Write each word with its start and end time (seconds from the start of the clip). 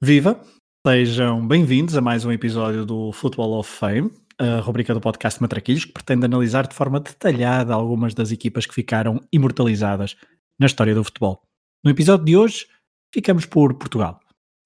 Viva! 0.00 0.40
Sejam 0.86 1.44
bem-vindos 1.44 1.96
a 1.96 2.00
mais 2.00 2.24
um 2.24 2.30
episódio 2.30 2.86
do 2.86 3.10
Football 3.10 3.58
of 3.58 3.68
Fame, 3.68 4.12
a 4.38 4.60
rubrica 4.60 4.94
do 4.94 5.00
podcast 5.00 5.42
Matraquilhos, 5.42 5.86
que 5.86 5.92
pretende 5.92 6.24
analisar 6.24 6.68
de 6.68 6.74
forma 6.76 7.00
detalhada 7.00 7.74
algumas 7.74 8.14
das 8.14 8.30
equipas 8.30 8.64
que 8.64 8.72
ficaram 8.72 9.20
imortalizadas 9.32 10.16
na 10.56 10.66
história 10.66 10.94
do 10.94 11.02
futebol. 11.02 11.42
No 11.82 11.90
episódio 11.90 12.24
de 12.24 12.36
hoje, 12.36 12.66
ficamos 13.12 13.44
por 13.44 13.74
Portugal. 13.74 14.20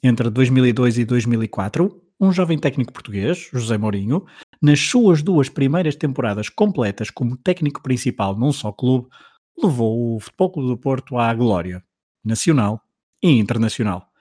Entre 0.04 0.28
2002 0.28 0.98
e 0.98 1.04
2004, 1.06 1.98
um 2.20 2.30
jovem 2.30 2.58
técnico 2.58 2.92
português, 2.92 3.48
José 3.50 3.78
Mourinho, 3.78 4.26
nas 4.60 4.80
suas 4.80 5.22
duas 5.22 5.48
primeiras 5.48 5.96
temporadas 5.96 6.50
completas 6.50 7.08
como 7.08 7.38
técnico 7.38 7.82
principal 7.82 8.36
num 8.36 8.52
só 8.52 8.70
clube, 8.70 9.08
levou 9.56 10.14
o 10.14 10.20
Futebol 10.20 10.52
Clube 10.52 10.68
do 10.68 10.76
Porto 10.76 11.16
à 11.16 11.32
glória, 11.32 11.82
nacional 12.22 12.82
e 13.22 13.30
internacional. 13.30 14.11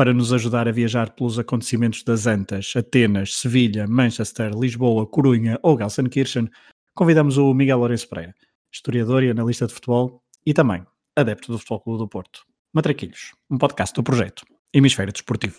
Para 0.00 0.14
nos 0.14 0.32
ajudar 0.32 0.66
a 0.66 0.72
viajar 0.72 1.10
pelos 1.10 1.38
acontecimentos 1.38 2.02
das 2.02 2.26
Antas, 2.26 2.72
Atenas, 2.74 3.34
Sevilha, 3.34 3.86
Manchester, 3.86 4.50
Lisboa, 4.58 5.06
Corunha 5.06 5.60
ou 5.62 5.76
Gelsenkirchen, 5.76 6.48
convidamos 6.94 7.36
o 7.36 7.52
Miguel 7.52 7.76
Lourenço 7.76 8.08
Pereira, 8.08 8.34
historiador 8.72 9.22
e 9.22 9.28
analista 9.28 9.66
de 9.66 9.74
futebol 9.74 10.22
e 10.46 10.54
também 10.54 10.86
adepto 11.14 11.52
do 11.52 11.58
Futebol 11.58 11.80
Clube 11.80 11.98
do 11.98 12.08
Porto. 12.08 12.46
Matraquilhos, 12.72 13.34
um 13.50 13.58
podcast 13.58 13.94
do 13.94 14.02
projeto 14.02 14.42
Hemisfério 14.72 15.12
Desportivo. 15.12 15.58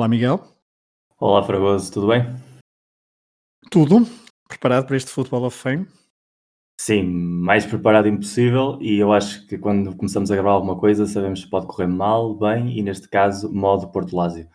Olá, 0.00 0.08
Miguel. 0.08 0.40
Olá, 1.18 1.42
Fragoso, 1.42 1.92
tudo 1.92 2.06
bem? 2.06 2.22
Tudo? 3.70 3.96
Preparado 4.48 4.86
para 4.86 4.96
este 4.96 5.10
Football 5.10 5.44
of 5.44 5.58
Fame? 5.58 5.86
Sim, 6.80 7.02
mais 7.02 7.66
preparado 7.66 8.08
impossível 8.08 8.78
e 8.80 8.98
eu 8.98 9.12
acho 9.12 9.46
que 9.46 9.58
quando 9.58 9.94
começamos 9.94 10.30
a 10.30 10.34
gravar 10.34 10.52
alguma 10.52 10.78
coisa 10.78 11.04
sabemos 11.04 11.44
que 11.44 11.50
pode 11.50 11.66
correr 11.66 11.86
mal, 11.86 12.34
bem 12.34 12.78
e 12.78 12.82
neste 12.82 13.10
caso 13.10 13.52
modo 13.52 13.92
Porto 13.92 14.16
Lásio. 14.16 14.48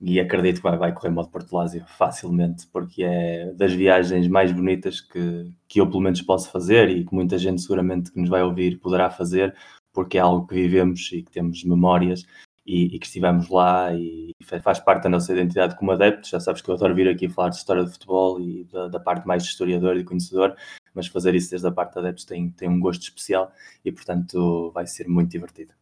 E 0.00 0.18
acredito 0.18 0.56
que 0.56 0.64
vai, 0.64 0.76
vai 0.76 0.92
correr 0.92 1.10
modo 1.10 1.30
Porto 1.30 1.54
Lásio 1.54 1.84
facilmente 1.86 2.66
porque 2.66 3.04
é 3.04 3.52
das 3.52 3.72
viagens 3.72 4.26
mais 4.26 4.50
bonitas 4.50 5.00
que, 5.00 5.54
que 5.68 5.80
eu 5.80 5.86
pelo 5.86 6.00
menos 6.00 6.20
posso 6.20 6.50
fazer 6.50 6.88
e 6.88 7.04
que 7.04 7.14
muita 7.14 7.38
gente 7.38 7.62
seguramente 7.62 8.10
que 8.10 8.18
nos 8.18 8.28
vai 8.28 8.42
ouvir 8.42 8.80
poderá 8.80 9.08
fazer 9.08 9.54
porque 9.92 10.18
é 10.18 10.20
algo 10.20 10.48
que 10.48 10.54
vivemos 10.56 11.12
e 11.12 11.22
que 11.22 11.30
temos 11.30 11.62
memórias 11.62 12.26
e, 12.70 12.94
e, 12.94 12.98
que 13.00 13.06
estivemos 13.06 13.48
lá 13.48 13.92
e 13.92 14.32
faz 14.62 14.78
parte 14.78 15.02
da 15.02 15.08
nossa 15.08 15.32
identidade 15.32 15.76
como 15.76 15.90
adeptos. 15.90 16.30
Já 16.30 16.38
sabes 16.38 16.62
que 16.62 16.70
eu 16.70 16.74
adoro 16.76 16.94
vir 16.94 17.08
aqui 17.08 17.28
falar 17.28 17.48
de 17.48 17.56
história 17.56 17.84
de 17.84 17.90
futebol 17.90 18.40
e 18.40 18.64
da, 18.64 18.86
da 18.86 19.00
parte 19.00 19.26
mais 19.26 19.42
de 19.42 19.48
historiador 19.50 19.96
e 19.96 20.04
conhecedor, 20.04 20.56
mas 20.94 21.08
fazer 21.08 21.34
isso 21.34 21.50
desde 21.50 21.66
a 21.66 21.72
parte 21.72 21.94
de 21.94 21.98
adeptos 21.98 22.24
tem, 22.24 22.48
tem 22.50 22.68
um 22.68 22.78
gosto 22.78 23.02
especial 23.02 23.52
e, 23.84 23.90
portanto, 23.90 24.70
vai 24.72 24.86
ser 24.86 25.08
muito 25.08 25.30
divertido. 25.32 25.79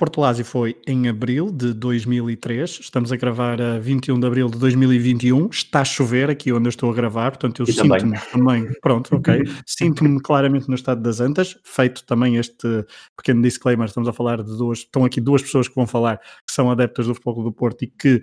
Porto 0.00 0.18
Lásio 0.18 0.46
foi 0.46 0.78
em 0.86 1.10
abril 1.10 1.50
de 1.52 1.74
2003, 1.74 2.78
estamos 2.80 3.12
a 3.12 3.16
gravar 3.16 3.60
a 3.60 3.78
21 3.78 4.18
de 4.18 4.26
abril 4.26 4.48
de 4.48 4.56
2021, 4.56 5.50
está 5.52 5.82
a 5.82 5.84
chover 5.84 6.30
aqui 6.30 6.50
onde 6.54 6.68
eu 6.68 6.70
estou 6.70 6.90
a 6.90 6.94
gravar, 6.94 7.32
portanto 7.32 7.60
eu 7.60 7.66
sinto-me 7.66 7.98
também. 7.98 8.20
também, 8.32 8.72
pronto, 8.80 9.14
ok, 9.14 9.42
sinto-me 9.68 10.18
claramente 10.18 10.70
no 10.70 10.74
estado 10.74 11.02
das 11.02 11.20
antas, 11.20 11.58
feito 11.64 12.02
também 12.06 12.36
este 12.36 12.66
pequeno 13.14 13.42
disclaimer, 13.42 13.86
estamos 13.86 14.08
a 14.08 14.12
falar 14.14 14.42
de 14.42 14.56
duas, 14.56 14.78
estão 14.78 15.04
aqui 15.04 15.20
duas 15.20 15.42
pessoas 15.42 15.68
que 15.68 15.74
vão 15.74 15.86
falar 15.86 16.16
que 16.16 16.50
são 16.50 16.70
adeptas 16.70 17.06
do 17.06 17.14
Futebol 17.14 17.44
do 17.44 17.52
Porto 17.52 17.82
e 17.82 17.86
que 17.86 18.22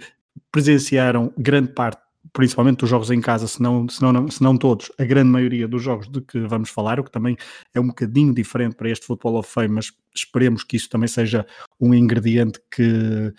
presenciaram 0.51 1.31
grande 1.37 1.73
parte 1.73 2.06
principalmente 2.33 2.79
dos 2.79 2.89
jogos 2.89 3.11
em 3.11 3.21
casa, 3.21 3.47
se 3.47 3.61
não, 3.61 3.87
se, 3.87 4.01
não, 4.01 4.29
se 4.29 4.41
não 4.41 4.57
todos, 4.57 4.91
a 4.97 5.05
grande 5.05 5.29
maioria 5.29 5.67
dos 5.67 5.81
jogos 5.81 6.07
de 6.09 6.21
que 6.21 6.39
vamos 6.39 6.69
falar, 6.69 6.99
o 6.99 7.03
que 7.03 7.11
também 7.11 7.37
é 7.73 7.79
um 7.79 7.87
bocadinho 7.87 8.33
diferente 8.33 8.75
para 8.75 8.89
este 8.89 9.05
Football 9.05 9.37
of 9.37 9.51
Fame, 9.51 9.75
mas 9.75 9.91
esperemos 10.15 10.63
que 10.63 10.77
isso 10.77 10.89
também 10.89 11.07
seja 11.07 11.45
um 11.79 11.93
ingrediente 11.93 12.59
que 12.71 13.33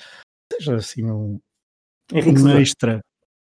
seja 0.53 0.77
assim 0.77 1.05
um, 1.05 1.41
um 2.13 2.59
extra 2.59 3.01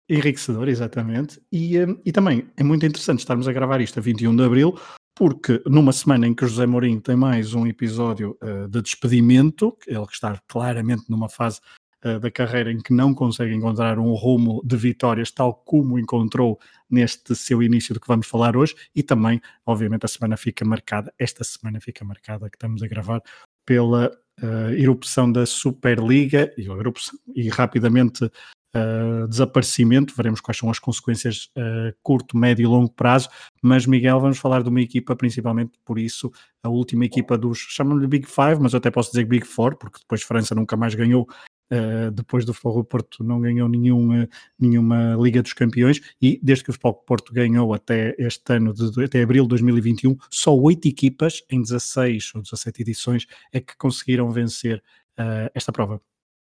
enriquecedor, 0.09 0.69
exatamente. 0.69 1.41
E, 1.53 1.78
hum, 1.78 2.01
e 2.05 2.11
também 2.11 2.47
é 2.57 2.65
muito 2.65 2.84
interessante 2.84 3.21
estarmos 3.21 3.47
a 3.47 3.53
gravar 3.53 3.81
isto 3.81 3.99
a 3.99 4.03
21 4.03 4.34
de 4.34 4.43
Abril, 4.43 4.78
porque 5.15 5.62
numa 5.67 5.93
semana 5.93 6.27
em 6.27 6.34
que 6.34 6.47
José 6.47 6.67
Mourinho 6.67 7.01
tem 7.01 7.15
mais 7.15 7.55
um 7.55 7.67
episódio 7.67 8.37
uh, 8.43 8.69
de 8.69 8.83
despedimento, 8.83 9.77
ele 9.87 10.07
que 10.07 10.15
está 10.15 10.41
claramente 10.49 11.05
numa 11.09 11.28
fase 11.28 11.61
uh, 12.05 12.19
da 12.19 12.31
carreira 12.31 12.71
em 12.72 12.78
que 12.78 12.93
não 12.93 13.15
consegue 13.15 13.55
encontrar 13.55 13.99
um 13.99 14.12
rumo 14.15 14.62
de 14.65 14.77
vitórias 14.77 15.31
tal 15.31 15.55
como 15.55 15.99
encontrou 15.99 16.59
neste 16.88 17.34
seu 17.34 17.62
início 17.62 17.94
do 17.94 18.00
que 18.00 18.09
vamos 18.09 18.27
falar 18.27 18.56
hoje. 18.56 18.75
E 18.94 19.03
também, 19.03 19.41
obviamente, 19.65 20.05
a 20.05 20.09
semana 20.09 20.37
fica 20.37 20.65
marcada, 20.65 21.12
esta 21.19 21.44
semana 21.44 21.81
fica 21.81 22.05
marcada 22.05 22.49
que 22.50 22.56
estamos 22.56 22.83
a 22.83 22.87
gravar 22.87 23.22
pela 23.65 24.10
uh, 24.43 24.72
erupção 24.72 25.31
da 25.31 25.47
Superliga. 25.47 26.53
E, 26.56 26.62
erupção, 26.62 27.19
e 27.34 27.49
rapidamente 27.49 28.31
uh, 28.75 29.28
desaparecimento, 29.28 30.15
veremos 30.15 30.41
quais 30.41 30.59
são 30.59 30.71
as 30.71 30.78
consequências 30.78 31.50
uh, 31.56 31.94
curto, 32.03 32.37
médio 32.37 32.65
e 32.65 32.66
longo 32.66 32.91
prazo, 32.91 33.28
mas 33.62 33.87
Miguel, 33.87 34.21
vamos 34.21 34.39
falar 34.39 34.62
de 34.62 34.69
uma 34.69 34.81
equipa 34.81 35.15
principalmente 35.16 35.78
por 35.84 35.99
isso, 35.99 36.31
a 36.62 36.69
última 36.69 37.05
equipa 37.05 37.37
dos, 37.37 37.59
chamam-lhe 37.59 38.06
Big 38.06 38.27
Five, 38.27 38.60
mas 38.60 38.72
eu 38.72 38.78
até 38.78 38.91
posso 38.91 39.10
dizer 39.10 39.25
Big 39.25 39.47
Four, 39.47 39.77
porque 39.77 39.99
depois 40.00 40.22
França 40.22 40.55
nunca 40.55 40.77
mais 40.77 40.94
ganhou 40.94 41.28
Uh, 41.72 42.10
depois 42.10 42.44
do 42.44 42.53
Futebol 42.53 42.82
Porto 42.82 43.22
não 43.22 43.41
ganhou 43.41 43.69
nenhum, 43.69 44.25
uh, 44.25 44.28
nenhuma 44.58 45.16
Liga 45.20 45.41
dos 45.41 45.53
Campeões 45.53 46.00
e 46.20 46.41
desde 46.42 46.64
que 46.64 46.70
o 46.70 46.72
Futebol 46.72 46.94
Porto 46.94 47.32
ganhou 47.32 47.72
até 47.72 48.14
este 48.19 48.54
ano, 48.54 48.75
de, 48.75 49.04
até 49.04 49.22
abril 49.22 49.44
de 49.44 49.50
2021, 49.50 50.16
só 50.28 50.53
oito 50.56 50.88
equipas 50.88 51.44
em 51.48 51.62
16 51.62 52.32
ou 52.34 52.42
17 52.42 52.82
edições 52.82 53.26
é 53.53 53.60
que 53.60 53.76
conseguiram 53.76 54.30
vencer 54.32 54.82
uh, 55.19 55.48
esta 55.54 55.70
prova. 55.70 56.00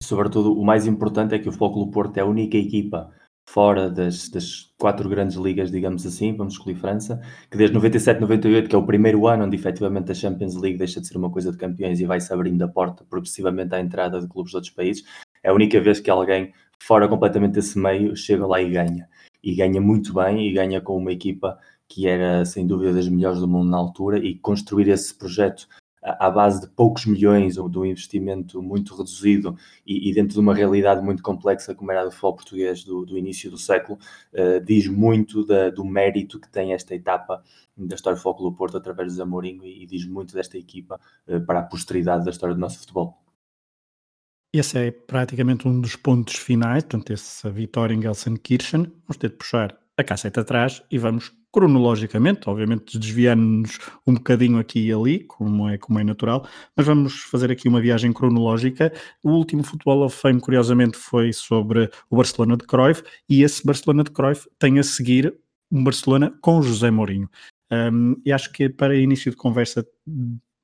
Sobretudo, 0.04 0.54
o 0.54 0.66
mais 0.66 0.86
importante 0.86 1.34
é 1.34 1.40
que 1.40 1.48
o 1.48 1.52
Futebol 1.52 1.90
Porto 1.90 2.18
é 2.18 2.22
a 2.22 2.26
única 2.26 2.58
equipa 2.58 3.10
fora 3.46 3.90
das, 3.90 4.28
das, 4.30 4.74
quatro 4.78 5.08
grandes 5.08 5.38
ligas, 5.38 5.72
digamos 5.72 6.06
assim, 6.06 6.36
vamos 6.36 6.54
escolher 6.54 6.76
França, 6.76 7.22
que 7.50 7.58
desde 7.58 7.74
97, 7.74 8.20
98, 8.20 8.70
que 8.70 8.76
é 8.76 8.78
o 8.78 8.86
primeiro 8.86 9.28
ano 9.28 9.46
onde 9.46 9.56
efetivamente 9.56 10.12
a 10.12 10.16
Champions 10.16 10.56
League 10.56 10.78
deixa 10.78 11.00
de 11.00 11.08
ser 11.08 11.18
uma 11.18 11.30
coisa 11.30 11.52
de 11.52 11.58
campeões 11.58 12.00
e 12.00 12.06
vai-se 12.06 12.34
abrindo 12.34 12.62
a 12.64 12.68
porta 12.68 13.06
progressivamente 13.10 13.74
à 13.74 13.80
entrada 13.80 14.20
de 14.20 14.28
clubes 14.28 14.52
de 14.52 14.58
outros 14.58 14.74
países, 14.74 15.04
é 15.44 15.50
a 15.50 15.54
única 15.54 15.80
vez 15.80 16.00
que 16.00 16.10
alguém 16.10 16.52
fora 16.80 17.08
completamente 17.08 17.54
desse 17.54 17.78
meio 17.80 18.16
chega 18.16 18.46
lá 18.46 18.62
e 18.62 18.70
ganha. 18.70 19.08
E 19.44 19.56
ganha 19.56 19.80
muito 19.80 20.14
bem 20.14 20.48
e 20.48 20.52
ganha 20.52 20.82
com 20.82 20.98
uma 20.98 21.12
equipa 21.12 21.58
que 21.88 22.08
era 22.08 22.44
sem 22.46 22.66
dúvida 22.66 22.94
das 22.94 23.08
melhores 23.08 23.40
do 23.40 23.48
mundo 23.48 23.70
na 23.70 23.78
altura 23.78 24.18
e 24.18 24.36
construir 24.36 24.90
esse 24.90 25.14
projeto 25.14 25.68
à 26.06 26.30
base 26.30 26.62
de 26.62 26.68
poucos 26.68 27.06
milhões 27.06 27.58
ou 27.58 27.68
de 27.68 27.80
um 27.80 27.86
investimento 27.86 28.62
muito 28.62 28.96
reduzido 28.96 29.58
e, 29.86 30.10
e, 30.10 30.14
dentro 30.14 30.36
de 30.36 30.40
uma 30.40 30.54
realidade 30.54 31.02
muito 31.04 31.24
complexa 31.24 31.74
como 31.74 31.92
era 31.92 32.02
a 32.02 32.06
do 32.06 32.12
futebol 32.12 32.36
português 32.36 32.84
do, 32.84 33.06
do 33.06 33.18
início 33.18 33.50
do 33.50 33.58
século, 33.58 33.98
uh, 34.34 34.64
diz 34.64 34.88
muito 34.88 35.46
da, 35.46 35.70
do 35.70 35.84
mérito 35.84 36.40
que 36.40 36.50
tem 36.50 36.74
esta 36.74 36.94
etapa 36.94 37.44
da 37.76 37.96
história 37.96 38.18
do 38.18 38.22
Futebol 38.22 38.52
do 38.52 38.56
Porto 38.56 38.78
através 38.78 39.12
de 39.12 39.18
Zamorinho 39.18 39.66
e, 39.66 39.84
e 39.84 39.86
diz 39.88 40.06
muito 40.06 40.34
desta 40.34 40.58
equipa 40.58 41.00
uh, 41.28 41.42
para 41.42 41.60
a 41.60 41.64
posteridade 41.64 42.24
da 42.24 42.32
história 42.32 42.54
do 42.54 42.62
nosso 42.62 42.80
futebol. 42.80 43.22
Esse 44.54 44.78
é 44.78 44.92
praticamente 44.92 45.68
um 45.68 45.82
dos 45.82 45.98
pontos 45.98 46.36
finais, 46.36 46.84
portanto, 46.84 47.12
essa 47.12 47.50
vitória 47.50 47.94
em 47.94 48.02
Gelsenkirchen. 48.02 48.84
Vamos 49.06 49.18
ter 49.18 49.30
de 49.30 49.36
puxar 49.36 49.78
a 49.98 50.04
cassete 50.04 50.40
atrás 50.40 50.82
e 50.90 50.98
vamos 50.98 51.34
cronologicamente, 51.56 52.50
obviamente 52.50 53.00
desviando-nos 53.00 53.80
um 54.06 54.16
bocadinho 54.16 54.60
aqui 54.60 54.88
e 54.88 54.92
ali, 54.92 55.20
como 55.24 55.70
é, 55.70 55.78
como 55.78 55.98
é 55.98 56.04
natural, 56.04 56.46
mas 56.76 56.86
vamos 56.86 57.22
fazer 57.22 57.50
aqui 57.50 57.70
uma 57.70 57.80
viagem 57.80 58.12
cronológica. 58.12 58.92
O 59.24 59.30
último 59.30 59.64
Futebol 59.64 60.04
of 60.04 60.14
Fame, 60.20 60.42
curiosamente, 60.42 60.98
foi 60.98 61.32
sobre 61.32 61.90
o 62.10 62.18
Barcelona 62.18 62.58
de 62.58 62.66
Cruyff, 62.66 63.04
e 63.30 63.42
esse 63.42 63.66
Barcelona 63.66 64.04
de 64.04 64.12
Cruyff 64.12 64.50
tem 64.60 64.80
a 64.80 64.84
seguir 64.84 65.34
um 65.72 65.82
Barcelona 65.82 66.38
com 66.42 66.62
José 66.62 66.92
Mourinho. 66.92 67.30
Um, 67.72 68.22
e 68.26 68.34
acho 68.34 68.52
que 68.52 68.68
para 68.68 68.94
início 68.94 69.32
de 69.32 69.38
conversa 69.38 69.88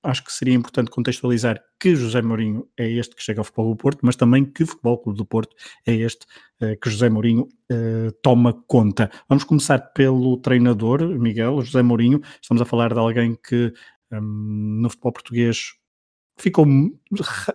acho 0.03 0.23
que 0.23 0.33
seria 0.33 0.53
importante 0.53 0.89
contextualizar 0.89 1.61
que 1.79 1.95
José 1.95 2.21
Mourinho 2.21 2.67
é 2.77 2.89
este 2.89 3.15
que 3.15 3.23
chega 3.23 3.39
ao 3.39 3.43
Futebol 3.43 3.69
do 3.69 3.75
Porto, 3.75 3.99
mas 4.03 4.15
também 4.15 4.45
que 4.45 4.65
Futebol 4.65 4.97
Clube 4.97 5.17
do 5.17 5.25
Porto 5.25 5.55
é 5.85 5.93
este 5.93 6.25
uh, 6.61 6.79
que 6.79 6.89
José 6.89 7.09
Mourinho 7.09 7.43
uh, 7.71 8.11
toma 8.23 8.53
conta. 8.67 9.11
Vamos 9.29 9.43
começar 9.43 9.79
pelo 9.93 10.37
treinador, 10.37 11.07
Miguel, 11.19 11.61
José 11.61 11.81
Mourinho. 11.81 12.21
Estamos 12.41 12.61
a 12.61 12.65
falar 12.65 12.93
de 12.93 12.99
alguém 12.99 13.37
que 13.47 13.73
um, 14.11 14.79
no 14.81 14.89
futebol 14.89 15.13
português 15.13 15.73
ficou 16.37 16.65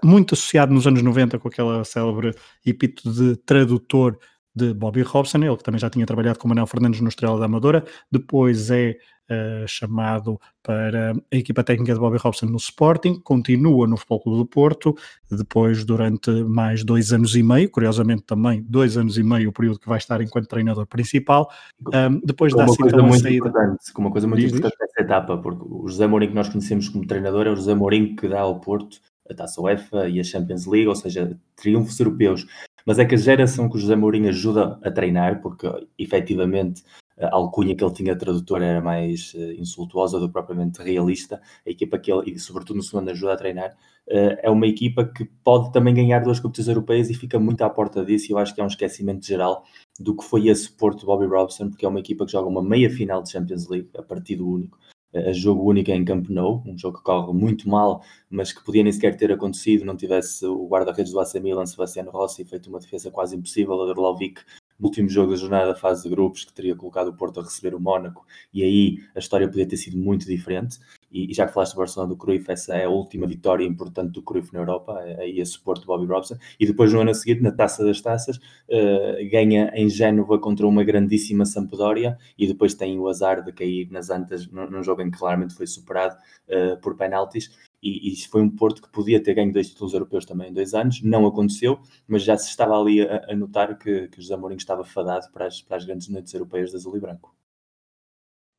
muito 0.05 0.35
associado 0.35 0.73
nos 0.73 0.87
anos 0.87 1.03
90 1.03 1.39
com 1.39 1.49
aquela 1.49 1.85
célebre 1.85 2.33
epíteto 2.65 3.13
de 3.13 3.37
tradutor 3.37 4.19
de 4.55 4.73
Bobby 4.73 5.03
Robson, 5.03 5.39
ele 5.39 5.57
que 5.57 5.63
também 5.63 5.79
já 5.79 5.91
tinha 5.91 6.07
trabalhado 6.07 6.39
com 6.39 6.49
Manuel 6.49 6.67
Fernandes 6.67 7.01
no 7.03 7.09
Estrela 7.09 7.39
da 7.39 7.45
Amadora, 7.45 7.85
depois 8.11 8.71
é 8.71 8.97
uh, 9.31 9.67
chamado 9.67 10.41
para 10.63 11.13
a 11.13 11.37
equipa 11.37 11.63
técnica 11.63 11.95
de 11.95 12.01
Bobby 12.01 12.19
Robson 12.19 12.47
no 12.47 12.57
Sporting, 12.57 13.21
continua 13.21 13.87
no 13.87 13.97
Futebol 13.97 14.21
Clube 14.21 14.39
do 14.39 14.47
Porto, 14.47 14.97
depois 15.31 15.85
durante 15.85 16.31
mais 16.45 16.85
dois 16.85 17.13
anos 17.13 17.37
e 17.37 17.43
meio, 17.43 17.71
curiosamente 17.71 18.23
também 18.23 18.65
dois 18.69 18.97
anos 18.97 19.17
e 19.17 19.23
meio 19.23 19.51
o 19.51 19.53
período 19.53 19.79
que 19.79 19.89
vai 19.89 19.99
estar 19.99 20.21
enquanto 20.21 20.49
treinador 20.49 20.87
principal, 20.87 21.51
um, 21.81 22.21
depois 22.25 22.53
dá-se 22.53 22.77
então 22.83 23.07
a 23.07 23.19
saída. 23.19 23.53
Com 23.95 24.03
uma 24.03 24.11
coisa 24.11 24.27
muito 24.27 24.41
Diz 24.41 24.53
importante 24.53 24.77
nessa 24.81 25.01
etapa, 25.01 25.37
porque 25.39 25.65
o 25.69 25.89
José 25.89 26.07
Mourinho 26.07 26.33
que 26.33 26.37
nós 26.37 26.49
conhecemos 26.49 26.89
como 26.89 27.07
treinador 27.07 27.47
é 27.47 27.51
o 27.51 27.57
José 27.57 27.75
Mourinho 27.75 28.17
que 28.17 28.29
dá 28.29 28.41
ao 28.41 28.61
Porto 28.61 28.99
a 29.29 29.35
Taça 29.35 29.61
UEFA 29.61 30.09
e 30.09 30.21
a 30.21 30.25
Champions 30.25 30.67
League, 30.67 30.87
ou 30.87 30.95
seja, 30.95 31.37
triunfos 31.57 31.99
europeus 31.99 32.47
mas 32.87 33.01
é 33.01 33.05
que 33.05 33.17
a 33.17 33.19
geração 33.19 33.69
que 33.69 33.77
o 33.77 33.81
José 33.81 33.97
Mourinho 33.97 34.29
ajuda 34.29 34.79
a 34.81 34.91
treinar, 34.93 35.43
porque 35.43 35.67
efetivamente 35.99 36.85
a 37.19 37.35
alcunha 37.35 37.75
que 37.75 37.83
ele 37.83 37.95
tinha 37.95 38.17
tradutor 38.17 38.63
era 38.63 38.81
mais 38.81 39.33
uh, 39.35 39.53
insultuosa 39.53 40.21
do 40.21 40.27
que 40.27 40.33
propriamente 40.33 40.83
realista, 40.83 41.41
a 41.67 41.71
equipa 41.71 41.99
que 41.99 42.13
ele, 42.13 42.33
e 42.33 42.39
sobretudo 42.39 42.77
no 42.77 42.83
segundo, 42.83 43.11
ajuda 43.11 43.33
a 43.33 43.37
treinar, 43.37 43.71
uh, 43.71 44.37
é 44.43 44.51
uma 44.51 44.67
equipa 44.67 45.05
que 45.05 45.25
pode 45.25 45.73
também 45.73 45.95
ganhar 45.95 46.21
duas 46.21 46.39
competições 46.39 46.69
europeias 46.69 47.11
e 47.11 47.15
fica 47.15 47.39
muito 47.39 47.63
à 47.63 47.71
porta 47.71 48.05
disso, 48.05 48.31
e 48.31 48.33
eu 48.33 48.39
acho 48.39 48.55
que 48.55 48.61
é 48.61 48.65
um 48.65 48.69
esquecimento 48.69 49.27
geral 49.27 49.65
do 49.99 50.15
que 50.15 50.25
foi 50.25 50.49
esse 50.49 50.71
Porto 50.71 51.01
de 51.01 51.07
Bobby 51.07 51.27
Robson, 51.27 51.71
porque 51.71 51.87
é 51.87 51.89
uma 51.89 52.01
equipa 52.01 52.27
que 52.27 52.33
joga 52.33 52.49
uma 52.49 52.63
meia 52.63 52.91
final 52.91 53.23
de 53.23 53.31
Champions 53.31 53.69
League, 53.69 53.89
a 53.97 54.03
partido 54.03 54.47
único, 54.47 54.79
a 55.15 55.33
jogo 55.33 55.67
único 55.67 55.91
em 55.91 56.05
Camp 56.05 56.29
Nou, 56.29 56.63
um 56.67 56.77
jogo 56.77 56.99
que 56.99 57.05
corre 57.05 57.33
muito 57.33 57.69
mal, 57.69 58.03
mas 58.29 58.53
que 58.53 58.63
podia 58.63 58.83
nem 58.83 58.93
sequer 58.93 59.17
ter 59.17 59.33
acontecido, 59.33 59.87
não 59.87 59.97
tivesse 59.97 60.45
o 60.45 60.69
guarda-redes 60.69 61.13
do 61.13 61.21
AC 61.21 61.35
Milan, 61.37 61.65
Sebastiano 61.65 62.11
Rossi, 62.11 62.45
feito 62.45 62.69
uma 62.69 62.79
defesa 62.79 63.11
quase 63.11 63.35
impossível, 63.35 63.81
a 63.81 63.87
Dorlovic 63.87 64.43
no 64.79 64.87
último 64.87 65.09
jogo 65.09 65.33
da 65.33 65.37
jornada 65.37 65.69
da 65.69 65.75
fase 65.75 66.03
de 66.03 66.09
grupos, 66.09 66.45
que 66.45 66.53
teria 66.53 66.77
colocado 66.77 67.09
o 67.09 67.15
Porto 67.15 67.41
a 67.41 67.43
receber 67.43 67.75
o 67.75 67.81
Mónaco, 67.81 68.25
e 68.53 68.63
aí 68.63 68.99
a 69.15 69.19
história 69.19 69.49
podia 69.49 69.67
ter 69.67 69.77
sido 69.77 69.97
muito 69.97 70.27
diferente. 70.27 70.79
E, 71.11 71.33
já 71.33 71.47
que 71.47 71.55
falaste 71.55 71.73
do 71.73 71.79
Barcelona 71.79 72.13
do 72.13 72.17
Cruyff, 72.17 72.51
essa 72.51 72.75
é 72.75 72.85
a 72.85 72.91
última 72.91 73.27
vitória 73.27 73.65
importante 73.65 74.13
do 74.13 74.23
Cruyff 74.23 74.53
na 74.53 74.61
Europa, 74.61 75.01
é, 75.05 75.23
aí 75.23 75.41
esse 75.41 75.59
Porto 75.59 75.83
de 75.83 75.87
Bobby 75.87 76.05
Robson. 76.05 76.37
E 76.59 76.67
depois, 76.67 76.93
no 76.93 77.01
ano 77.01 77.15
seguinte, 77.15 77.43
na 77.43 77.53
Taça 77.53 77.85
das 77.85 78.01
Taças, 78.01 78.37
uh, 78.37 79.31
ganha 79.31 79.73
em 79.75 79.89
Génova 79.89 80.39
contra 80.39 80.67
uma 80.67 80.85
grandíssima 80.85 81.47
Sampdoria, 81.47 82.19
e 82.37 82.47
depois 82.47 82.75
tem 82.75 82.99
o 82.99 83.09
azar 83.09 83.43
de 83.43 83.53
cair 83.53 83.91
nas 83.91 84.11
Antas, 84.11 84.47
num, 84.49 84.69
num 84.69 84.83
jogo 84.83 85.01
em 85.01 85.11
que 85.11 85.19
claramente 85.19 85.55
foi 85.55 85.67
superado 85.67 86.17
uh, 86.49 86.79
por 86.81 86.97
penaltis 86.97 87.51
e, 87.87 88.13
e 88.13 88.17
foi 88.27 88.43
um 88.43 88.51
Porto 88.51 88.83
que 88.83 88.89
podia 88.91 89.23
ter 89.23 89.35
ganho 89.35 89.53
dois 89.53 89.69
títulos 89.69 89.95
europeus 89.95 90.25
também 90.25 90.51
em 90.51 90.53
dois 90.53 90.75
anos, 90.75 91.03
não 91.03 91.27
aconteceu, 91.27 91.79
mas 92.07 92.23
já 92.23 92.37
se 92.37 92.49
estava 92.49 92.79
ali 92.79 93.03
a, 93.03 93.27
a 93.29 93.37
notar 93.37 93.79
que, 93.79 94.09
que 94.09 94.21
José 94.21 94.37
Mourinho 94.37 94.59
estava 94.59 94.85
fadado 94.85 95.27
para 95.33 95.47
as, 95.47 95.61
para 95.63 95.77
as 95.77 95.85
grandes 95.85 96.09
noites 96.09 96.33
europeias 96.35 96.71
de 96.71 96.77
azul 96.77 96.97
e 96.97 97.01
branco. 97.01 97.35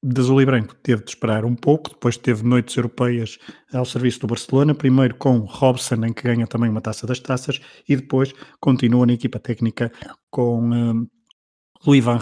De 0.04 0.22
azul 0.22 0.42
e 0.42 0.46
branco 0.46 0.76
teve 0.76 1.04
de 1.04 1.10
esperar 1.10 1.44
um 1.44 1.56
pouco, 1.56 1.90
depois 1.90 2.18
teve 2.18 2.44
noites 2.44 2.78
europeias 2.78 3.40
ao 3.74 3.84
serviço 3.84 4.20
do 4.22 4.28
Barcelona, 4.28 4.76
primeiro 4.76 5.16
com 5.16 5.40
Robson, 5.40 6.06
em 6.06 6.14
que 6.14 6.24
ganha 6.24 6.46
também 6.46 6.70
uma 6.70 6.82
taça 6.82 7.08
das 7.08 7.20
taças, 7.20 7.60
e 7.90 7.96
depois 7.96 8.32
continua 8.60 9.06
na 9.08 9.14
equipa 9.14 9.40
técnica 9.40 9.92
com 10.30 10.62
um, 10.62 11.08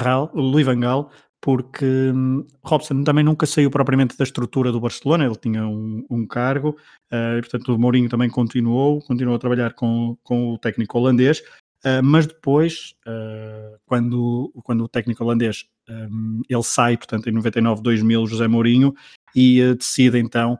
Gaal, 0.02 0.32
Louis 0.34 0.66
Van 0.66 0.80
Gaal 0.80 1.12
porque 1.46 1.86
hum, 1.86 2.44
Robson 2.64 3.04
também 3.04 3.24
nunca 3.24 3.46
saiu 3.46 3.70
propriamente 3.70 4.18
da 4.18 4.24
estrutura 4.24 4.72
do 4.72 4.80
Barcelona, 4.80 5.26
ele 5.26 5.36
tinha 5.36 5.64
um, 5.68 6.04
um 6.10 6.26
cargo, 6.26 6.70
uh, 7.14 7.38
e 7.38 7.42
portanto 7.42 7.76
o 7.76 7.78
Mourinho 7.78 8.10
também 8.10 8.32
continuou, 8.32 9.00
continuou 9.04 9.36
a 9.36 9.40
trabalhar 9.40 9.74
com, 9.74 10.18
com 10.24 10.54
o 10.54 10.58
técnico 10.58 10.98
holandês, 10.98 11.42
uh, 11.86 12.02
mas 12.04 12.26
depois, 12.26 12.96
uh, 13.06 13.78
quando, 13.86 14.52
quando 14.64 14.86
o 14.86 14.88
técnico 14.88 15.24
holandês 15.24 15.66
um, 15.88 16.42
ele 16.50 16.64
sai, 16.64 16.98
portanto 16.98 17.30
em 17.30 17.32
99, 17.32 17.84
2000, 17.84 18.26
José 18.26 18.48
Mourinho, 18.48 18.96
e 19.36 19.62
decide 19.76 20.18
então 20.18 20.58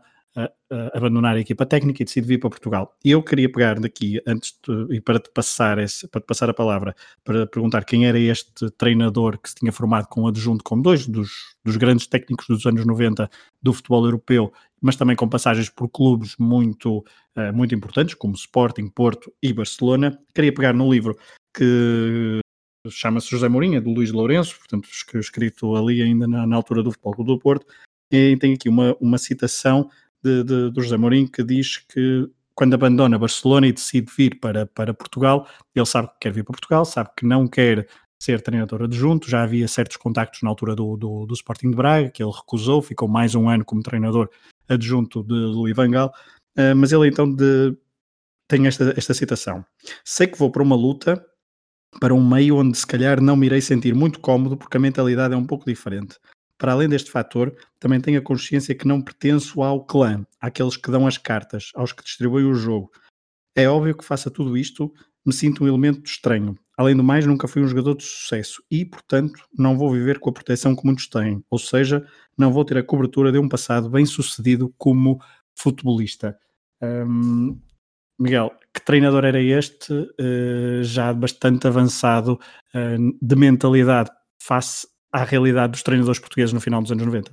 abandonar 0.94 1.36
a 1.36 1.40
equipa 1.40 1.66
técnica 1.66 2.02
e 2.02 2.06
decide 2.06 2.28
vir 2.28 2.40
para 2.40 2.50
Portugal. 2.50 2.96
E 3.04 3.12
eu 3.12 3.22
queria 3.22 3.52
pegar 3.52 3.80
daqui, 3.80 4.20
antes 4.26 4.58
de, 4.68 4.96
e 4.96 5.00
para 5.00 5.20
te 5.20 5.30
passar 5.30 5.78
esse, 5.78 6.08
para 6.08 6.22
te 6.22 6.26
passar 6.26 6.50
a 6.50 6.54
palavra, 6.54 6.96
para 7.24 7.46
perguntar 7.46 7.86
quem 7.86 8.08
era 8.08 8.18
este 8.18 8.70
treinador 8.72 9.38
que 9.40 9.50
se 9.50 9.56
tinha 9.56 9.72
formado 9.72 10.08
com 10.08 10.28
adjunto 10.28 10.64
com 10.64 10.82
dois 10.82 11.08
dos, 11.08 11.56
dos 11.64 11.78
grandes 11.78 12.08
técnicos 12.08 12.48
dos 12.48 12.66
anos 12.66 12.86
90 12.86 13.30
do 13.62 13.74
futebol 13.74 14.06
europeu, 14.06 14.52
mas 14.82 14.96
também 14.96 15.16
com 15.16 15.30
passagens 15.30 15.70
por 15.70 15.88
clubes 15.88 16.36
muito, 16.40 17.00
uh, 17.38 17.54
muito 17.54 17.76
importantes, 17.76 18.16
como 18.16 18.34
Sporting, 18.34 18.88
Porto 18.88 19.32
e 19.42 19.54
Barcelona. 19.54 20.18
Queria 20.34 20.54
pegar 20.54 20.74
no 20.74 20.92
livro 20.92 21.18
que 21.54 22.40
chama-se 22.90 23.30
José 23.30 23.48
Mourinho, 23.48 23.82
do 23.82 23.92
Luís 23.92 24.12
Lourenço, 24.12 24.58
portanto 24.58 24.90
escrito 25.16 25.76
ali 25.76 26.02
ainda 26.02 26.28
na, 26.28 26.46
na 26.46 26.56
altura 26.56 26.84
do 26.84 26.92
Futebol 26.92 27.24
do 27.24 27.40
Porto, 27.40 27.66
e 28.12 28.38
tem 28.38 28.54
aqui 28.54 28.70
uma, 28.70 28.96
uma 29.00 29.18
citação 29.18 29.90
de, 30.26 30.44
de, 30.44 30.72
do 30.72 30.82
José 30.82 30.98
Mourinho 30.98 31.30
que 31.30 31.44
diz 31.44 31.78
que 31.78 32.28
quando 32.56 32.74
abandona 32.74 33.20
Barcelona 33.20 33.68
e 33.68 33.74
decide 33.74 34.12
vir 34.18 34.40
para, 34.40 34.66
para 34.66 34.94
Portugal, 34.94 35.48
ele 35.76 35.86
sabe 35.86 36.08
que 36.08 36.20
quer 36.22 36.32
vir 36.32 36.44
para 36.44 36.54
Portugal, 36.54 36.86
sabe 36.86 37.10
que 37.16 37.26
não 37.26 37.48
quer 37.48 37.88
ser 38.18 38.42
treinador 38.42 38.84
adjunto, 38.84 39.30
já 39.30 39.44
havia 39.44 39.68
certos 39.68 39.98
contactos 39.98 40.42
na 40.42 40.50
altura 40.50 40.74
do, 40.74 40.96
do, 40.98 41.26
do 41.26 41.34
Sporting 41.34 41.70
de 41.70 41.76
Braga, 41.76 42.10
que 42.10 42.24
ele 42.24 42.32
recusou, 42.32 42.82
ficou 42.82 43.08
mais 43.08 43.36
um 43.36 43.50
ano 43.50 43.64
como 43.64 43.84
treinador 43.84 44.30
adjunto 44.68 45.22
de 45.22 45.34
Louis 45.34 45.76
Van 45.76 45.92
Gaal, 45.92 46.14
uh, 46.58 46.76
mas 46.76 46.92
ele 46.92 47.10
então 47.10 47.32
de, 47.32 47.78
tem 48.48 48.66
esta, 48.66 48.94
esta 48.98 49.14
citação. 49.14 49.64
Sei 50.04 50.26
que 50.26 50.40
vou 50.40 50.50
para 50.50 50.64
uma 50.64 50.78
luta, 50.78 51.24
para 52.00 52.14
um 52.14 52.26
meio 52.26 52.58
onde 52.58 52.78
se 52.78 52.88
calhar 52.88 53.22
não 53.22 53.36
me 53.36 53.46
irei 53.46 53.62
sentir 53.62 53.94
muito 53.94 54.20
cómodo 54.20 54.58
porque 54.58 54.78
a 54.78 54.80
mentalidade 54.80 55.34
é 55.34 55.38
um 55.38 55.46
pouco 55.46 55.66
diferente. 55.66 56.18
Para 56.58 56.72
além 56.72 56.88
deste 56.88 57.12
fator, 57.12 57.56
também 57.80 58.00
tenho 58.00 58.20
a 58.20 58.24
consciência 58.24 58.76
que 58.76 58.88
não 58.88 59.02
pertenço 59.02 59.62
ao 59.62 59.86
clã, 59.86 60.26
àqueles 60.40 60.78
que 60.78 60.90
dão 60.90 61.06
as 61.06 61.18
cartas, 61.18 61.72
aos 61.76 61.92
que 61.92 62.04
distribuem 62.04 62.46
o 62.46 62.54
jogo. 62.54 62.92
É 63.56 63.68
óbvio 63.68 63.96
que 63.96 64.06
faça 64.06 64.32
tudo 64.32 64.58
isto, 64.58 64.94
me 65.26 65.34
sinto 65.34 65.64
um 65.64 65.68
elemento 65.68 66.06
estranho. 66.06 66.58
Além 66.78 66.96
do 66.96 67.04
mais, 67.04 67.26
nunca 67.26 67.48
fui 67.48 67.62
um 67.62 67.68
jogador 67.68 67.96
de 67.96 68.04
sucesso 68.04 68.62
e, 68.70 68.86
portanto, 68.86 69.40
não 69.58 69.78
vou 69.78 69.92
viver 69.92 70.20
com 70.20 70.30
a 70.30 70.34
proteção 70.34 70.76
que 70.76 70.86
muitos 70.86 71.08
têm, 71.08 71.44
ou 71.50 71.58
seja, 71.58 72.06
não 72.38 72.52
vou 72.52 72.66
ter 72.66 72.78
a 72.78 72.84
cobertura 72.84 73.32
de 73.32 73.38
um 73.38 73.48
passado 73.48 73.90
bem 73.90 74.06
sucedido 74.06 74.74
como 74.78 75.20
futebolista. 75.56 76.38
Miguel, 78.20 78.52
que 78.74 78.84
treinador 78.84 79.26
era 79.26 79.42
este, 79.42 79.94
uh, 79.94 80.84
já 80.84 81.14
bastante 81.14 81.68
avançado 81.68 82.40
uh, 82.74 83.18
de 83.22 83.36
mentalidade 83.36 84.10
face 84.42 84.88
à 85.16 85.24
realidade 85.24 85.72
dos 85.72 85.84
treinadores 85.84 86.20
portugueses 86.20 86.54
no 86.54 86.60
final 86.60 86.82
dos 86.82 86.92
anos 86.92 87.06
90. 87.06 87.32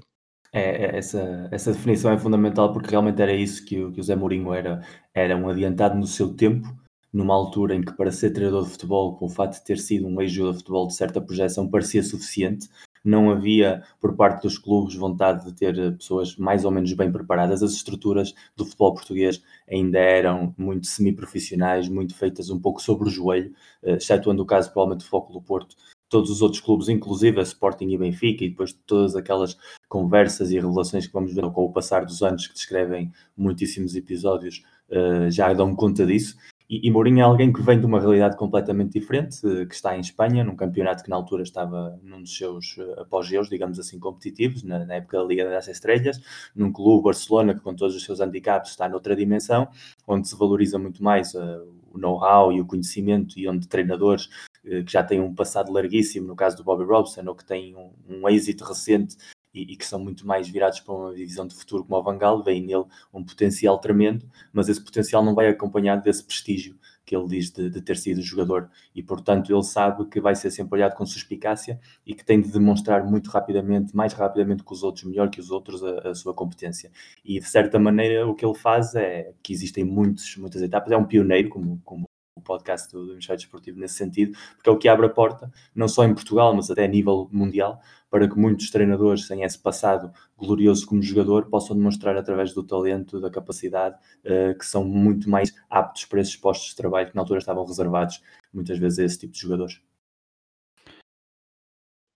É, 0.53 0.85
é, 0.85 0.99
essa, 0.99 1.49
essa 1.51 1.73
definição 1.73 2.13
é 2.13 2.19
fundamental 2.19 2.73
porque 2.73 2.91
realmente 2.91 3.21
era 3.21 3.33
isso 3.33 3.65
que 3.65 3.83
o, 3.83 3.91
que 3.91 4.01
o 4.01 4.03
Zé 4.03 4.15
Mourinho 4.15 4.53
era, 4.53 4.83
era 5.15 5.37
um 5.37 5.49
adiantado 5.49 5.99
no 5.99 6.07
seu 6.07 6.35
tempo, 6.35 6.69
numa 7.13 7.35
altura 7.35 7.75
em 7.75 7.81
que 7.81 7.93
para 7.93 8.13
ser 8.13 8.31
treinador 8.31 8.65
de 8.65 8.71
futebol, 8.71 9.17
com 9.17 9.27
o 9.27 9.31
fato 9.31 9.55
de 9.55 9.65
ter 9.65 9.79
sido 9.79 10.07
um 10.07 10.21
ex-jogador 10.21 10.53
de 10.53 10.59
futebol 10.59 10.87
de 10.87 10.95
certa 10.95 11.21
projeção, 11.21 11.69
parecia 11.69 12.03
suficiente. 12.03 12.69
Não 13.05 13.31
havia, 13.33 13.83
por 14.01 14.15
parte 14.15 14.43
dos 14.43 14.59
clubes, 14.59 14.95
vontade 14.95 15.45
de 15.45 15.53
ter 15.55 15.75
pessoas 15.97 16.37
mais 16.37 16.65
ou 16.65 16.71
menos 16.71 16.93
bem 16.93 17.11
preparadas. 17.11 17.63
As 17.63 17.73
estruturas 17.73 18.33
do 18.55 18.65
futebol 18.65 18.95
português 18.95 19.43
ainda 19.69 19.99
eram 19.99 20.55
muito 20.57 20.87
semi-profissionais, 20.87 21.89
muito 21.89 22.15
feitas 22.15 22.49
um 22.49 22.61
pouco 22.61 22.81
sobre 22.81 23.09
o 23.09 23.11
joelho, 23.11 23.53
eh, 23.83 23.97
excetuando 23.97 24.43
o 24.43 24.47
caso, 24.47 24.71
provavelmente, 24.71 25.05
do 25.05 25.09
Foco 25.09 25.33
do 25.33 25.43
Porto, 25.43 25.75
todos 26.13 26.31
os 26.31 26.43
outros 26.43 26.61
clubes, 26.61 26.91
inclusive 26.91 27.41
a 27.41 27.43
Sporting 27.43 27.89
e 27.89 27.97
Benfica, 27.97 28.45
e 28.45 28.51
depois 28.51 28.71
de 28.71 28.81
todas 28.81 29.17
aquelas 29.17 29.57
conversas 29.89 30.51
e 30.51 30.57
revelações 30.57 31.07
que 31.07 31.13
vamos 31.13 31.35
ver 31.35 31.51
com 31.51 31.65
o 31.65 31.73
passar 31.73 32.05
dos 32.05 32.23
anos, 32.23 32.47
que 32.47 32.53
descrevem 32.53 33.11
muitíssimos 33.35 33.97
episódios, 33.97 34.63
uh, 34.91 35.31
já 35.31 35.51
dão 35.55 35.75
conta 35.75 36.05
disso. 36.05 36.37
E, 36.69 36.87
e 36.87 36.91
Mourinho 36.91 37.21
é 37.21 37.23
alguém 37.23 37.51
que 37.51 37.63
vem 37.63 37.81
de 37.81 37.87
uma 37.87 37.99
realidade 37.99 38.37
completamente 38.37 38.93
diferente, 38.93 39.39
uh, 39.47 39.67
que 39.67 39.75
está 39.75 39.97
em 39.97 40.01
Espanha, 40.01 40.45
num 40.45 40.55
campeonato 40.55 41.03
que 41.03 41.09
na 41.09 41.17
altura 41.17 41.45
estava 41.45 41.99
num 42.03 42.21
dos 42.21 42.37
seus 42.37 42.77
uh, 42.77 43.01
apogeus, 43.01 43.49
digamos 43.49 43.79
assim, 43.79 43.99
competitivos, 43.99 44.63
na, 44.63 44.85
na, 44.85 44.97
época 44.97 45.17
da 45.17 45.25
Liga 45.25 45.49
das 45.49 45.67
Estrelas, 45.67 46.21
num 46.55 46.71
clube 46.71 47.05
Barcelona 47.05 47.55
que 47.55 47.61
com 47.61 47.75
todos 47.75 47.97
os 47.97 48.05
seus 48.05 48.21
handicaps 48.21 48.73
está 48.73 48.87
noutra 48.87 49.17
dimensão, 49.17 49.67
onde 50.07 50.29
se 50.29 50.37
valoriza 50.37 50.79
muito 50.79 51.03
mais 51.03 51.35
o 51.35 51.99
know-how 51.99 52.53
e 52.53 52.61
o 52.61 52.67
conhecimento 52.67 53.39
e 53.39 53.49
onde 53.49 53.67
treinadores 53.67 54.29
eh, 54.52 54.52
que 54.63 54.93
já 54.93 55.03
têm 55.03 55.21
um 55.21 55.35
passado 55.35 55.73
larguíssimo, 55.73 56.27
no 56.27 56.37
caso 56.37 56.57
do 56.57 56.65
Bobby 56.65 56.85
Robson, 56.85 57.23
ou 57.27 57.35
que 57.35 57.45
têm 57.45 57.77
um, 57.77 57.93
um 58.09 58.29
êxito 58.29 58.65
recente 58.65 59.17
e, 59.53 59.73
e, 59.73 59.77
que 59.77 59.87
são 59.87 59.99
muito 59.99 60.27
mais 60.27 60.49
virados 60.49 60.81
para 60.81 60.95
uma 60.95 61.15
divisão 61.15 61.47
de 61.47 61.55
futuro 61.55 61.85
como 61.85 61.97
o 61.97 62.03
Vangal, 62.03 62.43
vem 62.43 62.63
nele 62.63 62.85
um 63.13 63.25
potencial 63.25 63.79
tremendo, 63.79 64.27
mas 64.53 64.69
esse 64.69 64.83
potencial 64.83 65.25
não 65.25 65.35
vai 65.35 65.49
acompanhado 65.49 66.03
desse 66.03 66.25
prestígio 66.25 66.77
que 67.05 67.17
ele 67.17 67.27
diz 67.27 67.51
de, 67.51 67.69
de, 67.69 67.83
ter 67.83 67.97
sido 67.97 68.23
jogador 68.23 68.71
e, 68.95 69.03
portanto, 69.03 69.53
ele 69.53 69.63
sabe 69.65 70.07
que 70.07 70.21
vai 70.21 70.37
ser 70.37 70.51
sempre 70.51 70.77
olhado 70.77 70.95
com 70.95 71.05
suspicácia 71.05 71.81
e 72.07 72.15
que 72.15 72.25
tem 72.25 72.41
de 72.41 72.51
demonstrar 72.51 73.05
muito 73.05 73.29
rapidamente, 73.29 73.95
mais 73.95 74.13
rapidamente 74.13 74.63
que 74.63 74.73
os 74.73 74.85
outros, 74.85 75.05
melhor 75.05 75.29
que 75.29 75.41
os 75.41 75.51
outros, 75.51 75.83
a, 75.83 76.11
a 76.11 76.15
sua 76.15 76.33
competência. 76.33 76.93
E, 77.25 77.41
de 77.41 77.49
certa 77.49 77.79
maneira, 77.79 78.27
o 78.27 78.35
que 78.35 78.47
ele 78.47 78.55
faz 78.55 78.95
é 78.95 79.35
que 79.43 79.53
existem 79.53 79.85
muitos, 79.85 80.37
muitas 80.37 80.63
etapas, 80.63 80.93
é 80.93 80.97
um 80.97 81.05
pioneiro, 81.05 81.49
como, 81.49 81.81
como 81.85 82.09
podcast 82.43 82.93
do, 82.93 83.07
do 83.07 83.19
Desportivo 83.19 83.79
nesse 83.79 83.95
sentido, 83.95 84.37
porque 84.55 84.69
é 84.69 84.73
o 84.73 84.79
que 84.79 84.89
abre 84.89 85.07
a 85.07 85.11
porta, 85.11 85.51
não 85.75 85.89
só 85.89 86.05
em 86.05 86.15
Portugal, 86.15 86.55
mas 86.55 86.71
até 86.71 86.85
a 86.85 86.89
nível 86.89 87.29
mundial, 87.33 87.81
para 88.11 88.29
que 88.29 88.39
muitos 88.39 88.71
treinadores 88.71 89.27
sem 89.27 89.43
esse 89.43 89.59
passado 89.59 90.13
glorioso 90.37 90.87
como 90.87 91.03
jogador 91.03 91.47
possam 91.47 91.75
demonstrar 91.75 92.17
através 92.17 92.53
do 92.53 92.63
talento, 92.63 93.19
da 93.19 93.31
capacidade, 93.31 93.97
uh, 94.25 94.57
que 94.59 94.67
são 94.67 94.85
muito 94.85 95.31
mais 95.31 95.55
aptos 95.71 96.05
para 96.05 96.21
esses 96.21 96.37
postos 96.37 96.71
de 96.71 96.77
trabalho 96.77 97.09
que 97.09 97.15
na 97.15 97.23
altura 97.23 97.39
estavam 97.39 97.65
reservados 97.65 98.23
muitas 98.53 98.79
vezes 98.79 98.99
a 98.99 99.05
esse 99.05 99.19
tipo 99.19 99.33
de 99.33 99.41
jogadores. 99.41 99.81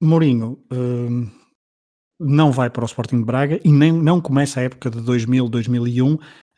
Mourinho 0.03 0.63
uh, 0.71 1.31
não 2.21 2.53
vai 2.53 2.69
para 2.69 2.83
o 2.83 2.87
Sporting 2.87 3.19
de 3.19 3.25
Braga 3.25 3.61
e 3.65 3.73
nem 3.73 3.93
não 3.93 4.21
começa 4.21 4.61
a 4.61 4.65
época 4.65 4.91
de 4.91 5.01
2000, 5.01 5.49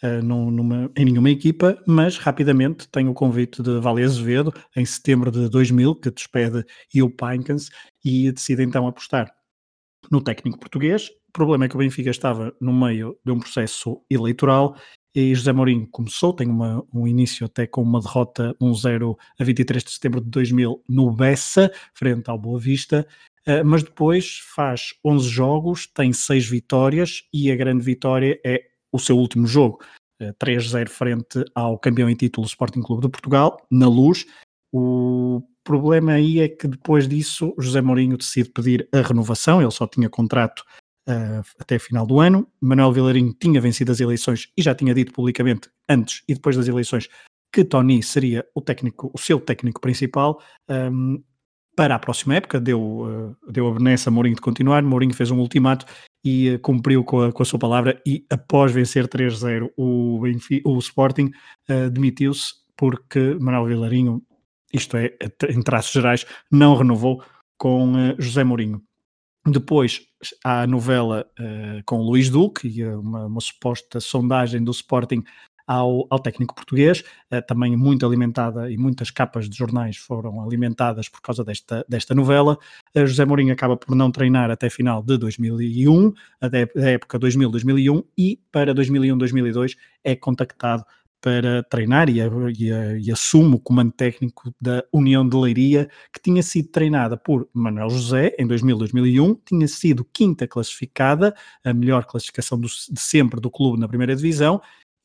2001 0.03 0.49
uh, 0.49 0.51
numa, 0.51 0.91
em 0.97 1.05
nenhuma 1.05 1.31
equipa, 1.31 1.81
mas 1.87 2.19
rapidamente 2.19 2.89
tem 2.89 3.09
o 3.09 3.15
convite 3.15 3.63
de 3.63 3.81
Vale 3.81 4.05
Azevedo 4.05 4.53
em 4.77 4.85
setembro 4.85 5.31
de 5.31 5.49
2000, 5.49 5.97
que 5.97 6.11
despede 6.11 6.65
o 7.03 7.11
Pinkens 7.11 7.71
e 8.05 8.31
decide 8.31 8.63
então 8.63 8.87
apostar 8.87 9.33
no 10.11 10.23
técnico 10.23 10.59
português. 10.59 11.09
O 11.29 11.33
problema 11.33 11.65
é 11.65 11.69
que 11.69 11.75
o 11.75 11.79
Benfica 11.79 12.11
estava 12.11 12.55
no 12.61 12.73
meio 12.73 13.19
de 13.25 13.33
um 13.33 13.39
processo 13.39 14.03
eleitoral 14.11 14.77
e 15.15 15.35
José 15.35 15.53
Mourinho 15.53 15.87
começou, 15.91 16.33
tem 16.33 16.49
uma, 16.49 16.85
um 16.95 17.07
início 17.07 17.45
até 17.47 17.67
com 17.67 17.83
uma 17.83 18.01
derrota 18.01 18.55
1-0 18.61 19.17
a 19.39 19.45
23 19.45 19.83
de 19.83 19.91
setembro 19.91 20.21
de 20.21 20.31
2000 20.31 20.85
no 20.89 21.11
Bessa, 21.11 21.73
frente 21.93 22.31
ao 22.31 22.39
Boa 22.39 22.59
Vista, 22.59 23.07
uh, 23.47 23.65
mas 23.65 23.83
depois 23.83 24.39
faz 24.55 24.95
11 25.05 25.29
jogos, 25.29 25.87
tem 25.87 26.13
6 26.13 26.49
vitórias 26.49 27.25
e 27.33 27.51
a 27.51 27.57
grande 27.57 27.85
vitória 27.85 28.41
é 28.45 28.63
o 28.93 28.99
seu 28.99 29.17
último 29.17 29.47
jogo, 29.47 29.79
uh, 30.21 30.25
eh, 30.25 30.33
3-0 30.35 30.89
frente 30.89 31.45
ao 31.55 31.79
campeão 31.79 32.09
em 32.09 32.15
título 32.15 32.47
Sporting 32.47 32.83
Clube 32.83 33.03
de 33.03 33.09
Portugal, 33.09 33.57
na 33.71 33.89
Luz. 33.89 34.27
O 34.73 35.43
problema 35.65 36.13
aí 36.13 36.41
é 36.41 36.49
que 36.49 36.67
depois 36.67 37.07
disso 37.07 37.55
José 37.59 37.81
Mourinho 37.81 38.17
decide 38.17 38.51
pedir 38.51 38.89
a 38.93 39.01
renovação, 39.01 39.61
ele 39.61 39.71
só 39.71 39.87
tinha 39.87 40.09
contrato 40.09 40.65
uh, 41.09 41.43
até 41.59 41.79
final 41.79 42.07
do 42.07 42.21
ano. 42.21 42.47
Manuel 42.61 42.93
Vilarinho 42.93 43.35
tinha 43.35 43.61
vencido 43.61 43.93
as 43.93 44.01
eleições 44.01 44.49
e 44.57 44.63
já 44.63 44.75
tinha 44.75 44.95
dito 44.95 45.13
publicamente 45.13 45.71
antes 45.89 46.23
e 46.29 46.35
depois 46.35 46.57
das 46.57 46.69
eleições 46.69 47.09
que 47.53 47.65
Tony 47.65 48.03
seria 48.03 48.47
o 48.55 48.61
técnico, 48.61 49.11
o 49.13 49.19
seu 49.19 49.41
técnico 49.41 49.81
principal. 49.81 50.43
Um, 50.69 51.23
para 51.75 51.95
a 51.95 51.99
próxima 51.99 52.35
época, 52.35 52.61
deu, 52.61 52.81
uh, 52.81 53.37
deu 53.51 53.69
a 53.69 53.75
benesse 53.75 54.09
a 54.09 54.13
Mourinho 54.13 54.35
de 54.35 54.43
continuar. 54.43 54.83
Mourinho 54.83 55.15
fez 55.15 55.31
um 55.31 55.39
ultimato 55.39 55.87
e 56.25 56.55
uh, 56.55 56.59
cumpriu 56.59 57.05
com 57.05 57.23
a, 57.23 57.33
com 57.33 57.43
a, 57.43 57.47
sua 57.47 57.59
palavra. 57.59 58.01
E 58.07 58.25
após 58.31 58.73
vencer 58.73 59.09
3-0 59.09 59.71
o, 59.77 60.21
o 60.65 60.79
Sporting, 60.79 61.31
uh, 61.69 61.91
demitiu-se 61.91 62.55
porque 62.77 63.37
Manuel 63.41 63.67
Vilarinho, 63.67 64.23
isto 64.73 64.97
é, 64.97 65.17
em 65.51 65.63
traços 65.63 65.93
gerais, 65.93 66.27
não 66.51 66.77
renovou 66.77 67.23
com 67.57 67.93
José 68.19 68.45
Mourinho. 68.45 68.81
Depois 69.45 70.03
há 70.45 70.63
a 70.63 70.67
novela 70.67 71.27
com 71.87 72.03
Luís 72.03 72.29
Duque 72.29 72.69
e 72.69 72.85
uma, 72.85 73.27
uma 73.27 73.41
suposta 73.41 73.99
sondagem 73.99 74.63
do 74.63 74.71
Sporting 74.71 75.25
ao, 75.69 76.07
ao 76.09 76.19
técnico 76.19 76.55
português, 76.55 77.05
uh, 77.31 77.43
também 77.47 77.77
muito 77.77 78.07
alimentada 78.07 78.71
e 78.71 78.79
muitas 78.79 79.11
capas 79.11 79.49
de 79.49 79.57
jornais 79.57 79.99
foram 79.99 80.43
alimentadas 80.43 81.09
por 81.11 81.21
causa 81.21 81.45
desta, 81.45 81.85
desta 81.87 82.15
novela. 82.15 82.59
Uh, 82.97 83.07
José 83.07 83.27
Mourinho 83.27 83.53
acaba 83.53 83.77
por 83.77 83.95
não 83.95 84.11
treinar 84.11 84.51
até 84.51 84.71
final 84.71 85.03
de 85.03 85.19
2001, 85.19 86.15
até 86.41 86.69
a 86.75 86.91
época 86.91 87.19
2000-2001, 87.19 88.03
e 88.17 88.41
para 88.51 88.75
2001-2002 88.75 89.77
é 90.03 90.17
contactado 90.17 90.85
para 91.21 91.65
treinar 91.65 92.09
e, 92.09 92.21
e, 92.21 92.71
e, 93.03 93.13
assume 93.13 93.57
o 93.57 93.59
comando 93.59 93.93
técnico 93.93 94.55
da 94.61 94.85
União 94.93 95.29
de 95.29 95.37
Leiria, 95.37 95.91
que 96.13 96.21
tinha 96.23 96.43
sido 96.43 96.69
treinada 96.69 97.17
por 97.17 97.49
Manuel 97.53 97.91
José 97.91 98.35
em 98.39 98.47
2000-2001, 98.47 99.41
tinha 99.45 99.67
sido 99.67 100.05
quinta 100.05 100.47
classificada, 100.47 101.35
a 101.65 101.75
melhor 101.75 102.05
classificação 102.05 102.59
do, 102.59 102.69
de 102.69 103.01
sempre 103.01 103.41
do 103.41 103.51
clube 103.51 103.81
na 103.81 103.89
primeira 103.89 104.15
divisão, 104.15 104.61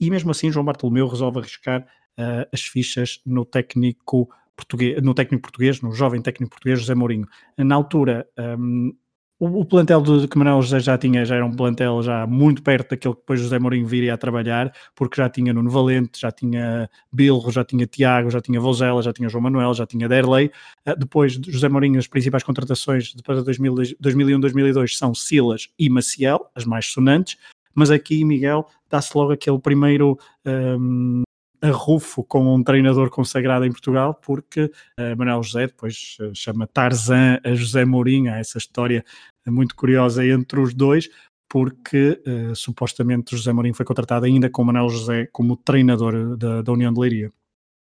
e 0.06 0.10
mesmo 0.10 0.32
assim 0.32 0.52
João 0.52 0.66
Bartolomeu 0.66 1.08
resolve 1.08 1.40
arriscar 1.40 1.82
uh, 2.18 2.48
as 2.52 2.62
fichas 2.62 3.22
no 3.26 3.46
técnico 3.46 4.30
português, 4.56 5.02
no 5.02 5.14
técnico 5.14 5.44
português, 5.44 5.82
no 5.82 5.92
jovem 5.92 6.22
técnico 6.22 6.52
português 6.52 6.80
José 6.80 6.94
Mourinho. 6.96 7.28
Na 7.58 7.76
altura, 7.76 8.28
um, 8.38 8.94
o, 9.40 9.62
o, 9.62 9.66
plantel 9.66 10.02
de, 10.02 10.30
Manuel 10.38 10.62
José 10.62 10.80
já 10.80 10.98
tinha, 10.98 11.26
já 11.26 11.36
era 11.36 11.46
um 11.46 11.56
plantel 11.56 12.02
já 12.04 12.26
muito 12.28 12.62
perto 12.62 12.92
daquele 12.92 13.14
que 13.16 13.20
depois 13.22 13.40
José 13.40 13.60
Mourinho 13.60 13.86
viria 13.86 14.14
a 14.14 14.18
trabalhar, 14.18 14.72
porque 14.96 15.22
já 15.22 15.28
tinha 15.28 15.52
Nuno 15.52 15.70
Valente, 15.70 16.20
já 16.22 16.32
tinha 16.32 16.90
Bilro, 17.12 17.52
já 17.52 17.64
tinha 17.66 17.86
Tiago, 17.88 18.30
já 18.30 18.40
tinha 18.40 18.60
Vozela, 18.60 19.02
já 19.02 19.12
tinha 19.12 19.28
João 19.28 19.44
Manuel, 19.44 19.74
já 19.74 19.86
tinha 19.86 20.08
Derley. 20.08 20.52
Uh, 20.88 20.98
depois 20.98 21.40
de 21.40 21.52
José 21.52 21.68
Mourinho, 21.68 22.00
as 22.00 22.08
principais 22.08 22.44
contratações 22.44 23.14
depois 23.14 23.40
de 23.40 23.98
2001, 24.00 24.40
2002 24.40 24.98
são 24.98 25.14
Silas 25.16 25.68
e 25.80 25.90
Maciel, 25.90 26.50
as 26.56 26.66
mais 26.66 26.86
sonantes 26.86 27.38
mas 27.74 27.92
aqui, 27.92 28.24
Miguel, 28.24 28.68
dá-se 28.90 29.16
logo 29.16 29.32
aquele 29.32 29.60
primeiro 29.60 30.18
um, 30.46 31.24
arrufo 31.62 32.24
com 32.24 32.56
um 32.56 32.64
treinador 32.64 33.10
consagrado 33.10 33.66
em 33.66 33.72
Portugal, 33.72 34.14
porque 34.14 34.66
uh, 35.00 35.18
Manuel 35.18 35.42
José 35.44 35.68
depois 35.68 36.18
uh, 36.20 36.36
chama 36.36 36.68
Tarzan 36.68 37.40
a 37.44 37.54
José 37.56 37.86
Mourinho, 37.86 38.34
há 38.34 38.38
essa 38.38 38.58
história 38.58 39.04
muito 39.48 39.76
curiosa 39.76 40.26
entre 40.26 40.60
os 40.60 40.74
dois, 40.74 41.10
porque 41.50 42.22
uh, 42.28 42.56
supostamente 42.56 43.36
José 43.36 43.54
Mourinho 43.54 43.76
foi 43.76 43.86
contratado 43.86 44.26
ainda 44.26 44.50
com 44.50 44.64
Manuel 44.64 44.90
José 44.90 45.28
como 45.32 45.56
treinador 45.56 46.36
da, 46.36 46.62
da 46.62 46.72
União 46.72 46.94
de 46.94 47.00
Leiria 47.00 47.32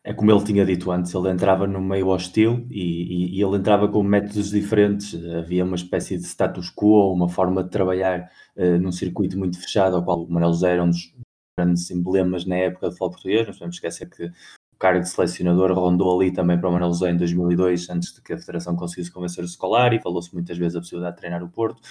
é 0.07 0.13
como 0.13 0.31
ele 0.31 0.41
tinha 0.41 0.65
dito 0.65 0.89
antes, 0.89 1.13
ele 1.13 1.29
entrava 1.29 1.67
no 1.67 1.81
meio 1.81 2.07
hostil 2.07 2.65
e, 2.71 2.81
e, 2.81 3.37
e, 3.37 3.43
ele 3.43 3.57
entrava 3.57 3.89
com 3.89 4.01
métodos 4.01 4.51
diferentes, 4.51 5.13
havia 5.35 5.65
uma 5.65 5.75
espécie 5.75 6.17
de 6.17 6.23
status 6.23 6.69
quo, 6.73 7.11
uma 7.11 7.27
forma 7.27 7.61
de 7.61 7.69
trabalhar 7.69 8.31
uh, 8.55 8.79
num 8.79 8.91
circuito 8.91 9.37
muito 9.37 9.59
fechado, 9.59 9.97
ao 9.97 10.05
qual 10.05 10.23
o 10.23 10.31
Manuel 10.31 10.53
Zé 10.53 10.71
era 10.71 10.83
um 10.85 10.89
dos 10.91 11.13
grandes 11.59 11.91
emblemas 11.91 12.45
na 12.45 12.55
época 12.55 12.87
do 12.87 12.91
futebol 12.91 13.09
português, 13.09 13.47
não 13.47 13.53
podemos 13.53 13.75
esquecer 13.75 14.09
que 14.09 14.27
o 14.27 14.77
cargo 14.79 15.01
de 15.01 15.09
selecionador 15.09 15.73
rondou 15.73 16.21
ali 16.21 16.31
também 16.31 16.57
para 16.57 16.69
o 16.69 16.71
Manuel 16.71 16.93
Zé 16.93 17.11
em 17.11 17.17
2002, 17.17 17.89
antes 17.89 18.13
de 18.13 18.21
que 18.21 18.31
a 18.31 18.37
Federação 18.37 18.77
conseguisse 18.77 19.11
convencer 19.11 19.43
o 19.43 19.47
escolar 19.47 19.91
e 19.93 20.01
falou-se 20.01 20.33
muitas 20.33 20.57
vezes 20.57 20.77
a 20.77 20.79
possibilidade 20.79 21.15
de 21.15 21.19
treinar 21.19 21.43
o 21.43 21.49
Porto, 21.49 21.81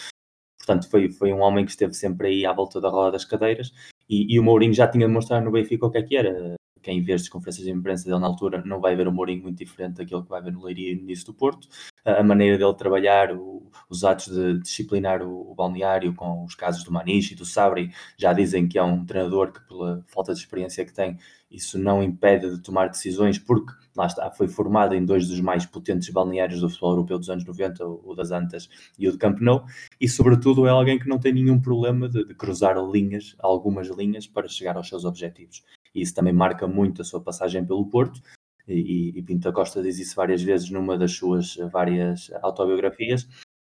portanto 0.56 0.88
foi, 0.88 1.10
foi 1.10 1.34
um 1.34 1.40
homem 1.40 1.66
que 1.66 1.70
esteve 1.70 1.92
sempre 1.92 2.28
aí 2.28 2.46
à 2.46 2.52
volta 2.54 2.80
da 2.80 2.88
roda 2.88 3.12
das 3.12 3.26
cadeiras 3.26 3.74
e, 4.08 4.34
e 4.34 4.40
o 4.40 4.42
Mourinho 4.42 4.72
já 4.72 4.88
tinha 4.88 5.06
demonstrado 5.06 5.44
no 5.44 5.52
Benfica 5.52 5.84
o 5.84 5.90
que 5.90 5.98
é 5.98 6.02
que 6.02 6.16
era, 6.16 6.56
quem 6.86 7.02
vê 7.02 7.14
as 7.14 7.28
conferências 7.28 7.66
de 7.66 7.72
imprensa 7.72 8.04
dele 8.04 8.20
na 8.20 8.28
altura 8.28 8.62
não 8.64 8.80
vai 8.80 8.94
ver 8.94 9.08
um 9.08 9.12
Mourinho 9.12 9.42
muito 9.42 9.58
diferente 9.58 9.96
daquilo 9.96 10.22
que 10.22 10.30
vai 10.30 10.40
ver 10.40 10.52
no 10.52 10.62
Leiria 10.62 10.92
e 10.92 10.94
no 10.94 11.02
início 11.02 11.26
do 11.26 11.34
Porto. 11.34 11.66
A 12.04 12.22
maneira 12.22 12.56
dele 12.56 12.74
trabalhar, 12.74 13.32
o, 13.32 13.68
os 13.90 14.04
atos 14.04 14.32
de 14.32 14.60
disciplinar 14.60 15.20
o, 15.20 15.50
o, 15.50 15.52
balneário 15.52 16.14
com 16.14 16.44
os 16.44 16.54
casos 16.54 16.84
do 16.84 16.92
Maniche 16.92 17.34
e 17.34 17.36
do 17.36 17.44
Sabri 17.44 17.90
já 18.16 18.32
dizem 18.32 18.68
que 18.68 18.78
é 18.78 18.82
um 18.84 19.04
treinador 19.04 19.50
que, 19.50 19.60
pela 19.66 20.04
falta 20.06 20.32
de 20.32 20.38
experiência 20.38 20.84
que 20.84 20.94
tem, 20.94 21.18
isso 21.50 21.76
não 21.76 22.00
impede 22.04 22.54
de 22.54 22.62
tomar 22.62 22.88
decisões, 22.88 23.36
porque 23.36 23.72
lá 23.96 24.06
está, 24.06 24.30
foi 24.30 24.46
formado 24.46 24.94
em 24.94 25.04
dois 25.04 25.26
dos 25.26 25.40
mais 25.40 25.66
potentes 25.66 26.08
balneários 26.10 26.60
do 26.60 26.68
futebol 26.68 26.92
europeu 26.92 27.18
dos 27.18 27.30
anos 27.30 27.44
90, 27.44 27.84
o 27.84 28.14
das 28.14 28.30
Antas 28.30 28.68
e 28.96 29.08
o 29.08 29.12
de 29.12 29.18
Camp 29.18 29.40
Nou, 29.40 29.64
e 30.00 30.08
sobretudo 30.08 30.68
é 30.68 30.70
alguém 30.70 31.00
que 31.00 31.08
não 31.08 31.18
tem 31.18 31.32
nenhum 31.32 31.60
problema 31.60 32.08
de, 32.08 32.24
de 32.24 32.34
cruzar 32.34 32.76
linhas, 32.78 33.34
algumas 33.40 33.88
linhas, 33.88 34.28
para 34.28 34.46
chegar 34.46 34.76
aos 34.76 34.88
seus 34.88 35.04
objetivos 35.04 35.64
e 35.96 36.02
isso 36.02 36.14
também 36.14 36.32
marca 36.32 36.68
muito 36.68 37.00
a 37.00 37.04
sua 37.04 37.22
passagem 37.22 37.64
pelo 37.64 37.88
Porto. 37.88 38.20
E, 38.68 39.12
e 39.16 39.22
Pinto 39.22 39.48
da 39.48 39.52
Costa 39.52 39.82
diz 39.82 39.98
isso 39.98 40.14
várias 40.14 40.42
vezes 40.42 40.70
numa 40.70 40.98
das 40.98 41.12
suas 41.12 41.56
várias 41.72 42.30
autobiografias, 42.42 43.26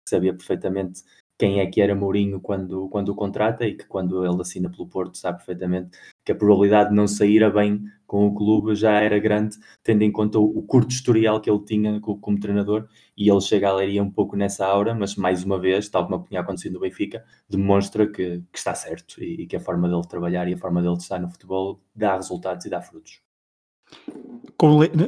sabia 0.08 0.32
perfeitamente 0.32 1.02
quem 1.42 1.58
é 1.58 1.66
que 1.66 1.80
era 1.80 1.92
Mourinho 1.92 2.40
quando, 2.40 2.88
quando 2.88 3.08
o 3.08 3.16
contrata 3.16 3.66
e 3.66 3.74
que 3.74 3.84
quando 3.84 4.24
ele 4.24 4.40
assina 4.40 4.70
pelo 4.70 4.86
Porto 4.86 5.18
sabe 5.18 5.38
perfeitamente 5.38 5.90
que 6.24 6.30
a 6.30 6.36
probabilidade 6.36 6.90
de 6.90 6.94
não 6.94 7.08
sair 7.08 7.42
a 7.42 7.50
bem 7.50 7.82
com 8.06 8.28
o 8.28 8.32
clube 8.32 8.76
já 8.76 9.00
era 9.00 9.18
grande, 9.18 9.56
tendo 9.82 10.02
em 10.02 10.12
conta 10.12 10.38
o, 10.38 10.44
o 10.44 10.62
curto 10.62 10.92
historial 10.92 11.40
que 11.40 11.50
ele 11.50 11.64
tinha 11.64 12.00
como, 12.00 12.20
como, 12.20 12.38
treinador 12.38 12.86
e 13.16 13.28
ele 13.28 13.40
chega 13.40 13.70
a 13.70 13.74
Leiria 13.74 14.04
um 14.04 14.10
pouco 14.10 14.36
nessa 14.36 14.64
aura, 14.64 14.94
mas 14.94 15.16
mais 15.16 15.42
uma 15.42 15.58
vez, 15.58 15.88
tal 15.88 16.06
como 16.06 16.24
tinha 16.28 16.40
acontecido 16.40 16.74
no 16.74 16.80
Benfica, 16.80 17.24
demonstra 17.50 18.06
que, 18.06 18.44
que 18.52 18.58
está 18.58 18.72
certo 18.72 19.20
e, 19.20 19.42
e, 19.42 19.46
que 19.48 19.56
a 19.56 19.60
forma 19.60 19.88
dele 19.88 20.06
trabalhar 20.08 20.46
e 20.46 20.54
a 20.54 20.58
forma 20.58 20.80
dele 20.80 20.94
estar 20.94 21.18
no 21.18 21.28
futebol 21.28 21.80
dá 21.92 22.14
resultados 22.14 22.64
e 22.66 22.70
dá 22.70 22.80
frutos. 22.80 23.20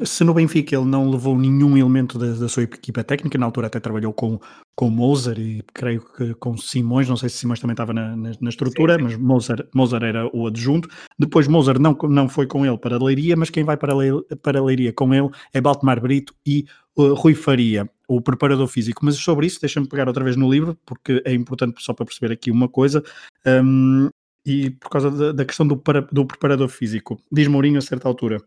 Se 0.04 0.24
no 0.24 0.34
Benfica 0.34 0.74
ele 0.74 0.84
não 0.84 1.08
levou 1.10 1.38
nenhum 1.38 1.76
elemento 1.76 2.18
da, 2.18 2.32
da, 2.32 2.48
sua 2.48 2.64
equipa 2.64 3.04
técnica, 3.04 3.38
na 3.38 3.46
altura 3.46 3.68
até 3.68 3.78
trabalhou 3.78 4.12
com, 4.12 4.40
com 4.74 4.90
Moser 4.90 5.38
e 5.38 5.62
creio 5.72 6.04
que 6.16 6.34
com 6.34 6.56
Simões, 6.56 7.08
não 7.08 7.16
sei 7.16 7.28
se 7.28 7.38
Simões 7.38 7.60
também 7.60 7.74
estava 7.74 7.92
na, 7.92 8.16
na, 8.16 8.32
na 8.40 8.48
estrutura, 8.48 8.94
sim, 8.94 8.98
sim. 8.98 9.04
mas 9.04 9.16
Moser, 9.16 9.68
Moser 9.74 10.02
era 10.02 10.28
o 10.36 10.46
adjunto. 10.46 10.88
Depois 11.18 11.46
Moser 11.46 11.78
não, 11.78 11.92
não 12.08 12.28
foi 12.28 12.46
com 12.46 12.66
ele 12.66 12.78
para 12.78 12.96
a 12.96 13.02
Leiria, 13.02 13.36
mas 13.36 13.50
quem 13.50 13.64
vai 13.64 13.76
para 13.76 13.92
a, 13.92 14.36
para 14.42 14.58
a 14.58 14.64
Leiria 14.64 14.92
com 14.92 15.14
ele 15.14 15.30
é 15.52 15.60
Baltemar 15.60 16.00
Brito 16.00 16.34
e 16.44 16.64
uh, 16.96 17.14
Rui 17.14 17.34
Faria, 17.34 17.88
o 18.08 18.20
preparador 18.20 18.66
físico. 18.66 19.04
Mas 19.04 19.16
sobre 19.16 19.46
isso, 19.46 19.60
deixa-me 19.60 19.88
pegar 19.88 20.08
outra 20.08 20.24
vez 20.24 20.36
no 20.36 20.50
livro, 20.50 20.76
porque 20.84 21.22
é 21.24 21.32
importante 21.32 21.82
só 21.82 21.92
para 21.92 22.06
perceber 22.06 22.32
aqui 22.32 22.50
uma 22.50 22.68
coisa. 22.68 23.02
Um, 23.46 24.08
e 24.44 24.70
por 24.70 24.90
causa 24.90 25.10
da, 25.10 25.32
da 25.32 25.44
questão 25.44 25.66
do, 25.66 25.76
para, 25.76 26.00
do 26.00 26.26
preparador 26.26 26.68
físico, 26.68 27.18
diz 27.32 27.46
Mourinho 27.46 27.78
a 27.78 27.82
certa 27.82 28.08
altura 28.08 28.42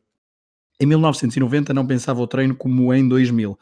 em 0.80 0.86
1990 0.86 1.74
não 1.74 1.86
pensava 1.86 2.22
o 2.22 2.28
treino 2.28 2.56
como 2.56 2.94
em 2.94 3.08
2000. 3.08 3.58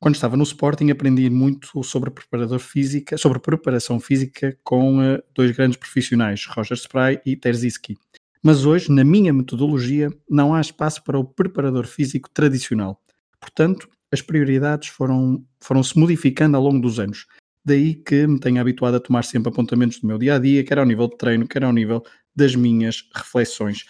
Quando 0.00 0.14
estava 0.16 0.36
no 0.36 0.42
Sporting 0.42 0.90
aprendi 0.90 1.30
muito 1.30 1.82
sobre 1.82 2.10
preparador 2.10 2.58
física, 2.58 3.16
sobre 3.16 3.38
preparação 3.38 3.98
física 3.98 4.56
com 4.62 4.98
uh, 4.98 5.22
dois 5.34 5.50
grandes 5.52 5.78
profissionais, 5.78 6.44
Roger 6.46 6.76
Spray 6.76 7.20
e 7.24 7.36
Terziski. 7.36 7.96
Mas 8.42 8.66
hoje, 8.66 8.92
na 8.92 9.02
minha 9.02 9.32
metodologia, 9.32 10.10
não 10.28 10.54
há 10.54 10.60
espaço 10.60 11.02
para 11.02 11.18
o 11.18 11.24
preparador 11.24 11.86
físico 11.86 12.28
tradicional. 12.28 13.00
Portanto, 13.40 13.88
as 14.12 14.20
prioridades 14.20 14.88
foram, 14.88 15.42
foram 15.58 15.82
se 15.82 15.98
modificando 15.98 16.56
ao 16.56 16.62
longo 16.62 16.80
dos 16.80 17.00
anos. 17.00 17.26
Daí 17.64 17.94
que 17.94 18.26
me 18.26 18.38
tenho 18.38 18.60
habituado 18.60 18.96
a 18.96 19.00
tomar 19.00 19.24
sempre 19.24 19.48
apontamentos 19.48 19.98
do 20.00 20.06
meu 20.06 20.18
dia 20.18 20.34
a 20.34 20.38
dia, 20.38 20.62
quer 20.62 20.78
ao 20.78 20.84
nível 20.84 21.08
de 21.08 21.16
treino, 21.16 21.48
quer 21.48 21.64
ao 21.64 21.72
nível 21.72 22.04
das 22.36 22.54
minhas 22.54 23.08
reflexões. 23.14 23.86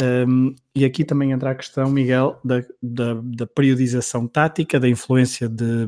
Um, 0.00 0.54
e 0.74 0.84
aqui 0.84 1.04
também 1.04 1.32
entra 1.32 1.50
a 1.50 1.54
questão, 1.54 1.90
Miguel, 1.90 2.40
da, 2.44 2.64
da, 2.82 3.14
da 3.22 3.46
periodização 3.46 4.26
tática, 4.26 4.80
da 4.80 4.88
influência 4.88 5.48
de, 5.48 5.86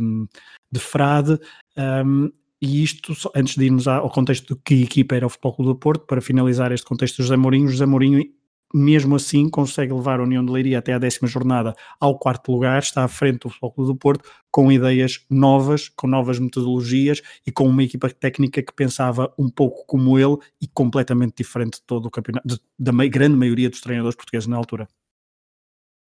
de 0.70 0.80
Frade, 0.80 1.38
um, 1.76 2.30
e 2.60 2.82
isto, 2.82 3.12
antes 3.34 3.54
de 3.56 3.64
irmos 3.64 3.86
ao 3.86 4.10
contexto 4.10 4.54
de 4.54 4.60
que 4.62 4.82
equipa 4.82 5.14
era 5.14 5.26
o 5.26 5.28
Futebol 5.28 5.54
Clube 5.54 5.72
do 5.72 5.78
Porto, 5.78 6.06
para 6.06 6.20
finalizar 6.20 6.72
este 6.72 6.86
contexto 6.86 7.18
do 7.18 7.24
José 7.24 7.36
Mourinho, 7.36 7.68
José 7.68 7.84
Mourinho 7.84 8.24
mesmo 8.76 9.16
assim 9.16 9.48
consegue 9.48 9.92
levar 9.92 10.20
a 10.20 10.22
União 10.22 10.44
de 10.44 10.52
Leiria 10.52 10.78
até 10.78 10.92
à 10.92 10.98
décima 10.98 11.26
jornada 11.26 11.74
ao 11.98 12.18
quarto 12.18 12.52
lugar, 12.52 12.78
está 12.78 13.04
à 13.04 13.08
frente 13.08 13.40
do 13.40 13.48
Futebol 13.48 13.86
do 13.86 13.96
Porto, 13.96 14.28
com 14.50 14.70
ideias 14.70 15.24
novas, 15.30 15.88
com 15.88 16.06
novas 16.06 16.38
metodologias 16.38 17.22
e 17.46 17.50
com 17.50 17.66
uma 17.66 17.82
equipa 17.82 18.10
técnica 18.10 18.62
que 18.62 18.72
pensava 18.74 19.32
um 19.38 19.48
pouco 19.48 19.86
como 19.86 20.18
ele 20.18 20.36
e 20.60 20.66
completamente 20.66 21.36
diferente 21.38 21.76
de 21.76 21.82
todo 21.82 22.06
o 22.06 22.10
campeonato, 22.10 22.46
de, 22.46 22.60
da 22.78 22.92
grande 23.06 23.36
maioria 23.36 23.70
dos 23.70 23.80
treinadores 23.80 24.16
portugueses 24.16 24.46
na 24.46 24.56
altura. 24.56 24.86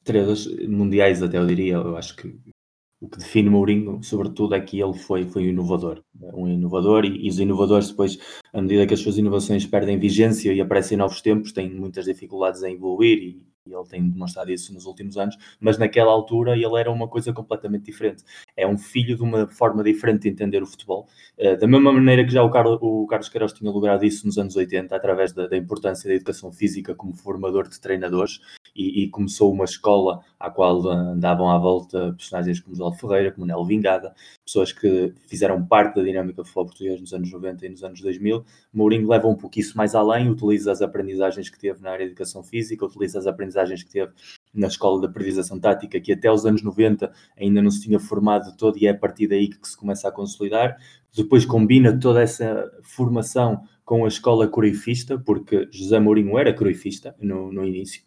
Treinadores 0.04 0.46
mundiais 0.68 1.22
até 1.22 1.38
eu 1.38 1.46
diria, 1.46 1.74
eu 1.74 1.96
acho 1.96 2.16
que 2.16 2.38
o 3.00 3.08
que 3.08 3.18
define 3.18 3.48
Mourinho, 3.48 4.02
sobretudo, 4.02 4.54
é 4.54 4.60
que 4.60 4.80
ele 4.80 4.94
foi, 4.94 5.24
foi 5.24 5.44
um 5.44 5.50
inovador. 5.50 6.02
Um 6.34 6.48
inovador, 6.48 7.04
e, 7.04 7.26
e, 7.26 7.28
os 7.28 7.38
inovadores, 7.38 7.90
depois, 7.90 8.18
à 8.52 8.60
medida 8.60 8.86
que 8.86 8.94
as 8.94 9.00
suas 9.00 9.18
inovações 9.18 9.64
perdem 9.66 9.98
vigência 9.98 10.52
e 10.52 10.60
aparecem 10.60 10.98
novos 10.98 11.22
tempos, 11.22 11.52
têm 11.52 11.70
muitas 11.70 12.06
dificuldades 12.06 12.62
em 12.62 12.74
evoluir 12.74 13.18
e, 13.18 13.48
e 13.68 13.74
ele 13.74 13.84
tem 13.84 14.08
demonstrado 14.08 14.50
isso 14.50 14.72
nos 14.72 14.86
últimos 14.86 15.16
anos, 15.16 15.36
mas 15.60 15.78
naquela 15.78 16.10
altura 16.10 16.56
ele 16.56 16.76
era 16.76 16.90
uma 16.90 17.06
coisa 17.06 17.32
completamente 17.32 17.84
diferente. 17.84 18.24
É 18.56 18.66
um 18.66 18.78
filho 18.78 19.16
de 19.16 19.22
uma 19.22 19.46
forma 19.46 19.84
diferente 19.84 20.22
de 20.22 20.30
entender 20.30 20.62
o 20.62 20.66
futebol, 20.66 21.06
uh, 21.38 21.56
da 21.56 21.66
mesma 21.66 21.92
maneira 21.92 22.24
que 22.24 22.32
já 22.32 22.42
o, 22.42 22.50
Carlos, 22.50 22.78
o 22.80 23.06
Carlos 23.06 23.28
Queiroz 23.28 23.52
tinha 23.52 23.70
logrado 23.70 24.04
isso 24.04 24.26
nos 24.26 24.38
anos 24.38 24.56
80, 24.56 24.96
através 24.96 25.32
da, 25.32 25.46
da 25.46 25.56
importância 25.56 26.08
da 26.08 26.14
educação 26.14 26.50
física 26.50 26.94
como 26.94 27.14
formador 27.14 27.68
de 27.68 27.78
treinadores, 27.80 28.40
e, 28.78 29.02
e, 29.02 29.08
começou 29.10 29.52
uma 29.52 29.64
escola 29.64 30.20
à 30.38 30.48
qual 30.48 30.86
andavam 30.88 31.50
à 31.50 31.58
volta 31.58 32.14
personagens 32.16 32.60
como 32.60 32.76
João 32.76 32.92
Ferreira, 32.92 33.32
como 33.32 33.44
Nelo 33.44 33.64
Vingada, 33.64 34.14
pessoas 34.46 34.70
que 34.70 35.12
fizeram 35.26 35.64
parte 35.66 35.96
da 35.96 36.02
dinâmica 36.02 36.42
do 36.42 36.44
futebol 36.44 36.66
português 36.66 37.00
nos 37.00 37.12
anos 37.12 37.32
90 37.32 37.66
e 37.66 37.68
nos 37.70 37.82
anos 37.82 38.00
2000. 38.00 38.44
Mourinho 38.72 39.08
leva 39.08 39.26
um 39.26 39.34
pouco 39.34 39.58
isso 39.58 39.76
mais 39.76 39.96
além, 39.96 40.30
utiliza 40.30 40.70
as 40.70 40.80
aprendizagens 40.80 41.50
que 41.50 41.58
teve 41.58 41.82
na 41.82 41.90
área 41.90 42.06
de 42.06 42.12
educação 42.12 42.44
física, 42.44 42.86
utiliza 42.86 43.18
as 43.18 43.26
aprendizagens 43.26 43.82
que 43.82 43.90
teve 43.90 44.12
na 44.54 44.68
escola 44.68 45.00
da 45.00 45.08
periodização 45.08 45.58
tática, 45.58 46.00
que 46.00 46.12
até 46.12 46.30
os 46.30 46.46
anos 46.46 46.62
90 46.62 47.10
ainda 47.36 47.60
não 47.60 47.70
se 47.70 47.82
tinha 47.82 47.98
formado 47.98 48.56
todo 48.56 48.78
e 48.78 48.86
é 48.86 48.90
a 48.90 48.96
partir 48.96 49.26
daí 49.26 49.48
que 49.48 49.68
se 49.68 49.76
começa 49.76 50.08
a 50.08 50.12
consolidar. 50.12 50.76
Depois 51.14 51.44
combina 51.44 51.98
toda 51.98 52.22
essa 52.22 52.70
formação 52.82 53.62
com 53.84 54.04
a 54.04 54.08
escola 54.08 54.46
coreifista, 54.46 55.18
porque 55.18 55.66
José 55.72 55.98
Mourinho 55.98 56.38
era 56.38 56.52
coreifista 56.52 57.16
no, 57.18 57.50
no 57.50 57.64
início, 57.64 58.02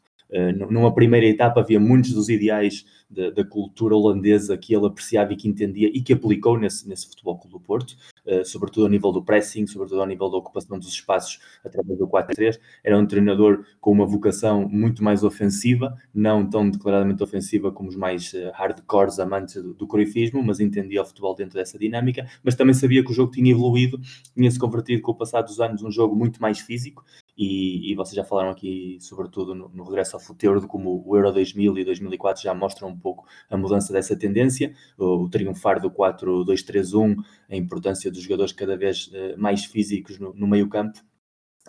numa 0.70 0.94
primeira 0.94 1.26
etapa 1.26 1.60
havia 1.60 1.80
muitos 1.80 2.14
dos 2.14 2.30
ideais 2.30 2.86
da, 3.12 3.44
cultura 3.44 3.96
holandesa 3.96 4.58
que 4.58 4.74
ele 4.74 4.88
apreciava 4.88 5.34
e 5.34 5.36
que 5.36 5.48
entendia 5.48 5.90
e 5.94 6.02
que 6.02 6.14
aplicou 6.14 6.58
nesse, 6.58 6.88
nesse 6.88 7.08
Futebol 7.10 7.38
Clube 7.38 7.52
do 7.52 7.60
Porto, 7.60 7.98
uh, 8.26 8.46
sobretudo 8.46 8.84
ao 8.84 8.90
nível 8.90 9.12
do 9.12 9.22
pressing, 9.22 9.68
sobretudo 9.68 10.00
ao 10.00 10.08
nível 10.08 10.30
da 10.30 10.38
ocupação 10.38 10.80
dos 10.80 10.88
espaços 10.88 11.40
através 11.64 12.00
do 12.00 12.08
4-3. 12.08 12.60
Era 12.84 12.98
um 12.98 13.06
treinador 13.06 13.66
com 13.80 13.92
uma 13.92 14.06
vocação 14.06 14.68
muito 14.70 15.04
mais 15.04 15.24
ofensiva, 15.24 15.98
não 16.14 16.50
tão 16.50 16.70
declaradamente 16.70 17.22
ofensiva 17.22 17.72
como 17.72 17.90
os 17.90 17.96
mais 17.96 18.32
uh, 18.34 18.52
hardcores 18.54 19.20
amantes 19.20 19.62
do, 19.62 19.74
do 19.74 19.86
corifismo, 19.86 20.42
mas 20.42 20.60
entendia 20.60 21.02
o 21.02 21.06
futebol 21.06 21.36
dentro 21.36 21.56
dessa 21.56 21.78
dinâmica, 21.78 22.26
mas 22.44 22.56
também 22.56 22.74
sabia 22.74 23.04
que 23.04 23.12
o 23.12 23.14
jogo 23.14 23.32
tinha 23.32 23.52
evoluído, 23.52 24.00
tinha-se 24.34 24.58
convertido 24.58 25.02
com 25.02 25.12
o 25.12 25.16
passar 25.16 25.42
dos 25.42 25.60
anos 25.60 25.84
um 25.84 25.92
jogo 25.92 26.16
muito 26.16 26.42
mais 26.42 26.60
físico, 26.60 27.04
e, 27.38 27.92
e, 27.92 27.96
vocês 27.96 28.16
já 28.16 28.24
falaram 28.24 28.50
aqui, 28.50 28.98
sobretudo 29.00 29.56
no, 29.56 29.70
no 29.70 29.84
regresso 29.84 30.16
ao 30.16 30.22
futuro, 30.22 30.60
de 30.60 30.68
como 30.68 31.04
o 31.06 31.16
Euro 31.16 31.32
2000 31.32 31.78
e 31.78 31.86
2004 31.86 32.44
já 32.44 32.54
mostram 32.54 32.90
um 32.90 32.98
pouco 32.98 33.26
a 33.50 33.58
mudança 33.58 33.94
dessa 33.94 34.16
tendência, 34.16 34.74
o, 34.98 35.24
o 35.24 35.30
triunfar 35.30 35.80
do 35.80 35.90
4-2-3-1, 35.90 37.16
a 37.50 37.56
importância 37.56 38.12
dos 38.12 38.22
jogadores 38.22 38.52
cada 38.52 38.76
vez 38.78 39.08
uh, 39.08 39.38
mais 39.38 39.66
físicos 39.66 40.20
no, 40.20 40.34
no 40.34 40.48
meio 40.48 40.68
campo, 40.68 41.00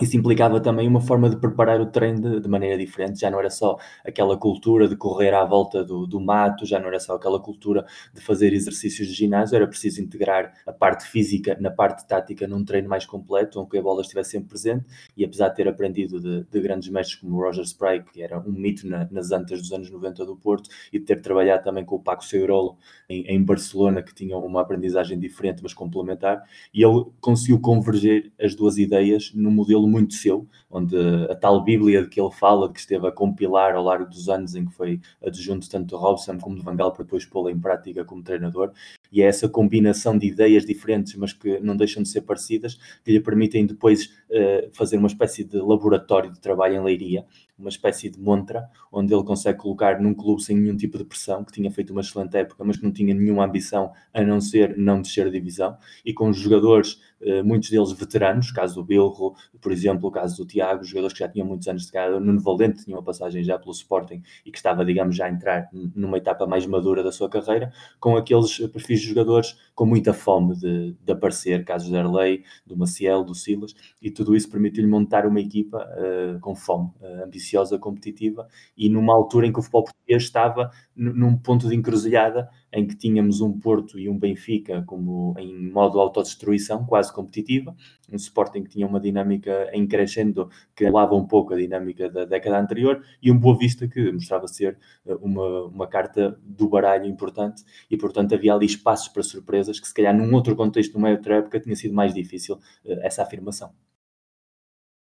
isso 0.01 0.17
implicava 0.17 0.59
também 0.59 0.89
uma 0.89 1.03
forma 1.03 1.29
de 1.29 1.37
preparar 1.37 1.79
o 1.79 1.87
treino 1.87 2.21
de, 2.21 2.41
de, 2.41 2.49
maneira 2.49 2.79
diferente, 2.79 3.21
já 3.21 3.31
não 3.31 3.39
era 3.39 3.51
só 3.51 3.77
aquela 4.05 4.39
cultura 4.39 4.89
de 4.89 4.97
correr 4.97 5.35
à 5.35 5.45
volta 5.45 5.85
do, 5.85 6.07
do, 6.07 6.19
mato, 6.19 6.65
já 6.65 6.81
não 6.81 6.89
era 6.89 6.99
só 6.99 7.15
aquela 7.15 7.39
cultura 7.39 7.85
de 8.15 8.21
fazer 8.23 8.55
exercícios 8.55 9.07
de 9.09 9.15
ginásio, 9.15 9.55
era 9.55 9.67
preciso 9.67 10.01
integrar 10.01 10.55
a 10.67 10.73
parte 10.73 11.07
física 11.07 11.59
na 11.61 11.71
parte 11.71 12.07
tática 12.07 12.49
num 12.49 12.65
treino 12.65 12.89
mais 12.89 13.05
completo, 13.05 13.61
onde 13.61 13.79
a 13.79 13.83
bola 13.83 14.01
estivesse 14.01 14.31
sempre 14.31 14.49
presente, 14.49 14.87
e 15.15 15.27
apesar 15.27 15.51
de 15.51 15.57
ter 15.57 15.69
aprendido 15.69 16.19
de, 16.19 16.45
de 16.51 16.61
grandes 16.61 16.89
mestres 16.89 17.21
como 17.21 17.37
Roger 17.39 17.65
Spray, 17.65 18.03
que 18.03 18.23
era 18.23 18.41
um 18.41 18.53
mito 18.53 18.89
na, 18.89 19.07
nas 19.11 19.31
antas 19.31 19.61
dos 19.61 19.73
anos 19.73 19.91
90 19.91 20.25
do 20.25 20.37
Porto, 20.37 20.71
e 20.91 20.99
de 20.99 21.05
ter 21.05 21.21
trabalhado 21.21 21.65
também 21.65 21.85
com 21.85 21.97
o 21.97 22.01
Paco 22.01 22.25
Seirolo 22.25 22.79
em, 23.11 23.27
em 23.27 23.43
Barcelona, 23.45 24.03
que 24.03 24.15
tinha 24.15 24.39
uma 24.39 24.63
aprendizagem 24.63 25.19
diferente, 25.19 25.63
mas 25.63 25.75
complementar, 25.75 26.43
e 26.73 26.83
ele 26.83 27.05
conseguiu 27.21 27.61
converger 27.61 28.33
as 28.41 28.55
duas 28.55 28.79
ideias 28.79 29.33
no 29.35 29.51
modelo 29.51 29.82
muito 29.87 30.15
seu, 30.15 30.47
onde 30.71 30.97
a 31.31 31.35
tal 31.35 31.63
Bíblia 31.63 32.03
de 32.03 32.09
que 32.09 32.21
ele 32.21 32.31
fala, 32.31 32.73
que 32.73 32.81
esteve 32.81 33.07
a 33.07 33.13
compilar 33.13 33.75
ao 33.75 33.85
largo 33.85 34.09
dos 34.09 34.29
anos 34.29 34.55
em 34.55 34.65
que 34.67 34.73
foi 34.73 35.01
adjunto 35.25 35.69
tanto 35.69 35.89
de 35.89 35.95
Robson 35.95 36.39
como 36.39 36.57
de 36.57 36.63
Vangal 36.63 36.93
para 36.93 37.05
depois 37.05 37.25
pô-la 37.25 37.51
em 37.51 37.59
prática 37.59 38.05
como 38.05 38.23
treinador, 38.23 38.73
e 39.13 39.21
é 39.23 39.27
essa 39.27 39.49
combinação 39.49 40.17
de 40.17 40.27
ideias 40.27 40.65
diferentes, 40.65 41.15
mas 41.17 41.33
que 41.33 41.61
não 41.61 41.77
deixam 41.77 42.03
de 42.03 42.09
ser 42.09 42.23
parecidas, 42.23 42.79
que 43.05 43.13
lhe 43.13 43.21
permitem 43.21 43.67
depois 43.67 44.07
uh, 44.31 44.71
fazer 44.73 44.97
uma 44.97 45.09
espécie 45.09 45.45
de 45.45 45.59
laboratório 45.59 46.33
de 46.33 46.41
trabalho 46.41 46.77
em 46.77 46.83
Leiria, 46.83 47.27
uma 47.59 47.69
espécie 47.69 48.09
de 48.09 48.19
montra, 48.19 48.69
onde 48.91 49.15
ele 49.15 49.23
consegue 49.23 49.59
colocar 49.59 50.01
num 50.01 50.15
clube 50.15 50.43
sem 50.43 50.57
nenhum 50.57 50.77
tipo 50.77 50.99
de 50.99 51.05
pressão, 51.05 51.45
que 51.45 51.53
tinha 51.53 51.71
feito 51.71 51.91
uma 51.91 52.01
excelente 52.01 52.37
época, 52.37 52.65
mas 52.65 52.77
que 52.77 52.85
não 52.85 52.91
tinha 52.91 53.15
nenhuma 53.15 53.45
ambição 53.45 53.93
a 54.13 54.23
não 54.23 54.41
ser 54.41 54.77
não 54.77 55.01
descer 55.01 55.27
a 55.27 55.31
divisão, 55.31 55.77
e 56.05 56.13
com 56.13 56.29
os 56.29 56.37
jogadores, 56.37 57.01
muitos 57.45 57.71
deles 57.71 57.93
veteranos, 57.93 58.51
caso 58.51 58.75
do 58.77 58.85
Bilro, 58.85 59.35
por 59.61 59.73
exemplo, 59.73 60.09
o 60.09 60.13
caso 60.13 60.37
do 60.37 60.47
Tiago, 60.47 60.85
jogadores 60.85 61.13
que 61.13 61.21
já 61.21 61.29
tinham 61.29 61.47
muitos 61.47 61.69
anos 61.69 61.87
de 61.87 61.93
cada, 61.93 62.19
Nuno 62.19 62.41
Valente 62.41 62.85
tinha 62.85 62.97
uma 62.97 63.03
passagem 63.03 63.43
já 63.43 63.59
pelo 63.59 63.73
Sporting 63.73 64.23
e 64.45 64.51
que 64.51 64.59
estava, 64.59 64.85
digamos, 64.85 65.17
já 65.17 65.27
a 65.27 65.31
entrar 65.31 65.69
numa 65.95 66.19
etapa 66.19 66.47
mais 66.47 66.67
madura 66.67 67.03
da 67.03 67.13
sua 67.13 67.29
carreira, 67.29 67.73
com 68.01 68.17
aqueles 68.17 68.59
perfis 68.69 69.01
de 69.01 69.09
jogadores 69.09 69.57
com 69.75 69.87
muita 69.87 70.13
fome 70.13 70.57
de, 70.57 70.97
de 71.01 71.13
aparecer, 71.13 71.65
casos 71.65 71.89
de 71.89 71.97
Arley, 71.97 72.45
do 72.67 72.77
Maciel, 72.77 73.25
do 73.25 73.35
Silas, 73.35 73.75
e 74.01 74.11
tudo 74.11 74.35
isso 74.35 74.51
permitiu-lhe 74.51 74.89
montar 74.89 75.27
uma 75.27 75.41
equipa 75.41 75.79
uh, 75.79 76.41
com 76.41 76.55
fome, 76.55 76.91
uh, 77.01 77.25
ambiciosa, 77.25 77.79
competitiva, 77.79 78.47
e 78.77 78.89
numa 78.89 79.15
altura 79.15 79.47
em 79.47 79.53
que 79.53 79.59
o 79.59 79.63
futebol 79.63 79.85
português 79.85 80.23
estava 80.23 80.71
num 80.95 81.37
ponto 81.37 81.69
de 81.69 81.75
encruzilhada 81.75 82.49
em 82.73 82.87
que 82.87 82.97
tínhamos 82.97 83.41
um 83.41 83.53
Porto 83.59 83.99
e 83.99 84.09
um 84.09 84.19
Benfica 84.19 84.83
como 84.87 85.35
em 85.39 85.71
modo 85.71 86.01
autodestruição, 86.01 86.85
quase 86.87 87.13
competitiva, 87.13 87.75
um 88.11 88.17
Sporting 88.17 88.65
que 88.65 88.71
tinha 88.71 88.87
uma 88.87 89.01
dinâmica 89.01 89.71
em 89.73 89.87
crescendo 89.87 90.49
que 90.75 90.89
lava 90.89 91.15
um 91.15 91.27
pouco 91.27 91.55
a 91.55 91.57
dinâmica 91.57 92.09
da 92.09 92.25
década 92.25 92.59
anterior 92.59 93.03
e 93.23 93.31
um 93.31 93.39
Boa 93.39 93.57
Vista 93.57 93.87
que 93.87 94.11
mostrava 94.13 94.49
ser 94.49 94.79
eh, 95.07 95.15
uma, 95.21 95.65
uma 95.65 95.87
carta 95.87 96.39
do 96.43 96.69
baralho 96.69 97.07
importante 97.07 97.63
e 97.91 97.97
portanto 97.97 98.35
havia 98.35 98.55
ali 98.55 98.67
espaços 98.67 99.09
para 99.09 99.23
surpresas 99.23 99.79
que 99.79 99.87
se 99.87 99.95
calhar 99.95 100.17
num 100.17 100.35
outro 100.35 100.57
contexto, 100.57 100.95
numa 100.95 101.11
outra 101.11 101.37
época, 101.37 101.61
tinha 101.61 101.77
sido 101.77 101.95
mais 101.95 102.15
difícil 102.15 102.57
uh, 102.57 102.61
essa 103.03 103.23
afirmação. 103.23 103.73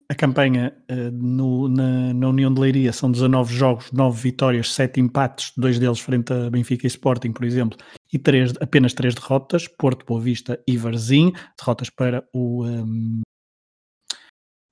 A 0.08 0.14
campanha 0.14 0.74
uh, 0.90 1.10
no, 1.12 1.68
na, 1.68 2.12
na, 2.12 2.28
União 2.28 2.52
de 2.52 2.60
Leiria 2.60 2.92
são 2.92 3.10
19 3.10 3.54
jogos, 3.54 3.90
9 3.92 4.20
vitórias, 4.20 4.72
7 4.72 5.00
empates, 5.00 5.52
dois 5.56 5.78
deles 5.78 6.00
frente 6.00 6.32
a 6.32 6.50
Benfica 6.50 6.86
e 6.86 6.88
Sporting, 6.88 7.32
por 7.32 7.44
exemplo, 7.44 7.78
e 8.12 8.18
três, 8.18 8.52
apenas 8.60 8.92
3 8.92 9.14
derrotas, 9.14 9.66
Porto, 9.66 10.04
Boa 10.04 10.20
Vista 10.20 10.60
e 10.66 10.76
Varzim, 10.76 11.32
derrotas 11.58 11.90
para 11.90 12.22
o, 12.32 12.64
um, 12.64 13.22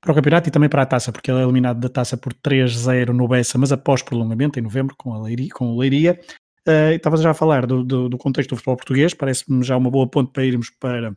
para 0.00 0.12
o 0.12 0.14
campeonato 0.14 0.48
e 0.48 0.52
também 0.52 0.68
para 0.68 0.82
a 0.82 0.86
taça, 0.86 1.10
porque 1.12 1.30
ele 1.30 1.40
é 1.40 1.44
eliminado 1.44 1.80
da 1.80 1.88
taça 1.88 2.16
por 2.16 2.34
3-0 2.34 3.08
no 3.08 3.26
Bessa, 3.26 3.56
mas 3.56 3.72
após 3.72 4.02
prolongamento, 4.02 4.58
em 4.58 4.62
novembro, 4.62 4.94
com, 4.96 5.14
a 5.14 5.22
Leiria, 5.22 5.48
com 5.52 5.72
o 5.72 5.78
Leiria. 5.78 6.20
Uh, 6.68 6.94
Estava 6.94 7.16
já 7.16 7.30
a 7.30 7.34
falar 7.34 7.66
do, 7.66 7.82
do, 7.82 8.08
do 8.08 8.18
contexto 8.18 8.50
do 8.50 8.56
futebol 8.56 8.76
português, 8.76 9.14
parece-me 9.14 9.64
já 9.64 9.76
uma 9.76 9.90
boa 9.90 10.08
ponte 10.08 10.32
para 10.32 10.44
irmos 10.44 10.70
para 10.70 11.16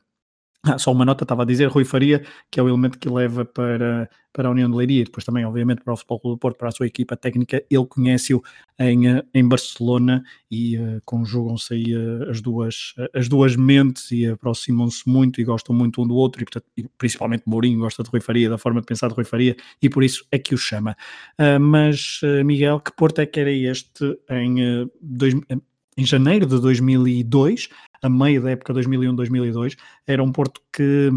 ah, 0.63 0.77
só 0.77 0.91
uma 0.91 1.05
nota, 1.05 1.23
estava 1.23 1.43
a 1.43 1.45
dizer, 1.45 1.67
Rui 1.67 1.85
Faria, 1.85 2.23
que 2.49 2.59
é 2.59 2.63
o 2.63 2.67
elemento 2.67 2.97
que 2.97 3.07
leva 3.07 3.45
para, 3.45 4.09
para 4.33 4.47
a 4.47 4.51
União 4.51 4.69
de 4.69 4.75
Leiria, 4.75 5.03
depois 5.03 5.23
também, 5.23 5.45
obviamente, 5.45 5.81
para 5.81 5.93
o 5.93 5.97
Futebol 5.97 6.19
Clube 6.19 6.35
do 6.35 6.39
Porto, 6.39 6.57
para 6.57 6.69
a 6.69 6.71
sua 6.71 6.87
equipa 6.87 7.15
técnica, 7.15 7.63
ele 7.69 7.85
conhece-o 7.85 8.43
em, 8.79 9.07
eh, 9.07 9.23
em 9.33 9.47
Barcelona 9.47 10.23
e 10.49 10.77
uh, 10.77 11.01
conjugam-se 11.05 11.73
aí 11.73 11.95
uh, 11.95 12.29
as, 12.29 12.41
duas, 12.41 12.95
as 13.13 13.29
duas 13.29 13.55
mentes 13.55 14.11
e 14.11 14.25
aproximam-se 14.25 15.07
muito 15.07 15.39
e 15.39 15.43
gostam 15.43 15.73
muito 15.75 16.01
um 16.01 16.07
do 16.07 16.15
outro, 16.15 16.41
e, 16.41 16.45
portanto, 16.45 16.65
e 16.75 16.85
principalmente 16.97 17.43
Mourinho 17.45 17.79
gosta 17.79 18.03
de 18.03 18.09
Rui 18.09 18.19
Faria, 18.19 18.49
da 18.49 18.57
forma 18.57 18.81
de 18.81 18.87
pensar 18.87 19.07
de 19.07 19.13
Rui 19.13 19.23
Faria, 19.23 19.55
e 19.81 19.89
por 19.89 20.03
isso 20.03 20.25
é 20.31 20.39
que 20.39 20.53
o 20.53 20.57
chama. 20.57 20.97
Uh, 21.39 21.59
mas, 21.59 22.19
Miguel, 22.43 22.79
que 22.79 22.91
Porto 22.95 23.19
é 23.19 23.25
que 23.25 23.39
era 23.39 23.51
este 23.51 24.17
em, 24.29 24.89
dois, 25.01 25.33
em 25.97 26.05
janeiro 26.05 26.45
de 26.45 26.59
2002, 26.59 27.69
a 28.01 28.09
meio 28.09 28.41
da 28.41 28.51
época 28.51 28.73
2001-2002, 28.73 29.77
era 30.05 30.23
um 30.23 30.31
Porto 30.31 30.61
que 30.71 31.11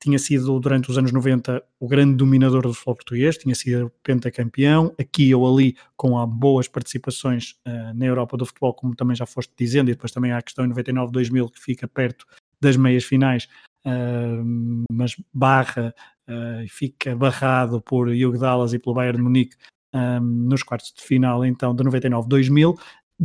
tinha 0.00 0.18
sido 0.18 0.60
durante 0.60 0.90
os 0.90 0.96
anos 0.96 1.10
90 1.10 1.62
o 1.80 1.88
grande 1.88 2.14
dominador 2.14 2.62
do 2.62 2.72
futebol 2.72 2.94
português, 2.94 3.36
tinha 3.36 3.54
sido 3.54 3.90
pentacampeão, 4.02 4.94
aqui 4.98 5.34
ou 5.34 5.52
ali 5.52 5.76
com 5.96 6.24
boas 6.26 6.68
participações 6.68 7.56
uh, 7.66 7.94
na 7.94 8.06
Europa 8.06 8.36
do 8.36 8.46
futebol, 8.46 8.74
como 8.74 8.94
também 8.94 9.16
já 9.16 9.26
foste 9.26 9.52
dizendo, 9.56 9.90
e 9.90 9.94
depois 9.94 10.12
também 10.12 10.30
há 10.30 10.38
a 10.38 10.42
questão 10.42 10.64
em 10.64 10.70
99-2000 10.70 11.50
que 11.50 11.60
fica 11.60 11.88
perto 11.88 12.26
das 12.60 12.76
meias 12.76 13.04
finais, 13.04 13.48
uh, 13.84 14.84
mas 14.92 15.16
barra 15.32 15.92
uh, 16.28 16.62
e 16.62 16.68
fica 16.68 17.16
barrado 17.16 17.80
por 17.80 18.08
Hugo 18.08 18.38
Dallas 18.38 18.72
e 18.72 18.78
pelo 18.78 18.94
Bayern 18.94 19.18
de 19.18 19.24
Munique 19.24 19.56
nos 20.20 20.62
quartos 20.62 20.92
de 20.92 21.02
final 21.02 21.44
então 21.46 21.74
de 21.74 21.82
99-2000 21.82 22.78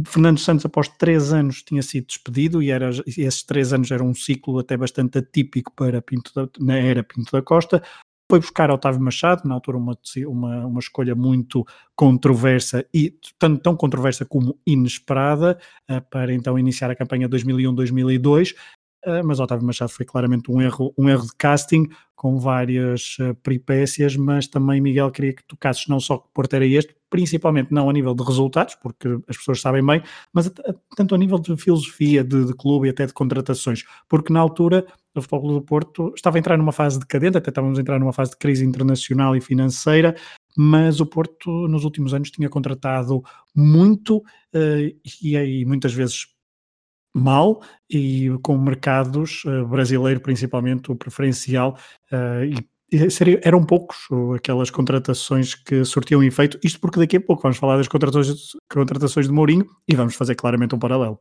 Fernando 0.07 0.39
Santos, 0.39 0.65
após 0.65 0.87
três 0.87 1.31
anos, 1.31 1.61
tinha 1.61 1.83
sido 1.83 2.07
despedido 2.07 2.63
e, 2.63 2.71
era, 2.71 2.89
esses 3.05 3.43
três 3.43 3.71
anos 3.71 3.91
eram 3.91 4.07
um 4.07 4.13
ciclo 4.13 4.57
até 4.57 4.75
bastante 4.75 5.19
atípico 5.19 5.71
para 5.75 6.01
Pinto 6.01 6.31
da, 6.33 6.49
na 6.59 6.77
era 6.77 7.03
Pinto 7.03 7.31
da 7.31 7.41
Costa. 7.41 7.83
Foi 8.29 8.39
buscar 8.39 8.71
Otávio 8.71 9.01
Machado, 9.01 9.47
na 9.47 9.53
altura 9.53 9.77
uma, 9.77 9.95
uma, 10.27 10.65
uma 10.65 10.79
escolha 10.79 11.13
muito 11.13 11.63
controversa 11.95 12.83
e 12.91 13.15
tanto 13.37 13.61
tão 13.61 13.75
controversa 13.75 14.25
como 14.25 14.57
inesperada, 14.65 15.59
uh, 15.91 16.01
para 16.09 16.33
então 16.33 16.57
iniciar 16.57 16.89
a 16.89 16.95
campanha 16.95 17.29
2001-2002. 17.29 18.55
Uh, 19.05 19.25
mas 19.25 19.39
Otávio 19.39 19.65
Machado 19.65 19.91
foi 19.91 20.05
claramente 20.05 20.49
um 20.49 20.61
erro, 20.61 20.93
um 20.97 21.09
erro 21.09 21.23
de 21.23 21.35
casting, 21.37 21.89
com 22.15 22.39
várias 22.39 23.17
uh, 23.19 23.35
peripécias, 23.35 24.15
mas 24.15 24.47
também 24.47 24.79
Miguel 24.79 25.11
queria 25.11 25.33
que 25.33 25.43
tocasses 25.45 25.87
não 25.87 25.99
só 25.99 26.17
que 26.17 26.29
Porto 26.33 26.53
era 26.53 26.65
este, 26.65 26.95
principalmente 27.09 27.73
não 27.73 27.89
a 27.89 27.93
nível 27.93 28.15
de 28.15 28.23
resultados, 28.23 28.75
porque 28.75 29.09
as 29.27 29.35
pessoas 29.35 29.59
sabem 29.59 29.85
bem, 29.85 30.01
mas 30.31 30.49
tanto 30.95 31.13
a 31.13 31.17
nível 31.17 31.37
de 31.37 31.57
filosofia 31.57 32.23
de, 32.23 32.45
de, 32.45 32.53
clube 32.53 32.87
e 32.87 32.91
até 32.91 33.05
de 33.05 33.13
contratações, 33.13 33.83
porque 34.07 34.31
na 34.31 34.39
altura 34.39 34.85
o 35.13 35.21
Futebol 35.21 35.41
Clube 35.41 35.59
do 35.59 35.65
Porto 35.65 36.13
estava 36.15 36.37
a 36.37 36.39
entrar 36.39 36.57
numa 36.57 36.71
fase 36.71 36.97
decadente, 36.97 37.37
até 37.37 37.49
estávamos 37.49 37.77
a 37.77 37.81
entrar 37.81 37.99
numa 37.99 38.13
fase 38.13 38.31
de 38.31 38.37
crise 38.37 38.65
internacional 38.65 39.35
e 39.35 39.41
financeira, 39.41 40.15
mas 40.57 41.01
o 41.01 41.05
Porto 41.05 41.67
nos 41.67 41.83
últimos 41.83 42.13
anos 42.13 42.31
tinha 42.31 42.49
contratado 42.49 43.21
muito 43.53 44.17
uh, 44.17 44.99
e, 45.21 45.35
e 45.35 45.65
muitas 45.65 45.93
vezes 45.93 46.27
mal 47.13 47.61
e 47.89 48.29
com 48.41 48.57
mercados 48.57 49.43
uh, 49.45 49.65
brasileiro 49.67 50.19
principalmente 50.19 50.91
o 50.91 50.95
preferencial 50.95 51.77
uh, 52.11 52.43
e 52.43 53.09
seria, 53.09 53.39
eram 53.43 53.63
poucos 53.63 53.97
aquelas 54.35 54.69
contratações 54.69 55.55
que 55.55 55.83
sortiam 55.83 56.23
efeito, 56.23 56.59
isto 56.63 56.79
porque 56.79 56.99
daqui 56.99 57.17
a 57.17 57.21
pouco 57.21 57.41
vamos 57.41 57.57
falar 57.57 57.77
das 57.77 57.87
contratações, 57.87 58.51
contratações 58.71 59.27
de 59.27 59.33
Mourinho 59.33 59.65
e 59.87 59.95
vamos 59.95 60.15
fazer 60.15 60.35
claramente 60.35 60.75
um 60.75 60.79
paralelo. 60.79 61.19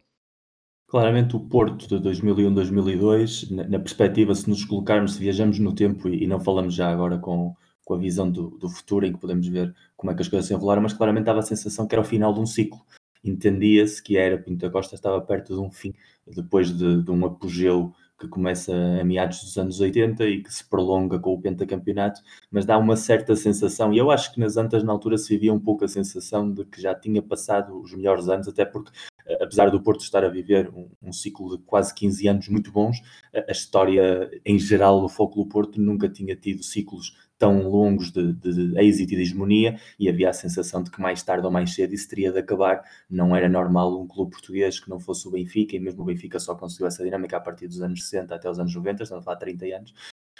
Claramente 0.86 1.34
o 1.34 1.40
Porto 1.40 1.88
de 1.88 1.96
2001-2002, 2.06 3.50
na, 3.50 3.66
na, 3.66 3.78
perspectiva, 3.78 4.34
se 4.34 4.48
nos 4.50 4.62
colocarmos, 4.66 5.14
se 5.14 5.20
viajamos 5.20 5.58
no 5.58 5.74
tempo 5.74 6.06
e, 6.06 6.24
e 6.24 6.26
não 6.26 6.38
falamos 6.38 6.74
já 6.74 6.90
agora 6.90 7.16
com, 7.16 7.54
com 7.82 7.94
a 7.94 7.98
visão 7.98 8.30
do, 8.30 8.50
do, 8.58 8.68
futuro, 8.68 9.06
em 9.06 9.12
que 9.12 9.18
podemos 9.18 9.46
ver 9.48 9.74
como 9.96 10.12
é 10.12 10.14
que 10.14 10.20
as 10.20 10.28
coisas 10.28 10.46
se 10.46 10.52
enrolaram, 10.52 10.82
mas 10.82 10.92
claramente 10.92 11.24
dava 11.24 11.38
a 11.38 11.42
sensação 11.42 11.86
que 11.86 11.94
era 11.94 12.02
o 12.02 12.04
final 12.04 12.34
de 12.34 12.40
um 12.40 12.46
ciclo. 12.46 12.78
Entendia-se 13.24 14.02
que 14.02 14.16
era 14.16 14.38
Pinto 14.38 14.66
da 14.66 14.70
Costa 14.70 14.94
estava 14.94 15.20
perto 15.20 15.54
de 15.54 15.60
um 15.60 15.70
fim, 15.70 15.94
depois 16.26 16.76
de, 16.76 17.02
de 17.02 17.10
um 17.10 17.24
apogeu 17.24 17.92
que 18.22 18.28
começa 18.28 18.72
a 18.72 19.04
meados 19.04 19.42
dos 19.42 19.58
anos 19.58 19.80
80 19.80 20.24
e 20.26 20.42
que 20.42 20.54
se 20.54 20.64
prolonga 20.64 21.18
com 21.18 21.34
o 21.34 21.40
pentacampeonato, 21.40 22.20
mas 22.50 22.64
dá 22.64 22.78
uma 22.78 22.96
certa 22.96 23.34
sensação, 23.34 23.92
e 23.92 23.98
eu 23.98 24.12
acho 24.12 24.32
que 24.32 24.38
nas 24.38 24.56
Antas 24.56 24.84
na 24.84 24.92
altura 24.92 25.18
se 25.18 25.28
vivia 25.28 25.52
um 25.52 25.58
pouco 25.58 25.84
a 25.84 25.88
sensação 25.88 26.50
de 26.52 26.64
que 26.64 26.80
já 26.80 26.94
tinha 26.94 27.20
passado 27.20 27.80
os 27.80 27.92
melhores 27.92 28.28
anos, 28.28 28.46
até 28.46 28.64
porque 28.64 28.92
eh, 29.26 29.38
apesar 29.42 29.70
do 29.70 29.82
Porto 29.82 30.02
estar 30.02 30.24
a 30.24 30.28
viver 30.28 30.68
um, 30.70 30.88
um, 31.02 31.12
ciclo 31.12 31.56
de 31.56 31.64
quase 31.64 31.92
15 31.94 32.28
anos 32.28 32.48
muito 32.48 32.70
bons, 32.70 33.02
a, 33.34 33.40
a 33.48 33.52
história 33.52 34.30
em 34.44 34.58
geral 34.58 35.00
do 35.00 35.08
Foco 35.08 35.42
do 35.42 35.48
Porto 35.48 35.80
nunca 35.80 36.08
tinha 36.08 36.36
tido 36.36 36.62
ciclos 36.62 37.16
tão 37.42 37.68
longos 37.68 38.12
de, 38.12 38.34
de, 38.34 38.78
êxito 38.78 39.14
e 39.14 39.16
de 39.16 39.22
hegemonia 39.22 39.76
e 39.98 40.08
havia 40.08 40.30
a 40.30 40.32
sensação 40.32 40.80
de 40.80 40.92
que 40.92 41.00
mais 41.00 41.24
tarde 41.24 41.44
ou 41.44 41.50
mais 41.50 41.74
cedo 41.74 41.92
isso 41.92 42.08
teria 42.08 42.30
de 42.30 42.38
acabar. 42.38 42.84
Não 43.10 43.34
era 43.34 43.48
normal 43.48 44.00
um 44.00 44.06
clube 44.06 44.30
português 44.30 44.78
que 44.78 44.88
não 44.88 45.00
fosse 45.00 45.26
o 45.26 45.32
Benfica, 45.32 45.74
e 45.74 45.80
mesmo 45.80 46.02
o 46.02 46.04
Benfica 46.04 46.38
só 46.38 46.54
conseguiu 46.54 46.86
essa 46.86 47.02
dinâmica 47.02 47.36
a 47.36 47.40
partir 47.40 47.66
dos 47.66 47.82
anos 47.82 48.04
60 48.04 48.32
até 48.32 48.48
os 48.48 48.60
anos 48.60 48.72
90, 48.72 49.02
estamos 49.02 49.22
a 49.22 49.24
falar 49.24 49.38
30 49.38 49.76
anos. 49.76 49.92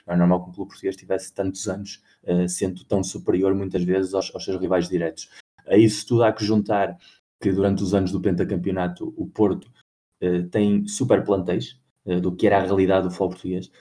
Não 0.07 0.15
é 0.15 0.17
normal 0.17 0.45
que 0.45 0.51
um 0.51 0.53
clube 0.53 0.69
português 0.69 0.95
tivesse 0.95 1.35
tantos 1.35 1.69
anos 1.69 2.01
uh, 2.23 2.49
sendo 2.49 2.85
tão 2.85 3.03
superior 3.03 3.53
muitas 3.53 3.83
vezes 3.83 4.15
aos, 4.15 4.33
aos 4.33 4.45
seus 4.45 4.61
rivais 4.61 4.89
diretos. 4.89 5.29
A 5.67 5.77
isso 5.77 6.07
tudo 6.07 6.23
há 6.23 6.33
que 6.33 6.45
juntar 6.45 6.97
que 7.41 7.51
durante 7.51 7.83
os 7.83 7.95
anos 7.95 8.13
do 8.13 8.21
pentacampeonato 8.21 9.13
o 9.17 9.27
Porto 9.27 9.69
uh, 10.23 10.49
tem 10.51 10.87
super 10.87 11.25
plantéis, 11.25 11.81
uh, 12.07 12.21
do 12.21 12.31
que 12.31 12.47
era 12.47 12.59
a 12.59 12.65
realidade 12.65 13.09
do 13.09 13.11
futebol 13.11 13.31
português. 13.31 13.73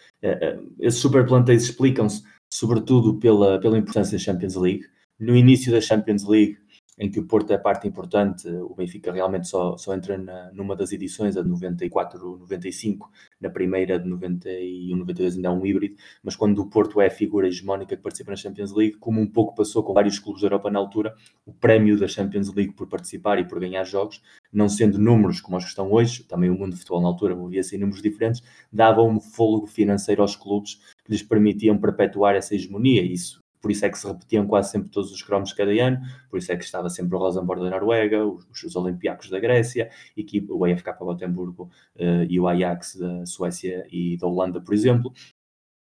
esses 0.80 1.00
super 1.00 1.24
plantéis 1.28 1.62
explicam-se 1.66 2.24
sobretudo 2.52 3.18
pela, 3.18 3.60
pela 3.60 3.78
importância 3.78 4.18
da 4.18 4.24
Champions 4.24 4.56
League. 4.56 4.84
No 5.18 5.36
início 5.36 5.72
da 5.72 5.80
Champions 5.80 6.28
League, 6.28 6.58
em 7.02 7.10
que 7.10 7.20
o 7.20 7.26
Porto 7.26 7.52
é 7.52 7.58
parte 7.58 7.88
importante, 7.88 8.48
o 8.48 8.76
Benfica 8.76 9.12
realmente 9.12 9.48
só, 9.48 9.76
só 9.76 9.96
entra 9.96 10.20
na, 10.20 10.52
numa 10.54 10.76
das 10.76 10.92
edições, 10.92 11.36
a 11.36 11.42
de 11.42 11.50
94, 11.50 12.38
95, 12.38 13.10
na 13.42 13.50
primeira 13.50 13.98
de 13.98 14.08
91, 14.08 14.96
92 14.96 15.36
ainda 15.36 15.48
é 15.48 15.52
um 15.52 15.66
híbrido, 15.66 15.96
mas 16.24 16.36
quando 16.36 16.60
o 16.60 16.70
Porto 16.70 17.02
é 17.02 17.08
a 17.08 17.10
figura 17.10 17.48
hegemónica 17.48 17.98
que 17.98 18.04
participa 18.04 18.30
na 18.30 18.38
Champions 18.38 18.72
League, 18.72 18.98
como 19.00 19.20
um 19.20 19.26
pouco 19.26 19.56
passou 19.56 19.84
com 19.84 19.96
vários 19.96 20.20
clubes 20.20 20.44
da 20.44 20.46
Europa 20.46 20.70
na 20.70 20.78
altura, 20.78 21.16
o 21.44 21.52
prémio 21.52 22.00
da 22.00 22.08
Champions 22.08 22.54
League 22.54 22.74
por 22.74 22.88
participar 22.88 23.40
e 23.40 23.48
por 23.48 23.60
ganhar 23.60 23.84
jogos, 23.84 24.22
não 24.54 24.70
sendo 24.70 25.00
números 25.00 25.42
como 25.42 25.58
os 25.58 25.64
que 25.64 25.70
estão 25.72 25.92
hoje, 25.92 26.24
também 26.26 26.52
o 26.52 26.54
mundo 26.54 26.74
de 26.74 26.78
futebol 26.78 27.02
na 27.02 27.08
altura 27.08 27.36
movia-se 27.36 27.76
em 27.76 27.80
números 27.80 28.04
diferentes, 28.04 28.44
dava 28.72 29.02
um 29.02 29.20
fôlego 29.20 29.66
financeiro 29.66 30.22
aos 30.22 30.36
clubes 30.36 30.76
que 31.04 31.12
lhes 31.12 31.24
permitiam 31.24 31.80
perpetuar 31.80 32.36
essa 32.36 32.54
hegemonia. 32.54 33.02
Isso 33.02 33.41
por 33.62 33.72
isso 33.72 33.86
é 33.86 33.90
que 33.90 33.98
se 33.98 34.08
repetiam 34.08 34.48
quase 34.48 34.72
sempre 34.72 34.90
todos 34.90 35.12
os 35.12 35.22
cromos 35.22 35.54
cada 35.54 35.72
ano, 35.72 36.00
por 36.30 36.38
isso 36.40 36.52
é 36.52 36.58
que 36.58 36.64
estava 36.64 36.90
sempre 36.90 37.16
o 37.16 37.20
Rosenborg 37.20 37.62
da 37.62 37.70
Noruega, 37.70 38.26
os, 38.26 38.64
os 38.64 38.76
Olympiacos 38.76 39.30
da 39.30 39.40
Grécia, 39.40 39.90
e 40.18 40.24
que 40.24 40.46
o 40.50 40.66
AFK 40.66 40.92
Gotemburgo 41.00 41.70
uh, 41.96 42.26
e 42.28 42.40
o 42.40 42.48
Ajax 42.48 42.96
da 42.96 43.26
Suécia 43.26 43.86
e 43.92 44.18
da 44.18 44.28
Holanda, 44.28 44.60
por 44.60 44.74
exemplo. 44.74 45.14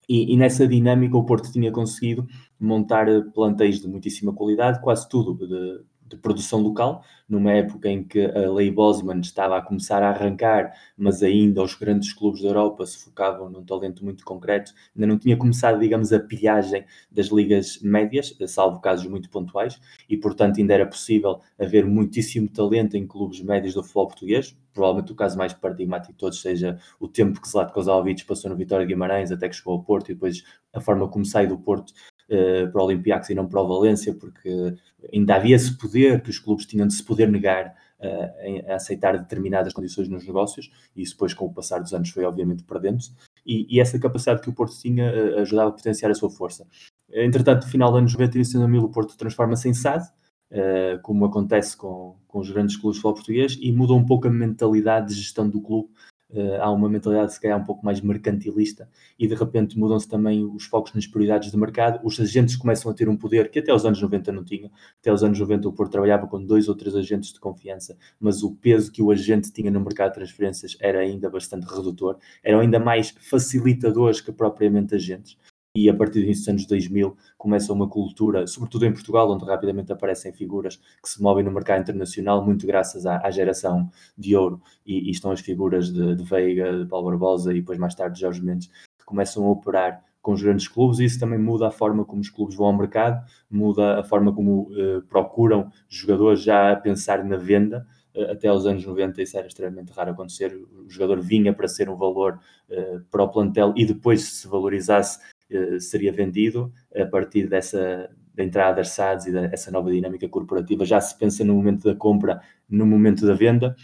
E, 0.09 0.33
e, 0.33 0.37
nessa 0.37 0.69
dinâmica 0.69 1.17
o 1.17 1.25
Porto 1.25 1.53
tinha 1.53 1.73
conseguido 1.73 2.27
montar 2.61 3.07
plantéis 3.35 3.81
de 3.81 3.89
muitíssima 3.89 4.33
qualidade, 4.33 4.81
quase 4.81 5.09
tudo 5.09 5.35
de, 5.47 5.85
de 6.09 6.17
produção 6.17 6.61
local, 6.61 7.03
numa 7.29 7.53
época 7.53 7.89
em 7.89 8.05
que 8.05 8.25
a 8.25 8.51
lei 8.53 8.71
Bosman 8.71 9.21
estava 9.21 9.57
a 9.57 9.63
começar 9.63 10.03
a 10.03 10.11
arrancar, 10.11 10.73
mas 10.97 11.23
ainda 11.23 11.63
os 11.63 11.75
grandes 11.75 12.13
clubes 12.13 12.43
da 12.43 12.49
Europa 12.49 12.87
se 12.87 12.99
focavam 12.99 13.51
num 13.51 13.65
talento 13.65 14.05
muito 14.05 14.25
concreto, 14.25 14.73
ainda 14.95 15.07
não 15.07 15.19
tinha 15.19 15.37
começado, 15.37 15.79
digamos, 15.81 16.13
a 16.13 16.21
pilhagem 16.21 16.85
das 17.11 17.27
ligas 17.27 17.81
médias, 17.83 18.37
salvo 18.47 18.81
casos 18.81 19.07
muito 19.07 19.29
pontuais, 19.29 19.81
e 20.09 20.17
portanto 20.17 20.59
ainda 20.59 20.75
era 20.75 20.87
possível 20.87 21.41
haver 21.59 21.85
muitíssimo 21.85 22.49
talento 22.49 22.97
em 22.97 23.07
clubes 23.07 23.41
médios 23.41 23.75
do 23.75 23.83
futebol 23.83 24.07
português. 24.07 24.57
Provavelmente 24.73 25.13
o 25.13 25.17
caso 25.17 25.39
mais 25.39 25.55
paradigmático 25.55 26.13
de 26.13 26.19
todos 26.19 26.41
seja 26.41 26.79
o 27.01 27.09
tempo 27.09 27.41
que 27.41 27.49
Zlatko 27.49 27.73
Kozalovic 27.73 28.25
passou 28.27 28.51
no 28.51 28.57
Vitória 28.57 28.87
de 28.87 28.93
Guimarães 28.93 29.33
até 29.33 29.49
que 29.49 29.57
chegou 29.57 29.73
ao 29.73 29.83
Porto 29.83 30.11
e 30.11 30.15
depois 30.15 30.45
a 30.73 30.81
forma 30.81 31.09
como 31.09 31.25
sai 31.25 31.47
do 31.47 31.59
Porto 31.59 31.95
uh, 32.31 32.71
para 32.71 32.83
o 32.83 32.85
Olympiacos 32.85 33.31
e 33.31 33.35
não 33.35 33.47
para 33.47 33.61
o 33.61 33.69
Valência, 33.69 34.15
porque 34.15 34.75
ainda 35.13 35.37
havia 35.37 35.57
esse 35.57 35.77
poder 35.77 36.23
que 36.23 36.31
os 36.31 36.39
clubes 36.39 36.67
tinham 36.67 36.87
de 36.87 36.95
se 36.95 37.03
poder 37.03 37.31
negar 37.31 37.75
uh, 38.01 38.71
a 38.71 38.75
aceitar 38.77 39.17
determinadas 39.19 39.73
condições 39.73 40.09
nos 40.09 40.27
negócios, 40.27 40.71
e 40.95 41.03
isso 41.03 41.13
depois, 41.13 41.35
com 41.35 41.47
o 41.47 41.53
passar 41.53 41.81
dos 41.81 41.93
anos, 41.93 42.11
foi 42.11 42.25
obviamente 42.25 42.65
perdendo-se. 42.65 43.13
E, 43.45 43.67
e, 43.75 43.81
essa 43.81 43.99
capacidade 43.99 44.43
que 44.43 44.51
o 44.51 44.53
Porto 44.53 44.77
tinha 44.79 45.11
uh, 45.11 45.41
ajudava 45.41 45.71
a 45.71 45.73
potenciar 45.73 46.11
a 46.11 46.15
sua 46.15 46.31
força. 46.31 46.67
Entretanto, 47.13 47.65
no 47.65 47.71
final 47.71 47.91
dos 47.91 47.99
anos 47.99 48.13
90 48.13 48.35
e 48.35 48.39
início 48.39 48.59
2000, 48.59 48.83
o 48.83 48.89
Porto 48.91 49.17
transforma-se 49.17 49.69
em 49.69 49.75
SAD, 49.75 50.05
uh, 50.05 51.01
como 51.03 51.25
acontece 51.25 51.77
com, 51.77 52.17
com 52.27 52.41
os 52.41 52.51
grandes 52.51 52.77
clubes 52.77 52.97
de 52.97 53.03
futebol 53.03 53.15
português, 53.15 53.59
e 53.61 53.73
muda 53.73 53.95
um 53.95 54.05
pouco 54.05 54.27
a 54.27 54.31
mentalidade 54.31 55.09
de 55.09 55.15
gestão 55.15 55.49
do 55.49 55.61
clube. 55.61 55.89
Uh, 56.29 56.61
há 56.61 56.71
uma 56.73 56.89
mentalidade, 56.89 57.33
se 57.33 57.41
calhar, 57.41 57.61
um 57.61 57.65
pouco 57.65 57.85
mais 57.85 58.01
mercantilista, 58.01 58.89
e 59.17 59.29
de 59.29 59.35
repente 59.35 59.79
mudam-se 59.79 60.09
também 60.09 60.45
os 60.45 60.65
focos 60.65 60.93
nas 60.93 61.07
prioridades 61.07 61.53
do 61.53 61.59
mercado. 61.59 62.01
Os 62.05 62.19
agentes 62.19 62.57
começam 62.57 62.91
a 62.91 62.95
ter 62.95 63.09
um 63.09 63.17
poder 63.17 63.49
que 63.51 63.61
até 63.61 63.73
os 63.73 63.87
anos 63.87 64.03
90 64.03 64.33
não 64.33 64.45
tinham. 64.45 64.71
Até 65.01 65.13
os 65.13 65.23
anos 65.23 65.39
90 65.39 65.69
o 65.69 65.73
Porto 65.73 65.93
trabalhava 65.93 66.27
com 66.27 66.45
dois 66.45 66.69
ou 66.69 66.75
três 66.75 66.97
agentes 66.97 67.33
de 67.33 67.39
confiança, 67.39 67.97
mas 68.19 68.43
o 68.43 68.55
peso 68.57 68.91
que 68.91 69.03
o 69.03 69.11
agente 69.11 69.53
tinha 69.53 69.71
no 69.71 69.81
mercado 69.81 70.09
de 70.09 70.15
transferências 70.17 70.77
era 70.81 70.99
ainda 70.99 71.31
bastante 71.31 71.65
redutor, 71.65 72.19
eram 72.43 72.61
ainda 72.61 72.81
mais 72.81 73.11
facilitadores 73.11 74.21
que 74.21 74.33
propriamente 74.33 74.95
agentes 74.95 75.39
e 75.77 75.91
a 75.91 75.95
partir 75.95 76.25
dos 76.25 76.49
anos 76.49 76.67
2000 76.67 77.15
começa 77.37 77.73
uma 77.73 77.89
cultura, 77.89 78.47
sobretudo 78.47 78.87
em 78.87 78.93
Portugal, 78.93 79.31
onde 79.31 79.45
rapidamente 79.45 79.93
aparecem 79.93 80.33
figuras 80.33 80.77
que 80.77 81.09
se 81.09 81.23
movem 81.23 81.45
no 81.45 81.51
mercado 81.51 81.83
internacional, 81.83 82.43
muito 82.43 82.67
graças 82.67 83.05
à, 83.05 83.21
à 83.23 83.31
geração 83.31 83.91
de 84.17 84.35
ouro, 84.35 84.61
e, 84.87 85.09
e, 85.09 85.11
estão 85.11 85.31
as 85.31 85.41
figuras 85.41 85.93
de, 85.93 86.17
de 86.17 86.25
Veiga, 86.25 86.79
de 86.79 86.87
Paulo 86.87 87.11
Barbosa 87.11 87.53
e 87.53 87.61
depois 87.61 87.79
mais 87.79 87.95
tarde 87.95 88.15
de 88.15 88.23
Jorge 88.23 88.43
Mendes, 88.43 88.69
que 88.99 89.05
começam 89.05 89.45
a 89.45 89.51
operar 89.51 90.03
com 90.23 90.33
os 90.33 90.43
grandes 90.43 90.67
clubes, 90.67 90.99
e 90.99 91.05
isso 91.05 91.21
também 91.21 91.39
muda 91.39 91.69
a 91.69 91.71
forma 91.71 92.05
como 92.05 92.21
os 92.21 92.29
clubes 92.29 92.57
vão 92.57 92.67
ao 92.67 92.77
mercado, 92.77 93.25
muda 93.49 94.01
a 94.01 94.03
forma 94.03 94.35
como 94.35 94.63
uh, 94.73 95.03
procuram 95.09 95.71
jogadores 95.89 96.43
já 96.43 96.73
a 96.73 96.77
pensar 96.77 97.23
na 97.23 97.37
venda, 97.37 97.87
uh, 98.13 98.33
até 98.33 98.49
aos 98.49 98.67
anos 98.67 98.85
90 98.85 99.23
isso 99.23 99.39
era 99.39 99.47
extremamente 99.47 99.93
raro 99.93 100.11
acontecer, 100.11 100.53
o 100.57 100.89
jogador 100.89 101.21
vinha 101.21 101.55
para 101.55 101.69
ser 101.69 101.89
um 101.89 101.97
valor 101.97 102.41
uh, 102.69 103.05
para 103.09 103.23
o 103.23 103.29
plantel 103.29 103.73
e 103.77 103.87
depois 103.87 104.25
se 104.25 104.49
valorizasse 104.49 105.21
eh, 105.21 105.36
seria 105.81 106.13
vendido 106.13 106.73
a 106.95 107.07
partir 107.07 107.49
dessa 107.49 108.11
da 108.37 108.45
entrada 108.45 108.77
das 108.77 108.91
SADs 108.91 109.27
e 109.27 109.33
dessa 109.33 109.71
nova 109.71 109.91
dinâmica 109.91 110.29
corporativa. 110.29 110.85
Já 110.85 111.01
se 111.01 111.19
pensa 111.19 111.43
no 111.43 111.55
momento 111.55 111.85
da 111.85 111.95
compra, 111.95 112.43
no 112.69 112.85
momento 112.85 113.27
da 113.27 113.33
venda. 113.33 113.75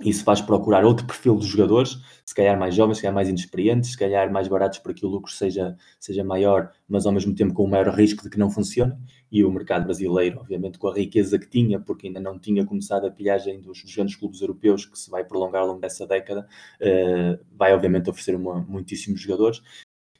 Isso 0.00 0.24
faz 0.24 0.40
procurar 0.40 0.84
outro 0.84 1.06
perfil 1.06 1.36
de 1.36 1.46
jogadores, 1.46 1.98
se 2.24 2.34
calhar 2.34 2.58
mais 2.58 2.74
jovens, 2.74 2.96
se 2.96 3.02
calhar 3.02 3.14
mais 3.14 3.28
inexperientes, 3.28 3.90
se 3.90 3.98
calhar 3.98 4.32
mais 4.32 4.48
baratos 4.48 4.78
para 4.78 4.94
que 4.94 5.04
o 5.04 5.08
lucro 5.08 5.30
seja, 5.30 5.76
seja 6.00 6.24
maior, 6.24 6.72
mas 6.88 7.04
ao 7.04 7.12
mesmo 7.12 7.34
tempo 7.34 7.52
com 7.52 7.64
o 7.64 7.68
maior 7.68 7.88
risco 7.88 8.22
de 8.22 8.30
que 8.30 8.38
não 8.38 8.50
funcione. 8.50 8.96
E 9.30 9.44
o 9.44 9.50
mercado 9.52 9.84
brasileiro, 9.84 10.40
obviamente, 10.40 10.78
com 10.78 10.88
a 10.88 10.94
riqueza 10.94 11.38
que 11.38 11.46
tinha, 11.46 11.78
porque 11.78 12.06
ainda 12.06 12.20
não 12.20 12.38
tinha 12.38 12.64
começado 12.64 13.06
a 13.06 13.10
pilhagem 13.10 13.60
dos, 13.60 13.82
dos 13.82 13.94
grandes 13.94 14.16
clubes 14.16 14.40
europeus, 14.40 14.86
que 14.86 14.98
se 14.98 15.10
vai 15.10 15.24
prolongar 15.24 15.62
ao 15.62 15.68
longo 15.68 15.80
dessa 15.80 16.06
década, 16.06 16.48
uh, 16.80 17.44
vai 17.54 17.74
obviamente 17.74 18.08
oferecer 18.08 18.34
uma, 18.34 18.60
muitíssimos 18.60 19.20
jogadores 19.20 19.62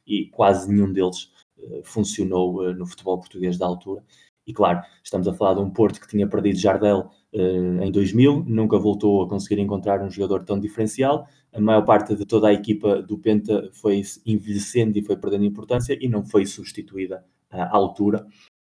e 0.05 0.27
quase 0.27 0.71
nenhum 0.71 0.91
deles 0.91 1.31
uh, 1.57 1.81
funcionou 1.83 2.61
uh, 2.61 2.73
no 2.73 2.85
futebol 2.85 3.19
português 3.19 3.57
da 3.57 3.65
altura. 3.65 4.03
E 4.45 4.53
claro, 4.53 4.81
estamos 5.01 5.27
a 5.27 5.33
falar 5.33 5.53
de 5.53 5.61
um 5.61 5.69
Porto 5.69 6.01
que 6.01 6.07
tinha 6.07 6.27
perdido 6.27 6.57
Jardel 6.57 7.09
uh, 7.33 7.83
em 7.83 7.91
2000, 7.91 8.43
nunca 8.45 8.77
voltou 8.77 9.23
a 9.23 9.29
conseguir 9.29 9.61
encontrar 9.61 10.01
um 10.01 10.09
jogador 10.09 10.43
tão 10.43 10.59
diferencial. 10.59 11.25
A 11.53 11.61
maior 11.61 11.85
parte 11.85 12.15
de 12.15 12.25
toda 12.25 12.47
a 12.47 12.53
equipa 12.53 13.01
do 13.01 13.17
Penta 13.17 13.69
foi 13.73 14.01
envelhecendo 14.25 14.97
e 14.97 15.03
foi 15.03 15.15
perdendo 15.15 15.45
importância 15.45 15.97
e 15.99 16.09
não 16.09 16.25
foi 16.25 16.45
substituída 16.45 17.23
à 17.49 17.75
altura 17.75 18.25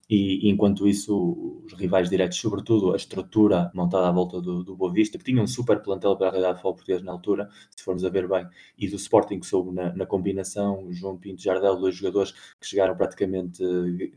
e, 0.09 0.49
enquanto 0.49 0.87
isso 0.87 1.61
os 1.65 1.73
rivais 1.73 2.09
diretos, 2.09 2.39
sobretudo 2.39 2.93
a 2.93 2.95
estrutura 2.95 3.69
montada 3.75 4.07
à 4.07 4.11
volta 4.11 4.41
do, 4.41 4.63
do 4.63 4.75
Boa 4.75 4.91
Vista, 4.91 5.17
que 5.17 5.23
tinha 5.23 5.41
um 5.41 5.45
super 5.45 5.81
plantel 5.81 6.15
para 6.17 6.27
a 6.27 6.31
realidade 6.31 6.53
do 6.53 6.57
futebol 6.57 6.73
português 6.75 7.03
na 7.03 7.11
altura, 7.11 7.49
se 7.75 7.83
formos 7.83 8.03
a 8.03 8.09
ver 8.09 8.27
bem, 8.27 8.47
e 8.77 8.87
do 8.87 8.95
Sporting 8.95 9.39
que 9.39 9.45
soube 9.45 9.71
na, 9.71 9.93
na 9.93 10.05
combinação, 10.07 10.87
João 10.91 11.15
Pinto 11.17 11.43
Jardel, 11.43 11.75
dois 11.75 11.95
jogadores 11.95 12.31
que 12.59 12.65
chegaram 12.65 12.95
praticamente 12.95 13.63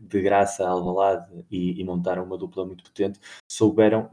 de 0.00 0.22
graça 0.22 0.64
a 0.64 0.70
Alvalade 0.70 1.26
e, 1.50 1.78
e 1.78 1.84
montaram 1.84 2.24
uma 2.24 2.38
dupla 2.38 2.64
muito 2.64 2.84
potente, 2.84 3.20
souberam 3.46 4.08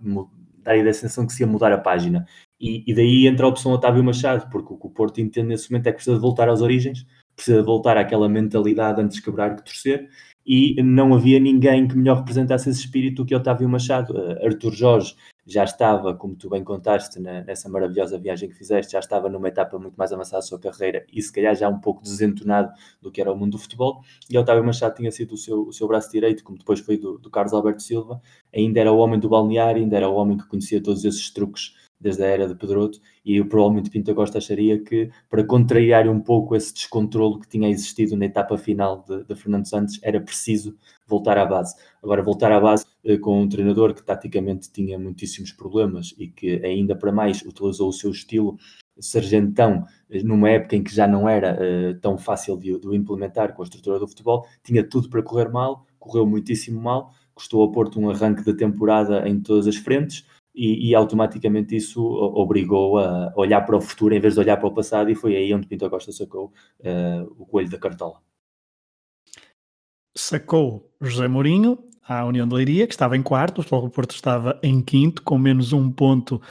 dar 0.63 0.75
a 0.75 0.93
sensação 0.93 1.25
que 1.25 1.31
se 1.33 1.43
ia 1.43 1.47
mudar 1.47 1.71
a 1.71 1.77
página. 1.77 2.27
E, 2.59 2.83
e, 2.85 2.93
daí 2.93 3.25
entra 3.25 3.45
a 3.45 3.49
opção 3.49 3.71
Otávio 3.71 4.03
Machado, 4.03 4.49
porque 4.51 4.73
o 4.73 4.77
que 4.77 4.87
o 4.87 4.89
Porto 4.89 5.21
entende 5.21 5.47
nesse 5.47 5.71
momento 5.71 5.87
é 5.87 5.91
que 5.91 5.95
precisa 5.95 6.17
de 6.17 6.21
voltar 6.21 6.49
às 6.49 6.61
origens, 6.61 7.05
precisa 7.33 7.59
de 7.59 7.65
voltar 7.65 7.97
àquela 7.97 8.27
mentalidade 8.27 9.01
antes 9.01 9.15
de 9.15 9.23
quebrar 9.23 9.55
que 9.55 9.63
torcer, 9.63 10.09
e 10.51 10.81
não 10.81 11.13
havia 11.13 11.39
ninguém 11.39 11.87
que 11.87 11.95
melhor 11.95 12.17
representasse 12.17 12.71
esse 12.71 12.79
espírito 12.79 13.17
do 13.17 13.25
que 13.27 13.35
Otávio 13.35 13.69
Machado. 13.69 14.13
Uh, 14.13 14.43
Arthur 14.43 14.73
Jorge 14.73 15.15
já 15.45 15.63
estava, 15.63 16.15
como 16.15 16.35
tu 16.35 16.49
bem 16.49 16.63
contaste, 16.63 17.19
na, 17.19 17.43
nessa 17.43 17.69
maravilhosa 17.69 18.17
viagem 18.17 18.49
que 18.49 18.55
fizeste, 18.55 18.93
já 18.93 18.99
estava 18.99 19.29
numa 19.29 19.47
etapa 19.47 19.77
muito 19.77 19.93
mais 19.95 20.11
avançada 20.11 20.37
da 20.37 20.41
sua 20.41 20.57
carreira 20.57 21.05
e 21.13 21.21
se 21.21 21.31
calhar 21.31 21.55
já 21.55 21.69
um 21.69 21.79
pouco 21.79 22.01
desentonado 22.01 22.73
do 22.99 23.11
que 23.11 23.21
era 23.21 23.31
o 23.31 23.37
mundo 23.37 23.51
do 23.51 23.57
futebol. 23.59 24.01
E 24.27 24.39
Otávio 24.39 24.63
Machado 24.63 24.95
tinha 24.95 25.11
sido 25.11 25.33
o 25.33 25.37
seu, 25.37 25.67
o 25.67 25.71
seu 25.71 25.87
braço 25.87 26.11
direito, 26.11 26.43
como 26.43 26.57
depois 26.57 26.79
foi 26.79 26.97
do, 26.97 27.19
do 27.19 27.29
Carlos 27.29 27.53
Alberto 27.53 27.83
Silva. 27.83 28.19
Ainda 28.51 28.79
era 28.79 28.91
o 28.91 28.97
homem 28.97 29.19
do 29.19 29.29
balneário, 29.29 29.83
ainda 29.83 29.97
era 29.97 30.09
o 30.09 30.15
homem 30.15 30.35
que 30.35 30.47
conhecia 30.47 30.81
todos 30.81 31.05
esses 31.05 31.29
truques 31.29 31.75
desde 31.99 32.23
a 32.23 32.27
era 32.27 32.47
de 32.47 32.55
Pedroto, 32.55 32.99
e 33.25 33.43
provavelmente 33.43 33.89
Pinto 33.89 34.15
Costa 34.15 34.37
acharia 34.37 34.79
que 34.79 35.09
para 35.29 35.43
contrariar 35.43 36.07
um 36.07 36.19
pouco 36.19 36.55
esse 36.55 36.73
descontrolo 36.73 37.39
que 37.39 37.47
tinha 37.47 37.69
existido 37.69 38.15
na 38.15 38.25
etapa 38.25 38.57
final 38.57 39.03
de, 39.07 39.23
de 39.25 39.35
Fernando 39.35 39.67
Santos, 39.67 39.99
era 40.01 40.21
preciso 40.21 40.75
voltar 41.05 41.37
à 41.37 41.45
base. 41.45 41.75
Agora, 42.01 42.23
voltar 42.23 42.51
à 42.51 42.59
base 42.59 42.85
eh, 43.03 43.17
com 43.17 43.41
um 43.41 43.49
treinador 43.49 43.93
que 43.93 44.03
taticamente 44.03 44.71
tinha 44.71 44.97
muitíssimos 44.97 45.51
problemas 45.51 46.13
e 46.17 46.27
que 46.27 46.63
ainda 46.65 46.95
para 46.95 47.11
mais 47.11 47.41
utilizou 47.41 47.89
o 47.89 47.93
seu 47.93 48.11
estilo 48.11 48.57
sargentão 48.99 49.85
eh, 50.09 50.23
numa 50.23 50.49
época 50.49 50.75
em 50.75 50.83
que 50.83 50.93
já 50.93 51.07
não 51.07 51.27
era 51.27 51.57
eh, 51.59 51.93
tão 52.01 52.17
fácil 52.17 52.57
de, 52.57 52.79
de 52.79 52.95
implementar 52.95 53.53
com 53.53 53.61
a 53.61 53.65
estrutura 53.65 53.99
do 53.99 54.07
futebol, 54.07 54.45
tinha 54.63 54.87
tudo 54.87 55.09
para 55.09 55.23
correr 55.23 55.49
mal, 55.49 55.85
correu 55.97 56.25
muitíssimo 56.25 56.81
mal, 56.81 57.11
custou 57.33 57.61
ao 57.61 57.71
Porto 57.71 57.99
um 57.99 58.09
arranque 58.09 58.43
da 58.43 58.53
temporada 58.53 59.27
em 59.27 59.39
todas 59.39 59.67
as 59.67 59.77
frentes, 59.77 60.25
e, 60.53 60.89
e, 60.89 60.95
automaticamente 60.95 61.75
isso 61.75 62.03
obrigou 62.03 62.97
a 62.97 63.31
olhar 63.35 63.61
para 63.61 63.77
o 63.77 63.81
futuro 63.81 64.13
em 64.13 64.19
vez 64.19 64.33
de 64.33 64.39
olhar 64.39 64.57
para 64.57 64.67
o 64.67 64.73
passado 64.73 65.09
e 65.09 65.15
foi 65.15 65.35
aí 65.35 65.53
onde 65.53 65.67
Pinto 65.67 65.89
Costa 65.89 66.11
sacou 66.11 66.51
uh, 66.79 67.35
o 67.37 67.45
coelho 67.45 67.69
da 67.69 67.77
cartola. 67.77 68.21
Sacou 70.17 70.91
José 70.99 71.27
Mourinho 71.27 71.77
à 72.03 72.25
União 72.25 72.47
de 72.47 72.55
Leiria, 72.55 72.87
que 72.87 72.93
estava 72.93 73.15
em 73.15 73.21
quarto, 73.21 73.59
o 73.59 73.63
Futebol 73.63 73.89
Porto 73.89 74.15
estava 74.15 74.59
em 74.63 74.81
quinto, 74.81 75.21
com 75.21 75.37
menos 75.37 75.71
um 75.71 75.91
ponto 75.91 76.41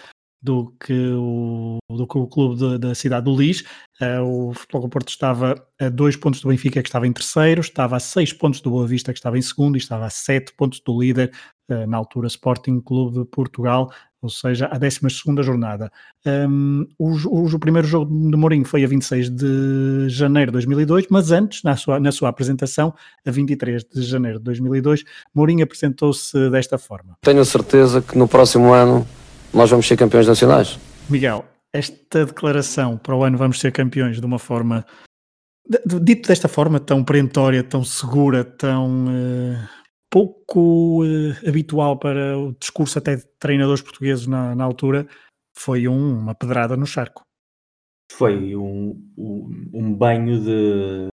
do 0.40 0.72
que 0.80 0.92
o, 0.92 1.78
do 1.90 2.06
que 2.06 2.18
o 2.18 2.26
clube 2.26 2.56
de, 2.56 2.78
da 2.78 2.94
cidade 2.94 3.24
do 3.24 3.36
Lis. 3.36 3.64
Uh, 4.00 4.22
o 4.22 4.54
Futebol 4.54 4.82
do 4.82 4.88
Porto 4.88 5.08
estava 5.08 5.54
a 5.80 5.88
dois 5.88 6.16
pontos 6.16 6.40
do 6.40 6.48
Benfica, 6.48 6.80
que 6.80 6.88
estava 6.88 7.06
em 7.06 7.12
terceiro, 7.12 7.60
estava 7.60 7.96
a 7.96 8.00
seis 8.00 8.32
pontos 8.32 8.60
do 8.60 8.70
Boa 8.70 8.86
Vista, 8.86 9.12
que 9.12 9.18
estava 9.18 9.36
em 9.36 9.42
segundo, 9.42 9.76
e 9.76 9.78
estava 9.78 10.06
a 10.06 10.10
sete 10.10 10.52
pontos 10.54 10.80
do 10.80 11.00
líder, 11.00 11.32
uh, 11.70 11.86
na 11.86 11.96
altura 11.96 12.28
Sporting 12.28 12.80
Clube 12.80 13.18
de 13.18 13.24
Portugal, 13.24 13.90
ou 14.20 14.28
seja, 14.28 14.66
a 14.66 14.78
12 14.78 15.00
jornada. 15.42 15.90
Um, 16.26 16.86
o, 16.98 17.10
o, 17.10 17.46
o, 17.46 17.58
primeiro 17.58 17.86
jogo 17.86 18.06
de 18.30 18.36
Mourinho 18.36 18.64
foi 18.64 18.84
a 18.84 18.88
26 18.88 19.30
de 19.30 20.08
janeiro 20.08 20.50
de 20.50 20.54
2002, 20.54 21.06
mas 21.08 21.30
antes, 21.30 21.62
na 21.62 21.76
sua, 21.76 22.00
na 22.00 22.10
sua 22.10 22.28
apresentação, 22.28 22.92
a 23.26 23.30
23 23.30 23.84
de 23.84 24.02
janeiro 24.02 24.38
de 24.38 24.44
2002, 24.44 25.04
Mourinho 25.34 25.62
apresentou-se 25.62 26.50
desta 26.50 26.78
forma. 26.78 27.16
Tenho 27.22 27.44
certeza 27.44 28.02
que 28.02 28.18
no 28.18 28.26
próximo 28.26 28.72
ano 28.72 29.06
nós 29.52 29.70
vamos 29.70 29.86
ser 29.86 29.96
campeões 29.96 30.26
nacionais. 30.26 30.78
Miguel, 31.08 31.44
esta 31.72 32.26
declaração 32.26 32.96
para 32.96 33.14
o 33.14 33.24
ano 33.24 33.38
vamos 33.38 33.60
ser 33.60 33.72
campeões 33.72 34.20
de 34.20 34.26
uma 34.26 34.38
forma, 34.38 34.84
dito 36.02 36.28
desta 36.28 36.48
forma 36.48 36.80
tão 36.80 37.04
perentória, 37.04 37.62
tão 37.62 37.84
segura, 37.84 38.44
tão 38.44 39.06
uh, 39.06 39.68
pouco 40.10 41.04
uh, 41.04 41.48
habitual 41.48 41.98
para 41.98 42.38
o 42.38 42.52
discurso 42.58 42.98
até 42.98 43.16
de 43.16 43.24
treinadores 43.38 43.82
portugueses 43.82 44.26
na, 44.26 44.54
na 44.54 44.64
altura, 44.64 45.06
foi 45.56 45.88
um, 45.88 46.18
uma 46.18 46.34
pedrada 46.34 46.76
no 46.76 46.86
charco. 46.86 47.22
Foi 48.10 48.56
um, 48.56 48.98
um, 49.16 49.70
um 49.74 49.94
banho 49.94 50.40
de, 50.40 51.08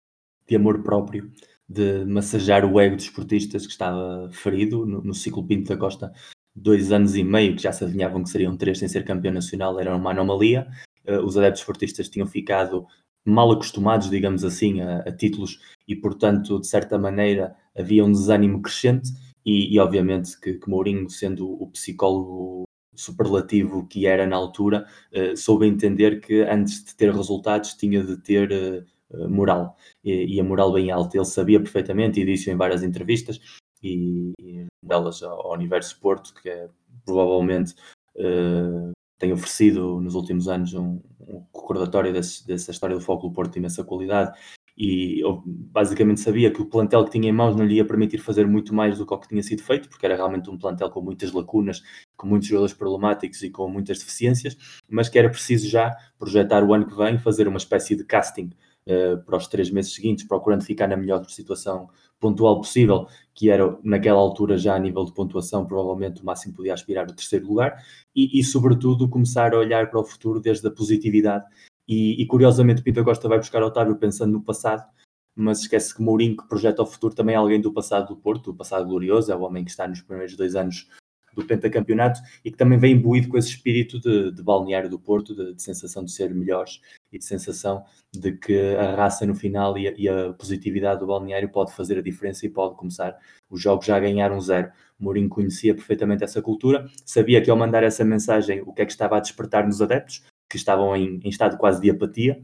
de 0.47 0.55
amor 0.55 0.83
próprio, 0.83 1.31
de 1.67 2.03
massajar 2.05 2.65
o 2.65 2.79
ego 2.79 2.97
dos 2.97 3.05
esportistas 3.05 3.65
que 3.65 3.71
estava 3.71 4.29
ferido 4.31 4.85
no, 4.85 5.01
no 5.01 5.13
ciclo 5.13 5.45
Pinto 5.45 5.69
da 5.69 5.77
Costa 5.77 6.11
dois 6.55 6.91
anos 6.91 7.15
e 7.15 7.23
meio, 7.23 7.55
que 7.55 7.63
já 7.63 7.71
se 7.71 7.83
adivinhavam 7.83 8.23
que 8.23 8.29
seriam 8.29 8.55
três 8.57 8.79
sem 8.79 8.87
ser 8.87 9.03
campeão 9.03 9.33
nacional, 9.33 9.79
era 9.79 9.95
uma 9.95 10.11
anomalia. 10.11 10.67
Uh, 11.07 11.23
os 11.25 11.37
adeptos 11.37 11.61
esportistas 11.61 12.09
tinham 12.09 12.27
ficado 12.27 12.85
mal 13.25 13.51
acostumados, 13.51 14.09
digamos 14.09 14.43
assim, 14.43 14.81
a, 14.81 14.99
a, 14.99 15.11
títulos 15.11 15.59
e, 15.87 15.95
portanto, 15.95 16.59
de 16.59 16.67
certa 16.67 16.97
maneira, 16.97 17.55
havia 17.75 18.03
um 18.03 18.11
desânimo 18.11 18.61
crescente. 18.61 19.11
E, 19.45 19.73
e 19.73 19.79
obviamente, 19.79 20.39
que, 20.39 20.53
que, 20.55 20.69
Mourinho, 20.69 21.09
sendo 21.09 21.51
o 21.51 21.67
psicólogo 21.71 22.63
superlativo 22.93 23.87
que 23.87 24.05
era 24.05 24.27
na 24.27 24.35
altura, 24.35 24.85
uh, 25.13 25.35
soube 25.35 25.65
entender 25.65 26.19
que 26.19 26.41
antes 26.41 26.83
de 26.83 26.95
ter 26.95 27.13
resultados 27.13 27.73
tinha 27.73 28.03
de 28.03 28.17
ter 28.17 28.85
uh, 29.09 29.29
moral 29.29 29.75
e, 30.03 30.35
e, 30.35 30.39
a 30.39 30.43
moral 30.43 30.73
bem 30.73 30.91
alta. 30.91 31.17
Ele 31.17 31.25
sabia 31.25 31.59
perfeitamente 31.59 32.19
e 32.19 32.25
disse 32.25 32.51
em 32.51 32.55
várias 32.55 32.83
entrevistas 32.83 33.39
e, 33.83 34.33
e 34.39 34.61
delas 34.81 35.21
ao 35.23 35.53
Universo 35.53 35.99
Porto, 35.99 36.33
que 36.41 36.49
é 36.49 36.69
provavelmente 37.05 37.75
uh, 38.15 38.91
tem 39.19 39.31
oferecido 39.31 40.01
nos 40.01 40.15
últimos 40.15 40.47
anos 40.47 40.73
um, 40.73 40.99
um 41.19 41.45
recordatório 41.53 42.11
desse, 42.11 42.45
dessa 42.45 42.71
história 42.71 42.95
do 42.95 43.01
Foco 43.01 43.27
do 43.27 43.33
Porto 43.33 43.53
de 43.53 43.59
imensa 43.59 43.83
qualidade. 43.83 44.37
E 44.75 45.19
eu 45.23 45.43
basicamente 45.45 46.21
sabia 46.21 46.51
que 46.51 46.61
o 46.61 46.65
plantel 46.65 47.05
que 47.05 47.11
tinha 47.11 47.29
em 47.29 47.31
mãos 47.31 47.55
não 47.55 47.63
lhe 47.63 47.75
ia 47.75 47.85
permitir 47.85 48.17
fazer 48.17 48.47
muito 48.47 48.73
mais 48.73 48.97
do 48.97 49.05
que 49.05 49.13
o 49.13 49.19
que 49.19 49.27
tinha 49.27 49.43
sido 49.43 49.61
feito, 49.61 49.87
porque 49.87 50.05
era 50.05 50.15
realmente 50.15 50.49
um 50.49 50.57
plantel 50.57 50.89
com 50.89 51.01
muitas 51.01 51.31
lacunas, 51.31 51.83
com 52.17 52.25
muitos 52.25 52.47
jogadores 52.47 52.73
problemáticos 52.73 53.43
e 53.43 53.51
com 53.51 53.69
muitas 53.69 53.99
deficiências, 53.99 54.57
mas 54.89 55.07
que 55.07 55.19
era 55.19 55.29
preciso 55.29 55.69
já 55.69 55.95
projetar 56.17 56.63
o 56.63 56.73
ano 56.73 56.87
que 56.87 56.95
vem, 56.95 57.19
fazer 57.19 57.47
uma 57.47 57.57
espécie 57.57 57.95
de 57.95 58.03
casting 58.03 58.49
uh, 58.87 59.23
para 59.23 59.37
os 59.37 59.45
três 59.47 59.69
meses 59.69 59.93
seguintes, 59.93 60.25
procurando 60.25 60.63
ficar 60.63 60.87
na 60.87 60.97
melhor 60.97 61.23
situação 61.29 61.89
pontual 62.21 62.62
possível, 62.62 63.07
que 63.34 63.49
era 63.49 63.77
naquela 63.84 64.19
altura 64.19 64.57
já 64.57 64.75
a 64.75 64.79
nível 64.79 65.03
de 65.03 65.13
pontuação, 65.13 65.65
provavelmente 65.65 66.21
o 66.21 66.25
máximo 66.25 66.53
podia 66.53 66.73
aspirar 66.73 67.10
o 67.10 67.13
terceiro 67.13 67.47
lugar, 67.47 67.84
e, 68.15 68.39
e 68.39 68.43
sobretudo 68.43 69.10
começar 69.10 69.53
a 69.53 69.57
olhar 69.57 69.89
para 69.89 69.99
o 69.99 70.05
futuro 70.05 70.39
desde 70.39 70.65
a 70.67 70.71
positividade. 70.71 71.43
E, 71.88 72.21
e 72.21 72.25
curiosamente, 72.27 72.84
Pinto 72.84 73.03
Costa 73.03 73.27
vai 73.27 73.39
buscar 73.39 73.63
Otávio 73.63 73.97
pensando 73.97 74.31
no 74.31 74.41
passado, 74.41 74.88
mas 75.36 75.62
esquece 75.62 75.95
que 75.95 76.01
Mourinho, 76.01 76.38
que 76.38 76.47
projeta 76.47 76.84
o 76.84 76.86
futuro, 76.86 77.15
também 77.15 77.34
é 77.36 77.38
alguém 77.38 77.60
do 77.60 77.73
passado 77.73 78.10
do 78.10 78.15
Porto, 78.15 78.51
do 78.51 78.57
passado 78.57 78.86
glorioso, 78.88 79.31
é 79.31 79.36
o 79.36 79.41
homem 79.41 79.65
que 79.65 79.71
está 79.71 79.88
nos 79.88 80.01
primeiros 80.01 80.38
dois 80.38 80.55
anos 80.55 80.88
do 81.41 81.47
pentacampeonato 81.47 82.19
e 82.43 82.51
que 82.51 82.58
também 82.58 82.77
vem 82.77 82.93
imbuído 82.93 83.27
com 83.27 83.38
esse 83.38 83.49
espírito 83.49 83.99
de, 83.99 84.32
de 84.32 84.43
balneário 84.43 84.89
do 84.89 84.99
Porto, 84.99 85.36
de, 85.36 85.54
de, 85.54 85.62
sensação 85.62 86.04
de 86.04 86.12
ser 86.12 86.34
melhores 86.34 86.82
e 87.12 87.17
de 87.17 87.25
sensação 87.25 87.84
de 88.13 88.34
que 88.34 88.75
a 88.75 88.95
raça 88.95 89.25
no 89.25 89.36
final 89.36 89.77
e 89.77 89.88
a, 89.88 89.93
e 89.97 90.08
a, 90.08 90.34
positividade 90.34 90.99
do 90.99 91.08
balneário 91.08 91.49
pode 91.49 91.73
fazer 91.73 91.97
a 91.97 92.01
diferença 92.01 92.45
e 92.45 92.49
pode 92.49 92.75
começar 92.75 93.17
os 93.49 93.62
jogos 93.62 93.86
já 93.86 93.97
a 93.97 93.99
ganhar 93.99 94.32
um 94.32 94.39
zero. 94.39 94.71
Mourinho 94.99 95.30
conhecia 95.30 95.73
perfeitamente 95.73 96.23
essa 96.23 96.41
cultura, 96.41 96.86
sabia 97.06 97.41
que 97.41 97.49
ao 97.49 97.58
mandar 97.58 97.84
essa 97.84 98.06
mensagem 98.06 98.62
o 98.65 98.73
que 98.73 98.82
é 98.82 98.86
que 98.86 98.91
estava 98.91 99.17
a 99.17 99.19
despertar 99.19 99.65
nos 99.65 99.82
adeptos, 99.82 100.23
que 100.49 100.58
estavam 100.58 100.95
em, 100.95 101.19
em 101.23 101.30
estado 101.30 101.58
quase 101.58 101.82
de 101.82 101.89
apatia. 101.89 102.41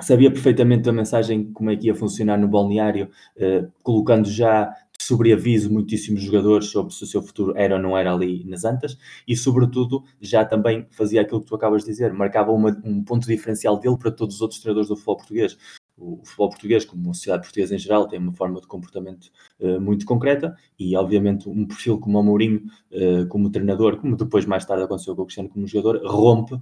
Sabia 0.00 0.30
perfeitamente 0.30 0.88
a 0.88 0.92
mensagem, 0.92 1.52
como 1.52 1.70
é 1.70 1.76
que 1.76 1.88
ia 1.88 1.94
funcionar 1.94 2.38
no 2.38 2.46
balneário, 2.46 3.10
eh, 3.36 3.66
colocando 3.82 4.30
já 4.30 4.72
sobre 5.00 5.32
aviso 5.32 5.72
muitíssimos 5.72 6.20
jogadores 6.22 6.66
sobre 6.66 6.92
se 6.92 7.02
o 7.02 7.06
seu 7.06 7.22
futuro 7.22 7.54
era 7.56 7.76
ou 7.76 7.80
não 7.82 7.96
era 7.96 8.12
ali 8.12 8.44
nas 8.44 8.64
Antas 8.64 8.98
e, 9.26 9.36
sobretudo, 9.36 10.04
já 10.20 10.44
também 10.44 10.86
fazia 10.90 11.22
aquilo 11.22 11.40
que 11.40 11.46
tu 11.46 11.54
acabas 11.54 11.82
de 11.84 11.90
dizer, 11.90 12.12
marcava 12.12 12.52
uma, 12.52 12.78
um 12.84 13.02
ponto 13.02 13.26
diferencial 13.26 13.78
dele 13.78 13.96
para 13.96 14.10
todos 14.10 14.36
os 14.36 14.40
outros 14.42 14.60
treinadores 14.60 14.88
do 14.88 14.96
futebol 14.96 15.16
português. 15.16 15.56
O 15.96 16.20
futebol 16.24 16.50
português, 16.50 16.84
como 16.84 17.10
a 17.10 17.14
sociedade 17.14 17.42
portuguesa 17.42 17.74
em 17.74 17.78
geral, 17.78 18.06
tem 18.06 18.18
uma 18.18 18.32
forma 18.32 18.60
de 18.60 18.66
comportamento 18.66 19.30
uh, 19.60 19.80
muito 19.80 20.06
concreta 20.06 20.54
e, 20.78 20.94
obviamente, 20.94 21.48
um 21.48 21.66
perfil 21.66 21.98
como 21.98 22.20
o 22.20 22.22
Mourinho, 22.22 22.62
uh, 22.92 23.26
como 23.28 23.50
treinador, 23.50 23.96
como 23.96 24.16
depois 24.16 24.44
mais 24.44 24.64
tarde 24.64 24.84
aconteceu 24.84 25.16
com 25.16 25.22
o 25.22 25.24
Cristiano 25.24 25.48
como 25.48 25.66
jogador, 25.66 26.00
rompe 26.06 26.54
uh, 26.54 26.60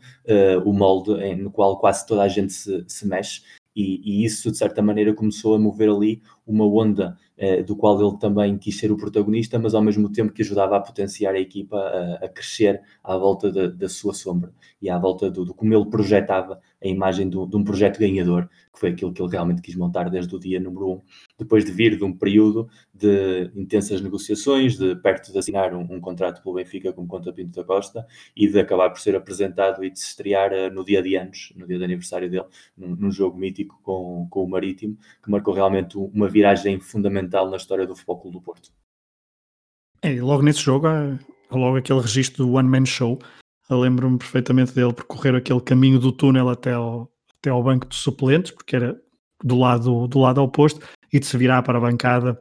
o 0.65 0.73
molde 0.73 1.13
em, 1.23 1.37
no 1.37 1.51
qual 1.51 1.79
quase 1.79 2.07
toda 2.07 2.23
a 2.23 2.29
gente 2.29 2.53
se, 2.53 2.85
se 2.89 3.07
mexe 3.07 3.43
e, 3.77 4.01
e, 4.03 4.25
isso, 4.25 4.51
de 4.51 4.57
certa 4.57 4.81
maneira, 4.81 5.15
começou 5.15 5.55
a 5.55 5.59
mover 5.59 5.91
ali 5.91 6.23
uma 6.47 6.65
onda 6.65 7.17
eh, 7.37 7.63
do 7.63 7.77
qual 7.77 8.01
ele 8.01 8.17
também 8.19 8.57
quis 8.57 8.79
ser 8.79 8.91
o 8.91 8.97
protagonista, 8.97 9.59
mas 9.59 9.75
ao 9.75 9.83
mesmo 9.83 10.11
tempo 10.11 10.33
que 10.33 10.43
ajudava 10.43 10.77
a 10.77 10.81
potenciar 10.81 11.35
a 11.35 11.41
equipa 11.41 11.77
a, 11.77 12.25
a 12.25 12.29
crescer 12.29 12.81
à 13.03 13.17
volta 13.17 13.51
da, 13.69 13.89
sua 13.89 14.15
sombra 14.15 14.53
e 14.81 14.89
à 14.89 14.99
volta 14.99 15.31
do, 15.31 15.45
do 15.45 15.55
como 15.55 15.75
ele 15.75 15.87
projetava 15.87 16.61
a 16.83 16.89
imagem 16.89 17.29
do, 17.29 17.47
de 17.47 17.57
um 17.57 17.65
projeto 17.65 17.99
ganhador, 17.99 18.49
que 18.73 18.79
foi 18.79 18.91
aquilo 18.91 19.13
que 19.13 19.21
ele 19.21 19.31
realmente 19.31 19.63
quis 19.63 19.75
montar 19.75 20.09
desde 20.09 20.35
o 20.35 20.39
dia 20.39 20.61
número 20.61 20.93
um, 20.93 21.01
depois 21.39 21.65
de 21.65 21.73
vir 21.73 21.97
de 21.97 22.05
um 22.05 22.13
período 22.13 22.69
de 22.95 23.51
intensas 23.55 24.01
negociações, 24.01 24.77
de 24.79 24.95
perto 24.97 25.33
de 25.33 25.39
assinar 25.39 25.75
um, 25.75 25.83
um 25.91 26.01
contrato 26.01 26.43
pelo 26.43 26.55
Benfica 26.55 26.93
com 26.93 27.07
conta 27.07 27.33
Pinto 27.33 27.59
da 27.61 27.65
Costa 27.65 28.07
e 28.35 28.47
de 28.49 28.59
acabar 28.59 28.91
por 28.91 29.01
ser 29.01 29.17
apresentado 29.17 29.85
e 29.85 29.91
de 29.91 29.99
se 29.99 30.07
estrear 30.07 30.53
uh, 30.53 30.73
no 30.73 30.85
dia 30.85 31.03
de 31.03 31.17
anos, 31.17 31.53
no 31.57 31.67
dia 31.67 31.79
de 31.79 31.85
aniversário 31.85 32.31
dele, 32.31 32.47
num, 32.77 32.95
num 32.97 33.11
jogo 33.11 33.37
mítico 33.37 33.79
com, 33.83 34.27
com 34.31 34.45
o 34.45 34.49
Marítimo, 34.49 34.97
que 35.23 35.31
marcou 35.31 35.53
realmente 35.53 35.97
uma 35.99 36.29
viragem 36.37 36.79
fundamental 36.79 37.49
na 37.51 37.57
história 37.57 37.87
do 37.87 37.95
Futebol 37.95 38.21
Clube 38.21 38.37
do 38.37 38.43
Porto. 38.43 38.71
É, 40.03 40.21
logo 40.21 40.43
nesse 40.43 40.61
jogo, 40.61 40.87
logo 41.51 41.77
aquele 41.77 42.01
registro 42.01 42.45
do 42.45 42.53
One 42.53 42.69
Man 42.69 42.85
Show, 42.85 43.19
lembro-me 43.71 44.19
perfeitamente 44.19 44.75
dele 44.75 44.93
percorrer 44.93 45.35
aquele 45.35 45.61
caminho 45.61 45.99
do 45.99 46.13
túnel 46.13 46.51
até 46.51 46.75
ao, 46.75 47.11
até 47.39 47.49
ao 47.49 47.63
banco 47.63 47.89
de 47.89 47.97
suplentes, 47.97 48.51
porque 48.51 48.77
era 48.77 49.01
do 49.43 49.57
lado, 49.59 50.07
do 50.07 50.19
lado 50.19 50.43
oposto, 50.43 50.87
e 51.11 51.19
de 51.19 51.25
se 51.25 51.39
virar 51.39 51.63
para 51.63 51.79
a 51.79 51.81
bancada 51.81 52.41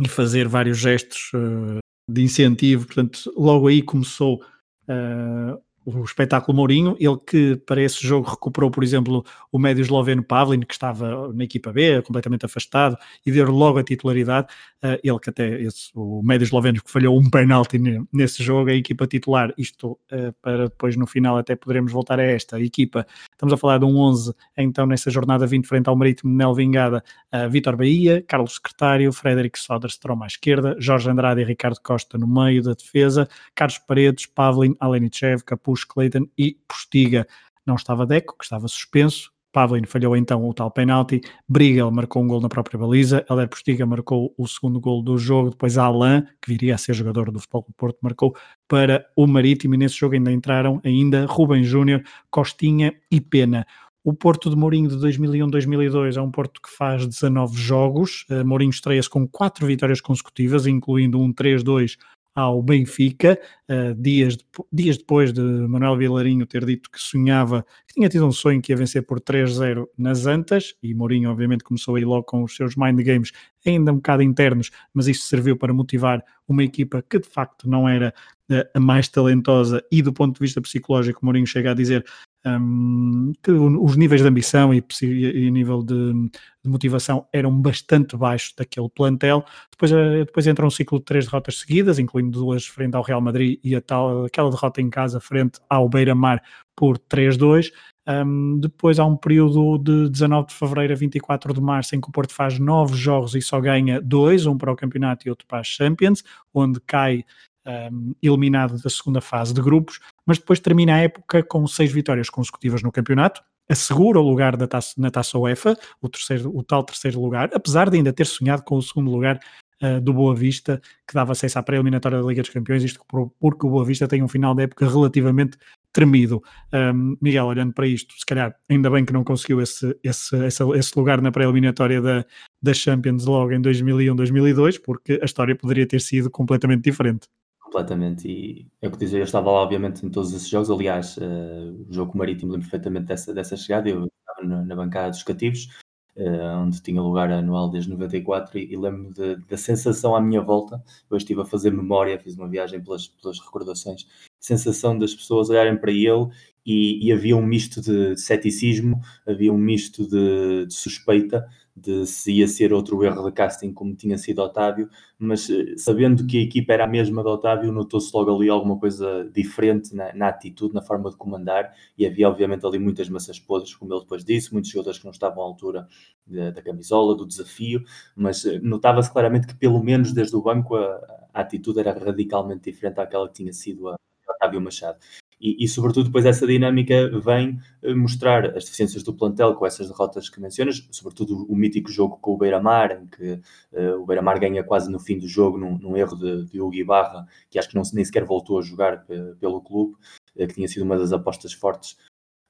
e 0.00 0.08
fazer 0.08 0.48
vários 0.48 0.78
gestos 0.78 1.30
uh, 1.34 1.78
de 2.10 2.22
incentivo. 2.22 2.86
Portanto, 2.86 3.32
logo 3.36 3.68
aí 3.68 3.82
começou 3.82 4.42
uh, 4.88 5.62
o 5.96 6.04
espetáculo 6.04 6.54
Mourinho, 6.54 6.96
ele 7.00 7.16
que 7.26 7.56
para 7.64 7.80
esse 7.80 8.06
jogo 8.06 8.28
recuperou, 8.28 8.70
por 8.70 8.84
exemplo, 8.84 9.24
o 9.50 9.58
médio 9.58 9.80
esloveno 9.80 10.22
Pavlin, 10.22 10.60
que 10.60 10.74
estava 10.74 11.32
na 11.32 11.44
equipa 11.44 11.72
B, 11.72 12.02
completamente 12.02 12.44
afastado, 12.44 12.96
e 13.24 13.32
deu 13.32 13.50
logo 13.50 13.78
a 13.78 13.82
titularidade. 13.82 14.48
Uh, 14.84 15.00
ele 15.02 15.18
que 15.18 15.30
até, 15.30 15.60
esse, 15.62 15.90
o 15.94 16.22
médio 16.22 16.44
esloveno 16.44 16.82
que 16.82 16.90
falhou 16.90 17.18
um 17.18 17.30
penalti 17.30 17.78
nesse 18.12 18.42
jogo, 18.42 18.68
a 18.68 18.74
equipa 18.74 19.06
titular, 19.06 19.52
isto 19.56 19.92
uh, 20.12 20.32
para 20.42 20.64
depois 20.64 20.94
no 20.94 21.06
final 21.06 21.38
até 21.38 21.56
poderemos 21.56 21.90
voltar 21.90 22.20
a 22.20 22.22
esta 22.22 22.60
equipa. 22.60 23.06
Estamos 23.32 23.54
a 23.54 23.56
falar 23.56 23.78
de 23.78 23.86
um 23.86 23.96
11, 23.96 24.34
então 24.56 24.86
nessa 24.86 25.10
jornada 25.10 25.46
20 25.46 25.66
frente 25.66 25.88
ao 25.88 25.96
Marítimo 25.96 26.34
Nel 26.34 26.54
Vingada, 26.54 27.02
uh, 27.34 27.48
Vitor 27.48 27.76
Bahia, 27.76 28.22
Carlos 28.28 28.56
Secretário, 28.56 29.10
Frederic 29.10 29.58
Soderstrom 29.58 30.22
à 30.22 30.26
esquerda, 30.26 30.76
Jorge 30.78 31.08
Andrade 31.08 31.40
e 31.40 31.44
Ricardo 31.44 31.80
Costa 31.82 32.18
no 32.18 32.26
meio 32.26 32.62
da 32.62 32.74
defesa, 32.74 33.26
Carlos 33.54 33.78
Paredes, 33.78 34.26
Pavlin, 34.26 34.76
Alenichev, 34.78 35.42
Capuz 35.44 35.77
Bush, 35.78 35.84
Clayton 35.84 36.26
e 36.36 36.56
Postiga. 36.66 37.26
Não 37.66 37.76
estava 37.76 38.06
Deco, 38.06 38.36
que 38.36 38.44
estava 38.44 38.66
suspenso. 38.66 39.30
Pavlin 39.50 39.84
falhou 39.86 40.16
então 40.16 40.46
o 40.46 40.52
tal 40.52 40.70
penalti. 40.70 41.20
Brigel 41.48 41.90
marcou 41.90 42.22
um 42.22 42.28
gol 42.28 42.40
na 42.40 42.48
própria 42.48 42.78
baliza. 42.78 43.24
Helder 43.28 43.48
Postiga 43.48 43.86
marcou 43.86 44.34
o 44.36 44.46
segundo 44.46 44.78
gol 44.78 45.02
do 45.02 45.16
jogo. 45.16 45.50
Depois 45.50 45.78
Alain, 45.78 46.22
que 46.40 46.50
viria 46.50 46.74
a 46.74 46.78
ser 46.78 46.94
jogador 46.94 47.30
do 47.30 47.38
Futebol 47.38 47.64
do 47.66 47.74
Porto, 47.74 47.98
marcou 48.02 48.36
para 48.66 49.06
o 49.16 49.26
Marítimo. 49.26 49.74
E 49.74 49.78
nesse 49.78 49.96
jogo 49.96 50.14
ainda 50.14 50.30
entraram 50.30 50.80
ainda 50.84 51.24
Rubem 51.26 51.64
Júnior, 51.64 52.02
Costinha 52.30 52.94
e 53.10 53.20
Pena. 53.20 53.66
O 54.04 54.14
Porto 54.14 54.48
de 54.48 54.56
Mourinho 54.56 54.88
de 54.88 54.96
2001-2002 54.96 56.16
é 56.16 56.20
um 56.20 56.30
Porto 56.30 56.62
que 56.62 56.70
faz 56.70 57.06
19 57.06 57.60
jogos. 57.60 58.24
Uh, 58.30 58.46
Mourinho 58.46 58.70
estreia-se 58.70 59.10
com 59.10 59.26
4 59.26 59.66
vitórias 59.66 60.00
consecutivas, 60.00 60.66
incluindo 60.66 61.20
um 61.20 61.32
3-2 61.32 61.96
ao 62.38 62.62
Benfica, 62.62 63.36
uh, 63.68 64.00
dias, 64.00 64.36
de, 64.36 64.44
dias 64.72 64.96
depois 64.96 65.32
de 65.32 65.40
Manuel 65.40 65.96
Vilarinho 65.96 66.46
ter 66.46 66.64
dito 66.64 66.88
que 66.88 67.00
sonhava, 67.00 67.66
que 67.84 67.94
tinha 67.94 68.08
tido 68.08 68.24
um 68.24 68.30
sonho 68.30 68.62
que 68.62 68.70
ia 68.70 68.76
vencer 68.76 69.04
por 69.04 69.20
3-0 69.20 69.88
nas 69.98 70.24
Antas, 70.24 70.72
e 70.80 70.94
Mourinho 70.94 71.32
obviamente 71.32 71.64
começou 71.64 71.96
aí 71.96 72.04
logo 72.04 72.22
com 72.22 72.44
os 72.44 72.54
seus 72.54 72.76
mind 72.76 73.00
games 73.02 73.32
ainda 73.66 73.90
um 73.90 73.96
bocado 73.96 74.22
internos, 74.22 74.70
mas 74.94 75.08
isso 75.08 75.26
serviu 75.26 75.56
para 75.56 75.74
motivar 75.74 76.24
uma 76.46 76.62
equipa 76.62 77.02
que 77.02 77.18
de 77.18 77.28
facto 77.28 77.68
não 77.68 77.88
era 77.88 78.14
uh, 78.52 78.70
a 78.72 78.78
mais 78.78 79.08
talentosa 79.08 79.82
e 79.90 80.00
do 80.00 80.12
ponto 80.12 80.34
de 80.34 80.40
vista 80.40 80.60
psicológico, 80.60 81.24
Mourinho 81.24 81.46
chega 81.46 81.72
a 81.72 81.74
dizer 81.74 82.06
um, 82.46 83.32
que 83.42 83.50
os 83.50 83.96
níveis 83.96 84.22
de 84.22 84.28
ambição 84.28 84.72
e, 84.72 84.82
e 85.02 85.50
nível 85.50 85.82
de, 85.82 86.12
de, 86.12 86.70
motivação 86.70 87.26
eram 87.32 87.52
bastante 87.60 88.16
baixos 88.16 88.54
daquele 88.56 88.88
plantel. 88.88 89.44
Depois, 89.70 89.92
uh, 89.92 90.24
depois 90.24 90.46
entra 90.46 90.66
um 90.66 90.70
ciclo 90.70 90.98
de 90.98 91.04
três 91.04 91.26
derrotas 91.26 91.58
seguidas, 91.60 91.98
incluindo 91.98 92.38
duas 92.38 92.66
frente 92.66 92.94
ao 92.94 93.02
Real 93.02 93.20
Madrid 93.20 93.58
e 93.62 93.74
a 93.74 93.80
tal, 93.80 94.24
aquela 94.24 94.50
derrota 94.50 94.80
em 94.80 94.90
casa 94.90 95.20
frente 95.20 95.60
ao 95.68 95.88
Beira-Mar 95.88 96.42
por 96.76 96.98
3-2. 96.98 97.72
Um, 98.08 98.58
depois 98.58 98.98
há 98.98 99.04
um 99.04 99.16
período 99.16 99.76
de 99.78 100.08
19 100.08 100.48
de 100.48 100.54
fevereiro 100.54 100.94
a 100.94 100.96
24 100.96 101.52
de 101.52 101.60
março 101.60 101.94
em 101.94 102.00
que 102.00 102.08
o 102.08 102.12
Porto 102.12 102.32
faz 102.32 102.58
nove 102.58 102.96
jogos 102.96 103.34
e 103.34 103.42
só 103.42 103.60
ganha 103.60 104.00
dois, 104.00 104.46
um 104.46 104.56
para 104.56 104.72
o 104.72 104.76
campeonato 104.76 105.26
e 105.26 105.30
outro 105.30 105.46
para 105.46 105.58
a 105.58 105.64
Champions, 105.64 106.24
onde 106.54 106.80
cai 106.80 107.24
um, 107.68 108.14
eliminado 108.22 108.80
da 108.80 108.90
segunda 108.90 109.20
fase 109.20 109.52
de 109.52 109.60
grupos, 109.60 110.00
mas 110.26 110.38
depois 110.38 110.58
termina 110.58 110.94
a 110.94 110.98
época 110.98 111.42
com 111.42 111.66
seis 111.66 111.92
vitórias 111.92 112.30
consecutivas 112.30 112.82
no 112.82 112.90
campeonato, 112.90 113.42
assegura 113.68 114.18
o 114.18 114.22
lugar 114.22 114.56
da 114.56 114.66
taça, 114.66 114.94
na 114.96 115.10
taça 115.10 115.38
UEFA, 115.38 115.76
o, 116.00 116.08
terceiro, 116.08 116.56
o 116.56 116.62
tal 116.62 116.82
terceiro 116.82 117.20
lugar, 117.20 117.50
apesar 117.52 117.90
de 117.90 117.98
ainda 117.98 118.12
ter 118.12 118.26
sonhado 118.26 118.62
com 118.62 118.76
o 118.76 118.82
segundo 118.82 119.10
lugar 119.10 119.38
uh, 119.82 120.00
do 120.00 120.14
Boa 120.14 120.34
Vista, 120.34 120.80
que 121.06 121.14
dava 121.14 121.32
acesso 121.32 121.58
à 121.58 121.62
pré-eliminatória 121.62 122.20
da 122.20 122.26
Liga 122.26 122.40
dos 122.40 122.50
Campeões, 122.50 122.82
isto 122.82 123.00
porque 123.38 123.66
o 123.66 123.70
Boa 123.70 123.84
Vista 123.84 124.08
tem 124.08 124.22
um 124.22 124.28
final 124.28 124.54
de 124.54 124.62
época 124.62 124.88
relativamente 124.88 125.58
tremido. 125.92 126.42
Um, 126.72 127.16
Miguel, 127.20 127.46
olhando 127.46 127.72
para 127.72 127.86
isto, 127.86 128.14
se 128.18 128.24
calhar 128.24 128.54
ainda 128.70 128.90
bem 128.90 129.04
que 129.04 129.12
não 129.12 129.24
conseguiu 129.24 129.60
esse, 129.60 129.98
esse, 130.02 130.36
esse, 130.46 130.62
esse 130.70 130.98
lugar 130.98 131.20
na 131.20 131.30
pré-eliminatória 131.30 132.00
da, 132.00 132.24
da 132.62 132.72
Champions 132.72 133.26
logo 133.26 133.52
em 133.52 133.60
2001, 133.60 134.14
2002, 134.14 134.78
porque 134.78 135.18
a 135.20 135.24
história 135.24 135.56
poderia 135.56 135.86
ter 135.86 136.00
sido 136.00 136.30
completamente 136.30 136.82
diferente 136.82 137.28
completamente. 137.68 138.28
E 138.28 138.66
é 138.82 138.88
o 138.88 138.90
que 138.90 138.98
dizer, 138.98 139.18
eu 139.18 139.24
estava 139.24 139.50
lá, 139.50 139.60
obviamente, 139.60 140.04
em 140.04 140.10
todos 140.10 140.32
esses 140.32 140.48
jogos. 140.48 140.70
Aliás, 140.70 141.16
uh, 141.18 141.86
o 141.88 141.92
jogo 141.92 142.16
marítimo 142.16 142.52
lembro 142.52 142.68
perfeitamente 142.68 143.06
dessa, 143.06 143.32
dessa 143.32 143.56
chegada. 143.56 143.88
Eu 143.88 144.06
estava 144.06 144.48
na, 144.48 144.64
na 144.64 144.74
bancada 144.76 145.10
dos 145.10 145.22
cativos, 145.22 145.68
uh, 146.16 146.58
onde 146.62 146.82
tinha 146.82 147.00
lugar 147.00 147.30
anual 147.30 147.70
desde 147.70 147.90
94, 147.90 148.58
e, 148.58 148.72
e 148.72 148.76
lembro-me 148.76 149.36
da 149.48 149.56
sensação 149.56 150.16
à 150.16 150.20
minha 150.20 150.40
volta. 150.40 150.82
Eu 151.10 151.16
estive 151.16 151.42
a 151.42 151.44
fazer 151.44 151.70
memória, 151.70 152.18
fiz 152.18 152.36
uma 152.36 152.48
viagem 152.48 152.82
pelas, 152.82 153.06
pelas 153.08 153.38
recordações. 153.38 154.06
Sensação 154.40 154.98
das 154.98 155.14
pessoas 155.14 155.50
olharem 155.50 155.76
para 155.76 155.92
ele 155.92 156.28
e, 156.68 157.06
e, 157.06 157.12
havia 157.12 157.34
um 157.34 157.42
misto 157.42 157.80
de 157.80 158.14
ceticismo, 158.14 159.00
havia 159.26 159.50
um 159.50 159.56
misto 159.56 160.06
de, 160.06 160.66
de, 160.66 160.74
suspeita 160.74 161.48
de 161.74 162.04
se 162.06 162.30
ia 162.32 162.46
ser 162.46 162.74
outro 162.74 163.02
erro 163.04 163.24
de 163.24 163.32
casting 163.32 163.72
como 163.72 163.94
tinha 163.94 164.18
sido 164.18 164.42
Otávio, 164.42 164.90
mas 165.18 165.48
eh, 165.48 165.76
sabendo 165.78 166.26
que 166.26 166.36
a 166.36 166.42
equipa 166.42 166.74
era 166.74 166.84
a 166.84 166.88
mesma 166.88 167.22
de 167.22 167.28
Otávio, 167.30 167.72
notou-se 167.72 168.10
logo 168.14 168.36
ali 168.36 168.50
alguma 168.50 168.78
coisa 168.78 169.26
diferente 169.32 169.94
na, 169.94 170.12
na, 170.12 170.28
atitude, 170.28 170.74
na 170.74 170.82
forma 170.82 171.08
de 171.08 171.16
comandar, 171.16 171.72
e 171.96 172.04
havia 172.04 172.28
obviamente 172.28 172.66
ali 172.66 172.78
muitas 172.78 173.08
massas 173.08 173.38
podres, 173.38 173.74
como 173.74 173.94
ele 173.94 174.00
depois 174.00 174.22
disse, 174.22 174.52
muitos 174.52 174.70
jogadores 174.70 174.98
que 174.98 175.04
não 175.06 175.12
estavam 175.12 175.42
à 175.42 175.46
altura 175.46 175.88
da, 176.26 176.50
da 176.50 176.60
camisola, 176.60 177.16
do 177.16 177.24
desafio, 177.26 177.82
mas 178.14 178.44
eh, 178.44 178.58
notava-se 178.60 179.10
claramente 179.10 179.46
que 179.46 179.54
pelo 179.54 179.82
menos 179.82 180.12
desde 180.12 180.36
o 180.36 180.42
banco 180.42 180.76
a, 180.76 181.00
a 181.32 181.40
atitude 181.40 181.78
era 181.80 181.92
radicalmente 181.92 182.70
diferente 182.70 183.00
àquela 183.00 183.26
que 183.28 183.34
tinha 183.34 183.52
sido 183.54 183.88
a 183.88 183.96
Otávio 184.28 184.60
Machado. 184.60 184.98
E, 185.40 185.64
e, 185.64 185.68
sobretudo, 185.68 186.06
depois 186.06 186.26
essa 186.26 186.46
dinâmica 186.46 187.08
vem 187.20 187.58
eh, 187.82 187.94
mostrar 187.94 188.56
as 188.56 188.64
deficiências 188.64 189.02
do 189.02 189.14
plantel 189.14 189.54
com 189.54 189.64
essas 189.64 189.88
derrotas 189.88 190.28
que 190.28 190.40
mencionas, 190.40 190.86
sobretudo 190.90 191.46
o 191.48 191.54
mítico 191.54 191.90
jogo 191.90 192.18
com 192.20 192.32
o 192.34 192.36
Beira-Mar, 192.36 193.00
em 193.00 193.06
que 193.06 193.40
uh, 193.72 194.00
o 194.00 194.06
Beira-Mar 194.06 194.40
ganha 194.40 194.64
quase 194.64 194.90
no 194.90 194.98
fim 194.98 195.18
do 195.18 195.28
jogo 195.28 195.56
num, 195.56 195.78
num 195.78 195.96
erro 195.96 196.16
de, 196.16 196.44
de 196.46 196.60
Hugo 196.60 196.74
Ibarra, 196.74 197.26
que 197.48 197.58
acho 197.58 197.68
que 197.68 197.76
não, 197.76 197.82
nem 197.94 198.04
sequer 198.04 198.24
voltou 198.24 198.58
a 198.58 198.62
jogar 198.62 199.04
pelo 199.40 199.60
clube, 199.60 199.96
que 200.36 200.54
tinha 200.54 200.68
sido 200.68 200.82
uma 200.82 200.96
das 200.96 201.12
apostas 201.12 201.52
fortes 201.52 201.96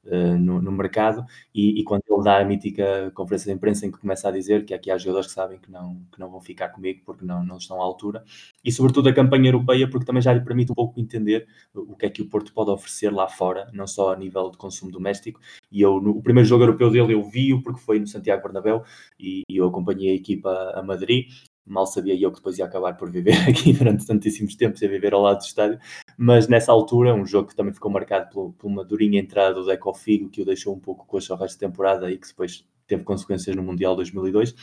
uh, 0.08 0.38
no, 0.38 0.60
no, 0.60 0.72
mercado, 0.72 1.24
e, 1.54 1.80
e, 1.80 1.84
quando 1.84 2.02
ele 2.08 2.22
dá 2.22 2.38
a 2.38 2.44
mítica 2.44 3.10
conferência 3.14 3.50
de 3.50 3.56
imprensa 3.56 3.86
em 3.86 3.90
que 3.90 3.98
começa 3.98 4.28
a 4.28 4.32
dizer 4.32 4.64
que 4.64 4.74
aqui 4.74 4.90
há 4.90 4.98
jogadores 4.98 5.28
que 5.28 5.34
sabem 5.34 5.58
que 5.58 5.70
não, 5.70 6.00
que 6.12 6.18
não 6.18 6.30
vão 6.30 6.40
ficar 6.40 6.70
comigo 6.70 7.00
porque 7.04 7.24
não, 7.24 7.44
não 7.44 7.58
estão 7.58 7.80
à 7.80 7.84
altura, 7.84 8.24
e 8.64 8.72
sobretudo 8.72 9.08
a 9.08 9.12
campanha 9.12 9.48
europeia, 9.48 9.88
porque 9.88 10.06
também 10.06 10.22
já 10.22 10.32
lhe 10.32 10.40
permite 10.40 10.72
um 10.72 10.74
pouco 10.74 10.98
entender 10.98 11.46
o 11.74 11.96
que 11.96 12.06
é 12.06 12.10
que 12.10 12.22
o 12.22 12.28
Porto 12.28 12.52
pode 12.52 12.70
oferecer 12.70 13.12
lá 13.12 13.28
fora, 13.28 13.70
não 13.72 13.86
só 13.86 14.12
a 14.12 14.16
nível 14.16 14.50
de 14.50 14.58
consumo 14.58 14.90
doméstico, 14.90 15.40
e 15.70 15.80
eu, 15.80 16.00
no 16.00 16.10
o 16.18 16.22
primeiro 16.22 16.48
jogo 16.48 16.64
europeu 16.64 16.90
dele 16.90 17.14
eu 17.14 17.22
vi-o 17.22 17.62
porque 17.62 17.80
foi 17.80 17.98
no 17.98 18.06
Santiago 18.06 18.42
Bernabéu, 18.42 18.82
e, 19.18 19.42
e 19.48 19.56
eu 19.56 19.66
acompanhei 19.66 20.12
a 20.12 20.14
equipa 20.14 20.72
a 20.74 20.82
Madrid, 20.82 21.28
mal 21.68 21.86
sabia 21.86 22.18
eu 22.18 22.30
que 22.30 22.38
depois 22.38 22.58
ia 22.58 22.64
acabar 22.64 22.96
por 22.96 23.10
viver 23.10 23.34
aqui 23.48 23.72
durante 23.72 24.06
tantíssimos 24.06 24.54
tempos, 24.56 24.82
ia 24.82 24.88
viver 24.88 25.14
ao 25.14 25.22
lado 25.22 25.38
do 25.38 25.44
estádio, 25.44 25.78
mas 26.16 26.48
nessa 26.48 26.72
altura, 26.72 27.14
um 27.14 27.26
jogo 27.26 27.48
que 27.48 27.56
também 27.56 27.72
ficou 27.72 27.90
marcado 27.90 28.30
por, 28.30 28.52
por 28.52 28.66
uma 28.66 28.84
durinha 28.84 29.20
entrada 29.20 29.54
do 29.54 29.66
Deco 29.66 29.94
Figo, 29.94 30.28
que 30.28 30.42
o 30.42 30.44
deixou 30.44 30.74
um 30.74 30.80
pouco 30.80 31.06
com 31.06 31.16
o 31.16 31.20
resto 31.20 31.54
de 31.54 31.58
temporada 31.58 32.10
e 32.10 32.18
que 32.18 32.28
depois 32.28 32.66
teve 32.86 33.04
consequências 33.04 33.54
no 33.54 33.62
Mundial 33.62 33.94
2002, 33.94 34.54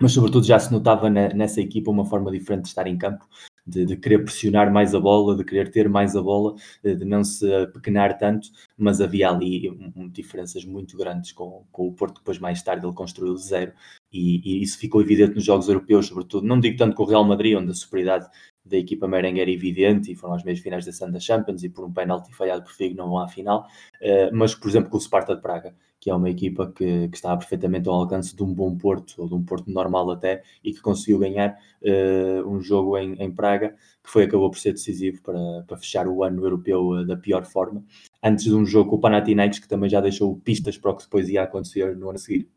mas 0.00 0.12
sobretudo 0.12 0.46
já 0.46 0.58
se 0.58 0.72
notava 0.72 1.10
nessa 1.10 1.60
equipa 1.60 1.90
uma 1.90 2.06
forma 2.06 2.30
diferente 2.30 2.62
de 2.62 2.68
estar 2.68 2.86
em 2.86 2.96
campo, 2.96 3.26
de, 3.70 3.84
de, 3.86 3.96
querer 3.96 4.24
pressionar 4.24 4.72
mais 4.72 4.94
a 4.94 5.00
bola, 5.00 5.36
de 5.36 5.44
querer 5.44 5.70
ter 5.70 5.88
mais 5.88 6.16
a 6.16 6.22
bola, 6.22 6.54
de 6.82 7.04
não 7.04 7.22
se 7.24 7.46
pequenar 7.68 8.18
tanto, 8.18 8.48
mas 8.76 9.00
havia 9.00 9.30
ali 9.30 9.70
diferenças 10.12 10.64
muito 10.64 10.96
grandes 10.96 11.32
com, 11.32 11.64
com 11.70 11.88
o 11.88 11.92
Porto, 11.92 12.18
depois 12.18 12.38
mais 12.38 12.62
tarde 12.62 12.86
ele 12.86 12.94
construiu 12.94 13.36
zero, 13.36 13.72
e, 14.12 14.40
e, 14.44 14.62
isso 14.62 14.78
ficou 14.78 15.00
evidente 15.00 15.34
nos 15.34 15.44
jogos 15.44 15.68
europeus, 15.68 16.06
sobretudo, 16.06 16.46
não 16.46 16.58
digo 16.58 16.76
tanto 16.76 16.96
com 16.96 17.04
o 17.04 17.06
Real 17.06 17.24
Madrid, 17.24 17.56
onde 17.56 17.70
a 17.70 17.74
superioridade 17.74 18.28
da 18.64 18.76
equipa 18.76 19.08
merengue 19.08 19.40
era 19.40 19.50
evidente 19.50 20.12
e 20.12 20.14
foram 20.14 20.34
às 20.34 20.44
meias 20.44 20.60
finais 20.60 20.84
da 20.84 20.92
Santa 20.92 21.18
Champions 21.18 21.62
e 21.62 21.68
por 21.68 21.84
um 21.84 21.92
penalti 21.92 22.32
falhado 22.34 22.62
por 22.62 22.72
Figo 22.72 22.96
não 22.96 23.08
vão 23.08 23.18
à 23.18 23.28
final, 23.28 23.66
uh, 24.02 24.34
mas 24.34 24.54
por 24.54 24.68
exemplo 24.68 24.90
com 24.90 24.96
o 24.96 25.00
Sparta 25.00 25.34
de 25.34 25.42
Praga, 25.42 25.74
que 26.00 26.10
é 26.10 26.14
uma 26.14 26.30
equipa 26.30 26.72
que, 26.74 27.08
que 27.08 27.16
está 27.16 27.36
perfeitamente 27.36 27.88
ao 27.88 27.94
alcance 27.94 28.34
de 28.34 28.42
um 28.42 28.52
bom 28.52 28.74
Porto, 28.76 29.14
ou 29.18 29.28
de 29.28 29.34
um 29.34 29.44
Porto 29.44 29.70
normal 29.70 30.10
até, 30.10 30.42
e 30.64 30.72
que 30.72 30.80
conseguiu 30.80 31.18
ganhar 31.18 31.58
uh, 31.82 32.48
um 32.48 32.60
jogo 32.60 32.96
em, 32.96 33.12
em, 33.22 33.30
Praga, 33.30 33.76
que 34.02 34.10
foi 34.10 34.24
acabou 34.24 34.50
por 34.50 34.58
ser 34.58 34.72
decisivo 34.72 35.20
para, 35.22 35.62
para 35.66 35.76
fechar 35.76 36.08
o 36.08 36.24
ano 36.24 36.42
europeu 36.44 36.88
uh, 36.88 37.06
da 37.06 37.16
pior 37.16 37.44
forma, 37.44 37.84
antes 38.22 38.44
de 38.44 38.54
um 38.54 38.64
jogo 38.64 38.90
com 38.90 38.96
o 38.96 39.00
Panathinaikos, 39.00 39.58
que 39.58 39.68
também 39.68 39.90
já 39.90 40.00
deixou 40.00 40.34
pistas 40.40 40.78
para 40.78 40.90
o 40.90 40.96
que 40.96 41.04
depois 41.04 41.28
ia 41.28 41.42
acontecer 41.42 41.94
no 41.94 42.08
ano 42.08 42.16
a 42.16 42.18
seguir. 42.18 42.48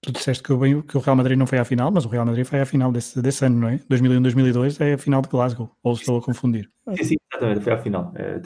Tu 0.00 0.12
disseste 0.12 0.42
que 0.42 0.52
o, 0.52 0.82
que 0.82 0.98
o 0.98 1.00
Real 1.00 1.16
Madrid 1.16 1.38
não 1.38 1.46
foi 1.46 1.58
à 1.58 1.64
final, 1.64 1.90
mas 1.90 2.04
o 2.04 2.08
Real 2.08 2.26
Madrid 2.26 2.44
foi 2.44 2.60
à 2.60 2.66
final 2.66 2.92
desse, 2.92 3.20
desse 3.22 3.44
ano, 3.44 3.58
não 3.58 3.68
é? 3.68 3.78
2001-2002 3.90 4.80
é 4.80 4.94
a 4.94 4.98
final 4.98 5.22
de 5.22 5.28
Glasgow, 5.28 5.70
ou 5.82 5.94
estou 5.94 6.18
a 6.18 6.22
confundir? 6.22 6.70
Sim, 6.96 7.04
sim 7.04 7.14
exatamente, 7.32 7.60
foi 7.60 7.72
à 7.72 7.78
final. 7.78 8.12
É. 8.14 8.38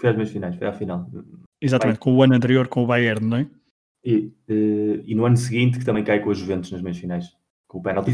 Foi 0.00 0.10
às 0.10 0.16
meias 0.16 0.30
finais, 0.30 0.56
foi 0.56 0.66
à 0.66 0.72
final. 0.72 1.06
Exatamente, 1.60 1.98
com 1.98 2.14
o 2.14 2.22
ano 2.22 2.34
anterior 2.34 2.68
com 2.68 2.82
o 2.82 2.86
Bayern, 2.86 3.26
não 3.26 3.36
é? 3.38 3.46
E, 4.04 4.32
e, 4.48 5.02
e, 5.06 5.14
no 5.14 5.26
ano 5.26 5.36
seguinte 5.36 5.78
que 5.78 5.84
também 5.84 6.02
cai 6.02 6.20
com 6.20 6.30
a 6.30 6.34
Juventus 6.34 6.72
nas 6.72 6.80
meias 6.80 6.98
finais, 6.98 7.36
com 7.68 7.78
o 7.78 7.82
penalti 7.82 8.12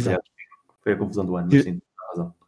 foi 0.82 0.92
a 0.92 0.96
confusão 0.96 1.24
do 1.24 1.36
ano, 1.36 1.54
e, 1.54 1.62
sim. 1.62 1.80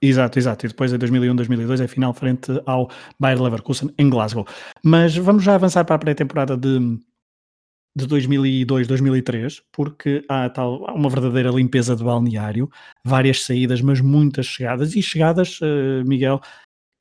Exato, 0.00 0.38
exato. 0.38 0.66
E 0.66 0.68
depois 0.68 0.92
em 0.92 0.98
2001, 0.98 1.34
2002 1.34 1.80
é 1.80 1.88
final 1.88 2.14
frente 2.14 2.50
ao 2.64 2.88
Bayer 3.18 3.42
Leverkusen 3.42 3.90
em 3.98 4.08
Glasgow. 4.08 4.46
Mas 4.82 5.14
vamos 5.16 5.42
já 5.42 5.54
avançar 5.56 5.84
para 5.84 5.96
a 5.96 5.98
pré-temporada 5.98 6.56
de 6.56 6.98
de 7.98 8.06
2002, 8.06 8.86
2003, 8.86 9.60
porque 9.72 10.24
há, 10.28 10.48
tal, 10.48 10.88
há 10.88 10.94
uma 10.94 11.10
verdadeira 11.10 11.50
limpeza 11.50 11.96
de 11.96 12.04
balneário, 12.04 12.70
várias 13.04 13.44
saídas, 13.44 13.80
mas 13.80 14.00
muitas 14.00 14.46
chegadas, 14.46 14.94
e 14.94 15.02
chegadas, 15.02 15.60
uh, 15.60 16.06
Miguel, 16.06 16.40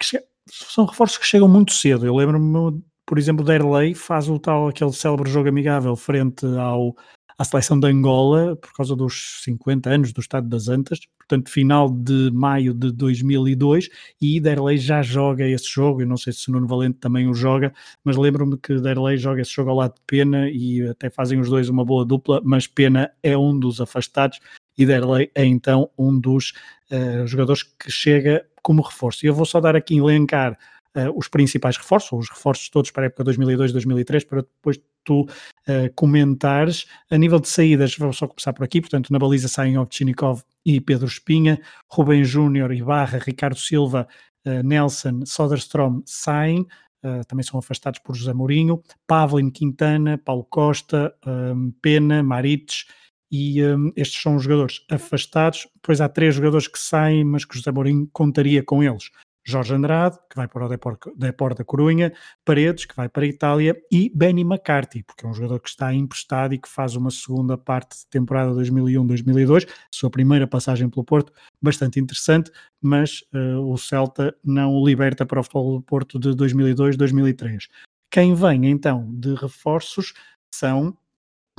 che 0.01 0.19
são 0.49 0.85
reforços 0.85 1.19
que 1.19 1.25
chegam 1.27 1.47
muito 1.47 1.71
cedo. 1.73 2.05
Eu 2.05 2.15
lembro-me, 2.15 2.81
por 3.07 3.17
exemplo, 3.17 3.45
Derlei 3.45 3.95
faz 3.95 4.27
o 4.29 4.37
tal, 4.37 4.67
aquele 4.67 4.91
célebre 4.91 5.31
jogo 5.31 5.47
amigável 5.47 5.95
frente 5.95 6.45
ao, 6.45 6.93
à 7.39 7.43
seleção 7.45 7.79
de 7.79 7.87
Angola, 7.87 8.57
por 8.57 8.73
causa 8.73 8.97
dos 8.97 9.41
50 9.45 9.89
anos 9.89 10.11
do 10.11 10.19
Estado 10.19 10.49
das 10.49 10.67
Antas, 10.67 10.99
portanto, 11.17 11.49
final 11.49 11.89
de 11.89 12.29
maio 12.33 12.73
de 12.73 12.91
2002, 12.91 13.87
e 14.21 14.41
Derlei 14.41 14.77
já 14.77 15.01
joga 15.01 15.47
esse 15.47 15.69
jogo. 15.69 16.01
Eu 16.01 16.07
não 16.07 16.17
sei 16.17 16.33
se 16.33 16.49
o 16.49 16.51
Nuno 16.51 16.67
Valente 16.67 16.97
também 16.99 17.29
o 17.29 17.33
joga, 17.33 17.73
mas 18.03 18.17
lembro-me 18.17 18.57
que 18.57 18.75
Derlei 18.75 19.15
joga 19.15 19.41
esse 19.41 19.51
jogo 19.51 19.69
ao 19.69 19.77
lado 19.77 19.95
de 19.95 20.01
Pena 20.05 20.49
e 20.49 20.85
até 20.89 21.09
fazem 21.09 21.39
os 21.39 21.49
dois 21.49 21.69
uma 21.69 21.85
boa 21.85 22.03
dupla, 22.03 22.41
mas 22.43 22.67
Pena 22.67 23.09
é 23.23 23.37
um 23.37 23.57
dos 23.57 23.79
afastados 23.79 24.41
e 24.77 24.85
Derlei 24.85 25.31
é 25.33 25.45
então 25.45 25.89
um 25.97 26.19
dos 26.19 26.51
uh, 26.91 27.25
jogadores 27.25 27.63
que 27.63 27.89
chega 27.89 28.45
como 28.61 28.81
reforço. 28.81 29.25
E 29.25 29.29
eu 29.29 29.33
vou 29.33 29.45
só 29.45 29.61
dar 29.61 29.77
aqui 29.77 29.97
elencar 29.97 30.57
uh, 30.97 31.17
os 31.17 31.27
principais 31.27 31.77
reforços, 31.77 32.11
ou 32.11 32.19
os 32.19 32.29
reforços 32.29 32.69
todos 32.69 32.91
para 32.91 33.03
a 33.03 33.05
época 33.05 33.23
2002-2003, 33.23 34.27
para 34.27 34.41
depois 34.41 34.79
tu 35.03 35.21
uh, 35.21 35.93
comentares. 35.95 36.85
A 37.09 37.17
nível 37.17 37.39
de 37.39 37.47
saídas, 37.47 37.95
vou 37.97 38.11
só 38.11 38.27
começar 38.27 38.51
por 38.53 38.63
aqui, 38.63 38.81
portanto, 38.81 39.11
na 39.11 39.19
baliza 39.19 39.47
saem 39.47 39.77
Ovchinikov 39.77 40.43
e 40.65 40.81
Pedro 40.81 41.07
Espinha, 41.07 41.61
Rubem 41.89 42.23
Júnior, 42.23 42.73
Ibarra, 42.73 43.19
Ricardo 43.19 43.57
Silva, 43.57 44.07
uh, 44.45 44.63
Nelson, 44.63 45.25
Soderstrom 45.25 46.01
saem, 46.05 46.61
uh, 47.03 47.25
também 47.27 47.43
são 47.43 47.59
afastados 47.59 47.99
por 47.99 48.15
José 48.15 48.33
Mourinho, 48.33 48.83
Pavlin, 49.07 49.49
Quintana, 49.49 50.17
Paulo 50.17 50.43
Costa, 50.43 51.15
um, 51.25 51.71
Pena, 51.81 52.21
Marites, 52.21 52.85
e 53.31 53.63
um, 53.63 53.91
estes 53.95 54.21
são 54.21 54.37
os 54.37 54.43
jogadores 54.43 54.85
afastados. 54.89 55.67
Depois 55.75 55.99
há 55.99 56.07
três 56.07 56.35
jogadores 56.35 56.67
que 56.67 56.79
saem, 56.79 57.23
mas 57.23 57.43
que 57.43 57.57
José 57.57 57.71
Mourinho 57.71 58.09
contaria 58.13 58.63
com 58.63 58.81
eles. 58.81 59.09
Jorge 59.47 59.73
Andrade, 59.73 60.17
que 60.29 60.35
vai 60.35 60.45
para 60.45 60.65
o 60.65 60.69
Depor, 61.15 61.53
da 61.55 61.63
Corunha, 61.63 62.11
Paredes, 62.43 62.83
que 62.83 62.93
vai 62.93 63.07
para 63.07 63.23
a 63.23 63.27
Itália, 63.27 63.81
e 63.89 64.11
Benny 64.13 64.41
McCarthy, 64.41 65.03
porque 65.03 65.25
é 65.25 65.29
um 65.29 65.33
jogador 65.33 65.61
que 65.61 65.69
está 65.69 65.93
emprestado 65.93 66.53
e 66.53 66.57
que 66.57 66.67
faz 66.67 66.97
uma 66.97 67.09
segunda 67.09 67.57
parte 67.57 67.97
de 67.99 68.07
temporada 68.07 68.51
2001-2002, 68.51 69.65
sua 69.89 70.09
primeira 70.09 70.45
passagem 70.45 70.89
pelo 70.89 71.05
Porto, 71.05 71.31
bastante 71.61 71.97
interessante, 71.97 72.51
mas 72.81 73.23
uh, 73.33 73.61
o 73.71 73.77
Celta 73.77 74.35
não 74.43 74.73
o 74.73 74.85
liberta 74.85 75.25
para 75.25 75.39
o 75.39 75.43
futebol 75.43 75.77
do 75.77 75.81
Porto 75.81 76.19
de 76.19 76.29
2002-2003. 76.31 77.69
Quem 78.11 78.35
vem 78.35 78.65
então 78.65 79.09
de 79.13 79.33
reforços 79.35 80.13
são 80.53 80.97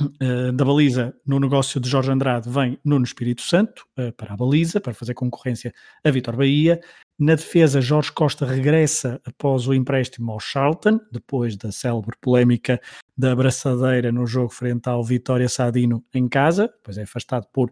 Uh, 0.01 0.53
da 0.53 0.63
baliza 0.63 1.13
no 1.25 1.41
negócio 1.41 1.77
de 1.77 1.89
Jorge 1.89 2.09
Andrade 2.09 2.49
vem 2.49 2.79
Nuno 2.85 3.03
Espírito 3.03 3.41
Santo 3.41 3.85
uh, 3.99 4.13
para 4.13 4.33
a 4.33 4.37
baliza, 4.37 4.79
para 4.79 4.93
fazer 4.93 5.13
concorrência 5.13 5.73
a 6.05 6.09
Vitor 6.09 6.37
Bahia. 6.37 6.79
Na 7.19 7.35
defesa, 7.35 7.81
Jorge 7.81 8.13
Costa 8.13 8.45
regressa 8.45 9.19
após 9.25 9.67
o 9.67 9.73
empréstimo 9.73 10.31
ao 10.31 10.39
Charlton, 10.39 11.01
depois 11.11 11.57
da 11.57 11.69
célebre 11.69 12.15
polémica 12.21 12.79
da 13.17 13.33
abraçadeira 13.33 14.09
no 14.09 14.25
jogo 14.25 14.49
frente 14.49 14.87
ao 14.87 15.03
Vitória 15.03 15.49
Sadino 15.49 16.01
em 16.13 16.29
casa, 16.29 16.67
depois 16.67 16.97
é 16.97 17.03
afastado 17.03 17.45
por 17.51 17.69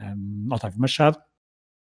um, 0.00 0.46
Otávio 0.52 0.78
Machado. 0.78 1.18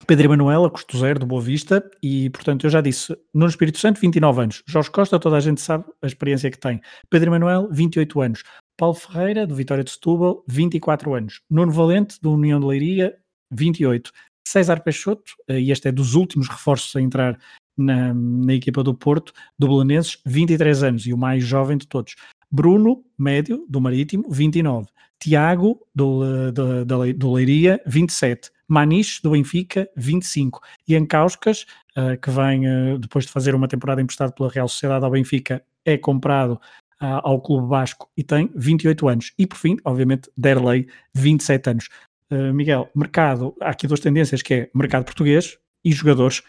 Pedro 0.07 0.25
Emanuel, 0.25 0.65
a 0.65 0.69
custo 0.69 0.97
zero 0.97 1.19
do 1.19 1.25
Boa 1.25 1.41
Vista, 1.41 1.83
e 2.01 2.29
portanto 2.29 2.65
eu 2.65 2.69
já 2.69 2.81
disse, 2.81 3.17
Nuno 3.33 3.49
Espírito 3.49 3.79
Santo, 3.79 3.99
29 3.99 4.41
anos. 4.41 4.63
Jorge 4.65 4.91
Costa, 4.91 5.19
toda 5.19 5.37
a 5.37 5.39
gente 5.41 5.61
sabe 5.61 5.85
a 6.01 6.07
experiência 6.07 6.51
que 6.51 6.57
tem. 6.57 6.81
Pedro 7.09 7.29
Emanuel, 7.29 7.69
28 7.71 8.21
anos. 8.21 8.43
Paulo 8.77 8.95
Ferreira, 8.95 9.45
do 9.45 9.55
Vitória 9.55 9.83
de 9.83 9.91
Setúbal, 9.91 10.43
24 10.47 11.13
anos. 11.13 11.41
Nuno 11.49 11.71
Valente, 11.71 12.19
do 12.21 12.33
União 12.33 12.59
de 12.59 12.65
Leiria, 12.65 13.15
28. 13.51 14.11
César 14.47 14.81
Peixoto, 14.81 15.33
eh, 15.47 15.59
e 15.59 15.71
este 15.71 15.87
é 15.87 15.91
dos 15.91 16.15
últimos 16.15 16.49
reforços 16.49 16.95
a 16.95 17.01
entrar 17.01 17.39
na, 17.77 18.13
na 18.13 18.53
equipa 18.53 18.83
do 18.83 18.93
Porto, 18.93 19.33
do 19.57 19.67
Belenenses, 19.67 20.17
23 20.25 20.83
anos 20.83 21.05
e 21.05 21.13
o 21.13 21.17
mais 21.17 21.43
jovem 21.43 21.77
de 21.77 21.87
todos. 21.87 22.15
Bruno, 22.51 23.03
médio, 23.17 23.65
do 23.69 23.79
Marítimo, 23.79 24.29
29. 24.29 24.87
Tiago, 25.19 25.79
do, 25.95 26.23
eh, 26.23 26.51
do, 26.51 27.13
do, 27.13 27.33
Leiria, 27.33 27.81
27. 27.85 28.51
Maniche, 28.67 29.21
do 29.21 29.31
Benfica, 29.31 29.89
25. 29.95 30.59
Ian 30.87 31.05
Causcas, 31.05 31.65
uh, 31.95 32.19
que 32.19 32.31
vem 32.31 32.63
depois 32.99 33.25
de 33.25 33.31
fazer 33.31 33.53
uma 33.53 33.67
temporada 33.67 34.01
emprestada 34.01 34.31
pela 34.31 34.49
Real 34.49 34.67
Sociedade 34.67 35.05
ao 35.05 35.11
Benfica, 35.11 35.63
é 35.85 35.97
comprado 35.97 36.59
ao 37.03 37.41
Clube 37.41 37.67
Basco 37.67 38.09
e 38.15 38.23
tem 38.23 38.49
28 38.55 39.07
anos. 39.07 39.33
E 39.37 39.45
por 39.45 39.57
fim, 39.57 39.77
obviamente, 39.83 40.29
Derlei, 40.37 40.87
27 41.13 41.69
anos. 41.69 41.89
Uh, 42.31 42.53
Miguel, 42.53 42.89
mercado, 42.95 43.55
há 43.61 43.69
aqui 43.69 43.87
duas 43.87 43.99
tendências 43.99 44.41
que 44.41 44.53
é 44.53 44.69
mercado 44.73 45.03
português 45.03 45.57
e 45.83 45.91
jogadores 45.91 46.41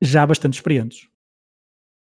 já 0.00 0.26
bastante 0.26 0.54
experientes. 0.54 1.08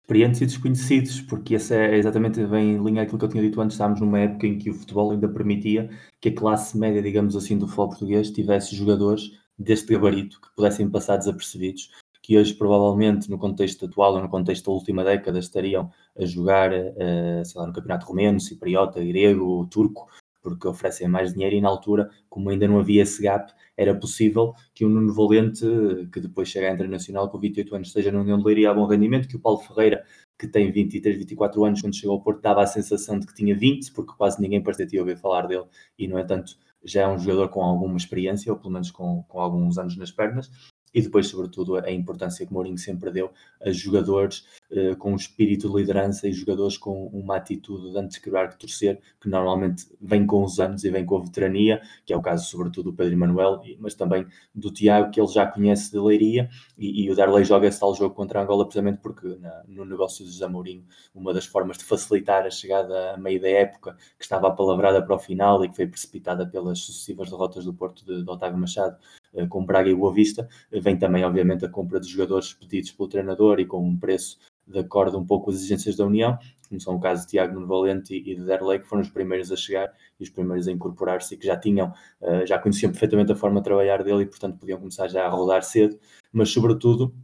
Experientes 0.03 0.41
e 0.41 0.47
desconhecidos, 0.47 1.21
porque 1.23 1.55
essa 1.55 1.75
é 1.75 1.97
exatamente 1.97 2.45
bem 2.47 2.73
em 2.73 2.85
linha 2.85 3.03
aquilo 3.03 3.19
que 3.19 3.25
eu 3.25 3.29
tinha 3.29 3.43
dito 3.43 3.61
antes. 3.61 3.75
Estávamos 3.75 4.01
numa 4.01 4.19
época 4.19 4.47
em 4.47 4.59
que 4.59 4.71
o 4.71 4.75
futebol 4.75 5.13
ainda 5.13 5.29
permitia 5.29 5.89
que 6.21 6.29
a 6.29 6.35
classe 6.35 6.77
média, 6.77 7.03
digamos 7.03 7.37
assim, 7.37 7.57
do 7.57 7.67
futebol 7.67 7.89
português 7.89 8.31
tivesse 8.31 8.77
jogadores 8.77 9.31
deste 9.59 9.93
gabarito 9.93 10.41
que 10.41 10.49
pudessem 10.55 10.91
passar 10.91 11.17
desapercebidos, 11.17 11.91
que 12.25 12.39
hoje 12.39 12.55
provavelmente 12.55 13.29
no 13.29 13.37
contexto 13.37 13.85
atual 13.85 14.15
ou 14.15 14.23
no 14.23 14.31
contexto 14.31 14.65
da 14.65 14.73
última 14.73 15.05
década 15.05 15.39
estariam 15.39 15.91
a 16.19 16.25
jogar, 16.25 16.73
uh, 16.73 17.45
sei 17.45 17.61
lá, 17.61 17.67
no 17.67 17.73
campeonato 17.75 18.07
romeno, 18.07 18.41
cipriota, 18.41 18.99
grego, 19.05 19.67
turco, 19.71 20.09
porque 20.41 20.67
oferecem 20.67 21.07
mais 21.07 21.35
dinheiro 21.35 21.55
e 21.55 21.61
na 21.61 21.69
altura, 21.69 22.09
como 22.31 22.49
ainda 22.49 22.67
não 22.67 22.79
havia 22.79 23.03
esse 23.03 23.23
gap, 23.23 23.53
era 23.77 23.95
possível 23.95 24.55
que 24.75 24.87
o 24.87 24.89
Nuno 24.89 25.13
Valente, 25.13 25.67
que 26.11 26.19
depois 26.19 26.49
chega 26.49 26.71
à 26.71 26.73
Internacional 26.73 27.29
com 27.29 27.39
28 27.39 27.75
anos, 27.75 27.89
esteja 27.89 28.11
no 28.11 28.23
União 28.23 28.39
de 28.39 28.45
Leiria 28.45 28.71
a 28.71 28.75
bom 28.75 28.87
rendimento, 28.87 29.29
que 29.29 29.37
o 29.37 29.41
Paulo 29.41 29.59
Ferreira, 29.59 30.03
que 30.39 30.49
tem 30.49 30.73
23, 30.73 31.19
24 31.19 31.63
anos, 31.63 31.83
quando 31.83 31.95
chegou 31.95 32.15
ao 32.15 32.23
Porto, 32.23 32.41
dava 32.41 32.63
a 32.63 32.67
sensação 32.67 33.19
de 33.19 33.27
que 33.27 33.35
tinha 33.35 33.55
20, 33.55 33.93
porque 33.93 34.15
quase 34.17 34.41
ninguém 34.41 34.63
parecia 34.63 34.99
ouvir 34.99 35.19
falar 35.19 35.47
dele, 35.47 35.67
e 35.99 36.09
no 36.09 36.19
entanto 36.19 36.57
já 36.83 37.03
é 37.03 37.07
um 37.07 37.19
jogador 37.19 37.51
com 37.51 37.63
alguma 37.63 37.99
experiência, 37.99 38.51
ou 38.51 38.59
pelo 38.59 38.73
menos 38.73 38.91
com, 38.91 39.23
com 39.25 39.41
alguns 39.41 39.77
anos 39.77 39.95
nas 39.99 40.11
pernas, 40.11 40.51
e 40.95 41.03
depois, 41.03 41.27
sobretudo, 41.27 41.77
a 41.77 41.91
importância 41.91 42.47
que 42.47 42.53
Mourinho 42.53 42.79
sempre 42.79 43.11
deu 43.11 43.33
a 43.61 43.71
jogadores 43.73 44.47
uh, 44.71 44.97
com 44.97 45.13
um 45.13 45.17
espírito 45.17 45.69
de 45.69 45.77
liderança 45.77 46.29
e 46.29 46.33
jogadores 46.33 46.79
com 46.79 47.07
uma 47.09 47.37
atitude 47.37 47.91
de 47.91 47.99
antes 47.99 48.19
quebrar 48.19 48.49
que 48.49 48.59
torcer, 48.59 49.01
que 49.21 49.29
normalmente 49.29 49.87
vem 50.01 50.25
com 50.25 50.45
os 50.45 50.61
anos 50.61 50.85
e 50.85 50.91
vem 50.91 51.05
com 51.05 51.19
a 51.19 51.23
veterania, 51.23 51.83
que 52.07 52.13
é 52.13 52.17
o 52.17 52.23
caso, 52.23 52.49
sobretudo, 52.49 52.91
do 52.91 52.97
Pedro 52.97 53.15
Emanuel, 53.15 53.61
mas 53.79 53.95
também 53.95 54.27
do 54.55 54.71
Tiago, 54.71 55.11
que 55.11 55.21
ele 55.21 55.29
já 55.29 55.47
conhece 55.47 55.91
de 55.91 55.99
Leiria, 55.99 56.49
e, 56.79 57.05
e 57.05 57.11
o 57.11 57.17
Darley 57.17 57.45
joga 57.45 57.67
esse 57.67 57.81
tal 57.81 57.95
jogo 57.95 58.15
contra 58.15 58.43
Angola 58.43 58.65
precisamente 58.65 58.99
porque 59.01 59.27
na, 59.41 59.65
no 59.67 59.85
negócio 59.85 60.25
de 60.25 60.31
José 60.31 60.47
Mourinho, 60.47 60.85
uma 61.15 61.33
das 61.33 61.47
formas 61.47 61.79
de 61.79 61.85
facilitar 61.85 62.45
a 62.47 62.51
chegada 62.51 63.15
a 63.15 63.17
meio 63.17 63.41
da 63.41 63.49
época, 63.49 63.97
que 64.19 64.25
estava 64.25 64.49
apalavrada 64.49 65.03
para 65.03 65.17
o 65.17 65.19
final 65.19 65.65
e 65.65 65.69
que 65.69 65.77
foi 65.77 65.87
precipitada 65.87 66.47
pelas 66.47 66.79
sucessivas 66.81 67.31
derrotas 67.31 67.65
do 67.65 67.73
Porto 67.75 68.05
de, 68.05 68.23
de 68.23 68.31
Otávio 68.31 68.59
Machado, 68.59 68.97
eh, 68.97 69.24
com 69.49 69.65
Braga 69.65 69.89
e 69.91 69.95
Boa 69.95 70.13
Vista, 70.13 70.49
eh, 70.73 70.81
vem 70.81 70.97
também, 70.97 71.25
obviamente, 71.25 71.65
a 71.65 71.69
compra 71.69 72.01
de 72.01 72.09
jogadores 72.09 72.53
pedidos 72.53 72.91
pelo 72.93 73.09
treinador 73.09 73.61
e 73.61 73.67
com 73.67 73.83
um 73.87 73.97
preço 73.97 74.39
de 74.67 74.79
acordo 74.79 75.19
um 75.19 75.27
pouco 75.27 75.47
com 75.47 75.51
as 75.51 75.57
exigências 75.57 75.97
da 75.97 76.07
União, 76.07 76.39
como 76.69 76.81
são 76.81 76.95
o 76.95 77.01
caso 77.01 77.23
de 77.23 77.33
Tiago 77.33 77.55
Nuno 77.55 77.67
Valente 77.67 78.15
e 78.15 78.35
de 78.35 78.45
Derlei, 78.45 78.79
que 78.79 78.87
foram 78.87 79.03
os 79.03 79.11
primeiros 79.11 79.53
a 79.53 79.57
chegar 79.57 79.93
e 80.19 80.23
os 80.23 80.31
primeiros 80.31 80.67
a 80.67 80.73
incorporar-se 80.73 81.35
e 81.35 81.37
que 81.37 81.47
já 81.47 81.57
tinham, 81.57 81.93
eh, 82.23 82.47
já 82.47 82.59
conheciam 82.59 82.91
perfeitamente 82.91 83.33
a 83.33 83.37
forma 83.37 83.61
de 83.61 83.65
trabalhar 83.65 84.03
dele 84.03 84.23
e, 84.23 84.27
portanto, 84.27 84.59
podiam 84.59 84.79
começar 84.79 85.09
já 85.09 85.27
a 85.27 85.29
rodar 85.29 85.63
cedo, 85.63 85.99
mas, 86.33 86.51
sobretudo, 86.51 87.15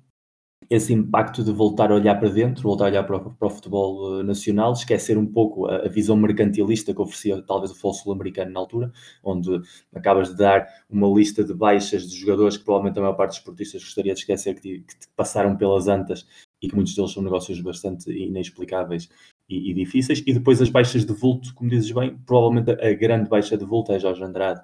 esse 0.68 0.92
impacto 0.92 1.42
de 1.42 1.50
voltar 1.52 1.90
a 1.90 1.94
olhar 1.94 2.14
para 2.18 2.28
dentro, 2.28 2.62
voltar 2.62 2.84
a 2.84 2.88
olhar 2.88 3.04
para 3.04 3.16
o, 3.16 3.34
para 3.34 3.48
o 3.48 3.50
futebol 3.50 4.18
uh, 4.18 4.22
nacional, 4.22 4.72
esquecer 4.72 5.16
um 5.16 5.26
pouco 5.26 5.66
a, 5.66 5.86
a, 5.86 5.88
visão 5.88 6.16
mercantilista 6.16 6.94
que 6.94 7.00
oferecia 7.00 7.42
talvez 7.42 7.70
o 7.70 7.74
futebol 7.74 7.94
sul-americano 7.94 8.52
na 8.52 8.60
altura, 8.60 8.92
onde 9.24 9.60
acabas 9.94 10.28
de 10.28 10.36
dar 10.36 10.68
uma 10.88 11.08
lista 11.08 11.42
de 11.42 11.54
baixas 11.54 12.08
de 12.08 12.16
jogadores 12.16 12.56
que 12.56 12.64
provavelmente 12.64 12.98
a 12.98 13.02
maior 13.02 13.14
parte 13.14 13.30
dos 13.30 13.38
esportistas 13.38 13.82
gostaria 13.82 14.14
de 14.14 14.20
esquecer 14.20 14.60
que, 14.60 14.80
que 14.80 14.94
passaram 15.16 15.56
pelas 15.56 15.88
antas 15.88 16.26
e 16.62 16.68
que 16.68 16.74
muitos 16.74 16.94
deles 16.94 17.12
são 17.12 17.22
negócios 17.22 17.60
bastante 17.60 18.10
inexplicáveis 18.10 19.08
e, 19.48 19.70
e, 19.70 19.74
difíceis, 19.74 20.22
e 20.24 20.32
depois 20.32 20.62
as 20.62 20.68
baixas 20.68 21.04
de 21.04 21.12
vulto, 21.12 21.52
como 21.54 21.70
dizes 21.70 21.90
bem, 21.90 22.16
provavelmente 22.26 22.70
a, 22.70 22.94
grande 22.94 23.28
baixa 23.28 23.56
de 23.56 23.64
vulto 23.64 23.92
é 23.92 23.98
Jorge 23.98 24.22
Andrade, 24.22 24.60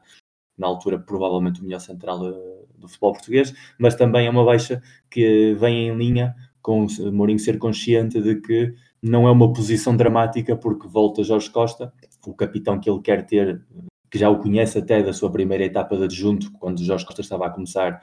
na 0.57 0.67
altura 0.67 0.99
provavelmente 0.99 1.61
o 1.61 1.65
melhor 1.65 1.81
central 1.81 2.23
uh, 2.23 2.56
do 2.79 2.89
futebol 2.89 3.13
português, 3.13 3.55
mas 3.79 3.95
também 3.95 4.27
é 4.27 4.31
uma 4.31 4.45
baixa 4.45 4.83
que 5.11 5.55
vem 5.55 5.89
em 5.89 5.97
linha 5.97 6.35
com 6.63 6.87
Mourinho 7.13 7.39
ser 7.39 7.59
consciente 7.59 8.21
de 8.21 8.41
que 8.41 8.75
não 9.01 9.29
é 9.29 9.31
uma 9.31 9.53
posição 9.53 9.97
dramática 9.97 10.57
porque 10.57 10.89
volta 10.89 11.23
Jorge 11.23 11.49
Costa, 11.51 11.93
o 12.27 12.35
capitão 12.35 12.81
que 12.81 12.91
ele 12.91 13.01
quer 13.01 13.25
ter, 13.25 13.63
que 14.11 14.19
já 14.19 14.29
o 14.29 14.39
conhece 14.41 14.79
até 14.79 15.03
da 15.03 15.13
sua 15.13 15.31
primeira 15.31 15.65
etapa 15.65 15.97
de 15.97 16.05
adjunto, 16.05 16.51
quando 16.59 16.83
Jorge 16.83 17.07
Costa 17.07 17.21
estava 17.21 17.47
a 17.47 17.51
começar 17.51 18.03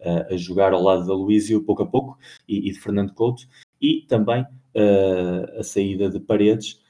uh, 0.00 0.32
a 0.32 0.36
jogar 0.36 0.72
ao 0.72 0.82
lado 0.82 1.06
da 1.06 1.14
Luísio 1.14 1.64
pouco 1.64 1.82
a 1.82 1.86
pouco, 1.86 2.16
e, 2.48 2.68
e 2.68 2.72
de 2.72 2.78
Fernando 2.78 3.12
Couto, 3.12 3.48
e 3.80 4.02
também 4.08 4.42
uh, 4.42 5.58
a 5.58 5.62
saída 5.64 6.08
de 6.08 6.20
Paredes, 6.20 6.80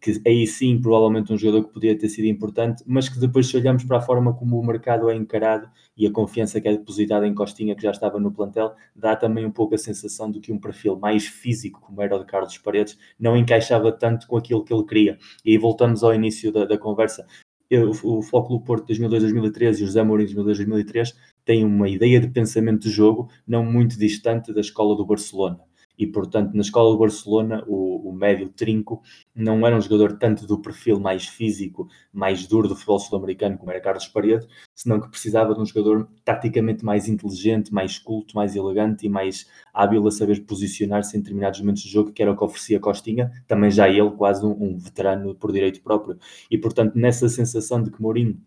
que 0.00 0.20
aí 0.26 0.46
sim 0.46 0.80
provavelmente 0.80 1.32
um 1.32 1.38
jogador 1.38 1.64
que 1.64 1.72
poderia 1.72 1.98
ter 1.98 2.08
sido 2.08 2.26
importante, 2.26 2.84
mas 2.86 3.08
que 3.08 3.18
depois 3.18 3.46
se 3.46 3.56
olhamos 3.56 3.84
para 3.84 3.98
a 3.98 4.00
forma 4.00 4.34
como 4.34 4.58
o 4.58 4.66
mercado 4.66 5.08
é 5.08 5.14
encarado 5.16 5.68
e 5.96 6.06
a 6.06 6.12
confiança 6.12 6.60
que 6.60 6.68
é 6.68 6.72
depositada 6.72 7.26
em 7.26 7.34
Costinha, 7.34 7.74
que 7.74 7.82
já 7.82 7.90
estava 7.90 8.20
no 8.20 8.30
plantel, 8.30 8.74
dá 8.94 9.16
também 9.16 9.46
um 9.46 9.50
pouco 9.50 9.74
a 9.74 9.78
sensação 9.78 10.30
de 10.30 10.40
que 10.40 10.52
um 10.52 10.58
perfil 10.58 10.98
mais 10.98 11.26
físico, 11.26 11.80
como 11.80 12.02
era 12.02 12.14
o 12.14 12.18
de 12.18 12.26
Carlos 12.26 12.58
Paredes, 12.58 12.98
não 13.18 13.36
encaixava 13.36 13.90
tanto 13.90 14.26
com 14.26 14.36
aquilo 14.36 14.64
que 14.64 14.72
ele 14.72 14.84
queria. 14.84 15.18
E 15.44 15.52
aí 15.52 15.58
voltamos 15.58 16.02
ao 16.04 16.14
início 16.14 16.52
da, 16.52 16.64
da 16.64 16.78
conversa. 16.78 17.26
Eu, 17.70 17.90
o 17.90 18.22
Flóculo 18.22 18.62
Porto 18.62 18.92
2002-2013 18.92 19.80
e 19.80 19.82
o 19.82 19.86
José 19.86 20.02
Mourinho 20.02 20.30
2002-2003 20.44 21.14
têm 21.44 21.64
uma 21.64 21.88
ideia 21.88 22.20
de 22.20 22.28
pensamento 22.28 22.82
de 22.82 22.90
jogo 22.90 23.28
não 23.46 23.64
muito 23.64 23.98
distante 23.98 24.52
da 24.52 24.60
escola 24.60 24.96
do 24.96 25.04
Barcelona 25.04 25.67
e, 25.98 26.06
portanto, 26.06 26.54
na 26.54 26.60
escola 26.60 26.92
do 26.92 26.98
Barcelona, 26.98 27.64
o, 27.66 28.08
o 28.08 28.12
médio 28.12 28.48
trinco 28.48 29.02
não 29.34 29.66
era 29.66 29.76
um 29.76 29.80
jogador 29.80 30.16
tanto 30.16 30.46
do 30.46 30.60
perfil 30.60 31.00
mais 31.00 31.26
físico, 31.26 31.88
mais 32.12 32.46
duro 32.46 32.68
do 32.68 32.74
futebol 32.74 33.00
sul-americano, 33.00 33.58
como 33.58 33.70
era 33.70 33.80
Carlos 33.80 34.06
Paredes, 34.06 34.46
senão 34.74 35.00
que 35.00 35.08
precisava 35.08 35.54
de 35.54 35.60
um 35.60 35.66
jogador 35.66 36.08
taticamente 36.24 36.84
mais 36.84 37.08
inteligente, 37.08 37.72
mais 37.74 37.98
culto, 37.98 38.36
mais 38.36 38.54
elegante 38.54 39.06
e 39.06 39.08
mais 39.08 39.46
hábil 39.74 40.06
a 40.06 40.10
saber 40.10 40.44
posicionar-se 40.46 41.16
em 41.16 41.20
determinados 41.20 41.60
momentos 41.60 41.82
de 41.82 41.88
jogo, 41.90 42.12
que 42.12 42.22
era 42.22 42.30
o 42.30 42.36
que 42.36 42.44
oferecia 42.44 42.78
Costinha, 42.78 43.30
também 43.46 43.70
já 43.70 43.88
ele 43.88 44.10
quase 44.12 44.44
um, 44.46 44.50
um 44.50 44.78
veterano 44.78 45.34
por 45.34 45.50
direito 45.52 45.82
próprio. 45.82 46.16
E, 46.50 46.56
portanto, 46.56 46.94
nessa 46.96 47.28
sensação 47.28 47.82
de 47.82 47.90
que 47.90 48.00
Mourinho 48.00 48.40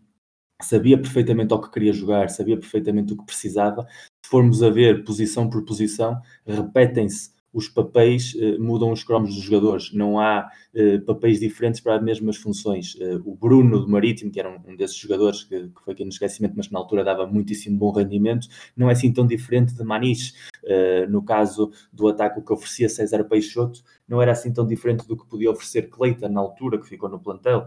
sabia 0.62 0.96
perfeitamente 0.96 1.52
ao 1.52 1.60
que 1.60 1.70
queria 1.70 1.92
jogar, 1.92 2.30
sabia 2.30 2.56
perfeitamente 2.56 3.12
o 3.12 3.16
que 3.16 3.24
precisava. 3.24 3.86
Se 4.24 4.30
formos 4.30 4.62
a 4.62 4.70
ver 4.70 5.04
posição 5.04 5.50
por 5.50 5.64
posição, 5.64 6.20
repetem-se 6.46 7.31
os 7.52 7.68
papéis 7.68 8.34
uh, 8.34 8.60
mudam 8.60 8.90
os 8.90 9.04
cromos 9.04 9.34
dos 9.34 9.44
jogadores, 9.44 9.92
não 9.92 10.18
há 10.18 10.50
uh, 10.74 11.00
papéis 11.02 11.40
diferentes 11.40 11.80
para 11.80 11.96
as 11.96 12.02
mesmas 12.02 12.36
funções. 12.36 12.94
Uh, 12.94 13.22
o 13.24 13.36
Bruno 13.36 13.80
do 13.80 13.88
Marítimo, 13.88 14.30
que 14.30 14.40
era 14.40 14.50
um, 14.50 14.72
um 14.72 14.76
desses 14.76 14.96
jogadores 14.96 15.44
que, 15.44 15.68
que, 15.68 15.84
foi 15.84 15.92
aqui 15.92 16.04
no 16.04 16.10
esquecimento, 16.10 16.54
mas 16.56 16.66
que 16.66 16.72
na 16.72 16.78
altura 16.78 17.04
dava 17.04 17.26
muitíssimo 17.26 17.78
bom 17.78 17.92
rendimento, 17.92 18.48
não 18.76 18.88
é 18.88 18.92
assim 18.92 19.12
tão 19.12 19.26
diferente 19.26 19.74
de 19.74 19.84
Maniche. 19.84 20.32
no 21.08 21.22
caso 21.22 21.70
do 21.92 22.08
ataque 22.08 22.40
que 22.40 22.52
oferecia 22.52 22.88
César 22.88 23.24
Peixoto, 23.24 23.82
não 24.12 24.20
era 24.20 24.32
assim 24.32 24.52
tão 24.52 24.66
diferente 24.66 25.08
do 25.08 25.16
que 25.16 25.26
podia 25.26 25.50
oferecer 25.50 25.88
Cleiton 25.88 26.28
na 26.28 26.40
altura, 26.40 26.78
que 26.78 26.86
ficou 26.86 27.08
no 27.08 27.18
plantel, 27.18 27.66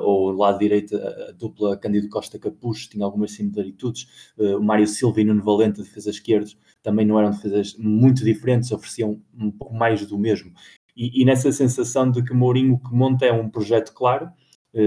ou 0.00 0.32
lado 0.32 0.58
direito 0.58 0.96
a 0.96 1.30
dupla 1.32 1.76
Cândido 1.76 2.08
Costa 2.08 2.40
Capucho, 2.40 2.90
tinha 2.90 3.04
algumas 3.04 3.30
similitudes, 3.30 4.32
o 4.36 4.60
Mário 4.60 4.86
Silva 4.88 5.20
e 5.20 5.24
Nuno 5.24 5.44
Valente, 5.44 5.80
defesa 5.80 6.10
esquerdos, 6.10 6.58
também 6.82 7.06
não 7.06 7.18
eram 7.18 7.30
defesas 7.30 7.76
muito 7.78 8.24
diferentes, 8.24 8.72
ofereciam 8.72 9.20
um 9.38 9.50
pouco 9.50 9.74
mais 9.74 10.04
do 10.04 10.18
mesmo. 10.18 10.52
E, 10.96 11.22
e 11.22 11.24
nessa 11.24 11.52
sensação 11.52 12.10
de 12.10 12.22
que 12.24 12.34
Mourinho 12.34 12.80
que 12.80 12.92
monta 12.92 13.26
é 13.26 13.32
um 13.32 13.48
projeto 13.48 13.92
claro, 13.92 14.26
eh, 14.26 14.30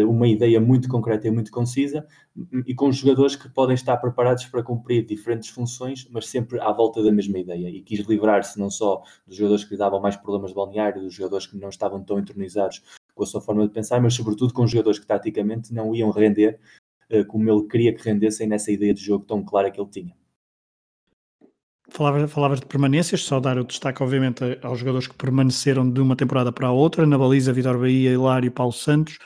uma 0.05 0.27
ideia 0.27 0.59
muito 0.59 0.87
concreta 0.87 1.27
e 1.27 1.31
muito 1.31 1.51
concisa, 1.51 2.05
e 2.65 2.75
com 2.75 2.91
jogadores 2.91 3.35
que 3.35 3.49
podem 3.49 3.73
estar 3.73 3.97
preparados 3.97 4.45
para 4.45 4.61
cumprir 4.63 5.05
diferentes 5.05 5.49
funções, 5.49 6.07
mas 6.11 6.27
sempre 6.27 6.59
à 6.59 6.71
volta 6.71 7.01
da 7.03 7.11
mesma 7.11 7.39
ideia. 7.39 7.69
E 7.69 7.81
quis 7.81 7.99
livrar-se 8.07 8.59
não 8.59 8.69
só 8.69 9.01
dos 9.25 9.35
jogadores 9.35 9.63
que 9.63 9.71
lhe 9.71 9.77
davam 9.77 9.99
mais 9.99 10.15
problemas 10.15 10.51
de 10.51 10.55
balneário, 10.55 11.01
dos 11.01 11.13
jogadores 11.13 11.47
que 11.47 11.57
não 11.57 11.69
estavam 11.69 12.03
tão 12.03 12.19
entronizados 12.19 12.83
com 13.15 13.23
a 13.23 13.25
sua 13.25 13.41
forma 13.41 13.67
de 13.67 13.73
pensar, 13.73 14.01
mas 14.01 14.13
sobretudo 14.13 14.53
com 14.53 14.67
jogadores 14.67 14.99
que 14.99 15.07
taticamente 15.07 15.73
não 15.73 15.93
iam 15.93 16.11
render 16.11 16.59
eh, 17.09 17.23
como 17.23 17.49
ele 17.49 17.67
queria 17.67 17.93
que 17.93 18.03
rendessem 18.03 18.47
nessa 18.47 18.71
ideia 18.71 18.93
de 18.93 19.01
jogo 19.01 19.25
tão 19.25 19.43
clara 19.43 19.71
que 19.71 19.81
ele 19.81 19.89
tinha. 19.89 20.15
Falavas, 21.89 22.31
falavas 22.31 22.59
de 22.59 22.67
permanências, 22.67 23.23
só 23.23 23.39
dar 23.39 23.57
o 23.57 23.63
destaque, 23.63 24.03
obviamente, 24.03 24.43
aos 24.61 24.77
jogadores 24.77 25.07
que 25.07 25.15
permaneceram 25.15 25.89
de 25.89 25.99
uma 25.99 26.15
temporada 26.15 26.51
para 26.51 26.67
a 26.67 26.71
outra. 26.71 27.05
Na 27.05 27.17
baliza, 27.17 27.51
Vitor 27.51 27.79
Bahia, 27.79 28.11
Hilário 28.11 28.51
Paulo 28.51 28.71
Santos. 28.71 29.17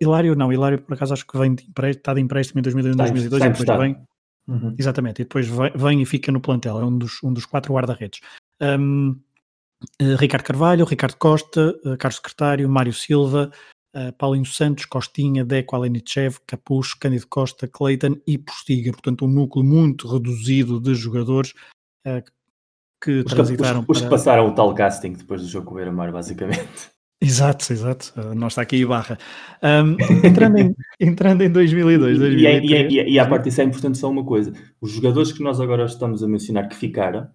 Hilário, 0.00 0.34
não, 0.34 0.52
Hilário, 0.52 0.80
por 0.80 0.94
acaso, 0.94 1.14
acho 1.14 1.26
que 1.26 1.38
vem 1.38 1.54
de 1.54 1.64
empréstimo, 1.64 2.00
está 2.00 2.14
de 2.14 2.20
empréstimo 2.20 2.60
em 2.60 2.62
2001, 2.62 2.96
2002 2.96 3.42
e 3.42 3.48
depois 3.48 3.78
vem. 3.78 3.96
Uhum. 4.48 4.74
Exatamente, 4.78 5.22
e 5.22 5.24
depois 5.24 5.48
vem, 5.48 5.72
vem, 5.74 6.02
e 6.02 6.06
fica 6.06 6.30
no 6.30 6.40
plantel, 6.40 6.80
é 6.80 6.84
um 6.84 6.96
dos, 6.96 7.22
um 7.22 7.32
dos 7.32 7.46
quatro 7.46 7.72
guarda-redes. 7.74 8.20
Um, 8.60 9.16
eh, 10.00 10.16
Ricardo 10.16 10.44
Carvalho, 10.44 10.84
Ricardo 10.84 11.16
Costa, 11.16 11.74
uh, 11.84 11.96
Carlos 11.96 12.16
Secretário, 12.16 12.68
Mário 12.68 12.92
Silva, 12.92 13.50
uh, 13.94 14.12
Paulinho 14.12 14.46
Santos, 14.46 14.84
Costinha, 14.86 15.44
Deco, 15.44 15.74
Alenichev, 15.74 16.38
Capucho, 16.46 16.96
Cândido 17.00 17.26
Costa, 17.28 17.66
Cleiton 17.66 18.16
e 18.26 18.38
Postiga. 18.38 18.92
Portanto, 18.92 19.24
um 19.24 19.28
núcleo 19.28 19.64
muito 19.64 20.08
reduzido 20.08 20.80
de 20.80 20.94
jogadores 20.94 21.52
que 23.02 23.10
os 23.18 23.24
transitaram 23.24 23.84
os, 23.86 23.98
os, 23.98 24.02
que 24.04 24.08
passaram 24.08 24.46
o 24.46 24.54
tal 24.54 24.72
casting 24.72 25.12
depois 25.12 25.42
do 25.42 25.48
jogo 25.48 25.66
com 25.66 25.72
o 25.72 25.76
Beira-Mar, 25.76 26.12
basicamente. 26.12 26.95
Exato, 27.20 27.72
exato. 27.72 28.12
Nós 28.34 28.52
está 28.52 28.62
aqui 28.62 28.84
barra. 28.84 29.18
Um, 29.62 29.96
entrando, 30.26 30.58
em, 30.58 30.74
entrando 31.00 31.42
em 31.42 31.50
2002, 31.50 32.18
2003... 32.18 32.92
E, 32.92 32.94
e, 32.94 33.00
e, 33.00 33.12
e 33.14 33.18
à 33.18 33.26
parte 33.26 33.44
disso 33.44 33.62
é 33.62 33.64
importante 33.64 33.96
só 33.96 34.10
uma 34.10 34.24
coisa. 34.24 34.52
Os 34.80 34.90
jogadores 34.90 35.32
que 35.32 35.42
nós 35.42 35.60
agora 35.60 35.84
estamos 35.86 36.22
a 36.22 36.28
mencionar 36.28 36.68
que 36.68 36.76
ficaram, 36.76 37.28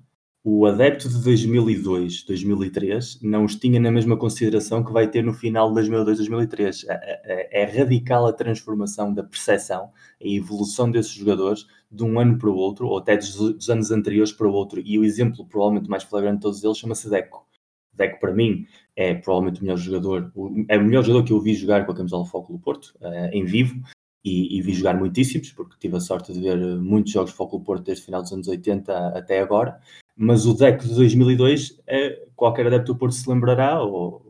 o 0.43 0.65
adepto 0.65 1.07
de 1.07 1.23
2002, 1.23 2.23
2003, 2.23 3.19
não 3.21 3.45
os 3.45 3.55
tinha 3.55 3.79
na 3.79 3.91
mesma 3.91 4.17
consideração 4.17 4.83
que 4.83 4.91
vai 4.91 5.07
ter 5.07 5.23
no 5.23 5.33
final 5.33 5.69
de 5.69 5.75
2002, 5.75 6.17
2003. 6.17 6.85
É, 6.89 7.21
é, 7.23 7.61
é 7.61 7.65
radical 7.65 8.25
a 8.25 8.33
transformação 8.33 9.13
da 9.13 9.23
percepção, 9.23 9.91
a 10.19 10.27
evolução 10.27 10.89
desses 10.89 11.13
jogadores 11.13 11.67
de 11.91 12.03
um 12.03 12.19
ano 12.19 12.39
para 12.39 12.49
o 12.49 12.55
outro, 12.55 12.87
ou 12.87 12.97
até 12.97 13.15
dos, 13.15 13.35
dos 13.35 13.69
anos 13.69 13.91
anteriores 13.91 14.31
para 14.31 14.47
o 14.47 14.51
outro. 14.51 14.81
E 14.83 14.97
o 14.97 15.03
exemplo, 15.03 15.45
provavelmente 15.45 15.89
mais 15.89 16.03
flagrante 16.03 16.37
de 16.37 16.41
todos 16.41 16.63
eles, 16.63 16.77
chama-se 16.77 17.07
Deco. 17.07 17.45
Deco, 17.93 18.19
para 18.19 18.33
mim, 18.33 18.65
é 18.95 19.13
provavelmente 19.13 19.61
o 19.61 19.63
melhor 19.63 19.77
jogador, 19.77 20.31
é 20.67 20.77
o 20.77 20.83
melhor 20.83 21.03
jogador 21.03 21.25
que 21.25 21.33
eu 21.33 21.39
vi 21.39 21.53
jogar 21.53 21.85
com 21.85 21.91
a 21.91 21.95
camisola 21.95 22.25
Foco 22.25 22.53
do 22.53 22.59
Porto, 22.59 22.93
uh, 23.01 23.29
em 23.31 23.45
vivo, 23.45 23.81
e, 24.23 24.57
e, 24.57 24.61
vi 24.61 24.73
jogar 24.73 24.95
muitíssimos, 24.97 25.51
porque 25.51 25.75
tive 25.79 25.97
a 25.97 25.99
sorte 25.99 26.31
de 26.31 26.39
ver 26.39 26.57
muitos 26.77 27.11
jogos 27.11 27.31
de 27.31 27.37
Foco 27.37 27.57
do 27.57 27.63
Porto 27.63 27.83
desde 27.83 28.03
o 28.03 28.05
final 28.05 28.21
dos 28.21 28.31
anos 28.31 28.47
80 28.47 29.17
até 29.17 29.39
agora, 29.39 29.79
mas 30.15 30.45
o 30.45 30.53
deck 30.53 30.87
de 30.87 30.93
2002, 30.93 31.81
é, 31.87 32.27
qualquer 32.35 32.67
adepto 32.67 32.93
do 32.93 32.99
Porto 32.99 33.15
se 33.15 33.27
lembrará, 33.27 33.81
ou, 33.81 34.27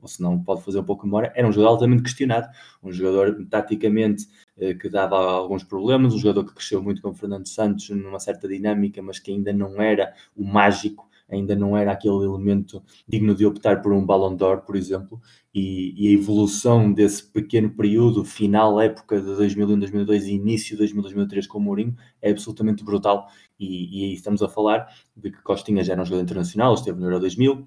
ou 0.00 0.08
se 0.08 0.22
não 0.22 0.42
pode 0.42 0.62
fazer 0.62 0.78
um 0.78 0.84
pouco 0.84 1.02
de 1.02 1.08
memória, 1.08 1.32
era 1.34 1.46
um 1.46 1.52
jogador 1.52 1.72
altamente 1.72 2.02
questionado, 2.02 2.48
um 2.82 2.90
jogador 2.92 3.46
taticamente 3.50 4.26
eh, 4.56 4.74
que 4.74 4.88
dava 4.88 5.16
alguns 5.16 5.64
problemas, 5.64 6.14
um 6.14 6.18
jogador 6.18 6.44
que 6.44 6.54
cresceu 6.54 6.82
muito 6.82 7.02
com 7.02 7.10
o 7.10 7.14
Fernando 7.14 7.46
Santos 7.46 7.90
numa 7.90 8.20
certa 8.20 8.46
dinâmica, 8.46 9.02
mas 9.02 9.18
que 9.18 9.32
ainda 9.32 9.52
não 9.52 9.80
era 9.80 10.14
o 10.36 10.44
mágico 10.44 11.08
ainda 11.28 11.56
não 11.56 11.76
era 11.76 11.92
aquele 11.92 12.24
elemento 12.24 12.82
digno 13.08 13.34
de 13.34 13.46
optar 13.46 13.82
por 13.82 13.92
um 13.92 14.04
Ballon 14.04 14.34
d'Or, 14.36 14.62
por 14.62 14.76
exemplo, 14.76 15.20
e, 15.54 15.94
e, 15.96 16.08
a 16.08 16.12
evolução 16.18 16.92
desse 16.92 17.24
pequeno 17.30 17.70
período, 17.70 18.24
final 18.24 18.80
época 18.80 19.20
de 19.20 19.26
2001, 19.26 19.78
2002 19.78 20.26
e 20.26 20.32
início 20.32 20.70
de 20.70 20.78
2000, 20.78 21.02
2003 21.02 21.46
com 21.46 21.58
o 21.58 21.60
Mourinho, 21.60 21.96
é 22.20 22.30
absolutamente 22.30 22.84
brutal. 22.84 23.26
E, 23.58 24.10
e 24.10 24.14
estamos 24.14 24.42
a 24.42 24.48
falar 24.48 24.86
de 25.16 25.30
que 25.30 25.42
Costinha 25.42 25.82
já 25.84 25.92
era 25.92 26.02
um 26.02 26.04
jogador 26.04 26.24
internacional, 26.24 26.74
esteve 26.74 26.98
no 26.98 27.06
Euro 27.06 27.20
2000, 27.20 27.66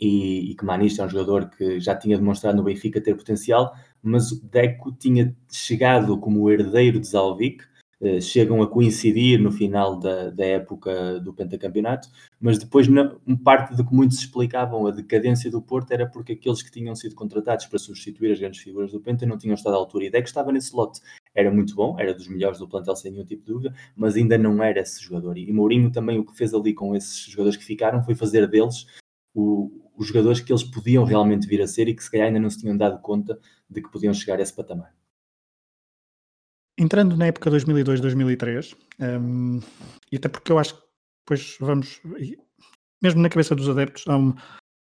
e, 0.00 0.50
e 0.50 0.54
que 0.56 0.64
Manista 0.64 1.02
é 1.02 1.06
um 1.06 1.08
jogador 1.08 1.48
que 1.48 1.78
já 1.78 1.94
tinha 1.94 2.16
demonstrado 2.18 2.56
no 2.56 2.64
Benfica 2.64 3.00
ter 3.00 3.14
potencial, 3.14 3.72
mas 4.02 4.32
Deco 4.40 4.90
tinha 4.92 5.36
chegado 5.50 6.18
como 6.18 6.50
herdeiro 6.50 6.98
de 6.98 7.06
Zalvik, 7.06 7.62
chegam 8.20 8.60
a 8.62 8.66
coincidir 8.66 9.38
no 9.40 9.52
final 9.52 9.98
da, 9.98 10.30
da 10.30 10.44
época 10.44 11.20
do 11.20 11.32
pentacampeonato, 11.32 12.08
mas 12.40 12.58
depois 12.58 12.88
na, 12.88 13.16
parte 13.44 13.76
do 13.76 13.86
que 13.86 13.94
muitos 13.94 14.18
explicavam 14.18 14.86
a 14.86 14.90
decadência 14.90 15.50
do 15.50 15.62
Porto 15.62 15.92
era 15.92 16.06
porque 16.08 16.32
aqueles 16.32 16.62
que 16.62 16.70
tinham 16.70 16.94
sido 16.96 17.14
contratados 17.14 17.66
para 17.66 17.78
substituir 17.78 18.32
as 18.32 18.40
grandes 18.40 18.60
figuras 18.60 18.90
do 18.90 19.00
Penta 19.00 19.24
não 19.24 19.38
tinham 19.38 19.54
estado 19.54 19.74
à 19.74 19.76
altura. 19.76 20.04
E 20.06 20.10
Deco 20.10 20.26
estava 20.26 20.50
nesse 20.50 20.74
lote. 20.74 21.00
Era 21.34 21.50
muito 21.50 21.74
bom, 21.74 21.96
era 21.98 22.12
dos 22.12 22.28
melhores 22.28 22.58
do 22.58 22.68
plantel 22.68 22.96
sem 22.96 23.12
nenhum 23.12 23.24
tipo 23.24 23.44
de 23.44 23.52
dúvida, 23.52 23.74
mas 23.96 24.16
ainda 24.16 24.36
não 24.36 24.62
era 24.62 24.80
esse 24.80 25.02
jogador. 25.02 25.38
E 25.38 25.52
Mourinho 25.52 25.90
também 25.90 26.18
o 26.18 26.24
que 26.24 26.36
fez 26.36 26.52
ali 26.52 26.74
com 26.74 26.94
esses 26.94 27.24
jogadores 27.26 27.56
que 27.56 27.64
ficaram 27.64 28.02
foi 28.02 28.14
fazer 28.14 28.48
deles 28.48 28.86
o, 29.34 29.70
os 29.96 30.08
jogadores 30.08 30.40
que 30.40 30.52
eles 30.52 30.64
podiam 30.64 31.04
realmente 31.04 31.46
vir 31.46 31.62
a 31.62 31.66
ser 31.66 31.88
e 31.88 31.94
que 31.94 32.02
se 32.02 32.10
calhar 32.10 32.26
ainda 32.26 32.40
não 32.40 32.50
se 32.50 32.58
tinham 32.58 32.76
dado 32.76 33.00
conta 33.00 33.38
de 33.68 33.80
que 33.80 33.90
podiam 33.90 34.12
chegar 34.12 34.38
a 34.38 34.42
esse 34.42 34.54
patamar. 34.54 34.92
Entrando 36.78 37.16
na 37.16 37.26
época 37.26 37.50
2002-2003, 37.50 38.74
um, 39.00 39.60
e 40.10 40.16
até 40.16 40.28
porque 40.28 40.50
eu 40.50 40.58
acho 40.58 40.74
que 40.74 40.82
depois 41.24 41.56
vamos, 41.60 42.00
mesmo 43.02 43.20
na 43.20 43.28
cabeça 43.28 43.54
dos 43.54 43.68
adeptos, 43.68 44.04
há, 44.08 44.16
um, 44.16 44.34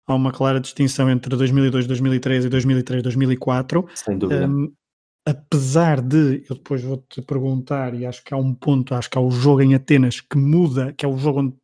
há 0.07 0.15
uma 0.15 0.33
clara 0.33 0.61
distinção 0.61 1.09
entre 1.09 1.35
2002, 1.37 1.87
2003 1.87 2.45
e 2.45 2.49
2003, 2.49 3.03
2004. 3.03 3.89
Sem 3.95 4.19
dúvida. 4.19 4.49
Um, 4.49 4.73
apesar 5.27 6.01
de, 6.01 6.45
eu 6.49 6.57
depois 6.57 6.83
vou-te 6.83 7.23
perguntar, 7.23 7.95
e 7.95 8.05
acho 8.05 8.23
que 8.23 8.35
há 8.35 8.37
um 8.37 8.55
ponto, 8.55 8.95
acho 8.95 9.11
que 9.11 9.19
há 9.19 9.21
o 9.21 9.31
jogo 9.31 9.63
em 9.63 9.75
Atenas 9.75 10.21
que 10.21 10.37
muda, 10.37 10.93
que 10.93 11.05
é 11.05 11.09
o 11.09 11.17
jogo 11.17 11.41
onde 11.41 11.57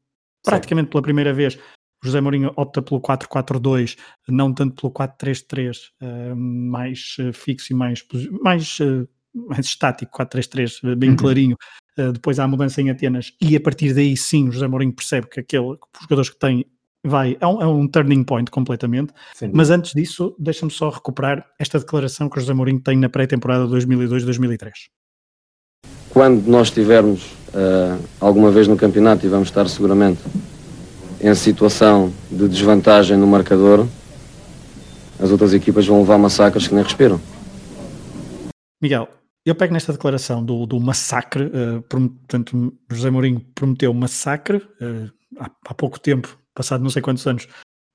praticamente 0.44 0.90
pela 0.90 1.02
primeira 1.02 1.32
vez 1.32 1.56
José 2.04 2.20
Mourinho 2.20 2.52
opta 2.56 2.82
pelo 2.82 3.00
4-4-2, 3.00 3.96
não 4.28 4.52
tanto 4.52 4.74
pelo 4.74 4.92
4-3-3, 4.92 5.90
uh, 6.02 6.36
mais 6.36 7.16
uh, 7.20 7.32
fixo 7.32 7.72
e 7.72 7.76
mais, 7.76 8.04
mais 8.42 8.80
uh, 8.80 9.08
mais 9.34 9.66
estático, 9.66 10.16
4-3-3, 10.16 10.94
bem 10.96 11.10
uhum. 11.10 11.16
clarinho. 11.16 11.56
Uh, 11.98 12.12
depois 12.12 12.38
há 12.38 12.44
a 12.44 12.48
mudança 12.48 12.80
em 12.80 12.90
Atenas 12.90 13.32
e 13.40 13.54
a 13.54 13.60
partir 13.60 13.92
daí 13.92 14.16
sim 14.16 14.50
José 14.50 14.66
Mourinho 14.66 14.94
percebe 14.94 15.28
que 15.28 15.40
aquele, 15.40 15.72
os 15.72 15.78
jogadores 16.00 16.30
que 16.30 16.38
tem 16.38 16.64
vai, 17.04 17.36
é 17.40 17.46
um, 17.46 17.62
é 17.62 17.66
um 17.66 17.86
turning 17.86 18.24
point 18.24 18.50
completamente. 18.50 19.12
Sim. 19.34 19.50
Mas 19.52 19.70
antes 19.70 19.92
disso, 19.92 20.34
deixa-me 20.38 20.70
só 20.70 20.88
recuperar 20.88 21.44
esta 21.58 21.78
declaração 21.78 22.28
que 22.28 22.38
o 22.38 22.40
José 22.40 22.54
Mourinho 22.54 22.80
tem 22.80 22.96
na 22.96 23.08
pré-temporada 23.08 23.66
2002-2003. 23.66 24.70
Quando 26.10 26.46
nós 26.46 26.68
estivermos 26.68 27.32
uh, 27.48 28.02
alguma 28.20 28.50
vez 28.50 28.68
no 28.68 28.76
campeonato 28.76 29.26
e 29.26 29.28
vamos 29.28 29.48
estar 29.48 29.68
seguramente 29.68 30.20
em 31.20 31.34
situação 31.34 32.12
de 32.30 32.48
desvantagem 32.48 33.16
no 33.16 33.26
marcador, 33.26 33.86
as 35.18 35.30
outras 35.30 35.54
equipas 35.54 35.86
vão 35.86 36.00
levar 36.00 36.18
massacres 36.18 36.66
que 36.66 36.74
nem 36.74 36.82
respiram. 36.82 37.20
Miguel, 38.80 39.08
eu 39.45 39.55
pego 39.55 39.72
nesta 39.72 39.93
declaração 39.93 40.45
do, 40.45 40.66
do 40.66 40.78
massacre, 40.78 41.45
uh, 41.45 41.82
portanto, 41.82 42.78
José 42.90 43.11
Mourinho 43.11 43.40
prometeu 43.55 43.93
massacre 43.93 44.59
uh, 44.59 45.12
há, 45.38 45.51
há, 45.66 45.74
pouco 45.74 45.99
tempo, 45.99 46.38
passado 46.55 46.82
não 46.82 46.90
sei 46.90 47.03
quantos 47.03 47.26
anos. 47.26 47.49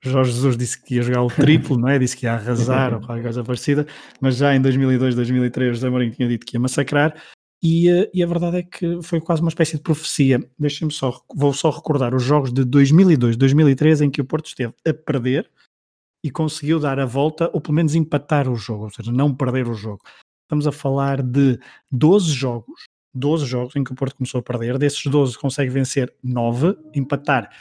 Jorge 0.03 0.31
Jesus 0.31 0.57
disse 0.57 0.81
que 0.81 0.95
ia 0.95 1.01
jogar 1.01 1.23
o 1.23 1.27
triplo, 1.27 1.77
não 1.79 1.87
é? 1.87 1.97
Disse 1.97 2.17
que 2.17 2.25
ia 2.25 2.33
arrasar 2.33 2.93
ou 2.93 2.99
qualquer 2.99 3.23
coisa 3.23 3.43
parecida, 3.43 3.87
mas 4.21 4.37
já 4.37 4.55
em 4.55 4.61
2002, 4.61 5.15
2003, 5.15 5.75
José 5.75 5.89
Mourinho 5.89 6.11
tinha 6.11 6.27
dito 6.27 6.45
que 6.45 6.55
ia 6.55 6.59
massacrar. 6.59 7.15
E, 7.63 7.89
uh, 7.91 8.09
e 8.13 8.21
a 8.21 8.27
verdade 8.27 8.57
é 8.57 8.63
que 8.63 9.01
foi 9.01 9.21
quase 9.21 9.41
uma 9.41 9.49
espécie 9.49 9.77
de 9.77 9.83
profecia. 9.83 10.39
Deixem-me 10.59 10.93
só, 10.93 11.21
vou 11.33 11.53
só 11.53 11.69
recordar 11.69 12.13
os 12.13 12.23
jogos 12.23 12.51
de 12.51 12.63
2002, 12.63 13.37
2003, 13.37 14.01
em 14.01 14.09
que 14.11 14.21
o 14.21 14.25
Porto 14.25 14.47
esteve 14.47 14.73
a 14.85 14.93
perder 14.93 15.49
e 16.23 16.29
conseguiu 16.29 16.79
dar 16.79 16.99
a 16.99 17.05
volta, 17.05 17.49
ou 17.53 17.61
pelo 17.61 17.75
menos 17.75 17.95
empatar 17.95 18.49
o 18.49 18.55
jogo, 18.55 18.85
ou 18.85 18.89
seja, 18.89 19.11
não 19.11 19.33
perder 19.33 19.67
o 19.67 19.73
jogo. 19.73 20.01
Estamos 20.47 20.65
a 20.65 20.71
falar 20.71 21.21
de 21.21 21.59
12 21.91 22.31
jogos, 22.31 22.85
12 23.13 23.45
jogos 23.45 23.75
em 23.75 23.83
que 23.83 23.91
o 23.91 23.95
Porto 23.95 24.15
começou 24.15 24.39
a 24.39 24.41
perder. 24.41 24.77
Desses 24.77 25.05
12 25.05 25.37
consegue 25.37 25.69
vencer 25.69 26.13
9, 26.23 26.73
empatar 26.95 27.51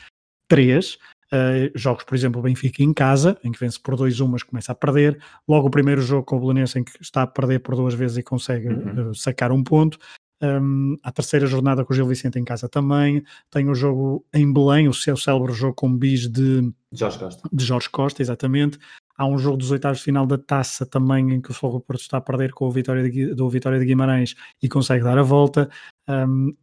3. 0.49 0.95
Uh, 0.95 0.99
eh, 1.33 1.73
jogos, 1.75 2.05
por 2.05 2.15
exemplo, 2.15 2.39
o 2.39 2.45
Benfica 2.45 2.85
em 2.85 2.95
casa, 2.95 3.37
em 3.43 3.51
que 3.51 3.59
vence 3.59 3.81
por 3.81 3.97
2-1, 3.97 4.29
mas 4.29 4.45
começa 4.45 4.71
a 4.71 4.75
perder. 4.77 5.21
Logo 5.49 5.67
o 5.67 5.71
primeiro 5.71 6.01
jogo 6.01 6.23
com 6.23 6.37
o 6.37 6.41
Belenense, 6.41 6.79
em 6.79 6.85
que 6.85 6.93
está 7.03 7.23
a 7.23 7.27
perder 7.27 7.59
por 7.59 7.75
duas 7.75 7.95
vezes 7.95 8.19
e 8.19 8.23
consegue 8.23 8.69
uhum. 8.69 9.11
uh, 9.11 9.15
sacar 9.17 9.51
um 9.51 9.65
ponto. 9.65 9.99
Um, 10.41 10.97
a 11.03 11.11
terceira 11.11 11.47
jornada 11.47 11.85
com 11.85 11.93
o 11.93 11.97
Gil 11.97 12.07
Vicente 12.07 12.39
em 12.39 12.45
casa 12.45 12.69
também. 12.69 13.25
Tem 13.51 13.69
o 13.69 13.75
jogo 13.75 14.25
em 14.33 14.53
Belém, 14.53 14.87
o 14.87 14.95
seu 14.95 15.17
célebre 15.17 15.53
jogo 15.53 15.75
com 15.75 15.93
bis 15.93 16.29
de 16.29 16.73
Jorge 16.93 17.19
Costa. 17.19 17.49
De 17.53 17.65
Jorge 17.65 17.91
Costa, 17.91 18.23
exatamente. 18.23 18.79
Há 19.17 19.27
um 19.27 19.39
jogo 19.39 19.57
dos 19.57 19.71
oitavos 19.71 19.99
de 19.99 20.05
final 20.05 20.27
da 20.27 20.39
taça 20.39 20.85
também 20.85 21.33
em 21.33 21.41
que 21.41 21.51
o 21.51 21.55
Fogo 21.55 21.81
Porto 21.81 22.01
está 22.01 22.19
a 22.19 22.21
perder 22.21 22.53
com 22.53 22.67
o 22.67 22.71
Vitória 22.71 23.09
de, 23.09 23.35
do 23.35 23.49
Vitória 23.49 23.79
de 23.79 23.85
Guimarães 23.85 24.35
e 24.63 24.69
consegue 24.69 25.05
dar 25.05 25.19
a 25.19 25.23
volta. 25.23 25.71
Um, 26.09 26.55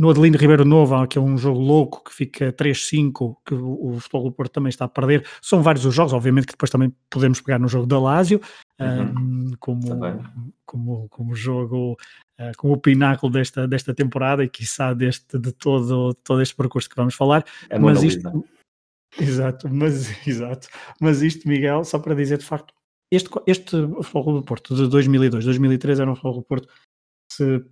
no 0.00 0.08
Adelino 0.08 0.38
Ribeiro 0.38 0.64
Novo 0.64 0.94
há 0.94 1.04
aquele 1.04 1.26
um 1.26 1.36
jogo 1.36 1.60
louco 1.60 2.02
que 2.04 2.14
fica 2.14 2.52
3-5, 2.52 3.36
que 3.44 3.54
o, 3.54 3.90
o 3.90 4.00
Futebol 4.00 4.24
do 4.24 4.32
Porto 4.32 4.52
também 4.52 4.70
está 4.70 4.86
a 4.86 4.88
perder. 4.88 5.26
São 5.42 5.62
vários 5.62 5.84
os 5.84 5.94
jogos, 5.94 6.14
obviamente 6.14 6.46
que 6.46 6.54
depois 6.54 6.70
também 6.70 6.90
podemos 7.10 7.40
pegar 7.40 7.58
no 7.58 7.68
jogo 7.68 7.86
da 7.86 8.00
Lazio, 8.00 8.40
uhum. 8.80 9.02
um, 9.02 9.50
como, 9.60 9.82
como, 10.64 11.08
como 11.10 11.34
jogo, 11.34 11.98
uh, 12.40 12.52
como 12.56 12.72
o 12.72 12.78
pináculo 12.78 13.30
desta, 13.30 13.68
desta 13.68 13.92
temporada 13.92 14.42
e 14.42 14.48
quiçá 14.48 14.94
deste, 14.94 15.38
de 15.38 15.52
todo, 15.52 16.14
todo 16.24 16.40
este 16.40 16.56
percurso 16.56 16.88
que 16.88 16.96
vamos 16.96 17.14
falar. 17.14 17.44
É 17.68 17.78
Mas 17.78 18.02
isto, 18.02 18.42
Exato, 19.18 19.68
mas, 19.68 20.10
exato. 20.26 20.68
mas 21.00 21.22
isto, 21.22 21.48
Miguel, 21.48 21.84
só 21.84 21.98
para 21.98 22.14
dizer 22.14 22.38
de 22.38 22.44
facto, 22.44 22.72
este, 23.10 23.28
este 23.46 23.76
Futebol 24.02 24.40
do 24.40 24.42
Porto 24.44 24.74
de 24.74 24.88
2002, 24.88 25.44
2003 25.44 26.00
era 26.00 26.10
um 26.10 26.14
Futebol 26.14 26.40
do 26.40 26.42
Porto 26.42 26.68
que 26.68 27.34
se 27.34 27.64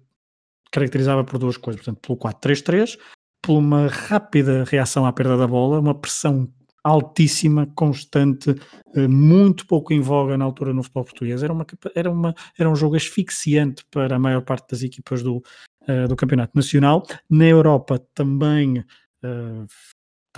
caracterizava 0.70 1.24
por 1.24 1.38
duas 1.38 1.56
coisas, 1.56 1.82
portanto, 1.82 2.00
pelo 2.06 2.18
4-3-3, 2.18 2.98
por 3.42 3.58
uma 3.58 3.86
rápida 3.86 4.64
reação 4.64 5.06
à 5.06 5.12
perda 5.12 5.36
da 5.36 5.46
bola, 5.46 5.80
uma 5.80 5.94
pressão 5.94 6.52
altíssima, 6.84 7.66
constante, 7.74 8.54
eh, 8.94 9.08
muito 9.08 9.66
pouco 9.66 9.92
em 9.92 10.00
voga 10.00 10.36
na 10.36 10.44
altura 10.44 10.72
no 10.72 10.82
futebol 10.82 11.04
português. 11.04 11.42
Era, 11.42 11.52
uma, 11.52 11.66
era, 11.94 12.10
uma, 12.10 12.34
era 12.58 12.70
um 12.70 12.76
jogo 12.76 12.96
asfixiante 12.96 13.84
para 13.90 14.16
a 14.16 14.18
maior 14.18 14.42
parte 14.42 14.70
das 14.70 14.82
equipas 14.82 15.22
do, 15.22 15.42
uh, 15.88 16.08
do 16.08 16.16
Campeonato 16.16 16.52
Nacional. 16.54 17.04
Na 17.28 17.44
Europa 17.44 17.98
também 18.14 18.78
uh, 18.78 19.66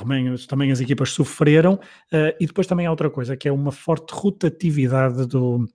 também, 0.01 0.35
também 0.49 0.71
as 0.73 0.81
equipas 0.81 1.11
sofreram, 1.11 1.75
uh, 1.75 2.35
e 2.41 2.47
depois 2.47 2.67
também 2.67 2.87
há 2.87 2.91
outra 2.91 3.11
coisa, 3.11 3.37
que 3.37 3.49
é 3.49 3.53
uma 3.53 3.73
forte 3.73 4.13
rotatividade 4.13 5.27
do, 5.27 5.69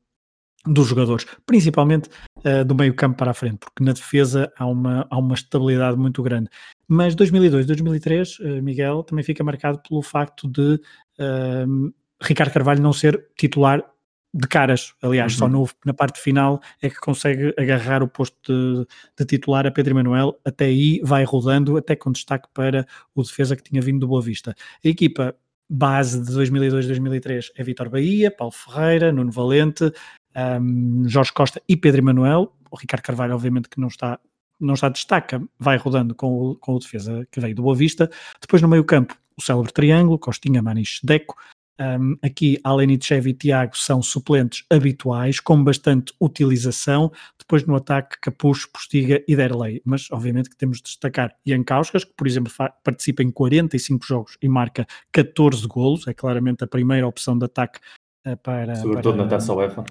dos 0.65 0.87
jogadores, 0.87 1.25
principalmente 1.45 2.09
uh, 2.39 2.65
do 2.65 2.75
meio 2.75 2.93
campo 2.93 3.17
para 3.17 3.31
a 3.31 3.33
frente, 3.33 3.59
porque 3.59 3.83
na 3.83 3.93
defesa 3.93 4.51
há 4.57 4.65
uma, 4.65 5.07
há 5.09 5.17
uma 5.17 5.35
estabilidade 5.35 5.97
muito 5.97 6.21
grande. 6.23 6.49
Mas 6.87 7.15
2002, 7.15 7.65
2003, 7.65 8.39
uh, 8.39 8.61
Miguel, 8.61 9.03
também 9.03 9.23
fica 9.23 9.43
marcado 9.43 9.79
pelo 9.87 10.01
facto 10.01 10.47
de 10.47 10.79
uh, 11.19 11.93
Ricardo 12.21 12.53
Carvalho 12.53 12.81
não 12.81 12.93
ser 12.93 13.27
titular 13.37 13.83
de 14.35 14.47
caras. 14.49 14.93
Aliás, 15.01 15.33
uhum. 15.33 15.39
só 15.39 15.47
no, 15.47 15.69
na 15.85 15.93
parte 15.93 16.19
final 16.19 16.61
é 16.81 16.89
que 16.89 16.97
consegue 16.97 17.53
agarrar 17.57 18.03
o 18.03 18.07
posto 18.07 18.35
de, 18.43 18.87
de, 19.17 19.25
titular 19.25 19.65
a 19.65 19.71
Pedro 19.71 19.93
Emanuel. 19.93 20.37
Até 20.43 20.65
aí 20.65 20.99
vai 21.03 21.23
rodando, 21.23 21.77
até 21.77 21.95
com 21.95 22.11
destaque 22.11 22.49
para 22.53 22.85
o 23.15 23.23
defesa 23.23 23.55
que 23.55 23.63
tinha 23.63 23.81
vindo 23.81 24.01
do 24.01 24.07
Boa 24.07 24.21
Vista. 24.21 24.53
A 24.83 24.87
equipa 24.87 25.33
base 25.69 26.21
de 26.21 26.31
2002-2003 26.33 27.51
é 27.55 27.63
Vitor 27.63 27.89
Bahia, 27.89 28.29
Paulo 28.29 28.51
Ferreira, 28.51 29.11
Nuno 29.11 29.31
Valente, 29.31 29.89
um, 30.61 31.07
Jorge 31.07 31.31
Costa 31.31 31.61
e 31.67 31.77
Pedro 31.77 32.01
Emanuel. 32.01 32.53
O 32.69 32.75
Ricardo 32.75 33.03
Carvalho, 33.03 33.33
obviamente, 33.33 33.69
que 33.69 33.79
não 33.79 33.87
está 33.87 34.19
não 34.57 34.73
está 34.73 34.87
destaca, 34.87 35.41
vai 35.59 35.75
rodando 35.75 36.15
com 36.15 36.31
o, 36.31 36.55
com 36.55 36.75
o 36.75 36.79
defesa 36.79 37.27
que 37.29 37.41
veio 37.41 37.55
do 37.55 37.61
Boa 37.63 37.75
Vista. 37.75 38.09
Depois 38.41 38.61
no 38.61 38.69
meio 38.69 38.85
campo, 38.85 39.15
o 39.37 39.41
célebre 39.41 39.71
triângulo, 39.71 40.17
Costinha, 40.17 40.61
Maniche, 40.61 41.01
Deco, 41.03 41.35
um, 41.79 42.15
aqui, 42.23 42.57
Alenichev 42.63 43.27
e 43.27 43.33
Tiago 43.33 43.77
são 43.77 44.01
suplentes 44.01 44.63
habituais, 44.69 45.39
com 45.39 45.61
bastante 45.61 46.13
utilização. 46.19 47.11
Depois, 47.37 47.65
no 47.65 47.75
ataque, 47.75 48.17
Capucho, 48.21 48.69
Postiga 48.71 49.21
e 49.27 49.35
Derlei. 49.35 49.81
Mas, 49.83 50.09
obviamente, 50.11 50.49
que 50.49 50.55
temos 50.55 50.77
de 50.77 50.83
destacar 50.83 51.35
Ian 51.45 51.63
Kauskas, 51.63 52.03
que, 52.03 52.13
por 52.15 52.27
exemplo, 52.27 52.51
participa 52.83 53.23
em 53.23 53.31
45 53.31 54.05
jogos 54.05 54.37
e 54.41 54.47
marca 54.47 54.85
14 55.11 55.67
golos. 55.67 56.07
É 56.07 56.13
claramente 56.13 56.63
a 56.63 56.67
primeira 56.67 57.07
opção 57.07 57.37
de 57.37 57.45
ataque 57.45 57.79
uh, 58.25 58.37
para. 58.37 58.75
Sobretudo 58.75 59.15
para, 59.15 59.23
na 59.23 59.29
taça 59.29 59.53
UEFA. 59.53 59.83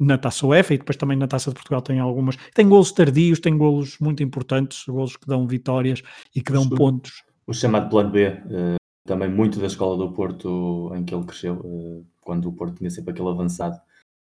Na 0.00 0.18
taça 0.18 0.46
UEFA 0.46 0.74
e 0.74 0.78
depois 0.78 0.96
também 0.96 1.16
na 1.16 1.28
taça 1.28 1.50
de 1.50 1.54
Portugal 1.54 1.82
tem 1.82 2.00
algumas. 2.00 2.36
Tem 2.54 2.66
golos 2.66 2.90
tardios, 2.90 3.38
tem 3.38 3.56
golos 3.56 3.98
muito 4.00 4.22
importantes, 4.22 4.84
golos 4.86 5.16
que 5.16 5.26
dão 5.26 5.46
vitórias 5.46 6.02
e 6.34 6.40
que 6.40 6.52
dão 6.52 6.62
o, 6.62 6.70
pontos. 6.70 7.22
O 7.46 7.52
chamado 7.52 7.88
plano 7.90 8.10
B. 8.10 8.32
Também 9.04 9.28
muito 9.28 9.58
da 9.58 9.66
escola 9.66 9.96
do 9.96 10.12
Porto 10.12 10.92
em 10.94 11.04
que 11.04 11.14
ele 11.14 11.24
cresceu, 11.24 11.54
uh, 11.54 12.06
quando 12.20 12.48
o 12.48 12.52
Porto 12.52 12.76
tinha 12.76 12.90
sempre 12.90 13.10
aquele 13.10 13.28
avançado 13.28 13.80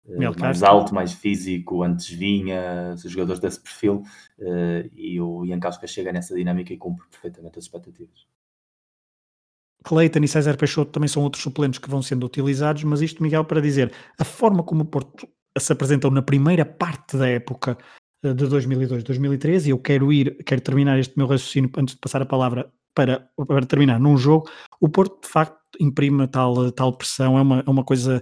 uh, 0.05 0.39
mais 0.39 0.63
alto, 0.63 0.93
mais 0.93 1.13
físico, 1.13 1.81
antes 1.81 2.09
vinha, 2.09 2.93
os 2.93 3.09
jogadores 3.09 3.39
desse 3.39 3.61
perfil, 3.61 4.03
uh, 4.39 4.89
e 4.93 5.19
o 5.21 5.45
Ian 5.45 5.59
Casca 5.59 5.87
chega 5.87 6.11
nessa 6.11 6.35
dinâmica 6.35 6.73
e 6.73 6.77
cumpre 6.77 7.07
perfeitamente 7.09 7.57
as 7.57 7.65
expectativas. 7.65 8.27
Cleiton 9.85 10.19
e 10.23 10.27
César 10.27 10.57
Peixoto 10.57 10.91
também 10.91 11.07
são 11.07 11.23
outros 11.23 11.43
suplentes 11.43 11.79
que 11.79 11.89
vão 11.89 12.01
sendo 12.01 12.25
utilizados, 12.25 12.83
mas 12.83 13.01
isto, 13.01 13.21
Miguel, 13.21 13.45
para 13.45 13.61
dizer, 13.61 13.93
a 14.17 14.25
forma 14.25 14.63
como 14.63 14.81
o 14.81 14.85
Porto 14.85 15.27
se 15.57 15.71
apresentou 15.71 16.11
na 16.11 16.21
primeira 16.21 16.65
parte 16.65 17.15
da 17.15 17.29
época 17.29 17.77
de 18.21 18.45
2002-2013, 18.47 19.67
e 19.67 19.69
eu 19.69 19.79
quero 19.79 20.11
ir, 20.11 20.43
quero 20.43 20.59
terminar 20.59 20.99
este 20.99 21.15
meu 21.15 21.27
raciocínio 21.27 21.69
antes 21.77 21.93
de 21.93 22.01
passar 22.01 22.21
a 22.21 22.25
palavra 22.25 22.71
para, 22.95 23.29
para 23.47 23.65
terminar 23.65 23.99
num 23.99 24.17
jogo, 24.17 24.49
o 24.79 24.89
Porto 24.89 25.21
de 25.21 25.27
facto 25.27 25.59
imprime 25.79 26.27
tal, 26.27 26.71
tal 26.71 26.93
pressão, 26.93 27.37
é 27.37 27.41
uma, 27.41 27.63
é 27.65 27.69
uma 27.69 27.83
coisa 27.83 28.21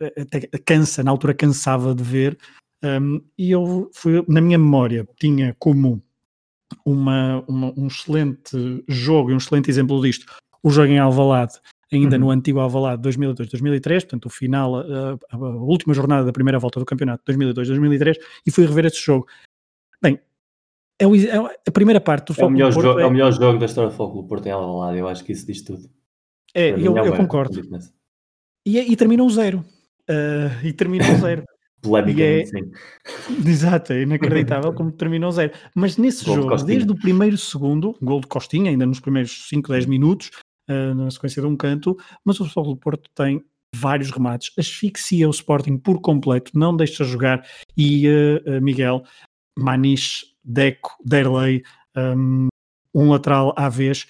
eh, 0.00 0.22
até 0.22 0.40
cansa, 0.64 1.02
na 1.02 1.10
altura 1.10 1.34
cansava 1.34 1.94
de 1.94 2.02
ver, 2.02 2.38
um, 2.82 3.20
e 3.38 3.50
eu 3.50 3.90
fui, 3.94 4.24
na 4.28 4.40
minha 4.40 4.58
memória, 4.58 5.08
tinha 5.18 5.54
como 5.58 6.02
uma, 6.84 7.44
uma, 7.46 7.72
um 7.76 7.86
excelente 7.86 8.84
jogo 8.88 9.30
e 9.30 9.34
um 9.34 9.38
excelente 9.38 9.70
exemplo 9.70 10.00
disto, 10.02 10.26
o 10.62 10.70
jogo 10.70 10.88
em 10.88 10.98
Alvalade, 10.98 11.54
ainda 11.92 12.16
uhum. 12.16 12.22
no 12.22 12.30
antigo 12.30 12.60
Alvalade 12.60 13.02
2002-2003, 13.02 14.00
portanto 14.00 14.26
o 14.26 14.30
final, 14.30 14.76
a, 14.76 15.18
a, 15.30 15.36
última 15.36 15.94
jornada 15.94 16.24
da 16.24 16.32
primeira 16.32 16.58
volta 16.58 16.80
do 16.80 16.86
campeonato 16.86 17.22
2002-2003, 17.30 18.16
e 18.46 18.50
fui 18.50 18.66
rever 18.66 18.86
esse 18.86 19.02
jogo. 19.02 19.26
É, 20.98 21.06
o, 21.06 21.16
é 21.16 21.56
a 21.66 21.70
primeira 21.72 22.00
parte 22.00 22.32
do 22.32 22.40
é 22.40 22.44
o, 22.44 22.50
melhor 22.50 22.72
jogo, 22.72 23.00
é... 23.00 23.02
é... 23.02 23.06
o 23.06 23.10
melhor 23.10 23.32
jogo 23.32 23.58
da 23.58 23.66
história 23.66 23.90
do 23.90 23.96
Foco 23.96 24.26
Porto 24.26 24.46
em 24.46 24.50
Alvalade, 24.50 24.98
eu 24.98 25.08
acho 25.08 25.24
que 25.24 25.32
isso 25.32 25.46
diz 25.46 25.62
tudo. 25.62 25.88
É, 26.54 26.70
eu, 26.70 26.96
eu 26.96 27.16
concordo. 27.16 27.60
E, 28.64 28.78
e 28.78 28.96
terminou 28.96 29.28
zero. 29.28 29.64
Uh, 30.08 30.64
e 30.66 30.72
terminou 30.72 31.16
zero. 31.16 31.44
Polémica, 31.82 32.22
é... 32.22 32.46
sim. 32.46 32.70
Exato, 33.46 33.92
é 33.92 34.02
inacreditável 34.02 34.72
como 34.74 34.92
terminou 34.92 35.32
zero. 35.32 35.52
Mas 35.74 35.96
nesse 35.96 36.24
gol 36.24 36.36
jogo, 36.36 36.56
de 36.56 36.64
desde 36.64 36.90
o 36.90 36.94
primeiro 36.94 37.36
segundo, 37.36 37.96
gol 38.00 38.20
de 38.20 38.26
Costinha, 38.28 38.70
ainda 38.70 38.86
nos 38.86 39.00
primeiros 39.00 39.48
5, 39.48 39.70
10 39.70 39.86
minutos, 39.86 40.30
uh, 40.70 40.94
na 40.94 41.10
sequência 41.10 41.42
de 41.42 41.48
um 41.48 41.56
canto, 41.56 41.96
mas 42.24 42.40
o 42.40 42.44
Futebol 42.44 42.74
do 42.74 42.80
Porto 42.80 43.10
tem 43.14 43.42
vários 43.74 44.10
remates, 44.10 44.52
asfixia 44.56 45.26
o 45.26 45.32
Sporting 45.32 45.76
por 45.76 46.00
completo, 46.00 46.52
não 46.54 46.76
deixa 46.76 47.02
jogar 47.02 47.44
e 47.76 48.08
uh, 48.08 48.62
Miguel, 48.62 49.02
Maniche 49.58 50.33
Deco, 50.44 50.96
Derley, 51.04 51.62
um, 51.96 52.48
um 52.94 53.10
lateral 53.10 53.54
à 53.56 53.68
vez, 53.68 54.06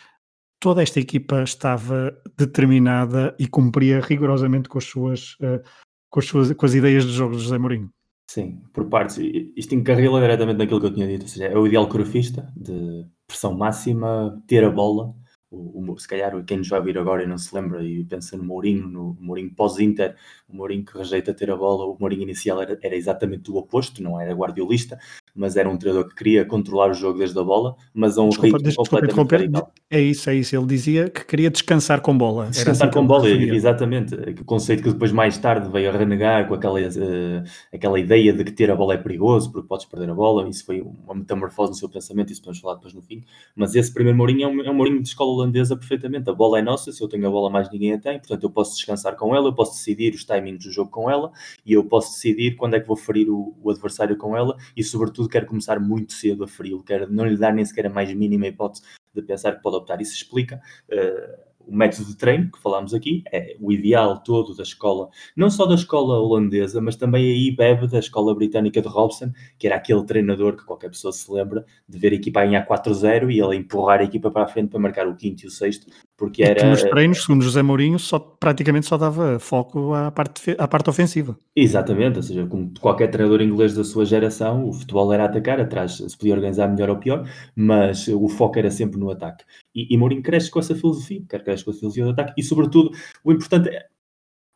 toda 0.58 0.82
esta 0.82 0.98
equipa 1.00 1.42
estava 1.42 2.16
determinada 2.36 3.34
e 3.38 3.46
cumpria 3.46 4.00
rigorosamente 4.00 4.68
com 4.68 4.78
as 4.78 4.84
suas, 4.84 5.34
uh, 5.34 5.62
com 6.10 6.20
as, 6.20 6.26
suas 6.26 6.52
com 6.52 6.66
as 6.66 6.74
ideias 6.74 7.04
de 7.04 7.12
jogo 7.12 7.36
de 7.36 7.42
José 7.42 7.58
Mourinho. 7.58 7.90
Sim, 8.30 8.62
por 8.72 8.88
partes. 8.88 9.18
Isto 9.56 9.74
encarrila 9.74 10.20
diretamente 10.20 10.58
naquilo 10.58 10.80
que 10.80 10.86
eu 10.86 10.94
tinha 10.94 11.06
dito, 11.06 11.22
ou 11.22 11.28
seja, 11.28 11.46
é 11.46 11.56
o 11.56 11.66
ideal 11.66 11.88
corofista, 11.88 12.52
de 12.56 13.06
pressão 13.26 13.54
máxima, 13.54 14.42
ter 14.46 14.64
a 14.64 14.70
bola, 14.70 15.14
o, 15.54 15.92
o, 15.92 15.98
se 15.98 16.08
calhar 16.08 16.44
quem 16.44 16.58
nos 16.58 16.68
vai 16.68 16.82
vir 16.82 16.98
agora 16.98 17.22
e 17.22 17.26
não 17.26 17.38
se 17.38 17.54
lembra 17.54 17.82
e 17.84 18.04
pensa 18.04 18.36
no 18.36 18.42
Mourinho, 18.42 18.88
no 18.88 19.16
Mourinho 19.20 19.54
pós-Inter, 19.54 20.16
o 20.48 20.56
Mourinho 20.56 20.84
que 20.84 20.98
rejeita 20.98 21.32
ter 21.32 21.50
a 21.50 21.56
bola, 21.56 21.84
o 21.86 21.96
Mourinho 21.98 22.22
inicial 22.22 22.60
era, 22.60 22.78
era 22.82 22.96
exatamente 22.96 23.50
o 23.50 23.56
oposto, 23.56 24.02
não 24.02 24.20
era 24.20 24.34
guardiolista, 24.34 24.98
mas 25.34 25.56
era 25.56 25.68
um 25.68 25.76
treinador 25.76 26.08
que 26.08 26.14
queria 26.14 26.44
controlar 26.44 26.90
o 26.90 26.94
jogo 26.94 27.18
desde 27.18 27.36
a 27.38 27.42
bola, 27.42 27.74
mas 27.92 28.16
a 28.16 28.22
um 28.22 28.28
desculpa, 28.28 28.58
ritmo 28.58 28.74
completamente 28.76 29.50
desculpa, 29.50 29.72
É 29.90 30.00
isso, 30.00 30.30
é 30.30 30.34
isso. 30.36 30.56
Ele 30.56 30.66
dizia 30.66 31.10
que 31.10 31.24
queria 31.24 31.50
descansar 31.50 32.00
com 32.00 32.16
bola. 32.16 32.46
Descansar 32.46 32.88
assim 32.88 32.96
com 32.96 33.04
bola, 33.04 33.28
exatamente. 33.28 34.14
O 34.14 34.44
conceito 34.44 34.82
que 34.82 34.92
depois 34.92 35.10
mais 35.10 35.36
tarde 35.36 35.68
veio 35.70 35.90
a 35.90 35.92
renegar 35.92 36.46
com 36.46 36.54
aquela, 36.54 36.78
uh, 36.78 37.42
aquela 37.72 37.98
ideia 37.98 38.32
de 38.32 38.44
que 38.44 38.52
ter 38.52 38.70
a 38.70 38.76
bola 38.76 38.94
é 38.94 38.96
perigoso 38.96 39.50
porque 39.50 39.66
podes 39.66 39.86
perder 39.86 40.10
a 40.10 40.14
bola. 40.14 40.48
Isso 40.48 40.64
foi 40.64 40.80
uma 40.80 41.14
metamorfose 41.14 41.72
no 41.72 41.76
seu 41.76 41.88
pensamento, 41.88 42.32
isso 42.32 42.40
podemos 42.40 42.60
falar 42.60 42.76
depois 42.76 42.94
no 42.94 43.02
fim. 43.02 43.24
Mas 43.56 43.74
esse 43.74 43.92
primeiro 43.92 44.16
Mourinho 44.16 44.44
é 44.44 44.48
um, 44.48 44.60
é 44.62 44.70
um 44.70 44.74
Mourinho 44.74 45.02
de 45.02 45.08
escola 45.08 45.32
holandesa 45.32 45.76
perfeitamente. 45.76 46.30
A 46.30 46.32
bola 46.32 46.60
é 46.60 46.62
nossa, 46.62 46.92
se 46.92 47.02
eu 47.02 47.08
tenho 47.08 47.26
a 47.26 47.30
bola 47.30 47.50
mais 47.50 47.70
ninguém 47.70 47.92
a 47.92 47.98
tem, 47.98 48.18
portanto 48.18 48.42
eu 48.44 48.50
posso 48.50 48.76
descansar 48.76 49.16
com 49.16 49.34
ela, 49.34 49.48
eu 49.48 49.54
posso 49.54 49.72
decidir 49.72 50.14
os 50.14 50.24
timings 50.24 50.64
do 50.64 50.70
jogo 50.70 50.90
com 50.90 51.10
ela 51.10 51.32
e 51.66 51.72
eu 51.72 51.84
posso 51.84 52.12
decidir 52.12 52.54
quando 52.56 52.74
é 52.74 52.80
que 52.80 52.86
vou 52.86 52.96
ferir 52.96 53.28
o, 53.28 53.54
o 53.60 53.70
adversário 53.70 54.16
com 54.16 54.36
ela 54.36 54.56
e 54.76 54.84
sobretudo 54.84 55.23
quero 55.28 55.46
começar 55.46 55.80
muito 55.80 56.12
cedo 56.12 56.44
a 56.44 56.48
feri-lo, 56.48 56.82
quero 56.82 57.10
não 57.10 57.26
lhe 57.26 57.36
dar 57.36 57.52
nem 57.52 57.64
sequer 57.64 57.86
a 57.86 57.90
mais 57.90 58.12
mínima 58.14 58.46
hipótese 58.46 58.82
de 59.14 59.22
pensar 59.22 59.56
que 59.56 59.62
pode 59.62 59.76
optar. 59.76 60.00
Isso 60.00 60.14
explica 60.14 60.60
uh, 60.90 61.54
o 61.66 61.74
método 61.74 62.06
de 62.06 62.16
treino 62.16 62.50
que 62.50 62.60
falámos 62.60 62.94
aqui, 62.94 63.22
é 63.32 63.56
o 63.60 63.72
ideal 63.72 64.22
todo 64.22 64.54
da 64.54 64.62
escola, 64.62 65.08
não 65.36 65.50
só 65.50 65.66
da 65.66 65.74
escola 65.74 66.20
holandesa, 66.20 66.80
mas 66.80 66.96
também 66.96 67.24
aí 67.24 67.54
bebe 67.54 67.86
da 67.88 67.98
escola 67.98 68.34
britânica 68.34 68.80
de 68.80 68.88
Robson, 68.88 69.32
que 69.58 69.66
era 69.66 69.76
aquele 69.76 70.04
treinador 70.04 70.56
que 70.56 70.64
qualquer 70.64 70.90
pessoa 70.90 71.12
se 71.12 71.30
lembra 71.30 71.64
de 71.88 71.98
ver 71.98 72.12
a 72.12 72.16
equipa 72.16 72.40
a 72.40 72.44
ganhar 72.44 72.66
4-0 72.66 73.30
e 73.30 73.40
ele 73.40 73.56
empurrar 73.56 74.00
a 74.00 74.04
equipa 74.04 74.30
para 74.30 74.44
a 74.44 74.48
frente 74.48 74.70
para 74.70 74.80
marcar 74.80 75.08
o 75.08 75.16
quinto 75.16 75.44
e 75.44 75.46
o 75.46 75.50
sexto, 75.50 75.86
porque 76.16 76.42
era... 76.42 76.60
Que 76.60 76.66
nos 76.66 76.82
treinos, 76.82 77.22
segundo 77.22 77.42
José 77.42 77.62
Mourinho, 77.62 77.98
só, 77.98 78.18
praticamente 78.18 78.86
só 78.86 78.96
dava 78.96 79.38
foco 79.38 79.94
à 79.94 80.10
parte, 80.10 80.54
à 80.58 80.68
parte 80.68 80.90
ofensiva. 80.90 81.36
Exatamente, 81.54 82.16
ou 82.16 82.22
seja, 82.22 82.46
como 82.46 82.72
qualquer 82.80 83.08
treinador 83.08 83.42
inglês 83.42 83.74
da 83.74 83.84
sua 83.84 84.04
geração, 84.04 84.68
o 84.68 84.72
futebol 84.72 85.12
era 85.12 85.24
atacar, 85.24 85.60
atrás 85.60 85.96
se 85.96 86.16
podia 86.18 86.34
organizar 86.34 86.68
melhor 86.68 86.90
ou 86.90 86.96
pior, 86.96 87.28
mas 87.54 88.08
o 88.08 88.28
foco 88.28 88.58
era 88.58 88.70
sempre 88.70 88.98
no 88.98 89.10
ataque. 89.10 89.44
E, 89.74 89.92
e 89.92 89.98
Mourinho 89.98 90.22
cresce 90.22 90.50
com 90.50 90.58
essa 90.58 90.74
filosofia, 90.74 91.22
quer 91.28 91.42
cresce 91.42 91.64
com 91.64 91.70
a 91.70 91.74
filosofia 91.74 92.04
do 92.04 92.10
ataque, 92.10 92.34
e 92.36 92.42
sobretudo, 92.42 92.90
o 93.24 93.32
importante 93.32 93.68
é 93.68 93.86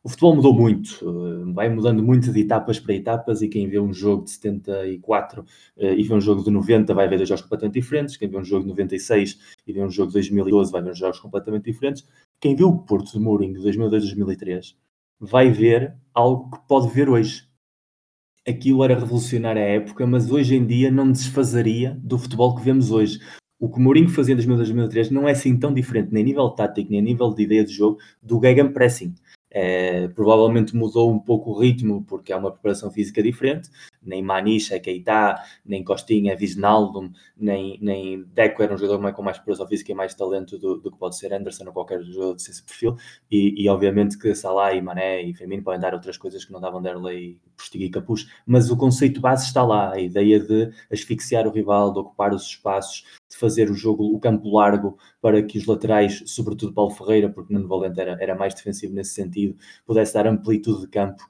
o 0.09 0.11
futebol 0.11 0.36
mudou 0.36 0.54
muito, 0.54 0.98
eh, 1.02 1.52
vai 1.52 1.68
mudando 1.68 2.02
muito 2.02 2.32
de 2.32 2.40
etapas 2.40 2.80
para 2.80 2.94
etapas 2.94 3.42
e 3.42 3.48
quem 3.48 3.68
vê 3.68 3.78
um 3.78 3.92
jogo 3.92 4.24
de 4.24 4.30
74 4.30 5.44
eh, 5.76 5.96
e 5.96 6.02
vê 6.02 6.14
um 6.14 6.20
jogo 6.20 6.42
de 6.42 6.50
90 6.50 6.94
vai 6.94 7.06
ver 7.06 7.18
dois 7.18 7.28
jogos 7.28 7.42
completamente 7.42 7.74
diferentes, 7.74 8.16
quem 8.16 8.26
vê 8.26 8.38
um 8.38 8.44
jogo 8.44 8.62
de 8.62 8.68
96 8.70 9.38
e 9.66 9.72
vê 9.72 9.84
um 9.84 9.90
jogo 9.90 10.09
de 10.09 10.14
2012 10.14 10.72
vai 10.72 10.80
ver 10.80 10.96
jogos 10.96 11.20
completamente 11.20 11.64
diferentes. 11.64 12.06
Quem 12.40 12.56
vê 12.56 12.64
o 12.64 12.78
Porto 12.78 13.12
de 13.12 13.20
Mourinho 13.20 13.52
de 13.52 13.68
2002-2003 13.68 14.76
vai 15.20 15.50
ver 15.50 15.94
algo 16.14 16.52
que 16.52 16.66
pode 16.66 16.88
ver 16.88 17.11
hoje. 17.11 17.46
Aquilo 18.46 18.82
era 18.82 18.98
revolucionário 18.98 19.61
à 19.61 19.66
época, 19.66 20.06
mas 20.06 20.30
hoje 20.30 20.56
em 20.56 20.66
dia 20.66 20.90
não 20.90 21.12
desfazaria 21.12 21.98
do 22.02 22.16
futebol 22.16 22.54
que 22.54 22.62
vemos 22.62 22.90
hoje. 22.90 23.20
O 23.61 23.68
que 23.68 23.80
Mourinho 23.80 24.09
fazia 24.09 24.34
em 24.34 24.38
2002-2003 24.38 25.11
não 25.11 25.28
é 25.28 25.32
assim 25.32 25.59
tão 25.59 25.74
diferente, 25.74 26.12
nem 26.12 26.22
a 26.22 26.26
nível 26.26 26.48
tático, 26.50 26.90
nem 26.90 27.00
a 27.00 27.02
nível 27.02 27.34
de 27.34 27.42
ideia 27.42 27.64
de 27.64 27.72
jogo, 27.72 27.98
do 28.22 28.40
Gegenpressing. 28.40 29.14
É, 29.61 30.06
provavelmente 30.14 30.76
mudou 30.76 31.12
um 31.12 31.18
pouco 31.18 31.50
o 31.50 31.59
ritmo 31.59 32.04
porque 32.04 32.32
há 32.32 32.36
uma 32.36 32.52
preparação 32.52 32.92
física 32.92 33.20
diferente, 33.20 33.68
nem 34.09 34.22
Maniche, 34.22 34.78
Keita, 34.80 35.36
nem 35.64 35.84
Costinha, 35.84 36.34
Wijnaldum, 36.34 37.12
nem, 37.36 37.78
nem 37.80 38.24
Deco 38.24 38.62
era 38.62 38.74
um 38.74 38.78
jogador 38.78 39.12
com 39.12 39.22
mais 39.22 39.38
presença 39.38 39.68
física 39.68 39.92
e 39.92 39.94
mais 39.94 40.14
talento 40.14 40.59
do, 40.59 40.78
do, 40.78 40.90
que 40.90 40.98
pode 40.98 41.16
ser 41.16 41.32
Anderson 41.32 41.66
ou 41.66 41.72
qualquer 41.72 42.02
jogador 42.02 42.34
desse 42.34 42.62
perfil, 42.62 42.96
e, 43.30 43.62
e, 43.62 43.68
obviamente 43.68 44.18
que 44.18 44.34
Salah 44.34 44.74
e 44.74 44.80
Mané 44.80 45.22
e 45.22 45.34
Firmino 45.34 45.62
podem 45.62 45.80
dar 45.80 45.94
outras 45.94 46.16
coisas 46.16 46.44
que 46.44 46.52
não 46.52 46.61
davam 46.61 46.82
Derlei, 46.82 47.38
Postiga 47.56 47.84
e 47.84 47.90
Capuz, 47.90 48.28
mas 48.46 48.70
o 48.70 48.76
conceito 48.76 49.20
base 49.20 49.46
está 49.46 49.62
lá, 49.62 49.92
a 49.92 50.00
ideia 50.00 50.40
de 50.40 50.72
asfixiar 50.90 51.46
o 51.46 51.50
rival, 51.50 51.92
de 51.92 51.98
ocupar 51.98 52.32
os 52.32 52.46
espaços, 52.46 53.04
de 53.28 53.36
fazer 53.36 53.70
o 53.70 53.74
jogo, 53.74 54.04
o 54.14 54.18
campo 54.18 54.50
largo, 54.50 54.98
para 55.20 55.42
que 55.42 55.59
os 55.59 55.66
laterais, 55.66 56.22
sobretudo 56.26 56.72
Paulo 56.72 56.90
Ferreira, 56.90 57.28
porque 57.28 57.52
Nuno 57.52 57.68
Valente 57.68 58.00
era, 58.00 58.16
era 58.20 58.34
mais 58.34 58.54
defensivo 58.54 58.94
nesse 58.94 59.12
sentido, 59.12 59.56
pudesse 59.86 60.14
dar 60.14 60.26
amplitude 60.26 60.82
de 60.82 60.88
campo, 60.88 61.22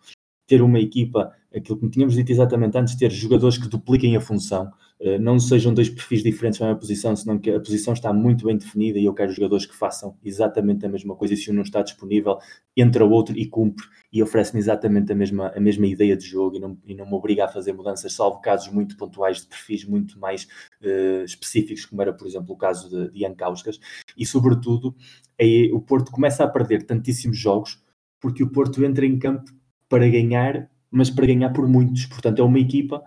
ter 0.49 0.63
uma 0.63 0.81
equipa, 0.81 1.31
aquilo 1.55 1.79
que 1.79 1.91
tínhamos 1.91 2.15
dito 2.15 2.33
exatamente 2.33 2.77
antes, 2.77 2.97
ter 2.97 3.11
jogadores 3.11 3.59
que 3.59 3.69
dupliquem 3.69 4.17
a 4.17 4.21
função, 4.21 4.73
eh, 4.99 5.19
não 5.19 5.39
sejam 5.39 5.75
dois 5.75 5.91
perfis 5.91 6.23
diferentes 6.23 6.59
na 6.59 6.67
mesma 6.67 6.81
posição, 6.81 7.15
senão 7.15 7.39
que 7.39 7.51
a 7.51 7.61
posição 7.61 7.93
está 7.93 8.15
muito 8.15 8.47
bem 8.47 8.57
definida 8.57 8.99
e 8.99 9.05
eu 9.05 9.13
quero 9.13 9.31
jogadores 9.31 9.67
que 9.67 9.77
façam 9.77 10.17
exatamente 10.25 10.87
a 10.87 10.89
mesma 10.89 11.15
coisa 11.15 11.35
e 11.35 11.37
se 11.37 11.51
um 11.51 11.55
não 11.55 11.63
está 11.63 11.83
disponível, 11.83 12.39
entra 12.75 13.05
o 13.05 13.11
outro 13.11 13.39
e 13.39 13.47
cumpre 13.47 13.85
e 14.11 14.23
oferece-me 14.23 14.59
exatamente 14.59 15.13
a 15.13 15.15
mesma, 15.15 15.53
a 15.55 15.61
mesma 15.61 15.87
ideia 15.87 16.17
de 16.17 16.25
jogo 16.25 16.57
e 16.57 16.61
não, 16.61 16.79
e 16.87 16.95
não 16.95 17.05
me 17.05 17.15
obriga 17.15 17.45
a 17.45 17.49
fazer 17.49 17.75
mudanças, 17.75 18.15
salvo 18.15 18.41
casos 18.41 18.73
muito 18.73 18.97
pontuais 18.97 19.43
de 19.43 19.49
perfis 19.49 19.85
muito 19.85 20.19
mais 20.19 20.49
uh, 20.83 21.25
específicos, 21.25 21.85
como 21.85 22.01
era, 22.01 22.13
por 22.13 22.27
exemplo, 22.27 22.55
o 22.55 22.57
caso 22.57 22.89
de, 22.89 23.13
de 23.13 23.19
Ian 23.21 23.35
Kauskas. 23.35 23.79
E, 24.17 24.25
sobretudo, 24.25 24.97
aí, 25.39 25.71
o 25.75 25.81
Porto 25.81 26.11
começa 26.11 26.43
a 26.43 26.49
perder 26.49 26.87
tantíssimos 26.87 27.37
jogos 27.37 27.83
porque 28.21 28.43
o 28.43 28.51
Porto 28.51 28.83
entra 28.83 29.07
em 29.07 29.19
campo 29.19 29.58
para 29.89 30.09
ganhar, 30.09 30.71
mas 30.91 31.11
para 31.11 31.27
ganhar 31.27 31.51
por 31.51 31.67
muitos. 31.69 32.07
Portanto, 32.07 32.41
é 32.41 32.45
uma 32.45 32.59
equipa 32.59 33.03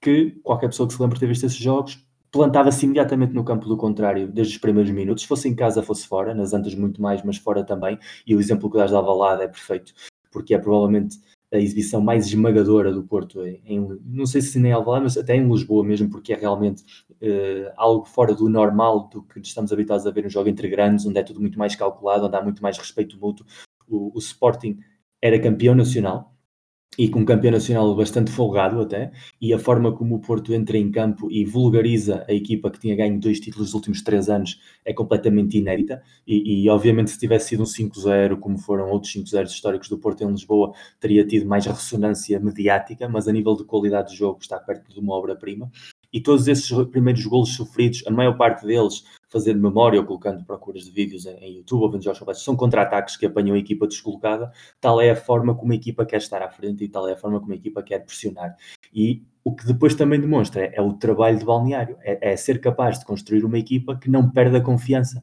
que 0.00 0.32
qualquer 0.42 0.68
pessoa 0.68 0.86
que 0.88 0.94
se 0.94 1.00
lembre 1.00 1.16
de 1.16 1.20
ter 1.20 1.26
visto 1.26 1.46
esses 1.46 1.58
jogos 1.58 2.04
plantava-se 2.30 2.86
imediatamente 2.86 3.34
no 3.34 3.44
campo 3.44 3.68
do 3.68 3.76
contrário, 3.76 4.26
desde 4.26 4.54
os 4.54 4.60
primeiros 4.60 4.90
minutos, 4.90 5.24
fosse 5.24 5.48
em 5.48 5.54
casa, 5.54 5.82
fosse 5.82 6.08
fora, 6.08 6.34
nas 6.34 6.54
antas 6.54 6.74
muito 6.74 7.00
mais, 7.00 7.22
mas 7.22 7.36
fora 7.36 7.62
também. 7.62 7.98
E 8.26 8.34
o 8.34 8.40
exemplo 8.40 8.70
que 8.70 8.78
dás 8.78 8.90
da 8.90 8.98
Avalada 8.98 9.44
é 9.44 9.48
perfeito 9.48 9.92
porque 10.32 10.54
é 10.54 10.58
provavelmente 10.58 11.20
a 11.52 11.58
exibição 11.58 12.00
mais 12.00 12.26
esmagadora 12.26 12.90
do 12.90 13.02
Porto 13.02 13.44
em, 13.44 13.98
não 14.06 14.24
sei 14.24 14.40
se 14.40 14.58
nem 14.58 14.72
Alvalade, 14.72 15.04
mas 15.04 15.18
até 15.18 15.36
em 15.36 15.46
Lisboa 15.46 15.84
mesmo, 15.84 16.08
porque 16.08 16.32
é 16.32 16.36
realmente 16.36 16.82
uh, 17.10 17.70
algo 17.76 18.06
fora 18.06 18.34
do 18.34 18.48
normal 18.48 19.10
do 19.10 19.22
que 19.22 19.38
estamos 19.40 19.70
habituados 19.70 20.06
a 20.06 20.10
ver 20.10 20.24
no 20.24 20.30
jogo 20.30 20.48
entre 20.48 20.66
grandes, 20.68 21.04
onde 21.04 21.18
é 21.18 21.22
tudo 21.22 21.40
muito 21.40 21.58
mais 21.58 21.76
calculado, 21.76 22.26
onde 22.26 22.36
há 22.36 22.42
muito 22.42 22.62
mais 22.62 22.78
respeito 22.78 23.18
mútuo. 23.20 23.46
O, 23.86 24.10
o 24.14 24.18
Sporting 24.18 24.78
era 25.22 25.40
campeão 25.40 25.74
nacional, 25.74 26.32
e 26.98 27.08
com 27.08 27.20
um 27.20 27.24
campeão 27.24 27.52
nacional 27.52 27.94
bastante 27.96 28.30
folgado 28.30 28.80
até, 28.80 29.12
e 29.40 29.54
a 29.54 29.58
forma 29.58 29.92
como 29.96 30.16
o 30.16 30.20
Porto 30.20 30.52
entra 30.52 30.76
em 30.76 30.90
campo 30.90 31.30
e 31.30 31.44
vulgariza 31.44 32.24
a 32.28 32.32
equipa 32.32 32.70
que 32.70 32.78
tinha 32.78 32.94
ganho 32.94 33.18
dois 33.18 33.40
títulos 33.40 33.68
nos 33.68 33.74
últimos 33.74 34.02
três 34.02 34.28
anos 34.28 34.60
é 34.84 34.92
completamente 34.92 35.56
inédita, 35.56 36.02
e, 36.26 36.64
e 36.64 36.68
obviamente 36.68 37.10
se 37.10 37.18
tivesse 37.18 37.48
sido 37.50 37.62
um 37.62 37.66
5-0, 37.66 38.38
como 38.38 38.58
foram 38.58 38.90
outros 38.90 39.12
5-0 39.14 39.46
históricos 39.46 39.88
do 39.88 39.98
Porto 39.98 40.22
em 40.22 40.30
Lisboa, 40.30 40.72
teria 41.00 41.26
tido 41.26 41.46
mais 41.46 41.64
ressonância 41.64 42.38
mediática, 42.38 43.08
mas 43.08 43.26
a 43.26 43.32
nível 43.32 43.56
de 43.56 43.64
qualidade 43.64 44.10
de 44.10 44.16
jogo 44.18 44.40
está 44.42 44.58
perto 44.58 44.92
de 44.92 45.00
uma 45.00 45.14
obra-prima, 45.14 45.70
e 46.12 46.20
todos 46.20 46.46
esses 46.46 46.70
primeiros 46.88 47.24
golos 47.24 47.54
sofridos, 47.54 48.04
a 48.06 48.10
maior 48.10 48.36
parte 48.36 48.66
deles 48.66 49.04
fazendo 49.28 49.60
memória 49.60 49.98
ou 49.98 50.06
colocando 50.06 50.44
procuras 50.44 50.84
de 50.84 50.90
vídeos 50.90 51.24
em, 51.24 51.36
em 51.38 51.56
YouTube 51.56 51.82
ou 51.82 51.90
vendo 51.90 52.04
jogos 52.04 52.44
são 52.44 52.54
contra-ataques 52.54 53.16
que 53.16 53.26
apanham 53.26 53.56
a 53.56 53.58
equipa 53.58 53.86
descolocada, 53.86 54.52
tal 54.80 55.00
é 55.00 55.10
a 55.10 55.16
forma 55.16 55.54
como 55.54 55.72
a 55.72 55.74
equipa 55.74 56.04
quer 56.04 56.18
estar 56.18 56.42
à 56.42 56.50
frente 56.50 56.84
e 56.84 56.88
tal 56.88 57.08
é 57.08 57.12
a 57.12 57.16
forma 57.16 57.40
como 57.40 57.52
a 57.52 57.56
equipa 57.56 57.82
quer 57.82 58.00
pressionar. 58.00 58.54
E 58.92 59.22
o 59.42 59.54
que 59.54 59.66
depois 59.66 59.94
também 59.94 60.20
demonstra 60.20 60.66
é, 60.66 60.74
é 60.76 60.82
o 60.82 60.92
trabalho 60.92 61.38
de 61.38 61.44
balneário, 61.44 61.96
é, 62.02 62.32
é 62.32 62.36
ser 62.36 62.60
capaz 62.60 62.98
de 62.98 63.06
construir 63.06 63.44
uma 63.44 63.58
equipa 63.58 63.96
que 63.96 64.10
não 64.10 64.30
perde 64.30 64.56
a 64.56 64.60
confiança. 64.60 65.22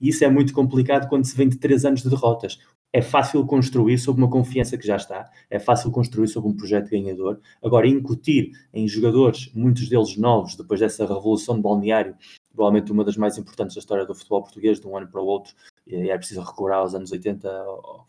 E 0.00 0.08
isso 0.08 0.24
é 0.24 0.28
muito 0.28 0.52
complicado 0.52 1.08
quando 1.08 1.24
se 1.24 1.36
vem 1.36 1.48
de 1.48 1.58
três 1.58 1.84
anos 1.84 2.02
de 2.02 2.10
derrotas 2.10 2.58
é 2.92 3.02
fácil 3.02 3.44
construir 3.46 3.98
sobre 3.98 4.22
uma 4.22 4.30
confiança 4.30 4.78
que 4.78 4.86
já 4.86 4.96
está, 4.96 5.30
é 5.50 5.58
fácil 5.58 5.90
construir 5.90 6.28
sobre 6.28 6.50
um 6.50 6.56
projeto 6.56 6.90
ganhador. 6.90 7.40
Agora, 7.62 7.86
incutir 7.86 8.52
em 8.72 8.88
jogadores, 8.88 9.52
muitos 9.54 9.88
deles 9.88 10.16
novos, 10.16 10.56
depois 10.56 10.80
dessa 10.80 11.06
revolução 11.06 11.56
de 11.56 11.62
balneário, 11.62 12.16
provavelmente 12.54 12.90
uma 12.90 13.04
das 13.04 13.16
mais 13.16 13.36
importantes 13.36 13.74
da 13.74 13.80
história 13.80 14.06
do 14.06 14.14
futebol 14.14 14.42
português, 14.42 14.80
de 14.80 14.86
um 14.86 14.96
ano 14.96 15.08
para 15.08 15.20
o 15.20 15.26
outro, 15.26 15.54
e 15.86 16.10
é 16.10 16.16
preciso 16.16 16.40
recuar 16.40 16.78
aos 16.78 16.94
anos 16.94 17.12
80, 17.12 17.48
ao 17.48 18.06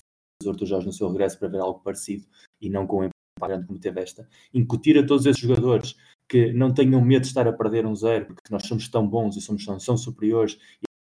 Arthur 0.47 0.65
Jorge 0.65 0.87
no 0.87 0.93
seu 0.93 1.09
regresso, 1.09 1.37
para 1.37 1.49
ver 1.49 1.59
algo 1.59 1.81
parecido, 1.81 2.25
e 2.61 2.69
não 2.69 2.87
com 2.87 3.05
um 3.05 3.09
grande 3.41 3.67
como 3.67 3.79
teve 3.79 4.01
esta. 4.01 4.27
Incutir 4.53 4.97
a 4.97 5.05
todos 5.05 5.25
esses 5.25 5.41
jogadores 5.41 5.95
que 6.27 6.53
não 6.53 6.73
tenham 6.73 7.01
medo 7.01 7.23
de 7.23 7.27
estar 7.27 7.47
a 7.47 7.53
perder 7.53 7.85
um 7.85 7.95
zero, 7.95 8.27
porque 8.27 8.51
nós 8.51 8.65
somos 8.65 8.87
tão 8.87 9.05
bons 9.05 9.35
e 9.35 9.41
somos 9.41 9.65
tão 9.65 9.97
superiores, 9.97 10.57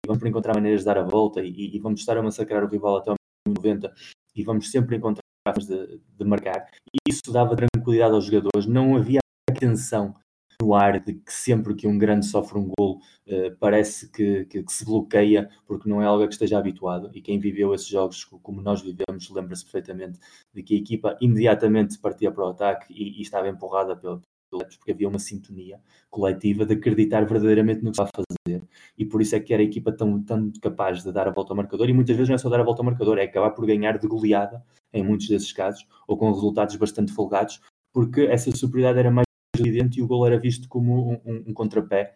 vamos 0.09 0.25
encontrar 0.25 0.55
maneiras 0.55 0.81
de 0.81 0.87
dar 0.87 0.99
a 0.99 1.05
volta, 1.05 1.43
e, 1.43 1.77
e 1.77 1.79
vamos 1.79 2.01
estar 2.01 2.17
a 2.17 2.23
massacrar 2.23 2.65
o 2.65 2.69
rival 2.69 2.97
até 2.97 3.13
90 3.47 3.93
e 4.35 4.43
vamos 4.43 4.71
sempre 4.71 4.97
encontrar 4.97 5.23
de, 5.57 6.01
de 6.17 6.25
marcar. 6.25 6.69
E 6.93 6.99
isso 7.11 7.33
dava 7.33 7.57
tranquilidade 7.57 8.15
aos 8.15 8.25
jogadores. 8.25 8.67
Não 8.67 8.97
havia 8.97 9.21
tensão 9.59 10.15
no 10.61 10.75
ar 10.75 11.01
de 11.01 11.15
que 11.15 11.33
sempre 11.33 11.75
que 11.75 11.87
um 11.87 11.97
grande 11.97 12.27
sofre 12.27 12.59
um 12.59 12.71
golo 12.77 12.99
uh, 13.29 13.57
parece 13.61 14.11
que, 14.11 14.45
que, 14.47 14.63
que, 14.63 14.73
se 14.73 14.85
bloqueia 14.85 15.49
porque 15.67 15.89
não 15.89 16.03
é 16.03 16.07
algo 16.07 16.27
que 16.27 16.33
esteja 16.33 16.59
habituado 16.59 17.11
e 17.15 17.23
quem 17.23 17.39
viveu 17.39 17.73
esses 17.73 17.87
jogos 17.87 18.25
como 18.25 18.61
nós 18.61 18.83
vivemos 18.83 19.31
lembra-se 19.31 19.63
perfeitamente 19.63 20.19
de 20.53 20.63
que 20.65 20.75
a 20.75 20.79
equipa 20.79 21.17
imediatamente 21.21 21.97
partia 21.99 22.33
para 22.33 22.45
o 22.45 22.49
ataque 22.49 22.93
e, 22.93 23.21
e 23.21 23.23
estava 23.23 23.49
empurrada 23.49 23.95
pelo, 23.97 24.21
porque 24.51 24.93
havia 24.93 25.09
uma 25.09 25.19
sintonia 25.19 25.81
coletiva 26.11 26.65
de 26.65 26.75
acreditar 26.75 27.25
verdadeiramente 27.27 27.83
no 27.83 27.91
que 27.93 28.01
estava 28.01 28.11
a 28.15 28.23
fazer. 28.49 28.63
E 28.97 29.05
por 29.05 29.21
isso 29.21 29.37
é 29.37 29.41
que 29.41 29.53
era 29.53 29.63
a 29.63 29.67
equipa 29.67 29.93
tão, 29.93 30.23
tão 30.23 30.51
capaz 30.61 31.03
de 31.03 31.13
dar 31.13 31.29
a 31.29 31.31
volta 31.31 31.53
ao 31.53 31.57
marcador. 31.57 31.89
E 31.89 31.93
muitas 31.93 32.17
vezes 32.17 32.29
não 32.29 32.35
é 32.37 32.39
só 32.39 32.49
dar 32.49 32.61
a 32.61 32.65
volta 32.65 32.83
ao 32.83 32.87
marcador, 32.87 33.19
é 33.19 33.25
acabar 33.25 33.51
por 33.51 33.67
ganhar 33.67 33.99
de 33.99 34.07
goleada 34.07 34.65
em 34.93 35.03
muitos 35.03 35.29
desses 35.29 35.53
casos 35.53 35.87
ou 36.07 36.17
com 36.17 36.33
resultados 36.33 36.77
bastante 36.77 37.13
folgados 37.13 37.61
porque 37.93 38.23
essa 38.23 38.55
superioridade 38.55 38.99
era 39.01 39.11
mais 39.11 39.27
evidente 39.59 39.99
e 39.99 40.03
o 40.03 40.07
gol 40.07 40.27
era 40.27 40.39
visto 40.39 40.69
como 40.69 41.11
um, 41.11 41.15
um, 41.25 41.45
um 41.49 41.55
contrapé 41.55 42.15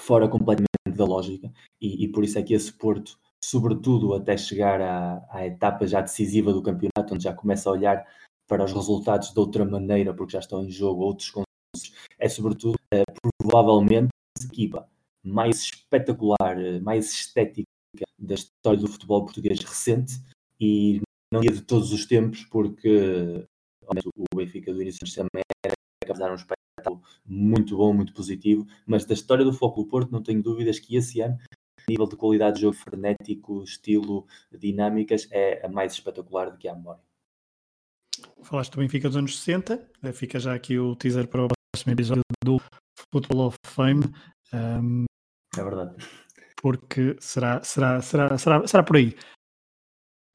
fora 0.00 0.28
completamente 0.28 0.66
da 0.94 1.04
lógica. 1.04 1.50
E, 1.80 2.04
e, 2.04 2.08
por 2.08 2.24
isso 2.24 2.38
é 2.38 2.42
que 2.42 2.54
esse 2.54 2.72
Porto 2.72 3.18
sobretudo 3.42 4.14
até 4.14 4.36
chegar 4.36 4.80
à, 4.80 5.26
à 5.30 5.46
etapa 5.46 5.86
já 5.86 6.00
decisiva 6.00 6.52
do 6.52 6.62
campeonato 6.62 7.14
onde 7.14 7.24
já 7.24 7.32
começa 7.32 7.68
a 7.68 7.72
olhar 7.72 8.04
para 8.48 8.64
os 8.64 8.72
resultados 8.72 9.32
de 9.32 9.38
outra 9.38 9.64
maneira 9.64 10.14
porque 10.14 10.32
já 10.32 10.40
estão 10.40 10.64
em 10.64 10.70
jogo 10.70 11.02
outros 11.02 11.30
é 12.18 12.28
sobretudo 12.28 12.76
uh, 12.94 13.30
provavelmente 13.38 14.08
a 14.40 14.44
equipa 14.44 14.88
mais 15.24 15.62
espetacular, 15.62 16.56
uh, 16.58 16.82
mais 16.82 17.12
estética 17.12 17.66
da 18.18 18.34
história 18.34 18.80
do 18.80 18.88
futebol 18.88 19.24
português 19.24 19.58
recente 19.60 20.20
e 20.60 21.00
não 21.32 21.40
dia 21.40 21.52
de 21.52 21.62
todos 21.62 21.92
os 21.92 22.06
tempos, 22.06 22.44
porque 22.44 23.46
o 24.16 24.36
Benfica 24.36 24.72
do 24.72 24.82
início 24.82 25.06
também 25.14 25.42
era 25.64 25.74
capaz 26.04 26.30
um 26.30 26.34
espetáculo 26.34 27.02
muito 27.24 27.76
bom, 27.76 27.92
muito 27.92 28.12
positivo, 28.12 28.66
mas 28.86 29.04
da 29.04 29.14
história 29.14 29.44
do 29.44 29.52
Foco 29.52 29.82
do 29.82 29.88
Porto 29.88 30.12
não 30.12 30.22
tenho 30.22 30.42
dúvidas 30.42 30.78
que 30.78 30.96
esse 30.96 31.20
ano 31.20 31.38
nível 31.88 32.06
de 32.06 32.16
qualidade 32.16 32.56
de 32.56 32.62
jogo 32.62 32.76
frenético, 32.76 33.62
estilo, 33.62 34.26
dinâmicas, 34.50 35.28
é 35.30 35.64
a 35.64 35.68
mais 35.68 35.92
espetacular 35.92 36.50
de 36.50 36.58
que 36.58 36.68
há 36.68 36.74
memória. 36.74 37.00
Falaste 38.42 38.72
do 38.72 38.78
Benfica 38.78 39.08
dos 39.08 39.16
anos 39.16 39.38
60, 39.38 39.90
eh, 40.02 40.12
fica 40.12 40.38
já 40.38 40.54
aqui 40.54 40.78
o 40.78 40.96
teaser 40.96 41.28
para 41.28 41.44
o 41.44 41.55
próximo 41.76 41.92
episódio 41.92 42.22
do 42.42 42.58
Football 43.12 43.48
of 43.48 43.58
Fame. 43.66 44.02
Um, 44.54 45.04
é 45.54 45.62
verdade. 45.62 45.94
Porque 46.62 47.14
será, 47.20 47.62
será, 47.62 48.00
será, 48.00 48.38
será, 48.38 48.66
será 48.66 48.82
por 48.82 48.96
aí. 48.96 49.14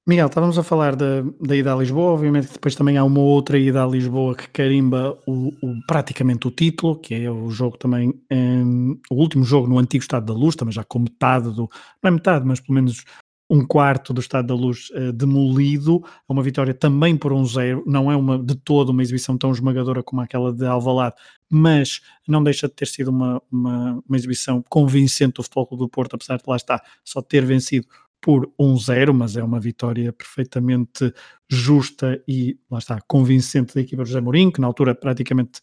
Miguel, 0.08 0.28
estávamos 0.28 0.58
a 0.60 0.64
falar 0.64 0.96
da, 0.96 1.22
da 1.40 1.56
ida 1.56 1.74
a 1.74 1.78
Lisboa, 1.78 2.12
obviamente 2.12 2.48
que 2.48 2.54
depois 2.54 2.76
também 2.76 2.98
há 2.98 3.04
uma 3.04 3.22
outra 3.22 3.58
ida 3.58 3.84
a 3.84 3.88
Lisboa 3.88 4.36
que 4.36 4.50
carimba 4.50 5.18
o, 5.28 5.48
o 5.64 5.82
praticamente 5.88 6.48
o 6.48 6.52
título, 6.52 7.00
que 7.00 7.16
é 7.16 7.32
o 7.32 7.50
jogo 7.50 7.78
também, 7.78 8.14
um, 8.32 9.00
o 9.10 9.16
último 9.16 9.44
jogo 9.44 9.68
no 9.68 9.80
antigo 9.80 10.04
Estado 10.04 10.28
da 10.28 10.34
Luz, 10.34 10.56
também 10.56 10.74
já 10.74 10.84
com 10.84 11.00
metade 11.00 11.52
do, 11.52 11.70
não 12.04 12.08
é 12.08 12.12
metade, 12.12 12.46
mas 12.46 12.60
pelo 12.60 12.76
menos 12.76 13.04
um 13.52 13.68
quarto 13.68 14.14
do 14.14 14.22
Estado 14.22 14.48
da 14.48 14.56
Luz 14.56 14.90
uh, 14.92 15.12
demolido, 15.12 16.02
uma 16.28 16.42
vitória 16.42 16.74
também 16.74 17.18
por 17.18 17.34
um 17.34 17.46
zero, 17.46 17.84
não 17.86 18.10
é 18.10 18.16
uma 18.16 18.40
de 18.42 18.56
todo 18.56 18.92
uma 18.92 19.02
exibição 19.02 19.38
tão 19.38 19.52
esmagadora 19.52 20.02
como 20.02 20.22
aquela 20.22 20.54
de 20.54 20.66
Alvalade, 20.66 21.16
mas 21.50 22.00
não 22.26 22.42
deixa 22.42 22.70
de 22.70 22.74
ter 22.74 22.88
sido 22.88 23.10
uma, 23.10 23.42
uma, 23.52 24.02
uma 24.08 24.16
exibição 24.16 24.64
convincente 24.70 25.34
do 25.34 25.44
Futebol 25.44 25.68
do 25.78 25.90
Porto, 25.90 26.16
apesar 26.16 26.38
de 26.38 26.44
lá 26.48 26.56
estar 26.56 26.82
só 27.04 27.22
ter 27.22 27.44
vencido 27.46 27.86
por 28.22 28.50
um 28.58 28.78
zero, 28.78 29.14
mas 29.14 29.36
é 29.36 29.44
uma 29.44 29.60
vitória 29.60 30.14
perfeitamente 30.14 31.14
justa 31.50 32.24
e 32.26 32.58
lá 32.70 32.78
está, 32.78 33.02
convincente 33.02 33.76
da 33.76 33.82
equipa 33.82 34.04
de 34.04 34.12
José 34.12 34.22
Mourinho, 34.22 34.54
que 34.54 34.62
na 34.62 34.68
altura 34.68 34.96
praticamente 34.96 35.60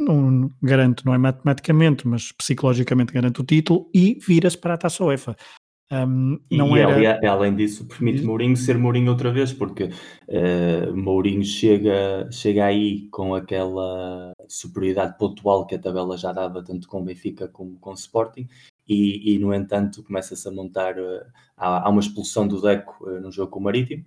não 0.00 0.50
garante, 0.60 1.06
não 1.06 1.14
é 1.14 1.18
matematicamente, 1.18 2.08
mas 2.08 2.32
psicologicamente 2.32 3.12
garante 3.12 3.40
o 3.40 3.44
título 3.44 3.88
e 3.94 4.18
vira-se 4.26 4.58
para 4.58 4.74
a 4.74 4.78
Taça 4.78 5.04
UEFA. 5.04 5.36
Um, 5.90 6.40
não 6.50 6.76
e, 6.76 6.80
era... 6.80 7.30
além 7.30 7.54
disso, 7.54 7.86
permite 7.86 8.22
Mourinho 8.22 8.56
ser 8.56 8.76
Mourinho 8.76 9.10
outra 9.10 9.30
vez, 9.30 9.52
porque 9.52 9.84
uh, 9.84 10.96
Mourinho 10.96 11.44
chega, 11.44 12.28
chega 12.32 12.64
aí 12.64 13.08
com 13.10 13.34
aquela 13.34 14.32
superioridade 14.48 15.16
pontual 15.16 15.64
que 15.64 15.76
a 15.76 15.78
tabela 15.78 16.16
já 16.16 16.32
dava, 16.32 16.64
tanto 16.64 16.88
com 16.88 17.04
Benfica 17.04 17.46
como 17.46 17.78
com 17.78 17.92
Sporting, 17.92 18.48
e, 18.88 19.34
e 19.34 19.38
no 19.38 19.54
entanto 19.54 20.02
começa-se 20.02 20.48
a 20.48 20.50
montar, 20.50 20.98
uh, 20.98 21.24
há, 21.56 21.86
há, 21.86 21.88
uma 21.88 22.00
expulsão 22.00 22.48
do 22.48 22.60
Deco 22.60 23.08
uh, 23.08 23.20
no 23.20 23.30
jogo 23.30 23.52
com 23.52 23.60
o 23.60 23.62
Marítimo, 23.62 24.04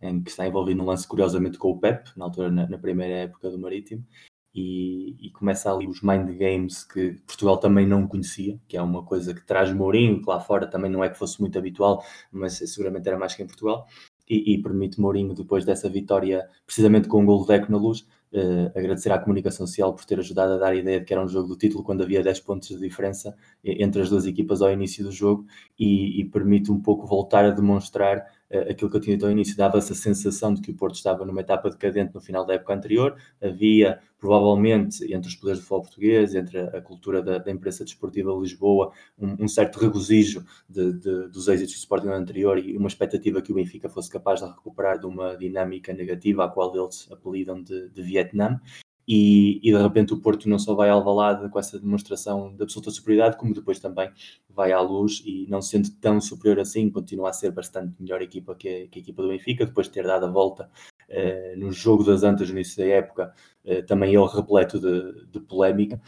em 0.00 0.22
que 0.22 0.30
está 0.30 0.46
envolvido 0.46 0.78
num 0.78 0.86
lance 0.86 1.06
curiosamente 1.06 1.58
com 1.58 1.70
o 1.70 1.78
Pep, 1.78 2.08
na 2.16 2.26
altura, 2.26 2.50
na, 2.50 2.68
na 2.68 2.78
primeira 2.78 3.14
época 3.14 3.50
do 3.50 3.58
Marítimo, 3.58 4.06
e, 4.54 5.16
e, 5.20 5.30
começa 5.30 5.72
ali 5.72 5.88
os 5.88 6.00
mind 6.00 6.30
games 6.38 6.84
que 6.84 7.14
Portugal 7.26 7.56
também 7.56 7.86
não 7.86 8.06
conhecia, 8.06 8.58
que 8.68 8.76
é 8.76 8.82
uma 8.82 9.02
coisa 9.02 9.34
que 9.34 9.44
traz 9.44 9.72
Mourinho, 9.72 10.22
que 10.22 10.28
lá 10.28 10.38
fora 10.38 10.66
também 10.66 10.90
não 10.90 11.02
é 11.02 11.08
que 11.08 11.18
fosse 11.18 11.40
muito 11.40 11.58
habitual, 11.58 12.04
mas 12.30 12.54
seguramente 12.58 13.08
era 13.08 13.18
mais 13.18 13.34
que 13.34 13.42
em 13.42 13.46
Portugal, 13.46 13.86
e, 14.28 14.54
e 14.54 14.62
permite 14.62 15.00
Mourinho, 15.00 15.34
depois 15.34 15.64
dessa 15.64 15.88
vitória, 15.88 16.48
precisamente 16.64 17.08
com 17.08 17.20
um 17.22 17.26
gol 17.26 17.40
de 17.42 17.48
Deco 17.48 17.72
na 17.72 17.78
luz, 17.78 18.06
uh, 18.32 18.78
agradecer 18.78 19.10
à 19.10 19.18
comunicação 19.18 19.66
social 19.66 19.92
por 19.92 20.04
ter 20.04 20.20
ajudado 20.20 20.52
a 20.52 20.56
dar 20.56 20.72
a 20.72 20.76
ideia 20.76 21.00
de 21.00 21.04
que 21.04 21.12
era 21.12 21.22
um 21.22 21.28
jogo 21.28 21.48
do 21.48 21.56
título 21.56 21.82
quando 21.82 22.04
havia 22.04 22.22
10 22.22 22.40
pontos 22.40 22.68
de 22.68 22.78
diferença 22.78 23.34
entre 23.64 24.02
as 24.02 24.08
duas 24.08 24.24
equipas 24.24 24.62
ao 24.62 24.70
início 24.72 25.04
do 25.04 25.10
jogo, 25.10 25.46
e, 25.76 26.20
e 26.20 26.24
permite 26.26 26.70
um 26.70 26.80
pouco 26.80 27.06
voltar 27.08 27.44
a 27.44 27.50
demonstrar 27.50 28.24
aquilo 28.50 28.90
que 28.90 28.96
eu 28.96 29.00
tinha 29.00 29.16
dito 29.16 29.26
ao 29.26 29.32
início, 29.32 29.56
dava 29.56 29.78
essa 29.78 29.94
sensação 29.94 30.54
de 30.54 30.60
que 30.60 30.70
o 30.70 30.74
Porto 30.74 30.94
estava 30.94 31.24
numa 31.24 31.40
etapa 31.40 31.70
decadente 31.70 32.14
no 32.14 32.20
final 32.20 32.44
da 32.44 32.54
época 32.54 32.74
anterior, 32.74 33.16
havia 33.42 34.00
provavelmente 34.18 35.12
entre 35.12 35.28
os 35.28 35.34
poderes 35.34 35.58
do 35.58 35.62
futebol 35.62 35.82
português, 35.82 36.34
entre 36.34 36.58
a, 36.58 36.80
cultura 36.80 37.22
da, 37.22 37.38
da, 37.38 37.50
imprensa 37.50 37.84
desportiva 37.84 38.32
de 38.32 38.40
Lisboa, 38.40 38.92
um, 39.18 39.44
um 39.44 39.48
certo 39.48 39.78
regozijo 39.78 40.44
de, 40.68 40.92
de, 40.94 41.28
dos 41.28 41.46
êxitos 41.48 41.74
do 41.74 41.78
Sporting 41.78 42.08
anterior 42.08 42.58
e 42.58 42.76
uma 42.76 42.88
expectativa 42.88 43.42
que 43.42 43.52
o 43.52 43.54
Benfica 43.54 43.88
fosse 43.88 44.08
capaz 44.08 44.40
de 44.40 44.46
recuperar 44.46 44.98
de 44.98 45.06
uma 45.06 45.36
dinâmica 45.36 45.92
negativa, 45.92 46.44
a 46.44 46.48
qual 46.48 46.74
eles 46.74 47.06
apelidam 47.10 47.62
de, 47.62 47.90
de 47.90 48.02
Vietnã. 48.02 48.58
E, 49.06 49.60
e, 49.62 49.72
de 49.72 49.82
repente 49.82 50.14
o 50.14 50.20
Porto 50.20 50.48
não 50.48 50.58
só 50.58 50.74
vai 50.74 50.88
ao 50.88 50.98
Alvalade 50.98 51.48
com 51.50 51.58
essa 51.58 51.78
demonstração 51.78 52.54
de 52.54 52.62
absoluta 52.62 52.90
superioridade, 52.90 53.36
como 53.36 53.52
depois 53.52 53.78
também 53.78 54.10
vai 54.48 54.72
à 54.72 54.80
luz 54.80 55.22
e 55.26 55.46
não 55.48 55.60
sendo 55.60 55.90
tão 56.00 56.20
superior 56.20 56.60
assim, 56.60 56.88
continua 56.90 57.30
a 57.30 57.32
ser 57.32 57.50
bastante 57.50 57.94
melhor 58.00 58.22
equipa 58.22 58.54
que 58.54 58.68
a, 58.68 58.88
que 58.88 58.98
a 58.98 59.02
equipa 59.02 59.22
do 59.22 59.28
Benfica, 59.28 59.66
depois 59.66 59.88
de 59.88 59.92
ter 59.92 60.06
dado 60.06 60.24
a 60.24 60.30
volta 60.30 60.70
eh, 61.08 61.54
no 61.56 61.70
jogo 61.70 62.02
das 62.04 62.22
Antas 62.22 62.48
no 62.48 62.54
início 62.56 62.78
da 62.78 62.90
época, 62.90 63.34
eh, 63.64 63.82
também 63.82 64.14
ele 64.14 64.26
repleto 64.26 64.80
de, 64.80 65.26
de 65.26 65.40
polémica. 65.40 66.00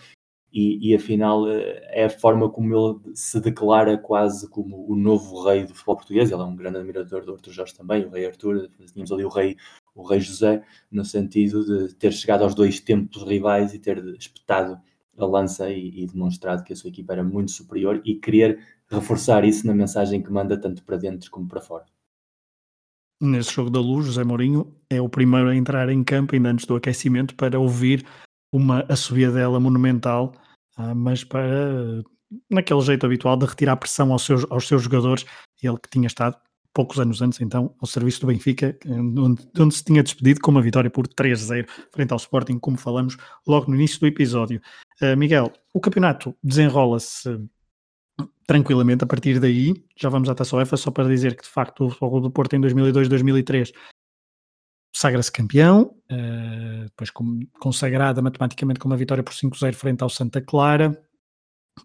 E, 0.52 0.90
e, 0.90 0.94
afinal 0.94 1.46
eh, 1.50 1.82
é 1.90 2.04
a 2.06 2.10
forma 2.10 2.48
como 2.50 2.74
ele 2.74 3.14
se 3.14 3.38
declara 3.40 3.98
quase 3.98 4.48
como 4.48 4.90
o 4.90 4.96
novo 4.96 5.44
rei 5.44 5.64
do 5.64 5.74
futebol 5.74 5.96
português. 5.96 6.30
Ele 6.30 6.40
é 6.40 6.44
um 6.44 6.56
grande 6.56 6.78
admirador 6.78 7.24
do 7.24 7.34
Arthur 7.34 7.52
Jorge 7.52 7.74
também, 7.74 8.06
o 8.06 8.10
rei 8.10 8.26
Arthur. 8.26 8.70
Tínhamos 8.92 9.12
ali 9.12 9.24
o 9.24 9.28
rei, 9.28 9.56
o 9.96 10.06
rei 10.06 10.20
José, 10.20 10.62
no 10.90 11.04
sentido 11.04 11.64
de 11.64 11.94
ter 11.94 12.12
chegado 12.12 12.44
aos 12.44 12.54
dois 12.54 12.78
tempos 12.78 13.22
rivais 13.22 13.72
e 13.72 13.78
ter 13.78 13.98
espetado 14.16 14.78
a 15.18 15.24
lança 15.24 15.70
e, 15.70 16.02
e, 16.02 16.06
demonstrado 16.06 16.62
que 16.62 16.74
a 16.74 16.76
sua 16.76 16.90
equipa 16.90 17.14
era 17.14 17.24
muito 17.24 17.50
superior 17.50 18.02
e 18.04 18.16
querer 18.16 18.60
reforçar 18.88 19.44
isso 19.44 19.66
na 19.66 19.74
mensagem 19.74 20.22
que 20.22 20.30
manda 20.30 20.60
tanto 20.60 20.84
para 20.84 20.98
dentro 20.98 21.30
como 21.30 21.48
para 21.48 21.62
fora. 21.62 21.86
Nesse 23.20 23.50
jogo 23.50 23.70
da 23.70 23.80
luz, 23.80 24.04
José 24.04 24.22
Mourinho 24.22 24.76
é 24.90 25.00
o 25.00 25.08
primeiro 25.08 25.48
a 25.48 25.56
entrar 25.56 25.88
em 25.88 26.04
campo 26.04 26.34
ainda 26.34 26.50
antes 26.50 26.66
do 26.66 26.76
aquecimento 26.76 27.34
para 27.34 27.58
ouvir 27.58 28.06
uma 28.52 28.82
dela 28.82 29.58
monumental, 29.58 30.32
ah, 30.76 30.94
mas 30.94 31.24
para 31.24 32.04
naquele 32.50 32.80
jeito 32.82 33.06
habitual 33.06 33.36
de 33.36 33.46
retirar 33.46 33.76
pressão 33.76 34.12
aos 34.12 34.22
seus, 34.22 34.44
aos 34.50 34.68
seus 34.68 34.82
jogadores, 34.82 35.24
ele 35.62 35.78
que 35.78 35.88
tinha 35.88 36.06
estado 36.06 36.36
poucos 36.76 37.00
anos 37.00 37.22
antes 37.22 37.40
então 37.40 37.74
ao 37.80 37.86
serviço 37.86 38.20
do 38.20 38.26
Benfica, 38.26 38.76
onde, 38.86 39.48
onde 39.58 39.74
se 39.74 39.82
tinha 39.82 40.02
despedido 40.02 40.42
com 40.42 40.50
uma 40.50 40.60
vitória 40.60 40.90
por 40.90 41.08
3-0 41.08 41.66
frente 41.90 42.12
ao 42.12 42.18
Sporting, 42.18 42.58
como 42.58 42.76
falamos 42.76 43.16
logo 43.46 43.70
no 43.70 43.76
início 43.76 43.98
do 43.98 44.06
episódio. 44.06 44.60
Uh, 45.00 45.16
Miguel, 45.16 45.50
o 45.72 45.80
campeonato 45.80 46.36
desenrola-se 46.44 47.40
tranquilamente 48.46 49.02
a 49.02 49.06
partir 49.06 49.40
daí, 49.40 49.72
já 49.96 50.10
vamos 50.10 50.28
à 50.28 50.34
Taça 50.34 50.54
UEFA, 50.54 50.76
só 50.76 50.90
para 50.90 51.08
dizer 51.08 51.34
que 51.34 51.44
de 51.44 51.48
facto 51.48 51.86
o 51.86 51.88
Futebol 51.88 52.20
do 52.20 52.30
Porto 52.30 52.54
em 52.54 52.60
2002, 52.60 53.08
2003 53.08 53.72
sagra-se 54.94 55.32
campeão, 55.32 55.94
uh, 56.12 56.84
depois 56.84 57.10
consagrada 57.58 58.20
matematicamente 58.20 58.78
com 58.78 58.86
uma 58.86 58.98
vitória 58.98 59.24
por 59.24 59.32
5-0 59.32 59.74
frente 59.74 60.02
ao 60.02 60.10
Santa 60.10 60.42
Clara, 60.42 60.92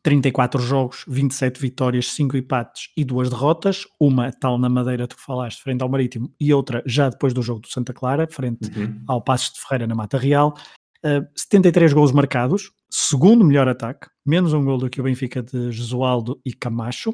34 0.03 0.61
jogos, 0.61 1.03
27 1.07 1.59
vitórias, 1.59 2.11
5 2.13 2.37
empates 2.37 2.89
e 2.95 3.03
2 3.03 3.29
derrotas, 3.29 3.85
uma 3.99 4.31
tal 4.31 4.57
na 4.57 4.69
Madeira 4.69 5.07
que 5.07 5.19
falaste, 5.19 5.61
frente 5.61 5.81
ao 5.81 5.89
Marítimo, 5.89 6.33
e 6.39 6.53
outra 6.53 6.81
já 6.85 7.09
depois 7.09 7.33
do 7.33 7.41
jogo 7.41 7.61
do 7.61 7.67
Santa 7.67 7.93
Clara, 7.93 8.27
frente 8.29 8.69
uhum. 8.75 9.03
ao 9.07 9.21
Passos 9.21 9.53
de 9.53 9.61
Ferreira 9.61 9.87
na 9.87 9.95
Mata 9.95 10.17
Real. 10.17 10.55
Uh, 11.03 11.25
73 11.35 11.93
gols 11.93 12.11
marcados, 12.11 12.71
segundo 12.89 13.43
melhor 13.43 13.67
ataque, 13.67 14.07
menos 14.25 14.53
um 14.53 14.63
gol 14.63 14.77
do 14.77 14.89
que 14.89 15.01
o 15.01 15.03
Benfica 15.03 15.41
de 15.41 15.71
Jesualdo 15.71 16.39
e 16.45 16.53
Camacho. 16.53 17.11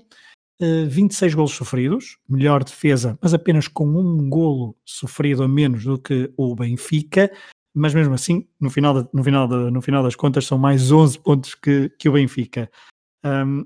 Uh, 0.61 0.87
26 0.87 1.33
golos 1.33 1.51
sofridos, 1.51 2.17
melhor 2.27 2.63
defesa, 2.63 3.17
mas 3.21 3.33
apenas 3.33 3.67
com 3.67 3.87
um 3.87 4.29
golo 4.29 4.75
sofrido 4.85 5.43
a 5.43 5.47
menos 5.47 5.83
do 5.83 5.97
que 5.97 6.31
o 6.35 6.55
Benfica. 6.55 7.31
Mas 7.77 7.93
mesmo 7.93 8.13
assim, 8.13 8.47
no 8.59 8.69
final, 8.69 9.03
de, 9.03 9.09
no 9.13 9.23
final, 9.23 9.47
de, 9.47 9.71
no 9.71 9.81
final 9.81 10.03
das 10.03 10.15
contas, 10.15 10.45
são 10.45 10.57
mais 10.57 10.91
11 10.91 11.19
pontos 11.19 11.55
que, 11.55 11.89
que 11.97 12.09
o 12.09 12.13
Benfica. 12.13 12.69
Um, 13.23 13.65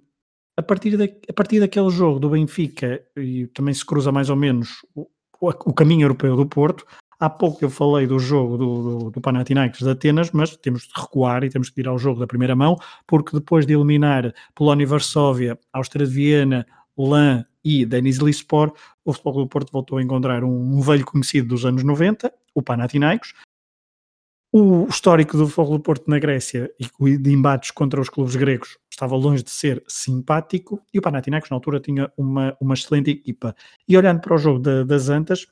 a, 0.58 0.62
partir 0.62 0.98
de, 0.98 1.04
a 1.30 1.34
partir 1.34 1.60
daquele 1.60 1.90
jogo 1.90 2.20
do 2.20 2.30
Benfica, 2.30 3.02
e 3.16 3.48
também 3.48 3.74
se 3.74 3.86
cruza 3.86 4.12
mais 4.12 4.30
ou 4.30 4.36
menos 4.36 4.86
o, 4.94 5.08
o 5.40 5.74
caminho 5.74 6.04
europeu 6.04 6.36
do 6.36 6.46
Porto, 6.46 6.86
Há 7.22 7.30
pouco 7.30 7.64
eu 7.64 7.70
falei 7.70 8.08
do 8.08 8.18
jogo 8.18 8.58
do, 8.58 8.82
do, 8.82 9.12
do 9.12 9.22
Panathinaikos 9.22 9.82
de 9.82 9.90
Atenas, 9.92 10.32
mas 10.32 10.58
temos 10.58 10.88
de 10.88 11.00
recuar 11.00 11.44
e 11.44 11.52
temos 11.52 11.70
que 11.70 11.80
ir 11.80 11.88
ao 11.88 11.96
jogo 11.96 12.20
da 12.20 12.26
primeira 12.26 12.56
mão, 12.56 12.76
porque 13.06 13.38
depois 13.38 13.64
de 13.64 13.74
eliminar 13.74 14.34
Polónia 14.56 14.82
e 14.82 14.88
Varsóvia, 14.88 15.56
Áustria 15.72 16.08
de 16.08 16.12
Viena, 16.12 16.66
LAN 16.98 17.46
e 17.64 17.86
Denis 17.86 18.18
Lispor, 18.18 18.74
o 19.06 19.14
Futebol 19.14 19.44
do 19.44 19.48
Porto 19.48 19.72
voltou 19.72 20.00
a 20.00 20.02
encontrar 20.02 20.44
um, 20.44 20.50
um 20.50 20.82
velho 20.82 21.06
conhecido 21.06 21.50
dos 21.50 21.64
anos 21.64 21.84
90, 21.84 22.34
o 22.56 22.62
Panathinaikos. 22.64 23.36
O 24.54 24.86
histórico 24.90 25.38
do 25.38 25.48
Futebol 25.48 25.78
do 25.78 25.84
Porto 25.84 26.10
na 26.10 26.20
Grécia 26.20 26.70
e 26.78 27.18
de 27.18 27.32
embates 27.32 27.72
contra 27.72 28.02
os 28.02 28.10
clubes 28.10 28.36
gregos 28.36 28.78
estava 28.92 29.16
longe 29.16 29.42
de 29.44 29.50
ser 29.50 29.82
simpático 29.88 30.82
e 30.94 31.00
o 31.00 31.02
Panathinaikos 31.02 31.50
na 31.50 31.56
altura 31.56 31.80
tinha 31.80 32.12
uma, 32.18 32.56
uma 32.60 32.74
excelente 32.74 33.10
equipa. 33.10 33.56
E 33.88 33.96
olhando 33.96 34.20
para 34.20 34.36
o 34.36 34.38
jogo 34.38 34.60
da, 34.60 34.84
das 34.84 35.08
Antas, 35.08 35.48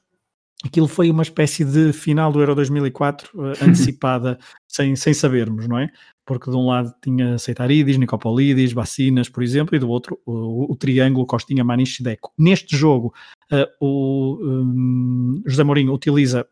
aquilo 0.65 0.85
foi 0.85 1.09
uma 1.09 1.23
espécie 1.23 1.63
de 1.63 1.93
final 1.93 2.29
do 2.29 2.41
Euro 2.41 2.53
2004 2.55 3.29
uh, 3.33 3.51
eh, 3.51 3.53
antecipada 3.63 4.37
sem, 4.67 4.93
sem 4.97 5.13
sabermos, 5.13 5.65
não 5.65 5.79
é? 5.79 5.89
Porque 6.25 6.51
de 6.51 6.57
um 6.57 6.67
lado 6.67 6.93
tinha 7.01 7.37
Seitaridis, 7.37 7.97
Nicopolidis, 7.97 8.73
Bacinas, 8.73 9.29
por 9.29 9.41
exemplo, 9.41 9.77
e 9.77 9.79
do 9.79 9.87
outro 9.87 10.19
o, 10.25 10.73
o 10.73 10.75
triângulo 10.75 11.25
Costinha, 11.25 11.63
Maniche 11.63 12.03
Deco. 12.03 12.33
Neste 12.37 12.75
jogo, 12.75 13.13
uh, 13.49 13.65
o 13.79 14.37
um, 14.41 15.41
José 15.45 15.63
Mourinho 15.63 15.93
utiliza 15.93 16.45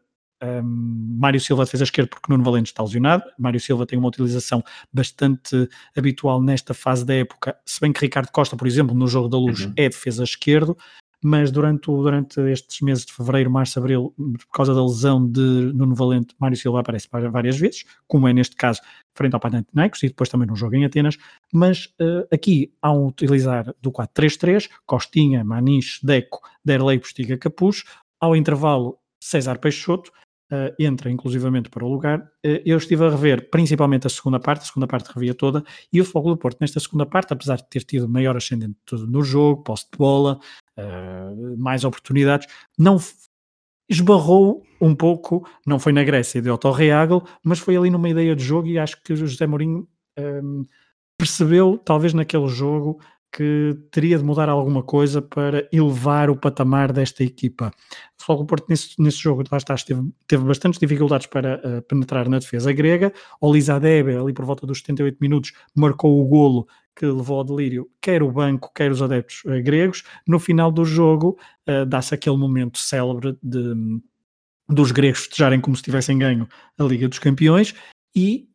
um, 0.43 1.17
Mário 1.19 1.39
Silva 1.39 1.65
defesa 1.65 1.83
esquerda 1.83 2.09
porque 2.09 2.31
Nuno 2.31 2.43
Valente 2.43 2.67
está 2.67 2.83
lesionado. 2.83 3.23
Mário 3.37 3.59
Silva 3.59 3.85
tem 3.85 3.97
uma 3.97 4.07
utilização 4.07 4.63
bastante 4.91 5.67
habitual 5.95 6.41
nesta 6.41 6.73
fase 6.73 7.05
da 7.05 7.15
época, 7.15 7.57
se 7.65 7.79
bem 7.79 7.91
que 7.91 8.01
Ricardo 8.01 8.31
Costa, 8.31 8.55
por 8.55 8.67
exemplo, 8.67 8.95
no 8.95 9.07
jogo 9.07 9.27
da 9.27 9.37
luz 9.37 9.65
uhum. 9.65 9.73
é 9.75 9.89
defesa 9.89 10.23
esquerdo 10.23 10.77
mas 11.23 11.51
durante, 11.51 11.89
o, 11.89 12.01
durante 12.01 12.39
estes 12.41 12.81
meses 12.81 13.05
de 13.05 13.13
fevereiro, 13.13 13.49
março, 13.49 13.79
abril, 13.79 14.13
por 14.15 14.51
causa 14.53 14.73
da 14.73 14.83
lesão 14.83 15.25
de 15.29 15.71
Nuno 15.73 15.95
Valente, 15.95 16.35
Mário 16.39 16.57
Silva 16.57 16.79
aparece 16.79 17.07
várias 17.11 17.57
vezes, 17.57 17.85
como 18.07 18.27
é 18.27 18.33
neste 18.33 18.55
caso 18.55 18.81
frente 19.15 19.33
ao 19.33 19.39
Panathinaikos 19.39 20.03
e 20.03 20.07
depois 20.07 20.29
também 20.29 20.47
no 20.47 20.55
jogo 20.55 20.75
em 20.75 20.85
Atenas, 20.85 21.17
mas 21.51 21.85
uh, 21.99 22.27
aqui 22.31 22.71
há 22.81 22.91
um 22.91 23.07
utilizar 23.07 23.73
do 23.81 23.91
4-3-3, 23.91 24.69
Costinha, 24.85 25.43
Maniche, 25.43 26.05
Deco, 26.05 26.39
Derlei, 26.63 26.99
Postiga, 26.99 27.37
Capuz, 27.37 27.83
ao 28.19 28.35
intervalo 28.35 28.99
César 29.19 29.57
Peixoto, 29.57 30.11
uh, 30.51 30.73
entra 30.79 31.09
inclusivamente 31.09 31.69
para 31.69 31.85
o 31.85 31.89
lugar. 31.89 32.19
Uh, 32.45 32.61
eu 32.65 32.77
estive 32.77 33.05
a 33.05 33.09
rever 33.09 33.49
principalmente 33.49 34.07
a 34.07 34.09
segunda 34.09 34.39
parte, 34.39 34.61
a 34.61 34.65
segunda 34.65 34.87
parte 34.87 35.11
revia 35.13 35.33
toda, 35.33 35.63
e 35.91 36.01
o 36.01 36.05
Fogo 36.05 36.29
do 36.29 36.37
Porto 36.37 36.57
nesta 36.61 36.79
segunda 36.79 37.05
parte, 37.05 37.33
apesar 37.33 37.57
de 37.57 37.69
ter 37.69 37.83
tido 37.83 38.07
maior 38.07 38.35
ascendente 38.35 38.77
no 39.07 39.23
jogo, 39.23 39.63
posse 39.63 39.85
de 39.91 39.97
bola, 39.97 40.39
uh, 40.77 41.57
mais 41.57 41.83
oportunidades, 41.83 42.47
não 42.77 42.97
esbarrou 43.89 44.63
um 44.81 44.93
pouco, 44.93 45.47
não 45.65 45.79
foi 45.79 45.93
na 45.93 46.03
Grécia 46.03 46.41
de 46.41 46.49
Otto 46.49 46.69
Reagel, 46.71 47.23
mas 47.43 47.59
foi 47.59 47.75
ali 47.77 47.89
numa 47.89 48.09
ideia 48.09 48.35
de 48.35 48.43
jogo 48.43 48.67
e 48.67 48.77
acho 48.77 49.01
que 49.01 49.13
o 49.13 49.15
José 49.15 49.47
Mourinho 49.47 49.87
um, 50.19 50.63
percebeu, 51.17 51.77
talvez 51.77 52.13
naquele 52.13 52.47
jogo, 52.47 52.99
que 53.31 53.77
teria 53.91 54.17
de 54.17 54.23
mudar 54.23 54.49
alguma 54.49 54.81
coisa 54.81 55.21
para 55.21 55.67
elevar 55.71 56.29
o 56.29 56.35
patamar 56.35 56.91
desta 56.91 57.23
equipa. 57.23 57.71
O 58.19 58.23
Futebol 58.23 58.45
Porto 58.45 58.65
nesse, 58.69 58.99
nesse 58.99 59.17
jogo 59.17 59.43
lá 59.51 59.57
está, 59.57 59.75
teve, 59.75 60.01
teve 60.27 60.43
bastantes 60.43 60.79
dificuldades 60.79 61.27
para 61.27 61.61
uh, 61.63 61.81
penetrar 61.83 62.27
na 62.29 62.39
defesa 62.39 62.71
grega. 62.71 63.13
O 63.39 63.53
Lizadebe, 63.53 64.15
ali 64.15 64.33
por 64.33 64.45
volta 64.45 64.65
dos 64.65 64.79
78 64.79 65.17
minutos, 65.19 65.53
marcou 65.75 66.19
o 66.19 66.25
golo 66.25 66.67
que 66.95 67.05
levou 67.05 67.37
ao 67.37 67.43
delírio 67.43 67.87
quer 68.01 68.23
o 68.23 68.31
banco, 68.31 68.71
quer 68.73 68.91
os 68.91 69.01
adeptos 69.01 69.43
uh, 69.45 69.61
gregos. 69.63 70.03
No 70.27 70.39
final 70.39 70.71
do 70.71 70.83
jogo, 70.83 71.37
uh, 71.69 71.85
dá-se 71.85 72.15
aquele 72.15 72.37
momento 72.37 72.79
célebre 72.79 73.37
de, 73.43 74.01
dos 74.67 74.91
gregos 74.91 75.19
festejarem 75.19 75.61
como 75.61 75.75
se 75.75 75.83
tivessem 75.83 76.17
ganho 76.17 76.47
a 76.77 76.83
Liga 76.83 77.07
dos 77.07 77.19
Campeões 77.19 77.75
e 78.15 78.49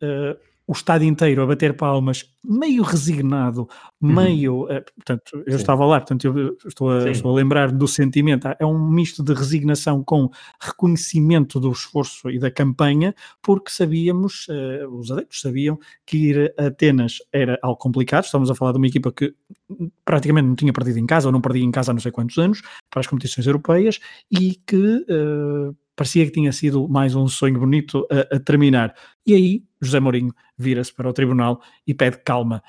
o 0.65 0.71
estádio 0.71 1.07
inteiro 1.07 1.41
a 1.41 1.45
bater 1.45 1.75
palmas, 1.75 2.25
meio 2.43 2.83
resignado, 2.83 3.67
uhum. 4.01 4.13
meio. 4.13 4.63
Uh, 4.63 4.83
portanto, 4.95 5.43
eu 5.45 5.53
Sim. 5.53 5.57
estava 5.57 5.85
lá, 5.85 5.99
portanto, 5.99 6.25
eu 6.25 6.57
estou 6.65 6.89
a, 6.89 7.11
estou 7.11 7.31
a, 7.31 7.35
lembrar 7.35 7.71
do 7.71 7.87
sentimento. 7.87 8.47
É 8.59 8.65
um 8.65 8.89
misto 8.89 9.21
de 9.21 9.33
resignação 9.33 10.03
com 10.03 10.29
reconhecimento 10.61 11.59
do 11.59 11.71
esforço 11.71 12.29
e 12.29 12.39
da 12.39 12.49
campanha, 12.49 13.13
porque 13.41 13.71
sabíamos, 13.71 14.47
uh, 14.47 14.87
os 14.89 15.11
adeptos 15.11 15.41
sabiam, 15.41 15.77
que 16.05 16.17
ir 16.17 16.53
a 16.57 16.67
Atenas 16.67 17.17
era 17.31 17.59
algo 17.61 17.77
complicado. 17.77 18.23
Estamos 18.23 18.49
a 18.49 18.55
falar 18.55 18.71
de 18.71 18.77
uma 18.77 18.87
equipa 18.87 19.11
que 19.11 19.33
praticamente 20.05 20.47
não 20.47 20.55
tinha 20.55 20.71
perdido 20.71 20.99
em 20.99 21.05
casa, 21.05 21.27
ou 21.27 21.31
não 21.31 21.41
perdia 21.41 21.63
em 21.63 21.71
casa 21.71 21.91
há 21.91 21.93
não 21.93 22.01
sei 22.01 22.11
quantos 22.11 22.37
anos, 22.37 22.61
para 22.89 23.01
as 23.01 23.07
competições 23.07 23.45
europeias, 23.45 23.99
e 24.31 24.55
que. 24.65 25.05
Uh, 25.09 25.75
parecia 25.95 26.25
que 26.25 26.31
tinha 26.31 26.51
sido 26.51 26.87
mais 26.87 27.15
um 27.15 27.27
sonho 27.27 27.59
bonito 27.59 28.07
a, 28.11 28.35
a 28.35 28.39
terminar. 28.39 28.95
E 29.25 29.33
aí 29.33 29.63
José 29.81 29.99
Mourinho 29.99 30.33
vira-se 30.57 30.93
para 30.93 31.09
o 31.09 31.13
tribunal 31.13 31.61
e 31.85 31.93
pede 31.93 32.17
calma. 32.19 32.63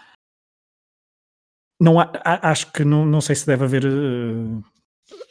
Não 1.81 1.99
há, 1.99 2.11
acho 2.25 2.73
que 2.73 2.85
não, 2.85 3.05
não 3.05 3.21
sei 3.21 3.35
se 3.35 3.47
deve 3.47 3.65
haver. 3.65 3.85
Uh, 3.85 4.63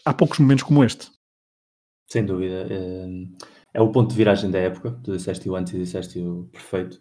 há 0.05 0.13
poucos 0.13 0.39
momentos 0.39 0.63
como 0.63 0.83
este. 0.83 1.09
Sem 2.09 2.25
dúvida. 2.25 2.67
É, 2.69 3.07
é 3.75 3.81
o 3.81 3.91
ponto 3.91 4.09
de 4.11 4.15
viragem 4.15 4.51
da 4.51 4.59
época. 4.59 4.91
Tu 5.03 5.13
disseste 5.13 5.49
o 5.49 5.55
antes 5.55 5.73
e 5.73 5.77
disseste 5.77 6.19
o 6.19 6.49
perfeito. 6.51 6.99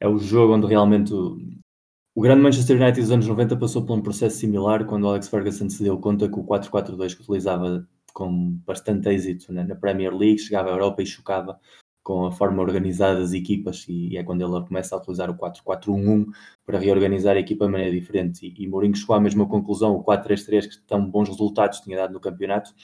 É 0.00 0.08
o 0.08 0.18
jogo 0.18 0.54
onde 0.54 0.66
realmente 0.66 1.12
o, 1.12 1.38
o 2.14 2.20
grande 2.20 2.42
Manchester 2.42 2.80
United 2.80 3.00
dos 3.00 3.10
anos 3.10 3.26
90 3.26 3.56
passou 3.56 3.84
por 3.84 3.98
um 3.98 4.02
processo 4.02 4.38
similar 4.38 4.84
quando 4.86 5.08
Alex 5.08 5.28
Ferguson 5.28 5.68
se 5.68 5.82
deu 5.82 5.98
conta 5.98 6.28
que 6.28 6.38
o 6.38 6.44
4-4-2 6.44 7.16
que 7.16 7.22
utilizava 7.22 7.86
com 8.18 8.58
bastante 8.66 9.08
êxito 9.08 9.52
na, 9.52 9.64
na 9.64 9.76
Premier 9.76 10.12
League, 10.12 10.40
chegava 10.40 10.70
à 10.70 10.72
Europa 10.72 11.00
e 11.00 11.06
chocava 11.06 11.56
com 12.02 12.26
a 12.26 12.32
forma 12.32 12.60
organizada 12.60 13.20
das 13.20 13.32
equipas 13.32 13.84
e, 13.88 14.16
é 14.16 14.24
quando 14.24 14.42
ele 14.42 14.66
começa 14.66 14.96
a 14.96 14.98
utilizar 14.98 15.30
o 15.30 15.36
4-4-1-1 15.36 16.26
para 16.66 16.80
reorganizar 16.80 17.36
a 17.36 17.38
equipa 17.38 17.66
de 17.66 17.70
maneira 17.70 17.92
diferente. 17.92 18.44
E, 18.44 18.64
e 18.64 18.66
Mourinho 18.66 18.96
chegou 18.96 19.14
à 19.14 19.20
mesma 19.20 19.46
conclusão, 19.46 19.94
o 19.94 20.02
4-3-3 20.02 20.68
que 20.68 20.80
tão 20.84 21.08
bons 21.08 21.28
resultados 21.28 21.78
tinha 21.78 21.96
dado 21.96 22.12
no 22.12 22.18
campeonato 22.18 22.74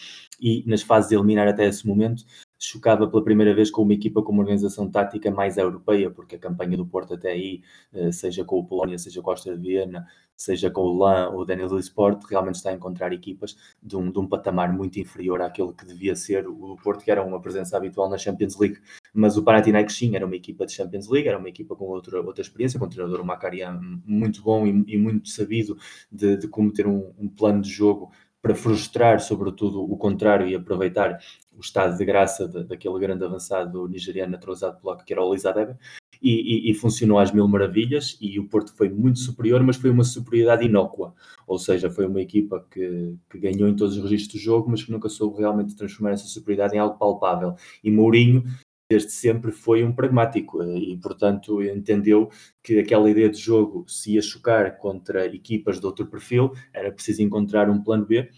e 0.41 0.63
nas 0.69 0.83
fases 0.83 1.09
de 1.09 1.17
eliminar 1.17 1.49
até 1.49 1.67
esse 1.67 1.85
momento 1.85 2.23
chocava 2.59 3.07
pela 3.09 3.23
primeira 3.23 3.55
vez 3.55 3.71
com 3.71 3.83
uma 3.83 3.93
equipa 3.95 4.23
com 4.23 4.33
uma 4.33 4.43
organização 4.43 4.91
tática 4.91 5.31
mais 5.31 5.57
europeia, 5.57 6.11
porque 6.11 6.37
a 6.37 6.39
campanha 6.39 6.77
do 6.77 6.87
Porto 6.87 7.15
até 7.15 7.33
aí, 7.33 7.63
eh, 7.93 8.13
seja 8.13 8.45
com 8.45 8.59
o 8.59 8.65
Polónia, 8.65 8.99
seja 8.99 9.21
com 9.21 9.31
a 9.31 9.35
Costa 9.35 9.55
de 9.57 9.61
Viena, 9.61 10.07
seja 10.37 10.71
com 10.71 10.83
o 10.83 10.99
LAN 10.99 11.31
ou 11.31 11.41
o 11.41 11.45
Daniel 11.45 11.69
do 11.69 11.79
Sport, 11.79 12.25
realmente 12.29 12.57
está 12.57 12.71
a 12.71 12.73
encontrar 12.73 13.13
equipas 13.13 13.57
de 13.83 13.97
um, 13.97 14.11
de 14.11 14.19
um 14.19 14.27
patamar 14.27 14.73
muito 14.73 14.99
inferior 14.99 15.41
àquele 15.43 15.73
que 15.73 15.85
devia 15.85 16.15
ser 16.17 16.47
o 16.49 16.77
Porto, 16.83 17.05
que 17.05 17.11
era 17.11 17.23
uma 17.23 17.41
presença 17.41 17.77
habitual 17.77 18.09
na 18.09 18.19
Champions 18.19 18.59
League. 18.59 18.79
Mas 19.13 19.37
o 19.37 19.43
Panathinaikos 19.43 19.97
sim, 19.97 20.17
era 20.17 20.27
uma 20.27 20.37
equipa 20.37 20.67
de 20.67 20.73
Champions 20.73 21.09
League, 21.09 21.29
era 21.29 21.39
uma 21.39 21.49
equipa 21.49 21.77
com 21.77 21.87
outra, 21.87 22.21
outra 22.21 22.43
experiência, 22.43 22.79
com 22.79 22.87
um 22.87 22.89
treinador, 22.89 23.25
Macarian, 23.25 23.81
muito 24.05 24.43
bom 24.43 24.67
e, 24.67 24.85
e 24.89 24.99
muito 24.99 25.29
sabido 25.29 25.77
de, 26.11 26.37
de 26.37 26.49
como 26.49 26.73
ter 26.73 26.87
um, 26.87 27.13
um 27.19 27.29
plano 27.29 27.63
de 27.63 27.71
jogo 27.71 28.11
para 28.43 28.55
frustrar, 28.55 29.21
sobretudo, 29.21 29.83
o 29.83 29.97
contrário 29.97 30.47
e 30.47 30.55
aproveitar 30.55 31.19
o 31.57 31.61
estado 31.61 31.97
de 31.97 32.05
graça 32.05 32.49
de, 32.49 32.65
daquele 32.65 32.99
grande 32.99 33.25
avançado 33.25 33.89
nigeriano 33.89 34.33
naturalizado 34.33 34.79
polaco 34.81 35.05
que 35.05 35.13
era 35.13 35.23
o 35.23 35.33
Lizadebe, 35.33 35.77
e, 36.23 36.69
e, 36.69 36.71
e, 36.71 36.75
funcionou 36.75 37.19
às 37.19 37.31
mil 37.31 37.47
maravilhas 37.47 38.17
e 38.19 38.39
o 38.39 38.49
Porto 38.49 38.75
foi 38.75 38.89
muito 38.89 39.19
superior, 39.19 39.63
mas 39.63 39.77
foi 39.77 39.91
uma 39.91 40.05
superioridade 40.05 40.65
inócua, 40.65 41.15
ou 41.47 41.59
seja, 41.59 41.91
foi 41.91 42.07
uma 42.07 42.21
equipa 42.21 42.67
que, 42.71 43.15
que 43.29 43.39
ganhou 43.39 43.69
em 43.69 43.77
todos 43.77 43.97
os 43.97 44.03
registros 44.03 44.41
do 44.41 44.45
jogo, 44.45 44.71
mas 44.71 44.83
que 44.83 44.91
nunca 44.91 45.11
soube 45.11 45.39
realmente 45.39 45.77
transformar 45.77 46.13
essa 46.13 46.27
superioridade 46.27 46.77
em 46.77 46.79
algo 46.79 46.99
palpável. 46.99 47.55
E 47.83 47.91
Mourinho 47.91 48.43
desde 48.91 49.11
sempre 49.13 49.51
foi 49.51 49.83
um 49.83 49.93
pragmático 49.93 50.63
eh, 50.63 50.79
e, 50.79 50.97
portanto, 50.99 51.63
entendeu 51.63 52.31
que 52.63 52.79
aquela 52.79 53.11
ideia 53.11 53.29
de 53.29 53.39
jogo 53.39 53.85
se 53.89 54.13
ia 54.13 54.23
chocar 54.23 54.79
contra 54.79 55.27
equipas 55.27 55.81
de 55.81 55.87
outro 55.87 56.07
perfil, 56.07 56.53
era 56.73 56.93
preciso 56.93 57.23
encontrar 57.23 57.71
um 57.71 57.83
plano 57.83 58.05
B 58.07 58.29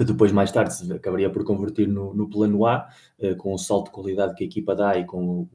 que 0.00 0.04
depois 0.06 0.32
mais 0.32 0.50
tarde 0.50 0.74
se 0.74 0.90
acabaria 0.90 1.28
por 1.28 1.44
converter 1.44 1.86
no, 1.86 2.14
no 2.14 2.26
plano 2.26 2.64
A, 2.64 2.88
eh, 3.18 3.34
com 3.34 3.52
o 3.52 3.58
salto 3.58 3.88
de 3.88 3.92
qualidade 3.92 4.34
que 4.34 4.42
a 4.42 4.46
equipa 4.46 4.74
dá 4.74 4.96
e 4.96 5.04
com 5.04 5.40
o, 5.40 5.48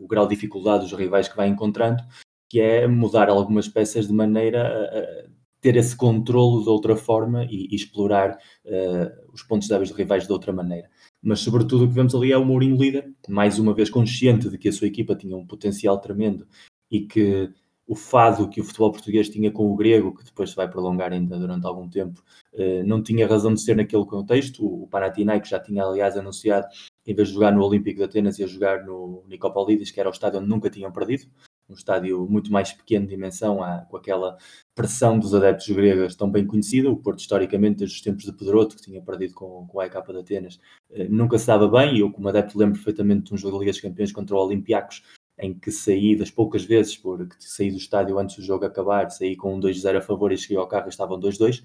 o, 0.00 0.08
grau 0.08 0.26
de 0.26 0.34
dificuldade 0.34 0.82
dos 0.82 0.92
rivais 0.92 1.28
que 1.28 1.36
vai 1.36 1.46
encontrando, 1.46 2.02
que 2.50 2.60
é 2.60 2.88
mudar 2.88 3.28
algumas 3.28 3.68
peças 3.68 4.08
de 4.08 4.12
maneira 4.12 4.66
a, 4.66 5.30
ter 5.60 5.76
esse 5.76 5.96
controlo 5.96 6.64
de 6.64 6.68
outra 6.68 6.96
forma 6.96 7.44
e, 7.44 7.68
e 7.70 7.76
explorar 7.76 8.36
uh, 8.66 9.32
os 9.32 9.44
pontos 9.44 9.68
débeis 9.68 9.90
de 9.90 9.94
rivais 9.94 10.26
de 10.26 10.32
outra 10.32 10.52
maneira. 10.52 10.90
Mas 11.22 11.38
sobretudo 11.38 11.84
o 11.84 11.88
que 11.88 11.94
vemos 11.94 12.12
ali 12.16 12.32
é 12.32 12.36
o 12.36 12.44
Mourinho 12.44 12.76
líder, 12.76 13.14
mais 13.28 13.60
uma 13.60 13.72
vez 13.72 13.88
consciente 13.88 14.48
de 14.50 14.58
que 14.58 14.68
a 14.68 14.72
sua 14.72 14.88
equipa 14.88 15.14
tinha 15.14 15.36
um 15.36 15.46
potencial 15.46 16.00
tremendo 16.00 16.44
e 16.90 17.02
que 17.02 17.48
o 17.92 17.94
fado 17.94 18.48
que 18.48 18.58
o 18.58 18.64
futebol 18.64 18.90
português 18.90 19.28
tinha 19.28 19.50
com 19.50 19.70
o 19.70 19.76
grego, 19.76 20.16
que 20.16 20.24
depois 20.24 20.48
se 20.48 20.56
vai 20.56 20.66
prolongar 20.66 21.12
ainda 21.12 21.38
durante 21.38 21.66
algum 21.66 21.86
tempo, 21.90 22.24
eh, 22.54 22.82
não 22.84 23.02
tinha 23.02 23.28
razão 23.28 23.52
de 23.52 23.60
ser 23.60 23.76
naquele 23.76 24.06
contexto. 24.06 24.64
O 24.64 24.86
Panathinaikos 24.86 25.50
já 25.50 25.60
tinha, 25.60 25.84
aliás, 25.84 26.16
anunciado, 26.16 26.66
em 27.06 27.14
vez 27.14 27.28
de 27.28 27.34
jogar 27.34 27.52
no 27.52 27.62
Olímpico 27.62 27.98
de 27.98 28.04
Atenas, 28.04 28.38
ia 28.38 28.46
jogar 28.46 28.82
no 28.86 29.22
Nicopolidis, 29.28 29.90
que 29.90 30.00
era 30.00 30.08
o 30.08 30.12
estádio 30.12 30.40
onde 30.40 30.48
nunca 30.48 30.70
tinham 30.70 30.90
perdido 30.90 31.26
um 31.68 31.74
estádio 31.74 32.26
muito 32.28 32.50
mais 32.50 32.72
pequeno 32.72 33.06
de 33.06 33.14
dimensão, 33.14 33.58
com 33.88 33.96
aquela 33.96 34.36
pressão 34.74 35.18
dos 35.18 35.34
adeptos 35.34 35.68
gregos 35.68 36.14
tão 36.14 36.30
bem 36.30 36.46
conhecida. 36.46 36.90
O 36.90 36.96
Porto, 36.96 37.20
historicamente, 37.20 37.78
desde 37.78 37.96
os 37.96 38.02
tempos 38.02 38.24
de 38.24 38.32
Pedroto, 38.32 38.76
que 38.76 38.82
tinha 38.82 39.02
perdido 39.02 39.34
com, 39.34 39.66
com 39.66 39.80
a 39.80 39.86
EK 39.86 39.94
de 40.06 40.18
Atenas, 40.18 40.60
eh, 40.90 41.08
nunca 41.08 41.38
se 41.38 41.46
dava 41.46 41.68
bem. 41.68 41.96
E 41.96 42.00
eu, 42.00 42.10
como 42.10 42.28
adepto, 42.28 42.58
lembro 42.58 42.74
perfeitamente 42.76 43.24
de 43.24 43.34
um 43.34 43.36
jogo 43.36 43.56
da 43.56 43.60
Liga 43.60 43.72
dos 43.72 43.80
Campeões 43.80 44.12
contra 44.12 44.36
o 44.36 44.38
Olympiacos, 44.38 45.02
em 45.38 45.54
que 45.54 45.70
saí 45.70 46.16
das 46.16 46.30
poucas 46.30 46.64
vezes, 46.64 46.96
porque 46.96 47.34
saí 47.38 47.70
do 47.70 47.76
estádio 47.76 48.18
antes 48.18 48.36
do 48.36 48.42
jogo 48.42 48.64
acabar, 48.64 49.10
saí 49.10 49.36
com 49.36 49.54
um 49.54 49.60
2-0 49.60 49.98
a 49.98 50.00
favor 50.00 50.32
e 50.32 50.38
cheguei 50.38 50.56
ao 50.56 50.68
carro 50.68 50.86
e 50.86 50.90
estavam 50.90 51.18
2-2. 51.18 51.62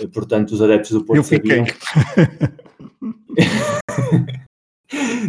Eh, 0.00 0.06
portanto, 0.08 0.52
os 0.52 0.62
adeptos 0.62 0.90
do 0.90 1.04
Porto 1.04 1.18
eu 1.18 1.24
fiquei. 1.24 1.64
sabiam... 1.64 2.54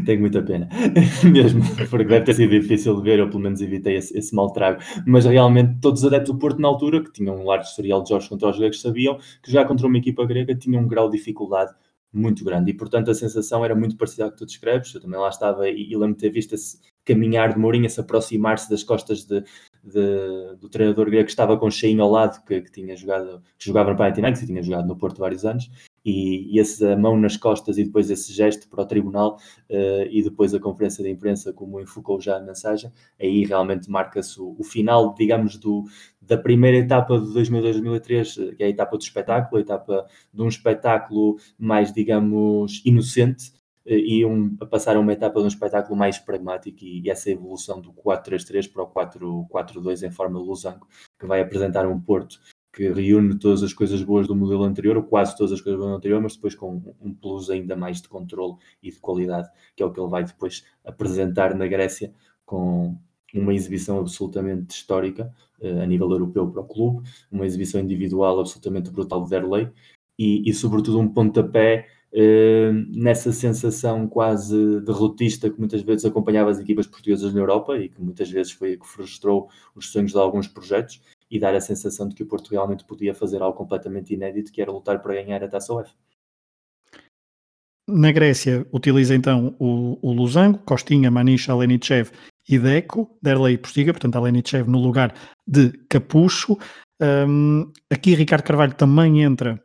Tenho 0.05 0.19
muita 0.19 0.43
pena, 0.43 0.69
mesmo, 1.23 1.61
porque 1.89 2.03
deve 2.03 2.25
ter 2.25 2.33
sido 2.33 2.49
difícil 2.49 2.95
de 2.97 3.01
ver, 3.01 3.19
eu 3.19 3.29
pelo 3.29 3.41
menos 3.41 3.61
evitei 3.61 3.95
esse, 3.95 4.15
esse 4.17 4.35
mal 4.35 4.51
trago. 4.51 4.81
Mas 5.07 5.25
realmente, 5.25 5.79
todos 5.81 6.01
os 6.01 6.07
adeptos 6.07 6.33
do 6.33 6.39
Porto, 6.39 6.59
na 6.59 6.67
altura, 6.67 7.03
que 7.03 7.11
tinham 7.11 7.35
um 7.35 7.45
largo 7.45 7.63
historial 7.63 8.03
de 8.03 8.09
jogos 8.09 8.27
contra 8.27 8.49
os 8.49 8.57
gregos, 8.57 8.81
sabiam 8.81 9.17
que 9.41 9.51
jogar 9.51 9.65
contra 9.65 9.87
uma 9.87 9.97
equipa 9.97 10.25
grega 10.25 10.53
tinha 10.55 10.79
um 10.79 10.87
grau 10.87 11.09
de 11.09 11.17
dificuldade 11.17 11.73
muito 12.13 12.43
grande. 12.43 12.71
E, 12.71 12.73
portanto, 12.73 13.09
a 13.09 13.15
sensação 13.15 13.63
era 13.63 13.75
muito 13.75 13.95
parecida 13.97 14.25
ao 14.25 14.31
que 14.31 14.37
tu 14.37 14.45
descreves. 14.45 14.93
Eu 14.93 15.01
também 15.01 15.19
lá 15.19 15.29
estava 15.29 15.67
e, 15.69 15.89
e 15.89 15.97
lembro 15.97 16.15
de 16.15 16.21
ter 16.21 16.29
visto 16.29 16.53
esse 16.53 16.79
caminhar 17.05 17.53
de 17.53 17.59
Mourinho, 17.59 17.89
se 17.89 17.99
aproximar-se 17.99 18.69
das 18.69 18.83
costas 18.83 19.23
de, 19.23 19.43
de, 19.83 20.55
do 20.59 20.67
treinador 20.67 21.05
grego 21.05 21.25
que 21.25 21.31
estava 21.31 21.57
com 21.57 21.69
Cheinho 21.69 22.03
ao 22.03 22.09
lado, 22.09 22.43
que, 22.45 22.61
que 22.61 22.71
tinha 22.71 22.95
jogado, 22.95 23.41
que 23.57 23.65
jogava 23.67 23.91
no 23.91 23.97
Panathinaikos 23.97 24.41
e 24.41 24.47
tinha 24.47 24.63
jogado 24.63 24.87
no 24.87 24.97
Porto 24.97 25.19
vários 25.19 25.45
anos, 25.45 25.69
e, 26.03 26.55
e 26.55 26.59
essa 26.59 26.95
mão 26.95 27.17
nas 27.17 27.35
costas 27.35 27.77
e 27.77 27.83
depois 27.83 28.09
esse 28.11 28.31
gesto 28.31 28.69
para 28.69 28.83
o 28.83 28.85
tribunal 28.85 29.37
uh, 29.69 30.07
e 30.09 30.21
depois 30.23 30.53
a 30.53 30.59
conferência 30.59 31.03
de 31.03 31.09
imprensa, 31.09 31.51
como 31.51 31.81
enfocou 31.81 32.19
já 32.21 32.37
a 32.37 32.41
mensagem, 32.41 32.91
aí 33.19 33.43
realmente 33.43 33.89
marca-se 33.89 34.39
o, 34.39 34.55
o, 34.57 34.63
final, 34.63 35.13
digamos, 35.15 35.57
do, 35.57 35.83
da 36.21 36.37
primeira 36.37 36.77
etapa 36.77 37.19
de 37.19 37.27
2002-2003, 37.27 38.55
que 38.55 38.63
é 38.63 38.67
a 38.67 38.69
etapa 38.69 38.97
do 38.97 39.01
espetáculo, 39.01 39.57
a 39.57 39.61
etapa 39.61 40.05
de 40.33 40.41
um 40.41 40.47
espetáculo 40.47 41.37
mais, 41.57 41.91
digamos, 41.91 42.81
inocente, 42.85 43.51
eh, 43.85 43.97
e 43.97 44.25
um, 44.25 44.55
a 44.59 44.65
passar 44.65 44.95
a 44.95 44.99
uma 44.99 45.13
etapa 45.13 45.39
de 45.39 45.45
um 45.45 45.47
espetáculo 45.47 45.95
mais 45.95 46.17
pragmático 46.17 46.77
e, 46.81 47.09
essa 47.09 47.29
evolução 47.29 47.79
do 47.79 47.93
4-3-3 47.93 48.71
para 48.71 48.83
o 48.83 48.87
4-4-2 48.87 50.07
em 50.07 50.11
forma 50.11 50.39
de 50.39 50.45
losango, 50.45 50.87
que 51.19 51.25
vai 51.25 51.41
apresentar 51.41 51.87
um 51.87 51.99
Porto 51.99 52.39
que 52.75 52.89
reúne 52.89 53.39
todas 53.39 53.63
as 53.63 53.71
coisas 53.71 54.03
boas 54.03 54.27
do 54.27 54.35
modelo 54.35 54.63
anterior, 54.63 54.97
ou 54.97 55.03
quase 55.03 55.35
todas 55.37 55.53
as 55.53 55.61
coisas 55.61 55.79
boas 55.79 55.91
do 55.91 55.95
anterior, 55.95 56.21
mas 56.21 56.35
depois 56.35 56.53
com 56.55 56.93
um 57.01 57.13
plus 57.13 57.49
ainda 57.49 57.73
mais 57.73 58.01
de 58.01 58.09
controle 58.09 58.55
e 58.83 58.91
de 58.91 58.99
qualidade, 58.99 59.49
que 59.73 59.81
é 59.81 59.85
o 59.85 59.91
que 59.91 59.99
ele 59.99 60.09
vai 60.09 60.25
depois 60.25 60.65
apresentar 60.83 61.55
na 61.55 61.67
Grécia 61.67 62.13
com 62.45 62.97
uma 63.33 63.53
exibição 63.53 63.99
absolutamente 63.99 64.75
histórica 64.75 65.33
uh, 65.61 65.81
a 65.81 65.85
nível 65.85 66.11
europeu 66.11 66.49
para 66.51 66.61
o 66.61 66.65
clube, 66.65 67.07
uma 67.31 67.45
exibição 67.45 67.79
individual 67.79 68.41
absolutamente 68.41 68.89
brutal 68.91 69.23
de 69.23 69.29
Derlei 69.29 69.69
e, 70.19 70.49
e 70.49 70.53
sobretudo 70.53 70.99
um 70.99 71.07
pontapé 71.07 71.87
nessa 72.91 73.33
sensação 73.33 74.07
quase 74.07 74.79
derrotista 74.81 75.49
que 75.49 75.59
muitas 75.59 75.81
vezes 75.81 76.05
acompanhava 76.05 76.49
as 76.49 76.59
equipas 76.59 76.87
portuguesas 76.87 77.33
na 77.33 77.41
Europa 77.41 77.77
e 77.77 77.89
que 77.89 78.01
muitas 78.01 78.29
vezes 78.29 78.53
foi 78.53 78.77
que 78.77 78.87
frustrou 78.87 79.49
os 79.75 79.91
sonhos 79.91 80.11
de 80.11 80.17
alguns 80.17 80.47
projetos 80.47 81.01
e 81.29 81.39
dar 81.39 81.53
a 81.53 81.59
sensação 81.59 82.07
de 82.07 82.15
que 82.15 82.23
o 82.23 82.25
Porto 82.25 82.51
realmente 82.51 82.85
podia 82.85 83.13
fazer 83.13 83.41
algo 83.41 83.57
completamente 83.57 84.13
inédito, 84.13 84.51
que 84.51 84.61
era 84.61 84.71
lutar 84.71 85.01
para 85.01 85.15
ganhar 85.15 85.43
a 85.43 85.47
Taça 85.47 85.73
UEFA. 85.73 85.91
Na 87.87 88.11
Grécia, 88.11 88.65
utiliza 88.71 89.13
então 89.13 89.55
o, 89.59 89.99
o 90.01 90.13
Losango, 90.13 90.59
Costinha, 90.59 91.11
Maniche, 91.11 91.51
Alenichev 91.51 92.11
e 92.47 92.57
Deco, 92.57 93.15
Derlei 93.21 93.55
e 93.55 93.57
Postiga, 93.57 93.91
portanto 93.91 94.15
Alenichev 94.15 94.69
no 94.69 94.79
lugar 94.79 95.13
de 95.45 95.71
Capucho. 95.89 96.57
Um, 97.01 97.71
aqui 97.91 98.15
Ricardo 98.15 98.43
Carvalho 98.43 98.73
também 98.73 99.21
entra 99.21 99.61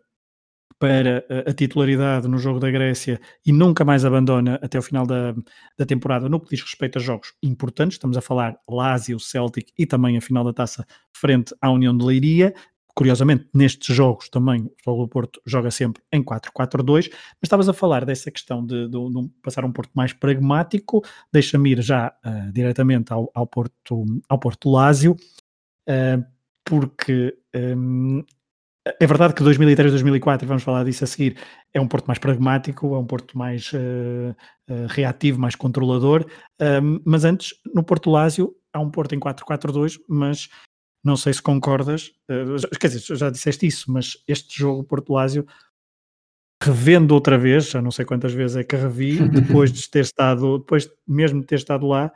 para 0.80 1.26
a, 1.46 1.52
titularidade 1.52 2.26
no 2.26 2.38
jogo 2.38 2.58
da 2.58 2.70
Grécia 2.70 3.20
e 3.44 3.52
nunca 3.52 3.84
mais 3.84 4.02
abandona 4.02 4.58
até 4.62 4.78
o 4.78 4.82
final 4.82 5.06
da, 5.06 5.34
da 5.78 5.84
temporada 5.84 6.26
no 6.26 6.40
que 6.40 6.48
diz 6.48 6.62
respeito 6.62 6.98
a 6.98 7.00
jogos 7.02 7.34
importantes. 7.42 7.96
Estamos 7.96 8.16
a 8.16 8.22
falar 8.22 8.56
Lazio, 8.66 9.20
Celtic 9.20 9.72
e 9.78 9.84
também 9.84 10.16
a 10.16 10.22
final 10.22 10.42
da 10.42 10.54
taça 10.54 10.86
frente 11.12 11.54
à 11.60 11.70
União 11.70 11.96
de 11.96 12.02
Leiria. 12.02 12.54
Curiosamente, 12.94 13.46
nestes 13.54 13.94
jogos 13.94 14.30
também 14.30 14.62
o 14.62 14.70
Futebol 14.70 15.06
do 15.06 15.08
Porto 15.08 15.40
joga 15.46 15.70
sempre 15.70 16.02
em 16.10 16.24
4-4-2, 16.24 17.10
mas 17.10 17.44
estavas 17.44 17.68
a 17.68 17.74
falar 17.74 18.06
dessa 18.06 18.30
questão 18.30 18.64
de, 18.64 18.88
de, 18.88 19.10
de 19.10 19.28
passar 19.42 19.66
um 19.66 19.72
Porto 19.72 19.90
mais 19.94 20.14
pragmático, 20.14 21.04
deixa-me 21.30 21.72
ir 21.72 21.82
já 21.82 22.12
uh, 22.24 22.52
diretamente 22.52 23.12
ao, 23.12 23.30
ao, 23.34 23.46
Porto, 23.46 24.04
ao 24.28 24.38
Porto 24.38 24.70
Lásio, 24.70 25.12
uh, 25.12 26.24
porque 26.64 27.36
um, 27.54 28.24
é 28.98 29.06
verdade 29.06 29.34
que 29.34 29.42
2003, 29.42 29.92
2004, 29.92 30.46
vamos 30.46 30.62
falar 30.62 30.84
disso 30.84 31.04
a 31.04 31.06
seguir, 31.06 31.36
é 31.72 31.80
um 31.80 31.86
Porto 31.86 32.06
mais 32.06 32.18
pragmático, 32.18 32.94
é 32.94 32.98
um 32.98 33.06
Porto 33.06 33.36
mais 33.36 33.72
uh, 33.72 34.34
reativo, 34.88 35.38
mais 35.38 35.54
controlador, 35.54 36.24
mas 37.04 37.24
antes, 37.24 37.54
no 37.74 37.84
Porto 37.84 38.10
Lásio, 38.10 38.54
há 38.72 38.80
um 38.80 38.90
Porto 38.90 39.14
em 39.14 39.20
4-4-2, 39.20 39.98
mas 40.08 40.48
não 41.04 41.16
sei 41.16 41.32
se 41.32 41.42
concordas, 41.42 42.12
uh, 42.30 42.78
quer 42.78 42.88
dizer, 42.88 43.16
já 43.16 43.30
disseste 43.30 43.66
isso, 43.66 43.90
mas 43.90 44.16
este 44.26 44.58
jogo 44.58 44.84
Porto 44.84 45.12
Lásio, 45.12 45.46
revendo 46.62 47.14
outra 47.14 47.38
vez, 47.38 47.70
já 47.70 47.80
não 47.80 47.90
sei 47.90 48.04
quantas 48.04 48.32
vezes 48.32 48.56
é 48.56 48.64
que 48.64 48.76
revi, 48.76 49.18
depois 49.28 49.72
de 49.72 49.88
ter 49.88 50.00
estado, 50.00 50.58
depois 50.58 50.90
mesmo 51.06 51.40
de 51.40 51.46
ter 51.46 51.56
estado 51.56 51.86
lá, 51.86 52.12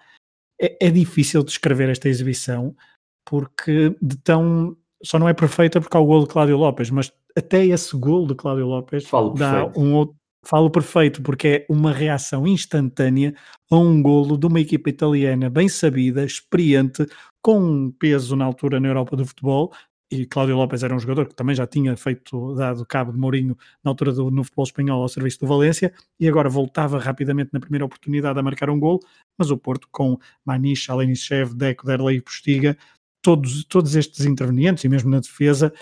é, 0.61 0.87
é 0.87 0.91
difícil 0.91 1.43
descrever 1.43 1.89
esta 1.89 2.09
exibição, 2.09 2.77
porque 3.25 3.97
de 4.01 4.17
tão 4.19 4.77
só 5.05 5.19
não 5.19 5.29
é 5.29 5.35
perfeita 5.35 5.81
porque 5.81 5.97
há 5.97 6.01
o 6.01 6.07
gol 6.07 6.23
de 6.23 6.29
Cláudio 6.29 6.57
Lopes, 6.57 6.91
mas 6.91 7.13
até 7.37 7.65
esse 7.67 7.97
gol 7.97 8.27
de 8.27 8.35
Cláudio 8.35 8.67
Lopes 8.67 9.07
Falo 9.07 9.35
dá 9.35 9.53
perfeito. 9.53 9.81
um 9.81 9.95
outro. 9.95 10.17
Falo 10.47 10.69
perfeito, 10.69 11.23
porque 11.23 11.49
é 11.49 11.67
uma 11.73 11.91
reação 11.91 12.47
instantânea 12.47 13.35
a 13.71 13.77
um 13.79 14.03
golo 14.03 14.37
de 14.37 14.47
uma 14.47 14.61
equipa 14.61 14.91
italiana 14.91 15.49
bem 15.49 15.71
sabida, 15.71 16.23
experiente, 16.23 17.07
com 17.41 17.59
um 17.59 17.91
peso 17.91 18.37
na 18.37 18.45
altura 18.45 18.79
na 18.79 18.89
Europa 18.89 19.17
do 19.17 19.25
futebol, 19.25 19.73
e 20.11 20.27
Cláudio 20.27 20.57
Lopes 20.57 20.83
era 20.83 20.95
um 20.95 20.99
jogador 20.99 21.27
que 21.27 21.35
também 21.35 21.55
já 21.57 21.67
tinha 21.67 21.97
feito, 21.97 22.55
dado 22.55 22.85
cabo 22.87 23.11
de 23.11 23.19
Mourinho 23.19 23.57
na 23.83 23.91
altura 23.91 24.13
do, 24.13 24.31
no 24.31 24.45
futebol 24.45 24.65
espanhol 24.65 25.03
ao 25.03 25.09
serviço 25.09 25.41
do 25.41 25.47
Valência, 25.47 25.93
e 26.21 26.29
agora 26.29 26.49
voltava 26.49 26.99
rapidamente 26.99 27.51
na 27.53 27.59
primeira 27.59 27.85
oportunidade 27.85 28.39
a 28.39 28.43
marcar 28.43 28.69
um 28.71 28.79
gol, 28.79 29.01
mas 29.39 29.51
o 29.51 29.57
Porto 29.57 29.89
com 29.91 30.19
Maniche, 30.45 30.91
Alenichev, 30.91 31.55
Deco, 31.55 31.87
Derlei 31.87 32.19
e 32.19 32.21
Postiga, 32.21 32.77
todos, 33.25 33.65
todos 33.65 33.97
estes 33.97 34.27
intervenientes, 34.27 34.85
e 34.85 34.89
mesmo 34.89 35.11
na 35.11 35.19
defesa, 35.19 35.73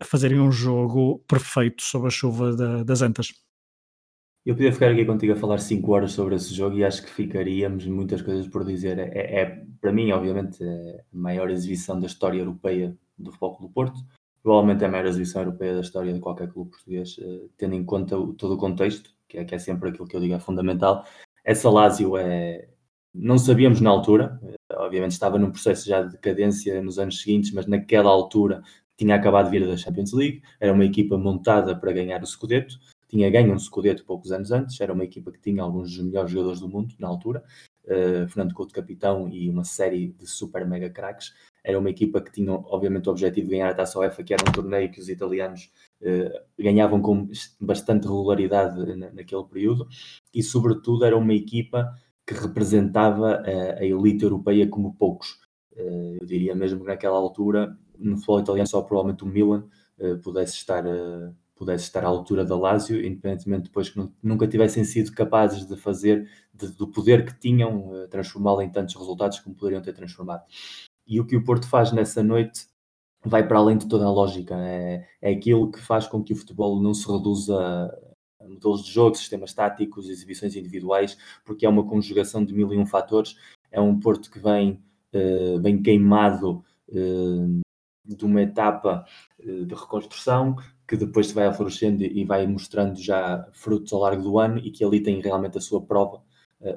a 0.00 0.04
fazerem 0.04 0.40
um 0.40 0.50
jogo 0.50 1.22
perfeito 1.28 1.82
sob 1.82 2.06
a 2.06 2.10
chuva 2.10 2.56
da, 2.56 2.82
das 2.82 3.02
Antas. 3.02 3.34
Eu 4.46 4.54
podia 4.54 4.72
ficar 4.72 4.92
aqui 4.92 5.04
contigo 5.04 5.32
a 5.34 5.36
falar 5.36 5.58
5 5.58 5.92
horas 5.92 6.12
sobre 6.12 6.36
esse 6.36 6.54
jogo 6.54 6.76
e 6.76 6.84
acho 6.84 7.02
que 7.02 7.10
ficaríamos 7.10 7.84
muitas 7.86 8.22
coisas 8.22 8.48
por 8.48 8.64
dizer. 8.64 8.98
É, 8.98 9.42
é 9.42 9.64
para 9.80 9.92
mim, 9.92 10.10
obviamente, 10.12 10.62
é 10.62 11.00
a 11.12 11.16
maior 11.16 11.50
exibição 11.50 12.00
da 12.00 12.06
história 12.06 12.38
europeia 12.38 12.96
do 13.18 13.30
Futebol 13.30 13.56
Clube 13.56 13.74
Porto. 13.74 14.00
Provavelmente 14.42 14.84
é 14.84 14.86
a 14.86 14.90
maior 14.90 15.06
exibição 15.06 15.42
europeia 15.42 15.74
da 15.74 15.80
história 15.80 16.14
de 16.14 16.20
qualquer 16.20 16.48
clube 16.50 16.70
português, 16.70 17.16
eh, 17.20 17.48
tendo 17.56 17.74
em 17.74 17.84
conta 17.84 18.16
todo 18.38 18.54
o 18.54 18.56
contexto, 18.56 19.10
que 19.28 19.36
é, 19.36 19.44
que 19.44 19.54
é 19.54 19.58
sempre 19.58 19.90
aquilo 19.90 20.06
que 20.06 20.16
eu 20.16 20.20
digo 20.20 20.34
é 20.34 20.38
fundamental. 20.38 21.04
Essa 21.44 21.68
Lazio 21.68 22.16
é. 22.16 22.68
Não 23.18 23.38
sabíamos 23.38 23.80
na 23.80 23.88
altura, 23.88 24.38
eh, 24.42 24.76
obviamente 24.76 25.12
estava 25.12 25.38
num 25.38 25.50
processo 25.50 25.88
já 25.88 26.02
de 26.02 26.12
decadência 26.12 26.82
nos 26.82 26.98
anos 26.98 27.22
seguintes, 27.22 27.50
mas 27.50 27.66
naquela 27.66 28.10
altura 28.10 28.62
tinha 28.94 29.14
acabado 29.14 29.50
de 29.50 29.58
vir 29.58 29.66
da 29.66 29.76
Champions 29.76 30.12
League, 30.12 30.42
era 30.60 30.70
uma 30.70 30.84
equipa 30.84 31.16
montada 31.16 31.74
para 31.74 31.92
ganhar 31.92 32.22
o 32.22 32.26
Scudetto, 32.26 32.78
tinha 33.08 33.30
ganho 33.30 33.54
um 33.54 33.58
Scudetto 33.58 34.04
poucos 34.04 34.32
anos 34.32 34.52
antes, 34.52 34.78
era 34.80 34.92
uma 34.92 35.04
equipa 35.04 35.32
que 35.32 35.40
tinha 35.40 35.62
alguns 35.62 35.94
dos 35.94 36.04
melhores 36.04 36.30
jogadores 36.30 36.60
do 36.60 36.68
mundo 36.68 36.94
na 36.98 37.08
altura, 37.08 37.42
uh, 37.84 38.28
Fernando 38.28 38.52
Couto 38.52 38.74
capitão 38.74 39.28
e 39.28 39.48
uma 39.48 39.64
série 39.64 40.08
de 40.08 40.26
super 40.26 40.66
mega 40.66 40.90
craques. 40.90 41.32
Era 41.64 41.78
uma 41.78 41.90
equipa 41.90 42.20
que 42.20 42.30
tinha, 42.30 42.52
obviamente, 42.52 43.08
o 43.08 43.12
objetivo 43.12 43.46
de 43.46 43.52
ganhar 43.52 43.70
a 43.70 43.74
Taça 43.74 43.98
UEFA, 43.98 44.22
que 44.22 44.34
era 44.34 44.42
um 44.46 44.52
torneio 44.52 44.90
que 44.90 45.00
os 45.00 45.08
italianos 45.08 45.70
uh, 46.02 46.62
ganhavam 46.62 47.00
com 47.00 47.28
bastante 47.60 48.04
regularidade 48.04 48.94
na, 48.94 49.10
naquele 49.10 49.44
período, 49.44 49.88
e, 50.34 50.42
sobretudo, 50.42 51.04
era 51.04 51.16
uma 51.16 51.34
equipa 51.34 51.96
que 52.26 52.34
representava 52.34 53.36
a, 53.36 53.80
a 53.80 53.84
elite 53.84 54.24
europeia 54.24 54.68
como 54.68 54.94
poucos. 54.94 55.38
Uh, 55.72 56.16
eu 56.20 56.26
diria 56.26 56.54
mesmo 56.54 56.80
que 56.80 56.86
naquela 56.86 57.16
altura, 57.16 57.76
no 57.98 58.16
futebol 58.16 58.40
italiano, 58.40 58.66
só 58.66 58.82
provavelmente 58.82 59.24
o 59.24 59.26
Milan 59.26 59.68
pudesse 60.22 60.56
estar 60.56 60.84
pudesse 61.56 61.84
estar 61.84 62.04
à 62.04 62.06
altura 62.06 62.44
da 62.44 62.54
Lazio, 62.54 63.04
independentemente 63.04 63.64
depois 63.64 63.88
que 63.88 63.98
nunca 64.22 64.46
tivessem 64.46 64.84
sido 64.84 65.10
capazes 65.12 65.66
de 65.66 65.74
fazer, 65.74 66.28
de, 66.52 66.68
do 66.68 66.86
poder 66.86 67.24
que 67.24 67.38
tinham, 67.40 67.88
uh, 67.88 68.08
transformá-lo 68.08 68.60
em 68.60 68.70
tantos 68.70 68.94
resultados 68.94 69.40
como 69.40 69.56
poderiam 69.56 69.80
ter 69.80 69.94
transformado. 69.94 70.44
E 71.06 71.18
o 71.18 71.26
que 71.26 71.34
o 71.34 71.42
Porto 71.42 71.66
faz 71.66 71.92
nessa 71.92 72.22
noite 72.22 72.66
vai 73.24 73.46
para 73.48 73.58
além 73.58 73.78
de 73.78 73.88
toda 73.88 74.04
a 74.04 74.10
lógica, 74.10 74.54
é, 74.54 75.04
é 75.20 75.32
aquilo 75.32 75.70
que 75.70 75.80
faz 75.80 76.06
com 76.06 76.22
que 76.22 76.32
o 76.32 76.36
futebol 76.36 76.80
não 76.80 76.94
se 76.94 77.10
reduza 77.10 77.90
modelos 78.48 78.84
de 78.84 78.92
jogo, 78.92 79.16
sistemas 79.16 79.52
táticos, 79.52 80.08
exibições 80.08 80.54
individuais, 80.56 81.16
porque 81.44 81.66
é 81.66 81.68
uma 81.68 81.86
conjugação 81.86 82.44
de 82.44 82.54
mil 82.54 82.72
e 82.72 82.78
um 82.78 82.86
fatores. 82.86 83.36
É 83.70 83.80
um 83.80 83.98
Porto 83.98 84.30
que 84.30 84.38
vem, 84.38 84.82
uh, 85.14 85.60
vem 85.60 85.82
queimado 85.82 86.64
uh, 86.88 87.60
de 88.04 88.24
uma 88.24 88.42
etapa 88.42 89.04
de 89.38 89.74
reconstrução, 89.74 90.56
que 90.86 90.96
depois 90.96 91.26
se 91.26 91.34
vai 91.34 91.46
aflorescendo 91.46 92.04
e 92.04 92.24
vai 92.24 92.46
mostrando 92.46 92.96
já 93.00 93.48
frutos 93.52 93.92
ao 93.92 94.00
largo 94.00 94.22
do 94.22 94.38
ano 94.38 94.58
e 94.58 94.70
que 94.70 94.84
ali 94.84 95.02
tem 95.02 95.20
realmente 95.20 95.58
a 95.58 95.60
sua 95.60 95.84
prova, 95.84 96.22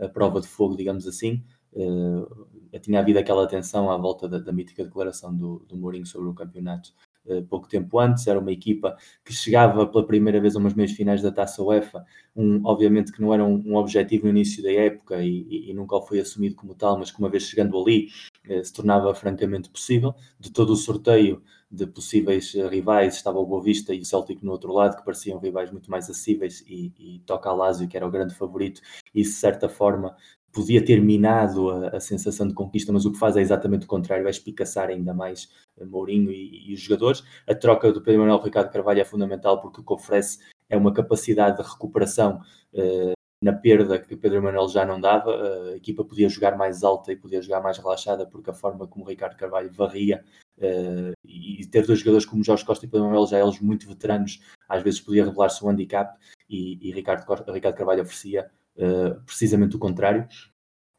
a 0.01 0.09
prova 0.09 0.41
de 0.41 0.47
fogo, 0.47 0.75
digamos 0.75 1.07
assim. 1.07 1.43
Uh, 1.71 2.49
tinha 2.81 2.99
havido 2.99 3.19
aquela 3.19 3.47
tensão 3.47 3.91
à 3.91 3.97
volta 3.97 4.27
da, 4.27 4.39
da 4.39 4.51
mítica 4.51 4.83
declaração 4.83 5.35
do, 5.35 5.59
do 5.67 5.77
Mourinho 5.77 6.05
sobre 6.05 6.29
o 6.29 6.33
campeonato 6.33 6.89
uh, 6.89 7.08
pouco 7.49 7.67
tempo 7.67 7.99
antes. 7.99 8.27
Era 8.27 8.39
uma 8.39 8.51
equipa 8.51 8.97
que 9.23 9.33
chegava 9.33 9.85
pela 9.87 10.05
primeira 10.05 10.39
vez 10.39 10.55
a 10.55 10.59
umas 10.59 10.73
meias 10.73 10.91
finais 10.91 11.21
da 11.21 11.31
Taça 11.31 11.63
UEFA, 11.63 12.05
um, 12.35 12.61
obviamente 12.65 13.11
que 13.11 13.21
não 13.21 13.33
era 13.33 13.43
um, 13.43 13.61
um 13.65 13.75
objetivo 13.75 14.25
no 14.25 14.31
início 14.31 14.61
da 14.63 14.71
época 14.71 15.23
e, 15.23 15.45
e, 15.49 15.71
e, 15.71 15.73
nunca 15.73 15.99
foi 16.01 16.19
assumido 16.19 16.55
como 16.55 16.75
tal, 16.75 16.97
mas 16.97 17.11
que 17.11 17.19
uma 17.19 17.29
vez 17.29 17.43
chegando 17.43 17.79
ali 17.79 18.09
uh, 18.49 18.63
se 18.63 18.73
tornava 18.73 19.13
francamente 19.13 19.69
possível. 19.69 20.13
De 20.39 20.51
todo 20.51 20.71
o 20.73 20.75
sorteio 20.75 21.41
de 21.71 21.85
possíveis 21.85 22.55
eh, 22.55 22.67
rivais, 22.67 23.15
estava 23.15 23.37
o 23.37 23.45
Boa 23.45 23.61
Vista 23.61 23.93
e 23.93 23.99
o 23.99 24.05
Celtic 24.05 24.41
no 24.43 24.51
outro 24.51 24.73
lado, 24.73 24.97
que 24.97 25.05
pareciam 25.05 25.39
rivais 25.39 25.71
muito 25.71 25.89
mais 25.91 26.09
acessíveis, 26.09 26.63
e, 26.67 26.91
e 26.97 27.19
toca 27.25 27.49
a 27.49 27.53
Lazio, 27.53 27.87
que 27.87 27.95
era 27.95 28.07
o 28.07 28.11
grande 28.11 28.33
favorito, 28.33 28.81
e 29.13 29.21
de 29.21 29.27
certa 29.27 29.69
forma 29.69 30.15
podia 30.51 30.83
ter 30.83 31.01
minado 31.01 31.69
a, 31.69 31.89
a, 31.89 31.99
sensação 31.99 32.47
de 32.47 32.53
conquista, 32.53 32.91
mas 32.91 33.05
o 33.05 33.11
que 33.11 33.19
faz 33.19 33.37
é 33.37 33.41
exatamente 33.41 33.85
o 33.85 33.87
contrário, 33.87 34.27
é 34.27 34.29
espicaçar 34.29 34.89
ainda 34.89 35.13
mais 35.13 35.49
Mourinho 35.79 36.31
e, 36.31 36.71
e 36.71 36.73
os 36.73 36.81
jogadores. 36.81 37.23
A 37.47 37.55
troca 37.55 37.91
do 37.91 38.01
Pedro 38.01 38.21
Manuel 38.21 38.41
Ricardo 38.41 38.71
Carvalho 38.71 39.01
é 39.01 39.05
fundamental 39.05 39.61
porque 39.61 39.81
o 39.81 39.83
que 39.83 39.93
oferece 39.93 40.39
é 40.69 40.77
uma 40.77 40.93
capacidade 40.93 41.57
de 41.57 41.69
recuperação 41.69 42.41
uh, 42.73 43.13
na 43.41 43.53
perda 43.53 43.97
que 43.97 44.13
o 44.13 44.17
Pedro 44.17 44.43
Manuel 44.43 44.67
já 44.67 44.85
não 44.85 44.99
dava, 44.99 45.31
a 45.71 45.77
equipa 45.77 46.03
podia 46.03 46.27
jogar 46.27 46.57
mais 46.57 46.83
alta 46.83 47.11
e 47.11 47.15
podia 47.15 47.41
jogar 47.41 47.61
mais 47.61 47.77
relaxada, 47.77 48.25
porque 48.25 48.49
a 48.49 48.53
forma 48.53 48.85
como 48.85 49.05
Ricardo 49.05 49.37
Carvalho 49.37 49.71
varria 49.71 50.23
uh, 50.57 51.13
e 51.25 51.65
ter 51.67 51.85
dois 51.85 51.99
jogadores 51.99 52.25
como 52.25 52.43
Jorge 52.43 52.65
Costa 52.65 52.85
e 52.85 52.89
Pedro 52.89 53.05
Manuel, 53.05 53.27
já 53.27 53.39
eles 53.39 53.61
muito 53.61 53.87
veteranos, 53.87 54.41
às 54.67 54.83
vezes 54.83 54.99
podia 54.99 55.23
revelar-se 55.23 55.63
um 55.63 55.69
handicap 55.69 56.17
e, 56.49 56.89
e 56.89 56.91
Ricardo, 56.91 57.25
Ricardo 57.51 57.75
Carvalho 57.75 58.01
oferecia 58.01 58.51
uh, 58.79 59.21
precisamente 59.25 59.75
o 59.75 59.79
contrário. 59.79 60.27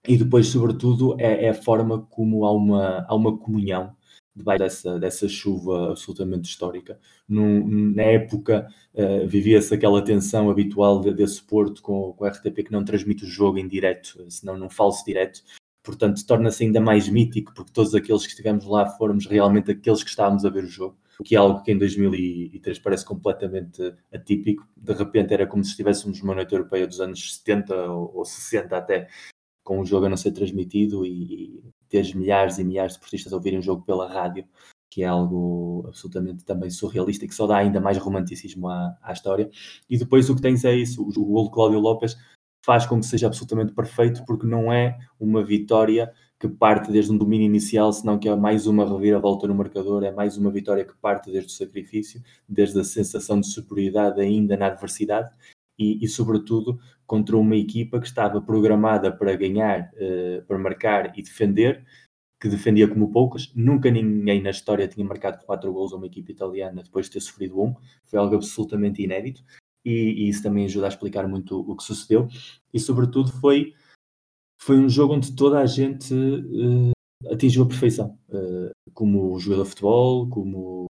E 0.07 0.17
depois, 0.17 0.47
sobretudo, 0.47 1.17
é, 1.19 1.47
é, 1.47 1.49
a 1.51 1.55
forma 1.55 2.03
como 2.07 2.45
há 2.45 2.53
uma, 2.53 3.05
há 3.07 3.15
uma 3.15 3.37
comunhão 3.37 3.95
debaixo 4.35 4.63
dessa, 4.63 4.99
dessa 4.99 5.29
chuva 5.29 5.91
absolutamente 5.91 6.49
histórica. 6.49 6.99
Num, 7.29 7.93
na 7.95 8.03
época 8.03 8.69
uh, 8.95 9.27
vivia-se 9.27 9.75
aquela 9.75 10.03
tensão 10.03 10.51
habitual 10.51 11.01
de, 11.01 11.13
desse 11.13 11.43
Porto 11.43 11.83
com, 11.83 12.13
com 12.15 12.25
a 12.25 12.29
RTP 12.29 12.65
que 12.65 12.73
não 12.73 12.85
transmite 12.85 13.25
o 13.25 13.29
jogo 13.29 13.59
em 13.59 13.69
direto, 13.69 14.25
senão 14.29 14.57
num 14.57 14.71
falso 14.71 15.05
direto. 15.05 15.43
Portanto, 15.83 16.25
torna-se 16.27 16.65
ainda 16.65 16.81
mais 16.81 17.09
mítico, 17.09 17.53
porque 17.55 17.73
todos 17.73 17.95
aqueles 17.95 18.23
que 18.23 18.31
estivemos 18.31 18.65
lá 18.67 18.87
fomos 18.87 19.27
realmente 19.27 19.71
aqueles 19.71 20.03
que 20.03 20.11
estávamos 20.11 20.45
a 20.45 20.51
ver 20.51 20.65
o 20.65 20.69
jogo, 20.69 20.97
que 21.23 21.35
é 21.35 21.39
algo 21.39 21.63
que 21.63 21.73
em 21.73 21.79
2003 21.79 22.79
parece 22.79 23.05
completamente 23.05 23.95
atípico. 24.13 24.67
De 24.77 24.93
repente 24.93 25.35
era 25.35 25.47
como 25.47 25.65
se 25.65 25.71
estivéssemos 25.71 26.21
numa 26.21 26.35
noite 26.35 26.55
europeia 26.55 26.87
dos 26.87 27.01
anos 27.01 27.35
70 27.37 27.75
ou, 27.91 28.19
ou 28.19 28.25
60 28.25 28.77
até, 28.77 29.09
com 29.65 29.81
o 29.81 29.85
jogo 29.85 30.07
a 30.07 30.09
não 30.09 30.17
ser 30.17 30.33
transmitido 30.33 31.05
e, 31.05 31.63
e 31.93 32.15
milhares 32.15 32.59
e 32.59 32.65
milhares 32.65 32.95
de 32.95 33.01
portistas 33.01 33.33
a 33.33 33.37
ouvirem 33.37 33.59
o 33.59 33.63
jogo 33.63 33.83
pela 33.85 34.09
rádio. 34.13 34.47
que 34.91 35.03
é 35.03 35.07
algo 35.07 35.85
absolutamente 35.87 36.45
também 36.45 36.71
surrealista 36.71 37.25
e 37.25 37.29
que 37.29 37.35
só 37.35 37.47
dá 37.47 37.59
ainda 37.59 37.81
mais 37.81 37.97
romanticismo 37.99 38.69
à, 38.69 38.97
à 39.03 39.13
história. 39.13 39.49
E 39.89 39.99
depois 39.99 40.29
o 40.31 40.35
que 40.35 40.43
tens 40.43 40.65
é 40.65 40.75
isso, 40.75 41.03
o, 41.03 41.09
o 41.09 41.25
gol 41.27 41.45
de 41.45 41.51
Cláudio 41.53 41.79
Lopes 41.79 42.17
faz 42.65 42.87
com 42.87 43.01
que 43.01 43.07
seja 43.07 43.27
absolutamente 43.27 43.73
perfeito, 43.73 44.25
porque 44.25 44.47
não 44.47 44.73
é 44.73 44.99
uma 45.19 45.45
vitória 45.45 46.13
que 46.41 46.49
parte 46.49 46.91
desde 46.91 47.13
um 47.13 47.19
domínio 47.19 47.45
inicial, 47.45 47.93
senão 47.93 48.19
que 48.19 48.27
é 48.27 48.35
mais 48.35 48.67
uma 48.67 48.89
reviravolta 48.89 49.47
no 49.47 49.55
marcador, 49.55 50.03
é 50.03 50.11
mais 50.11 50.39
uma 50.39 50.51
vitória 50.51 50.87
que 50.87 50.97
parte 50.97 51.31
desde 51.31 51.53
o 51.53 51.55
sacrifício, 51.55 52.23
desde 52.49 52.81
a 52.81 52.85
sensação 52.85 53.39
de 53.39 53.47
superioridade 53.47 54.19
ainda 54.23 54.57
na 54.57 54.69
adversidade 54.69 55.31
e, 55.79 56.03
e 56.03 56.09
sobretudo, 56.09 56.81
contra 57.07 57.37
uma 57.37 57.57
equipa 57.57 58.01
que 58.01 58.07
estava 58.07 58.41
programada 58.41 59.13
para 59.13 59.37
ganhar, 59.37 59.91
uh, 59.95 60.43
para 60.47 60.59
marcar 60.59 61.13
e 61.19 61.23
defender, 61.23 61.85
que 62.41 62.49
defendia 62.49 62.89
como 62.89 63.13
poucas. 63.13 63.53
Nunca 63.55 63.91
ninguém 63.91 64.43
na 64.43 64.51
história 64.51 64.89
tinha 64.89 65.05
marcado 65.05 65.45
quatro 65.45 65.71
gols 65.71 65.93
a 65.93 65.97
uma 65.97 66.07
equipe 66.07 66.33
italiana 66.33 66.83
depois 66.83 67.07
de 67.07 67.13
ter 67.13 67.21
sofrido 67.21 67.61
um. 67.61 67.75
Foi 68.07 68.19
algo 68.19 68.35
absolutamente 68.35 69.03
inédito 69.03 69.45
e, 69.85 70.25
e 70.25 70.29
isso 70.31 70.43
também 70.43 70.65
ajuda 70.65 70.87
a 70.87 70.89
explicar 70.89 71.29
muito 71.29 71.61
o 71.61 71.77
que 71.77 71.85
sucedeu. 71.85 72.29
E, 72.73 72.81
sobretudo, 72.81 73.31
foi, 73.31 73.75
foi 74.61 74.79
um 74.79 74.89
jogo 74.89 75.15
onde 75.15 75.35
toda 75.35 75.59
a 75.59 75.67
gente 75.67 76.15
uh, 76.15 77.33
atingiu 77.33 77.65
a 77.65 77.69
perfeição. 77.69 78.19
Uh, 78.29 78.71
como 78.93 79.39
jogador 79.39 79.65
de 79.65 79.69
futebol, 79.71 80.29
como 80.29 80.87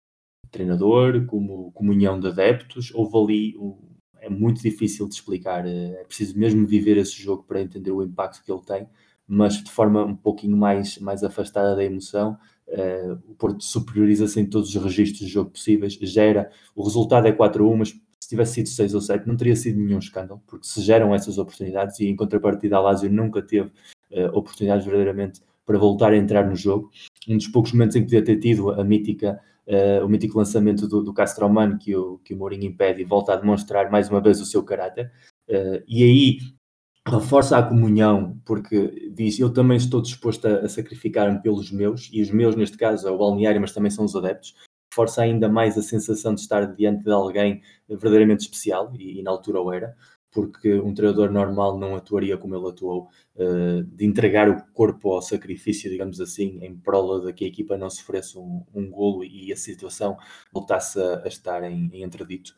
treinador, 0.51 1.25
como 1.25 1.71
comunhão 1.71 2.19
de 2.19 2.27
adeptos. 2.27 2.91
Houve 2.93 3.17
ali 3.17 3.57
um, 3.57 3.77
é 4.19 4.29
muito 4.29 4.61
difícil 4.61 5.07
de 5.07 5.15
explicar. 5.15 5.65
É 5.67 6.03
preciso 6.05 6.37
mesmo 6.37 6.65
viver 6.65 6.97
esse 6.97 7.21
jogo 7.21 7.43
para 7.43 7.61
entender 7.61 7.91
o 7.91 8.03
impacto 8.03 8.43
que 8.43 8.51
ele 8.51 8.61
tem 8.61 8.87
mas 9.29 9.63
de 9.63 9.69
forma 9.69 10.03
um 10.03 10.15
pouquinho 10.15 10.57
mais, 10.57 10.97
mais 10.97 11.23
afastada 11.23 11.75
da 11.75 11.83
emoção. 11.83 12.35
Uh, 12.67 13.13
o 13.29 13.35
Porto 13.35 13.63
superioriza-se 13.63 14.39
em 14.39 14.45
todos 14.45 14.75
os 14.75 14.83
registros 14.83 15.27
de 15.27 15.31
jogo 15.31 15.51
possíveis, 15.51 15.93
gera, 16.01 16.51
o 16.75 16.83
resultado 16.83 17.27
é 17.27 17.31
4-1, 17.31 17.75
mas 17.77 17.89
se 17.89 18.01
tivesse 18.29 18.53
sido 18.53 18.69
6 18.69 18.93
ou 18.93 19.01
7 19.01 19.27
não 19.27 19.35
teria 19.35 19.55
sido 19.55 19.79
nenhum 19.79 19.99
escândalo, 19.99 20.41
porque 20.45 20.67
se 20.67 20.81
geram 20.81 21.13
essas 21.13 21.37
oportunidades 21.37 21.99
e 21.99 22.07
em 22.07 22.15
contrapartida 22.15 22.77
a 22.77 22.79
Lazio 22.79 23.11
nunca 23.11 23.41
teve 23.41 23.69
uh, 24.11 24.27
oportunidades 24.33 24.85
verdadeiramente 24.85 25.41
para 25.65 25.77
voltar 25.77 26.13
a 26.13 26.17
entrar 26.17 26.47
no 26.47 26.55
jogo. 26.55 26.89
Um 27.27 27.37
dos 27.37 27.47
poucos 27.47 27.73
momentos 27.73 27.95
em 27.95 28.01
que 28.01 28.05
podia 28.05 28.23
ter 28.23 28.37
tido 28.37 28.71
a 28.71 28.83
mítica, 28.83 29.39
uh, 29.67 30.05
o 30.05 30.09
mítico 30.09 30.37
lançamento 30.37 30.87
do, 30.87 31.03
do 31.03 31.13
Castromano 31.13 31.77
que 31.77 31.95
o, 31.95 32.19
que 32.19 32.33
o 32.33 32.37
Mourinho 32.37 32.65
impede 32.65 33.01
e 33.01 33.05
volta 33.05 33.33
a 33.33 33.35
demonstrar 33.35 33.91
mais 33.91 34.09
uma 34.09 34.21
vez 34.21 34.39
o 34.39 34.45
seu 34.45 34.63
caráter. 34.63 35.11
Uh, 35.49 35.83
e 35.87 36.03
aí 36.03 36.37
reforça 37.07 37.57
a 37.57 37.63
comunhão, 37.63 38.39
porque 38.45 39.11
diz: 39.13 39.39
Eu 39.39 39.51
também 39.51 39.77
estou 39.77 40.01
disposto 40.01 40.47
a, 40.47 40.59
a 40.59 40.69
sacrificar-me 40.69 41.41
pelos 41.41 41.71
meus, 41.71 42.09
e 42.13 42.21
os 42.21 42.29
meus, 42.29 42.55
neste 42.55 42.77
caso, 42.77 43.07
é 43.07 43.11
o 43.11 43.17
balneário, 43.17 43.59
mas 43.59 43.73
também 43.73 43.91
são 43.91 44.05
os 44.05 44.15
adeptos. 44.15 44.53
Reforça 44.99 45.21
ainda 45.21 45.47
mais 45.47 45.77
a 45.77 45.81
sensação 45.81 46.35
de 46.35 46.41
estar 46.41 46.75
diante 46.75 47.05
de 47.05 47.11
alguém 47.11 47.61
verdadeiramente 47.87 48.41
especial, 48.41 48.91
e, 48.99 49.19
e 49.19 49.23
na 49.23 49.31
altura 49.31 49.61
o 49.61 49.71
era, 49.71 49.95
porque 50.29 50.73
um 50.73 50.93
treinador 50.93 51.31
normal 51.31 51.79
não 51.79 51.95
atuaria 51.95 52.37
como 52.37 52.53
ele 52.53 52.67
atuou, 52.67 53.07
uh, 53.37 53.81
de 53.81 54.05
entregar 54.05 54.49
o 54.49 54.61
corpo 54.73 55.13
ao 55.13 55.21
sacrifício, 55.21 55.89
digamos 55.89 56.19
assim, 56.19 56.59
em 56.61 56.75
prol 56.75 57.25
de 57.25 57.31
que 57.31 57.45
a 57.45 57.47
equipa 57.47 57.77
não 57.77 57.89
sofresse 57.89 58.37
um, 58.37 58.65
um 58.75 58.91
golo 58.91 59.23
e 59.23 59.53
a 59.53 59.55
situação 59.55 60.17
voltasse 60.51 60.99
a, 60.99 61.23
a 61.23 61.27
estar 61.29 61.63
em, 61.63 61.89
em 61.93 62.03
entredito. 62.03 62.53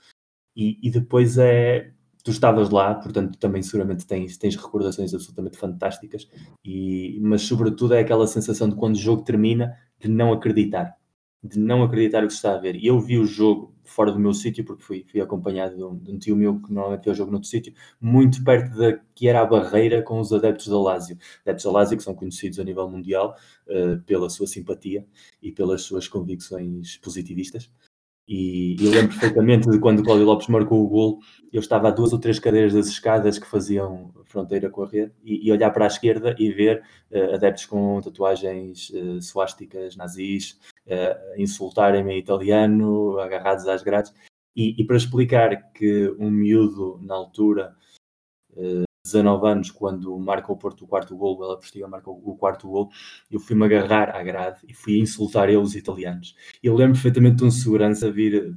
E, 0.55 0.79
e 0.81 0.89
depois 0.89 1.37
é 1.37 1.91
tu 2.23 2.31
estavas 2.31 2.71
lá, 2.71 2.95
portanto 2.95 3.37
também 3.37 3.61
seguramente 3.61 4.05
tens, 4.07 4.35
tens 4.37 4.55
recordações 4.55 5.13
absolutamente 5.13 5.57
fantásticas, 5.57 6.27
e, 6.65 7.19
mas 7.21 7.43
sobretudo 7.43 7.93
é 7.93 7.99
aquela 7.99 8.25
sensação 8.25 8.67
de 8.67 8.75
quando 8.75 8.95
o 8.95 8.99
jogo 8.99 9.23
termina, 9.23 9.75
de 9.99 10.07
não 10.07 10.33
acreditar, 10.33 10.95
de 11.43 11.59
não 11.59 11.83
acreditar 11.83 12.23
o 12.23 12.27
que 12.27 12.33
se 12.33 12.37
está 12.37 12.53
a 12.53 12.59
ver. 12.59 12.75
E 12.75 12.85
eu 12.87 12.99
vi 12.99 13.17
o 13.17 13.25
jogo 13.25 13.73
fora 13.83 14.11
do 14.11 14.19
meu 14.19 14.33
sítio, 14.33 14.63
porque 14.63 14.83
fui, 14.83 15.05
fui 15.09 15.19
acompanhado 15.19 15.75
de 15.75 15.83
um, 15.83 15.97
de 15.97 16.11
um, 16.11 16.19
tio 16.19 16.35
meu 16.35 16.59
que 16.61 16.71
normalmente 16.71 17.03
vê 17.03 17.11
o 17.11 17.15
jogo 17.15 17.31
noutro 17.31 17.49
sítio, 17.49 17.73
muito 17.99 18.43
perto 18.43 18.77
da 18.77 18.99
que 19.15 19.27
era 19.27 19.41
a 19.41 19.45
barreira 19.45 20.01
com 20.01 20.19
os 20.19 20.31
adeptos 20.31 20.67
da 20.67 20.79
Lazio. 20.79 21.17
Adeptos 21.41 21.65
da 21.65 21.71
Lazio 21.71 21.97
que 21.97 22.03
são 22.03 22.15
conhecidos 22.15 22.59
a 22.59 22.63
nível 22.63 22.89
mundial 22.89 23.35
uh, 23.67 23.99
pela 24.03 24.29
sua 24.29 24.47
simpatia 24.47 25.05
e 25.41 25.51
pelas 25.51 25.81
suas 25.81 26.07
convicções 26.07 26.97
positivistas. 26.97 27.71
E 28.27 28.77
eu 28.79 28.91
lembro 28.91 29.09
perfeitamente 29.09 29.69
de 29.69 29.77
quando 29.79 29.99
o 29.99 30.03
Cláudio 30.03 30.25
Lopes 30.25 30.47
marcou 30.47 30.81
o 30.81 30.87
gol, 30.87 31.19
eu 31.51 31.59
estava 31.59 31.89
a 31.89 31.91
duas 31.91 32.13
ou 32.13 32.19
três 32.19 32.39
cadeiras 32.39 32.73
das 32.73 32.87
escadas 32.87 33.37
que 33.37 33.45
faziam 33.45 34.13
fronteira 34.23 34.69
com 34.69 34.83
a 34.83 34.87
rede 34.87 35.11
e, 35.21 35.45
e 35.45 35.51
olhar 35.51 35.69
para 35.71 35.83
a 35.83 35.87
esquerda 35.87 36.33
e 36.39 36.49
ver 36.49 36.81
uh, 37.11 37.35
adeptos 37.35 37.65
com 37.65 37.99
tatuagens 37.99 38.89
uh, 38.91 39.21
suásticas 39.21 39.97
nazis 39.97 40.57
uh, 40.87 41.41
insultarem-me 41.41 42.13
em 42.13 42.19
italiano, 42.19 43.19
agarrados 43.19 43.67
às 43.67 43.83
grades. 43.83 44.13
E, 44.55 44.81
e, 44.81 44.85
para 44.85 44.97
explicar 44.97 45.71
que 45.71 46.13
um 46.19 46.29
miúdo 46.29 46.99
na 47.01 47.15
altura 47.15 47.73
19 49.03 49.47
anos, 49.47 49.71
quando 49.71 50.17
marca 50.19 50.51
o 50.51 50.57
Porto 50.57 50.83
o 50.83 50.87
quarto 50.87 51.15
gol, 51.15 51.43
ela 51.43 51.57
Postiga 51.57 51.87
marca 51.87 52.09
o 52.09 52.37
quarto 52.37 52.67
gol, 52.67 52.89
eu 53.29 53.39
fui-me 53.39 53.65
agarrar 53.65 54.15
à 54.15 54.21
grade 54.21 54.59
e 54.67 54.73
fui 54.73 54.99
insultar 54.99 55.49
eles 55.49 55.69
os 55.69 55.75
italianos. 55.75 56.35
Eu 56.61 56.75
lembro 56.75 56.93
perfeitamente 56.93 57.37
de 57.37 57.45
um 57.45 57.51
segurança 57.51 58.11
vir 58.11 58.55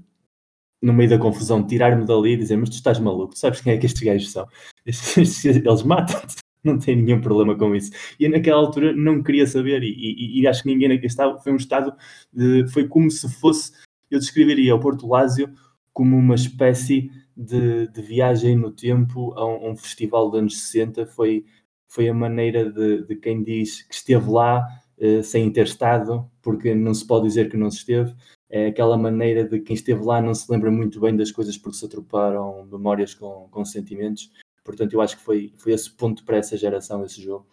no 0.82 0.92
meio 0.92 1.08
da 1.08 1.18
confusão, 1.18 1.66
tirar-me 1.66 2.06
dali 2.06 2.32
e 2.32 2.36
dizer: 2.36 2.56
Mas 2.56 2.68
tu 2.68 2.74
estás 2.74 2.98
maluco, 2.98 3.32
tu 3.32 3.38
sabes 3.38 3.60
quem 3.60 3.72
é 3.72 3.78
que 3.78 3.86
estes 3.86 4.02
gajos 4.02 4.30
são? 4.30 4.46
Eles 4.86 5.82
matam-te, 5.82 6.36
não 6.66 6.78
tem 6.78 6.96
nenhum 6.96 7.20
problema 7.20 7.56
com 7.56 7.74
isso. 7.74 7.92
E 8.18 8.28
naquela 8.28 8.58
altura 8.58 8.92
não 8.94 9.22
queria 9.22 9.46
saber, 9.46 9.82
e, 9.82 9.90
e, 9.90 10.40
e 10.40 10.46
acho 10.46 10.62
que 10.62 10.68
ninguém 10.68 10.88
naquele 10.88 11.06
estado 11.06 11.38
foi 11.40 11.52
um 11.52 11.56
estado, 11.56 11.94
de, 12.32 12.66
foi 12.68 12.88
como 12.88 13.10
se 13.10 13.30
fosse, 13.40 13.72
eu 14.10 14.18
descreveria 14.18 14.74
o 14.74 14.80
Porto 14.80 15.06
Lásio 15.06 15.52
como 15.92 16.16
uma 16.16 16.34
espécie 16.34 17.10
de, 17.36 17.88
de 17.88 18.02
viagem 18.02 18.56
no 18.56 18.70
tempo 18.70 19.32
a 19.36 19.46
um, 19.46 19.70
um, 19.70 19.76
festival 19.76 20.30
dos 20.30 20.40
anos 20.40 20.60
60 20.60 21.06
foi, 21.06 21.44
foi 21.88 22.08
a 22.08 22.14
maneira 22.14 22.70
de, 22.70 23.04
de 23.06 23.16
quem 23.16 23.42
diz 23.42 23.82
que 23.82 23.94
esteve 23.94 24.28
lá 24.30 24.66
uh, 24.98 25.22
sem 25.22 25.50
ter 25.52 25.66
estado, 25.66 26.28
porque 26.42 26.74
não 26.74 26.94
se 26.94 27.06
pode 27.06 27.26
dizer 27.26 27.50
que 27.50 27.56
não 27.56 27.70
se 27.70 27.78
esteve. 27.78 28.14
É 28.50 28.66
aquela 28.66 28.96
maneira 28.96 29.44
de 29.44 29.58
quem 29.60 29.74
esteve 29.74 30.04
lá 30.04 30.20
não 30.20 30.34
se 30.34 30.50
lembra 30.50 30.70
muito 30.70 31.00
bem 31.00 31.16
das 31.16 31.32
coisas 31.32 31.56
porque 31.58 31.78
se 31.78 31.86
atropelaram 31.86 32.66
memórias 32.70 33.14
com, 33.14 33.48
com 33.50 33.64
sentimentos. 33.64 34.30
Portanto, 34.64 34.94
eu 34.94 35.00
acho 35.00 35.16
que 35.18 35.22
foi, 35.22 35.52
foi 35.56 35.72
esse 35.72 35.90
ponto 35.90 36.24
para 36.24 36.38
essa 36.38 36.56
geração, 36.56 37.04
esse 37.04 37.22
jogo. 37.22 37.46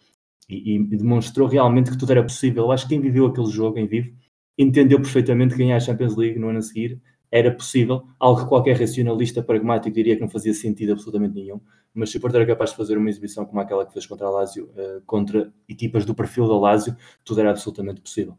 E, 0.48 0.76
e, 0.76 0.84
demonstrou 0.96 1.46
realmente 1.46 1.90
que 1.90 1.98
tudo 1.98 2.10
era 2.12 2.22
possível. 2.22 2.64
Eu 2.64 2.72
acho 2.72 2.88
que 2.88 2.94
quem 2.94 3.00
viveu 3.00 3.26
aquele 3.26 3.50
jogo 3.50 3.78
em 3.78 3.86
vivo 3.86 4.12
entendeu 4.58 5.00
perfeitamente 5.00 5.56
ganhar 5.56 5.76
a 5.76 5.80
Champions 5.80 6.16
League 6.16 6.38
no 6.38 6.48
ano 6.48 6.58
a 6.58 6.62
seguir 6.62 7.00
era 7.32 7.50
possível, 7.50 8.06
algo 8.20 8.42
que 8.42 8.48
qualquer 8.48 8.78
racionalista 8.78 9.42
pragmático 9.42 9.94
diria 9.94 10.14
que 10.14 10.20
não 10.20 10.28
fazia 10.28 10.52
sentido 10.52 10.92
absolutamente 10.92 11.34
nenhum, 11.34 11.58
mas 11.94 12.10
se 12.10 12.18
o 12.18 12.20
Porto 12.20 12.34
era 12.34 12.46
capaz 12.46 12.70
de 12.70 12.76
fazer 12.76 12.98
uma 12.98 13.08
exibição 13.08 13.46
como 13.46 13.58
aquela 13.58 13.86
que 13.86 13.92
fez 13.94 14.04
contra 14.06 14.26
a 14.26 14.30
Lazio, 14.30 14.66
uh, 14.66 15.00
contra 15.06 15.50
equipas 15.66 16.04
do 16.04 16.14
perfil 16.14 16.46
da 16.46 16.58
Lazio, 16.58 16.94
tudo 17.24 17.40
era 17.40 17.50
absolutamente 17.50 18.02
possível. 18.02 18.36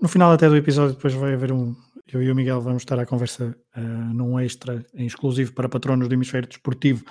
No 0.00 0.08
final 0.08 0.32
até 0.32 0.48
do 0.48 0.56
episódio 0.56 0.96
depois 0.96 1.14
vai 1.14 1.34
haver 1.34 1.52
um, 1.52 1.74
eu 2.12 2.22
e 2.22 2.30
o 2.30 2.34
Miguel 2.34 2.60
vamos 2.60 2.82
estar 2.82 2.98
à 2.98 3.06
conversa 3.06 3.56
uh, 3.76 3.80
num 4.14 4.38
extra 4.38 4.84
exclusivo 4.94 5.52
para 5.52 5.68
patronos 5.68 6.08
do 6.08 6.14
hemisfério 6.14 6.48
desportivo, 6.48 7.04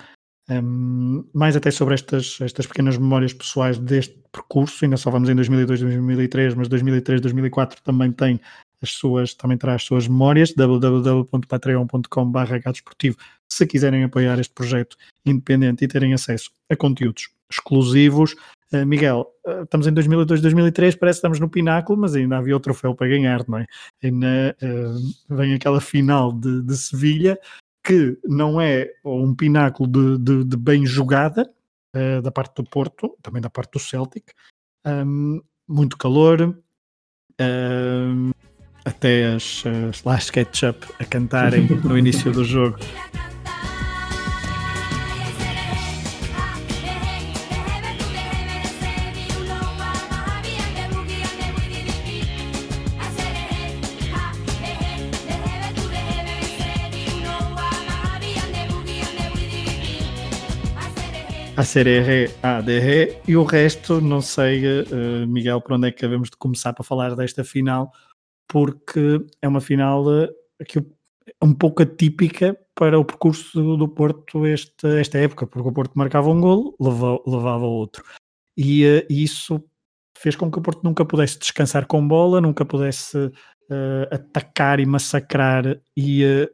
um, 0.50 1.24
mais 1.34 1.56
até 1.56 1.70
sobre 1.70 1.94
estas, 1.94 2.40
estas 2.40 2.66
pequenas 2.66 2.96
memórias 2.96 3.34
pessoais 3.34 3.78
deste 3.78 4.18
percurso, 4.32 4.84
ainda 4.84 4.96
só 4.96 5.10
vamos 5.10 5.28
em 5.28 5.34
2002, 5.34 5.80
2003, 5.80 6.54
mas 6.54 6.68
2003, 6.68 7.20
2004 7.20 7.82
também 7.82 8.10
tem 8.10 8.40
as 8.80 8.90
suas, 8.90 9.34
também 9.34 9.58
terá 9.58 9.74
as 9.74 9.82
suas 9.82 10.08
memórias, 10.08 10.54
www.patreon.com.br 10.54 12.40
se 13.48 13.66
quiserem 13.66 14.04
apoiar 14.04 14.38
este 14.38 14.54
projeto 14.54 14.96
independente 15.24 15.84
e 15.84 15.88
terem 15.88 16.14
acesso 16.14 16.50
a 16.70 16.76
conteúdos 16.76 17.30
exclusivos. 17.50 18.36
Uh, 18.72 18.84
Miguel, 18.84 19.26
uh, 19.46 19.62
estamos 19.62 19.86
em 19.86 19.92
2002, 19.92 20.42
2003, 20.42 20.96
parece 20.96 21.16
que 21.16 21.18
estamos 21.20 21.40
no 21.40 21.48
pináculo, 21.48 21.98
mas 21.98 22.14
ainda 22.14 22.36
havia 22.36 22.54
outro 22.54 22.72
troféu 22.72 22.94
para 22.94 23.08
ganhar, 23.08 23.42
não 23.48 23.58
é? 23.58 23.66
Uh, 24.04 25.34
vem 25.34 25.54
aquela 25.54 25.80
final 25.80 26.32
de, 26.32 26.62
de 26.62 26.76
Sevilha, 26.76 27.38
que 27.82 28.18
não 28.24 28.60
é 28.60 28.90
um 29.02 29.34
pináculo 29.34 29.88
de, 29.88 30.18
de, 30.18 30.44
de 30.44 30.56
bem 30.56 30.84
jogada, 30.84 31.50
da 32.22 32.30
parte 32.30 32.54
do 32.54 32.68
Porto, 32.68 33.16
também 33.20 33.42
da 33.42 33.50
parte 33.50 33.72
do 33.72 33.80
Celtic, 33.80 34.30
um, 34.86 35.40
muito 35.66 35.96
calor, 35.96 36.56
um, 37.40 38.30
até 38.84 39.34
as, 39.34 39.64
as 39.88 40.04
Last 40.04 40.30
Ketchup 40.30 40.86
a 41.00 41.04
cantarem 41.04 41.66
no 41.66 41.98
início 41.98 42.30
do 42.30 42.44
jogo. 42.44 42.78
a 61.58 61.80
R, 61.80 62.30
A, 62.40 62.60
D, 62.60 62.78
R, 62.78 63.20
e 63.26 63.36
o 63.36 63.42
resto, 63.42 64.00
não 64.00 64.20
sei, 64.20 64.62
uh, 64.64 65.26
Miguel, 65.26 65.60
por 65.60 65.72
onde 65.72 65.88
é 65.88 65.90
que 65.90 66.02
devemos 66.02 66.30
de 66.30 66.36
começar 66.36 66.72
para 66.72 66.84
falar 66.84 67.16
desta 67.16 67.42
final, 67.42 67.90
porque 68.46 69.20
é 69.42 69.48
uma 69.48 69.60
final 69.60 70.06
uh, 70.06 70.28
que 70.68 70.78
um 71.42 71.52
pouco 71.52 71.82
atípica 71.82 72.56
para 72.76 72.96
o 72.96 73.04
percurso 73.04 73.76
do, 73.76 73.88
Porto 73.88 74.46
este, 74.46 74.86
esta 75.00 75.18
época, 75.18 75.48
porque 75.48 75.68
o 75.68 75.72
Porto 75.72 75.94
marcava 75.96 76.30
um 76.30 76.40
golo, 76.40 76.76
levava, 76.78 77.20
levava 77.26 77.64
outro. 77.64 78.04
E 78.56 78.86
uh, 78.86 79.06
isso 79.10 79.60
fez 80.16 80.36
com 80.36 80.48
que 80.52 80.60
o 80.60 80.62
Porto 80.62 80.84
nunca 80.84 81.04
pudesse 81.04 81.40
descansar 81.40 81.88
com 81.88 82.06
bola, 82.06 82.40
nunca 82.40 82.64
pudesse 82.64 83.18
uh, 83.18 84.06
atacar 84.12 84.78
e 84.78 84.86
massacrar 84.86 85.64
e 85.96 86.24
uh, 86.24 86.48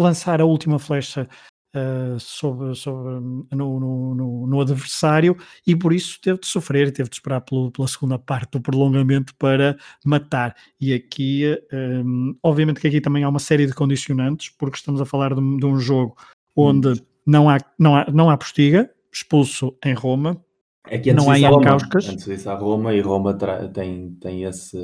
lançar 0.00 0.40
a 0.40 0.44
última 0.44 0.78
flecha 0.78 1.28
uh, 1.74 2.18
sobre, 2.18 2.74
sobre, 2.74 3.12
no, 3.52 3.80
no, 3.80 4.14
no, 4.14 4.46
no, 4.46 4.60
adversário 4.60 5.36
e 5.66 5.76
por 5.76 5.92
isso 5.92 6.18
teve 6.20 6.40
de 6.40 6.46
sofrer, 6.46 6.92
teve 6.92 7.08
de 7.08 7.16
esperar 7.16 7.40
pelo, 7.40 7.70
pela 7.70 7.88
segunda 7.88 8.18
parte 8.18 8.52
do 8.52 8.60
prolongamento 8.60 9.34
para 9.36 9.76
matar. 10.04 10.54
E 10.80 10.94
aqui, 10.94 11.44
um, 11.72 12.36
obviamente 12.42 12.80
que 12.80 12.88
aqui 12.88 13.00
também 13.00 13.24
há 13.24 13.28
uma 13.28 13.38
série 13.38 13.66
de 13.66 13.74
condicionantes, 13.74 14.50
porque 14.50 14.76
estamos 14.76 15.00
a 15.00 15.04
falar 15.04 15.34
de, 15.34 15.56
de 15.58 15.66
um 15.66 15.78
jogo 15.78 16.16
onde 16.56 16.88
hum. 16.88 16.96
não 17.26 17.50
há, 17.50 17.58
não 17.78 17.96
há, 17.96 18.06
não 18.10 18.30
há 18.30 18.36
postiga, 18.36 18.90
expulso 19.12 19.76
em 19.84 19.94
Roma, 19.94 20.42
é 20.86 20.98
que 20.98 21.12
não 21.12 21.30
há 21.30 21.36
Roma, 21.38 21.76
antes 21.94 22.26
disso 22.26 22.50
há 22.50 22.54
Roma 22.54 22.92
e 22.92 23.00
Roma 23.00 23.36
tem, 23.72 24.14
tem 24.20 24.44
esse, 24.44 24.78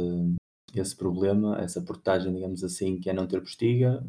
esse 0.75 0.97
problema, 0.97 1.61
essa 1.61 1.83
portagem, 1.83 2.33
digamos 2.33 2.65
assim, 2.65 2.99
que 2.99 3.11
é 3.11 3.13
não 3.13 3.27
ter 3.27 3.41
postiga. 3.41 4.03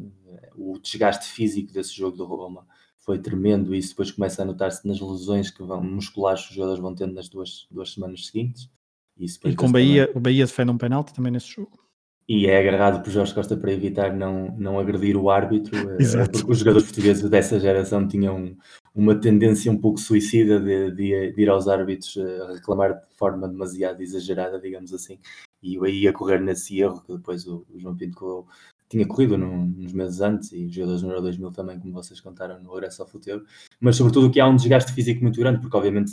O 0.56 0.78
desgaste 0.78 1.26
físico 1.26 1.72
desse 1.72 1.94
jogo 1.94 2.16
do 2.16 2.24
Roma 2.24 2.66
foi 3.04 3.18
tremendo 3.18 3.74
e 3.74 3.78
isso 3.78 3.90
depois 3.90 4.10
começa 4.10 4.42
a 4.42 4.44
notar-se 4.44 4.86
nas 4.86 5.00
lesões 5.00 5.50
que 5.50 5.62
vão, 5.62 5.82
musculares 5.82 6.42
que 6.42 6.50
os 6.50 6.54
jogadores 6.54 6.80
vão 6.80 6.94
tendo 6.94 7.14
nas 7.14 7.28
duas, 7.28 7.66
duas 7.70 7.92
semanas 7.92 8.26
seguintes. 8.26 8.70
E, 9.18 9.26
e 9.44 9.54
com 9.54 9.70
Bahia, 9.70 10.06
também... 10.06 10.18
o 10.18 10.22
Bahia 10.22 10.46
defende 10.46 10.70
um 10.70 10.78
penalti 10.78 11.12
também 11.12 11.32
nesse 11.32 11.48
jogo. 11.48 11.82
E 12.28 12.46
é 12.46 12.58
agarrado 12.58 13.02
por 13.02 13.10
Jorge 13.10 13.34
Costa 13.34 13.56
para 13.56 13.72
evitar 13.72 14.14
não, 14.14 14.56
não 14.56 14.78
agredir 14.78 15.16
o 15.16 15.28
árbitro, 15.28 15.76
eh, 15.76 16.28
porque 16.30 16.50
os 16.50 16.58
jogadores 16.58 16.86
portugueses 16.86 17.28
dessa 17.28 17.58
geração 17.58 18.06
tinham 18.06 18.56
uma 18.94 19.14
tendência 19.16 19.70
um 19.70 19.76
pouco 19.76 19.98
suicida 19.98 20.60
de, 20.60 20.92
de, 20.92 21.32
de 21.32 21.42
ir 21.42 21.48
aos 21.48 21.66
árbitros 21.66 22.16
eh, 22.16 22.40
a 22.42 22.52
reclamar 22.52 22.94
de 22.94 23.16
forma 23.16 23.48
demasiado 23.48 24.00
exagerada, 24.00 24.60
digamos 24.60 24.94
assim, 24.94 25.18
e 25.60 25.76
aí 25.84 26.06
a 26.06 26.12
correr 26.12 26.40
nesse 26.40 26.80
erro 26.80 27.02
que 27.02 27.12
depois 27.12 27.46
o, 27.46 27.66
o 27.68 27.78
João 27.78 27.96
Pinto 27.96 28.46
tinha 28.92 29.06
corrido 29.06 29.38
no, 29.38 29.66
nos 29.66 29.92
meses 29.92 30.20
antes 30.20 30.52
e 30.52 30.68
jogadores 30.68 31.02
no 31.02 31.08
Euro 31.08 31.22
2000 31.22 31.50
também, 31.50 31.80
como 31.80 31.94
vocês 31.94 32.20
contaram 32.20 32.60
no 32.60 32.72
regresso 32.74 33.00
ao 33.00 33.08
futuro, 33.08 33.44
mas 33.80 33.96
sobretudo 33.96 34.30
que 34.30 34.38
há 34.38 34.46
um 34.46 34.54
desgaste 34.54 34.92
físico 34.92 35.22
muito 35.22 35.40
grande, 35.40 35.60
porque 35.60 35.76
obviamente 35.76 36.12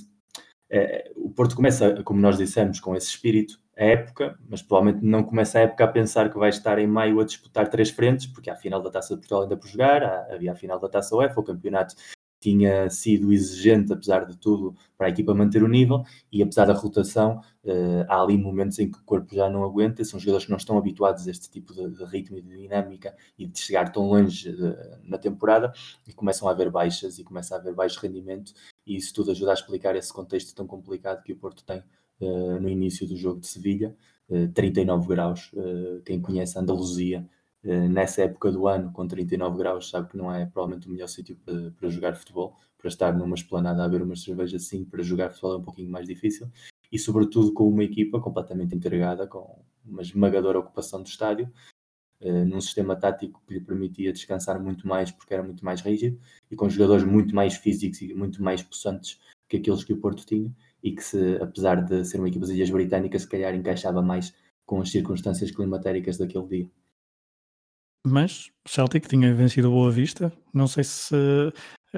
é, 0.70 1.12
o 1.18 1.30
Porto 1.30 1.58
começa, 1.58 2.02
como 2.04 2.22
nós 2.22 2.38
dissemos, 2.38 2.80
com 2.80 2.96
esse 2.96 3.08
espírito 3.08 3.60
a 3.78 3.84
época, 3.84 4.40
mas 4.50 4.62
provavelmente 4.62 5.06
não 5.06 5.24
começa 5.24 5.60
a 5.60 5.62
época 5.64 5.84
a 5.84 5.88
pensar 5.88 6.30
que 6.30 6.38
vai 6.38 6.50
estar 6.50 6.80
em 6.80 6.88
maio 6.88 7.20
a 7.20 7.26
disputar 7.26 7.70
três 7.70 7.90
frentes, 7.90 8.28
porque 8.28 8.50
há 8.50 8.54
a 8.54 8.58
final 8.58 8.82
da 8.82 8.90
Taça 8.90 9.14
de 9.14 9.20
Portugal 9.20 9.44
ainda 9.44 9.58
por 9.58 9.68
jogar, 9.68 10.04
havia 10.32 10.54
a 10.54 10.56
final 10.56 10.80
da 10.80 10.88
Taça 10.88 11.16
UEFA, 11.16 11.40
o 11.40 11.44
campeonato 11.44 11.96
tinha 12.40 12.90
sido 12.90 13.34
exigente, 13.34 13.91
apesar 13.91 14.26
de 14.26 14.38
tudo, 14.38 14.74
para 14.98 15.07
a 15.07 15.10
equipa 15.10 15.34
manter 15.34 15.61
o 15.61 15.68
nível, 15.68 16.03
e 16.32 16.41
apesar 16.41 16.66
da 16.66 16.74
rotação, 16.74 17.41
uh, 17.64 18.06
há 18.07 18.22
ali 18.22 18.38
momentos 18.38 18.80
em 18.80 18.90
que 18.90 18.98
o 18.98 19.03
corpo 19.03 19.36
já 19.36 19.49
não 19.49 19.64
aguenta, 19.64 20.03
são 20.06 20.20
jogadores 20.20 20.45
que 20.45 20.52
não 20.52 20.57
estão 20.57 20.78
habituados 20.78 21.28
a 21.28 21.32
este 21.32 21.49
tipo 21.49 21.74
de, 21.74 21.90
de 21.90 22.06
ritmo 22.06 22.38
e 22.38 22.41
de 22.41 22.57
dinâmica 22.57 23.16
e 23.38 23.45
de 23.45 23.60
chegar 23.60 23.91
tão 23.91 24.07
longe 24.07 24.52
de, 24.52 24.76
na 25.03 25.18
temporada, 25.18 25.74
e 26.07 26.14
começam 26.14 26.48
a 26.48 26.52
haver 26.52 26.72
baixas 26.72 27.20
e 27.20 27.24
começa 27.24 27.56
a 27.56 27.57
haver 27.57 27.74
baixo 27.74 27.99
rendimento, 27.99 28.53
e 28.88 28.95
isso 28.95 29.14
tudo 29.14 29.32
ajuda 29.32 29.52
a 29.52 29.53
explicar 29.53 29.95
esse 29.95 30.14
contexto 30.14 30.56
tão 30.56 30.66
complicado 30.66 31.24
que 31.24 31.34
o 31.34 31.38
Porto 31.38 31.64
tem 31.64 31.84
uh, 32.22 32.60
no 32.60 32.70
início 32.70 33.06
do 33.06 33.18
jogo 33.18 33.41
de 33.41 33.48
Sevilha, 33.48 33.95
uh, 34.30 34.48
39 34.53 35.07
graus, 35.07 35.52
quem 36.06 36.22
conhece 36.22 36.57
a 36.57 36.61
Andaluzia, 36.61 37.28
nessa 37.64 38.23
época 38.23 38.52
do 38.52 38.68
ano, 38.68 38.91
com 38.91 39.07
39 39.07 39.57
graus, 39.57 39.90
sabe 39.90 40.10
que 40.10 40.18
não 40.18 40.34
é 40.34 40.45
provavelmente 40.45 40.88
o 40.88 40.91
melhor 40.91 41.07
sítio 41.07 41.36
para, 41.44 41.72
para, 41.72 41.90
jogar 41.90 42.15
futebol, 42.15 42.56
para 42.77 42.88
estar 42.88 43.11
numa 43.11 43.36
esplanada 43.36 43.84
a 43.84 43.88
beber 43.90 44.06
umas 44.06 44.23
cervejas 44.23 44.64
assim, 44.64 44.86
para 44.86 45.03
jogar 45.03 45.30
futebol 45.31 45.56
é 45.56 45.57
um 45.57 45.64
pouquinho 45.64 45.91
mais 45.91 46.07
difícil, 46.07 46.49
e 46.91 46.98
sobretudo 46.98 47.53
com 47.53 47.68
uma 47.68 47.84
equipa 47.84 48.19
completamente 48.19 48.76
entregada, 48.76 49.27
com 49.27 49.61
uma 49.86 50.02
esmagadora 50.02 50.60
ocupação 50.60 51.02
do 51.03 51.07
estádio, 51.07 51.52
uh, 52.22 52.45
num 52.45 52.61
sistema 52.61 52.95
tático 52.95 53.41
que 53.45 53.56
lhe 53.56 53.61
permitia 53.61 54.14
descansar 54.14 54.61
muito 54.61 54.88
mais 54.88 55.11
porque 55.11 55.34
era 55.34 55.44
muito 55.44 55.64
mais 55.65 55.81
rígido, 55.81 56.19
e 56.49 56.56
com 56.56 56.69
jogadores 56.69 57.03
muito 57.03 57.36
mais 57.36 57.56
físicos 57.56 58.02
e 58.02 58.14
muito 58.14 58.41
mais 58.41 58.64
possantes 58.64 59.19
que 59.49 59.57
aqueles 59.57 59.84
que 59.84 59.94
o 59.94 59.98
Porto 59.98 60.26
tinha, 60.26 60.53
e 60.81 60.91
que 60.94 61.03
se, 61.03 61.36
apesar 61.41 61.84
de 61.84 62.06
ser 62.06 62.19
uma 62.19 62.30
equipa 62.30 62.45
das 62.45 62.56
Ilhas 62.56 62.69
Britânicas, 62.69 63.23
se 63.23 63.30
calhar 63.30 63.53
encaixava 63.53 64.02
mais 64.02 64.34
com 64.65 64.80
as 64.80 64.91
circunstâncias 64.91 65.52
climatéricas 65.52 66.18
daquele 66.18 66.48
dia. 66.48 66.69
Mas 68.10 68.49
o 68.65 68.69
Celtic 68.69 69.07
tinha 69.07 69.34
vencido 69.34 69.68
a 69.68 69.72
Boa 69.72 69.91
Vista, 69.91 70.31
não 70.53 70.68
sei 70.68 70.84
se 70.84 71.15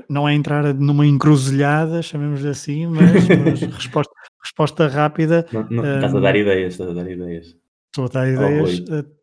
não 0.09 0.27
é 0.27 0.33
entrar 0.33 0.73
numa 0.73 1.05
encruzilhada, 1.05 2.01
chamemos 2.01 2.45
assim, 2.45 2.87
mas, 2.87 3.01
mas 3.43 3.61
resposta, 3.61 4.13
resposta 4.43 4.87
rápida. 4.87 5.45
Não, 5.51 5.67
não, 5.69 5.95
estás 5.95 6.15
a 6.15 6.19
dar 6.19 6.35
ideias, 6.35 6.73
estás 6.73 6.89
a 6.89 6.93
dar 6.93 7.09
ideias. 7.09 7.55
Estou 7.87 8.05
a 8.05 8.07
dar 8.07 8.27
ideias. 8.27 8.83
Oh, 8.89 9.21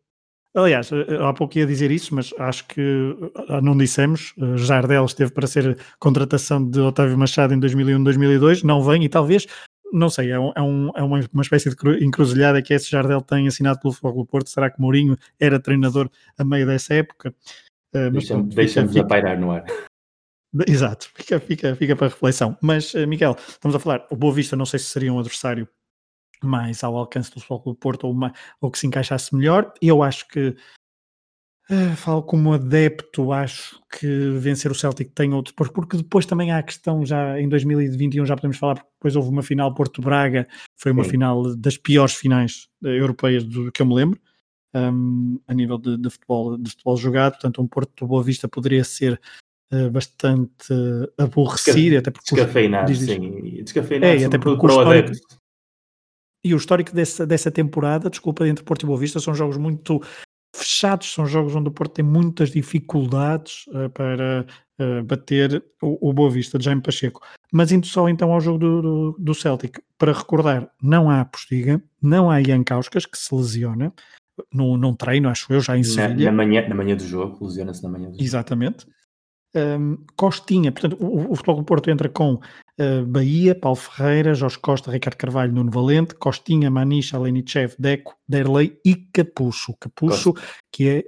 Aliás, 0.55 0.91
eh, 0.91 1.05
há 1.21 1.31
pouco 1.31 1.57
ia 1.59 1.65
dizer 1.65 1.91
isso, 1.91 2.13
mas 2.15 2.33
acho 2.39 2.67
que 2.67 2.81
eh, 2.81 3.61
não 3.61 3.77
dissemos. 3.77 4.33
Eh, 4.37 4.57
Jardel 4.57 5.05
esteve 5.05 5.31
para 5.31 5.45
ser 5.45 5.77
contratação 5.99 6.67
de 6.67 6.79
Otávio 6.79 7.17
Machado 7.17 7.53
em 7.53 7.59
2001, 7.59 8.03
2002, 8.03 8.63
não 8.63 8.81
vem 8.81 9.03
e 9.03 9.09
talvez, 9.09 9.45
não 9.91 10.09
sei, 10.09 10.31
é, 10.31 10.39
um, 10.39 10.51
é, 10.55 10.61
um, 10.61 10.91
é 10.95 11.03
uma, 11.03 11.19
uma 11.33 11.41
espécie 11.41 11.69
de 11.69 12.05
encruzilhada 12.05 12.61
que 12.61 12.73
esse 12.73 12.89
Jardel 12.89 13.21
tem 13.21 13.47
assinado 13.47 13.79
pelo 13.79 13.93
Fogo 13.93 14.21
do 14.21 14.25
Porto. 14.25 14.49
Será 14.49 14.69
que 14.69 14.79
Mourinho 14.79 15.17
era 15.39 15.59
treinador 15.59 16.09
a 16.37 16.43
meio 16.43 16.65
dessa 16.65 16.93
época? 16.93 17.33
Deixa-me 18.11 18.43
deixa 18.53 18.81
a 18.81 19.03
pairar 19.05 19.39
no 19.39 19.51
ar. 19.51 19.65
Exato, 20.67 21.09
fica, 21.13 21.39
fica, 21.39 21.75
fica 21.75 21.95
para 21.95 22.07
reflexão. 22.07 22.57
Mas, 22.61 22.93
Miguel, 22.93 23.35
estamos 23.47 23.75
a 23.75 23.79
falar, 23.79 24.07
o 24.09 24.15
Boa 24.15 24.33
Vista 24.33 24.55
não 24.55 24.65
sei 24.65 24.79
se 24.79 24.85
seria 24.85 25.13
um 25.13 25.19
adversário 25.19 25.67
mais 26.41 26.83
ao 26.83 26.95
alcance 26.95 27.29
do 27.29 27.39
Futebol 27.39 27.61
Clube 27.61 27.79
Porto 27.79 28.03
ou, 28.05 28.11
uma, 28.11 28.33
ou 28.61 28.71
que 28.71 28.79
se 28.79 28.87
encaixasse 28.87 29.35
melhor. 29.35 29.73
Eu 29.81 30.01
acho 30.01 30.27
que 30.27 30.55
uh, 31.69 31.95
falo 31.95 32.23
como 32.23 32.53
adepto, 32.53 33.31
acho 33.31 33.79
que 33.97 34.07
vencer 34.31 34.71
o 34.71 34.75
Celtic 34.75 35.11
tem 35.13 35.33
outro, 35.33 35.53
porque 35.53 35.97
depois 35.97 36.25
também 36.25 36.51
há 36.51 36.57
a 36.57 36.63
questão, 36.63 37.05
já 37.05 37.39
em 37.39 37.47
2021 37.47 38.25
já 38.25 38.35
podemos 38.35 38.57
falar, 38.57 38.75
porque 38.75 38.89
depois 38.99 39.15
houve 39.15 39.29
uma 39.29 39.43
final 39.43 39.73
Porto-Braga, 39.73 40.47
foi 40.77 40.91
uma 40.91 41.03
Sim. 41.03 41.11
final 41.11 41.55
das 41.55 41.77
piores 41.77 42.15
finais 42.15 42.67
uh, 42.83 42.87
europeias 42.87 43.43
do 43.43 43.71
que 43.71 43.81
eu 43.81 43.85
me 43.85 43.95
lembro, 43.95 44.19
um, 44.75 45.39
a 45.47 45.53
nível 45.53 45.77
de, 45.77 45.97
de, 45.97 46.09
futebol, 46.09 46.57
de 46.57 46.69
futebol 46.71 46.97
jogado, 46.97 47.33
portanto 47.33 47.61
um 47.61 47.67
Porto 47.67 48.05
Boa 48.05 48.23
Vista 48.23 48.47
poderia 48.47 48.83
ser 48.83 49.19
uh, 49.73 49.89
bastante 49.89 50.73
aborrecido, 51.17 51.97
até 51.97 52.11
porque... 52.11 52.35
Descafeinado, 52.35 52.93
sim, 52.95 53.63
descafeinado, 53.63 54.21
é, 54.21 54.25
até 54.25 54.37
porque 54.37 54.65
o 54.65 55.29
e 56.43 56.53
o 56.53 56.57
histórico 56.57 56.93
dessa, 56.93 57.27
dessa 57.27 57.51
temporada, 57.51 58.09
desculpa, 58.09 58.47
entre 58.47 58.63
Porto 58.63 58.83
e 58.83 58.85
Boa 58.85 58.97
Vista, 58.97 59.19
são 59.19 59.35
jogos 59.35 59.57
muito 59.57 60.01
fechados, 60.55 61.13
são 61.13 61.25
jogos 61.25 61.55
onde 61.55 61.69
o 61.69 61.71
Porto 61.71 61.93
tem 61.93 62.05
muitas 62.05 62.51
dificuldades 62.51 63.65
uh, 63.67 63.89
para 63.89 64.45
uh, 64.79 65.03
bater 65.03 65.63
o, 65.81 66.09
o 66.09 66.13
Boa 66.13 66.29
Vista 66.29 66.57
de 66.57 66.65
Jaime 66.65 66.81
Pacheco. 66.81 67.21
Mas 67.51 67.71
indo 67.71 67.85
só 67.85 68.07
então 68.09 68.31
ao 68.31 68.41
jogo 68.41 68.59
do, 68.59 68.81
do, 68.81 69.15
do, 69.19 69.33
Celtic, 69.35 69.79
para 69.97 70.13
recordar, 70.13 70.69
não 70.81 71.09
há 71.09 71.25
Postiga, 71.25 71.81
não 72.01 72.29
há 72.29 72.41
Ian 72.41 72.63
Kauskas, 72.63 73.05
que 73.05 73.17
se 73.17 73.33
lesiona, 73.33 73.93
no, 74.53 74.77
num 74.77 74.93
treino, 74.93 75.29
acho 75.29 75.51
eu, 75.51 75.59
já 75.61 75.77
em 75.77 75.83
Sevilha. 75.83 76.31
Na, 76.31 76.37
na, 76.37 76.45
manhã, 76.45 76.67
na 76.67 76.75
manhã 76.75 76.95
do 76.95 77.05
jogo, 77.05 77.45
lesiona-se 77.45 77.83
na 77.83 77.89
manhã 77.89 78.07
do 78.07 78.13
jogo. 78.13 78.23
Exatamente. 78.23 78.87
Um, 79.55 79.97
Costinha, 80.15 80.71
portanto, 80.71 80.97
o, 80.99 81.31
o 81.31 81.35
Futebol 81.35 81.55
do 81.57 81.63
Porto 81.63 81.89
entra 81.89 82.07
com 82.07 82.33
uh, 82.33 83.05
Bahia, 83.07 83.55
Paulo 83.55 83.75
Ferreira, 83.75 84.35
Jorge 84.35 84.59
Costa, 84.59 84.91
Ricardo 84.91 85.17
Carvalho, 85.17 85.51
Nuno 85.51 85.71
Valente, 85.71 86.13
Costinha, 86.15 86.69
Maniche, 86.69 87.15
Alenichev, 87.15 87.73
Deco, 87.79 88.15
Derlei 88.27 88.79
e 88.85 88.95
Capucho. 88.95 89.75
Capucho, 89.79 90.33
Costa. 90.33 90.49
que 90.71 90.87
é 90.87 91.05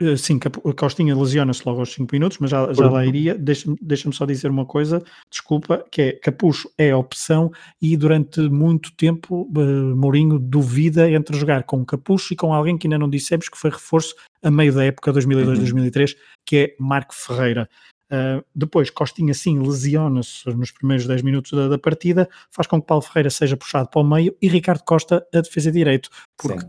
eh, 0.00 0.16
sim, 0.16 0.38
Costinha 0.76 1.16
lesiona-se 1.16 1.62
logo 1.66 1.80
aos 1.80 1.92
5 1.92 2.08
minutos, 2.12 2.38
mas 2.38 2.50
já, 2.50 2.72
já 2.72 2.88
lá 2.88 3.04
iria. 3.04 3.34
Deixa-me 3.36 3.76
deixa 3.80 4.10
só 4.12 4.24
dizer 4.24 4.50
uma 4.50 4.64
coisa, 4.64 5.02
desculpa, 5.30 5.84
que 5.90 6.02
é 6.02 6.12
Capucho 6.12 6.70
é 6.78 6.90
a 6.90 6.98
opção 6.98 7.50
e 7.80 7.96
durante 7.96 8.40
muito 8.40 8.92
tempo 8.96 9.50
uh, 9.56 9.96
Mourinho 9.96 10.38
duvida 10.38 11.10
entre 11.10 11.36
jogar 11.36 11.64
com 11.64 11.84
Capucho 11.84 12.32
e 12.32 12.36
com 12.36 12.52
alguém 12.52 12.78
que 12.78 12.86
ainda 12.86 12.98
não 12.98 13.08
dissemos 13.08 13.48
que 13.48 13.58
foi 13.58 13.70
reforço 13.70 14.14
a 14.42 14.50
meio 14.50 14.72
da 14.72 14.84
época 14.84 15.12
2002-2003, 15.12 16.12
uhum. 16.12 16.18
que 16.46 16.56
é 16.56 16.76
Marco 16.78 17.14
Ferreira. 17.14 17.68
Uh, 18.12 18.44
depois, 18.54 18.90
Costinha 18.90 19.34
sim 19.34 19.58
lesiona-se 19.58 20.48
nos 20.50 20.70
primeiros 20.70 21.06
10 21.06 21.22
minutos 21.22 21.52
da, 21.52 21.68
da, 21.68 21.78
partida, 21.78 22.28
faz 22.50 22.66
com 22.66 22.80
que 22.80 22.86
Paulo 22.86 23.02
Ferreira 23.02 23.30
seja 23.30 23.56
puxado 23.56 23.88
para 23.88 24.02
o 24.02 24.04
meio 24.04 24.36
e 24.40 24.46
Ricardo 24.46 24.84
Costa 24.84 25.26
a 25.34 25.40
defesa 25.40 25.72
direito, 25.72 26.10
porque 26.36 26.64
eh, 26.64 26.68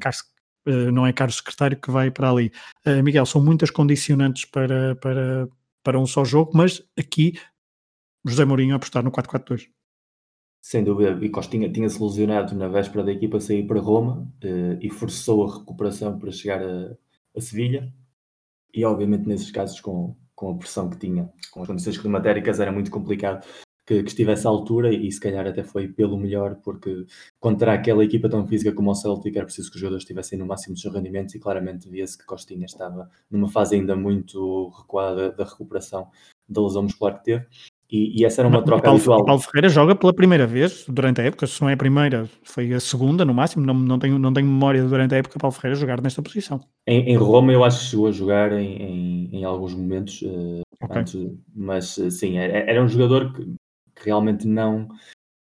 não 0.66 1.06
é 1.06 1.14
Carlos 1.14 1.38
Secretário 1.38 1.80
que 1.80 1.92
vai 1.92 2.10
para 2.10 2.30
ali. 2.30 2.52
Uh, 2.86 3.04
Miguel, 3.04 3.26
são 3.26 3.44
muitas 3.44 3.70
condicionantes 3.70 4.46
para, 4.46 4.96
para, 4.96 5.48
para 5.84 6.00
um 6.00 6.06
só 6.06 6.24
jogo, 6.24 6.52
mas 6.54 6.84
aqui 6.98 7.34
José 8.26 8.44
Mourinho 8.44 8.76
apostar 8.76 9.04
no 9.04 9.12
4-4-2. 9.12 9.68
Sem 10.62 10.84
dúvida, 10.84 11.24
e 11.24 11.30
Costinha 11.30 11.72
tinha-se 11.72 12.02
lesionado 12.02 12.56
na 12.56 12.68
véspera 12.68 13.04
da 13.04 13.12
equipa 13.12 13.40
sair 13.40 13.68
para 13.68 13.80
Roma 13.80 14.28
eh, 14.42 14.80
e 14.82 14.90
forçou 14.90 15.46
a 15.46 15.60
recuperação 15.60 16.18
para 16.18 16.32
chegar 16.32 16.60
a, 16.60 16.98
a 17.38 17.40
Sevilha. 17.40 17.94
E 18.74 18.84
obviamente 18.84 19.28
nesses 19.28 19.52
casos 19.52 19.80
com, 19.80 20.16
com 20.34 20.50
a 20.50 20.58
pressão 20.58 20.90
que 20.90 20.98
tinha, 20.98 21.32
com 21.52 21.62
as 21.62 21.68
condições 21.68 22.00
climatéricas, 22.00 22.60
era 22.60 22.72
muito 22.72 22.90
complicado 22.90 23.46
que, 23.86 24.02
que, 24.02 24.10
estivesse 24.10 24.48
à 24.48 24.50
altura 24.50 24.94
e 24.94 25.12
se 25.12 25.20
calhar 25.20 25.46
até 25.46 25.64
foi 25.64 25.88
pelo 25.88 26.18
melhor, 26.18 26.56
porque 26.64 27.06
contra 27.40 27.74
aquela 27.74 28.04
equipa 28.04 28.28
tão 28.30 28.46
física 28.48 28.72
como 28.72 28.92
o 28.92 28.96
Celtic 28.96 29.36
era 29.36 29.46
preciso 29.46 29.70
que 29.70 29.76
os 29.76 29.82
jogadores 29.82 30.04
estivessem 30.04 30.40
no 30.40 30.46
máximo 30.46 30.74
dos 30.74 30.82
seus 30.82 30.94
rendimentos 30.94 31.36
e 31.36 31.40
claramente 31.40 31.90
via-se 31.90 32.18
que 32.18 32.26
Costinha 32.26 32.66
estava 32.66 33.10
numa 33.30 33.50
fase 33.50 33.76
ainda 33.76 33.96
muito 33.96 34.70
recuada 34.70 35.32
da 35.32 35.44
recuperação 35.44 36.08
da 36.48 36.62
lesão 36.62 36.84
muscular 36.84 37.18
que 37.18 37.24
teve. 37.24 37.46
E, 37.92 38.20
e 38.20 38.26
essa 38.26 38.42
era 38.42 38.48
uma 38.48 38.64
troca 38.64 38.84
Paulo, 38.84 38.98
habitual. 38.98 39.26
Paulo 39.26 39.42
Ferreira 39.42 39.70
joga 39.70 39.96
pela 39.96 40.14
primeira 40.14 40.48
vez 40.48 40.86
durante 40.88 41.22
a 41.22 41.24
época, 41.24 41.46
se 41.46 41.62
não 41.62 41.70
é 41.70 41.74
a 41.74 41.78
primeira, 41.78 42.28
foi 42.44 42.74
a 42.74 42.80
segunda 42.80 43.24
no 43.24 43.34
máximo, 43.34 43.64
não, 43.64 43.76
não, 43.76 44.00
tenho, 44.00 44.18
não 44.18 44.34
tenho 44.34 44.48
memória 44.48 44.84
durante 44.84 45.14
a 45.14 45.20
época 45.20 45.40
Paulo 45.40 45.56
Ferreira 45.56 45.80
jogar 45.80 46.02
nesta 46.02 46.22
posição. 46.22 46.60
Em, 46.88 47.12
em 47.12 47.16
Roma 47.16 47.54
eu 47.54 47.64
acho 47.64 47.80
que 47.80 47.86
chegou 47.86 48.08
a 48.08 48.12
jogar 48.12 48.52
em, 48.54 48.82
em, 48.82 49.30
em 49.36 49.46
alguns 49.46 49.76
momentos, 49.76 50.24
uh, 50.24 50.62
okay. 50.82 50.98
antes, 51.00 51.32
mas 51.56 51.98
uh, 51.98 52.10
sim, 52.10 52.38
era, 52.40 52.70
era, 52.70 52.84
um 52.84 52.88
jogador 52.88 53.32
que, 53.34 53.54
que 53.96 54.06
realmente 54.06 54.48
não, 54.48 54.90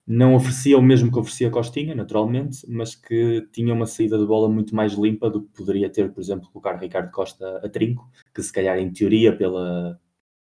não 0.06 0.34
oferecia 0.34 0.78
o 0.78 0.82
mesmo 0.82 1.10
que 1.10 1.18
oferecia 1.18 1.50
Costinha, 1.50 1.94
naturalmente, 1.94 2.66
mas 2.68 2.94
que 2.94 3.46
tinha 3.52 3.72
uma 3.72 3.86
saída 3.86 4.18
de 4.18 4.26
bola 4.26 4.48
muito 4.48 4.74
mais 4.74 4.92
limpa 4.92 5.30
do 5.30 5.42
que 5.42 5.56
poderia 5.56 5.90
ter, 5.90 6.12
por 6.12 6.20
exemplo, 6.20 6.50
colocar 6.50 6.76
Ricardo 6.76 7.10
Costa 7.10 7.60
a 7.64 7.68
trinco, 7.68 8.10
que 8.34 8.42
se 8.42 8.52
calhar 8.52 8.78
em 8.78 8.92
teoria, 8.92 9.36
pela, 9.36 9.98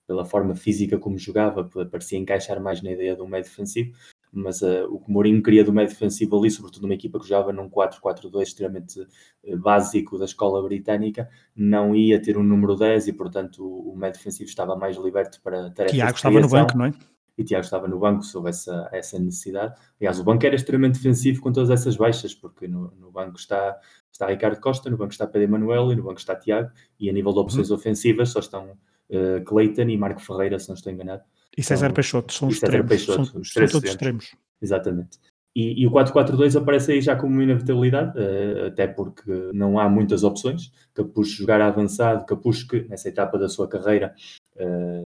pela 0.06 0.24
forma 0.24 0.54
física 0.54 0.98
como 0.98 1.18
jogava, 1.18 1.64
parecia 1.90 2.18
encaixar 2.18 2.60
mais 2.60 2.82
na 2.82 2.92
ideia 2.92 3.14
do 3.14 3.26
meio 3.26 3.44
defensivo, 3.44 3.92
mas 4.32 4.60
uh, 4.60 4.86
o 4.90 5.00
que 5.00 5.10
Mourinho 5.10 5.42
queria 5.42 5.64
do 5.64 5.72
meio 5.72 5.88
defensivo 5.88 6.38
ali, 6.38 6.50
sobretudo 6.50 6.82
numa 6.82 6.94
equipa 6.94 7.18
que 7.18 7.26
jogava 7.26 7.52
num 7.52 7.70
4-4-2 7.70 8.42
extremamente 8.42 9.00
uh, 9.00 9.58
básico 9.58 10.18
da 10.18 10.24
escola 10.26 10.62
britânica, 10.62 11.28
não 11.54 11.94
ia 11.94 12.20
ter 12.20 12.36
um 12.36 12.42
número 12.42 12.76
10 12.76 13.08
e, 13.08 13.12
portanto, 13.12 13.64
o, 13.64 13.92
o 13.92 13.96
meio 13.96 14.12
defensivo 14.12 14.48
estava 14.48 14.76
mais 14.76 14.96
liberto 14.96 15.40
para 15.40 15.70
tarefas 15.70 15.96
Tiago 15.96 16.16
estava 16.16 16.40
no 16.40 16.48
banco, 16.48 16.76
não 16.76 16.86
é? 16.86 16.92
E 17.38 17.44
Tiago 17.44 17.64
estava 17.64 17.86
no 17.86 17.98
banco 17.98 18.22
sob 18.22 18.48
essa, 18.48 18.88
essa 18.92 19.18
necessidade. 19.18 19.74
Aliás, 20.00 20.18
o 20.18 20.24
banco 20.24 20.44
era 20.46 20.54
extremamente 20.54 20.94
defensivo 20.94 21.40
com 21.40 21.52
todas 21.52 21.70
essas 21.70 21.96
baixas, 21.96 22.34
porque 22.34 22.66
no, 22.66 22.92
no 22.98 23.10
banco 23.10 23.36
está, 23.36 23.78
está 24.10 24.26
Ricardo 24.26 24.60
Costa, 24.60 24.88
no 24.88 24.96
banco 24.96 25.12
está 25.12 25.26
Pedro 25.26 25.42
Emanuel 25.42 25.92
e 25.92 25.96
no 25.96 26.04
banco 26.04 26.18
está 26.18 26.34
Tiago, 26.34 26.70
e 26.98 27.10
a 27.10 27.12
nível 27.12 27.32
de 27.32 27.38
opções 27.38 27.70
uhum. 27.70 27.76
ofensivas 27.76 28.30
só 28.30 28.40
estão 28.40 28.70
uh, 28.70 29.44
Clayton 29.44 29.82
e 29.82 29.98
Marco 29.98 30.20
Ferreira, 30.20 30.58
se 30.58 30.68
não 30.68 30.74
estou 30.74 30.92
enganado. 30.92 31.22
E 31.56 31.62
César 31.62 31.86
então, 31.86 31.94
Peixoto, 31.94 32.32
são 32.32 32.48
os 32.48 32.54
extremos. 32.54 32.88
Peixoto, 32.88 33.24
são, 33.26 33.40
os 33.40 33.52
três 33.52 33.70
são 33.70 33.80
todos 33.80 33.90
extremos. 33.90 34.34
Exatamente. 34.60 35.18
E, 35.54 35.82
e, 35.82 35.86
o 35.86 35.90
4-4-2 35.90 36.60
aparece 36.60 36.92
aí 36.92 37.00
já 37.00 37.16
como 37.16 37.32
uma 37.32 37.42
inevitabilidade, 37.42 38.18
uh, 38.18 38.66
até 38.66 38.86
porque 38.86 39.50
não 39.54 39.78
há 39.78 39.88
muitas 39.88 40.22
opções. 40.22 40.70
Capucho 40.92 41.38
jogar 41.38 41.62
avançado, 41.62 42.26
Capucho 42.26 42.66
que 42.68 42.86
nessa 42.88 43.08
etapa 43.08 43.38
da 43.38 43.48
sua 43.48 43.66
carreira 43.66 44.14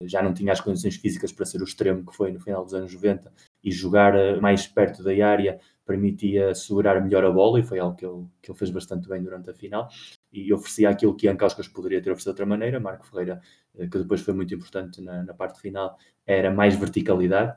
já 0.02 0.22
não 0.22 0.34
tinha 0.34 0.52
as 0.52 0.62
condições 0.62 0.96
físicas 0.96 1.32
para 1.32 1.46
ser 1.46 1.62
o 1.62 1.64
extremo 1.64 2.06
que 2.06 2.16
foi 2.16 2.32
no 2.32 2.40
final 2.40 2.64
dos 2.64 2.74
anos 2.74 2.94
90 2.94 3.32
e 3.64 3.72
jogar 3.72 4.16
uh, 4.16 4.42
mais 4.42 4.68
perto 4.68 5.04
da 5.04 5.12
área 5.26 5.60
permitia 5.86 6.54
segurar 6.54 7.02
melhor 7.02 7.24
a 7.24 7.32
bola 7.32 7.60
e 7.60 7.64
foi 7.64 7.80
algo 7.80 7.96
que 7.96 8.06
ele, 8.06 8.26
que 8.42 8.52
ele 8.52 8.58
fez 8.58 8.70
bastante 8.70 9.08
bem 9.08 9.24
durante 9.24 9.50
a 9.50 9.54
final 9.54 9.88
e 10.32 10.52
oferecia 10.54 10.90
aquilo 10.90 11.16
que 11.16 11.28
Ian 11.28 11.38
Kauskas 11.38 11.68
poderia 11.68 12.02
ter 12.02 12.10
oferecido 12.10 12.36
de 12.36 12.42
outra 12.42 12.46
maneira. 12.46 12.80
Marco 12.80 13.06
Ferreira, 13.06 13.42
uh, 13.76 13.90
que 13.90 13.98
depois 13.98 14.22
foi 14.22 14.34
muito 14.34 14.54
importante 14.54 15.02
na, 15.02 15.24
na 15.24 15.34
parte 15.34 15.60
final, 15.62 15.98
era 16.26 16.52
mais 16.52 16.76
verticalidade, 16.76 17.56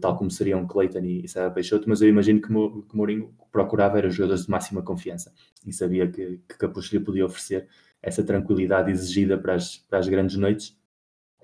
tal 0.00 0.16
como 0.16 0.30
seriam 0.30 0.64
Clayton 0.68 1.00
e 1.00 1.26
Sérgio 1.26 1.52
Peixoto, 1.52 1.88
mas 1.88 2.00
eu 2.00 2.08
imagino 2.08 2.40
que, 2.40 2.52
Mo, 2.52 2.84
que 2.84 2.96
Mourinho 2.96 3.34
procurava 3.50 3.98
era 3.98 4.08
jogadores 4.08 4.44
de 4.44 4.50
máxima 4.50 4.82
confiança 4.82 5.32
e 5.66 5.72
sabia 5.72 6.06
que, 6.08 6.40
que 6.48 6.56
Capucho 6.56 6.94
lhe 6.96 7.02
podia 7.02 7.26
oferecer 7.26 7.68
essa 8.00 8.22
tranquilidade 8.22 8.92
exigida 8.92 9.36
para 9.36 9.54
as, 9.54 9.78
para 9.78 9.98
as 9.98 10.08
grandes 10.08 10.36
noites 10.36 10.78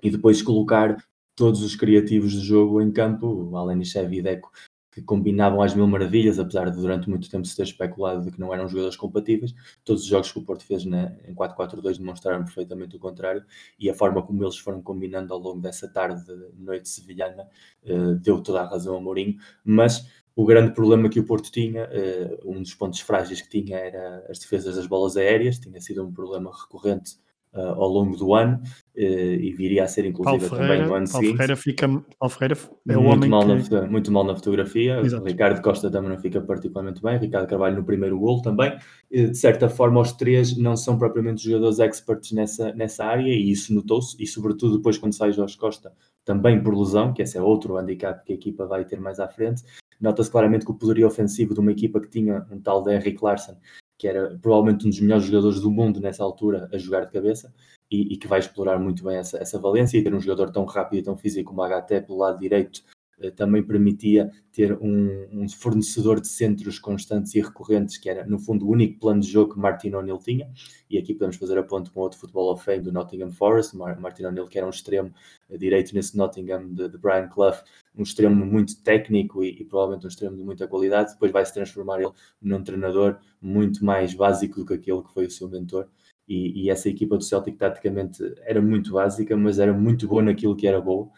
e 0.01 0.09
depois 0.09 0.41
colocar 0.41 0.97
todos 1.35 1.61
os 1.63 1.75
criativos 1.75 2.35
do 2.35 2.41
jogo 2.41 2.81
em 2.81 2.91
campo, 2.91 3.51
de 3.77 3.85
Chevy 3.85 4.19
e 4.19 4.21
Deco, 4.21 4.51
que 4.91 5.01
combinavam 5.01 5.61
às 5.61 5.73
mil 5.73 5.87
maravilhas, 5.87 6.37
apesar 6.37 6.69
de 6.69 6.77
durante 6.77 7.09
muito 7.09 7.29
tempo 7.29 7.47
se 7.47 7.55
ter 7.55 7.63
especulado 7.63 8.25
de 8.25 8.31
que 8.31 8.39
não 8.39 8.53
eram 8.53 8.67
jogadores 8.67 8.97
compatíveis. 8.97 9.53
Todos 9.85 10.03
os 10.03 10.07
jogos 10.07 10.31
que 10.31 10.39
o 10.39 10.43
Porto 10.43 10.65
fez 10.65 10.83
na, 10.83 11.15
em 11.25 11.33
4-4-2 11.33 11.97
demonstraram 11.97 12.43
perfeitamente 12.43 12.97
o 12.97 12.99
contrário 12.99 13.45
e 13.79 13.89
a 13.89 13.93
forma 13.93 14.21
como 14.21 14.43
eles 14.43 14.57
foram 14.57 14.81
combinando 14.81 15.33
ao 15.33 15.39
longo 15.39 15.61
dessa 15.61 15.87
tarde, 15.87 16.21
noite 16.57 16.89
sevilhana, 16.89 17.47
uh, 17.85 18.15
deu 18.15 18.41
toda 18.43 18.61
a 18.61 18.67
razão 18.67 18.97
a 18.97 19.01
Mourinho. 19.01 19.37
Mas 19.63 20.05
o 20.35 20.45
grande 20.45 20.73
problema 20.73 21.09
que 21.09 21.21
o 21.21 21.25
Porto 21.25 21.49
tinha, 21.49 21.85
uh, 21.85 22.51
um 22.51 22.61
dos 22.61 22.73
pontos 22.73 22.99
frágeis 22.99 23.41
que 23.41 23.49
tinha 23.49 23.77
era 23.77 24.25
as 24.29 24.39
defesas 24.39 24.75
das 24.75 24.87
bolas 24.87 25.15
aéreas, 25.15 25.57
tinha 25.57 25.79
sido 25.79 26.05
um 26.05 26.11
problema 26.11 26.51
recorrente 26.51 27.15
uh, 27.53 27.59
ao 27.59 27.87
longo 27.87 28.15
do 28.15 28.33
ano 28.33 28.61
uh, 28.95 28.99
e 28.99 29.51
viria 29.53 29.83
a 29.83 29.87
ser 29.87 30.05
inclusive 30.05 30.49
também 30.49 30.85
no 30.85 30.93
ano 30.93 31.07
Paulo 31.07 31.07
seguinte. 31.07 31.31
Ferreira 31.33 31.55
fica, 31.55 31.87
Paulo 31.87 32.29
Ferreira 32.29 32.57
é 32.87 32.97
o 32.97 33.01
muito 33.01 33.13
homem 33.13 33.29
mal 33.29 33.41
que... 33.41 33.69
na, 33.71 33.87
muito 33.87 34.11
mal 34.11 34.23
na 34.23 34.35
fotografia. 34.35 34.99
Exato. 35.01 35.25
Ricardo 35.25 35.61
Costa 35.61 35.89
também 35.89 36.09
não 36.09 36.17
fica 36.17 36.41
particularmente 36.41 37.01
bem. 37.01 37.17
Ricardo 37.17 37.47
Carvalho 37.47 37.75
no 37.77 37.83
primeiro 37.83 38.19
gol 38.19 38.41
também. 38.41 38.77
De 39.09 39.35
certa 39.35 39.69
forma, 39.69 39.99
os 39.99 40.13
três 40.13 40.57
não 40.57 40.75
são 40.75 40.97
propriamente 40.97 41.43
jogadores 41.43 41.79
experts 41.79 42.31
nessa, 42.31 42.73
nessa 42.73 43.05
área 43.05 43.27
e 43.27 43.51
isso 43.51 43.73
notou-se. 43.73 44.15
E 44.21 44.25
sobretudo 44.25 44.77
depois 44.77 44.97
quando 44.97 45.13
sai 45.13 45.33
Jorge 45.33 45.57
Costa, 45.57 45.91
também 46.23 46.61
por 46.61 46.77
lesão, 46.77 47.13
que 47.13 47.21
esse 47.21 47.37
é 47.37 47.41
outro 47.41 47.77
handicap 47.77 48.23
que 48.25 48.31
a 48.31 48.35
equipa 48.35 48.65
vai 48.65 48.85
ter 48.85 48.99
mais 48.99 49.19
à 49.19 49.27
frente. 49.27 49.63
Nota-se 49.99 50.31
claramente 50.31 50.65
que 50.65 50.71
o 50.71 50.75
poderio 50.75 51.07
ofensivo 51.07 51.53
de 51.53 51.59
uma 51.59 51.71
equipa 51.71 51.99
que 51.99 52.09
tinha 52.09 52.45
um 52.51 52.59
tal 52.59 52.83
de 52.83 52.93
Henrik 52.93 53.23
Larsson 53.23 53.55
que 54.01 54.07
era 54.07 54.35
provavelmente 54.41 54.87
um 54.87 54.89
dos 54.89 54.99
melhores 54.99 55.25
jogadores 55.25 55.59
do 55.59 55.69
mundo 55.69 55.99
nessa 55.99 56.23
altura 56.23 56.67
a 56.73 56.77
jogar 56.79 57.05
de 57.05 57.11
cabeça 57.11 57.53
e, 57.89 58.13
e 58.13 58.17
que 58.17 58.27
vai 58.27 58.39
explorar 58.39 58.79
muito 58.79 59.03
bem 59.03 59.17
essa, 59.17 59.37
essa 59.37 59.59
valência 59.59 59.95
e 59.95 60.03
ter 60.03 60.11
um 60.11 60.19
jogador 60.19 60.49
tão 60.51 60.65
rápido 60.65 60.97
e 60.99 61.03
tão 61.03 61.15
físico 61.15 61.53
como 61.53 61.61
HT 61.61 62.01
pelo 62.07 62.17
lado 62.17 62.39
direito 62.39 62.81
também 63.29 63.61
permitia 63.61 64.31
ter 64.51 64.73
um, 64.81 65.27
um, 65.31 65.49
fornecedor 65.49 66.19
de 66.19 66.27
centros 66.27 66.79
constantes 66.79 67.35
e 67.35 67.41
recorrentes, 67.41 67.97
que 67.97 68.09
era, 68.09 68.25
no 68.25 68.39
fundo, 68.39 68.65
o 68.65 68.71
único 68.71 68.99
plano 68.99 69.21
de 69.21 69.29
jogo 69.29 69.53
que 69.53 69.59
Martin 69.59 69.93
O'Neill 69.93 70.17
tinha. 70.17 70.49
E 70.89 70.97
aqui 70.97 71.13
podemos 71.13 71.35
fazer 71.35 71.57
a 71.57 71.63
ponto 71.63 71.91
com 71.91 71.99
outro 71.99 72.19
futebol 72.19 72.51
of 72.51 72.63
fame 72.63 72.81
do 72.81 72.91
Nottingham 72.91 73.31
Forest, 73.31 73.77
Martin 73.77 74.25
O'Neill, 74.25 74.47
que 74.47 74.57
era 74.57 74.65
um 74.65 74.71
extremo 74.71 75.13
eh, 75.49 75.57
direito 75.57 75.93
nesse 75.93 76.17
Nottingham 76.17 76.73
de, 76.73 76.89
de 76.89 76.97
Brian 76.97 77.27
Clough, 77.27 77.57
um 77.95 78.03
extremo 78.03 78.45
muito 78.45 78.81
técnico 78.81 79.43
e, 79.43 79.61
e, 79.61 79.65
provavelmente 79.65 80.05
um 80.05 80.09
extremo 80.09 80.35
de 80.35 80.43
muita 80.43 80.67
qualidade. 80.67 81.13
Depois 81.13 81.31
vai 81.31 81.45
se 81.45 81.53
transformar 81.53 82.01
ele 82.01 82.11
num 82.41 82.63
treinador 82.63 83.19
muito 83.41 83.85
mais 83.85 84.13
básico 84.13 84.61
do 84.61 84.65
que 84.65 84.73
aquele 84.73 85.03
que 85.03 85.13
foi 85.13 85.25
o 85.25 85.31
seu 85.31 85.47
mentor. 85.49 85.87
E, 86.27 86.65
e, 86.65 86.69
essa 86.69 86.89
equipa 86.89 87.17
do 87.17 87.23
Celtic 87.23 87.57
taticamente 87.57 88.23
era 88.43 88.61
muito 88.61 88.93
básica, 88.93 89.35
mas 89.35 89.59
era 89.59 89.73
muito 89.73 90.07
boa 90.07 90.21
naquilo 90.21 90.55
que 90.55 90.67
era 90.67 90.79
boa 90.79 91.09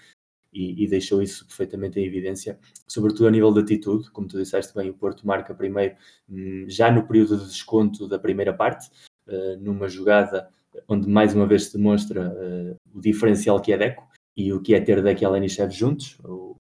e, 0.54 0.84
e, 0.84 0.88
deixou 0.88 1.22
isso 1.22 1.46
perfeitamente 1.46 2.00
em 2.00 2.06
evidência, 2.06 2.60
sobretudo 2.88 3.28
a 3.28 3.32
nível 3.32 3.52
de 3.52 3.62
atitude, 3.62 4.10
como 4.12 4.28
tu 4.28 4.38
disseste 4.38 4.74
bem, 4.74 4.90
o 4.90 4.94
Porto 4.94 5.26
marca 5.26 5.54
primeiro, 5.54 5.96
hum, 6.30 6.66
já 6.68 6.92
no 6.92 7.08
período 7.08 7.38
de 7.38 7.48
desconto 7.48 8.08
da 8.08 8.20
primeira 8.20 8.54
parte, 8.54 8.90
uh, 9.28 9.58
numa 9.60 9.90
jogada 9.90 10.50
onde 10.88 11.08
mais 11.10 11.34
uma 11.36 11.48
vez 11.48 11.66
se 11.66 11.78
demonstra 11.78 12.30
uh, 12.30 12.98
o 12.98 13.02
diferencial 13.02 13.60
que 13.60 13.74
é 13.74 13.78
Deco 13.78 14.08
e 14.36 14.54
o 14.54 14.62
que 14.62 14.74
é 14.74 14.82
ter 14.82 15.02
Deco 15.02 15.24
e 15.24 15.26
Alenichev 15.26 15.72
juntos. 15.72 16.18
O, 16.24 16.56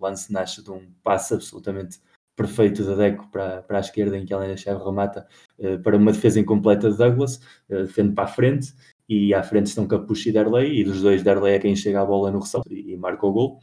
lance 0.00 0.32
nasce 0.32 0.64
de 0.64 0.70
um 0.70 0.90
passo 1.02 1.34
absolutamente 1.34 2.00
perfeito 2.34 2.82
da 2.84 2.94
Deco 2.94 3.28
para, 3.30 3.60
para 3.60 3.76
a 3.76 3.80
esquerda, 3.80 4.16
em 4.16 4.24
que 4.24 4.32
Alenichev 4.32 4.82
remata 4.82 5.26
uh, 5.58 5.78
para 5.82 5.96
uma 5.96 6.12
defesa 6.12 6.40
incompleta 6.40 6.90
de 6.90 6.96
Douglas, 6.96 7.40
defende 7.68 8.14
para 8.14 8.24
a 8.24 8.28
frente 8.28 8.72
e 9.10 9.34
à 9.34 9.42
frente 9.42 9.66
estão 9.66 9.88
Capucho 9.88 10.28
e 10.28 10.32
Darley, 10.32 10.80
e 10.80 10.84
dos 10.84 11.02
dois 11.02 11.20
Darley 11.24 11.54
é 11.54 11.58
quem 11.58 11.74
chega 11.74 12.00
a 12.00 12.06
bola 12.06 12.30
no 12.30 12.38
ressalto 12.38 12.72
e, 12.72 12.96
marca 12.96 13.26
o 13.26 13.32
gol. 13.32 13.58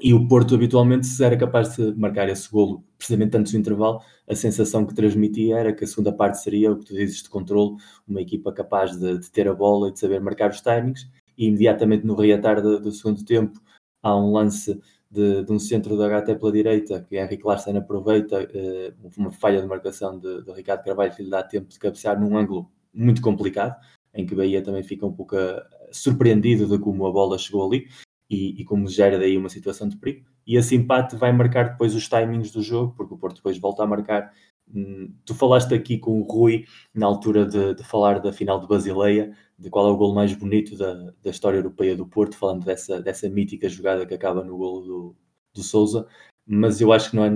E 0.00 0.14
o 0.14 0.28
Porto 0.28 0.54
habitualmente, 0.54 1.08
era 1.22 1.36
capaz 1.36 1.76
de 1.76 1.92
marcar 1.96 2.28
esse 2.28 2.48
golo, 2.48 2.84
precisamente 2.96 3.36
antes 3.36 3.52
do 3.52 3.58
intervalo, 3.58 4.00
a 4.28 4.36
sensação 4.36 4.86
que 4.86 4.94
transmitia 4.94 5.58
era 5.58 5.72
que 5.72 5.82
a 5.82 5.86
segunda 5.86 6.12
parte 6.12 6.40
seria 6.40 6.70
o 6.70 6.78
que 6.78 6.86
tu 6.86 6.94
dizes 6.94 7.24
de 7.24 7.28
controle, 7.28 7.76
uma 8.06 8.22
equipa 8.22 8.52
capaz 8.52 8.96
de, 8.96 9.18
de 9.18 9.30
ter 9.32 9.48
a 9.48 9.54
bola 9.54 9.88
e 9.88 9.92
de 9.92 9.98
saber 9.98 10.20
marcar 10.20 10.50
os 10.50 10.60
timings. 10.60 11.10
E 11.36 11.46
imediatamente 11.46 12.06
no 12.06 12.14
reatar 12.14 12.62
do, 12.62 12.78
do 12.80 12.92
segundo 12.92 13.24
tempo 13.24 13.60
há 14.00 14.16
um 14.16 14.32
lance 14.32 14.80
de, 15.10 15.44
de, 15.44 15.52
um 15.52 15.58
centro 15.58 15.96
do 15.96 16.04
HT 16.04 16.36
pela 16.36 16.52
direita, 16.52 17.02
que 17.02 17.16
Henrique 17.16 17.44
Larsen 17.44 17.76
aproveita, 17.76 18.48
eh, 18.54 18.94
uma 19.16 19.32
falha 19.32 19.60
de 19.60 19.66
marcação 19.66 20.18
de, 20.18 20.44
de 20.44 20.52
Ricardo 20.52 20.84
Carvalho 20.84 21.14
que 21.14 21.22
lhe 21.22 21.30
dá 21.30 21.42
tempo 21.42 21.68
de 21.68 21.78
cabecear 21.78 22.18
num 22.20 22.36
ângulo 22.36 22.70
muito 22.94 23.20
complicado 23.22 23.76
em 24.14 24.26
que 24.26 24.34
Bahia 24.34 24.62
também 24.62 24.82
fica 24.82 25.06
um 25.06 25.12
pouco 25.12 25.36
uh, 25.36 25.60
surpreendido 25.90 26.66
de 26.66 26.78
como 26.78 27.06
a 27.06 27.12
bola 27.12 27.38
chegou 27.38 27.66
ali 27.66 27.88
e, 28.28 28.60
e, 28.60 28.64
como 28.64 28.88
gera 28.88 29.18
daí 29.18 29.36
uma 29.36 29.48
situação 29.48 29.88
de 29.88 29.96
perigo. 29.96 30.26
E 30.46 30.56
esse 30.56 30.74
empate 30.74 31.16
vai 31.16 31.32
marcar 31.32 31.70
depois 31.70 31.94
os 31.94 32.08
timings 32.08 32.50
do 32.50 32.62
jogo, 32.62 32.94
porque 32.96 33.14
o 33.14 33.18
Porto 33.18 33.36
depois 33.36 33.58
volta 33.58 33.82
a 33.82 33.86
marcar 33.86 34.32
Hum, 34.74 35.14
tu 35.24 35.34
falaste 35.34 35.74
aqui 35.74 35.98
com 35.98 36.20
o 36.20 36.22
Rui 36.22 36.66
na 36.94 37.06
altura 37.06 37.44
de, 37.46 37.74
de, 37.74 37.84
falar 37.84 38.20
da 38.20 38.32
final 38.32 38.58
de 38.60 38.66
Basileia, 38.66 39.36
de 39.58 39.68
qual 39.68 39.88
é 39.88 39.90
o 39.90 39.96
gol 39.96 40.14
mais 40.14 40.32
bonito 40.34 40.76
da, 40.76 41.12
da 41.22 41.30
história 41.30 41.58
europeia 41.58 41.94
do 41.96 42.06
Porto, 42.06 42.36
falando 42.36 42.64
dessa, 42.64 43.00
dessa 43.02 43.28
mítica 43.28 43.68
jogada 43.68 44.06
que 44.06 44.14
acaba 44.14 44.42
no 44.42 44.56
golo 44.56 44.80
do, 44.80 45.16
do 45.54 45.62
Souza, 45.62 46.06
mas 46.46 46.80
eu 46.80 46.92
acho 46.92 47.10
que 47.10 47.16
não 47.16 47.24
é. 47.24 47.30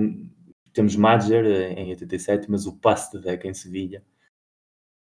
Temos 0.73 0.97
Madger 0.97 1.45
eh, 1.47 1.73
em 1.73 1.91
87, 1.91 2.51
mas 2.51 2.67
o 2.67 2.77
passe 2.77 3.13
de 3.13 3.25
Deca 3.25 3.49
em 3.49 3.55
Sevilha 3.55 4.05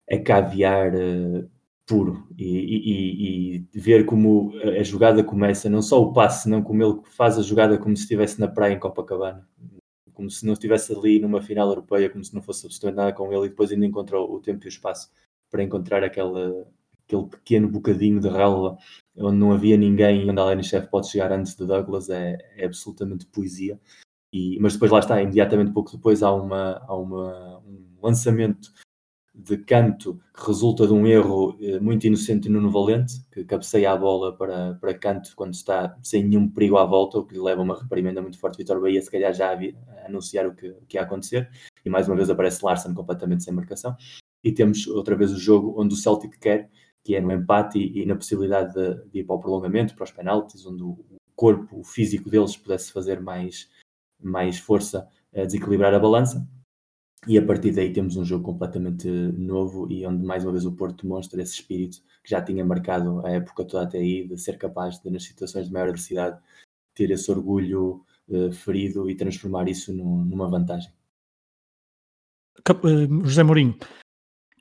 é 0.08 0.18
caviar 0.18 0.94
uh, 0.96 1.50
puro 1.88 2.28
e, 2.38 2.46
e, 2.46 3.68
e, 3.74 3.80
ver 3.80 4.06
como 4.06 4.52
a 4.62 4.84
jogada 4.84 5.24
começa, 5.24 5.70
não 5.70 5.82
só 5.82 6.02
o 6.02 6.14
passe, 6.14 6.44
senão 6.44 6.62
como 6.62 6.84
ele 6.84 7.00
faz 7.06 7.40
a 7.40 7.42
jogada 7.42 7.78
como 7.78 7.96
se 7.96 8.04
estivesse 8.04 8.40
na 8.40 8.48
praia 8.48 8.74
em 8.74 8.80
Copacabana 8.80 9.48
como 10.18 10.32
se 10.32 10.44
não 10.48 10.54
estivesse 10.54 10.92
ali 10.92 11.20
numa 11.20 11.44
final 11.44 11.70
europeia, 11.70 12.10
como 12.10 12.26
se 12.26 12.34
não 12.34 12.42
fosse 12.42 12.66
absolutamente 12.66 12.98
nada 12.98 13.14
com 13.14 13.32
ele, 13.32 13.46
e 13.46 13.50
depois 13.50 13.72
ainda 13.72 13.86
encontrou 13.86 14.34
o 14.34 14.40
tempo 14.40 14.66
e 14.66 14.68
o 14.68 14.70
espaço 14.70 15.12
para 15.48 15.62
encontrar 15.62 16.04
aquele, 16.04 16.66
aquele 17.06 17.28
pequeno 17.28 17.70
bocadinho 17.70 18.20
de 18.20 18.28
relva 18.28 18.80
onde 19.16 19.38
não 19.38 19.52
havia 19.52 19.78
ninguém 19.78 20.26
e 20.26 20.30
onde 20.30 20.40
a 20.40 20.44
Aleni 20.44 20.64
Chef 20.64 20.88
pode 20.90 21.08
chegar 21.08 21.32
antes 21.32 21.56
de 21.56 21.68
Douglas, 21.68 22.10
é, 22.10 22.36
é 22.56 22.66
absolutamente 22.66 23.28
poesia. 23.28 23.80
E, 24.34 24.60
mas 24.60 24.74
depois 24.74 24.92
lá 24.92 25.00
está, 25.00 25.22
imediatamente 25.22 25.72
pouco 25.72 25.92
depois 25.92 26.24
há, 26.24 26.34
uma, 26.34 26.84
há 26.88 26.96
uma, 26.96 27.60
um 27.60 27.98
lançamento 28.02 28.72
de 29.38 29.56
canto 29.56 30.20
que 30.34 30.48
resulta 30.48 30.88
de 30.88 30.94
um 30.94 31.06
erro 31.06 31.56
eh, 31.62 31.80
muito 31.80 32.08
inocente 32.08 32.50
no 32.50 32.60
Nuno 32.60 32.72
Valente, 32.72 33.22
que 33.32 33.44
cabeceia 33.46 33.92
a 33.92 33.96
bola 33.96 34.36
para, 34.36 34.74
para 34.74 34.98
canto 34.98 35.32
quando 35.36 35.54
está 35.54 35.96
sem 36.02 36.24
nenhum 36.24 36.50
perigo 36.50 36.78
à 36.78 36.86
volta, 36.86 37.20
o 37.20 37.24
que 37.24 37.36
lhe 37.36 37.40
leva 37.40 37.62
a 37.62 37.64
uma 37.64 37.80
reprimenda 37.80 38.20
muito 38.20 38.40
forte. 38.40 38.58
Vitor 38.58 38.82
Bahia, 38.82 39.00
se 39.00 39.12
calhar, 39.12 39.32
já 39.34 39.52
havia 39.52 39.76
anunciar 40.04 40.48
o 40.48 40.56
que, 40.56 40.70
o 40.70 40.82
que 40.88 40.98
ia 40.98 41.04
acontecer, 41.04 41.48
e 41.86 41.90
mais 41.90 42.08
uma 42.08 42.16
vez 42.16 42.32
aparece 42.32 42.66
Larsen 42.66 42.96
completamente 42.96 43.44
sem 43.44 43.54
marcação. 43.54 43.96
E 44.44 44.52
temos 44.52 44.88
outra 44.88 45.16
vez 45.16 45.32
o 45.32 45.38
jogo 45.38 45.80
onde 45.80 45.94
o 45.94 45.98
Celtic 45.98 46.40
quer, 46.40 46.72
que 47.04 47.16
é 47.16 47.22
no 47.22 47.32
empate 47.32 47.78
e, 47.78 48.02
e 48.02 48.06
na 48.08 48.16
possibilidade 48.16 48.74
de, 48.74 49.10
de, 49.12 49.20
ir 49.20 49.24
para 49.24 49.36
o 49.36 49.40
prolongamento, 49.40 49.94
para 49.94 50.04
os 50.04 50.12
penaltis, 50.12 50.66
onde 50.66 50.82
o 50.82 50.98
corpo 51.36 51.80
o 51.80 51.84
físico 51.84 52.28
deles 52.28 52.58
pudesse 52.58 52.92
fazer 52.92 53.22
mais, 53.22 53.70
mais 54.20 54.58
força 54.58 55.08
a 55.32 55.44
desequilibrar 55.44 55.94
a 55.94 56.00
balança 56.00 56.48
e 57.26 57.38
a 57.38 57.46
partir 57.46 57.72
daí 57.72 57.92
temos 57.92 58.16
um 58.16 58.24
jogo 58.24 58.44
completamente 58.44 59.08
novo 59.10 59.92
e 59.92 60.06
onde 60.06 60.24
mais 60.24 60.44
uma 60.44 60.52
vez 60.52 60.66
o 60.66 60.72
Porto 60.74 61.04
demonstra 61.04 61.42
esse 61.42 61.54
espírito 61.54 61.98
que 62.24 62.30
já 62.30 62.42
tinha 62.42 62.64
marcado 62.64 63.26
a 63.26 63.32
época 63.32 63.66
toda 63.66 63.84
até 63.84 63.98
aí, 63.98 64.28
de 64.28 64.38
ser 64.38 64.58
capaz 64.58 65.00
de, 65.00 65.10
nas 65.10 65.24
situações 65.24 65.68
de 65.68 65.74
maior 65.74 65.86
adversidade, 65.86 66.40
ter 66.94 67.10
esse 67.10 67.30
orgulho 67.32 68.06
uh, 68.28 68.52
ferido 68.52 69.10
e 69.10 69.16
transformar 69.16 69.68
isso 69.68 69.94
numa 69.94 70.48
vantagem. 70.50 70.92
Eh, 72.68 73.26
José 73.26 73.44
Mourinho, 73.44 73.78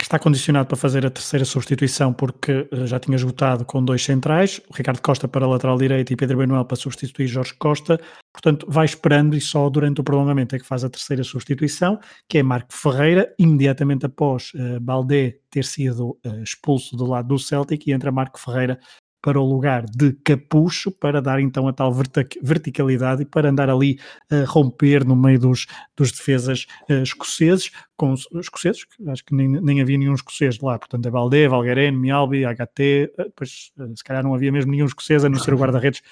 está 0.07 0.21
condicionado 0.21 0.69
para 0.69 0.77
fazer 0.77 1.05
a 1.05 1.11
terceira 1.11 1.45
substituição 1.45 2.13
porque 2.13 2.69
eh, 2.71 2.87
já 2.87 2.99
tinha 3.01 3.17
esgotado 3.17 3.65
com 3.65 3.85
dois 3.85 4.05
centrais, 4.05 4.61
o 4.71 4.73
Ricardo 4.73 5.03
Costa 5.03 5.27
para 5.27 5.47
lateral 5.47 5.77
direito 5.77 6.13
e 6.13 6.17
Pedro 6.17 6.39
Benuel 6.39 6.65
para 6.65 6.77
substituir 6.77 7.27
Jorge 7.27 7.55
Costa, 7.59 8.01
portanto 8.33 8.67
vai 8.69 8.85
esperando 8.85 9.37
e 9.37 9.41
só 9.41 9.69
durante 9.69 10.01
o 10.01 10.05
prolongamento 10.05 10.55
é 10.55 10.61
que 10.61 10.67
faz 10.67 10.85
a 10.85 10.89
terceira 10.89 11.25
substituição, 11.25 11.99
que 12.29 12.39
é 12.39 12.43
Marco 12.43 12.73
Ferreira, 12.73 13.35
imediatamente 13.37 14.07
após 14.07 14.53
uh, 14.55 14.79
Baldé 14.81 15.39
ter 15.51 15.65
sido 15.65 16.11
uh, 16.25 16.43
expulso 16.43 16.97
do 16.97 17.05
lado 17.05 17.27
do 17.27 17.39
Celtic 17.39 17.87
e 17.87 17.93
entra 17.93 18.13
Marco 18.13 18.39
Ferreira 18.39 18.79
para 19.21 19.41
o 19.41 19.45
lugar 19.45 19.85
de 19.85 20.13
capucho, 20.13 20.91
para 20.91 21.21
dar 21.21 21.41
então 21.41 21.67
a 21.67 21.73
tal 21.73 21.93
verticalidade 22.43 23.23
e 23.23 23.25
para 23.25 23.51
andar 23.51 23.69
ali 23.69 23.99
a 24.31 24.45
romper 24.45 25.05
no 25.05 25.17
meio 25.17 25.39
dos, 25.39 25.67
dos 25.97 26.13
defesas 26.13 26.67
uh, 26.89 27.03
escoceses, 27.03 27.71
com 27.97 28.13
os 28.13 28.29
escoceses, 28.35 28.87
acho 29.09 29.25
que 29.25 29.35
nem, 29.35 29.49
nem 29.49 29.81
havia 29.81 29.99
nenhum 29.99 30.15
escocês 30.15 30.61
lá, 30.61 30.79
portanto 30.79 31.07
é 31.07 31.11
Valdé, 31.11 31.49
Valgueren, 31.49 31.93
Mialbi, 31.93 32.45
HT, 32.45 33.13
uh, 33.19 33.25
depois 33.25 33.73
uh, 33.79 33.97
se 33.97 34.05
calhar 34.05 34.23
não 34.23 34.35
havia 34.35 34.53
mesmo 34.53 34.71
nenhum 34.71 34.87
escocês, 34.87 35.25
a 35.25 35.29
não 35.29 35.39
ser 35.39 35.55
o 35.55 35.59
guarda-redes 35.59 36.03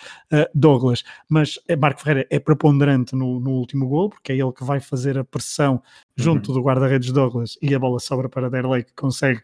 Douglas, 0.55 1.05
mas 1.29 1.59
Marco 1.79 2.01
Ferreira 2.01 2.27
é 2.31 2.39
preponderante 2.39 3.15
no, 3.15 3.39
no 3.39 3.51
último 3.51 3.87
gol, 3.87 4.11
porque 4.11 4.33
é 4.33 4.37
ele 4.37 4.53
que 4.53 4.65
vai 4.65 4.81
fazer 4.81 5.17
a 5.19 5.25
pressão 5.25 5.81
junto 6.17 6.51
uhum. 6.51 6.59
do 6.59 6.63
guarda-redes 6.65 7.13
Douglas 7.13 7.57
e 7.63 7.75
a 7.75 7.79
bola 7.79 8.01
sobra 8.01 8.29
para 8.29 8.51
Derlei 8.51 8.83
que 8.83 8.93
consegue 8.95 9.43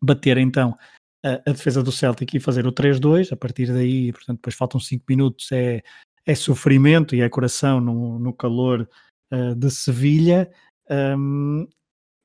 bater 0.00 0.36
então 0.38 0.76
a, 1.24 1.50
a 1.50 1.52
defesa 1.52 1.82
do 1.82 1.92
Celtic 1.92 2.34
e 2.34 2.40
fazer 2.40 2.66
o 2.66 2.72
3-2, 2.72 3.32
a 3.32 3.36
partir 3.36 3.72
daí, 3.72 4.12
portanto, 4.12 4.36
depois 4.36 4.54
faltam 4.54 4.80
5 4.80 5.04
minutos, 5.08 5.50
é, 5.52 5.82
é 6.26 6.34
sofrimento 6.34 7.14
e 7.14 7.20
é 7.20 7.28
coração 7.28 7.80
no, 7.80 8.18
no 8.18 8.32
calor 8.32 8.88
uh, 9.32 9.54
de 9.54 9.70
Sevilha. 9.70 10.50
Um, 10.90 11.66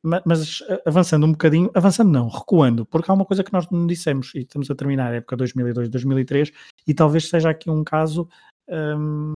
mas 0.04 0.62
avançando 0.86 1.26
um 1.26 1.32
bocadinho, 1.32 1.72
avançando 1.74 2.12
não, 2.12 2.28
recuando, 2.28 2.86
porque 2.86 3.10
há 3.10 3.14
uma 3.14 3.26
coisa 3.26 3.42
que 3.42 3.54
nós 3.54 3.70
não 3.72 3.88
dissemos 3.88 4.36
e 4.36 4.40
estamos 4.40 4.70
a 4.70 4.76
terminar 4.76 5.14
a 5.14 5.16
época 5.16 5.38
2002-2003 5.38 6.52
e 6.86 6.94
talvez 6.94 7.30
seja 7.30 7.50
aqui 7.50 7.70
um 7.70 7.86
caso 7.86 8.28
um, 8.68 9.32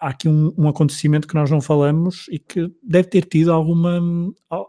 há 0.00 0.08
aqui 0.08 0.28
um, 0.28 0.52
um, 0.56 0.66
acontecimento 0.66 1.28
que 1.28 1.34
nós 1.34 1.50
não 1.50 1.60
falamos 1.60 2.26
e 2.30 2.38
que 2.38 2.72
deve 2.82 3.08
ter 3.08 3.26
tido 3.26 3.52
alguma, 3.52 4.00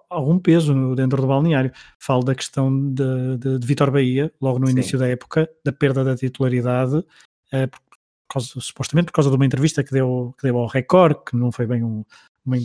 algum 0.09 0.37
peso 0.37 0.93
dentro 0.93 1.21
do 1.21 1.27
balneário. 1.27 1.71
Falo 1.97 2.23
da 2.23 2.35
questão 2.35 2.91
de, 2.91 3.37
de, 3.37 3.59
de 3.59 3.65
Vitor 3.67 3.89
Bahia, 3.89 4.31
logo 4.41 4.59
no 4.59 4.67
Sim. 4.67 4.73
início 4.73 4.99
da 4.99 5.07
época, 5.07 5.49
da 5.63 5.71
perda 5.71 6.03
da 6.03 6.15
titularidade, 6.15 7.03
eh, 7.51 7.67
por 7.67 7.79
causa, 8.29 8.49
supostamente 8.59 9.05
por 9.05 9.13
causa 9.13 9.29
de 9.29 9.35
uma 9.35 9.45
entrevista 9.45 9.83
que 9.83 9.91
deu, 9.91 10.35
que 10.37 10.43
deu 10.43 10.57
ao 10.57 10.67
Record, 10.67 11.23
que 11.25 11.37
não 11.37 11.51
foi 11.51 11.65
bem 11.65 11.81
um, 11.81 12.03
uma, 12.45 12.57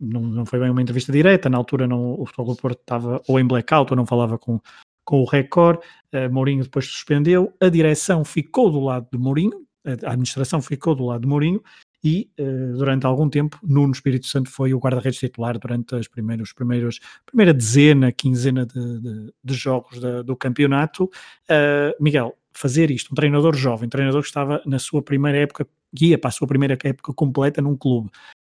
não, 0.00 0.20
não 0.22 0.44
foi 0.44 0.58
bem 0.58 0.70
uma 0.70 0.82
entrevista 0.82 1.12
direta, 1.12 1.48
na 1.48 1.56
altura 1.56 1.86
não, 1.86 2.20
o 2.20 2.26
Futebol 2.26 2.54
do 2.54 2.60
Porto 2.60 2.80
estava 2.80 3.22
ou 3.28 3.38
em 3.38 3.46
blackout 3.46 3.92
ou 3.92 3.96
não 3.96 4.06
falava 4.06 4.36
com, 4.36 4.60
com 5.04 5.20
o 5.20 5.24
Record, 5.24 5.78
uh, 6.14 6.32
Mourinho 6.32 6.64
depois 6.64 6.86
suspendeu, 6.86 7.52
a 7.60 7.68
direção 7.68 8.24
ficou 8.24 8.70
do 8.70 8.80
lado 8.80 9.06
de 9.12 9.18
Mourinho, 9.18 9.66
a 9.84 10.12
administração 10.12 10.60
ficou 10.60 10.94
do 10.94 11.06
lado 11.06 11.22
de 11.22 11.28
Mourinho 11.28 11.62
e 12.02 12.30
uh, 12.38 12.76
durante 12.76 13.06
algum 13.06 13.28
tempo 13.28 13.58
Nuno 13.62 13.92
Espírito 13.92 14.26
Santo 14.26 14.50
foi 14.50 14.72
o 14.72 14.78
guarda-redes 14.78 15.18
titular 15.18 15.58
durante 15.58 15.94
as 15.96 16.06
primeiros, 16.06 16.52
primeiros, 16.52 17.00
primeira 17.26 17.52
dezena, 17.52 18.12
quinzena 18.12 18.64
de, 18.64 19.00
de, 19.00 19.34
de 19.42 19.54
jogos 19.54 20.00
da, 20.00 20.22
do 20.22 20.36
campeonato. 20.36 21.04
Uh, 21.04 22.02
Miguel, 22.02 22.36
fazer 22.52 22.90
isto, 22.90 23.12
um 23.12 23.14
treinador 23.14 23.54
jovem, 23.56 23.86
um 23.86 23.90
treinador 23.90 24.22
que 24.22 24.28
estava 24.28 24.62
na 24.64 24.78
sua 24.78 25.02
primeira 25.02 25.38
época, 25.38 25.66
guia 25.92 26.18
para 26.18 26.28
a 26.28 26.32
sua 26.32 26.46
primeira 26.46 26.78
época 26.84 27.12
completa 27.12 27.60
num 27.60 27.76
clube, 27.76 28.10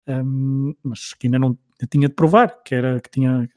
um, 0.07 0.69
ehm, 0.69 0.75
mas 0.83 1.15
que 1.15 1.27
ainda 1.27 1.39
não 1.39 1.57
tinha 1.91 2.09
de 2.09 2.15
provar, 2.15 2.63
que 2.65 2.75
era 2.75 3.01
que 3.01 3.11
tinha, 3.11 3.49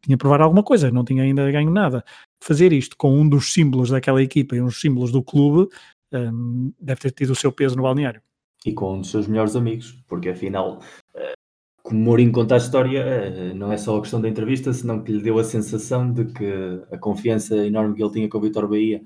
tinha 0.00 0.16
provar 0.16 0.40
alguma 0.40 0.62
coisa, 0.62 0.90
não 0.90 1.04
tinha 1.04 1.22
ainda 1.22 1.50
ganho 1.50 1.70
nada. 1.70 2.04
Fazer 2.40 2.72
isto 2.72 2.96
com 2.96 3.16
um 3.20 3.28
dos 3.28 3.52
símbolos 3.52 3.90
daquela 3.90 4.22
equipa 4.22 4.56
e 4.56 4.60
um 4.60 4.66
dos 4.66 4.80
símbolos 4.80 5.12
do 5.12 5.22
clube 5.22 5.68
um, 6.12 6.16
ehm, 6.16 6.72
deve 6.80 7.00
ter 7.00 7.10
tido 7.10 7.30
o 7.30 7.36
seu 7.36 7.52
peso 7.52 7.76
no 7.76 7.82
balneário 7.82 8.22
e 8.64 8.72
com 8.72 8.94
um 8.94 9.00
dos 9.00 9.10
seus 9.10 9.26
melhores 9.26 9.54
amigos, 9.56 9.92
porque 10.08 10.30
afinal, 10.30 10.80
eh, 11.14 11.34
como 11.82 12.00
Mourinho 12.00 12.32
conta 12.32 12.54
a 12.54 12.58
história, 12.58 13.00
eh, 13.00 13.54
não 13.54 13.70
é 13.72 13.76
só 13.76 13.96
a 13.96 14.00
questão 14.00 14.20
da 14.20 14.28
entrevista, 14.28 14.72
senão 14.72 15.02
que 15.04 15.12
lhe 15.12 15.22
deu 15.22 15.38
a 15.38 15.44
sensação 15.44 16.10
de 16.12 16.24
que 16.26 16.82
a 16.90 16.98
confiança 16.98 17.56
enorme 17.56 17.94
que 17.94 18.02
ele 18.02 18.12
tinha 18.12 18.28
com 18.28 18.38
o 18.38 18.40
Vitor 18.40 18.68
Bahia 18.68 19.02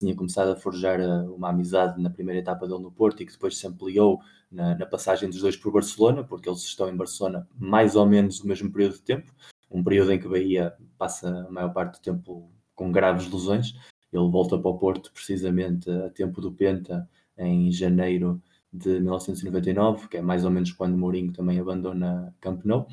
tinha 0.00 0.14
começado 0.14 0.50
a 0.52 0.56
forjar 0.56 1.00
eh, 1.00 1.22
uma 1.28 1.50
amizade 1.50 2.00
na 2.02 2.10
primeira 2.10 2.40
etapa 2.40 2.66
dele 2.68 2.82
no 2.82 2.92
Porto 2.92 3.22
e 3.22 3.26
que 3.26 3.32
depois 3.32 3.56
se 3.56 3.66
ampliou 3.66 4.20
na, 4.50 4.74
na 4.76 4.86
passagem 4.86 5.28
dos 5.28 5.40
dois 5.40 5.56
por 5.56 5.72
Barcelona, 5.72 6.22
porque 6.24 6.48
eles 6.48 6.62
estão 6.62 6.88
em 6.88 6.96
Barcelona 6.96 7.48
mais 7.58 7.96
ou 7.96 8.06
menos 8.06 8.40
o 8.40 8.46
mesmo 8.46 8.70
período 8.70 8.94
de 8.94 9.02
tempo, 9.02 9.32
um 9.70 9.82
período 9.82 10.12
em 10.12 10.18
que 10.18 10.28
Bahia 10.28 10.74
passa 10.98 11.46
a 11.48 11.50
maior 11.50 11.72
parte 11.72 11.98
do 11.98 12.02
tempo 12.02 12.50
com 12.74 12.92
graves 12.92 13.30
lesões. 13.30 13.74
Ele 14.12 14.30
volta 14.30 14.58
para 14.58 14.70
o 14.70 14.78
Porto 14.78 15.12
precisamente 15.12 15.90
a 15.90 16.10
tempo 16.10 16.40
do 16.40 16.52
Penta 16.52 17.08
em 17.36 17.70
janeiro 17.70 18.40
de 18.72 19.00
1999, 19.00 20.08
que 20.08 20.18
é 20.18 20.22
mais 20.22 20.44
ou 20.44 20.50
menos 20.50 20.72
quando 20.72 20.96
Mourinho 20.96 21.32
também 21.32 21.58
abandona 21.58 22.34
Camp 22.40 22.64
Nou, 22.64 22.86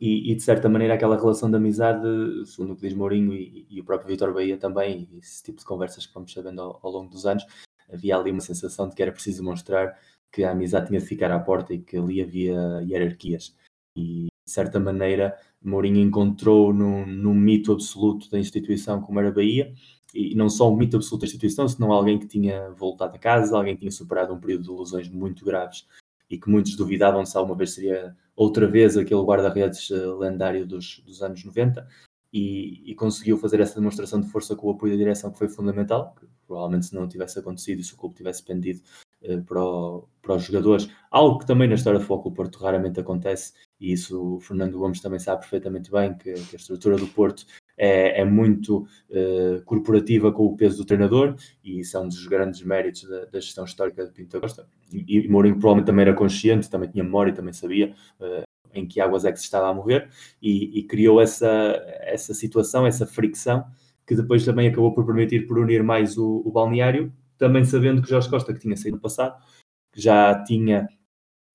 e, 0.00 0.30
e, 0.32 0.34
de 0.34 0.42
certa 0.42 0.68
maneira 0.68 0.94
aquela 0.94 1.16
relação 1.16 1.50
de 1.50 1.56
amizade, 1.56 2.06
segundo 2.46 2.72
o 2.72 2.76
que 2.76 2.82
diz 2.82 2.96
Mourinho 2.96 3.32
e, 3.32 3.66
e 3.68 3.80
o 3.80 3.84
próprio 3.84 4.08
Vitor 4.08 4.32
Bahia 4.32 4.56
também, 4.56 5.08
e 5.12 5.18
esse 5.18 5.42
tipo 5.42 5.58
de 5.58 5.64
conversas 5.64 6.06
que 6.06 6.14
vamos 6.14 6.32
sabendo 6.32 6.60
ao, 6.62 6.80
ao, 6.82 6.92
longo 6.92 7.10
dos 7.10 7.26
anos, 7.26 7.44
havia 7.92 8.16
ali 8.16 8.30
uma 8.30 8.40
sensação 8.40 8.88
de 8.88 8.94
que 8.94 9.02
era 9.02 9.12
preciso 9.12 9.42
mostrar 9.42 9.98
que 10.30 10.44
a 10.44 10.52
amizade 10.52 10.88
tinha 10.88 11.00
de 11.00 11.06
ficar 11.06 11.30
à 11.32 11.40
porta 11.40 11.74
e 11.74 11.78
que 11.80 11.96
ali 11.96 12.22
havia 12.22 12.82
hierarquias. 12.82 13.56
E 13.96 14.26
de 14.46 14.52
certa 14.52 14.78
maneira 14.78 15.36
Mourinho 15.62 15.98
encontrou 16.00 16.72
num, 16.72 17.06
num 17.06 17.34
mito 17.34 17.72
absoluto 17.72 18.30
da 18.30 18.38
instituição 18.38 19.00
como 19.00 19.18
era 19.18 19.30
a 19.30 19.32
Bahia, 19.32 19.72
e 20.16 20.34
não 20.34 20.48
só 20.48 20.70
um 20.70 20.76
mito 20.76 20.96
absoluto 20.96 21.22
da 21.22 21.26
instituição, 21.26 21.68
senão 21.68 21.92
alguém 21.92 22.18
que 22.18 22.26
tinha 22.26 22.70
voltado 22.70 23.14
a 23.14 23.18
casa, 23.18 23.56
alguém 23.56 23.74
que 23.74 23.80
tinha 23.80 23.90
superado 23.90 24.32
um 24.32 24.40
período 24.40 24.64
de 24.64 24.70
lesões 24.70 25.08
muito 25.08 25.44
graves 25.44 25.86
e 26.28 26.38
que 26.38 26.48
muitos 26.48 26.74
duvidavam 26.76 27.24
se 27.24 27.36
alguma 27.36 27.56
vez 27.56 27.72
seria 27.72 28.16
outra 28.34 28.66
vez 28.66 28.96
aquele 28.96 29.22
guarda-redes 29.22 29.90
eh, 29.90 29.94
lendário 29.94 30.66
dos, 30.66 31.02
dos 31.06 31.22
anos 31.22 31.44
90 31.44 31.86
e, 32.32 32.82
e, 32.90 32.94
conseguiu 32.94 33.38
fazer 33.38 33.60
essa 33.60 33.76
demonstração 33.76 34.20
de 34.20 34.28
força 34.28 34.56
com 34.56 34.66
o 34.66 34.70
apoio 34.70 34.92
da 34.92 34.98
direção 34.98 35.30
que 35.30 35.38
foi 35.38 35.48
fundamental, 35.48 36.14
que 36.18 36.26
provavelmente 36.46 36.86
se 36.86 36.94
não 36.94 37.08
tivesse 37.08 37.38
acontecido 37.38 37.80
e 37.80 37.84
se 37.84 37.94
o 37.94 37.96
clube 37.96 38.16
tivesse 38.16 38.42
pendido 38.42 38.80
eh, 39.22 39.38
para, 39.38 39.62
o, 39.62 40.08
para, 40.20 40.34
os 40.34 40.44
jogadores, 40.44 40.88
algo 41.10 41.38
que 41.38 41.46
também 41.46 41.68
na 41.68 41.76
história 41.76 41.98
do 41.98 42.04
Foco 42.04 42.30
Porto 42.32 42.58
raramente 42.58 43.00
acontece 43.00 43.52
e 43.80 43.92
isso 43.92 44.36
o 44.36 44.40
Fernando 44.40 44.78
Gomes 44.78 45.00
também 45.00 45.18
sabe 45.18 45.40
perfeitamente 45.40 45.90
bem, 45.90 46.14
que, 46.16 46.34
que 46.34 46.56
a 46.56 46.58
estrutura 46.58 46.96
do 46.96 47.06
Porto 47.06 47.46
é, 47.76 48.20
é 48.20 48.24
muito 48.24 48.86
uh, 49.10 49.62
corporativa 49.64 50.32
com 50.32 50.46
o 50.46 50.56
peso 50.56 50.78
do 50.78 50.84
treinador 50.84 51.36
e 51.62 51.80
isso 51.80 51.96
é 51.96 52.00
um 52.00 52.08
dos 52.08 52.26
grandes 52.26 52.62
méritos 52.62 53.08
da, 53.08 53.26
da 53.26 53.40
gestão 53.40 53.64
histórica 53.64 54.06
de 54.06 54.12
Pinto 54.12 54.40
Costa. 54.40 54.66
E, 54.92 55.18
e 55.18 55.28
Mourinho 55.28 55.56
provavelmente 55.56 55.86
também 55.86 56.02
era 56.06 56.14
consciente, 56.14 56.70
também 56.70 56.88
tinha 56.88 57.04
memória, 57.04 57.34
também 57.34 57.52
sabia 57.52 57.94
uh, 58.20 58.42
em 58.74 58.86
que 58.86 59.00
águas 59.00 59.24
é 59.24 59.32
que 59.32 59.38
se 59.38 59.44
estava 59.44 59.68
a 59.68 59.74
mover 59.74 60.08
e, 60.40 60.78
e, 60.78 60.82
criou 60.84 61.20
essa, 61.20 61.48
essa 62.00 62.34
situação, 62.34 62.86
essa 62.86 63.06
fricção 63.06 63.64
que 64.06 64.14
depois 64.14 64.44
também 64.44 64.68
acabou 64.68 64.94
por 64.94 65.04
permitir 65.04 65.46
por 65.46 65.58
unir 65.58 65.82
mais 65.82 66.16
o, 66.16 66.42
o 66.44 66.52
balneário, 66.52 67.12
também 67.36 67.64
sabendo 67.64 68.00
que 68.00 68.08
Jorge 68.08 68.30
Costa, 68.30 68.54
que 68.54 68.60
tinha 68.60 68.76
saído 68.76 68.96
no 68.96 69.02
passado, 69.02 69.36
já 69.94 70.42
tinha 70.44 70.88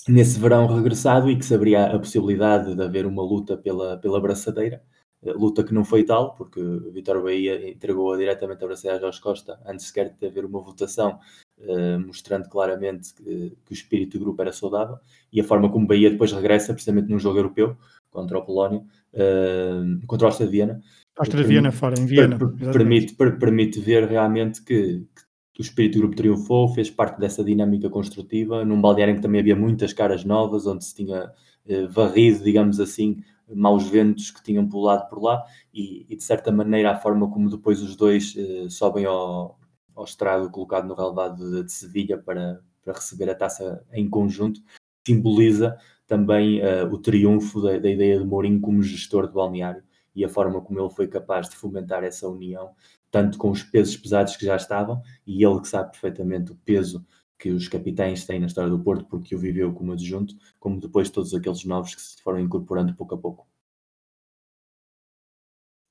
nesse 0.08 0.40
verão 0.40 0.68
regressado 0.68 1.30
e 1.30 1.38
que 1.38 1.46
se 1.46 1.54
abria 1.54 1.86
a 1.86 2.00
possibilidade 2.00 2.76
de 2.76 2.82
haver 2.82 3.06
uma 3.06 3.24
luta 3.24 3.56
pela, 3.56 3.98
pela 3.98 4.20
braçadeira, 4.20 4.84
luta 5.24 5.64
que 5.64 5.74
não 5.74 5.86
foi 5.86 6.04
tal, 6.04 6.36
porque 6.36 6.60
Vitor 6.92 7.22
Bahia 7.22 7.70
entregou 7.70 8.18
diretamente 8.18 8.64
a 8.64 8.68
braçadeira 8.68 8.98
a 8.98 9.02
Jorge 9.02 9.22
Costa 9.22 9.60
antes 9.66 9.88
sequer 9.88 10.16
de 10.20 10.28
haver 10.28 10.46
uma 10.46 10.62
votação 10.62 11.20
uh, 11.60 12.00
mostrando 12.00 12.50
claramente 12.50 13.14
que, 13.14 13.56
que, 13.66 13.72
o 13.72 13.74
espírito 13.74 14.18
do 14.18 14.26
grupo 14.26 14.42
era 14.42 14.52
saudável 14.52 14.98
e 15.32 15.40
a 15.40 15.44
forma 15.44 15.72
como 15.72 15.86
Bahia 15.86 16.10
depois 16.10 16.32
regressa 16.32 16.74
precisamente 16.74 17.10
num 17.10 17.20
jogo 17.20 17.38
europeu 17.38 17.78
contra 18.10 18.40
o 18.40 18.44
Polónia, 18.44 18.84
uh, 19.14 20.08
contra 20.08 20.26
o 20.26 20.30
Áustria 20.30 20.48
de 20.48 20.52
Viena. 20.52 20.82
Áustria 21.18 21.44
de 21.44 21.50
Viena 21.50 21.72
fora, 21.72 22.00
em 22.00 22.06
Viena. 22.06 22.40
permite, 22.74 23.14
per, 23.14 23.38
permite 23.38 23.80
ver 23.80 24.08
realmente 24.08 24.64
que, 24.64 25.06
que 25.54 25.62
o 25.62 25.64
espírito 25.64 25.94
do 25.94 26.00
grupo 26.00 26.16
triunfou, 26.16 26.74
fez 26.74 26.90
parte 26.90 27.20
dessa 27.20 27.44
dinâmica 27.44 27.90
construtiva, 27.92 28.66
num 28.66 28.82
balneário 28.82 29.12
em 29.14 29.16
que 29.18 29.22
também 29.22 29.40
havia 29.40 29.56
muitas 29.56 29.94
caras 29.94 30.26
novas, 30.26 30.66
onde 30.66 30.84
se 30.84 30.96
tinha 30.96 31.32
eh, 31.68 31.86
varrido, 31.88 32.44
digamos 32.44 32.80
assim, 32.80 33.24
maus 33.54 33.88
ventos 33.88 34.32
que 34.32 34.44
tinham 34.44 34.68
pulado 34.68 35.08
por 35.10 35.22
lá, 35.22 35.44
e, 35.74 36.06
e 36.10 36.16
de 36.16 36.24
certa 36.24 36.52
maneira 36.52 36.92
a 36.92 36.96
forma 37.00 37.30
como 37.30 37.50
depois 37.50 37.82
os 37.82 37.96
dois 37.96 38.36
eh, 38.38 38.70
sobem 38.70 39.06
ao, 39.06 39.60
ao 39.96 40.04
estrado 40.04 40.50
colocado 40.50 40.88
no 40.88 40.96
relevado 40.96 41.52
de, 41.52 41.64
de 41.64 41.72
Sevilha 41.72 42.18
para, 42.18 42.62
para 42.84 42.94
receber 42.94 43.30
a 43.30 43.36
taça 43.36 43.86
em 43.92 44.10
conjunto, 44.10 44.62
simboliza 45.06 45.78
também 46.08 46.62
uh, 46.62 46.86
o 46.92 46.98
triunfo 46.98 47.62
da, 47.62 47.78
da, 47.78 47.90
ideia 47.90 48.20
de 48.20 48.26
Mourinho 48.26 48.60
como 48.62 48.84
gestor 48.84 49.28
de 49.28 49.34
balneário 49.34 49.84
e 50.14 50.26
a 50.26 50.30
forma 50.30 50.62
como 50.62 50.80
ele 50.80 50.90
foi 50.90 51.08
capaz 51.08 51.50
de 51.50 51.56
fomentar 51.56 52.04
essa 52.04 52.28
união 52.28 52.72
tanto 53.12 53.38
com 53.38 53.52
os 53.52 53.62
pesos 53.62 53.98
pesados 53.98 54.38
que 54.38 54.46
já 54.46 54.56
estavam, 54.56 55.02
e 55.28 55.44
ele 55.44 55.60
que 55.60 55.68
sabe 55.68 55.92
perfeitamente 55.92 56.54
o 56.54 56.56
peso 56.56 57.06
que 57.42 57.50
os 57.50 57.68
capitães 57.68 58.24
têm 58.24 58.40
na 58.40 58.46
história 58.46 58.70
do 58.70 58.80
Porto, 58.80 59.06
porque 59.06 59.36
o 59.36 59.40
viveu 59.40 59.74
como 59.74 59.94
adjunto, 59.94 60.36
como 60.60 60.80
depois 60.80 61.10
todos 61.10 61.34
aqueles 61.34 61.66
novos 61.66 61.96
que 61.96 62.02
se 62.02 62.22
foram 62.22 62.40
incorporando 62.40 62.94
pouco 62.94 63.16
a 63.16 63.18
pouco. 63.18 63.48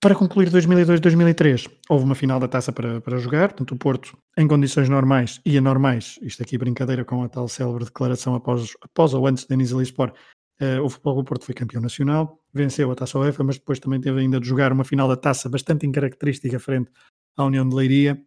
Para 0.00 0.14
concluir 0.14 0.48
2002-2003, 0.48 1.68
houve 1.88 2.04
uma 2.04 2.14
final 2.14 2.38
da 2.38 2.48
taça 2.48 2.72
para, 2.72 3.00
para 3.00 3.18
jogar, 3.18 3.48
portanto 3.48 3.72
o 3.72 3.76
Porto, 3.76 4.16
em 4.38 4.46
condições 4.46 4.88
normais 4.88 5.40
e 5.44 5.58
anormais, 5.58 6.18
isto 6.22 6.42
aqui 6.42 6.56
brincadeira 6.56 7.04
com 7.04 7.22
a 7.22 7.28
tal 7.28 7.48
célebre 7.48 7.84
declaração 7.84 8.34
após, 8.34 8.72
após 8.80 9.12
ou 9.12 9.26
antes 9.26 9.44
da 9.44 9.56
Nizali 9.56 9.82
Sport, 9.82 10.16
uh, 10.62 10.82
o 10.82 10.88
Futebol 10.88 11.16
do 11.16 11.24
Porto 11.24 11.44
foi 11.44 11.54
campeão 11.54 11.82
nacional, 11.82 12.40
venceu 12.54 12.90
a 12.90 12.94
taça 12.94 13.18
UEFA, 13.18 13.44
mas 13.44 13.58
depois 13.58 13.78
também 13.78 14.00
teve 14.00 14.20
ainda 14.20 14.40
de 14.40 14.46
jogar 14.46 14.72
uma 14.72 14.84
final 14.84 15.06
da 15.06 15.16
taça 15.16 15.50
bastante 15.50 15.84
incaracterística 15.84 16.58
frente 16.58 16.90
à 17.36 17.44
União 17.44 17.68
de 17.68 17.74
Leiria, 17.74 18.24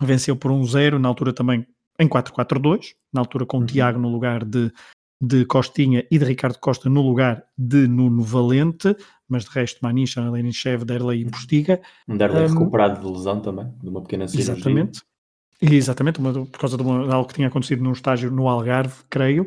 venceu 0.00 0.36
por 0.36 0.52
1-0, 0.52 0.98
na 0.98 1.08
altura 1.08 1.32
também 1.32 1.66
em 2.00 2.08
4-4-2, 2.08 2.94
na 3.12 3.20
altura 3.20 3.44
com 3.44 3.58
o 3.58 3.60
uhum. 3.60 3.66
Tiago 3.66 3.98
no 3.98 4.08
lugar 4.08 4.44
de, 4.44 4.72
de 5.22 5.44
Costinha 5.44 6.06
e 6.10 6.18
de 6.18 6.24
Ricardo 6.24 6.58
Costa 6.58 6.88
no 6.88 7.02
lugar 7.02 7.44
de 7.56 7.86
Nuno 7.86 8.22
Valente, 8.22 8.96
mas 9.28 9.44
de 9.44 9.50
resto 9.50 9.80
Manicha, 9.82 10.28
Lenichev, 10.28 10.84
Derlei 10.84 11.20
e 11.20 11.24
uhum. 11.24 11.30
Postiga. 11.30 11.80
Um 12.08 12.16
Derlei 12.16 12.46
um, 12.46 12.48
recuperado 12.48 13.00
de 13.00 13.12
lesão 13.12 13.40
também, 13.40 13.72
de 13.82 13.88
uma 13.88 14.02
pequena 14.02 14.26
cirurgia. 14.26 14.54
Exatamente. 14.54 15.02
Exatamente, 15.62 16.18
uma, 16.18 16.32
por 16.32 16.58
causa 16.58 16.76
de, 16.78 16.82
uma, 16.82 17.04
de, 17.06 17.12
algo 17.12 17.28
que 17.28 17.34
tinha 17.34 17.48
acontecido 17.48 17.84
num 17.84 17.92
estágio 17.92 18.30
no 18.30 18.48
Algarve, 18.48 19.04
creio. 19.10 19.46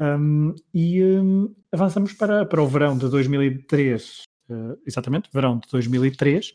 Um, 0.00 0.54
e 0.72 1.04
um, 1.04 1.54
avançamos 1.70 2.14
para, 2.14 2.46
para 2.46 2.62
o 2.62 2.66
verão 2.66 2.96
de 2.96 3.06
2003, 3.10 4.22
uh, 4.48 4.54
eh, 4.54 4.78
exatamente, 4.86 5.28
verão 5.30 5.58
de 5.58 5.68
2003, 5.70 6.54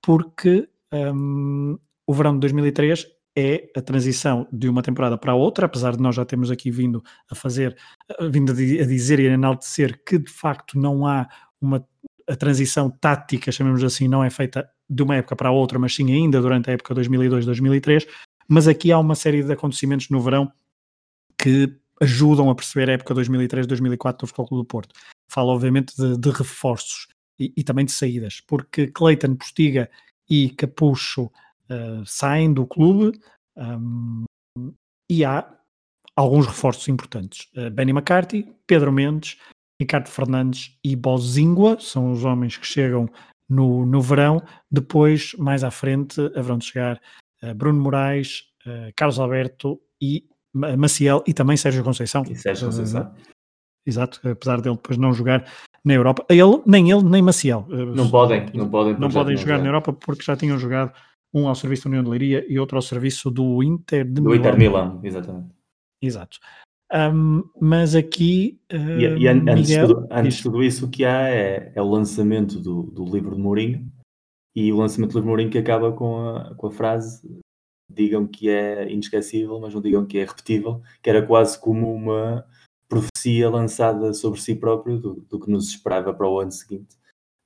porque 0.00 0.66
o 2.06 2.14
verão 2.14 2.34
de 2.34 2.40
2003 2.40 3.06
é 3.36 3.70
a 3.76 3.82
transição 3.82 4.48
de 4.50 4.68
uma 4.68 4.82
temporada 4.82 5.18
para 5.18 5.34
outra, 5.34 5.66
apesar 5.66 5.94
de 5.94 6.02
nós 6.02 6.14
já 6.14 6.24
termos 6.24 6.50
aqui 6.50 6.70
vindo 6.70 7.02
a 7.30 7.34
fazer, 7.34 7.76
vindo 8.30 8.52
a 8.52 8.54
dizer 8.54 9.20
e 9.20 9.28
a 9.28 9.32
enaltecer 9.32 10.02
que 10.04 10.18
de 10.18 10.30
facto 10.30 10.78
não 10.78 11.06
há 11.06 11.28
uma 11.60 11.86
a 12.28 12.34
transição 12.34 12.90
tática, 12.90 13.52
chamemos 13.52 13.84
assim, 13.84 14.08
não 14.08 14.24
é 14.24 14.30
feita 14.30 14.68
de 14.90 15.02
uma 15.02 15.14
época 15.14 15.36
para 15.36 15.50
outra, 15.50 15.78
mas 15.78 15.94
sim 15.94 16.12
ainda 16.12 16.40
durante 16.40 16.68
a 16.68 16.72
época 16.72 16.94
2002-2003, 16.94 18.06
mas 18.48 18.66
aqui 18.66 18.90
há 18.90 18.98
uma 18.98 19.14
série 19.14 19.44
de 19.44 19.52
acontecimentos 19.52 20.10
no 20.10 20.20
verão 20.20 20.50
que 21.38 21.72
ajudam 22.00 22.50
a 22.50 22.54
perceber 22.54 22.90
a 22.90 22.94
época 22.94 23.14
2003-2004 23.14 24.18
do 24.18 24.26
Futebol 24.26 24.48
Clube 24.48 24.64
do 24.64 24.66
Porto. 24.66 24.94
Falo 25.28 25.50
obviamente 25.50 25.94
de, 25.96 26.18
de 26.18 26.30
reforços 26.30 27.08
e, 27.38 27.52
e, 27.56 27.62
também 27.62 27.84
de 27.84 27.92
saídas, 27.92 28.40
porque 28.40 28.88
Clayton 28.88 29.36
Postiga 29.36 29.88
e 30.28 30.50
Capucho 30.50 31.30
uh, 31.70 32.04
saem 32.04 32.52
do 32.52 32.66
clube 32.66 33.18
um, 33.56 34.24
e 35.10 35.24
há 35.24 35.48
alguns 36.14 36.46
reforços 36.46 36.88
importantes. 36.88 37.48
Uh, 37.56 37.70
Benny 37.70 37.92
McCarthy, 37.92 38.46
Pedro 38.66 38.92
Mendes, 38.92 39.38
Ricardo 39.80 40.08
Fernandes 40.08 40.78
e 40.82 40.96
Bozingua 40.96 41.78
são 41.80 42.12
os 42.12 42.24
homens 42.24 42.56
que 42.56 42.66
chegam 42.66 43.08
no, 43.48 43.84
no 43.84 44.00
verão. 44.00 44.42
Depois, 44.70 45.34
mais 45.38 45.62
à 45.62 45.70
frente, 45.70 46.20
haverão 46.34 46.58
de 46.58 46.66
chegar 46.66 47.00
uh, 47.42 47.54
Bruno 47.54 47.80
Moraes, 47.80 48.44
Carlos 48.96 49.20
Alberto 49.20 49.80
e 50.02 50.24
Maciel 50.52 51.22
e 51.24 51.32
também 51.32 51.56
Sérgio 51.56 51.84
Conceição. 51.84 52.24
E 52.28 52.34
Sérgio 52.34 52.66
Conceição. 52.66 53.14
Exato, 53.86 54.20
apesar 54.28 54.60
dele 54.60 54.74
depois 54.74 54.98
não 54.98 55.12
jogar 55.12 55.48
na 55.84 55.94
Europa. 55.94 56.26
Ele, 56.28 56.60
nem 56.66 56.90
ele, 56.90 57.04
nem 57.04 57.22
Maciel. 57.22 57.64
Não 57.68 58.10
podem, 58.10 58.46
não 58.52 58.68
podem. 58.68 58.98
Não 58.98 59.08
podem 59.08 59.36
jogar 59.36 59.58
na 59.58 59.66
Europa 59.66 59.92
porque 59.92 60.24
já 60.24 60.36
tinham 60.36 60.58
jogado 60.58 60.92
um 61.36 61.48
ao 61.48 61.54
serviço 61.54 61.84
da 61.84 61.90
União 61.90 62.02
de 62.02 62.08
Leiria 62.10 62.46
e 62.48 62.58
outro 62.58 62.78
ao 62.78 62.82
serviço 62.82 63.30
do 63.30 63.62
Inter 63.62 64.06
de 64.06 64.12
do 64.12 64.22
Milão. 64.22 64.36
Inter 64.38 64.58
Milão, 64.58 65.00
exatamente. 65.02 65.54
Exato. 66.00 66.38
Um, 66.92 67.42
mas 67.60 67.94
aqui. 67.94 68.58
Uh, 68.72 69.00
e, 69.00 69.18
e 69.18 69.28
antes, 69.28 69.68
Miguel, 69.68 69.88
tudo, 69.88 70.08
antes 70.10 70.36
de 70.36 70.42
tudo 70.42 70.62
isso, 70.62 70.86
o 70.86 70.90
que 70.90 71.04
há 71.04 71.28
é, 71.28 71.72
é 71.74 71.82
o 71.82 71.90
lançamento 71.90 72.58
do, 72.58 72.84
do, 72.84 73.04
livro 73.04 73.34
de 73.34 73.42
Mourinho 73.42 73.92
e 74.54 74.72
o 74.72 74.78
lançamento 74.78 75.10
do 75.10 75.18
livro 75.18 75.22
de 75.22 75.28
Mourinho 75.28 75.50
que 75.50 75.58
acaba 75.58 75.92
com 75.92 76.18
a, 76.26 76.54
com 76.54 76.68
a 76.68 76.70
frase: 76.70 77.28
digam 77.92 78.26
que 78.26 78.48
é 78.48 78.90
inesquecível, 78.90 79.60
mas 79.60 79.74
não 79.74 79.82
digam 79.82 80.06
que 80.06 80.18
é 80.18 80.24
repetível, 80.24 80.80
que 81.02 81.10
era 81.10 81.26
quase 81.26 81.60
como 81.60 81.92
uma 81.92 82.46
profecia 82.88 83.50
lançada 83.50 84.14
sobre 84.14 84.40
si 84.40 84.54
próprio 84.54 84.98
do, 84.98 85.14
do 85.28 85.40
que 85.40 85.50
nos 85.50 85.68
esperava 85.68 86.14
para 86.14 86.28
o 86.28 86.38
ano 86.38 86.52
seguinte. 86.52 86.96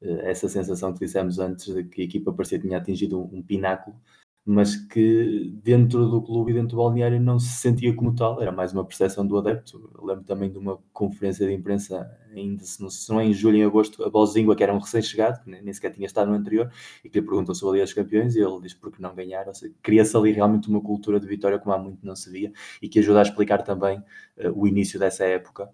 Eh, 0.02 0.30
essa 0.30 0.48
sensação 0.48 0.92
que 0.92 1.00
dissemos 1.00 1.38
antes 1.38 1.72
de 1.74 1.84
que 1.84 2.02
a 2.02 2.04
equipa 2.04 2.32
parecia 2.32 2.58
que 2.58 2.66
tinha 2.66 2.78
atingido 2.78 3.20
um, 3.20 3.38
um 3.38 3.42
pináculo 3.42 3.96
mas 4.44 4.74
que 4.74 5.52
dentro 5.62 6.08
do 6.08 6.22
clube 6.22 6.50
e 6.50 6.54
dentro 6.54 6.70
do 6.70 6.76
balneário 6.78 7.20
não 7.20 7.38
se 7.38 7.50
sentia 7.60 7.94
como 7.94 8.14
tal, 8.14 8.40
era 8.40 8.50
mais 8.50 8.72
uma 8.72 8.84
percepção 8.84 9.26
do 9.26 9.36
adepto. 9.38 9.90
Eu 9.96 10.04
lembro 10.04 10.24
também 10.24 10.50
de 10.50 10.58
uma 10.58 10.78
conferência 10.92 11.46
de 11.46 11.52
imprensa, 11.52 12.10
ainda 12.34 12.64
se 12.64 12.80
não, 12.82 12.88
se 12.90 13.08
não 13.10 13.20
é 13.20 13.24
em 13.26 13.32
julho, 13.32 13.58
em 13.58 13.64
agosto, 13.64 14.02
a 14.02 14.10
Bozingua, 14.10 14.56
que 14.56 14.62
era 14.62 14.74
um 14.74 14.78
recém-chegado, 14.78 15.44
que 15.44 15.50
nem 15.50 15.72
sequer 15.72 15.92
tinha 15.92 16.06
estado 16.06 16.28
no 16.30 16.36
anterior, 16.36 16.72
e 17.04 17.08
que 17.08 17.20
lhe 17.20 17.26
perguntou 17.26 17.54
sobre 17.54 17.72
a 17.72 17.74
Liga 17.74 17.84
dos 17.84 17.94
Campeões, 17.94 18.34
e 18.34 18.40
ele 18.40 18.60
disse 18.62 18.76
porque 18.76 19.02
não 19.02 19.14
ganhar, 19.14 19.46
ou 19.46 19.54
seja, 19.54 19.72
cria-se 19.82 20.16
ali 20.16 20.32
realmente 20.32 20.68
uma 20.68 20.80
cultura 20.80 21.20
de 21.20 21.26
vitória 21.26 21.58
como 21.58 21.74
há 21.74 21.78
muito 21.78 22.04
não 22.04 22.16
se 22.16 22.30
via, 22.30 22.52
e 22.82 22.88
que 22.88 22.98
ajuda 22.98 23.20
a 23.20 23.22
explicar 23.22 23.62
também 23.62 23.98
uh, 23.98 24.52
o 24.54 24.66
início 24.66 24.98
dessa 24.98 25.24
época, 25.24 25.70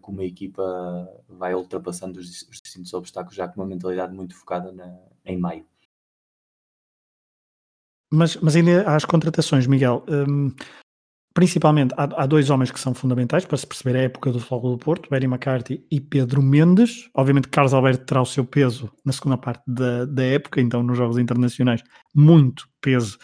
como 0.00 0.20
a 0.20 0.24
equipa 0.24 0.62
vai 1.28 1.54
ultrapassando 1.54 2.18
os, 2.18 2.42
os 2.42 2.60
distintos 2.60 2.92
obstáculos, 2.94 3.36
já 3.36 3.48
com 3.48 3.60
uma 3.60 3.66
mentalidade 3.66 4.14
muito 4.14 4.34
focada 4.34 4.72
na, 4.72 4.98
em 5.24 5.38
maio. 5.38 5.66
Mas, 8.10 8.36
mas 8.36 8.56
ainda 8.56 8.88
há 8.88 8.96
as 8.96 9.04
contratações, 9.04 9.66
Miguel. 9.66 10.04
Um, 10.08 10.52
principalmente, 11.34 11.94
há, 11.96 12.22
há, 12.22 12.26
dois 12.26 12.50
homens 12.50 12.70
que 12.70 12.80
são 12.80 12.94
fundamentais 12.94 13.44
para 13.44 13.56
se 13.56 13.66
perceber 13.66 13.96
a 13.98 14.02
época 14.02 14.32
do 14.32 14.40
Futebol 14.40 14.76
do 14.76 14.84
Porto, 14.84 15.10
Barry 15.10 15.26
McCarthy 15.26 15.86
e 15.90 16.00
Pedro 16.00 16.42
Mendes. 16.42 17.08
Obviamente, 17.14 17.48
Carlos 17.48 17.74
Alberto 17.74 18.06
terá 18.06 18.22
o 18.22 18.26
seu 18.26 18.44
peso 18.44 18.90
na 19.04 19.12
segunda 19.12 19.36
parte 19.36 19.62
da, 19.66 20.04
da 20.06 20.24
época, 20.24 20.60
então 20.60 20.82
nos 20.82 20.96
Jogos 20.96 21.18
Internacionais, 21.18 21.82
muito 22.14 22.68
peso, 22.80 23.18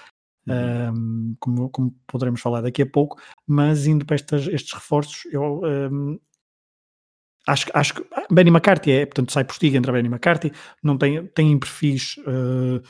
uhum. 0.46 0.92
um, 0.92 1.36
como, 1.40 1.70
como 1.70 1.96
poderemos 2.06 2.40
falar 2.40 2.60
daqui 2.60 2.82
a 2.82 2.86
pouco. 2.86 3.18
Mas 3.46 3.86
indo 3.86 4.04
para 4.04 4.16
estas, 4.16 4.46
estes 4.48 4.74
reforços, 4.74 5.24
eu 5.32 5.62
um, 5.64 6.18
acho, 7.46 7.66
acho 7.74 7.94
que 7.94 8.04
Benny 8.30 8.50
McCarthy 8.50 8.92
é, 8.92 9.06
portanto, 9.06 9.32
sai 9.32 9.44
por 9.44 9.54
stiga, 9.54 9.78
entra 9.78 9.92
Benny 9.92 10.08
McCarthy, 10.08 10.52
não 10.82 10.96
tem, 10.96 11.26
tem 11.28 11.58
perfis. 11.58 12.16
Uh, 12.18 12.82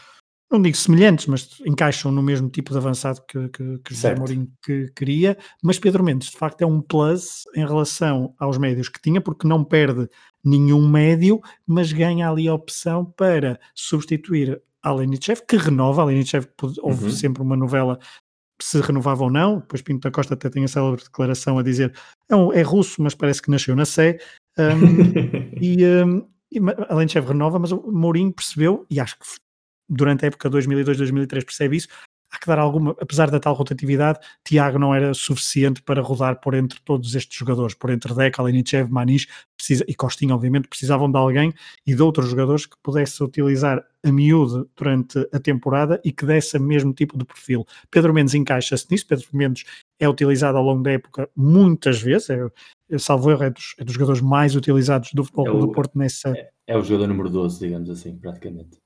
não 0.50 0.62
digo 0.62 0.76
semelhantes, 0.76 1.26
mas 1.26 1.60
encaixam 1.66 2.12
no 2.12 2.22
mesmo 2.22 2.48
tipo 2.48 2.70
de 2.70 2.78
avançado 2.78 3.20
que, 3.26 3.48
que, 3.48 3.78
que 3.78 3.94
José 3.94 4.14
Mourinho 4.14 4.48
que 4.62 4.88
queria, 4.94 5.36
mas 5.62 5.78
Pedro 5.78 6.04
Mendes 6.04 6.30
de 6.30 6.36
facto 6.36 6.62
é 6.62 6.66
um 6.66 6.80
plus 6.80 7.42
em 7.56 7.66
relação 7.66 8.34
aos 8.38 8.56
médios 8.56 8.88
que 8.88 9.00
tinha, 9.00 9.20
porque 9.20 9.48
não 9.48 9.64
perde 9.64 10.08
nenhum 10.44 10.86
médio, 10.86 11.40
mas 11.66 11.92
ganha 11.92 12.28
ali 12.30 12.46
a 12.46 12.54
opção 12.54 13.04
para 13.04 13.58
substituir 13.74 14.62
a 14.82 14.92
Lenichev, 14.92 15.40
que 15.48 15.56
renova, 15.56 16.02
a 16.02 16.04
Lenichev 16.04 16.46
houve 16.82 17.06
uhum. 17.06 17.10
sempre 17.10 17.42
uma 17.42 17.56
novela 17.56 17.98
se 18.60 18.80
renovava 18.80 19.24
ou 19.24 19.30
não, 19.30 19.58
depois 19.58 19.82
Pinto 19.82 20.06
da 20.08 20.12
Costa 20.12 20.34
até 20.34 20.48
tem 20.48 20.64
a 20.64 20.68
célebre 20.68 21.02
declaração 21.02 21.58
a 21.58 21.62
dizer 21.62 21.92
é, 22.28 22.36
um, 22.36 22.52
é 22.52 22.62
russo, 22.62 23.02
mas 23.02 23.14
parece 23.14 23.42
que 23.42 23.50
nasceu 23.50 23.74
na 23.74 23.84
Sé, 23.84 24.18
um, 24.58 25.58
e, 25.60 25.84
um, 25.84 26.28
e 26.50 26.58
a 26.88 26.94
Lenichev 26.94 27.28
renova, 27.28 27.58
mas 27.58 27.72
o 27.72 27.90
Mourinho 27.90 28.32
percebeu, 28.32 28.86
e 28.90 29.00
acho 29.00 29.18
que 29.18 29.24
durante 29.88 30.24
a 30.24 30.28
época 30.28 30.50
2002-2003 30.50 31.44
percebe 31.44 31.76
isso, 31.76 31.88
há 32.34 32.38
que 32.38 32.46
dar 32.46 32.58
alguma, 32.58 32.96
apesar 33.00 33.30
da 33.30 33.38
tal 33.38 33.54
rotatividade, 33.54 34.18
Tiago 34.44 34.78
não 34.78 34.94
era 34.94 35.14
suficiente 35.14 35.80
para 35.82 36.02
rodar 36.02 36.40
por 36.40 36.54
entre 36.54 36.80
todos 36.84 37.14
estes 37.14 37.36
jogadores, 37.36 37.74
por 37.74 37.90
entre 37.90 38.12
Deca, 38.12 38.42
Alinichev, 38.42 38.90
Manish 38.90 39.28
precisa, 39.56 39.84
e 39.86 39.94
Costinha, 39.94 40.34
obviamente, 40.34 40.68
precisavam 40.68 41.10
de 41.10 41.16
alguém 41.16 41.54
e 41.86 41.94
de 41.94 42.02
outros 42.02 42.28
jogadores 42.28 42.66
que 42.66 42.76
pudesse 42.82 43.22
utilizar 43.22 43.84
a 44.04 44.12
miúde 44.12 44.68
durante 44.76 45.18
a 45.32 45.38
temporada 45.38 46.00
e 46.04 46.12
que 46.12 46.26
desse 46.26 46.58
o 46.58 46.60
mesmo 46.60 46.92
tipo 46.92 47.16
de 47.16 47.24
perfil. 47.24 47.64
Pedro 47.90 48.12
Mendes 48.12 48.34
encaixa-se 48.34 48.86
nisso, 48.90 49.06
Pedro 49.06 49.26
Mendes 49.32 49.64
é 49.98 50.08
utilizado 50.08 50.58
ao 50.58 50.64
longo 50.64 50.82
da 50.82 50.92
época 50.92 51.28
muitas 51.36 52.00
vezes, 52.02 52.30
é, 52.30 52.46
é 52.90 52.98
salvo 52.98 53.30
erro, 53.30 53.44
é 53.44 53.50
dos, 53.50 53.74
é 53.78 53.84
dos 53.84 53.94
jogadores 53.94 54.20
mais 54.20 54.56
utilizados 54.56 55.12
do 55.14 55.24
futebol 55.24 55.46
é 55.46 55.50
o, 55.52 55.58
do 55.60 55.72
Porto 55.72 55.96
nessa... 55.96 56.30
É, 56.30 56.50
é 56.66 56.76
o 56.76 56.82
jogador 56.82 57.06
número 57.06 57.30
12, 57.30 57.60
digamos 57.60 57.88
assim, 57.88 58.16
praticamente. 58.16 58.83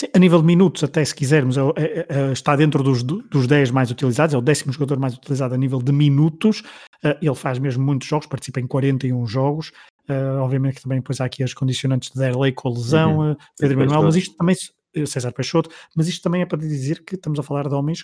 Sim, 0.00 0.06
a 0.14 0.18
nível 0.18 0.40
de 0.40 0.46
minutos, 0.46 0.82
até 0.82 1.04
se 1.04 1.14
quisermos, 1.14 1.58
é, 1.58 1.60
é, 1.76 2.06
é, 2.08 2.32
está 2.32 2.56
dentro 2.56 2.82
dos, 2.82 3.02
dos 3.02 3.46
10 3.46 3.70
mais 3.70 3.90
utilizados, 3.90 4.34
é 4.34 4.38
o 4.38 4.40
décimo 4.40 4.72
jogador 4.72 4.98
mais 4.98 5.12
utilizado 5.12 5.54
a 5.54 5.58
nível 5.58 5.78
de 5.78 5.92
minutos. 5.92 6.60
Uh, 7.04 7.18
ele 7.20 7.34
faz 7.34 7.58
mesmo 7.58 7.84
muitos 7.84 8.08
jogos, 8.08 8.26
participa 8.26 8.60
em 8.60 8.66
41 8.66 9.26
jogos. 9.26 9.72
Uh, 10.08 10.40
obviamente 10.40 10.76
que 10.76 10.82
também 10.84 11.00
depois 11.00 11.20
há 11.20 11.26
aqui 11.26 11.42
as 11.42 11.52
condicionantes 11.52 12.10
de 12.10 12.18
Derlei 12.18 12.50
com 12.50 12.68
a 12.68 12.72
lesão, 12.72 13.18
uhum. 13.18 13.32
uh, 13.32 13.36
Pedro 13.58 13.76
Manuel, 13.76 14.04
mas 14.04 14.16
isto 14.16 14.34
também, 14.38 14.56
César 15.04 15.32
Peixoto, 15.32 15.68
mas 15.94 16.08
isto 16.08 16.22
também 16.22 16.40
é 16.40 16.46
para 16.46 16.58
dizer 16.58 17.04
que 17.04 17.16
estamos 17.16 17.38
a 17.38 17.42
falar 17.42 17.68
de 17.68 17.74
homens 17.74 18.02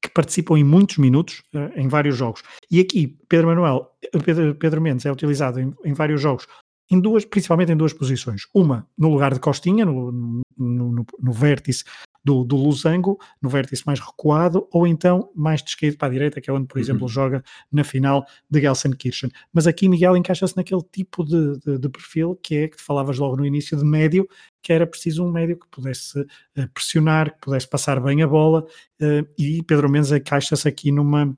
que 0.00 0.10
participam 0.14 0.56
em 0.56 0.64
muitos 0.64 0.96
minutos, 0.96 1.42
em 1.76 1.88
vários 1.88 2.16
jogos. 2.16 2.42
E 2.70 2.80
aqui, 2.80 3.18
Pedro 3.28 3.48
Manuel, 3.48 3.90
Pedro, 4.24 4.54
Pedro 4.54 4.80
Mendes 4.80 5.04
é 5.04 5.12
utilizado 5.12 5.60
em, 5.60 5.74
em 5.84 5.92
vários 5.92 6.20
jogos 6.20 6.46
em 6.90 7.00
duas, 7.00 7.24
principalmente 7.24 7.72
em 7.72 7.76
duas 7.76 7.92
posições. 7.92 8.42
Uma 8.54 8.86
no 8.96 9.08
lugar 9.08 9.32
de 9.32 9.40
Costinha, 9.40 9.84
no, 9.84 10.12
no, 10.12 10.42
no, 10.56 11.06
no 11.20 11.32
vértice 11.32 11.84
do, 12.24 12.42
do 12.42 12.56
Losango, 12.56 13.18
no 13.40 13.50
vértice 13.50 13.82
mais 13.86 14.00
recuado, 14.00 14.66
ou 14.72 14.86
então 14.86 15.30
mais 15.34 15.62
descaído 15.62 15.98
para 15.98 16.08
a 16.08 16.10
direita, 16.10 16.40
que 16.40 16.48
é 16.48 16.52
onde, 16.52 16.66
por 16.66 16.78
uhum. 16.78 16.82
exemplo, 16.82 17.06
joga 17.06 17.44
na 17.70 17.84
final 17.84 18.26
de 18.50 18.60
Gelsenkirchen. 18.62 19.30
Mas 19.52 19.66
aqui 19.66 19.88
Miguel 19.88 20.16
encaixa-se 20.16 20.56
naquele 20.56 20.82
tipo 20.90 21.22
de, 21.22 21.58
de, 21.58 21.78
de, 21.78 21.88
perfil 21.88 22.34
que 22.42 22.56
é 22.56 22.68
que 22.68 22.80
falavas 22.80 23.18
logo 23.18 23.36
no 23.36 23.44
início 23.44 23.76
de 23.76 23.84
médio, 23.84 24.26
que 24.62 24.72
era 24.72 24.86
preciso 24.86 25.24
um 25.24 25.30
médio 25.30 25.58
que 25.58 25.68
pudesse 25.68 26.18
uh, 26.18 26.68
pressionar, 26.72 27.34
que 27.34 27.40
pudesse 27.40 27.68
passar 27.68 28.00
bem 28.00 28.22
a 28.22 28.26
bola, 28.26 28.64
uh, 29.02 29.28
e 29.38 29.62
Pedro 29.62 29.90
Mendes 29.90 30.10
encaixa-se 30.10 30.66
aqui 30.66 30.90
numa. 30.90 31.36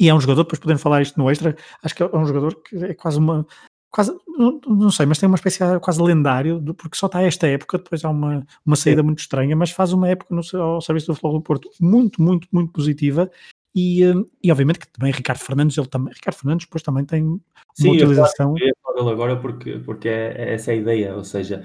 E 0.00 0.08
é 0.08 0.14
um 0.14 0.20
jogador, 0.20 0.42
depois 0.44 0.58
podendo 0.58 0.78
falar 0.78 1.02
isto 1.02 1.18
no 1.18 1.30
extra, 1.30 1.56
acho 1.82 1.94
que 1.94 2.02
é 2.02 2.06
um 2.14 2.26
jogador 2.26 2.54
que 2.62 2.76
é 2.76 2.94
quase 2.94 3.18
uma, 3.18 3.46
quase, 3.90 4.12
não, 4.26 4.60
não, 4.66 4.90
sei, 4.90 5.06
mas 5.06 5.18
tem 5.18 5.26
uma 5.26 5.36
espécie 5.36 5.58
quase 5.80 6.02
lendário, 6.02 6.62
porque 6.74 6.96
só 6.96 7.06
está 7.06 7.22
esta 7.22 7.46
época, 7.46 7.78
depois 7.78 8.04
há 8.04 8.10
uma, 8.10 8.46
uma 8.64 8.76
saída 8.76 9.02
muito 9.02 9.20
estranha, 9.20 9.56
mas 9.56 9.70
faz 9.70 9.92
uma 9.92 10.08
época 10.08 10.34
no, 10.34 10.42
ao 10.60 10.80
serviço 10.80 11.08
do 11.08 11.14
Futebol 11.14 11.38
do 11.38 11.42
Porto 11.42 11.70
muito, 11.80 12.22
muito, 12.22 12.48
muito 12.52 12.72
positiva. 12.72 13.30
E, 13.74 14.04
hum, 14.06 14.26
e 14.42 14.50
obviamente 14.50 14.80
que 14.80 14.88
também 14.88 15.12
Ricardo 15.12 15.38
Fernandes, 15.38 15.76
ele 15.76 15.86
também, 15.86 16.12
Ricardo 16.12 16.36
Fernandes 16.36 16.66
depois 16.66 16.82
também 16.82 17.04
tem 17.04 17.22
uma 17.22 17.40
Sim, 17.74 17.90
utilização. 17.92 18.54
Sim, 18.56 18.70
agora 19.08 19.36
porque, 19.36 19.78
porque 19.78 20.08
é, 20.08 20.34
é 20.36 20.54
essa 20.54 20.72
a 20.72 20.74
ideia, 20.74 21.14
ou 21.14 21.22
seja, 21.22 21.64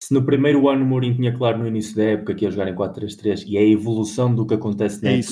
se 0.00 0.14
no 0.14 0.24
primeiro 0.24 0.68
ano 0.68 0.84
o 0.84 0.86
Mourinho 0.86 1.16
tinha 1.16 1.36
claro 1.36 1.58
no 1.58 1.66
início 1.66 1.96
da 1.96 2.04
época 2.04 2.34
que 2.34 2.44
ia 2.44 2.50
jogar 2.50 2.68
em 2.68 2.74
4-3-3 2.74 3.44
e 3.46 3.56
é 3.56 3.60
a 3.60 3.66
evolução 3.66 4.32
do 4.34 4.46
que 4.46 4.54
acontece 4.54 5.04
é 5.04 5.10
nele, 5.10 5.26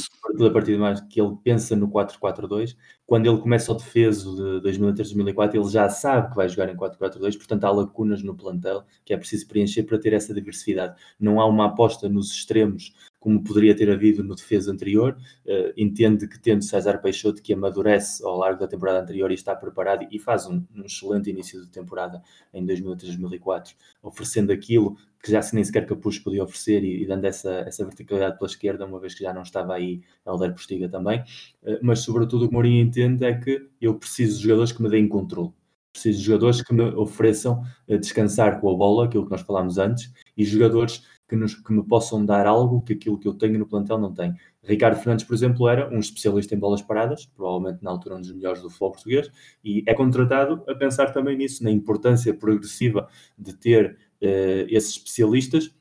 a 0.47 0.51
partir 0.51 0.73
de 0.73 0.79
mais 0.79 1.01
que 1.01 1.21
ele 1.21 1.37
pensa 1.43 1.77
no 1.77 1.89
4-4-2, 1.89 2.77
quando 3.07 3.27
ele 3.27 3.39
começa 3.39 3.71
o 3.71 3.77
defeso 3.77 4.61
de 4.61 4.69
2003-2004 4.69 5.55
ele 5.55 5.69
já 5.69 5.89
sabe 5.89 6.31
que 6.31 6.37
vai 6.37 6.49
jogar 6.49 6.69
em 6.69 6.77
4-4-2, 6.77 7.37
portanto 7.37 7.65
há 7.65 7.71
lacunas 7.71 8.23
no 8.23 8.35
plantel 8.35 8.85
que 9.05 9.15
é 9.15 9.17
preciso 9.17 9.47
preencher 9.47 9.85
para 9.85 9.99
ter 9.99 10.13
essa 10.13 10.35
diversidade. 10.35 10.95
Não 11.19 11.41
há 11.41 11.47
uma 11.47 11.67
aposta 11.67 12.09
nos 12.09 12.33
extremos 12.33 12.93
como 13.19 13.43
poderia 13.43 13.75
ter 13.75 13.91
havido 13.91 14.23
no 14.23 14.35
defesa 14.35 14.73
anterior. 14.73 15.17
Uh, 15.45 15.73
entende 15.77 16.29
que 16.29 16.39
tendo 16.39 16.63
César 16.63 16.99
Peixoto 16.99 17.43
que 17.43 17.53
amadurece 17.53 18.25
ao 18.25 18.37
largo 18.37 18.61
da 18.61 18.69
temporada 18.69 19.01
anterior 19.01 19.31
e 19.31 19.35
está 19.35 19.55
preparado 19.55 20.07
e 20.11 20.19
faz 20.19 20.47
um, 20.47 20.63
um 20.75 20.85
excelente 20.85 21.31
início 21.31 21.61
de 21.61 21.69
temporada 21.69 22.23
em 22.53 22.65
2003-2004, 22.65 23.75
oferecendo 24.03 24.53
aquilo 24.53 24.97
que 25.27 25.33
já 25.33 25.43
se 25.43 25.57
nem 25.57 25.65
sequer 25.65 25.87
Capuz 25.87 26.21
podia 26.21 26.45
oferecer 26.45 26.85
e, 26.85 27.03
e, 27.03 27.07
dando 27.07 27.25
essa, 27.25 27.51
essa 27.67 27.85
verticalidade 27.85 28.39
pela 28.39 28.49
esquerda, 28.49 28.87
uma 28.87 29.01
vez 29.01 29.13
que 29.13 29.25
já 29.25 29.35
não 29.35 29.43
estava 29.43 29.75
aí 29.75 30.03
Helder 30.25 30.53
Postiga 30.53 30.89
também. 30.89 31.21
Uh, 31.63 31.79
mas 31.83 32.01
sobretudo 32.01 32.45
o 32.45 32.49
que 32.49 32.55
Mourinho 32.55 32.87
entende 32.87 33.25
é 33.25 33.35
que 33.35 33.69
eu 33.81 33.97
preciso 33.97 34.37
de 34.37 34.45
jogadores 34.45 34.71
que 34.71 34.83
me 34.83 34.89
deem 34.89 35.09
controle. 35.09 35.53
Preciso 35.93 36.19
de 36.19 36.25
jogadores 36.25 36.63
que 36.63 36.73
me 36.73 36.85
ofereçam 36.95 37.63
uh, 37.89 37.99
descansar 37.99 38.61
com 38.61 38.71
a 38.71 38.75
bola, 38.77 39.07
aquilo 39.07 39.25
que 39.25 39.33
nós 39.33 39.41
falámos 39.41 39.79
antes, 39.79 40.13
e 40.37 40.45
jogadores 40.45 41.03
que, 41.29 41.35
nos, 41.35 41.55
que 41.55 41.73
me 41.73 41.83
possam 41.83 42.25
dar 42.25 42.47
algo 42.47 42.83
que 42.83 42.93
aquilo 42.93 43.19
que 43.19 43.27
eu 43.27 43.35
tenho 43.35 43.59
no 43.59 43.67
plantel 43.67 43.99
não 43.99 44.13
tem. 44.13 44.35
Ricardo 44.63 44.97
Fernandes, 44.97 45.25
por 45.25 45.35
exemplo, 45.35 45.69
era 45.69 45.93
um 45.93 45.99
especialista 45.99 46.55
em 46.55 46.59
bolas 46.59 46.83
paradas, 46.83 47.27
provavelmente 47.27 47.83
na 47.83 47.91
altura 47.91 48.17
um 48.17 48.21
dos 48.21 48.33
melhores 48.33 48.63
do 48.63 48.69
futebol 48.69 48.93
português, 48.93 49.31
e 49.65 49.83
é 49.87 49.95
contratado 49.95 50.63
a 50.69 50.75
pensar 50.75 51.13
também 51.13 51.37
nisso, 51.37 51.63
na 51.63 51.71
importância 51.71 52.33
progressiva 52.35 53.09
de 53.39 53.55
ter 53.55 53.97
uh, 54.23 54.67
esses 54.69 54.91
especialistas, 54.91 55.73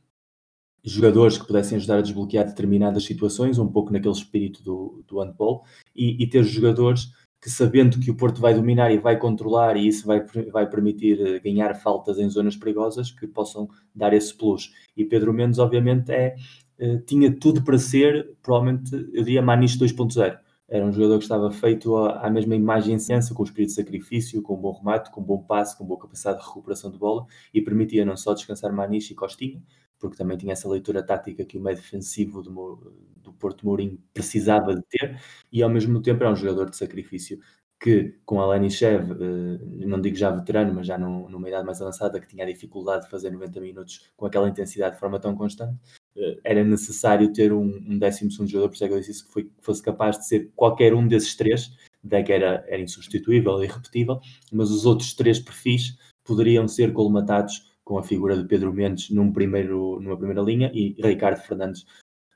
jogadores 0.84 1.38
que 1.38 1.48
pudessem 1.48 1.78
ajudar 1.78 1.98
a 1.98 2.02
desbloquear 2.02 2.46
determinadas 2.46 3.04
situações, 3.04 3.58
um 3.58 3.68
pouco 3.68 3.92
naquele 3.92 4.14
espírito 4.14 4.64
do, 4.64 5.04
do 5.08 5.20
handball, 5.20 5.64
e, 5.96 6.24
e 6.24 6.28
ter 6.28 6.44
jogadores 6.44 7.12
que 7.46 7.52
sabendo 7.52 8.00
que 8.00 8.10
o 8.10 8.16
Porto 8.16 8.42
vai 8.42 8.56
dominar 8.56 8.92
e 8.92 8.98
vai 8.98 9.20
controlar 9.20 9.78
e 9.78 9.88
isso 9.88 10.08
vai, 10.08 10.26
vai 10.52 10.68
permitir 10.68 11.22
eh, 11.22 11.40
ganhar 11.40 11.76
faltas 11.76 12.18
em 12.18 12.28
zonas 12.28 12.58
perigosas 12.58 13.12
que 13.12 13.28
possam 13.28 13.70
dar 13.94 14.14
esse 14.14 14.36
plus. 14.36 14.74
E 14.98 15.06
Pedro 15.06 15.32
Mendes, 15.32 15.60
obviamente, 15.60 16.12
é, 16.12 16.36
eh, 16.80 16.98
tinha 17.06 17.32
tudo 17.32 17.64
para 17.64 17.78
ser, 17.78 18.36
provavelmente, 18.42 18.96
eu 19.14 19.24
diria 19.24 19.44
Maniche 19.44 19.78
2.0. 19.78 20.40
Era 20.68 20.84
um 20.84 20.92
jogador 20.92 21.20
que 21.20 21.26
estava 21.26 21.52
feito 21.52 21.96
à, 21.96 22.28
mesma 22.32 22.56
imagem 22.56 22.98
ciência, 22.98 23.36
com 23.36 23.44
espírito 23.44 23.70
de 23.70 23.76
sacrifício, 23.76 24.42
com 24.42 24.56
um 24.56 24.62
bom 24.62 24.72
remate, 24.72 25.12
com 25.12 25.22
um 25.22 25.24
bom 25.24 25.38
passe, 25.38 25.78
com 25.78 25.86
boa 25.86 26.00
capacidade 26.00 26.40
de 26.40 26.48
recuperação 26.48 26.90
de 26.90 26.98
bola 26.98 27.28
e 27.54 27.62
permitia 27.62 28.04
não 28.04 28.18
só 28.18 28.34
descansar 28.34 28.74
Maniche 28.74 29.14
e 29.14 29.16
Costinha, 29.16 29.62
porque 30.10 30.18
também 30.18 30.38
tinha 30.38 30.54
essa 30.54 30.70
leitura 30.70 31.04
tática 31.04 31.46
que 31.46 31.58
o 31.58 31.62
meio 31.62 31.76
defensivo 31.76 32.42
do, 32.42 32.94
do 33.18 33.34
Porto 33.34 33.66
Mourinho 33.66 34.00
precisava 34.14 34.76
de 34.76 34.82
ter, 34.90 35.22
e 35.52 35.62
ao 35.62 35.70
mesmo 35.70 36.02
tempo 36.02 36.24
era 36.24 36.32
um 36.32 36.36
jogador 36.36 36.70
de 36.70 36.78
sacrifício 36.78 37.40
que 37.80 38.16
com 38.26 38.42
a 38.42 38.48
Lenny 38.48 38.72
Chev, 38.72 39.12
eh, 39.12 39.86
não 39.86 40.00
digo 40.00 40.16
já 40.16 40.32
veterano, 40.32 40.74
mas 40.74 40.88
já 40.88 40.98
numa 40.98 41.48
idade 41.48 41.66
mais 41.66 41.82
avançada, 41.82 42.20
que 42.20 42.28
tinha 42.28 42.44
a 42.44 42.48
dificuldade 42.48 43.04
de 43.04 43.12
fazer 43.12 43.30
90 43.32 43.60
minutos 43.60 44.12
com 44.16 44.26
aquela 44.26 44.48
intensidade 44.48 44.96
de 44.96 45.00
forma 45.00 45.20
tão 45.20 45.36
constante, 45.36 45.78
eh, 46.18 46.40
era 46.44 46.64
necessário 46.64 47.32
ter 47.34 47.52
um, 47.54 47.66
um 47.66 48.00
décimo 48.00 48.32
segundo 48.32 48.50
jogador, 48.50 48.70
por 48.70 48.76
isso 48.76 48.86
é 48.86 48.88
que 48.88 48.94
eu 48.94 49.00
disse 49.02 49.26
que, 49.26 49.32
foi, 49.32 49.44
que 49.44 49.52
fosse 49.62 49.84
capaz 49.84 50.18
de 50.18 50.28
ser 50.28 50.52
qualquer 50.56 50.94
um 50.94 51.08
desses 51.08 51.36
três, 51.36 51.72
Deck 52.04 52.32
era, 52.32 52.64
era 52.68 52.82
insubstituível 52.82 53.62
e 53.62 53.66
irrepetível, 53.66 54.20
mas 54.52 54.72
os 54.72 54.86
outros 54.86 55.14
três 55.14 55.40
perfis 55.40 55.98
poderiam 56.24 56.68
ser 56.68 56.94
colmatados 56.94 57.75
com 57.86 58.00
a 58.00 58.04
figura 58.04 58.36
de 58.36 58.46
Pedro 58.46 58.74
Mendes 58.74 59.12
num 59.12 59.32
primeiro, 59.32 60.00
numa 60.02 60.18
primeira 60.18 60.42
linha 60.42 60.72
e 60.74 60.96
Ricardo 61.00 61.40
Fernandes 61.40 61.86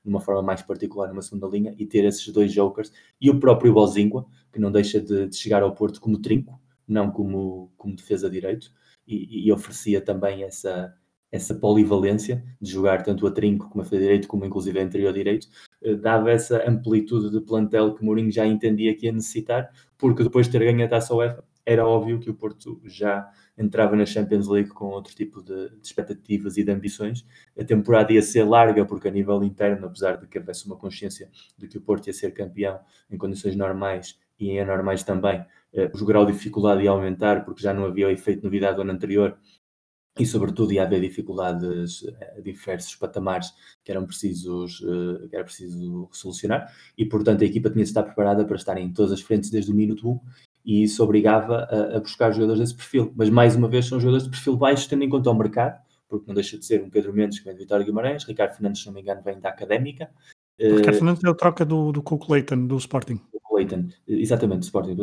de 0.04 0.10
uma 0.10 0.22
forma 0.22 0.44
mais 0.44 0.62
particular 0.62 1.10
numa 1.10 1.24
segunda 1.24 1.48
linha 1.48 1.76
e 1.78 1.86
ter 1.86 2.06
esses 2.06 2.28
dois 2.30 2.54
jokers 2.54 2.94
e 3.20 3.30
o 3.30 3.40
próprio 3.40 3.74
Bozingua, 3.74 4.26
que 4.54 4.60
não 4.60 4.72
deixa 4.72 5.02
de, 5.02 5.28
de, 5.28 5.36
chegar 5.36 5.64
ao 5.64 5.74
Porto 5.74 6.00
como 6.00 6.20
trinco, 6.20 6.62
não 6.88 7.12
como, 7.12 7.72
como 7.76 7.96
defesa 7.96 8.30
direito, 8.30 8.72
e, 9.06 9.48
e, 9.48 9.52
oferecia 9.52 10.00
também 10.00 10.44
essa, 10.44 10.94
essa 11.32 11.56
polivalência 11.56 12.44
de 12.62 12.72
jogar 12.72 13.02
tanto 13.04 13.26
a 13.26 13.32
trinco 13.32 13.68
como 13.70 13.82
a 13.82 13.84
defesa 13.84 14.04
direito, 14.04 14.28
como 14.28 14.46
inclusive 14.46 14.80
a 14.80 14.84
interior 14.84 15.12
direito, 15.12 15.48
eh, 15.82 15.96
dava 15.96 16.32
essa 16.32 16.64
amplitude 16.70 17.32
de 17.32 17.42
plantel 17.42 17.96
que 17.96 18.06
Mourinho 18.06 18.32
já 18.32 18.46
entendia 18.46 18.96
que 18.96 19.08
ia 19.08 19.12
necessitar, 19.12 19.72
porque 19.98 20.24
depois 20.24 20.46
de 20.46 20.52
ter 20.54 20.60
ganho 20.60 20.86
a 20.86 20.88
taça 20.88 21.14
UEFA, 21.14 21.44
era 21.66 21.88
óbvio 21.88 22.20
que 22.20 22.30
o 22.30 22.36
Porto 22.36 22.82
já 22.86 23.30
entrava 23.60 23.96
na 23.96 24.06
Champions 24.06 24.48
League 24.48 24.70
com 24.70 24.86
outro 24.86 25.14
tipo 25.14 25.44
de, 25.44 25.70
de, 25.70 25.86
expectativas 25.86 26.58
e 26.58 26.64
de 26.64 26.72
ambições. 26.72 27.26
A 27.60 27.64
temporada 27.64 28.14
ia 28.14 28.22
ser 28.22 28.44
larga, 28.46 28.86
porque 28.86 29.10
a 29.10 29.12
nível 29.12 29.44
interno, 29.44 29.86
apesar 29.86 30.16
de 30.16 30.28
que 30.28 30.40
houvesse 30.40 30.66
uma 30.66 30.78
consciência 30.78 31.30
de 31.58 31.68
que 31.68 31.78
o 31.78 31.82
Porto 31.82 32.08
ia 32.08 32.14
ser 32.14 32.34
campeão 32.34 32.80
em 33.12 33.18
condições 33.18 33.58
normais 33.58 34.18
e 34.40 34.50
em 34.52 34.62
anormais 34.62 35.04
também, 35.04 35.46
eh, 35.74 35.92
o 35.94 36.06
grau 36.06 36.26
de 36.26 36.32
dificuldade 36.32 36.84
ia 36.84 36.92
aumentar, 36.92 37.44
porque 37.44 37.62
já 37.62 37.74
não 37.74 37.86
havia 37.86 38.08
o 38.08 38.10
efeito 38.10 38.44
novidade 38.44 38.78
do 38.78 38.82
ano 38.84 38.92
anterior. 38.92 39.38
e 40.18 40.26
sobretudo 40.26 40.74
ia 40.74 40.84
haver 40.84 41.00
dificuldades 41.00 42.04
a 42.38 42.42
diversos 42.42 42.96
patamares 42.96 43.54
que 43.84 43.92
eram 43.92 44.06
precisos 44.06 44.80
que 45.30 45.36
era 45.36 45.46
preciso 45.46 46.10
solucionar 46.12 46.74
e 46.98 47.06
portanto 47.06 47.42
a 47.44 47.46
equipa 47.46 47.70
tinha 47.70 47.84
de 47.84 47.90
estar 47.90 48.04
preparada 48.04 48.44
para 48.44 48.58
estar 48.58 48.78
em 48.78 48.92
todas 48.92 49.14
as 49.14 49.22
frentes 49.22 49.50
desde 49.50 49.72
o 49.72 49.76
minuto 49.76 50.10
1 50.10 50.20
e 50.70 50.84
isso 50.84 51.04
obrigava 51.04 51.68
a, 51.70 51.98
a 51.98 52.00
buscar 52.00 52.32
jogadores 52.32 52.60
desse 52.60 52.76
perfil, 52.76 53.12
mas 53.16 53.30
mais 53.30 53.56
uma 53.56 53.68
vez 53.68 53.86
são 53.86 54.00
jogadores 54.00 54.26
de 54.26 54.30
perfil 54.30 54.56
baixo 54.56 54.88
tendo 54.88 55.04
em 55.04 55.10
conta 55.10 55.32
o 55.32 55.34
mercado 55.34 55.80
porque 56.10 56.26
não 56.28 56.34
deixa 56.34 56.58
de 56.58 56.66
ser 56.66 56.84
um 56.84 56.90
Pedro 56.90 57.14
Mendes 57.14 57.40
que 57.40 57.46
vem 57.46 57.54
de 57.54 57.60
Vitória 57.60 57.86
Guimarães, 57.86 58.24
Ricardo 58.24 58.54
Fernandes, 58.54 58.82
se 58.82 58.88
não 58.88 58.94
me 58.94 59.02
engano, 59.02 59.22
vem 59.24 59.40
da 59.40 59.50
Académica. 59.50 60.10
Ricardo 60.60 60.96
uh, 60.96 60.98
Fernandes 60.98 61.24
é 61.24 61.30
a 61.30 61.34
troca 61.36 61.64
do, 61.64 61.92
do 61.92 62.02
Cook 62.02 62.28
Leighton, 62.30 62.66
do 62.66 62.76
Sporting. 62.78 63.22
Leighton, 63.52 63.90
exatamente, 64.08 64.64
Sporting. 64.64 64.98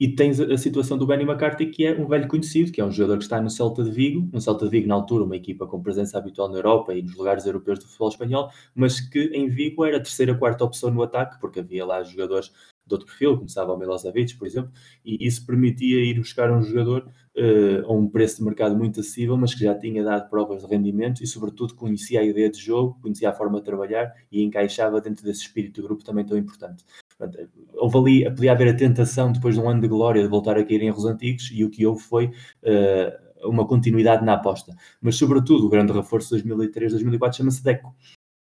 E 0.00 0.08
tens 0.08 0.40
a, 0.40 0.54
a 0.54 0.58
situação 0.58 0.96
do 0.96 1.06
Benny 1.06 1.24
McCarthy, 1.24 1.66
que 1.66 1.84
é 1.84 1.98
um 1.98 2.06
velho 2.06 2.26
conhecido, 2.28 2.72
que 2.72 2.80
é 2.80 2.84
um 2.84 2.90
jogador 2.90 3.18
que 3.18 3.24
está 3.24 3.40
no 3.40 3.50
Celta 3.50 3.84
de 3.84 3.90
Vigo, 3.90 4.28
no 4.32 4.40
Celta 4.40 4.64
de 4.64 4.70
Vigo 4.70 4.88
na 4.88 4.94
altura, 4.94 5.24
uma 5.24 5.36
equipa 5.36 5.66
com 5.66 5.82
presença 5.82 6.18
habitual 6.18 6.48
na 6.48 6.56
Europa 6.56 6.94
e 6.94 7.02
nos 7.02 7.14
lugares 7.14 7.44
europeus 7.44 7.78
do 7.78 7.86
futebol 7.86 8.08
espanhol, 8.08 8.50
mas 8.74 9.00
que 9.00 9.24
em 9.34 9.48
Vigo 9.48 9.84
era 9.84 9.98
a 9.98 10.00
terceira, 10.00 10.34
quarta 10.34 10.64
opção 10.64 10.90
no 10.90 11.02
ataque, 11.02 11.38
porque 11.40 11.60
havia 11.60 11.84
lá 11.84 12.02
jogadores 12.02 12.52
de 12.86 12.94
outro 12.94 13.06
perfil, 13.06 13.36
começava 13.36 13.72
o 13.72 13.78
Milosevic, 13.78 14.36
por 14.36 14.46
exemplo, 14.46 14.72
e 15.04 15.26
isso 15.26 15.46
permitia 15.46 16.04
ir 16.04 16.18
buscar 16.18 16.50
um 16.50 16.62
jogador 16.62 17.08
uh, 17.36 17.86
a 17.86 17.92
um 17.92 18.08
preço 18.08 18.38
de 18.38 18.44
mercado 18.44 18.76
muito 18.76 19.00
acessível, 19.00 19.36
mas 19.36 19.54
que 19.54 19.60
já 19.64 19.74
tinha 19.74 20.02
dado 20.02 20.28
provas 20.28 20.62
de 20.62 20.68
rendimento 20.68 21.22
e, 21.22 21.26
sobretudo, 21.26 21.74
conhecia 21.74 22.20
a 22.20 22.24
ideia 22.24 22.50
de 22.50 22.58
jogo, 22.58 22.98
conhecia 23.00 23.30
a 23.30 23.32
forma 23.32 23.58
de 23.58 23.64
trabalhar 23.64 24.12
e 24.30 24.42
encaixava 24.42 25.00
dentro 25.00 25.24
desse 25.24 25.42
espírito 25.42 25.80
de 25.80 25.86
grupo 25.86 26.04
também 26.04 26.24
tão 26.24 26.36
importante. 26.36 26.84
Portanto, 27.16 27.48
houve 27.74 27.98
ali, 27.98 28.34
podia 28.34 28.52
haver 28.52 28.68
a 28.68 28.76
tentação, 28.76 29.32
depois 29.32 29.54
de 29.54 29.60
um 29.60 29.68
ano 29.68 29.80
de 29.80 29.88
glória, 29.88 30.22
de 30.22 30.28
voltar 30.28 30.58
a 30.58 30.64
cair 30.64 30.82
em 30.82 30.88
erros 30.88 31.04
antigos, 31.04 31.50
e 31.52 31.64
o 31.64 31.70
que 31.70 31.86
houve 31.86 32.02
foi 32.02 32.26
uh, 32.26 33.48
uma 33.48 33.66
continuidade 33.66 34.24
na 34.24 34.34
aposta. 34.34 34.74
Mas, 35.00 35.16
sobretudo, 35.16 35.66
o 35.66 35.68
grande 35.68 35.92
reforço 35.92 36.36
de 36.36 36.42
2003-2004 36.42 37.36
chama-se 37.36 37.62
Deco, 37.62 37.94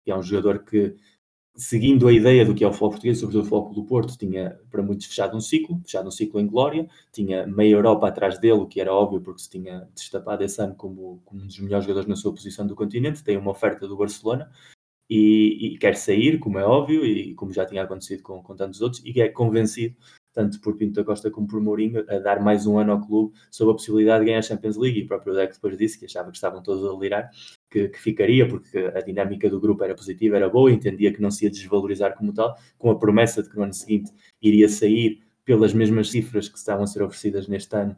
que 0.05 0.11
é 0.11 0.16
um 0.16 0.23
jogador 0.23 0.65
que 0.65 0.97
seguindo 1.55 2.09
a 2.09 2.12
ideia 2.12 2.45
do 2.45 2.55
que 2.55 2.65
é 2.65 2.66
o 2.66 2.70
futebol 2.70 2.91
português, 2.91 3.19
sobretudo 3.19 3.45
o 3.45 3.49
foco 3.49 3.74
do 3.74 3.85
Porto, 3.85 4.16
tinha 4.16 4.59
para 4.70 4.83
muitos 4.83 5.07
fechado 5.07 5.37
um 5.37 5.41
ciclo, 5.41 5.81
fechado 5.85 6.09
um 6.09 6.11
ciclo 6.11 6.41
em 6.41 6.47
glória, 6.47 6.89
tinha 7.12 7.47
meia 7.47 7.74
Europa 7.74 8.09
atrás 8.09 8.39
dele, 8.39 8.61
o 8.61 8.66
que 8.66 8.81
era 8.81 8.93
óbvio 8.93 9.20
porque 9.20 9.43
se 9.43 9.51
tinha 9.51 9.89
destapado 9.95 10.43
esse 10.43 10.61
ano 10.62 10.74
como, 10.74 11.20
como 11.24 11.43
um 11.43 11.47
dos 11.47 11.59
melhores 11.59 11.85
jogadores 11.85 12.09
na 12.09 12.16
sua 12.16 12.33
posição 12.33 12.66
do 12.66 12.74
continente, 12.74 13.23
tem 13.23 13.37
uma 13.37 13.51
oferta 13.51 13.87
do 13.87 13.97
Barcelona 13.97 14.51
e, 15.09 15.74
e 15.74 15.79
quer 15.79 15.95
sair, 15.97 16.39
como 16.39 16.59
é 16.59 16.65
óbvio, 16.65 17.05
e 17.05 17.35
como 17.35 17.53
já 17.53 17.66
tinha 17.66 17.83
acontecido 17.83 18.23
com, 18.23 18.43
com 18.43 18.57
tantos 18.57 18.81
outros, 18.81 19.03
e 19.05 19.20
é 19.20 19.29
convencido 19.29 19.97
tanto 20.33 20.61
por 20.61 20.77
Pinto 20.77 20.95
da 20.95 21.05
Costa 21.05 21.31
como 21.31 21.47
por 21.47 21.61
Mourinho, 21.61 22.05
a 22.09 22.19
dar 22.19 22.41
mais 22.41 22.66
um 22.66 22.79
ano 22.79 22.93
ao 22.93 23.01
clube 23.01 23.35
sob 23.51 23.70
a 23.70 23.74
possibilidade 23.74 24.20
de 24.20 24.27
ganhar 24.27 24.39
a 24.39 24.43
Champions 24.43 24.77
League. 24.77 25.01
E 25.01 25.05
o 25.05 25.07
próprio 25.07 25.35
Deck 25.35 25.55
depois 25.55 25.77
disse 25.77 25.99
que 25.99 26.07
achava 26.07 26.31
que 26.31 26.37
estavam 26.37 26.62
todos 26.62 26.85
a 26.85 26.93
delirar, 26.93 27.31
que, 27.73 27.89
que, 27.89 27.99
ficaria, 27.99 28.47
porque 28.47 28.78
a 28.78 29.01
dinâmica 29.01 29.49
do 29.49 29.59
grupo 29.59 29.82
era 29.82 29.94
positiva, 29.94 30.36
era 30.36 30.49
boa, 30.49 30.70
entendia 30.70 31.12
que 31.12 31.23
não 31.23 31.31
se 31.31 31.44
ia 31.44 31.51
desvalorizar 31.51 32.15
como 32.15 32.32
tal, 32.32 32.57
com 32.77 32.90
a 32.90 32.99
promessa 32.99 33.43
de 33.43 33.49
que 33.49 33.57
no 33.57 33.62
ano 33.62 33.73
seguinte 33.73 34.12
iria 34.40 34.69
sair 34.69 35.23
pelas 35.44 35.73
mesmas 35.73 36.11
cifras 36.11 36.49
que 36.49 36.59
estavam 36.59 36.85
a 36.85 36.86
ser 36.86 37.03
oferecidas 37.03 37.49
neste 37.49 37.74
ano, 37.74 37.97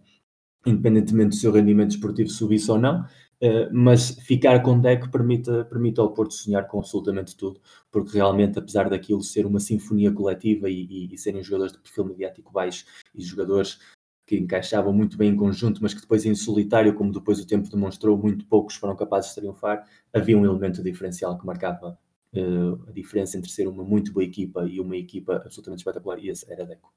independentemente 0.65 1.31
do 1.31 1.35
seu 1.35 1.53
rendimento 1.53 1.91
esportivo 1.91 2.29
subisse 2.29 2.71
ou 2.71 2.79
não. 2.79 3.05
Uh, 3.43 3.69
mas 3.73 4.11
ficar 4.21 4.63
com 4.63 4.81
Deco 4.81 5.11
permite, 5.11 5.51
permite 5.69 6.01
ao 6.01 6.15
Porto 6.15 6.33
sonhar 6.33 6.67
com 6.69 6.79
absolutamente 6.79 7.37
tudo, 7.37 7.61
porque 7.91 8.17
realmente, 8.17 8.59
apesar 8.59 8.89
daquilo 8.89 9.23
ser 9.23 9.45
uma 9.45 9.59
sinfonia 9.59 10.13
coletiva 10.13 10.71
e, 10.71 10.87
e, 10.89 11.13
e 11.13 11.19
serem 11.19 11.43
jogadores 11.43 11.73
de 11.73 11.81
perfil 11.81 12.05
mediático 12.05 12.53
baixo 12.53 12.87
e 13.15 13.23
jogadores 13.23 13.81
que 14.27 14.37
encaixavam 14.37 14.93
muito 14.93 15.17
bem 15.17 15.31
em 15.31 15.37
conjunto, 15.37 15.83
mas 15.83 15.93
que 15.93 16.01
depois 16.01 16.25
em 16.25 16.35
solitário, 16.35 16.95
como 16.95 17.13
depois 17.13 17.39
o 17.41 17.47
tempo 17.47 17.69
demonstrou, 17.69 18.17
muito 18.17 18.47
poucos 18.47 18.77
foram 18.77 18.97
capazes 18.97 19.31
de 19.31 19.41
triunfar, 19.41 19.87
havia 20.13 20.37
um 20.37 20.45
elemento 20.45 20.83
diferencial 20.83 21.39
que 21.39 21.47
marcava 21.47 21.99
uh, 22.35 22.89
a 22.89 22.93
diferença 22.93 23.37
entre 23.37 23.51
ser 23.51 23.69
uma 23.69 23.85
muito 23.85 24.13
boa 24.13 24.25
equipa 24.25 24.67
e 24.67 24.81
uma 24.81 24.97
equipa 24.97 25.37
absolutamente 25.37 25.81
espetacular, 25.81 26.19
e 26.19 26.31
esse 26.31 26.51
era 26.51 26.65
Deco. 26.65 26.93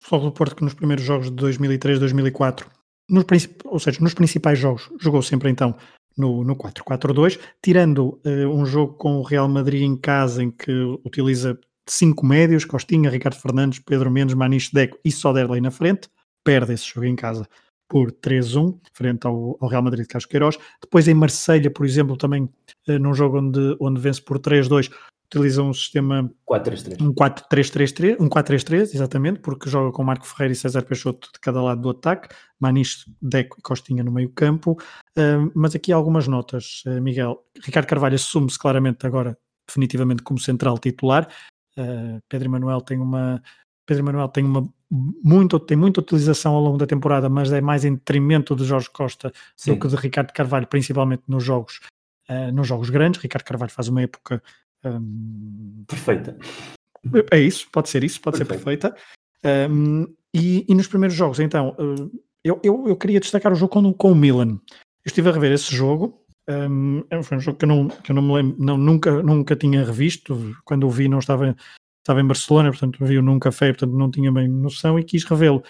Futebol 0.00 0.30
do 0.30 0.32
Porto 0.32 0.56
que 0.56 0.64
nos 0.64 0.74
primeiros 0.74 1.04
jogos 1.04 1.26
de 1.26 1.36
2003, 1.36 1.98
2004, 1.98 2.70
nos, 3.10 3.24
ou 3.64 3.78
seja, 3.78 4.00
nos 4.00 4.14
principais 4.14 4.58
jogos, 4.58 4.90
jogou 4.98 5.22
sempre 5.22 5.50
então 5.50 5.76
no, 6.16 6.42
no 6.44 6.56
4-4-2, 6.56 7.38
tirando 7.62 8.20
uh, 8.24 8.48
um 8.48 8.64
jogo 8.64 8.94
com 8.94 9.18
o 9.18 9.22
Real 9.22 9.48
Madrid 9.48 9.82
em 9.82 9.96
casa 9.96 10.42
em 10.42 10.50
que 10.50 10.72
utiliza 11.04 11.58
cinco 11.88 12.24
médios, 12.24 12.64
Costinha, 12.64 13.10
Ricardo 13.10 13.36
Fernandes, 13.36 13.78
Pedro 13.78 14.10
Mendes, 14.10 14.34
Maniche 14.34 14.70
Deco 14.72 14.98
e 15.04 15.10
Soderley 15.10 15.60
na 15.60 15.70
frente, 15.70 16.08
perde 16.44 16.72
esse 16.74 16.86
jogo 16.86 17.06
em 17.06 17.16
casa 17.16 17.48
por 17.88 18.12
3-1, 18.12 18.78
frente 18.92 19.26
ao, 19.26 19.56
ao, 19.60 19.68
Real 19.68 19.82
Madrid 19.82 20.02
de 20.02 20.08
Carlos 20.08 20.26
Queiroz. 20.26 20.58
Depois 20.80 21.08
em 21.08 21.14
Marselha, 21.14 21.70
por 21.70 21.86
exemplo, 21.86 22.16
também 22.16 22.44
uh, 22.44 22.98
num 22.98 23.14
jogo 23.14 23.38
onde, 23.38 23.76
onde 23.80 24.00
vence 24.00 24.20
por 24.20 24.38
3-2, 24.38 24.90
utiliza 25.26 25.62
um 25.62 25.72
sistema 25.72 26.30
4-3-3. 26.48 27.02
Um 27.02 27.14
4-3-3, 27.14 28.16
um 28.20 28.28
4-3-3, 28.28 28.94
exatamente, 28.94 29.40
porque 29.40 29.70
joga 29.70 29.92
com 29.92 30.04
Marco 30.04 30.26
Ferreira 30.26 30.52
e 30.52 30.56
César 30.56 30.82
Peixoto 30.82 31.30
de 31.32 31.40
cada 31.40 31.62
lado 31.62 31.80
do 31.80 31.90
ataque, 31.90 32.28
Maniche, 32.58 33.04
Deco 33.20 33.56
e 33.58 33.62
Costinha 33.62 34.04
no 34.04 34.12
meio 34.12 34.30
campo. 34.30 34.72
Uh, 35.16 35.50
mas 35.54 35.74
aqui 35.74 35.92
algumas 35.92 36.28
notas, 36.28 36.82
uh, 36.86 37.00
Miguel. 37.00 37.42
Ricardo 37.62 37.86
Carvalho 37.86 38.14
assume-se 38.14 38.58
claramente 38.58 39.06
agora 39.06 39.38
definitivamente 39.66 40.22
como 40.22 40.38
central 40.38 40.78
titular. 40.78 41.28
Uh, 41.78 42.20
Pedro 42.28 42.48
Emanuel 42.48 42.80
tem 42.80 42.98
uma 42.98 43.40
Pedro 43.86 44.02
Emanuel 44.02 44.28
tem 44.28 44.44
uma 44.44 44.68
muito, 44.90 45.58
tem 45.60 45.76
muita 45.76 46.00
utilização 46.00 46.54
ao 46.54 46.62
longo 46.62 46.76
da 46.78 46.86
temporada, 46.86 47.28
mas 47.28 47.52
é 47.52 47.60
mais 47.60 47.84
em 47.84 47.94
detrimento 47.94 48.54
de 48.56 48.64
Jorge 48.64 48.90
Costa 48.90 49.32
Sim. 49.56 49.74
do 49.74 49.80
que 49.80 49.88
de 49.88 49.96
Ricardo 49.96 50.32
Carvalho, 50.32 50.66
principalmente 50.66 51.22
nos 51.28 51.44
jogos, 51.44 51.80
uh, 52.28 52.52
nos 52.52 52.66
jogos 52.66 52.90
grandes. 52.90 53.20
Ricardo 53.20 53.44
Carvalho 53.44 53.70
faz 53.70 53.88
uma 53.88 54.02
época 54.02 54.42
um, 54.84 55.84
perfeita. 55.86 56.36
É 57.30 57.38
isso, 57.38 57.68
pode 57.70 57.88
ser 57.88 58.02
isso, 58.04 58.20
pode 58.20 58.38
ser 58.38 58.44
perfeita. 58.44 58.94
Um, 59.70 60.06
e, 60.34 60.66
e, 60.68 60.74
nos 60.74 60.86
primeiros 60.86 61.16
jogos, 61.16 61.38
então, 61.40 61.76
uh, 61.78 62.10
eu, 62.44 62.60
eu, 62.62 62.88
eu, 62.88 62.96
queria 62.96 63.20
destacar 63.20 63.52
o 63.52 63.56
jogo 63.56 63.72
com, 63.72 63.92
com 63.94 64.12
o 64.12 64.14
Milan. 64.14 64.58
Eu 64.70 65.06
estive 65.06 65.28
a 65.28 65.32
rever 65.32 65.52
esse 65.52 65.74
jogo 65.74 66.22
um, 66.48 67.04
é 67.10 67.22
foi 67.22 67.36
um 67.36 67.40
jogo 67.40 67.58
que 67.58 67.64
eu 67.64 67.68
não, 67.68 67.88
que 67.88 68.10
eu 68.10 68.14
não 68.14 68.22
me 68.22 68.34
lembro, 68.34 68.56
não, 68.58 68.76
nunca, 68.78 69.22
nunca 69.22 69.54
tinha 69.54 69.84
revisto. 69.84 70.56
Quando 70.64 70.86
o 70.86 70.90
vi, 70.90 71.08
não 71.08 71.18
estava, 71.18 71.54
estava 72.00 72.20
em 72.20 72.26
Barcelona, 72.26 72.70
portanto, 72.70 73.04
vi-o 73.04 73.22
num 73.22 73.38
café, 73.38 73.72
portanto, 73.72 73.92
não 73.92 74.10
tinha 74.10 74.32
bem 74.32 74.48
noção 74.48 74.98
e 74.98 75.04
quis 75.04 75.24
revê-lo. 75.24 75.62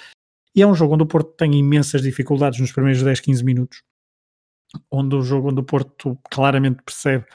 E 0.55 0.63
é 0.63 0.67
um 0.67 0.75
jogo 0.75 0.95
onde 0.95 1.03
o 1.03 1.07
Porto 1.07 1.33
tem 1.37 1.55
imensas 1.55 2.03
dificuldades 2.03 2.61
nos 2.61 2.73
primeiros 2.73 3.03
10, 3.03 3.21
15 3.21 3.45
minutos. 3.45 3.83
Onde 4.91 5.17
o 5.17 5.23
jogo 5.23 5.51
onde 5.51 5.61
o 5.61 5.65
Porto 5.65 6.19
claramente 6.31 6.83
percebe 6.83 7.27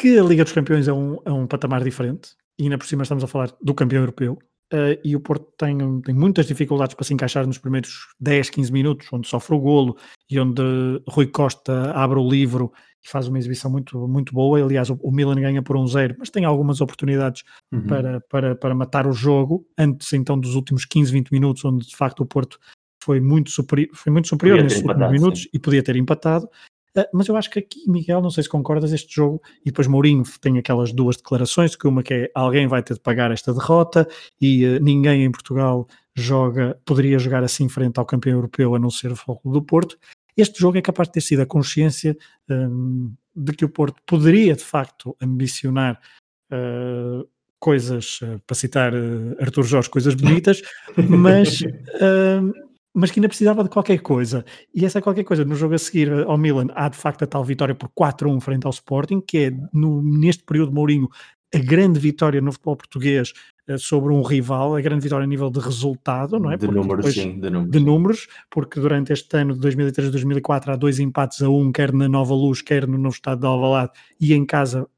que 0.00 0.18
a 0.18 0.22
Liga 0.22 0.44
dos 0.44 0.52
Campeões 0.52 0.88
é 0.88 0.92
um, 0.92 1.18
é 1.24 1.32
um 1.32 1.46
patamar 1.46 1.82
diferente. 1.82 2.36
E 2.58 2.64
ainda 2.64 2.78
por 2.78 2.86
cima 2.86 3.02
estamos 3.02 3.24
a 3.24 3.26
falar 3.26 3.52
do 3.60 3.74
campeão 3.74 4.02
europeu. 4.02 4.38
Uh, 4.74 4.98
e 5.04 5.14
o 5.14 5.20
Porto 5.20 5.46
tem, 5.56 5.78
tem 6.00 6.12
muitas 6.12 6.46
dificuldades 6.46 6.96
para 6.96 7.04
se 7.04 7.14
encaixar 7.14 7.46
nos 7.46 7.58
primeiros 7.58 8.08
10, 8.18 8.50
15 8.50 8.72
minutos, 8.72 9.06
onde 9.12 9.28
sofre 9.28 9.54
o 9.54 9.60
golo 9.60 9.96
e 10.28 10.40
onde 10.40 10.62
Rui 11.08 11.28
Costa 11.28 11.92
abre 11.92 12.18
o 12.18 12.28
livro 12.28 12.72
e 13.04 13.08
faz 13.08 13.28
uma 13.28 13.38
exibição 13.38 13.70
muito, 13.70 14.08
muito 14.08 14.34
boa. 14.34 14.60
Aliás, 14.60 14.90
o, 14.90 14.94
o 15.00 15.12
Milan 15.12 15.36
ganha 15.36 15.62
por 15.62 15.76
um 15.76 15.86
zero, 15.86 16.16
mas 16.18 16.28
tem 16.28 16.44
algumas 16.44 16.80
oportunidades 16.80 17.44
uhum. 17.72 17.86
para, 17.86 18.20
para, 18.22 18.56
para 18.56 18.74
matar 18.74 19.06
o 19.06 19.12
jogo, 19.12 19.64
antes 19.78 20.12
então 20.12 20.36
dos 20.36 20.56
últimos 20.56 20.84
15, 20.84 21.12
20 21.12 21.30
minutos, 21.30 21.64
onde 21.64 21.86
de 21.86 21.94
facto 21.94 22.20
o 22.20 22.26
Porto 22.26 22.58
foi 23.00 23.20
muito, 23.20 23.50
superi 23.50 23.88
foi 23.94 24.10
muito 24.10 24.26
superior 24.26 24.60
nesses 24.60 24.82
últimos 24.82 25.12
minutos 25.12 25.42
sim. 25.42 25.50
e 25.52 25.58
podia 25.60 25.84
ter 25.84 25.94
empatado. 25.94 26.48
Uh, 26.96 27.04
mas 27.12 27.26
eu 27.26 27.36
acho 27.36 27.50
que 27.50 27.58
aqui, 27.58 27.88
Miguel, 27.88 28.22
não 28.22 28.30
sei 28.30 28.42
se 28.44 28.48
concordas, 28.48 28.92
este 28.92 29.14
jogo, 29.14 29.42
e 29.62 29.66
depois 29.66 29.86
Mourinho 29.86 30.22
tem 30.40 30.58
aquelas 30.58 30.92
duas 30.92 31.16
declarações, 31.16 31.74
que 31.74 31.88
uma 31.88 32.02
que 32.02 32.14
é 32.14 32.30
alguém 32.34 32.66
vai 32.66 32.82
ter 32.82 32.94
de 32.94 33.00
pagar 33.00 33.30
esta 33.32 33.52
derrota 33.52 34.08
e 34.40 34.64
uh, 34.64 34.80
ninguém 34.82 35.24
em 35.24 35.30
Portugal 35.30 35.86
joga, 36.14 36.78
poderia 36.84 37.18
jogar 37.18 37.42
assim 37.42 37.68
frente 37.68 37.98
ao 37.98 38.06
campeão 38.06 38.36
europeu 38.36 38.74
a 38.74 38.78
não 38.78 38.90
ser 38.90 39.10
o 39.10 39.16
Foco 39.16 39.50
do 39.50 39.62
Porto. 39.62 39.98
Este 40.36 40.60
jogo 40.60 40.78
é 40.78 40.82
capaz 40.82 41.08
de 41.08 41.14
ter 41.14 41.20
sido 41.20 41.42
a 41.42 41.46
consciência 41.46 42.16
um, 42.48 43.12
de 43.34 43.52
que 43.52 43.64
o 43.64 43.68
Porto 43.68 44.00
poderia 44.06 44.54
de 44.54 44.64
facto 44.64 45.16
ambicionar 45.20 46.00
uh, 46.52 47.28
coisas, 47.58 48.20
para 48.46 48.54
citar 48.54 48.92
Arthur 49.40 49.62
Jorge, 49.64 49.88
coisas 49.88 50.14
bonitas, 50.14 50.60
mas 51.08 51.62
hum, 51.62 52.52
mas 52.94 53.10
que 53.10 53.18
ainda 53.18 53.28
precisava 53.28 53.64
de 53.64 53.68
qualquer 53.68 53.98
coisa. 53.98 54.44
E 54.72 54.84
essa 54.84 55.02
qualquer 55.02 55.24
coisa, 55.24 55.44
no 55.44 55.56
jogo 55.56 55.74
a 55.74 55.78
seguir 55.78 56.12
ao 56.12 56.38
Milan, 56.38 56.68
há 56.74 56.88
de 56.88 56.96
facto 56.96 57.24
a 57.24 57.26
tal 57.26 57.44
vitória 57.44 57.74
por 57.74 57.88
4-1 57.88 58.40
frente 58.40 58.66
ao 58.66 58.70
Sporting, 58.70 59.20
que 59.20 59.38
é, 59.38 59.52
no, 59.72 60.00
neste 60.00 60.44
período 60.44 60.72
Mourinho, 60.72 61.08
a 61.52 61.58
grande 61.58 61.98
vitória 61.98 62.40
no 62.40 62.52
futebol 62.52 62.76
português 62.76 63.32
uh, 63.68 63.78
sobre 63.78 64.12
um 64.12 64.22
rival, 64.22 64.76
a 64.76 64.80
grande 64.80 65.02
vitória 65.02 65.24
a 65.24 65.26
nível 65.26 65.50
de 65.50 65.60
resultado, 65.60 66.38
não 66.38 66.50
é? 66.50 66.56
De 66.56 66.66
números, 66.66 67.04
depois, 67.04 67.14
sim, 67.14 67.40
de 67.40 67.50
números. 67.50 67.70
De 67.70 67.80
números, 67.80 68.28
porque 68.50 68.80
durante 68.80 69.12
este 69.12 69.36
ano 69.36 69.54
de 69.54 69.60
2003 69.60 70.10
2004 70.10 70.72
há 70.72 70.76
dois 70.76 70.98
empates 71.00 71.42
a 71.42 71.48
um, 71.48 71.72
quer 71.72 71.92
na 71.92 72.08
Nova 72.08 72.34
Luz, 72.34 72.62
quer 72.62 72.86
no 72.86 72.98
novo 72.98 73.14
estado 73.14 73.40
de 73.40 73.46
Alvalade, 73.46 73.92
e 74.20 74.34
em 74.34 74.44
casa 74.46 74.88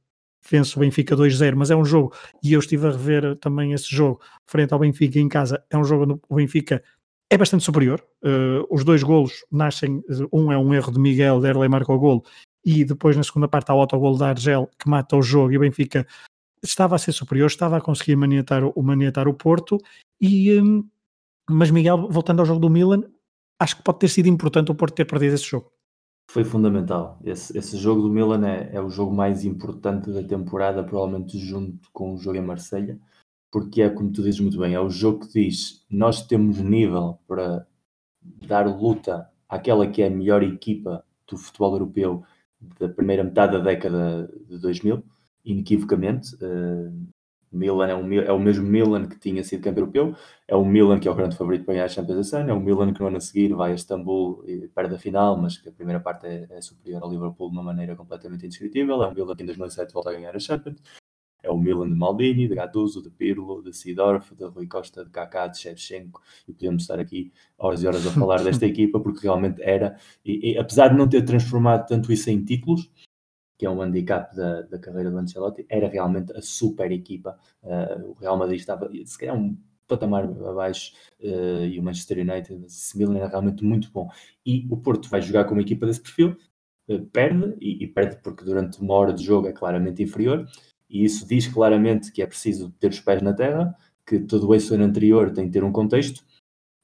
vence 0.48 0.77
o 0.77 0.81
Benfica 0.81 1.16
2-0, 1.16 1.55
mas 1.56 1.70
é 1.70 1.77
um 1.77 1.85
jogo, 1.85 2.14
e 2.43 2.52
eu 2.52 2.60
estive 2.60 2.86
a 2.86 2.90
rever 2.90 3.36
também 3.36 3.73
esse 3.73 3.94
jogo, 3.94 4.20
frente 4.47 4.73
ao 4.73 4.78
Benfica 4.78 5.18
em 5.18 5.28
casa, 5.28 5.62
é 5.68 5.77
um 5.77 5.85
jogo 5.85 6.05
onde 6.05 6.20
o 6.28 6.36
Benfica 6.36 6.82
é 7.31 7.36
bastante 7.36 7.65
superior. 7.65 8.03
Uh, 8.23 8.66
os 8.70 8.85
dois 8.85 9.03
golos 9.03 9.44
nascem, 9.51 10.03
um 10.32 10.51
é 10.53 10.59
um 10.59 10.73
erro 10.73 10.93
de 10.93 10.98
Miguel, 10.98 11.40
Derlei 11.40 11.69
marca 11.69 11.93
o 11.93 11.98
golo, 11.98 12.24
e 12.65 12.85
depois 12.85 13.16
na 13.16 13.23
segunda 13.23 13.48
parte 13.48 13.70
há 13.70 13.74
o 13.74 13.81
autogolo 13.81 14.19
da 14.19 14.28
Argel 14.28 14.69
que 14.78 14.89
mata 14.89 15.16
o 15.16 15.23
jogo 15.23 15.53
e 15.53 15.57
o 15.57 15.61
Benfica 15.61 16.07
estava 16.62 16.97
a 16.97 16.98
ser 16.98 17.12
superior, 17.12 17.47
estava 17.47 17.77
a 17.77 17.81
conseguir 17.81 18.16
maniatar, 18.16 18.62
maniatar 18.77 19.28
o 19.28 19.35
Porto, 19.35 19.78
e, 20.20 20.61
um, 20.61 20.89
mas 21.48 21.70
Miguel, 21.70 22.09
voltando 22.09 22.40
ao 22.40 22.47
jogo 22.47 22.61
do 22.61 22.70
Milan, 22.70 23.05
acho 23.59 23.77
que 23.77 23.82
pode 23.82 23.98
ter 23.98 24.09
sido 24.09 24.28
importante 24.28 24.70
o 24.70 24.74
Porto 24.74 24.94
ter 24.94 25.05
perdido 25.05 25.35
esse 25.35 25.44
jogo. 25.44 25.70
Foi 26.28 26.43
fundamental. 26.43 27.20
Esse, 27.24 27.57
esse 27.57 27.77
jogo 27.77 28.03
do 28.03 28.11
Milan 28.11 28.44
é, 28.47 28.70
é, 28.73 28.81
o 28.81 28.90
jogo 28.90 29.15
mais 29.15 29.44
importante 29.44 30.11
da 30.11 30.23
temporada, 30.24 30.82
provavelmente 30.82 31.39
junto 31.39 31.89
com 31.93 32.15
o 32.15 32.19
jogo 32.19 32.36
em 32.36 32.43
Marselha 32.43 32.98
porque 33.51 33.82
é 33.82 33.90
como 33.90 34.12
tu 34.12 34.23
dizes 34.23 34.40
muito 34.40 34.59
bem, 34.59 34.74
é 34.74 34.81
o 34.81 34.90
jogo 34.90 35.27
que 35.27 35.32
diz 35.32 35.85
nós 35.90 36.27
temos 36.27 36.59
nível 36.59 37.18
para 37.27 37.66
dar 38.47 38.66
luta 38.66 39.31
àquela 39.48 39.86
que 39.86 40.02
é 40.02 40.09
a 40.09 40.10
melhor 40.10 40.43
equipa 40.43 41.05
do 41.28 41.36
futebol 41.36 41.73
europeu 41.73 42.24
da 42.78 42.89
primeira 42.89 43.24
metade 43.24 43.52
da 43.52 43.59
década 43.59 44.28
de 44.48 44.59
2000, 44.59 45.02
inequivocamente. 45.44 46.35
Uh, 46.36 47.06
Milan 47.52 47.89
é, 47.89 47.94
um, 47.94 48.12
é, 48.12 48.32
o 48.32 48.39
mesmo 48.39 48.66
Milan 48.66 49.09
que 49.09 49.18
tinha 49.18 49.43
sido 49.43 49.62
campeão 49.62 49.85
europeu, 49.85 50.16
é 50.47 50.55
o 50.55 50.64
Milan 50.64 50.98
que 50.98 51.09
é 51.09 51.10
o 51.10 51.14
grande 51.14 51.36
favorito 51.36 51.64
para 51.64 51.74
ganhar 51.74 51.86
a 51.86 51.89
Champions 51.89 52.32
League, 52.32 52.51
é 52.51 52.52
o 52.52 52.60
Milan 52.60 52.93
que 52.93 53.01
no 53.01 53.06
ano 53.06 53.16
a 53.16 53.20
seguir 53.20 53.55
vai 53.55 53.73
a 53.73 53.74
Istambul 53.74 54.44
e 54.47 54.68
perde 54.68 54.94
a 54.94 54.98
final, 54.98 55.36
mas 55.36 55.56
que 55.56 55.68
a 55.68 55.73
primeira 55.73 56.01
parte 56.01 56.27
é, 56.27 56.47
é 56.51 56.60
superior 56.60 57.02
ao 57.02 57.10
Liverpool 57.10 57.48
de 57.48 57.56
uma 57.56 57.62
maneira 57.62 57.97
completamente 57.97 58.44
indescritível, 58.44 59.02
é 59.02 59.09
o 59.09 59.14
Milan 59.14 59.35
que 59.35 59.43
em 59.43 59.47
2007 59.47 59.93
volta 59.94 60.10
a 60.10 60.12
ganhar 60.12 60.35
a 60.35 60.39
Champions, 60.39 60.82
é 61.43 61.51
o 61.51 61.57
Milan 61.57 61.89
de 61.89 61.95
Maldini, 61.95 62.49
de 62.49 62.55
Gattuso, 62.55 63.03
de 63.03 63.11
Pirlo, 63.11 63.63
de 63.63 63.73
Sidorf, 63.73 64.35
de 64.35 64.45
Rui 64.45 64.67
Costa, 64.67 65.05
de 65.05 65.11
Kaká, 65.11 65.47
de 65.47 65.59
Shevchenko, 65.59 66.21
e 66.49 66.53
podemos 66.53 66.83
estar 66.83 66.99
aqui 66.99 67.33
horas 67.59 67.83
e 67.83 67.87
horas 67.87 68.07
a 68.07 68.11
falar 68.11 68.43
desta 68.43 68.67
equipa, 68.67 68.99
porque 69.01 69.21
realmente 69.23 69.63
era, 69.63 69.97
e, 70.25 70.53
e, 70.53 70.59
apesar 70.59 70.89
de 70.89 70.97
não 70.97 71.09
ter 71.09 71.23
transformado 71.23 71.87
tanto 71.87 72.13
isso 72.13 72.31
em 72.31 72.45
títulos, 72.45 72.91
que 73.59 73.65
é 73.65 73.71
um 73.71 73.81
handicap 73.81 74.35
da, 74.37 74.63
da 74.63 74.79
carreira 74.79 75.11
do 75.11 75.19
Ancelotti, 75.19 75.65
era 75.69 75.89
realmente 75.89 76.33
a 76.37 76.43
super 76.43 76.93
equipa. 76.93 77.39
Uh, 77.63 78.11
o 78.11 78.13
Real 78.15 78.37
Madrid 78.37 78.59
estava, 78.59 78.91
se 79.05 79.19
calhar, 79.19 79.37
um 79.37 79.57
patamar 79.87 80.25
abaixo 80.25 80.93
uh, 81.21 81.65
e 81.65 81.79
o 81.79 81.83
Manchester 81.83 82.19
United, 82.19 82.67
esse 82.67 82.99
Milan 82.99 83.17
era 83.17 83.29
realmente 83.29 83.65
muito 83.65 83.91
bom. 83.91 84.09
E 84.45 84.67
o 84.71 84.77
Porto 84.77 85.09
vai 85.09 85.23
jogar 85.23 85.45
com 85.45 85.53
uma 85.53 85.63
equipa 85.63 85.87
desse 85.87 86.03
perfil, 86.03 86.37
uh, 86.89 87.07
perde, 87.07 87.57
e, 87.61 87.85
e, 87.85 87.87
perde 87.87 88.17
porque 88.23 88.45
durante 88.45 88.81
uma 88.81 88.95
hora 88.95 89.13
de 89.13 89.25
jogo 89.25 89.49
é 89.49 89.53
claramente 89.53 90.03
inferior, 90.03 90.47
e 90.89 91.05
isso 91.05 91.27
diz 91.27 91.47
claramente 91.47 92.13
que 92.13 92.23
é 92.23 92.27
preciso 92.27 92.71
ter 92.81 92.91
os 92.91 93.01
pés 93.01 93.23
na 93.23 93.33
terra, 93.33 93.75
que 94.07 94.21
todo 94.21 94.55
esse 94.55 94.73
ano 94.75 94.85
anterior 94.85 95.33
tem 95.33 95.47
que 95.47 95.53
ter 95.53 95.65
um 95.65 95.73
contexto, 95.73 96.25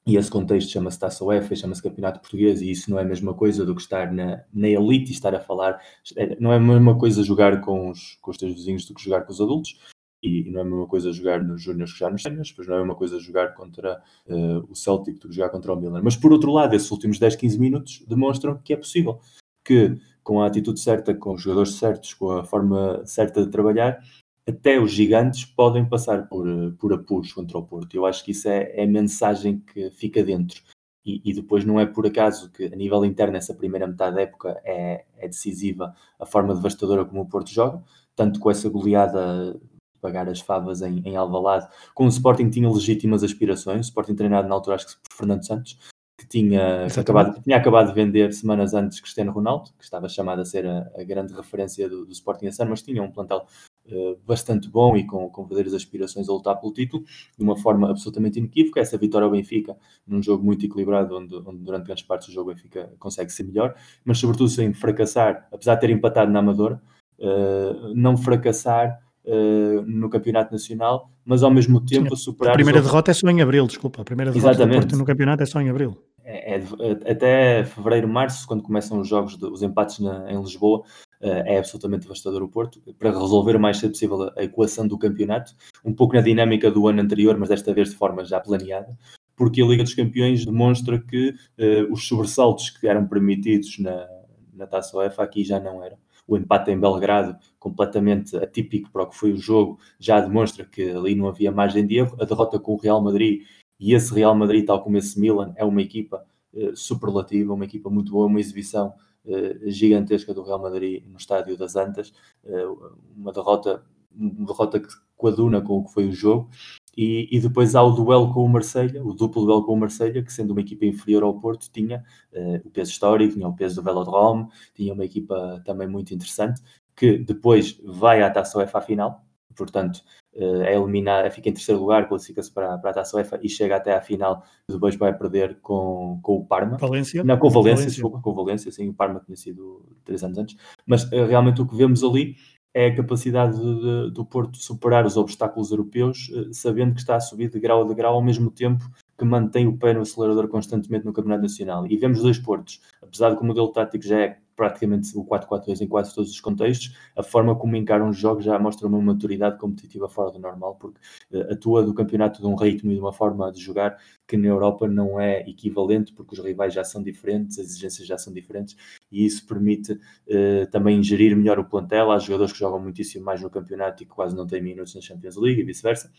e 0.05 0.17
esse 0.17 0.29
contexto 0.29 0.69
chama-se 0.69 0.99
Taça 0.99 1.23
UEFA, 1.23 1.55
chama-se 1.55 1.81
Campeonato 1.81 2.19
Português, 2.19 2.61
e 2.61 2.69
isso 2.69 2.91
não 2.91 2.99
é 2.99 3.03
a 3.03 3.05
mesma 3.05 3.33
coisa 3.33 3.65
do 3.65 3.73
que 3.73 3.81
estar 3.81 4.11
na, 4.11 4.43
na 4.53 4.67
elite 4.67 5.11
e 5.11 5.13
estar 5.13 5.33
a 5.33 5.39
falar, 5.39 5.79
é, 6.17 6.37
não 6.39 6.51
é 6.51 6.57
a 6.57 6.59
mesma 6.59 6.97
coisa 6.97 7.23
jogar 7.23 7.61
com 7.61 7.89
os, 7.89 8.17
com 8.21 8.31
os 8.31 8.37
teus 8.37 8.53
vizinhos 8.53 8.85
do 8.85 8.93
que 8.93 9.01
jogar 9.01 9.21
com 9.21 9.31
os 9.31 9.39
adultos, 9.39 9.77
e, 10.23 10.49
não 10.49 10.59
é 10.59 10.61
a 10.61 10.65
mesma 10.65 10.87
coisa 10.87 11.11
jogar 11.11 11.43
nos 11.43 11.61
Júniors 11.61 11.91
que 11.91 11.99
jogar 11.99 12.11
nos 12.11 12.21
Séniors, 12.21 12.51
pois 12.51 12.67
não 12.67 12.75
é 12.75 12.77
a 12.77 12.81
mesma 12.81 12.95
coisa 12.95 13.19
jogar 13.19 13.53
contra 13.53 14.01
uh, 14.25 14.71
o 14.71 14.75
Celtic 14.75 15.19
do 15.19 15.27
que 15.27 15.35
jogar 15.35 15.49
contra 15.49 15.73
o 15.73 15.75
Milan. 15.75 16.01
Mas 16.01 16.15
por 16.15 16.31
outro 16.31 16.51
lado, 16.51 16.73
esses 16.75 16.89
últimos 16.89 17.19
10, 17.19 17.35
15 17.35 17.59
minutos 17.59 18.05
demonstram 18.07 18.57
que 18.57 18.71
é 18.71 18.77
possível, 18.77 19.19
que 19.65 19.97
com 20.23 20.41
a 20.41 20.47
atitude 20.47 20.79
certa, 20.79 21.13
com 21.13 21.33
os 21.33 21.41
jogadores 21.41 21.75
certos, 21.75 22.13
com 22.13 22.31
a 22.31 22.43
forma 22.43 23.05
certa 23.05 23.43
de 23.43 23.51
trabalhar, 23.51 24.01
até 24.47 24.79
os 24.79 24.91
gigantes 24.91 25.45
podem 25.45 25.87
passar 25.87 26.27
por, 26.27 26.47
por 26.79 26.93
apuros 26.93 27.31
contra 27.33 27.57
o 27.57 27.63
Porto. 27.63 27.95
Eu 27.95 28.05
acho 28.05 28.23
que 28.23 28.31
isso 28.31 28.47
é, 28.47 28.71
é 28.75 28.83
a 28.83 28.87
mensagem 28.87 29.59
que 29.59 29.89
fica 29.91 30.23
dentro. 30.23 30.61
E, 31.05 31.21
e, 31.25 31.33
depois 31.33 31.65
não 31.65 31.79
é 31.79 31.85
por 31.85 32.05
acaso 32.07 32.49
que, 32.51 32.65
a 32.65 32.75
nível 32.75 33.03
interno, 33.03 33.35
essa 33.35 33.53
primeira 33.53 33.85
metade 33.85 34.15
da 34.15 34.21
época 34.21 34.61
é, 34.63 35.03
é 35.17 35.27
decisiva 35.27 35.93
a 36.17 36.25
forma 36.25 36.55
devastadora 36.55 37.03
como 37.03 37.21
o 37.21 37.25
Porto 37.27 37.51
joga, 37.51 37.83
tanto 38.15 38.39
com 38.39 38.49
essa 38.49 38.69
goleada 38.69 39.59
pagar 39.99 40.27
as 40.29 40.41
favas 40.41 40.81
em, 40.81 41.01
em 41.05 41.15
Alvalade, 41.15 41.67
com 41.93 42.05
o 42.05 42.09
Sporting 42.09 42.49
tinha 42.49 42.69
legítimas 42.69 43.23
aspirações, 43.23 43.85
o 43.85 43.89
Sporting 43.89 44.15
treinado 44.15 44.47
na 44.47 44.55
altura 44.55 44.75
acho 44.75 44.87
que 44.87 44.93
por 45.09 45.15
Fernando 45.15 45.45
Santos, 45.45 45.77
que 46.17 46.27
tinha 46.27 46.85
acabado, 46.85 47.41
tinha 47.41 47.57
acabado 47.57 47.87
de 47.87 47.93
vender 47.93 48.33
semanas 48.33 48.73
antes 48.73 48.99
Cristiano 48.99 49.31
Ronaldo, 49.31 49.71
que 49.77 49.83
estava 49.83 50.07
chamado 50.07 50.41
a 50.41 50.45
ser 50.45 50.65
a, 50.65 50.91
a 50.95 51.03
grande 51.03 51.33
referência 51.33 51.89
do, 51.89 52.05
do 52.05 52.11
Sporting 52.11 52.47
ano, 52.59 52.69
mas 52.69 52.83
tinha 52.83 53.01
um 53.01 53.11
plantel 53.11 53.45
uh, 53.87 54.19
bastante 54.25 54.69
bom 54.69 54.95
e 54.95 55.05
com, 55.05 55.29
com 55.29 55.43
verdadeiras 55.43 55.73
aspirações 55.73 56.29
a 56.29 56.31
lutar 56.31 56.59
pelo 56.59 56.71
título, 56.71 57.03
de 57.37 57.43
uma 57.43 57.57
forma 57.57 57.89
absolutamente 57.89 58.37
inequívoca. 58.37 58.79
Essa 58.79 58.97
vitória 58.97 59.25
ao 59.25 59.31
Benfica, 59.31 59.75
num 60.05 60.21
jogo 60.21 60.45
muito 60.45 60.65
equilibrado, 60.65 61.17
onde, 61.17 61.35
onde 61.35 61.63
durante 61.63 61.85
grandes 61.85 62.03
partes 62.03 62.27
do 62.27 62.33
jogo 62.33 62.51
o 62.51 62.53
Benfica 62.53 62.93
consegue 62.99 63.31
ser 63.31 63.43
melhor, 63.43 63.75
mas 64.05 64.19
sobretudo 64.19 64.49
sem 64.49 64.71
fracassar, 64.71 65.47
apesar 65.51 65.75
de 65.75 65.81
ter 65.81 65.89
empatado 65.89 66.31
na 66.31 66.39
Amadora, 66.39 66.81
uh, 67.19 67.93
não 67.95 68.15
fracassar 68.15 69.01
uh, 69.25 69.81
no 69.85 70.09
Campeonato 70.09 70.51
Nacional, 70.51 71.09
mas 71.25 71.43
ao 71.43 71.51
mesmo 71.51 71.79
tempo 71.79 72.15
Sim, 72.15 72.23
superar. 72.23 72.53
A 72.53 72.55
primeira 72.55 72.81
derrota 72.81 73.11
é 73.11 73.13
só 73.13 73.27
em 73.29 73.41
abril, 73.41 73.65
desculpa. 73.67 74.01
A 74.01 74.05
primeira 74.05 74.31
derrota 74.31 74.55
Exatamente. 74.55 74.95
no 74.95 75.05
campeonato 75.05 75.43
é 75.43 75.45
só 75.45 75.61
em 75.61 75.69
abril. 75.69 75.97
É, 76.25 76.55
é, 76.55 77.11
até 77.11 77.65
fevereiro, 77.65 78.07
março, 78.07 78.47
quando 78.47 78.63
começam 78.63 78.99
os 78.99 79.07
jogos, 79.07 79.37
de, 79.37 79.45
os 79.45 79.61
empates 79.61 79.99
na, 79.99 80.31
em 80.31 80.39
Lisboa, 80.39 80.79
uh, 80.79 81.27
é 81.45 81.57
absolutamente 81.57 82.03
devastador 82.03 82.41
o 82.41 82.47
Porto, 82.47 82.81
para 82.97 83.11
resolver 83.11 83.55
o 83.55 83.59
mais 83.59 83.77
cedo 83.77 83.91
possível 83.91 84.23
a, 84.23 84.33
a 84.37 84.43
equação 84.43 84.87
do 84.87 84.97
campeonato, 84.97 85.53
um 85.83 85.93
pouco 85.93 86.15
na 86.15 86.21
dinâmica 86.21 86.71
do 86.71 86.87
ano 86.87 87.01
anterior, 87.01 87.37
mas 87.37 87.49
desta 87.49 87.73
vez 87.73 87.89
de 87.89 87.95
forma 87.95 88.23
já 88.23 88.39
planeada, 88.39 88.97
porque 89.35 89.61
a 89.61 89.65
Liga 89.65 89.83
dos 89.83 89.93
Campeões 89.93 90.45
demonstra 90.45 90.97
que 90.97 91.31
uh, 91.31 91.91
os 91.91 92.07
sobressaltos 92.07 92.69
que 92.69 92.87
eram 92.87 93.05
permitidos 93.05 93.77
na, 93.79 94.07
na 94.53 94.65
Taça 94.65 94.95
UEFA 94.95 95.23
aqui 95.23 95.43
já 95.43 95.59
não 95.59 95.83
eram 95.83 95.97
o 96.27 96.37
empate 96.37 96.71
em 96.71 96.79
Belgrado, 96.79 97.37
completamente 97.59 98.35
atípico 98.37 98.91
para 98.91 99.03
o 99.03 99.07
que 99.07 99.17
foi 99.17 99.33
o 99.33 99.37
jogo, 99.37 99.79
já 99.99 100.19
demonstra 100.19 100.65
que 100.65 100.89
ali 100.89 101.15
não 101.15 101.27
havia 101.27 101.51
margem 101.51 101.85
de 101.85 101.97
erro. 101.97 102.17
A 102.19 102.25
derrota 102.25 102.59
com 102.59 102.73
o 102.73 102.77
Real 102.77 103.01
Madrid 103.01 103.43
e 103.79 103.93
esse 103.93 104.13
Real 104.13 104.35
Madrid, 104.35 104.65
tal 104.65 104.81
como 104.81 104.97
esse 104.97 105.19
Milan, 105.19 105.53
é 105.55 105.65
uma 105.65 105.81
equipa 105.81 106.25
uh, 106.53 106.75
superlativa, 106.75 107.53
uma 107.53 107.65
equipa 107.65 107.89
muito 107.89 108.11
boa, 108.11 108.27
uma 108.27 108.39
exibição 108.39 108.93
uh, 109.25 109.69
gigantesca 109.69 110.33
do 110.33 110.43
Real 110.43 110.61
Madrid 110.61 111.03
no 111.05 111.17
estádio 111.17 111.57
das 111.57 111.75
Antas, 111.75 112.13
uh, 112.45 112.95
uma 113.15 113.33
derrota, 113.33 113.83
uma 114.15 114.45
derrota 114.45 114.79
que 114.79 114.87
coaduna 115.17 115.61
com 115.61 115.79
o 115.79 115.83
que 115.85 115.93
foi 115.93 116.07
o 116.07 116.13
jogo. 116.13 116.49
E, 116.95 117.27
e, 117.31 117.39
depois 117.39 117.73
há 117.75 117.81
o 117.81 117.91
duelo 117.91 118.31
com 118.31 118.43
o 118.45 118.49
Marselha, 118.49 119.03
o 119.03 119.13
duplo 119.13 119.45
duelo 119.45 119.65
com 119.65 119.73
o 119.73 119.77
Marselha, 119.77 120.21
que 120.21 120.31
sendo 120.31 120.51
uma 120.51 120.61
equipa 120.61 120.85
inferior 120.85 121.23
ao 121.23 121.39
Porto, 121.39 121.69
tinha 121.71 122.03
uh, 122.31 122.67
o 122.67 122.69
peso 122.69 122.91
histórico, 122.91 123.33
tinha 123.33 123.47
o 123.47 123.55
peso 123.55 123.75
do 123.77 123.83
Velodrome, 123.83 124.47
tinha 124.75 124.93
uma 124.93 125.03
equipa 125.03 125.61
também 125.65 125.87
muito 125.87 126.13
interessante, 126.13 126.61
que 126.95 127.17
depois 127.17 127.79
vai 127.83 128.21
à 128.21 128.29
Taça 128.29 128.59
UEFA 128.59 128.77
à 128.77 128.81
final, 128.81 129.25
portanto 129.55 130.03
uh, 130.35 130.61
é 130.61 130.75
eliminada, 130.75 131.31
fica 131.31 131.49
em 131.49 131.53
terceiro 131.53 131.81
lugar, 131.81 132.07
classifica-se 132.07 132.51
para, 132.51 132.77
para 132.77 132.91
a 132.91 132.93
Taça 132.93 133.17
UEFA 133.17 133.39
e 133.41 133.49
chega 133.49 133.75
até 133.75 133.95
à 133.95 134.01
final, 134.01 134.43
depois 134.69 134.95
vai 134.95 135.17
perder 135.17 135.59
com, 135.61 136.19
com 136.21 136.35
o 136.35 136.45
Parma. 136.45 136.77
Valência? 136.77 137.23
Não, 137.23 137.37
com 137.37 137.49
Valência, 137.49 137.75
Valência. 137.75 137.89
desculpa, 137.89 138.21
com 138.21 138.33
Valência, 138.35 138.71
sim, 138.71 138.89
o 138.89 138.93
Parma 138.93 139.19
tinha 139.25 139.35
sido 139.35 139.83
três 140.05 140.23
anos 140.23 140.37
antes, 140.37 140.55
mas 140.85 141.05
uh, 141.05 141.25
realmente 141.27 141.59
o 141.59 141.67
que 141.67 141.75
vemos 141.75 142.03
ali 142.03 142.35
é 142.73 142.87
a 142.87 142.95
capacidade 142.95 143.57
de, 143.57 143.81
de, 143.81 144.11
do 144.11 144.25
Porto 144.25 144.57
superar 144.57 145.05
os 145.05 145.15
obstáculos 145.15 145.71
europeus, 145.71 146.31
eh, 146.33 146.49
sabendo 146.51 146.93
que 146.93 146.99
está 146.99 147.15
a 147.15 147.19
subir 147.19 147.49
de 147.49 147.59
grau 147.59 147.83
a 147.83 147.87
degrau 147.87 148.15
ao 148.15 148.21
mesmo 148.21 148.49
tempo 148.49 148.83
que 149.17 149.23
mantém 149.23 149.67
o 149.67 149.77
pé 149.77 149.93
no 149.93 150.01
acelerador 150.01 150.47
constantemente 150.47 151.05
no 151.05 151.13
Campeonato 151.13 151.43
Nacional. 151.43 151.85
E 151.85 151.95
vemos 151.97 152.21
dois 152.21 152.39
Portos, 152.39 152.81
apesar 153.01 153.29
de 153.29 153.37
que 153.37 153.43
o 153.43 153.45
modelo 153.45 153.71
tático 153.71 154.03
já 154.03 154.19
é 154.19 154.39
praticamente 154.55 155.17
o 155.17 155.25
4-4-2 155.25 155.81
em 155.81 155.87
quase 155.87 156.13
todos 156.13 156.31
os 156.31 156.39
contextos, 156.39 156.95
a 157.15 157.23
forma 157.23 157.55
como 157.55 157.75
encaram 157.75 158.09
os 158.09 158.17
jogos 158.17 158.43
já 158.43 158.57
mostra 158.59 158.87
uma 158.87 159.01
maturidade 159.01 159.57
competitiva 159.57 160.07
fora 160.07 160.31
do 160.31 160.39
normal, 160.39 160.75
porque 160.75 160.99
uh, 161.31 161.53
atua 161.53 161.83
do 161.83 161.93
campeonato 161.93 162.41
de 162.41 162.47
um 162.47 162.55
ritmo 162.55 162.91
e 162.91 162.95
de 162.95 162.99
uma 162.99 163.13
forma 163.13 163.51
de 163.51 163.59
jogar 163.59 163.97
que 164.27 164.37
na 164.37 164.47
Europa 164.47 164.87
não 164.87 165.19
é 165.19 165.41
equivalente, 165.41 166.13
porque 166.13 166.33
os 166.33 166.43
rivais 166.43 166.73
já 166.73 166.83
são 166.83 167.03
diferentes, 167.03 167.59
as 167.59 167.65
exigências 167.65 168.07
já 168.07 168.17
são 168.17 168.33
diferentes, 168.33 168.75
e 169.11 169.25
isso 169.25 169.45
permite 169.45 169.93
uh, 169.93 170.67
também 170.71 171.01
gerir 171.03 171.35
melhor 171.35 171.59
o 171.59 171.65
plantel. 171.65 172.11
Há 172.11 172.19
jogadores 172.19 172.53
que 172.53 172.59
jogam 172.59 172.79
muitíssimo 172.79 173.25
mais 173.25 173.41
no 173.41 173.49
campeonato 173.49 174.03
e 174.03 174.05
que 174.05 174.11
quase 174.11 174.35
não 174.35 174.47
têm 174.47 174.61
minutos 174.61 174.95
na 174.95 175.01
Champions 175.01 175.35
League 175.35 175.61
e 175.61 175.63
vice-versa 175.63 176.11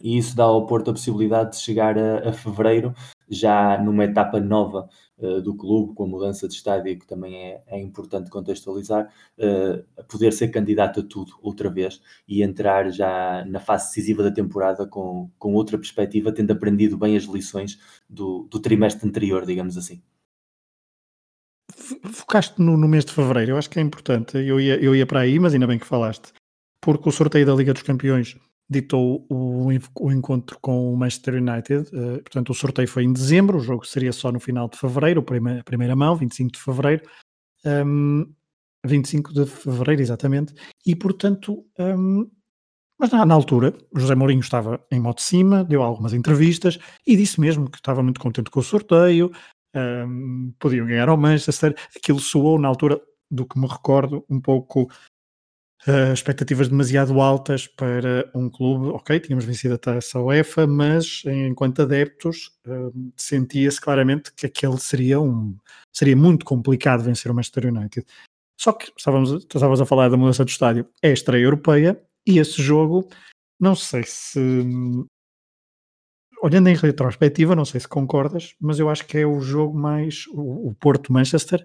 e 0.00 0.16
isso 0.16 0.34
dá 0.34 0.44
ao 0.44 0.66
Porto 0.66 0.90
a 0.90 0.94
possibilidade 0.94 1.52
de 1.52 1.58
chegar 1.58 1.98
a, 1.98 2.30
a 2.30 2.32
fevereiro 2.32 2.94
já 3.28 3.78
numa 3.78 4.04
etapa 4.04 4.40
nova 4.40 4.88
uh, 5.18 5.40
do 5.40 5.54
clube, 5.54 5.94
com 5.94 6.04
a 6.04 6.06
mudança 6.06 6.48
de 6.48 6.54
estádio, 6.54 6.98
que 6.98 7.06
também 7.06 7.36
é, 7.36 7.62
é 7.66 7.80
importante 7.80 8.28
contextualizar, 8.28 9.12
uh, 9.38 10.04
poder 10.04 10.32
ser 10.32 10.48
candidato 10.48 11.00
a 11.00 11.02
tudo 11.02 11.32
outra 11.40 11.70
vez 11.70 12.00
e 12.26 12.42
entrar 12.42 12.90
já 12.90 13.44
na 13.46 13.60
fase 13.60 13.88
decisiva 13.88 14.22
da 14.22 14.32
temporada 14.32 14.86
com, 14.86 15.30
com 15.38 15.54
outra 15.54 15.78
perspectiva, 15.78 16.32
tendo 16.32 16.52
aprendido 16.52 16.98
bem 16.98 17.16
as 17.16 17.24
lições 17.24 17.78
do, 18.08 18.48
do 18.50 18.58
trimestre 18.58 19.08
anterior, 19.08 19.46
digamos 19.46 19.76
assim. 19.76 20.02
Focaste 22.12 22.60
no, 22.60 22.76
no, 22.76 22.88
mês 22.88 23.04
de 23.04 23.12
fevereiro, 23.12 23.52
eu 23.52 23.56
acho 23.56 23.70
que 23.70 23.78
é 23.78 23.82
importante. 23.82 24.36
Eu 24.36 24.60
ia, 24.60 24.76
eu 24.82 24.94
ia 24.94 25.06
para 25.06 25.20
aí, 25.20 25.38
mas 25.38 25.54
ainda 25.54 25.68
bem 25.68 25.78
que 25.78 25.86
falaste, 25.86 26.32
porque 26.80 27.08
o 27.08 27.12
sorteio 27.12 27.46
da 27.46 27.54
Liga 27.54 27.72
dos 27.72 27.82
Campeões 27.82 28.36
ditou 28.70 29.26
o, 29.28 29.66
o, 29.66 30.12
encontro 30.12 30.56
com 30.60 30.92
o 30.92 30.96
Manchester 30.96 31.34
United. 31.34 31.88
Uh, 31.88 32.22
portanto, 32.22 32.50
o 32.50 32.54
sorteio 32.54 32.86
foi 32.86 33.02
em 33.02 33.12
dezembro, 33.12 33.58
o 33.58 33.60
jogo 33.60 33.84
seria 33.84 34.12
só 34.12 34.30
no 34.30 34.38
final 34.38 34.68
de 34.68 34.78
fevereiro, 34.78 35.20
a 35.58 35.64
primeira 35.64 35.96
mão, 35.96 36.14
25 36.14 36.52
de 36.52 36.60
fevereiro. 36.60 37.02
Um, 37.64 38.32
25 38.86 39.34
de 39.34 39.46
fevereiro, 39.46 40.00
exatamente. 40.00 40.54
E, 40.86 40.94
portanto, 40.94 41.66
um, 41.78 42.30
mas 42.98 43.10
na, 43.10 43.26
na, 43.26 43.34
altura, 43.34 43.74
José 43.94 44.14
Mourinho 44.14 44.40
estava 44.40 44.80
em 44.90 45.00
modo 45.00 45.16
de 45.16 45.22
cima, 45.22 45.64
deu 45.64 45.82
algumas 45.82 46.12
entrevistas 46.12 46.78
e 47.06 47.16
disse 47.16 47.40
mesmo 47.40 47.68
que 47.68 47.78
estava 47.78 48.02
muito 48.02 48.20
contente 48.20 48.50
com 48.50 48.60
o 48.60 48.62
sorteio, 48.62 49.32
um, 49.74 50.52
podiam 50.58 50.86
ganhar 50.86 51.08
ao 51.08 51.16
Manchester. 51.16 51.74
Aquilo 51.96 52.20
soou, 52.20 52.58
na 52.58 52.68
altura, 52.68 53.00
do 53.30 53.46
que 53.46 53.58
me 53.58 53.66
recordo, 53.66 54.24
um 54.28 54.40
pouco 54.40 54.90
uh, 55.86 56.12
expectativas 56.12 56.68
demasiado 56.68 57.20
altas 57.20 57.66
para 57.66 58.30
um 58.34 58.48
clube. 58.48 58.88
Ok, 58.88 59.18
tínhamos 59.20 59.44
vencido 59.44 59.74
a 59.74 59.78
taça 59.78 60.20
UEFA, 60.20 60.66
mas 60.66 61.22
enquanto 61.26 61.82
adeptos 61.82 62.58
uh, 62.66 63.12
sentia-se 63.16 63.80
claramente 63.80 64.32
que 64.34 64.46
aquele 64.46 64.78
seria 64.78 65.20
um 65.20 65.56
seria 65.92 66.16
muito 66.16 66.44
complicado 66.44 67.02
vencer 67.02 67.30
o 67.30 67.34
Manchester 67.34 67.66
United. 67.66 68.06
Só 68.58 68.72
que 68.72 68.92
estávamos, 68.96 69.32
estávamos 69.32 69.80
a 69.80 69.86
falar 69.86 70.08
da 70.08 70.16
mudança 70.16 70.44
do 70.44 70.48
estádio, 70.48 70.86
é 71.02 71.10
estreia 71.10 71.44
europeia 71.44 72.00
e 72.26 72.38
esse 72.38 72.62
jogo, 72.62 73.08
não 73.58 73.74
sei 73.74 74.02
se 74.04 74.38
olhando 76.42 76.68
em 76.68 76.74
retrospectiva, 76.74 77.54
não 77.54 77.64
sei 77.64 77.80
se 77.80 77.88
concordas, 77.88 78.54
mas 78.60 78.78
eu 78.78 78.88
acho 78.88 79.06
que 79.06 79.18
é 79.18 79.26
o 79.26 79.40
jogo 79.40 79.78
mais 79.78 80.24
o, 80.32 80.74
Porto-Manchester 80.80 81.64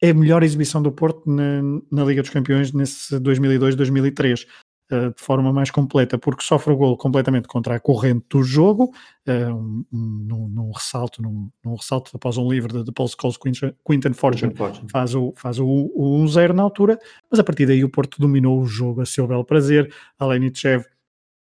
é 0.00 0.10
a 0.10 0.14
melhor 0.14 0.42
exibição 0.42 0.82
do 0.82 0.90
Porto 0.90 1.30
na, 1.30 1.62
na 1.90 2.04
Liga 2.04 2.22
dos 2.22 2.30
Campeões 2.30 2.72
nesse 2.72 3.18
2002-2003, 3.20 4.44
uh, 4.44 4.46
eh, 4.90 5.08
de 5.10 5.22
forma 5.22 5.52
mais 5.52 5.70
completa, 5.70 6.18
porque 6.18 6.42
sofre 6.42 6.72
o 6.72 6.76
gol 6.76 6.96
completamente 6.96 7.46
contra 7.46 7.76
a 7.76 7.80
corrente 7.80 8.24
do 8.30 8.42
jogo, 8.42 8.92
uh, 9.28 9.54
um, 9.54 9.84
num, 9.92 10.48
num, 10.48 10.70
ressalto, 10.72 11.20
num, 11.20 11.50
num, 11.64 11.74
ressalto 11.74 12.10
após 12.14 12.38
um 12.38 12.50
livre 12.50 12.72
de, 12.72 12.84
de 12.84 12.92
Paul 12.92 13.08
Scholes, 13.08 13.36
Quinton, 13.36 13.72
Quinton 13.86 14.14
Fortune, 14.14 14.54
faz 14.90 15.14
o, 15.14 15.34
faz 15.36 15.58
o, 15.58 15.66
o 15.66 16.24
1-0 16.24 16.52
na 16.52 16.62
altura, 16.62 16.98
mas 17.30 17.38
a 17.38 17.44
partir 17.44 17.66
daí 17.66 17.84
o 17.84 17.90
Porto 17.90 18.18
dominou 18.18 18.60
o 18.60 18.66
jogo 18.66 19.02
a 19.02 19.06
seu 19.06 19.26
belo 19.26 19.44
prazer, 19.44 19.92
Alenichev 20.18 20.84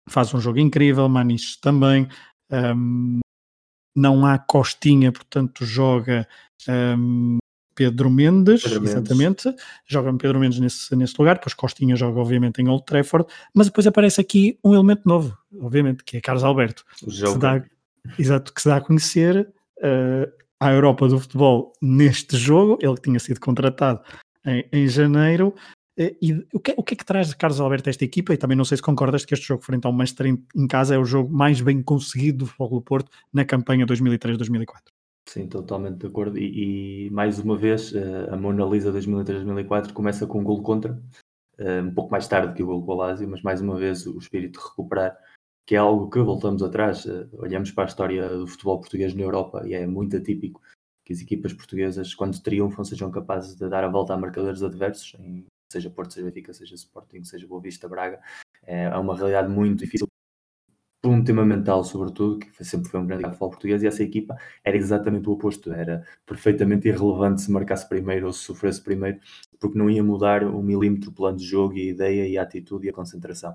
faz 0.09 0.32
um 0.32 0.40
jogo 0.40 0.60
incrível, 0.60 1.09
Maniche 1.09 1.59
também, 1.60 2.09
um, 2.51 3.18
não 3.94 4.24
há 4.24 4.39
costinha, 4.39 5.10
portanto 5.10 5.64
joga 5.64 6.28
um, 6.68 7.39
Pedro 7.77 8.11
Mendes, 8.11 8.62
Pedro 8.62 8.85
exatamente, 8.85 9.47
Mendes. 9.47 9.62
joga 9.86 10.12
Pedro 10.15 10.40
Mendes 10.40 10.59
nesse, 10.59 10.97
nesse 10.97 11.15
lugar, 11.19 11.35
depois 11.35 11.53
Costinha 11.53 11.94
joga 11.94 12.19
obviamente 12.19 12.61
em 12.61 12.69
Old 12.69 12.85
Trafford, 12.86 13.28
mas 13.55 13.66
depois 13.66 13.86
aparece 13.86 14.20
aqui 14.20 14.59
um 14.65 14.74
elemento 14.74 15.03
novo, 15.05 15.36
obviamente, 15.61 16.03
que 16.03 16.16
é 16.16 16.20
Carlos 16.20 16.43
Alberto, 16.43 16.85
que 16.98 17.11
se 17.11 17.39
dá, 17.39 17.62
exato, 18.19 18.53
que 18.53 18.62
se 18.62 18.69
dá 18.69 18.78
a 18.78 18.81
conhecer 18.81 19.47
uh, 19.78 20.32
à 20.59 20.73
Europa 20.73 21.07
do 21.07 21.20
futebol 21.20 21.74
neste 21.82 22.36
jogo, 22.39 22.78
ele 22.81 22.94
que 22.94 23.03
tinha 23.03 23.19
sido 23.19 23.39
contratado 23.39 24.01
em, 24.47 24.66
em 24.73 24.89
janeiro, 24.89 25.55
uh, 26.01 26.16
e 26.23 26.32
o 26.55 26.59
que, 26.59 26.74
o 26.78 26.82
que 26.82 26.94
é 26.94 26.97
que 26.97 27.05
traz 27.05 27.35
Carlos 27.35 27.61
Alberto 27.61 27.90
a 27.90 27.90
esta 27.90 28.05
equipa? 28.05 28.32
E 28.32 28.39
também 28.39 28.57
não 28.57 28.65
sei 28.65 28.78
se 28.78 28.82
concordas 28.82 29.27
que 29.27 29.35
este 29.35 29.47
jogo 29.47 29.62
frente 29.62 29.85
ao 29.85 29.93
Manchester 29.93 30.28
em, 30.28 30.43
em 30.57 30.66
casa 30.66 30.94
é 30.94 30.98
o 30.98 31.05
jogo 31.05 31.31
mais 31.31 31.61
bem 31.61 31.82
conseguido 31.82 32.39
do 32.39 32.47
Futebol 32.47 32.70
do 32.70 32.81
Porto 32.81 33.11
na 33.31 33.44
campanha 33.44 33.85
2003-2004. 33.85 34.95
Sim, 35.28 35.48
totalmente 35.48 35.98
de 35.98 36.07
acordo. 36.07 36.39
E, 36.39 37.07
e 37.07 37.11
mais 37.11 37.39
uma 37.39 37.57
vez, 37.57 37.93
uh, 37.93 38.32
a 38.32 38.36
Mona 38.36 38.65
Lisa 38.65 38.93
2003-2004 38.93 39.93
começa 39.93 40.27
com 40.27 40.40
um 40.40 40.44
gol 40.44 40.62
contra, 40.62 40.93
uh, 41.59 41.82
um 41.82 41.93
pouco 41.93 42.12
mais 42.12 42.28
tarde 42.28 42.55
que 42.55 42.62
o 42.62 42.66
gol 42.66 42.85
com 42.85 42.93
o 42.93 42.97
Lazio, 42.97 43.28
mas 43.28 43.43
mais 43.43 43.61
uma 43.61 43.77
vez 43.77 44.07
o 44.07 44.16
espírito 44.19 44.61
de 44.61 44.66
recuperar, 44.66 45.19
que 45.66 45.74
é 45.74 45.78
algo 45.78 46.09
que 46.09 46.20
voltamos 46.20 46.62
atrás, 46.62 47.05
uh, 47.07 47.28
olhamos 47.32 47.73
para 47.73 47.85
a 47.85 47.86
história 47.89 48.28
do 48.28 48.47
futebol 48.47 48.78
português 48.81 49.15
na 49.15 49.23
Europa 49.23 49.62
e 49.66 49.74
é 49.74 49.86
muito 49.86 50.16
atípico 50.16 50.62
que 51.05 51.12
as 51.12 51.20
equipas 51.20 51.53
portuguesas, 51.53 52.15
quando 52.15 52.40
triunfam, 52.40 52.85
sejam 52.85 53.11
capazes 53.11 53.57
de 53.57 53.69
dar 53.69 53.85
a 53.85 53.89
volta 53.89 54.15
a 54.15 54.16
marcadores 54.16 54.62
adversos, 54.62 55.15
em, 55.20 55.44
seja 55.73 55.90
Porto, 55.90 56.15
seja 56.15 56.27
Benfica, 56.27 56.53
seja 56.53 56.74
Sporting, 56.74 57.24
seja 57.24 57.47
Boa 57.47 57.61
Vista, 57.61 57.89
Braga. 57.89 58.20
É 58.62 58.89
uma 58.97 59.16
realidade 59.16 59.48
muito 59.48 59.81
difícil 59.81 60.09
por 61.07 61.12
um 61.12 61.23
tema 61.23 61.45
mental, 61.45 61.85
sobretudo, 61.85 62.41
que 62.41 62.65
sempre 62.65 62.89
foi 62.89 62.99
um 62.99 63.07
grande 63.07 63.23
futebol 63.27 63.51
português, 63.51 63.81
e 63.81 63.87
essa 63.87 64.03
equipa 64.03 64.37
era 64.65 64.77
exatamente 64.77 65.28
o 65.28 65.33
oposto, 65.33 65.73
era 65.73 66.05
perfeitamente 66.27 66.89
irrelevante 66.89 67.43
se 67.43 67.53
marcasse 67.53 67.89
primeiro 67.89 68.27
ou 68.27 68.33
se 68.33 68.41
sofresse 68.41 68.83
primeiro, 68.83 69.20
porque 69.61 69.78
não 69.78 69.89
ia 69.89 70.03
mudar 70.03 70.43
um 70.43 70.61
milímetro 70.61 71.11
o 71.11 71.12
plano 71.12 71.39
de 71.39 71.45
jogo 71.45 71.74
e 71.74 71.83
a 71.83 71.93
ideia 71.93 72.28
e 72.28 72.37
a 72.37 72.43
atitude 72.43 72.89
e 72.89 72.91
a 72.91 72.93
concentração. 72.93 73.55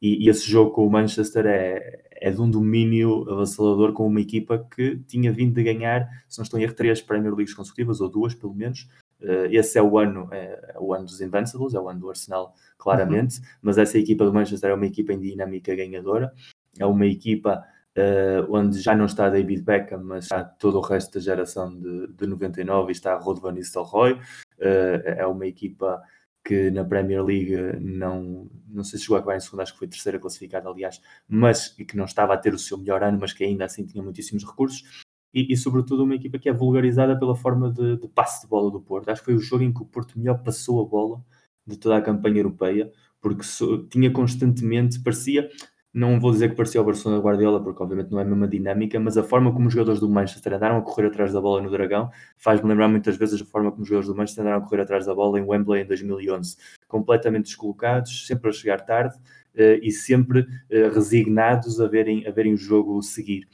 E, 0.00 0.24
e, 0.24 0.28
esse 0.28 0.48
jogo 0.48 0.70
com 0.70 0.86
o 0.86 0.90
Manchester 0.90 1.46
é, 1.46 2.00
é 2.12 2.30
de 2.30 2.40
um 2.40 2.48
domínio 2.48 3.28
avassalador 3.28 3.92
com 3.92 4.06
uma 4.06 4.20
equipa 4.20 4.64
que 4.72 4.96
tinha 5.08 5.32
vindo 5.32 5.52
de 5.52 5.64
ganhar, 5.64 6.08
se 6.28 6.38
não 6.38 6.44
estou 6.44 6.60
em 6.60 6.62
erro, 6.62 6.74
três 6.74 7.02
Premier 7.02 7.34
Leagues 7.34 7.54
consecutivas, 7.54 8.00
ou 8.00 8.08
duas 8.08 8.36
pelo 8.36 8.54
menos. 8.54 8.88
Uh, 9.20 9.50
esse 9.50 9.78
é 9.78 9.82
o 9.82 9.98
ano, 9.98 10.28
é, 10.30 10.74
é, 10.74 10.78
o 10.78 10.94
ano 10.94 11.06
dos 11.06 11.20
Invincibles, 11.20 11.74
é 11.74 11.80
o 11.80 11.88
ano 11.88 11.98
do 11.98 12.10
Arsenal, 12.10 12.54
claramente, 12.78 13.38
uhum. 13.38 13.44
mas 13.62 13.78
essa 13.78 13.98
equipa 13.98 14.24
do 14.24 14.32
Manchester 14.32 14.70
é 14.70 14.74
uma 14.74 14.86
equipa 14.86 15.12
em 15.12 15.18
dinâmica 15.18 15.74
ganhadora 15.74 16.32
é 16.78 16.86
uma 16.86 17.06
equipa 17.06 17.64
uh, 17.96 18.54
onde 18.54 18.80
já 18.80 18.94
não 18.94 19.06
está 19.06 19.28
David 19.28 19.62
Beckham, 19.62 20.02
mas 20.02 20.24
está 20.24 20.44
todo 20.44 20.78
o 20.78 20.80
resto 20.80 21.14
da 21.14 21.20
geração 21.20 21.74
de, 21.78 22.08
de 22.08 22.26
99 22.26 22.90
e 22.90 22.92
está 22.92 23.16
Rod 23.16 23.38
Van 23.38 23.52
Nistelrooy. 23.52 24.12
Uh, 24.12 25.00
é 25.04 25.26
uma 25.26 25.46
equipa 25.46 26.02
que 26.44 26.70
na 26.70 26.84
Premier 26.84 27.24
League 27.24 27.56
não, 27.80 28.50
não 28.68 28.84
sei 28.84 28.98
se 28.98 29.04
chegou 29.04 29.16
a 29.16 29.20
acabar 29.20 29.36
em 29.36 29.40
segunda, 29.40 29.62
acho 29.62 29.72
que 29.72 29.78
foi 29.78 29.88
terceira 29.88 30.18
classificada, 30.18 30.68
aliás, 30.68 31.00
mas 31.26 31.68
que 31.68 31.96
não 31.96 32.04
estava 32.04 32.34
a 32.34 32.36
ter 32.36 32.52
o 32.52 32.58
seu 32.58 32.76
melhor 32.76 33.02
ano, 33.02 33.18
mas 33.18 33.32
que 33.32 33.42
ainda 33.42 33.64
assim 33.64 33.86
tinha 33.86 34.04
muitíssimos 34.04 34.44
recursos. 34.44 35.02
E, 35.32 35.52
e 35.52 35.56
sobretudo 35.56 36.04
uma 36.04 36.14
equipa 36.14 36.38
que 36.38 36.48
é 36.48 36.52
vulgarizada 36.52 37.18
pela 37.18 37.34
forma 37.34 37.72
de, 37.72 37.96
de 37.96 38.08
passe 38.08 38.42
de 38.42 38.48
bola 38.48 38.70
do 38.70 38.80
Porto. 38.80 39.08
Acho 39.08 39.22
que 39.22 39.24
foi 39.24 39.34
o 39.34 39.40
jogo 39.40 39.64
em 39.64 39.72
que 39.72 39.82
o 39.82 39.86
Porto 39.86 40.18
melhor 40.18 40.42
passou 40.42 40.80
a 40.80 40.88
bola 40.88 41.24
de 41.66 41.78
toda 41.78 41.96
a 41.96 42.02
campanha 42.02 42.38
europeia, 42.38 42.92
porque 43.20 43.42
so, 43.42 43.86
tinha 43.88 44.12
constantemente, 44.12 45.00
parecia, 45.02 45.48
não 45.94 46.18
vou 46.18 46.32
dizer 46.32 46.50
que 46.50 46.56
parecia 46.56 46.80
o 46.80 46.84
Barcelona 46.84 47.22
Guardiola, 47.22 47.62
porque 47.62 47.80
obviamente 47.80 48.10
não 48.10 48.18
é 48.18 48.22
a 48.22 48.24
mesma 48.24 48.48
dinâmica, 48.48 48.98
mas 48.98 49.16
a 49.16 49.22
forma 49.22 49.52
como 49.52 49.68
os 49.68 49.72
jogadores 49.72 50.00
do 50.00 50.08
Manchester 50.08 50.54
andaram 50.54 50.76
a 50.78 50.82
correr 50.82 51.06
atrás 51.06 51.32
da 51.32 51.40
bola 51.40 51.62
no 51.62 51.70
Dragão 51.70 52.10
faz-me 52.36 52.68
lembrar 52.68 52.88
muitas 52.88 53.16
vezes 53.16 53.40
a 53.40 53.44
forma 53.44 53.70
como 53.70 53.82
os 53.82 53.88
jogadores 53.88 54.08
do 54.08 54.16
Manchester 54.16 54.42
andaram 54.44 54.64
a 54.64 54.68
correr 54.68 54.82
atrás 54.82 55.06
da 55.06 55.14
bola 55.14 55.38
em 55.38 55.42
Wembley 55.42 55.82
em 55.82 55.86
2011. 55.86 56.56
Completamente 56.88 57.44
descolocados, 57.44 58.26
sempre 58.26 58.50
a 58.50 58.52
chegar 58.52 58.80
tarde 58.80 59.14
uh, 59.54 59.78
e 59.80 59.92
sempre 59.92 60.40
uh, 60.40 60.92
resignados 60.92 61.80
a 61.80 61.86
verem, 61.86 62.26
a 62.26 62.32
verem 62.32 62.54
o 62.54 62.56
jogo 62.56 63.00
seguir. 63.00 63.48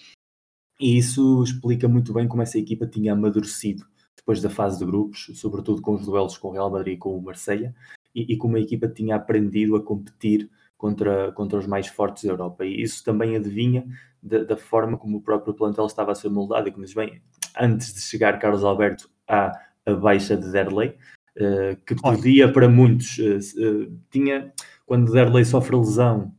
E 0.81 0.97
isso 0.97 1.43
explica 1.43 1.87
muito 1.87 2.11
bem 2.15 2.27
como 2.27 2.41
essa 2.41 2.59
equipa 2.59 2.87
tinha 2.87 3.13
amadurecido 3.13 3.85
depois 4.17 4.41
da 4.41 4.49
fase 4.49 4.79
de 4.79 4.87
grupos, 4.87 5.31
sobretudo 5.35 5.83
com 5.83 5.93
os 5.93 6.07
duelos 6.07 6.39
com 6.39 6.49
o 6.49 6.53
Real 6.53 6.71
Madrid 6.71 6.95
e 6.95 6.99
com 6.99 7.15
o 7.15 7.23
Marseille, 7.23 7.75
e, 8.15 8.33
e 8.33 8.37
como 8.39 8.57
a 8.57 8.61
equipa 8.61 8.89
tinha 8.89 9.17
aprendido 9.17 9.77
a 9.77 9.83
competir 9.83 10.49
contra, 10.81 11.31
contra 11.33 11.59
os 11.59 11.67
mais 11.67 11.87
fortes 11.89 12.25
da 12.25 12.31
Europa. 12.31 12.65
E 12.65 12.81
isso 12.81 13.05
também 13.05 13.37
adivinha 13.37 13.87
da, 14.23 14.43
da, 14.43 14.57
forma 14.57 14.97
como 14.97 15.19
o 15.19 15.21
próprio 15.21 15.53
plantel 15.53 15.85
estava 15.85 16.13
a 16.13 16.15
ser 16.15 16.31
moldado. 16.31 16.69
E 16.69 16.73
como 16.73 16.85
diz 16.85 16.95
bem, 16.95 17.21
antes 17.61 17.93
de 17.93 18.01
chegar 18.01 18.39
Carlos 18.39 18.65
Alberto 18.65 19.11
à, 19.29 19.53
à 19.85 19.95
baixa 19.95 20.39
de 20.39 20.51
Derley, 20.51 20.97
uh, 21.37 21.77
que 21.85 21.95
podia 21.95 22.51
para 22.51 22.67
muitos, 22.67 23.19
uh, 23.19 23.37
uh, 23.37 23.99
tinha, 24.11 24.55
quando 24.87 25.13
Derley 25.13 25.45
sofre 25.45 25.77
lesão, 25.77 26.35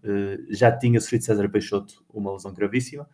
já 0.49 0.75
tinha 0.75 0.99
sofrido 0.99 1.23
César 1.23 1.47
Peixoto 1.47 2.03
uma 2.11 2.33
lesão 2.33 2.51
gravíssima. 2.51 3.07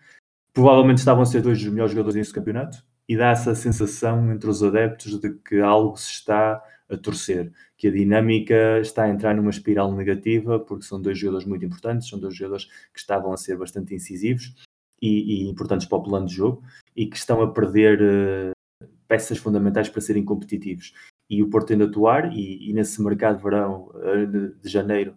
Provavelmente 0.53 0.99
estavam 0.99 1.23
a 1.23 1.25
ser 1.25 1.41
dois 1.41 1.61
dos 1.61 1.69
melhores 1.69 1.91
jogadores 1.91 2.15
nesse 2.15 2.33
campeonato 2.33 2.81
e 3.07 3.17
dá 3.17 3.31
essa 3.31 3.53
sensação 3.53 4.31
entre 4.31 4.49
os 4.49 4.63
adeptos 4.63 5.19
de 5.19 5.33
que 5.33 5.59
algo 5.59 5.97
se 5.97 6.09
está 6.09 6.63
a 6.89 6.97
torcer, 6.97 7.51
que 7.77 7.87
a 7.87 7.91
dinâmica 7.91 8.79
está 8.79 9.03
a 9.03 9.09
entrar 9.09 9.35
numa 9.35 9.49
espiral 9.49 9.93
negativa, 9.93 10.59
porque 10.59 10.85
são 10.85 11.01
dois 11.01 11.17
jogadores 11.17 11.47
muito 11.47 11.65
importantes, 11.65 12.07
são 12.07 12.19
dois 12.19 12.35
jogadores 12.35 12.65
que 12.65 12.99
estavam 12.99 13.33
a 13.33 13.37
ser 13.37 13.57
bastante 13.57 13.93
incisivos 13.93 14.55
e, 15.01 15.43
e 15.43 15.49
importantes 15.49 15.87
para 15.87 15.97
o 15.97 16.03
plano 16.03 16.27
de 16.27 16.35
jogo 16.35 16.63
e 16.95 17.05
que 17.05 17.17
estão 17.17 17.41
a 17.41 17.51
perder 17.51 18.01
uh, 18.01 18.87
peças 19.07 19.37
fundamentais 19.37 19.89
para 19.89 20.01
serem 20.01 20.23
competitivos. 20.23 20.93
E 21.29 21.43
o 21.43 21.49
Porto 21.49 21.67
tem 21.67 21.77
de 21.77 21.83
atuar, 21.83 22.31
e, 22.33 22.69
e 22.69 22.73
nesse 22.73 23.01
mercado 23.01 23.37
de 23.37 23.43
verão 23.43 23.91
de, 24.31 24.53
de 24.55 24.69
janeiro, 24.69 25.15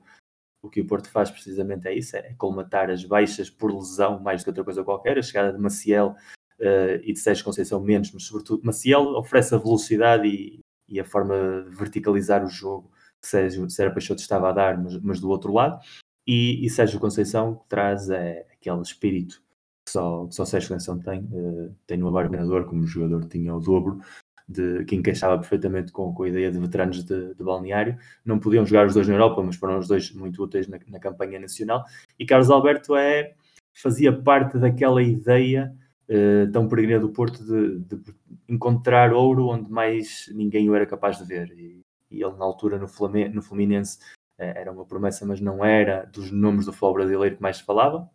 o 0.62 0.68
que 0.68 0.80
o 0.80 0.86
Porto 0.86 1.08
faz 1.08 1.30
precisamente 1.30 1.86
é 1.86 1.94
isso, 1.94 2.16
é 2.16 2.34
colmatar 2.34 2.90
as 2.90 3.04
baixas 3.04 3.48
por 3.48 3.72
lesão 3.72 4.20
mais 4.20 4.42
do 4.42 4.44
que 4.44 4.50
outra 4.50 4.64
coisa 4.64 4.84
qualquer, 4.84 5.18
a 5.18 5.22
chegada 5.22 5.52
de 5.52 5.58
Maciel 5.58 6.16
uh, 6.58 7.00
e 7.02 7.12
de 7.12 7.18
Sérgio 7.18 7.44
Conceição 7.44 7.80
menos, 7.80 8.12
mas 8.12 8.24
sobretudo 8.24 8.64
Maciel 8.64 9.02
oferece 9.16 9.54
a 9.54 9.58
velocidade 9.58 10.26
e, 10.26 10.60
e 10.90 11.00
a 11.00 11.04
forma 11.04 11.64
de 11.68 11.76
verticalizar 11.76 12.44
o 12.44 12.48
jogo 12.48 12.90
que 13.20 13.28
Sérgio, 13.28 13.68
Sérgio 13.70 13.94
Peixoto 13.94 14.20
estava 14.20 14.48
a 14.48 14.52
dar, 14.52 14.78
mas, 14.78 14.98
mas 15.00 15.20
do 15.20 15.28
outro 15.28 15.52
lado. 15.52 15.78
E, 16.26 16.64
e 16.64 16.70
Sérgio 16.70 16.98
Conceição 16.98 17.62
traz 17.68 18.08
é, 18.10 18.46
aquele 18.52 18.80
espírito 18.82 19.42
que 19.84 19.92
só, 19.92 20.26
que 20.26 20.34
só 20.34 20.44
Sérgio 20.44 20.70
Conceição 20.70 20.98
tem. 20.98 21.20
Uh, 21.24 21.74
tem 21.86 21.98
no 21.98 22.08
abarganador, 22.08 22.64
como 22.66 22.86
jogador 22.86 23.24
tinha 23.26 23.54
o 23.54 23.60
dobro 23.60 24.00
de, 24.48 24.84
que 24.84 24.96
encaixava 24.96 25.38
perfeitamente 25.38 25.92
com, 25.92 26.12
com 26.12 26.22
a 26.24 26.28
ideia 26.28 26.50
de 26.50 26.58
veteranos 26.58 27.04
de, 27.04 27.34
de, 27.34 27.44
balneário. 27.44 27.96
Não 28.24 28.38
podiam 28.38 28.66
jogar 28.66 28.86
os 28.86 28.94
dois 28.94 29.06
na 29.06 29.14
Europa, 29.14 29.42
mas 29.42 29.56
foram 29.56 29.78
os 29.78 29.88
dois 29.88 30.12
muito 30.12 30.42
úteis 30.42 30.66
na, 30.66 30.78
na 30.88 30.98
campanha 30.98 31.38
nacional. 31.38 31.84
E 32.18 32.26
Carlos 32.26 32.50
Alberto 32.50 32.96
é, 32.96 33.34
fazia 33.74 34.12
parte 34.12 34.58
daquela 34.58 35.02
ideia 35.02 35.74
uh, 36.10 36.50
tão 36.52 36.68
peregrina 36.68 37.00
do 37.00 37.10
Porto 37.10 37.44
de, 37.44 37.78
de, 37.78 38.14
encontrar 38.48 39.12
ouro 39.12 39.46
onde 39.46 39.70
mais 39.70 40.28
ninguém 40.34 40.68
o 40.68 40.74
era 40.74 40.86
capaz 40.86 41.18
de 41.18 41.24
ver. 41.24 41.50
E, 41.52 41.80
e 42.10 42.22
ele, 42.22 42.36
na 42.36 42.44
altura, 42.44 42.78
no, 42.78 42.88
Flame, 42.88 43.28
no 43.28 43.40
Fluminense, 43.40 43.98
uh, 44.38 44.42
era 44.42 44.72
uma 44.72 44.84
promessa, 44.84 45.24
mas 45.24 45.40
não 45.40 45.64
era 45.64 46.04
dos 46.06 46.30
nomes 46.30 46.66
do 46.66 46.72
futebol 46.72 46.94
brasileiro 46.94 47.36
que 47.36 47.42
mais 47.42 47.58
se 47.58 47.64
falava. 47.64 48.10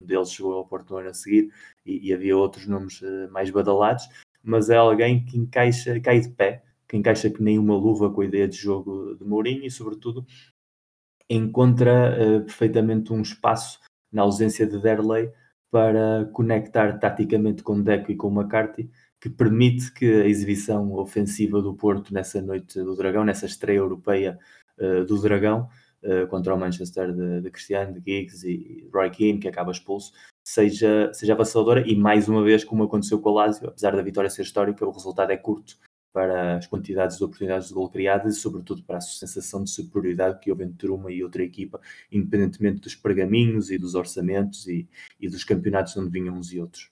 Um 0.00 0.06
deles 0.06 0.32
chegou 0.32 0.54
ao 0.54 0.66
Porto 0.66 0.90
no 0.90 0.98
ano 0.98 1.10
a 1.10 1.14
seguir 1.14 1.52
e, 1.84 2.08
e 2.08 2.14
havia 2.14 2.36
outros 2.36 2.66
nomes 2.66 3.02
uh, 3.02 3.30
mais 3.30 3.50
badalados 3.50 4.08
mas 4.42 4.70
é 4.70 4.76
alguém 4.76 5.24
que 5.24 5.36
encaixa, 5.36 6.00
cai 6.00 6.20
de 6.20 6.30
pé, 6.30 6.64
que 6.88 6.96
encaixa 6.96 7.30
que 7.30 7.42
nem 7.42 7.58
uma 7.58 7.76
luva 7.76 8.10
com 8.10 8.22
a 8.22 8.24
ideia 8.24 8.48
de 8.48 8.56
jogo 8.56 9.14
de 9.14 9.24
Mourinho 9.24 9.64
e, 9.64 9.70
sobretudo, 9.70 10.26
encontra 11.28 12.16
perfeitamente 12.44 13.12
um 13.12 13.22
espaço 13.22 13.78
na 14.10 14.22
ausência 14.22 14.66
de 14.66 14.80
Derley 14.80 15.30
para 15.70 16.28
conectar 16.32 16.98
taticamente 16.98 17.62
com 17.62 17.80
Deco 17.80 18.10
e 18.10 18.16
com 18.16 18.32
McCarthy, 18.32 18.90
que 19.20 19.28
permite 19.30 19.92
que 19.92 20.04
a 20.04 20.26
exibição 20.26 20.92
ofensiva 20.94 21.62
do 21.62 21.74
Porto 21.74 22.12
nessa 22.12 22.40
noite 22.40 22.82
do 22.82 22.96
Dragão, 22.96 23.24
nessa 23.24 23.46
estreia 23.46 23.78
europeia 23.78 24.38
uh, 24.78 25.04
do 25.04 25.20
Dragão, 25.20 25.68
uh, 26.02 26.26
contra 26.28 26.54
o 26.54 26.58
Manchester 26.58 27.12
de, 27.12 27.42
de 27.42 27.50
Cristiano, 27.50 27.92
de 27.92 28.00
Giggs 28.00 28.48
e 28.48 28.88
Roy 28.92 29.10
Keane, 29.10 29.38
que 29.38 29.48
acaba 29.48 29.70
expulso, 29.70 30.12
seja, 30.42 31.12
seja 31.12 31.34
avassaladora 31.34 31.86
e 31.86 31.94
mais 31.94 32.28
uma 32.28 32.42
vez, 32.42 32.64
como 32.64 32.84
aconteceu 32.84 33.20
com 33.20 33.30
o 33.30 33.34
Lazio, 33.34 33.68
apesar 33.68 33.94
da 33.94 34.02
vitória 34.02 34.30
ser 34.30 34.42
histórica, 34.42 34.86
o 34.86 34.90
resultado 34.90 35.30
é 35.30 35.36
curto 35.36 35.76
para 36.12 36.56
as 36.56 36.66
quantidades 36.66 37.18
de 37.18 37.24
oportunidades 37.24 37.68
de 37.68 37.74
gol 37.74 37.88
criadas 37.88 38.36
e 38.36 38.40
sobretudo 38.40 38.82
para 38.82 38.98
a 38.98 39.00
sensação 39.00 39.62
de 39.62 39.70
superioridade 39.70 40.40
que 40.40 40.50
houve 40.50 40.64
entre 40.64 40.88
uma 40.88 41.10
e 41.12 41.22
outra 41.22 41.42
equipa, 41.42 41.80
independentemente 42.10 42.80
dos 42.80 42.94
pergaminhos 42.94 43.70
e 43.70 43.78
dos 43.78 43.94
orçamentos 43.94 44.66
e, 44.66 44.88
e 45.20 45.28
dos 45.28 45.44
campeonatos 45.44 45.96
onde 45.96 46.10
vinham 46.10 46.36
uns 46.36 46.52
e 46.52 46.60
outros. 46.60 46.90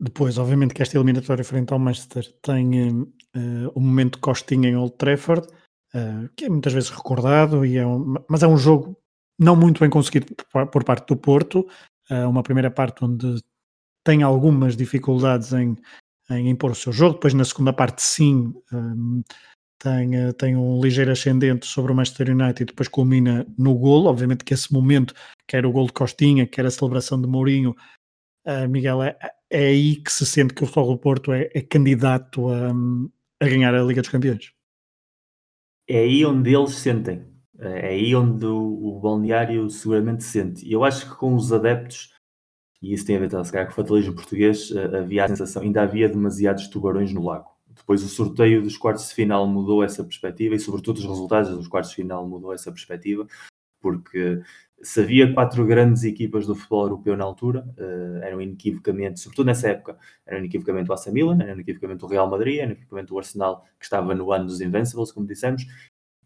Depois, 0.00 0.36
obviamente, 0.36 0.74
que 0.74 0.82
esta 0.82 0.96
eliminatória 0.96 1.44
frente 1.44 1.72
ao 1.72 1.78
Manchester 1.78 2.26
tem 2.42 3.02
uh, 3.02 3.72
o 3.72 3.80
momento 3.80 4.18
Costinha 4.18 4.68
em 4.68 4.74
Old 4.74 4.96
Trafford, 4.96 5.46
uh, 5.94 6.28
que 6.34 6.46
é 6.46 6.48
muitas 6.48 6.72
vezes 6.72 6.90
recordado, 6.90 7.64
e 7.64 7.76
é 7.76 7.86
um, 7.86 8.14
mas 8.28 8.42
é 8.42 8.48
um 8.48 8.56
jogo 8.56 8.96
não 9.38 9.54
muito 9.54 9.78
bem 9.78 9.88
conseguido 9.88 10.34
por 10.72 10.84
parte 10.84 11.06
do 11.06 11.16
Porto, 11.16 11.68
uh, 12.10 12.28
uma 12.28 12.42
primeira 12.42 12.70
parte 12.70 13.04
onde 13.04 13.40
tem 14.04 14.24
algumas 14.24 14.76
dificuldades 14.76 15.52
em, 15.52 15.76
em 16.38 16.50
impor 16.50 16.70
o 16.70 16.74
seu 16.74 16.92
jogo, 16.92 17.14
depois 17.14 17.34
na 17.34 17.44
segunda 17.44 17.72
parte 17.72 18.02
sim 18.02 18.52
um, 18.72 19.22
tem, 19.82 20.28
uh, 20.28 20.32
tem 20.32 20.56
um 20.56 20.80
ligeiro 20.80 21.10
ascendente 21.10 21.66
sobre 21.66 21.90
o 21.90 21.94
Manchester 21.94 22.30
United 22.30 22.62
e 22.62 22.66
depois 22.66 22.88
culmina 22.88 23.44
no 23.58 23.74
golo, 23.74 24.08
obviamente 24.08 24.44
que 24.44 24.54
esse 24.54 24.72
momento, 24.72 25.12
quer 25.46 25.66
o 25.66 25.72
gol 25.72 25.86
de 25.86 25.92
Costinha, 25.92 26.46
quer 26.46 26.64
a 26.64 26.70
celebração 26.70 27.20
de 27.20 27.26
Mourinho, 27.26 27.74
uh, 28.46 28.68
Miguel, 28.68 29.02
é, 29.02 29.16
é, 29.50 29.66
aí 29.66 29.96
que 29.96 30.12
se 30.12 30.24
sente 30.24 30.54
que 30.54 30.62
o 30.62 30.66
Futebol 30.66 30.94
do 30.94 30.98
Porto 30.98 31.32
é, 31.32 31.50
é 31.52 31.60
candidato 31.60 32.48
a, 32.48 32.70
a 33.40 33.48
ganhar 33.48 33.74
a 33.74 33.82
Liga 33.82 34.00
dos 34.00 34.10
Campeões. 34.10 34.52
É 35.88 35.98
aí 35.98 36.24
onde 36.24 36.54
eles 36.54 36.76
sentem, 36.76 37.26
é 37.58 37.88
aí 37.88 38.14
onde 38.14 38.46
o, 38.46 38.96
o 38.96 39.00
balneário 39.00 39.68
seguramente 39.68 40.22
sente. 40.22 40.64
E 40.64 40.72
eu 40.72 40.84
acho 40.84 41.10
que 41.10 41.16
com 41.16 41.34
os 41.34 41.52
adeptos, 41.52 42.11
e 42.82 42.92
isso 42.92 43.06
tem 43.06 43.16
a 43.16 43.20
ver 43.20 43.30
se 43.44 43.52
calhar, 43.52 43.66
com 43.66 43.72
o 43.72 43.76
fatalismo 43.76 44.14
português, 44.14 44.72
eh, 44.72 44.98
havia 44.98 45.24
a 45.24 45.28
sensação, 45.28 45.62
ainda 45.62 45.82
havia 45.82 46.08
demasiados 46.08 46.66
tubarões 46.66 47.12
no 47.12 47.24
lago. 47.24 47.48
Depois 47.68 48.02
o 48.02 48.08
sorteio 48.08 48.62
dos 48.62 48.76
quartos 48.76 49.08
de 49.08 49.14
final 49.14 49.46
mudou 49.46 49.84
essa 49.84 50.02
perspectiva 50.04 50.54
e 50.56 50.58
sobretudo 50.58 50.98
os 50.98 51.04
resultados 51.04 51.56
dos 51.56 51.68
quartos 51.68 51.90
de 51.90 51.96
final 51.96 52.28
mudou 52.28 52.52
essa 52.52 52.70
perspectiva, 52.72 53.26
porque 53.80 54.42
se 54.82 55.00
havia 55.00 55.32
quatro 55.32 55.64
grandes 55.64 56.02
equipas 56.02 56.46
do 56.46 56.56
futebol 56.56 56.84
europeu 56.84 57.16
na 57.16 57.24
altura, 57.24 57.64
uh, 57.78 58.22
eram 58.22 58.40
inequivocamente, 58.40 59.20
sobretudo 59.20 59.46
nessa 59.46 59.68
época, 59.68 59.96
eram 60.26 60.40
inequivocamente 60.40 60.90
o 60.90 60.92
AC 60.92 61.06
Milan, 61.06 61.38
eram 61.40 61.54
inequivocamente 61.54 62.04
o 62.04 62.08
Real 62.08 62.28
Madrid, 62.28 62.58
eram 62.58 62.72
inequivocamente 62.72 63.12
o 63.12 63.18
Arsenal, 63.18 63.64
que 63.78 63.84
estava 63.84 64.14
no 64.14 64.32
ano 64.32 64.46
dos 64.46 64.60
Invincibles, 64.60 65.12
como 65.12 65.26
dissemos, 65.26 65.64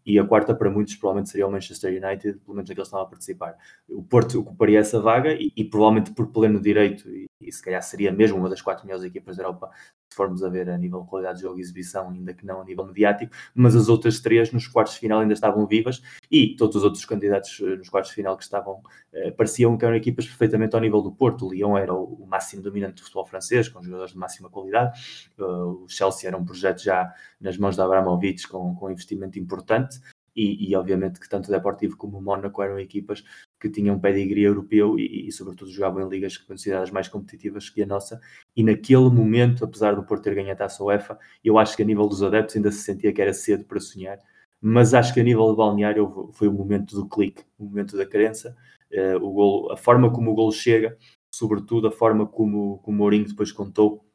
e 0.07 0.17
a 0.17 0.25
quarta 0.25 0.55
para 0.55 0.71
muitos 0.71 0.95
provavelmente 0.95 1.29
seria 1.29 1.45
o 1.45 1.51
Manchester 1.51 1.91
United, 1.91 2.39
pelo 2.39 2.55
menos 2.55 2.71
aqueles 2.71 2.87
que 2.87 2.95
estavam 2.95 3.05
a 3.05 3.09
participar. 3.09 3.57
O 3.89 4.01
Porto 4.01 4.39
ocuparia 4.39 4.79
essa 4.79 5.01
vaga 5.01 5.33
e, 5.33 5.51
e 5.53 5.65
provavelmente 5.65 6.13
por 6.13 6.27
pleno 6.27 6.61
direito, 6.61 7.09
e, 7.09 7.25
e, 7.41 7.51
se 7.51 7.61
calhar 7.61 7.83
seria 7.83 8.09
mesmo 8.09 8.37
uma 8.37 8.49
das 8.49 8.61
quatro 8.61 8.85
melhores 8.85 9.03
equipas 9.03 9.35
da 9.35 9.43
Europa, 9.43 9.69
formos 10.17 10.43
a 10.43 10.49
ver 10.49 10.69
a 10.69 10.77
nível 10.77 11.01
de 11.01 11.07
qualidade 11.07 11.37
de 11.37 11.43
jogo 11.43 11.59
e 11.59 11.61
exibição, 11.61 12.09
ainda 12.09 12.33
que 12.33 12.45
não 12.45 12.61
a 12.61 12.65
nível 12.65 12.85
mediático, 12.85 13.31
mas 13.53 13.75
as 13.75 13.87
outras 13.87 14.19
três 14.19 14.51
nos 14.51 14.67
quartos 14.67 14.95
de 14.95 14.99
final 14.99 15.19
ainda 15.19 15.33
estavam 15.33 15.65
vivas 15.67 16.01
e 16.29 16.55
todos 16.55 16.75
os 16.75 16.83
outros 16.83 17.05
candidatos 17.05 17.61
eh, 17.61 17.75
nos 17.75 17.89
quartos 17.89 18.09
de 18.09 18.15
final 18.15 18.35
que 18.35 18.43
estavam 18.43 18.81
eh, 19.13 19.31
pareciam 19.31 19.77
que 19.77 19.85
eram 19.85 19.95
equipas 19.95 20.25
perfeitamente 20.25 20.75
ao 20.75 20.81
nível 20.81 21.01
do 21.01 21.11
Porto. 21.11 21.45
O 21.45 21.53
Lyon 21.53 21.77
era 21.77 21.93
o, 21.93 22.23
o 22.23 22.27
máximo 22.27 22.63
dominante 22.63 22.95
do 22.95 23.03
futebol 23.03 23.25
francês, 23.25 23.69
com 23.69 23.81
jogadores 23.81 24.13
de 24.13 24.17
máxima 24.17 24.49
qualidade, 24.49 24.99
uh, 25.37 25.83
o 25.83 25.87
Chelsea 25.87 26.27
era 26.27 26.35
um 26.35 26.43
projeto 26.43 26.81
já 26.81 27.13
nas 27.39 27.57
mãos 27.57 27.75
da 27.75 27.85
Abramovich 27.85 28.47
com, 28.47 28.75
com 28.75 28.89
investimento 28.89 29.37
importante 29.37 29.99
e, 30.37 30.69
e, 30.69 30.75
obviamente 30.75 31.19
que 31.19 31.27
tanto 31.27 31.47
o 31.47 31.51
Deportivo 31.51 31.97
como 31.97 32.19
o 32.19 32.21
Mónaco 32.21 32.61
eram 32.61 32.79
equipas 32.79 33.23
que 33.59 33.67
tinham 33.69 33.99
pedigree 33.99 34.43
europeu 34.43 34.99
e, 34.99 35.27
e, 35.27 35.31
sobretudo 35.31 35.71
jogavam 35.71 36.05
em 36.05 36.09
ligas 36.09 36.37
consideradas 36.37 36.91
mais 36.91 37.07
competitivas 37.07 37.69
que 37.71 37.81
a 37.81 37.87
nossa. 37.87 38.21
E 38.55 38.63
naquele 38.63 39.09
momento, 39.09 39.65
apesar 39.65 39.95
do 39.95 40.03
Porto 40.03 40.23
ter 40.23 40.35
ganho 40.35 40.51
a 40.51 40.55
taça 40.55 40.83
UEFA, 40.83 41.17
eu 41.43 41.57
acho 41.57 41.75
que 41.75 41.81
a 41.81 41.85
nível 41.85 42.07
dos 42.07 42.21
adeptos 42.21 42.55
ainda 42.55 42.71
se 42.71 42.83
sentia 42.83 43.11
que 43.11 43.21
era 43.21 43.33
cedo 43.33 43.65
para 43.65 43.79
sonhar, 43.79 44.19
mas 44.61 44.93
acho 44.93 45.13
que 45.13 45.19
a 45.19 45.23
nível 45.23 45.49
de 45.49 45.57
balneário 45.57 46.29
foi 46.33 46.47
o 46.47 46.53
momento 46.53 46.95
do 46.95 47.09
clique, 47.09 47.43
o 47.57 47.65
momento 47.65 47.97
da 47.97 48.05
crença, 48.05 48.55
uh, 48.93 49.17
o 49.17 49.31
golo, 49.33 49.71
a 49.71 49.77
forma 49.77 50.11
como 50.11 50.31
o 50.31 50.35
gol 50.35 50.51
chega, 50.51 50.95
sobretudo 51.31 51.87
a 51.87 51.91
forma 51.91 52.27
como, 52.27 52.77
como 52.79 52.95
o 52.95 52.99
Mourinho 52.99 53.27
depois 53.27 53.51
contou 53.51 54.06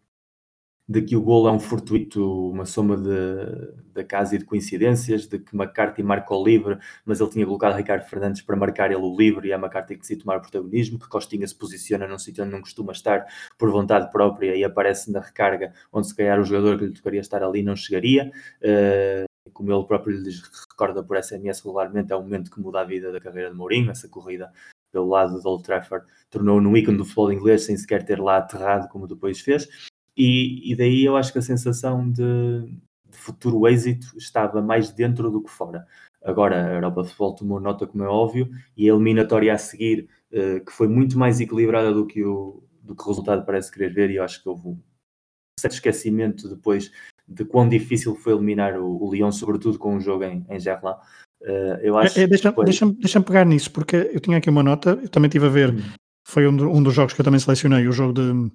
de 0.93 1.01
que 1.01 1.17
o 1.17 1.23
gol 1.23 1.49
é 1.49 1.53
um 1.53 1.59
fortuito, 1.59 2.51
uma 2.51 2.67
soma 2.67 2.99
de, 2.99 3.73
de 3.95 4.05
casa 4.05 4.35
e 4.35 4.39
de 4.39 4.45
coincidências, 4.45 5.27
de 5.27 5.39
que 5.39 5.57
McCarthy 5.57 6.03
marca 6.03 6.35
o 6.35 6.45
livre, 6.45 6.79
mas 7.05 7.19
ele 7.19 7.31
tinha 7.31 7.47
colocado 7.47 7.75
Ricardo 7.75 8.05
Fernandes 8.05 8.43
para 8.43 8.57
marcar 8.57 8.91
ele 8.91 9.01
o 9.01 9.17
livre 9.17 9.49
e 9.49 9.53
a 9.55 9.57
McCarthy 9.57 9.95
que 9.95 10.01
decide 10.03 10.23
tomar 10.23 10.37
o 10.37 10.43
protagonismo, 10.43 10.99
que 10.99 11.09
Costinha 11.09 11.47
se 11.47 11.55
posiciona 11.55 12.07
num 12.07 12.19
sítio 12.19 12.45
onde 12.45 12.53
não 12.53 12.61
costuma 12.61 12.93
estar 12.93 13.25
por 13.59 13.71
vontade 13.71 14.13
própria 14.13 14.55
e 14.55 14.63
aparece 14.65 15.11
na 15.11 15.21
recarga, 15.21 15.73
onde 15.91 16.09
se 16.09 16.15
calhar 16.15 16.39
o 16.39 16.45
jogador 16.45 16.79
que 16.79 16.85
lhe 16.85 16.93
tocaria 16.93 17.21
estar 17.21 17.43
ali 17.43 17.63
não 17.63 17.75
chegaria. 17.75 18.31
Uh, 18.61 19.25
como 19.53 19.73
ele 19.73 19.85
próprio 19.87 20.15
lhe 20.15 20.31
recorda 20.71 21.03
por 21.03 21.17
SMS 21.23 21.61
regularmente, 21.61 22.13
é 22.13 22.17
o 22.17 22.21
momento 22.21 22.51
que 22.51 22.61
muda 22.61 22.81
a 22.81 22.85
vida 22.85 23.11
da 23.11 23.21
carreira 23.21 23.51
de 23.51 23.57
Mourinho, 23.57 23.91
essa 23.91 24.09
corrida 24.09 24.53
pelo 24.93 25.09
lado 25.09 25.41
do 25.41 25.49
Old 25.49 25.65
Trafford 25.65 26.07
tornou 26.31 26.61
no 26.61 26.77
ícone 26.77 26.99
do 26.99 27.05
futebol 27.05 27.33
inglês 27.33 27.65
sem 27.65 27.77
sequer 27.79 28.05
ter 28.05 28.21
lá 28.21 28.37
aterrado 28.37 28.89
como 28.89 29.09
depois 29.09 29.41
fez 29.41 29.67
e, 30.17 30.73
e 30.73 30.77
daí 30.77 31.05
eu 31.05 31.17
acho 31.17 31.33
que 31.33 31.39
a 31.39 31.43
sensação 31.43 32.11
de, 32.11 32.23
de, 33.09 33.17
futuro 33.17 33.67
êxito 33.67 34.07
estava 34.17 34.61
mais 34.61 34.91
dentro 34.91 35.31
do 35.31 35.43
que 35.43 35.51
fora. 35.51 35.87
Agora, 36.25 36.67
a 36.67 36.75
Europa 36.75 37.03
de 37.03 37.09
Futebol 37.09 37.35
tomou 37.35 37.61
nota, 37.61 37.87
como 37.87 38.05
é 38.05 38.09
óbvio, 38.09 38.49
e 38.77 38.89
a 38.89 38.93
eliminatória 38.93 39.53
a 39.53 39.59
seguir, 39.59 40.09
uh, 40.33 40.65
que 40.65 40.73
foi 40.73 40.87
muito 40.87 41.19
mais 41.19 41.41
equilibrada 41.41 41.93
do 41.93 42.07
que, 42.07 42.25
o, 42.25 42.63
do 42.83 42.95
que 42.95 43.03
o 43.03 43.07
resultado 43.07 43.45
parece 43.45 43.73
querer 43.73 43.93
ver, 43.93 44.11
e 44.11 44.17
eu 44.17 44.23
acho 44.23 44.43
que 44.43 44.49
houve 44.49 44.69
um 44.69 44.79
certo 45.59 45.75
esquecimento 45.75 46.49
depois 46.49 46.93
de 47.27 47.45
quão 47.45 47.69
difícil 47.69 48.15
foi 48.15 48.33
eliminar 48.33 48.79
o, 48.79 49.03
o 49.03 49.13
Lyon, 49.13 49.33
sobretudo 49.33 49.79
com 49.79 49.97
o 49.97 50.01
jogo 50.01 50.25
em, 50.25 50.45
em 50.49 50.61
Gerland. 50.61 50.99
Uh, 51.41 51.79
eu 51.83 51.97
acho 51.99 52.21
é, 52.21 52.23
é, 52.23 52.27
Deixa-me 52.27 52.65
deixa 52.65 52.87
deixa 52.87 53.21
pegar 53.21 53.45
nisso, 53.45 53.73
porque 53.73 53.97
eu 54.13 54.21
tinha 54.21 54.39
aqui 54.39 54.49
uma 54.49 54.63
nota, 54.63 54.91
eu 55.03 55.09
também 55.09 55.29
estive 55.29 55.47
a 55.47 55.49
ver, 55.49 55.75
hum. 55.75 55.83
foi 56.25 56.47
um, 56.47 56.51
um, 56.51 56.83
dos 56.83 56.95
jogos 56.95 57.15
que 57.15 57.21
eu 57.21 57.25
também 57.25 57.41
selecionei, 57.41 57.89
o 57.89 57.93
jogo 57.93 58.13
de, 58.13 58.51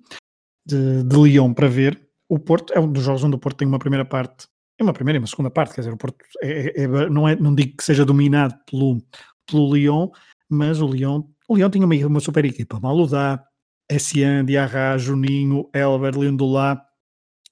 de, 0.68 1.04
de 1.04 1.16
Lyon 1.16 1.54
para 1.54 1.68
ver. 1.68 2.00
O 2.30 2.38
Porto 2.38 2.74
é 2.74 2.80
um 2.80 2.92
dos 2.92 3.04
jogos 3.04 3.24
onde 3.24 3.36
o 3.36 3.40
Porto 3.40 3.58
tem 3.58 3.68
uma 3.68 3.80
primeira 3.80 4.04
parte, 4.04 4.48
é 4.78 4.84
uma 4.84 4.94
primeira 4.94 5.18
e 5.18 5.20
uma 5.20 5.28
segunda 5.28 5.50
parte, 5.50 5.74
quer 5.74 5.82
dizer, 5.82 5.94
o 5.94 5.98
Porto 5.98 6.18
é, 6.44 6.82
é, 6.82 6.84
é, 6.84 7.10
não, 7.10 7.28
é, 7.28 7.36
não 7.36 7.56
digo 7.56 7.78
que 7.78 7.84
seja 7.84 8.04
dominado 8.04 8.54
pelo, 8.70 9.02
pelo 9.50 9.74
Lyon, 9.74 10.10
mas 10.50 10.82
o 10.82 10.88
Lyon, 10.88 11.24
o 11.48 11.56
Lyon 11.56 11.70
tinha 11.70 11.86
uma, 11.86 11.96
uma 12.08 12.20
super 12.20 12.44
equipa, 12.44 12.80
Maludá, 12.80 13.42
Essian, 13.90 14.44
Diarra, 14.44 14.98
Juninho, 14.98 15.70
Elber, 15.74 16.16
Lindolá, 16.16 16.84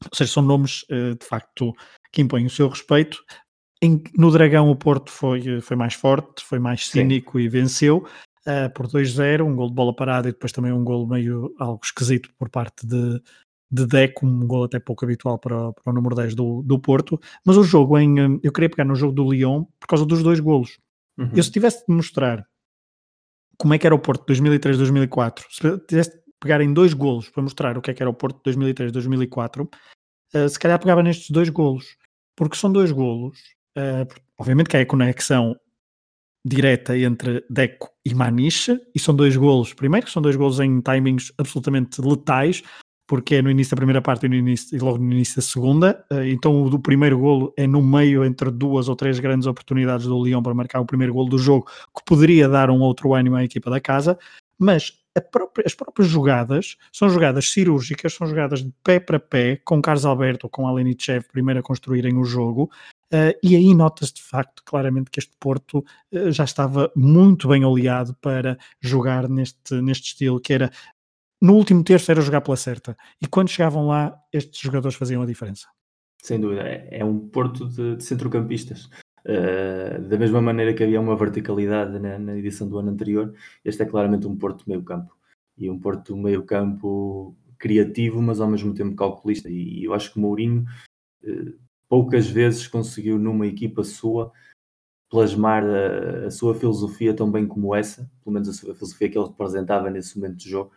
ou 0.04 0.16
seja, 0.16 0.34
são 0.34 0.44
nomes 0.44 0.86
eh, 0.90 1.14
de 1.14 1.26
facto 1.26 1.74
que 2.12 2.22
impõem 2.22 2.46
o 2.46 2.50
seu 2.50 2.68
respeito. 2.68 3.24
No 4.18 4.32
Dragão 4.32 4.70
o 4.70 4.76
Porto 4.76 5.10
foi, 5.10 5.62
foi 5.62 5.78
mais 5.78 5.94
forte, 5.94 6.44
foi 6.44 6.60
mais 6.60 6.88
cínico 6.88 7.38
Sim. 7.38 7.46
e 7.46 7.50
venceu 7.50 8.06
uh, 8.47 8.72
por 8.73 8.88
2-0, 8.88 9.45
um 9.45 9.55
gol 9.55 9.69
de 9.69 9.76
bola 9.76 9.95
parada 9.95 10.30
e 10.30 10.31
depois 10.31 10.51
também 10.51 10.72
um 10.72 10.84
gol 10.84 11.07
meio 11.07 11.53
algo 11.59 11.81
esquisito 11.84 12.30
por 12.38 12.49
parte 12.49 12.85
de, 12.85 13.22
de 13.72 13.85
Deco, 13.85 14.26
um 14.26 14.45
gol 14.45 14.63
até 14.63 14.80
pouco 14.80 15.03
habitual 15.05 15.38
para, 15.38 15.73
para 15.73 15.91
o 15.91 15.93
número 15.93 16.15
10 16.15 16.35
do, 16.35 16.61
do 16.63 16.80
Porto. 16.80 17.19
Mas 17.45 17.57
o 17.57 17.63
jogo 17.63 17.97
em. 17.97 18.19
Eh, 18.19 18.39
eu 18.43 18.51
queria 18.51 18.69
pegar 18.69 18.85
no 18.85 18.95
jogo 18.95 19.13
do 19.13 19.31
Lyon 19.31 19.65
por 19.80 19.88
causa 19.88 20.05
dos 20.05 20.23
dois 20.23 20.39
golos. 20.39 20.77
Uhum. 21.17 21.31
Eu 21.35 21.43
se 21.43 21.51
tivesse 21.51 21.85
de 21.85 21.93
mostrar 21.93 22.45
como 23.57 23.73
é 23.73 23.77
que 23.77 23.88
era 23.88 23.95
o 23.95 23.99
Porto 23.99 24.26
2003-2004, 24.31 25.45
se 25.49 25.77
tivesse 25.88 26.11
de 26.11 26.23
pegar 26.41 26.59
em 26.61 26.73
dois 26.73 26.93
golos 26.93 27.30
para 27.30 27.41
mostrar 27.41 27.77
o 27.77 27.81
que 27.81 27.89
é 27.89 27.93
que 27.93 28.03
era 28.03 28.09
o 28.09 28.13
Porto 28.13 28.41
2003-2004, 28.49 29.65
uh, 29.65 30.49
se 30.49 30.59
calhar 30.59 30.77
pegava 30.77 31.01
nestes 31.01 31.30
dois 31.30 31.47
golos, 31.47 31.95
porque 32.35 32.57
são 32.57 32.69
dois 32.69 32.91
golos, 32.91 33.39
uh, 33.77 34.05
obviamente 34.38 34.69
que 34.69 34.76
é 34.76 34.81
a 34.81 34.85
conexão 34.85 35.55
direta 36.45 36.95
entre 36.97 37.43
Deco 37.49 37.89
e 38.05 38.13
Maniche, 38.13 38.80
e 38.93 38.99
são 38.99 39.15
dois 39.15 39.35
golos, 39.35 39.73
primeiro 39.73 40.09
são 40.09 40.22
dois 40.22 40.35
golos 40.35 40.59
em 40.59 40.80
timings 40.80 41.34
absolutamente 41.39 41.99
letais, 41.99 42.61
porque 43.07 43.35
é 43.35 43.41
no 43.41 43.49
início 43.49 43.76
da 43.76 43.80
primeira 43.80 44.01
parte 44.01 44.26
e, 44.26 44.30
no 44.30 44.35
início, 44.35 44.76
e 44.76 44.80
logo 44.80 44.99
no 44.99 45.11
início 45.11 45.38
da 45.38 45.41
segunda, 45.41 46.05
uh, 46.11 46.23
então 46.23 46.63
o 46.63 46.69
do 46.69 46.80
primeiro 46.80 47.17
golo 47.17 47.53
é 47.57 47.65
no 47.65 47.81
meio 47.81 48.23
entre 48.23 48.51
duas 48.51 48.88
ou 48.88 48.95
três 48.95 49.19
grandes 49.19 49.47
oportunidades 49.47 50.05
do 50.05 50.23
Lyon 50.23 50.43
para 50.43 50.53
marcar 50.53 50.80
o 50.80 50.85
primeiro 50.85 51.13
golo 51.13 51.30
do 51.30 51.38
jogo, 51.38 51.65
que 51.65 52.03
poderia 52.05 52.47
dar 52.47 52.69
um 52.69 52.80
outro 52.80 53.13
ânimo 53.13 53.35
à 53.35 53.43
equipa 53.43 53.69
da 53.69 53.80
casa, 53.80 54.17
mas 54.59 54.93
própria, 55.22 55.63
as 55.65 55.73
próprias 55.73 56.09
jogadas 56.09 56.77
são 56.91 57.09
jogadas 57.09 57.49
cirúrgicas, 57.49 58.13
são 58.13 58.27
jogadas 58.27 58.63
de 58.63 58.73
pé 58.84 58.99
para 58.99 59.19
pé, 59.19 59.59
com 59.63 59.81
Carlos 59.81 60.05
Alberto 60.05 60.49
com 60.49 60.67
Alenichev 60.67 61.26
primeiro 61.31 61.59
a 61.59 61.63
construírem 61.63 62.17
o 62.17 62.23
jogo, 62.23 62.69
Uh, 63.14 63.38
e 63.44 63.56
aí 63.56 63.73
nota-se 63.76 64.15
de 64.15 64.23
facto 64.23 64.64
claramente 64.65 65.11
que 65.11 65.19
este 65.19 65.34
Porto 65.40 65.86
uh, 66.11 66.32
já 66.32 66.44
estava 66.44 66.91
muito 66.95 67.48
bem 67.48 67.64
oleado 67.64 68.15
para 68.19 68.57
jogar 68.82 69.30
neste, 69.30 69.80
neste 69.82 70.07
estilo, 70.07 70.40
que 70.40 70.53
era 70.53 70.72
no 71.41 71.53
último 71.53 71.84
terço 71.84 72.11
era 72.11 72.22
jogar 72.22 72.41
pela 72.41 72.57
certa, 72.57 72.98
e 73.22 73.27
quando 73.27 73.49
chegavam 73.49 73.88
lá, 73.88 74.18
estes 74.34 74.60
jogadores 74.60 74.98
faziam 74.98 75.22
a 75.22 75.26
diferença. 75.26 75.68
Sem 76.22 76.40
dúvida, 76.40 76.64
é, 76.64 76.88
é 76.99 77.06
um 77.06 77.27
Porto 77.30 77.68
de, 77.69 77.98
de 77.98 78.03
centrocampistas. 78.03 78.90
Uh, 79.27 80.02
da 80.07 80.18
mesma 80.18 80.41
maneira 80.41 80.73
que 80.73 80.84
havia 80.84 80.99
uma 81.02 81.15
verticalidade 81.15 81.99
na, 81.99 82.18
na, 82.18 82.38
edição 82.38 82.68
do 82.68 82.77
ano 82.77 82.90
anterior, 82.91 83.34
este 83.64 83.84
é 83.84 83.86
claramente 83.86 84.26
um 84.26 84.36
Porto 84.36 84.64
meio-campo. 84.68 85.15
E 85.57 85.69
um 85.69 85.80
Porto 85.80 86.18
meio-campo 86.18 87.36
criativo, 87.57 88.22
mas 88.22 88.40
ao 88.40 88.49
mesmo 88.49 88.73
tempo 88.73 88.95
calculista. 88.95 89.49
E, 89.49 89.82
e 89.82 89.84
eu 89.84 89.94
acho 89.94 90.11
que 90.11 90.19
Mourinho 90.19 90.65
poucas 91.88 92.28
vezes 92.28 92.68
conseguiu 92.68 93.18
numa 93.18 93.48
equipa 93.48 93.84
sua 93.84 94.32
plasmar 95.10 95.64
a, 95.64 96.28
a, 96.28 96.32
sua 96.32 96.56
filosofia 96.56 97.14
tão 97.14 97.32
bem 97.32 97.48
como 97.48 97.76
essa, 97.76 98.10
pelo 98.24 98.34
menos 98.34 98.49
a 98.49 98.53
sua 98.53 98.74
filosofia 98.74 99.10
que 99.10 99.18
ele 99.18 99.28
representava 99.28 99.90
nesse 99.90 100.18
momento 100.18 100.38
de 100.38 100.49
jogo, 100.49 100.72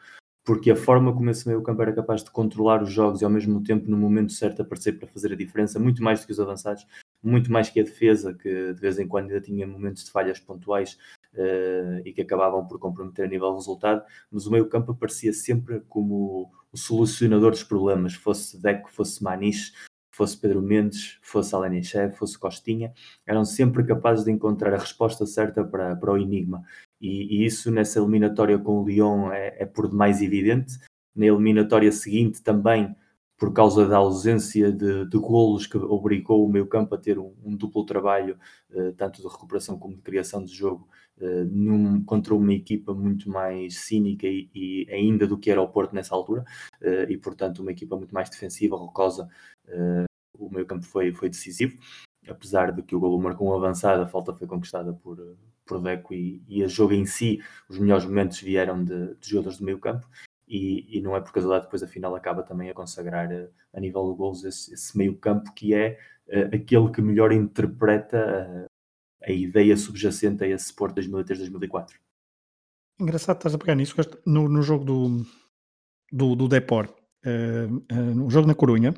porque 0.45 0.71
a 0.71 0.77
forma 0.77 1.13
como 1.13 1.31
esse 1.31 1.47
meio 1.49 1.63
campo 1.63 1.83
era 1.83 1.93
capaz 1.93 2.23
de 2.23 2.31
controlar 2.31 2.83
os 2.83 2.91
jogos 2.91 3.21
e 3.21 3.25
ao 3.25 3.31
mesmo 3.31 3.63
tempo 3.63 3.91
no 3.91 3.97
momento 3.97 4.33
certo 4.33 4.63
aparecer 4.63 4.99
para 4.99 5.09
fazer 5.09 5.33
a 5.33 5.37
diferença, 5.37 5.79
muito 5.79 6.03
mais 6.03 6.21
do 6.21 6.27
que 6.27 6.33
os 6.33 6.41
avançados, 6.41 6.87
muito 7.23 7.51
mais 7.51 7.69
que 7.69 7.81
a 7.81 7.83
defesa, 7.83 8.35
que 8.35 8.73
de 8.73 8.81
vez 8.81 8.99
em 8.99 9.09
quando 9.09 9.29
ainda 9.29 9.41
tinha 9.41 9.67
momentos 9.67 10.05
de 10.05 10.11
falhas 10.11 10.39
pontuais 10.39 10.97
uh, 11.35 12.01
e 12.05 12.13
que 12.13 12.23
acabavam 12.23 12.67
por 12.67 12.79
comprometer 12.79 13.25
a 13.25 13.29
nível 13.29 13.53
resultado, 13.55 14.03
mas 14.31 14.47
o 14.47 14.51
meio 14.51 14.69
campo 14.69 14.93
aparecia 14.93 15.33
sempre 15.33 15.81
como 15.89 16.51
o 16.73 16.77
solucionador 16.77 17.51
dos 17.51 17.65
problemas, 17.65 18.15
fosse 18.15 18.61
Deco, 18.61 18.91
fosse 18.91 19.23
Maniche, 19.23 19.73
fosse 20.19 20.37
Pedro 20.37 20.61
Mendes, 20.61 21.17
fosse 21.23 21.55
Alenichev, 21.55 22.13
fosse 22.17 22.37
Costinha, 22.37 22.93
eram 23.25 23.45
sempre 23.45 23.85
capazes 23.85 24.25
de 24.25 24.33
encontrar 24.33 24.75
a 24.75 24.79
resposta 24.79 25.25
certa 25.25 25.63
para, 25.65 25.95
para 25.95 26.13
o 26.13 26.19
enigma. 26.19 26.65
E, 27.01 27.43
e 27.43 27.47
isso 27.47 27.71
nessa 27.71 28.01
eliminatória 28.01 28.59
com 28.59 28.83
o 28.83 28.85
Lyon 28.85 29.31
é, 29.31 29.63
é, 29.63 29.65
por 29.65 29.89
demais 29.89 30.21
evidente. 30.21 30.77
Na 31.15 31.27
eliminatória 31.27 31.93
seguinte 31.93 32.43
também, 32.43 32.93
por 33.39 33.53
causa 33.53 33.87
da 33.87 33.99
ausência 33.99 34.73
de, 34.73 35.07
de 35.07 35.19
golos 35.19 35.69
que 35.69 35.77
obrigou 35.77 36.45
o 36.45 36.51
meio 36.51 36.67
campo 36.67 36.97
a 36.97 36.99
ter 36.99 37.17
um, 37.17 37.33
um 37.45 37.55
duplo 37.57 37.85
trabalho, 37.87 38.37
eh, 38.73 38.93
tanto 38.97 39.23
de 39.23 39.29
recuperação 39.29 39.79
como 39.79 39.95
de 39.95 40.03
criação 40.03 40.43
de 40.45 40.53
jogo, 40.53 40.89
eh, 41.21 41.45
num, 41.45 42.03
contra 42.05 42.35
uma 42.35 42.53
equipa 42.53 42.93
muito 42.93 43.31
mais 43.31 43.79
cínica 43.79 44.27
e, 44.27 44.51
e, 44.53 44.89
ainda 44.91 45.27
do 45.29 45.39
que 45.39 45.51
era 45.51 45.63
o 45.63 45.69
Porto 45.69 45.95
nessa 45.95 46.15
altura, 46.15 46.45
eh, 46.81 47.07
e 47.11 47.17
portanto 47.17 47.61
uma 47.61 47.71
equipa 47.71 47.97
muito 47.97 48.13
mais 48.13 48.29
defensiva, 48.29 48.77
rocosa, 48.77 49.29
o 50.39 50.51
meio 50.51 50.67
campo 50.67 50.85
foi, 50.85 51.13
foi 51.13 51.29
decisivo, 51.29 51.77
apesar 52.29 52.73
de 52.73 52.83
que 52.83 52.95
o 52.95 53.01
golo 53.01 53.19
marcou 53.19 53.49
um 53.49 53.55
avançado, 53.55 54.03
a 54.03 54.07
falta 54.07 54.35
foi 54.35 54.47
conquistada 54.47 54.93
por, 54.93 55.37
por 55.67 55.81
Deco 55.81 56.15
e, 56.15 56.43
e 56.49 56.63
a 56.63 56.69
jogo 56.69 56.95
em 56.95 57.05
si, 57.05 57.43
os 57.69 57.79
melhores 57.79 58.05
momentos 58.05 58.41
vieram 58.41 58.83
de, 58.83 59.15
de 59.15 59.29
jogadores 59.29 59.59
do 59.59 59.65
meio 59.65 59.79
campo, 59.79 60.09
e, 60.49 60.97
e, 60.97 61.01
não 61.03 61.15
é 61.15 61.21
por 61.21 61.31
casualidade 61.31 61.67
depois 61.67 61.83
a 61.83 61.87
final 61.87 62.15
acaba 62.17 62.43
também 62.43 62.71
a 62.71 62.75
consagrar 62.75 63.31
a, 63.31 63.49
a 63.77 63.81
nível 63.81 64.11
de 64.11 64.17
gols 64.17 64.45
esse, 64.45 64.73
esse, 64.73 64.97
meio 64.97 65.15
campo 65.19 65.53
que 65.53 65.75
é 65.75 65.99
uh, 66.27 66.57
aquele 66.57 66.91
que 66.91 67.03
melhor 67.03 67.33
interpreta 67.33 68.49
uh, 68.49 68.67
a 69.23 69.31
ideia 69.31 69.77
subjacente 69.77 70.43
a 70.43 70.47
esse 70.47 70.75
Porto 70.75 71.03
2003-2004. 71.03 71.97
Engraçado 72.99 73.37
estás 73.37 73.55
a 73.55 73.59
pegar 73.59 73.75
nisso, 73.75 73.95
no, 74.25 74.49
no 74.49 74.63
jogo 74.63 74.85
do, 74.87 75.27
do, 76.11 76.35
do 76.35 76.49
Depor, 76.49 76.89
uh, 77.27 78.15
no 78.15 78.31
jogo 78.31 78.49
na 78.49 78.55
Corunha, 78.55 78.95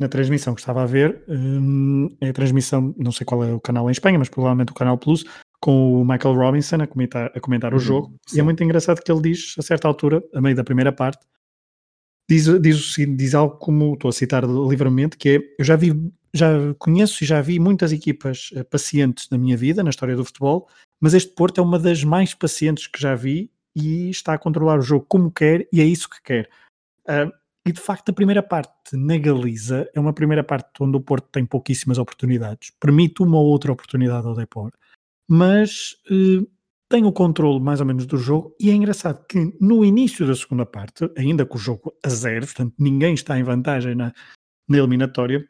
na 0.00 0.08
transmissão 0.08 0.54
que 0.54 0.62
estava 0.62 0.82
a 0.82 0.86
ver, 0.86 1.22
um, 1.28 2.08
é 2.22 2.30
a 2.30 2.32
transmissão, 2.32 2.94
não 2.96 3.12
sei 3.12 3.26
qual 3.26 3.44
é 3.44 3.52
o 3.52 3.60
canal 3.60 3.86
em 3.86 3.92
Espanha, 3.92 4.18
mas 4.18 4.30
provavelmente 4.30 4.72
o 4.72 4.74
canal 4.74 4.96
Plus, 4.96 5.24
com 5.60 6.00
o 6.00 6.04
Michael 6.04 6.34
Robinson 6.34 6.76
a 6.76 6.86
comentar, 6.86 7.30
a 7.34 7.38
comentar 7.38 7.72
uhum, 7.72 7.76
o 7.76 7.80
jogo. 7.80 8.16
Sim. 8.26 8.38
E 8.38 8.40
é 8.40 8.42
muito 8.42 8.64
engraçado 8.64 9.02
que 9.02 9.12
ele 9.12 9.20
diz, 9.20 9.54
a 9.58 9.62
certa 9.62 9.86
altura, 9.86 10.24
a 10.34 10.40
meio 10.40 10.56
da 10.56 10.64
primeira 10.64 10.90
parte, 10.90 11.26
diz, 12.26 12.46
diz, 12.62 12.94
diz 13.14 13.34
algo 13.34 13.58
como, 13.58 13.92
estou 13.92 14.08
a 14.08 14.12
citar 14.12 14.42
livremente, 14.44 15.18
que 15.18 15.28
é, 15.28 15.38
eu 15.58 15.64
já 15.66 15.76
vi, 15.76 15.92
já 16.32 16.50
conheço 16.78 17.22
e 17.22 17.26
já 17.26 17.42
vi 17.42 17.58
muitas 17.58 17.92
equipas 17.92 18.50
uh, 18.52 18.64
pacientes 18.64 19.28
na 19.30 19.36
minha 19.36 19.56
vida, 19.56 19.82
na 19.82 19.90
história 19.90 20.16
do 20.16 20.24
futebol, 20.24 20.66
mas 20.98 21.12
este 21.12 21.34
Porto 21.34 21.60
é 21.60 21.62
uma 21.62 21.78
das 21.78 22.02
mais 22.02 22.32
pacientes 22.32 22.86
que 22.86 22.98
já 22.98 23.14
vi 23.14 23.50
e 23.76 24.08
está 24.08 24.32
a 24.32 24.38
controlar 24.38 24.78
o 24.78 24.82
jogo 24.82 25.04
como 25.06 25.30
quer 25.30 25.68
e 25.70 25.82
é 25.82 25.84
isso 25.84 26.08
que 26.08 26.22
quer. 26.22 26.48
Uh, 27.06 27.30
e 27.66 27.72
de 27.72 27.80
facto, 27.80 28.08
a 28.08 28.12
primeira 28.12 28.42
parte 28.42 28.96
na 28.96 29.18
Galiza 29.18 29.88
é 29.94 30.00
uma 30.00 30.12
primeira 30.12 30.42
parte 30.42 30.70
onde 30.80 30.96
o 30.96 31.00
Porto 31.00 31.28
tem 31.30 31.44
pouquíssimas 31.44 31.98
oportunidades, 31.98 32.70
permite 32.80 33.22
uma 33.22 33.38
ou 33.38 33.46
outra 33.46 33.72
oportunidade 33.72 34.26
ao 34.26 34.34
Depor, 34.34 34.72
mas 35.28 35.96
eh, 36.10 36.44
tem 36.88 37.04
o 37.04 37.12
controle 37.12 37.60
mais 37.60 37.80
ou 37.80 37.86
menos 37.86 38.06
do 38.06 38.16
jogo. 38.16 38.56
E 38.58 38.70
é 38.70 38.74
engraçado 38.74 39.24
que 39.26 39.54
no 39.60 39.84
início 39.84 40.26
da 40.26 40.34
segunda 40.34 40.64
parte, 40.64 41.10
ainda 41.16 41.44
com 41.46 41.56
o 41.56 41.60
jogo 41.60 41.94
a 42.04 42.08
zero, 42.08 42.46
portanto 42.46 42.74
ninguém 42.78 43.14
está 43.14 43.38
em 43.38 43.42
vantagem 43.42 43.94
na, 43.94 44.12
na 44.68 44.78
eliminatória, 44.78 45.46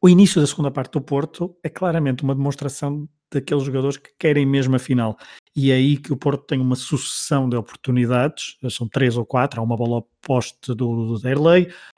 o 0.00 0.08
início 0.08 0.40
da 0.40 0.46
segunda 0.46 0.70
parte 0.70 0.92
do 0.92 1.00
Porto 1.00 1.56
é 1.62 1.68
claramente 1.68 2.24
uma 2.24 2.34
demonstração 2.34 3.08
daqueles 3.30 3.64
jogadores 3.64 3.98
que 3.98 4.10
querem 4.18 4.46
mesmo 4.46 4.74
a 4.76 4.78
final. 4.78 5.16
E 5.56 5.70
é 5.70 5.74
aí 5.74 5.96
que 5.96 6.12
o 6.12 6.16
Porto 6.16 6.44
tem 6.44 6.60
uma 6.60 6.74
sucessão 6.74 7.48
de 7.48 7.56
oportunidades, 7.56 8.56
são 8.70 8.88
três 8.88 9.16
ou 9.16 9.24
quatro, 9.24 9.60
há 9.60 9.62
uma 9.62 9.76
bola 9.76 10.02
poste 10.20 10.74
do, 10.74 11.16
do 11.16 11.28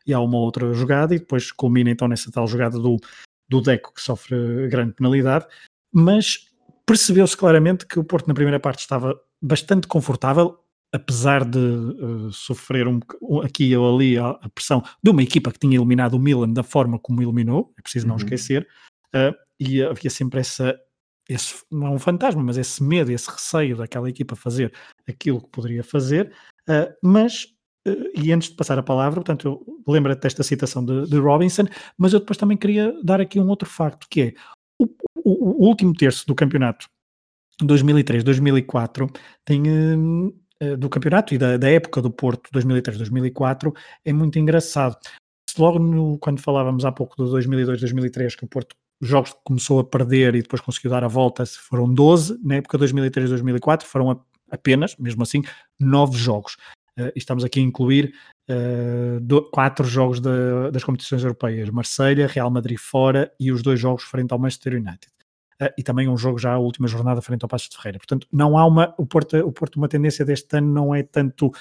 e 0.07 0.13
há 0.13 0.21
uma 0.21 0.37
outra 0.39 0.75
jogada, 0.75 1.15
e 1.15 1.19
depois 1.19 1.51
culmina 1.51 1.91
então 1.91 2.07
nessa 2.07 2.31
tal 2.31 2.47
jogada 2.47 2.79
do, 2.79 2.99
do 3.49 3.61
Deco 3.63 3.95
que 3.95 4.03
sofre 4.03 4.69
grande 4.69 4.93
penalidade, 4.93 5.47
mas 5.91 6.51
percebeu-se 6.85 7.37
claramente 7.37 7.87
que 7.87 7.99
o 7.99 8.05
Porto 8.05 8.29
na 8.29 8.35
primeira 8.35 8.61
parte 8.61 8.81
estava 8.81 9.19
bastante 9.41 9.87
confortável, 9.87 10.59
apesar 10.93 11.45
de 11.45 11.59
uh, 11.59 12.33
sofrer 12.33 12.87
um, 12.87 13.01
aqui 13.43 13.75
ou 13.77 13.95
ali 13.95 14.19
a, 14.19 14.29
a, 14.29 14.49
pressão 14.51 14.83
de 15.03 15.11
uma 15.11 15.23
equipa 15.23 15.51
que 15.51 15.59
tinha 15.59 15.77
eliminado 15.77 16.15
o 16.15 16.19
Milan 16.19 16.51
da 16.51 16.63
forma 16.63 16.99
como 16.99 17.23
eliminou, 17.23 17.73
é 17.79 17.83
preciso 17.83 18.07
não 18.07 18.15
uhum. 18.15 18.23
esquecer, 18.23 18.67
uh, 19.15 19.35
e 19.59 19.83
havia 19.83 20.11
sempre 20.11 20.41
essa, 20.41 20.79
esse, 21.29 21.65
não 21.71 21.89
é 21.89 21.91
um 21.91 21.99
fantasma, 21.99 22.43
mas 22.43 22.57
esse 22.57 22.83
medo, 22.83 23.11
esse 23.11 23.31
receio 23.31 23.77
daquela 23.77 24.09
equipa 24.09 24.37
fazer 24.37 24.73
aquilo 25.09 25.41
que 25.41 25.51
poderia 25.51 25.83
fazer, 25.83 26.33
uh, 26.69 26.93
mas 27.03 27.47
e 28.17 28.33
antes 28.33 28.51
de 28.51 28.57
passar 28.57 28.79
a 28.79 28.83
palavra, 28.83 29.21
portanto, 29.21 29.65
lembra-te 29.87 30.23
desta 30.23 30.43
citação 30.43 30.85
de, 30.85 31.09
de, 31.09 31.19
Robinson, 31.19 31.65
mas 31.97 32.13
eu 32.13 32.19
depois 32.19 32.37
também 32.37 32.57
queria 32.57 32.93
dar 33.05 33.21
aqui 33.21 33.39
um 33.39 33.49
outro 33.49 33.69
facto, 33.69 34.07
que 34.11 34.21
é 34.23 34.35
o, 34.79 34.87
o, 35.25 35.65
o 35.65 35.69
último 35.69 35.93
terço 35.93 36.27
do 36.27 36.35
campeonato 36.35 36.89
2003-2004 37.63 39.09
tem 39.45 39.63
uh, 39.63 40.77
do 40.77 40.89
campeonato 40.89 41.35
e 41.35 41.39
da, 41.39 41.57
da, 41.57 41.69
época 41.71 42.03
do 42.03 42.11
Porto 42.11 42.51
2003-2004 42.51 43.75
é 44.05 44.13
muito 44.13 44.39
engraçado. 44.39 44.97
Logo 45.57 45.79
no, 45.79 46.19
quando 46.19 46.41
falávamos 46.41 46.85
há 46.85 46.93
pouco 46.93 47.17
do 47.17 47.31
2002-2003 47.37 48.37
que 48.37 48.45
o 48.45 48.49
Porto 48.49 48.75
jogos 49.01 49.35
começou 49.45 49.79
a 49.79 49.85
perder 49.85 50.35
e 50.35 50.43
depois 50.43 50.61
conseguiu 50.61 50.91
dar 50.91 51.05
a 51.05 51.09
volta, 51.09 51.45
foram 51.47 51.93
12, 51.93 52.39
na 52.43 52.57
época 52.57 52.79
2003-2004 52.79 53.83
foram 53.83 54.21
apenas, 54.51 54.97
mesmo 54.97 55.23
assim, 55.23 55.43
9 55.79 56.17
jogos. 56.17 56.57
Uh, 56.99 57.13
estamos 57.15 57.45
aqui 57.45 57.61
a 57.61 57.63
incluir 57.63 58.15
uh, 58.51 59.21
do, 59.21 59.43
quatro 59.51 59.85
jogos 59.85 60.19
das 60.73 60.83
competições 60.83 61.23
europeias: 61.23 61.69
Marselha, 61.69 62.27
Real 62.27 62.51
Madrid 62.51 62.79
fora 62.79 63.31
e 63.39 63.53
os 63.53 63.63
dois 63.63 63.79
jogos 63.79 64.05
frente 64.05 64.33
ao 64.33 64.39
Manchester 64.39 64.75
United. 64.75 65.13
Uh, 65.61 65.73
e 65.77 65.83
também 65.83 66.09
um 66.09 66.17
jogo 66.17 66.39
já 66.39 66.55
a 66.55 66.59
última 66.59 66.89
jornada 66.89 67.21
frente 67.21 67.43
ao 67.43 67.49
Passos 67.49 67.69
de 67.69 67.77
Ferreira. 67.77 67.99
Portanto, 67.99 68.27
não 68.33 68.57
há 68.57 68.65
uma. 68.67 68.95
O 68.97 69.05
Porto, 69.05 69.37
o 69.37 69.53
Porto 69.53 69.77
uma 69.77 69.89
tendência 69.89 70.25
deste 70.25 70.57
ano 70.57 70.73
não 70.73 70.95
é 70.95 71.03
tanto. 71.03 71.53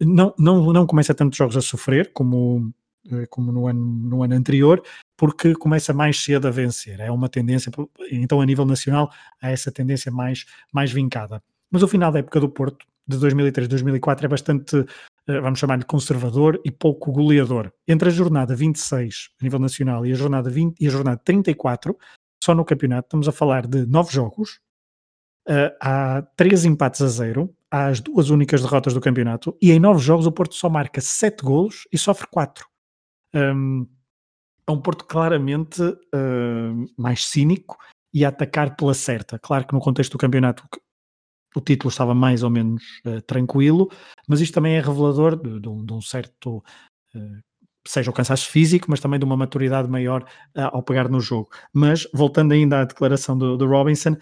Não, 0.00 0.34
não, 0.38 0.72
não 0.72 0.86
começa 0.86 1.14
tantos 1.14 1.38
jogos 1.38 1.56
a 1.56 1.62
sofrer 1.62 2.12
como, 2.12 2.72
como 3.30 3.52
no, 3.52 3.66
ano, 3.66 3.80
no 3.80 4.22
ano 4.22 4.34
anterior, 4.34 4.82
porque 5.16 5.54
começa 5.54 5.92
mais 5.92 6.22
cedo 6.22 6.48
a 6.48 6.50
vencer. 6.50 7.00
É 7.00 7.10
uma 7.10 7.28
tendência. 7.28 7.70
Então, 8.10 8.40
a 8.40 8.46
nível 8.46 8.64
nacional, 8.64 9.10
há 9.40 9.50
essa 9.50 9.72
tendência 9.72 10.12
mais, 10.12 10.44
mais 10.72 10.92
vincada. 10.92 11.42
Mas 11.70 11.82
o 11.82 11.88
final 11.88 12.10
da 12.10 12.20
época 12.20 12.40
do 12.40 12.48
Porto, 12.48 12.86
de 13.06 13.18
2003 13.18 13.68
2004, 13.68 14.26
é 14.26 14.28
bastante 14.28 14.76
uh, 14.76 14.86
vamos 15.42 15.58
chamar-lhe 15.58 15.84
conservador 15.84 16.60
e 16.64 16.70
pouco 16.70 17.12
goleador. 17.12 17.72
Entre 17.86 18.08
a 18.08 18.12
jornada 18.12 18.56
26 18.56 19.30
a 19.40 19.44
nível 19.44 19.58
nacional 19.58 20.06
e 20.06 20.12
a 20.12 20.16
jornada 20.16 20.50
20 20.50 20.80
e 20.80 20.86
a 20.86 20.90
jornada 20.90 21.20
34, 21.22 21.96
só 22.42 22.54
no 22.54 22.64
campeonato 22.64 23.06
estamos 23.06 23.28
a 23.28 23.32
falar 23.32 23.66
de 23.66 23.86
nove 23.86 24.12
jogos, 24.12 24.60
uh, 25.48 25.74
há 25.80 26.22
três 26.36 26.64
empates 26.64 27.02
a 27.02 27.08
zero, 27.08 27.54
há 27.70 27.86
as 27.86 28.00
duas 28.00 28.30
únicas 28.30 28.62
derrotas 28.62 28.94
do 28.94 29.00
campeonato 29.00 29.56
e 29.60 29.70
em 29.70 29.78
nove 29.78 30.00
jogos 30.00 30.26
o 30.26 30.32
Porto 30.32 30.54
só 30.54 30.68
marca 30.68 31.00
sete 31.00 31.42
golos 31.42 31.86
e 31.92 31.98
sofre 31.98 32.26
quatro. 32.30 32.66
Um, 33.34 33.86
é 34.68 34.72
um 34.72 34.80
Porto 34.80 35.06
claramente 35.06 35.82
uh, 35.82 36.86
mais 36.96 37.24
cínico 37.24 37.78
e 38.12 38.24
a 38.24 38.28
atacar 38.28 38.76
pela 38.76 38.92
certa. 38.92 39.38
Claro 39.38 39.66
que 39.66 39.72
no 39.72 39.80
contexto 39.80 40.12
do 40.12 40.18
campeonato 40.18 40.64
o 41.56 41.60
título 41.60 41.90
estava 41.90 42.14
mais 42.14 42.42
ou 42.42 42.50
menos 42.50 42.82
uh, 43.06 43.22
tranquilo, 43.22 43.90
mas 44.28 44.40
isto 44.40 44.52
também 44.52 44.76
é 44.76 44.80
revelador 44.80 45.36
de, 45.36 45.58
de, 45.58 45.68
um, 45.68 45.84
de 45.84 45.92
um, 45.94 46.02
certo, 46.02 46.58
uh, 47.14 47.42
seja 47.86 48.10
o 48.10 48.14
cansaço 48.14 48.50
físico, 48.50 48.86
mas 48.90 49.00
também 49.00 49.18
de 49.18 49.24
uma 49.24 49.36
maturidade 49.36 49.88
maior 49.88 50.26
ao 50.54 50.82
pegar 50.82 51.08
no 51.08 51.20
jogo. 51.20 51.48
Mas, 51.72 52.06
voltando 52.12 52.52
ainda 52.52 52.82
à 52.82 52.84
declaração 52.84 53.38
do, 53.38 53.56
do 53.56 53.66
Robinson, 53.66 54.14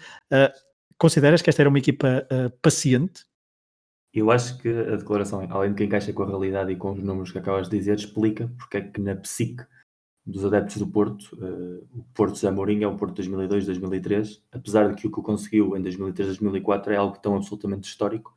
consideras 0.97 1.41
que 1.41 1.49
esta 1.49 1.63
era 1.63 1.69
uma 1.69 1.79
equipa 1.79 2.25
paciente? 2.61 3.25
Eu 4.13 4.31
acho 4.31 4.57
que 4.59 4.69
a 4.69 4.95
declaração, 4.95 5.45
além 5.49 5.71
de 5.71 5.75
que 5.77 5.83
encaixa 5.83 6.13
com 6.13 6.23
a 6.23 6.27
realidade 6.27 6.71
e 6.71 6.75
com 6.75 6.91
os 6.91 7.03
números 7.03 7.31
que 7.31 7.37
acabas 7.37 7.69
de 7.69 7.77
dizer, 7.77 7.95
explica 7.95 8.51
porque 8.57 8.77
é 8.77 8.81
que 8.81 9.01
na 9.01 9.15
psique 9.15 9.63
dos 10.25 10.43
adeptos 10.43 10.77
do 10.77 10.87
Porto, 10.87 11.23
uh, 11.35 11.87
o 11.93 12.03
Porto 12.13 12.37
Zé 12.37 12.51
Mourinho 12.51 12.83
é 12.83 12.87
o 12.87 12.97
Porto 12.97 13.21
2002-2003, 13.21 14.41
apesar 14.51 14.89
de 14.89 14.95
que 14.95 15.07
o 15.07 15.11
que 15.11 15.21
conseguiu 15.21 15.77
em 15.77 15.81
2003-2004 15.81 16.87
é 16.87 16.97
algo 16.97 17.17
tão 17.19 17.35
absolutamente 17.35 17.87
histórico 17.87 18.35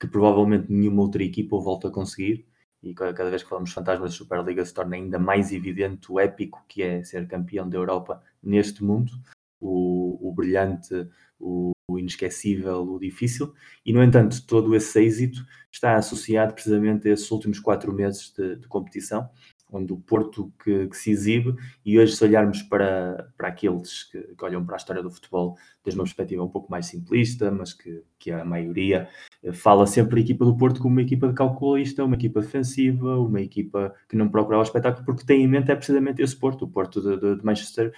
que 0.00 0.08
provavelmente 0.08 0.72
nenhuma 0.72 1.02
outra 1.02 1.22
equipa 1.22 1.56
o 1.56 1.60
volta 1.60 1.88
a 1.88 1.90
conseguir 1.90 2.46
e 2.82 2.94
cada 2.94 3.30
vez 3.30 3.42
que 3.42 3.48
falamos 3.48 3.70
de 3.70 3.74
fantasmas 3.74 4.10
da 4.10 4.16
Superliga 4.16 4.64
se 4.64 4.72
torna 4.72 4.96
ainda 4.96 5.18
mais 5.18 5.52
evidente 5.52 6.10
o 6.10 6.20
épico 6.20 6.64
que 6.68 6.82
é 6.82 7.02
ser 7.02 7.26
campeão 7.26 7.68
da 7.68 7.76
Europa 7.76 8.22
neste 8.42 8.84
mundo, 8.84 9.12
o, 9.60 10.28
o 10.28 10.32
brilhante, 10.32 11.08
o, 11.38 11.72
o 11.88 11.98
inesquecível, 11.98 12.82
o 12.82 12.98
difícil, 12.98 13.52
e 13.84 13.92
no 13.92 14.02
entanto 14.02 14.44
todo 14.46 14.74
esse 14.74 15.00
êxito 15.00 15.44
está 15.72 15.96
associado 15.96 16.52
precisamente 16.52 17.08
a 17.08 17.12
esses 17.12 17.30
últimos 17.30 17.58
quatro 17.58 17.92
meses 17.92 18.32
de, 18.36 18.56
de 18.56 18.68
competição 18.68 19.28
onde 19.70 19.92
o 19.92 19.98
Porto 19.98 20.52
que, 20.62 20.88
que, 20.88 20.96
se 20.96 21.10
exibe, 21.10 21.54
e 21.84 21.98
hoje, 21.98 22.16
se 22.16 22.24
olharmos 22.24 22.62
para, 22.62 23.30
para 23.36 23.48
aqueles 23.48 24.04
que, 24.04 24.20
que, 24.20 24.44
olham 24.44 24.64
para 24.64 24.76
a 24.76 24.78
história 24.78 25.02
do 25.02 25.10
futebol 25.10 25.56
desde 25.84 25.98
uma 25.98 26.04
perspectiva 26.04 26.42
um 26.42 26.48
pouco 26.48 26.70
mais 26.70 26.86
simplista, 26.86 27.50
mas 27.50 27.72
que, 27.72 28.02
que 28.18 28.30
a 28.30 28.44
maioria 28.44 29.08
eh, 29.42 29.52
fala 29.52 29.86
sempre 29.86 30.20
a 30.20 30.22
equipa 30.22 30.44
do 30.44 30.56
Porto 30.56 30.80
como 30.80 30.94
uma 30.94 31.02
equipa 31.02 31.28
de 31.28 31.34
calculista, 31.34 32.04
uma 32.04 32.16
equipa 32.16 32.40
defensiva, 32.40 33.18
uma 33.18 33.40
equipa 33.40 33.94
que 34.08 34.16
não 34.16 34.28
procura 34.28 34.58
o 34.58 34.62
espetáculo, 34.62 35.04
porque 35.04 35.24
tem 35.24 35.42
em 35.42 35.48
mente 35.48 35.70
é 35.70 35.76
precisamente 35.76 36.22
esse 36.22 36.36
Porto, 36.36 36.64
o 36.64 36.68
Porto 36.70 37.00
de, 37.00 37.20
de, 37.20 37.36
de 37.36 37.44
Manchester 37.44 37.92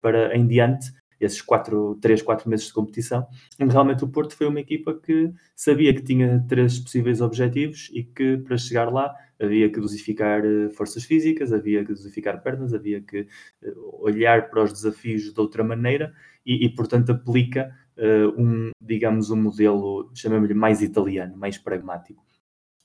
para 0.00 0.36
em 0.36 0.46
diante, 0.46 0.92
esses 1.24 1.42
quatro, 1.42 1.98
três, 2.00 2.22
quatro 2.22 2.48
meses 2.48 2.66
de 2.66 2.72
competição, 2.72 3.26
onde 3.60 3.72
realmente 3.72 4.04
o 4.04 4.08
Porto 4.08 4.34
foi 4.34 4.46
uma 4.46 4.60
equipa 4.60 4.94
que 4.94 5.32
sabia 5.54 5.94
que 5.94 6.02
tinha 6.02 6.44
três 6.48 6.78
possíveis 6.78 7.20
objetivos 7.20 7.90
e 7.92 8.02
que 8.04 8.38
para 8.38 8.56
chegar 8.56 8.92
lá 8.92 9.14
havia 9.40 9.70
que 9.70 9.80
dosificar 9.80 10.44
eh, 10.44 10.68
forças 10.70 11.04
físicas, 11.04 11.52
havia 11.52 11.84
que 11.84 11.92
dosificar 11.92 12.42
pernas, 12.42 12.72
havia 12.72 13.00
que 13.00 13.26
eh, 13.62 13.74
olhar 14.00 14.48
para 14.50 14.62
os 14.62 14.72
desafios 14.72 15.32
de 15.32 15.40
outra 15.40 15.64
maneira 15.64 16.12
e, 16.46 16.64
e 16.64 16.74
portanto, 16.74 17.10
aplica 17.10 17.74
uh, 17.96 18.40
um, 18.40 18.70
digamos, 18.80 19.30
um 19.30 19.36
modelo, 19.36 20.10
chamemos-lhe 20.14 20.54
mais 20.54 20.82
italiano, 20.82 21.36
mais 21.36 21.58
pragmático 21.58 22.22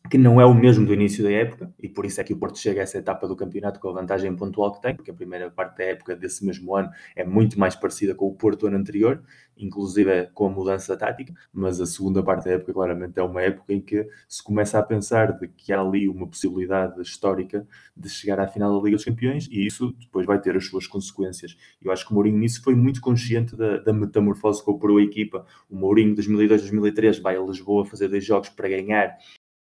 que 0.10 0.18
não 0.18 0.40
é 0.40 0.46
o 0.46 0.54
mesmo 0.54 0.86
do 0.86 0.94
início 0.94 1.24
da 1.24 1.32
época, 1.32 1.74
e 1.82 1.90
por 1.90 2.06
isso 2.06 2.22
é 2.22 2.24
que 2.24 2.34
o 2.34 2.38
Porto 2.38 2.58
chega 2.58 2.82
a 2.82 2.84
essa 2.84 2.98
etapa 2.98 3.28
do 3.28 3.36
campeonato 3.36 3.80
com 3.80 3.90
a 3.90 3.94
vantagem 3.94 4.36
pontual 4.36 4.74
que 4.74 4.82
tem, 4.82 4.96
porque 4.96 5.12
a 5.12 5.14
primeira 5.14 5.50
parte 5.50 5.78
da 5.78 5.84
época 5.86 6.16
desse 6.16 6.46
mesmo 6.46 6.76
ano 6.76 6.90
é 7.16 7.26
muito 7.26 7.60
mais 7.60 7.76
parecida 7.76 8.16
com 8.16 8.28
o 8.28 8.34
Porto 8.34 8.68
ano 8.68 8.78
anterior, 8.78 9.22
inclusive 9.58 10.28
com 10.34 10.48
a 10.48 10.50
mudança 10.50 10.96
tática, 10.96 11.34
mas 11.52 11.82
a 11.82 11.86
segunda 11.86 12.22
parte 12.24 12.46
da 12.46 12.52
época 12.52 12.74
claramente 12.74 13.20
é 13.20 13.24
uma 13.24 13.42
época 13.42 13.74
em 13.74 13.82
que 13.82 14.08
se 14.28 14.44
começa 14.44 14.78
a 14.78 14.84
pensar 14.84 15.38
de 15.38 15.48
que 15.48 15.74
há 15.74 15.82
ali 15.82 16.08
uma 16.08 16.28
possibilidade 16.28 17.02
histórica 17.02 17.68
de 17.96 18.10
chegar 18.10 18.40
à 18.40 18.48
final 18.48 18.78
da 18.78 18.84
Liga 18.84 18.98
dos 18.98 19.06
Campeões, 19.06 19.48
e 19.52 19.66
isso 19.66 19.94
depois 20.00 20.26
vai 20.26 20.40
ter 20.40 20.56
as 20.56 20.66
suas 20.66 20.88
consequências. 20.88 21.58
Eu 21.82 21.92
acho 21.92 22.06
que 22.06 22.12
o 22.12 22.16
Mourinho 22.16 22.38
nisso 22.38 22.62
foi 22.62 22.76
muito 22.76 23.02
consciente 23.02 23.56
da, 23.56 23.78
da 23.78 23.94
metamorfose 23.94 24.64
que 24.64 24.70
operou 24.70 24.98
a 24.98 25.04
equipa. 25.04 25.46
O 25.70 25.76
Mourinho 25.76 26.16
2002-2003 26.16 27.22
vai 27.22 27.36
a 27.36 27.42
Lisboa 27.42 27.86
fazer 27.86 28.08
dois 28.08 28.24
jogos 28.24 28.50
para 28.50 28.70
ganhar 28.70 29.18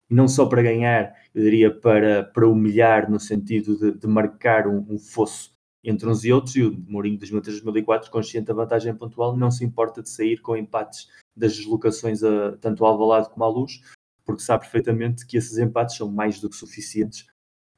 não 0.08 0.28
só 0.28 0.46
para 0.46 0.62
ganhar, 0.62 1.14
eu 1.34 1.42
diria 1.42 1.70
para, 1.70 2.24
para 2.24 2.48
humilhar, 2.48 3.10
no 3.10 3.18
sentido 3.18 3.76
de, 3.76 3.98
de 3.98 4.06
marcar 4.06 4.66
um, 4.66 4.84
um, 4.88 4.98
fosso 4.98 5.52
entre 5.82 6.08
uns 6.08 6.24
e 6.24 6.32
outros, 6.32 6.56
e 6.56 6.62
o 6.62 6.84
Mourinho 6.88 7.18
de 7.18 7.26
2003-2004, 7.26 8.08
consciente 8.08 8.46
da 8.46 8.54
vantagem 8.54 8.94
pontual, 8.94 9.36
não 9.36 9.50
se 9.50 9.64
importa 9.64 10.02
de 10.02 10.08
sair 10.08 10.40
com 10.40 10.56
empates 10.56 11.08
das 11.36 11.56
deslocações 11.56 12.22
a, 12.22 12.56
tanto 12.58 12.84
ao 12.84 12.92
Alvalade 12.92 13.30
como 13.30 13.44
à 13.44 13.48
Luz, 13.48 13.82
porque 14.24 14.42
sabe 14.42 14.62
perfeitamente 14.62 15.26
que 15.26 15.36
esses 15.36 15.58
empates 15.58 15.96
são 15.96 16.10
mais 16.10 16.40
do 16.40 16.48
que 16.48 16.56
suficientes 16.56 17.26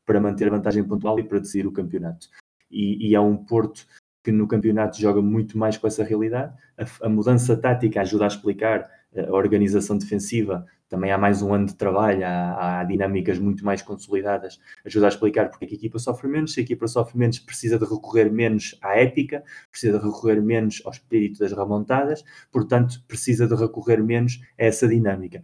para 0.05 0.21
manter 0.21 0.47
a 0.47 0.51
vantagem 0.51 0.85
pontual 0.85 1.19
e 1.19 1.25
para 1.25 1.41
decidir 1.41 1.67
o 1.67 1.73
campeonato. 1.73 2.29
E, 2.71 3.09
e 3.09 3.15
é 3.15 3.21
um 3.21 3.37
Porto 3.37 3.87
que 4.23 4.31
no 4.31 4.47
campeonato 4.47 5.01
joga 5.01 5.21
muito 5.21 5.59
mais 5.59 5.77
com 5.77 5.87
essa 5.87 6.05
realidade. 6.05 6.57
A, 6.79 7.07
a 7.07 7.09
mudança 7.09 7.57
tática 7.57 8.01
ajuda 8.01 8.25
a 8.25 8.29
explicar 8.29 8.89
a 9.17 9.33
organização 9.33 9.97
defensiva 9.97 10.67
também 10.89 11.11
há 11.11 11.19
mais 11.19 11.43
um 11.43 11.53
ano 11.53 11.67
de 11.67 11.75
trabalho, 11.75 12.25
há, 12.25 12.81
há, 12.81 12.85
dinâmicas 12.85 13.39
muito 13.39 13.65
mais 13.65 13.83
consolidadas, 13.83 14.61
ajuda 14.85 15.07
a 15.07 15.09
explicar 15.09 15.49
porque 15.51 15.65
é 15.65 15.69
que 15.69 15.75
a 15.75 15.79
equipa 15.79 15.99
sofre 15.99 16.29
menos, 16.29 16.53
se 16.53 16.61
a 16.61 16.63
equipa 16.63 16.87
sofre 16.87 17.19
menos 17.19 17.39
precisa 17.39 17.79
de 17.79 17.85
recorrer 17.85 18.31
menos 18.31 18.79
à 18.83 18.97
épica, 18.97 19.43
precisa 19.71 19.99
de 19.99 20.05
recorrer 20.05 20.41
menos 20.41 20.83
ao 20.85 20.93
espírito 20.93 21.41
das 21.41 21.53
remontadas, 21.53 22.25
portanto 22.53 23.03
precisa 23.09 23.47
de 23.47 23.55
recorrer 23.55 24.03
menos 24.03 24.41
a 24.59 24.65
essa 24.65 24.87
dinâmica. 24.87 25.43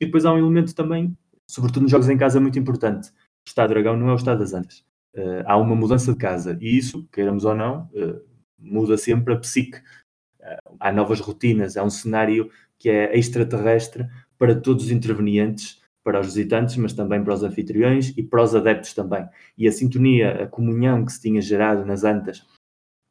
E 0.00 0.06
depois 0.06 0.24
há 0.24 0.32
um 0.32 0.38
elemento 0.38 0.74
também, 0.74 1.16
sobretudo 1.48 1.82
nos 1.82 1.90
jogos 1.90 2.08
em 2.08 2.16
casa, 2.16 2.40
muito 2.40 2.58
importante. 2.58 3.10
O 3.10 3.48
Estado 3.48 3.70
Dragão 3.70 3.96
não 3.96 4.08
é 4.08 4.12
o 4.12 4.16
Estado 4.16 4.38
das 4.38 4.52
Antas. 4.52 4.84
Uh, 5.16 5.44
há 5.46 5.56
uma 5.56 5.76
mudança 5.76 6.12
de 6.12 6.18
casa 6.18 6.58
e 6.60 6.76
isso, 6.76 7.06
queiramos 7.12 7.44
ou 7.44 7.54
não, 7.54 7.88
uh, 7.94 8.20
muda 8.58 8.96
sempre 8.96 9.34
a 9.34 9.38
psique. 9.38 9.78
Uh, 10.40 10.76
há 10.80 10.90
novas 10.90 11.20
rotinas, 11.20 11.76
há 11.76 11.84
um 11.84 11.90
cenário 11.90 12.50
que 12.78 12.90
é 12.90 13.16
extraterrestre 13.16 14.08
para 14.38 14.54
todos 14.54 14.86
os 14.86 14.90
intervenientes, 14.90 15.82
para 16.02 16.20
os 16.20 16.26
visitantes, 16.26 16.76
mas 16.76 16.92
também 16.92 17.22
para 17.24 17.34
os 17.34 17.42
anfitriões 17.42 18.12
e 18.16 18.22
para 18.22 18.42
os 18.42 18.54
adeptos 18.54 18.92
também. 18.92 19.26
E 19.56 19.66
a 19.66 19.72
sintonia, 19.72 20.44
a 20.44 20.46
comunhão 20.46 21.04
que 21.04 21.12
se 21.12 21.20
tinha 21.20 21.40
gerado 21.40 21.84
nas 21.84 22.04
Antas, 22.04 22.44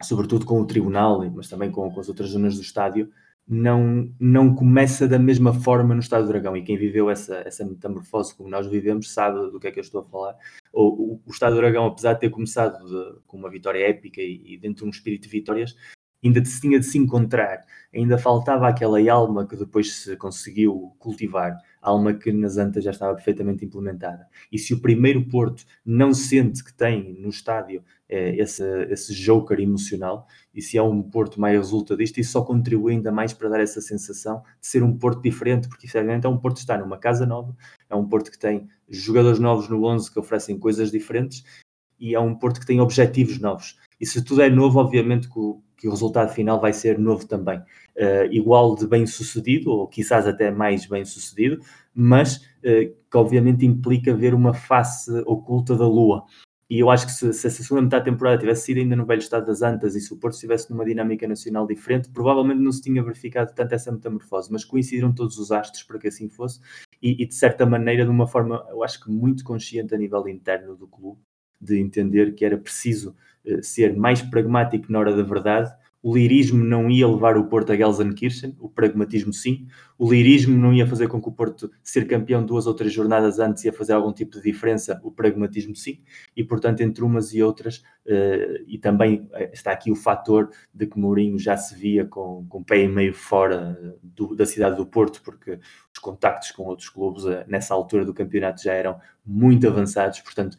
sobretudo 0.02 0.45
com 0.45 0.62
o 0.62 0.68
tribunal, 0.68 1.28
mas 1.32 1.50
também 1.50 1.72
com, 1.72 1.90
com 1.90 2.00
as 2.00 2.08
outras 2.08 2.30
zonas 2.30 2.56
do 2.56 2.62
estádio, 2.62 3.10
não, 3.48 4.10
não 4.20 4.56
começa 4.56 5.08
da 5.08 5.20
mesma 5.20 5.54
forma 5.54 5.94
no 5.94 6.00
Estado 6.00 6.24
do 6.24 6.30
Dragão. 6.30 6.56
E 6.56 6.64
quem 6.64 6.78
viveu 6.78 7.10
essa, 7.10 7.36
essa 7.45 7.66
metamorfose 7.66 8.36
como 8.36 8.50
nós 8.50 8.68
vivemos 8.68 9.12
sabe 9.12 9.52
do 9.52 9.60
que 9.60 9.68
é 9.68 9.72
que 9.72 9.80
eu 9.80 9.84
estou 9.84 10.02
a 10.02 10.06
falar. 10.06 10.38
O, 10.72 11.14
o, 11.14 11.22
o 11.26 11.32
Estado 11.32 11.56
do 11.56 11.62
Dragão, 11.62 11.86
apesar 11.86 12.14
de 12.14 12.22
ter 12.22 12.30
começado 12.30 12.86
de, 12.86 13.20
com 13.28 13.38
uma 13.38 13.50
vitória 13.50 13.86
épica 13.86 14.22
e, 14.22 14.54
e, 14.54 14.58
dentro 14.58 14.84
de 14.84 14.86
um 14.86 14.90
espírito 14.90 15.24
de 15.24 15.30
vitórias, 15.30 15.76
ainda 16.24 16.41
tinha 16.41 16.80
de 16.80 16.86
se 16.86 16.98
encontrar, 16.98 17.66
ainda 17.94 18.18
faltava 18.18 18.68
aquela 18.68 19.00
alma 19.12 19.45
que 19.45 19.56
depois 19.56 19.94
se 19.94 20.16
conseguiu 20.16 20.95
cultivar, 20.98 21.58
alma 21.82 22.14
que 22.14 22.32
nas 22.32 22.58
Antas 22.58 22.84
já 22.84 22.91
estava 22.91 23.14
perfeitamente 23.14 23.66
implementada. 23.66 24.28
E 24.52 24.58
se 24.58 24.74
o 24.74 24.80
primeiro 24.80 25.28
Porto 25.28 25.66
não 25.86 26.14
sente 26.14 26.64
que 26.64 26.74
tem 26.74 27.20
no 27.20 27.30
estádio 27.30 27.84
é, 28.08 28.36
esse, 28.38 28.64
esse 28.90 29.14
joker 29.14 29.60
emocional, 29.60 30.28
e 30.54 30.62
se 30.62 30.78
é 30.78 30.84
um 30.84 31.02
Porto 31.02 31.40
mais 31.41 31.58
resulta 31.58 31.98
disto, 31.98 32.20
isso 32.20 32.32
só 32.32 32.41
contribui 32.41 32.94
ainda 32.94 33.12
mais 33.12 33.34
para 33.34 33.50
dar 33.50 33.60
essa 33.60 33.82
sensação 33.82 34.44
de 34.62 34.68
ser 34.68 34.84
um 34.84 34.98
Porto 34.98 35.22
diferente, 35.22 35.68
porque 35.68 35.88
efetivamente 35.88 36.26
é 36.26 36.30
um 36.30 36.38
Porto 36.38 36.56
que 36.56 36.62
está 36.62 36.78
numa 36.78 36.98
casa 36.98 37.26
nova, 37.26 37.56
é 37.90 37.95
um 37.95 38.08
Porto 38.08 38.32
que 38.32 38.40
tem 38.40 38.70
jogadores 38.90 39.40
novos 39.40 39.68
no 39.68 39.84
11 39.84 40.12
que 40.12 40.20
oferecem 40.20 40.58
coisas 40.58 40.91
diferentes, 40.91 41.44
e 42.00 42.16
é 42.16 42.20
um 42.20 42.36
Porto 42.36 42.60
que 42.60 42.66
tem 42.66 42.80
objetivos 42.80 43.40
novos. 43.40 43.78
E 43.99 44.06
se 44.06 44.24
tudo 44.24 44.41
é 44.41 44.49
novo, 44.49 44.80
obviamente 44.80 45.30
que 45.30 45.40
o, 45.40 45.61
que 45.78 45.88
o 45.88 45.91
resultado 45.91 46.34
final 46.34 46.60
vai 46.60 46.74
ser 46.74 46.98
novo 46.98 47.28
também. 47.28 47.60
Uh, 47.60 48.26
igual 48.32 48.76
de 48.76 48.88
bem 48.88 49.06
sucedido, 49.06 49.72
ou 49.72 49.88
quizás 49.88 50.28
até 50.28 50.49
mais 50.49 50.86
bem 50.86 51.06
sucedido, 51.06 51.60
mas 51.94 52.38
uh, 52.38 52.94
que 53.10 53.18
obviamente 53.18 53.65
implica 53.65 54.15
ver 54.15 54.34
uma 54.34 54.53
face 54.53 55.11
oculta 55.26 55.76
da 55.76 55.88
Lua. 55.88 56.26
E 56.70 56.80
eu 56.80 56.90
acho 56.90 57.06
que 57.06 57.11
se, 57.11 57.32
se 57.34 57.45
essa 57.45 57.61
segunda 57.61 57.84
metade 57.84 58.06
da 58.06 58.11
temporada 58.11 58.40
tivesse 58.40 58.65
sido 58.65 58.80
ainda 58.80 58.95
no 58.95 59.06
velho 59.06 59.20
estado 59.20 59.45
das 59.45 59.61
Antas 59.61 59.95
e 59.95 60.02
se 60.02 60.11
o 60.11 60.18
Porto 60.18 60.34
estivesse 60.34 60.72
numa 60.72 60.84
dinâmica 60.84 61.28
nacional 61.28 61.68
diferente, 61.68 62.10
provavelmente 62.10 62.61
não 62.61 62.72
se 62.72 62.82
tinha 62.82 63.03
verificado 63.03 63.53
tanto 63.53 63.76
essa 63.76 63.91
metamorfose, 63.91 64.52
mas 64.52 64.65
coincidiram 64.65 65.14
todos 65.14 65.38
os 65.38 65.52
astros 65.52 65.84
para 65.84 65.99
que 65.99 66.07
assim 66.07 66.30
fosse 66.30 66.60
e, 67.03 67.22
e 67.22 67.26
de 67.28 67.36
certa 67.36 67.65
maneira, 67.65 68.06
de 68.06 68.10
uma 68.10 68.26
forma, 68.26 68.65
eu 68.70 68.82
acho 68.82 69.03
que 69.03 69.11
muito 69.11 69.44
consciente 69.44 69.94
a 69.94 69.98
nível 69.98 70.26
interno 70.30 70.74
do 70.78 70.88
clube, 70.88 71.20
de 71.60 71.78
entender 71.78 72.34
que 72.34 72.45
era 72.45 72.57
preciso 72.57 73.14
ser 73.61 73.95
mais 73.95 74.22
pragmático 74.22 74.91
na 74.91 74.99
hora 74.99 75.15
da 75.15 75.24
verdade, 75.24 75.74
o 76.03 76.14
lirismo 76.14 76.61
não 76.65 76.90
ia 76.91 77.07
levar 77.07 77.38
o 77.38 77.45
Porto 77.45 77.72
a 77.72 77.78
Gelsenkirchen, 77.78 78.57
o 78.60 78.68
pragmatismo 78.68 79.32
sim. 79.32 79.65
O 79.98 80.11
lirismo 80.11 80.57
não 80.57 80.74
ia 80.74 80.86
fazer 80.86 81.07
com 81.07 81.22
que 81.22 81.30
o 81.30 81.32
Porto 81.32 81.72
ser 81.82 82.06
campeão 82.06 82.45
duas 82.45 82.68
ou 82.68 82.74
três 82.74 82.91
jornadas 82.91 83.40
antes 83.40 83.64
ia 83.64 83.72
fazer 83.72 83.94
algum 83.94 84.11
tipo 84.11 84.34
de 84.34 84.41
diferença, 84.41 84.99
o 85.02 85.10
pragmatismo 85.10 85.74
sim. 85.74 86.02
E 86.36 86.44
portanto, 86.44 86.82
entre 86.82 87.06
umas 87.06 87.34
e 87.34 87.41
outras, 87.41 87.78
uh, 88.06 88.64
e 88.68 88.78
também 88.78 89.30
eh, 89.32 89.52
está 89.53 89.72
aqui 89.72 89.90
o 89.94 89.95
fator 89.95 90.49
de 90.74 90.88
que 90.88 90.99
Mourinho 90.99 91.40
já 91.40 91.56
se 91.56 91.74
via 91.74 92.03
com, 92.06 92.45
com 92.49 92.57
o 92.57 92.65
pé 92.65 92.84
e 92.84 92.88
meio 92.90 93.14
fora 93.14 93.95
do, 94.03 94.36
da 94.36 94.45
cidade 94.45 94.76
do 94.76 94.86
Porto, 94.86 95.22
porque 95.24 95.57
os 95.94 95.99
contactos 95.99 96.52
com 96.52 96.64
outros 96.64 96.90
clubes 96.90 97.24
nessa 97.48 97.74
altura 97.74 98.03
do 98.03 98.14
campeonato 98.14 98.61
já 98.61 98.74
eram 98.74 98.99
muito 99.26 99.65
avançados, 99.65 100.20
portanto, 100.20 100.57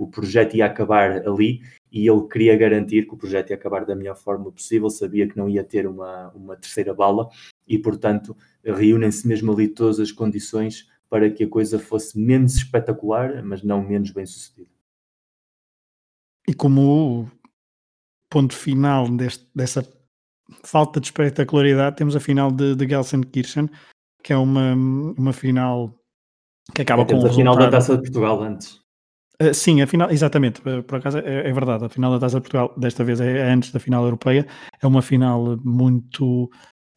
o 0.00 0.08
projeto 0.08 0.56
ia 0.56 0.66
acabar 0.66 1.24
ali 1.28 1.60
e 1.92 2.08
ele 2.08 2.28
queria 2.28 2.56
garantir 2.56 3.06
que 3.06 3.14
o 3.14 3.16
projeto 3.16 3.50
ia 3.50 3.56
acabar 3.56 3.84
da 3.84 3.96
melhor 3.96 4.16
forma 4.16 4.50
possível, 4.50 4.88
sabia 4.88 5.28
que 5.28 5.36
não 5.36 5.48
ia 5.48 5.64
ter 5.64 5.86
uma, 5.86 6.30
uma 6.30 6.56
terceira 6.56 6.94
bala 6.94 7.28
e, 7.66 7.78
portanto, 7.78 8.36
reúnem-se 8.64 9.26
mesmo 9.26 9.52
ali 9.52 9.68
todas 9.68 9.98
as 9.98 10.12
condições 10.12 10.88
para 11.08 11.28
que 11.28 11.44
a 11.44 11.48
coisa 11.48 11.78
fosse 11.78 12.18
menos 12.18 12.54
espetacular, 12.54 13.42
mas 13.42 13.62
não 13.62 13.82
menos 13.82 14.10
bem 14.12 14.24
sucedida. 14.24 14.70
E 16.46 16.54
como 16.54 17.30
ponto 18.30 18.54
final 18.54 19.08
deste, 19.08 19.46
dessa 19.54 19.86
falta 20.64 21.00
de 21.00 21.08
espetacularidade, 21.08 21.96
temos 21.96 22.14
a 22.14 22.20
final 22.20 22.50
de, 22.50 22.76
de 22.76 22.88
Gelsenkirchen, 22.88 23.68
que 24.22 24.32
é 24.32 24.36
uma, 24.36 24.74
uma 24.74 25.32
final 25.32 25.92
que 26.74 26.82
acaba 26.82 27.02
é, 27.02 27.06
com. 27.06 27.26
a 27.26 27.32
final 27.32 27.56
da 27.56 27.70
Taça 27.70 27.96
de 27.96 28.02
Portugal 28.02 28.42
antes. 28.42 28.80
Uh, 29.40 29.54
sim, 29.54 29.80
a 29.80 29.86
final, 29.86 30.10
exatamente, 30.10 30.60
eh, 30.66 30.82
por 30.82 30.98
acaso 30.98 31.18
é, 31.18 31.48
é, 31.48 31.52
verdade, 31.52 31.86
a 31.86 31.88
final 31.88 32.12
da 32.12 32.18
Taça 32.18 32.36
de 32.36 32.42
Portugal, 32.42 32.74
desta 32.76 33.02
vez 33.02 33.22
é, 33.22 33.38
é 33.38 33.50
antes 33.50 33.72
da 33.72 33.80
final 33.80 34.04
europeia, 34.04 34.46
é 34.82 34.86
uma 34.86 35.00
final 35.00 35.56
muito, 35.64 36.50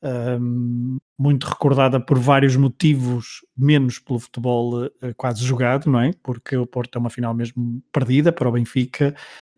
um, 0.04 0.98
muito 1.18 1.46
recordada 1.46 2.02
por 2.02 2.20
vários 2.20 2.58
motivos, 2.58 3.46
menos 3.56 3.98
pelo 3.98 4.20
futebol 4.20 4.86
uh, 4.86 4.92
quase 5.16 5.42
jogado, 5.42 5.90
não 5.90 6.02
é? 6.02 6.12
Porque 6.22 6.58
o 6.58 6.68
Porto 6.68 6.98
é 6.98 7.00
uma 7.00 7.10
final 7.10 7.34
mesmo 7.34 7.82
perdida 7.94 8.34
para 8.34 8.50
o 8.50 8.52
Benfica, 8.52 9.16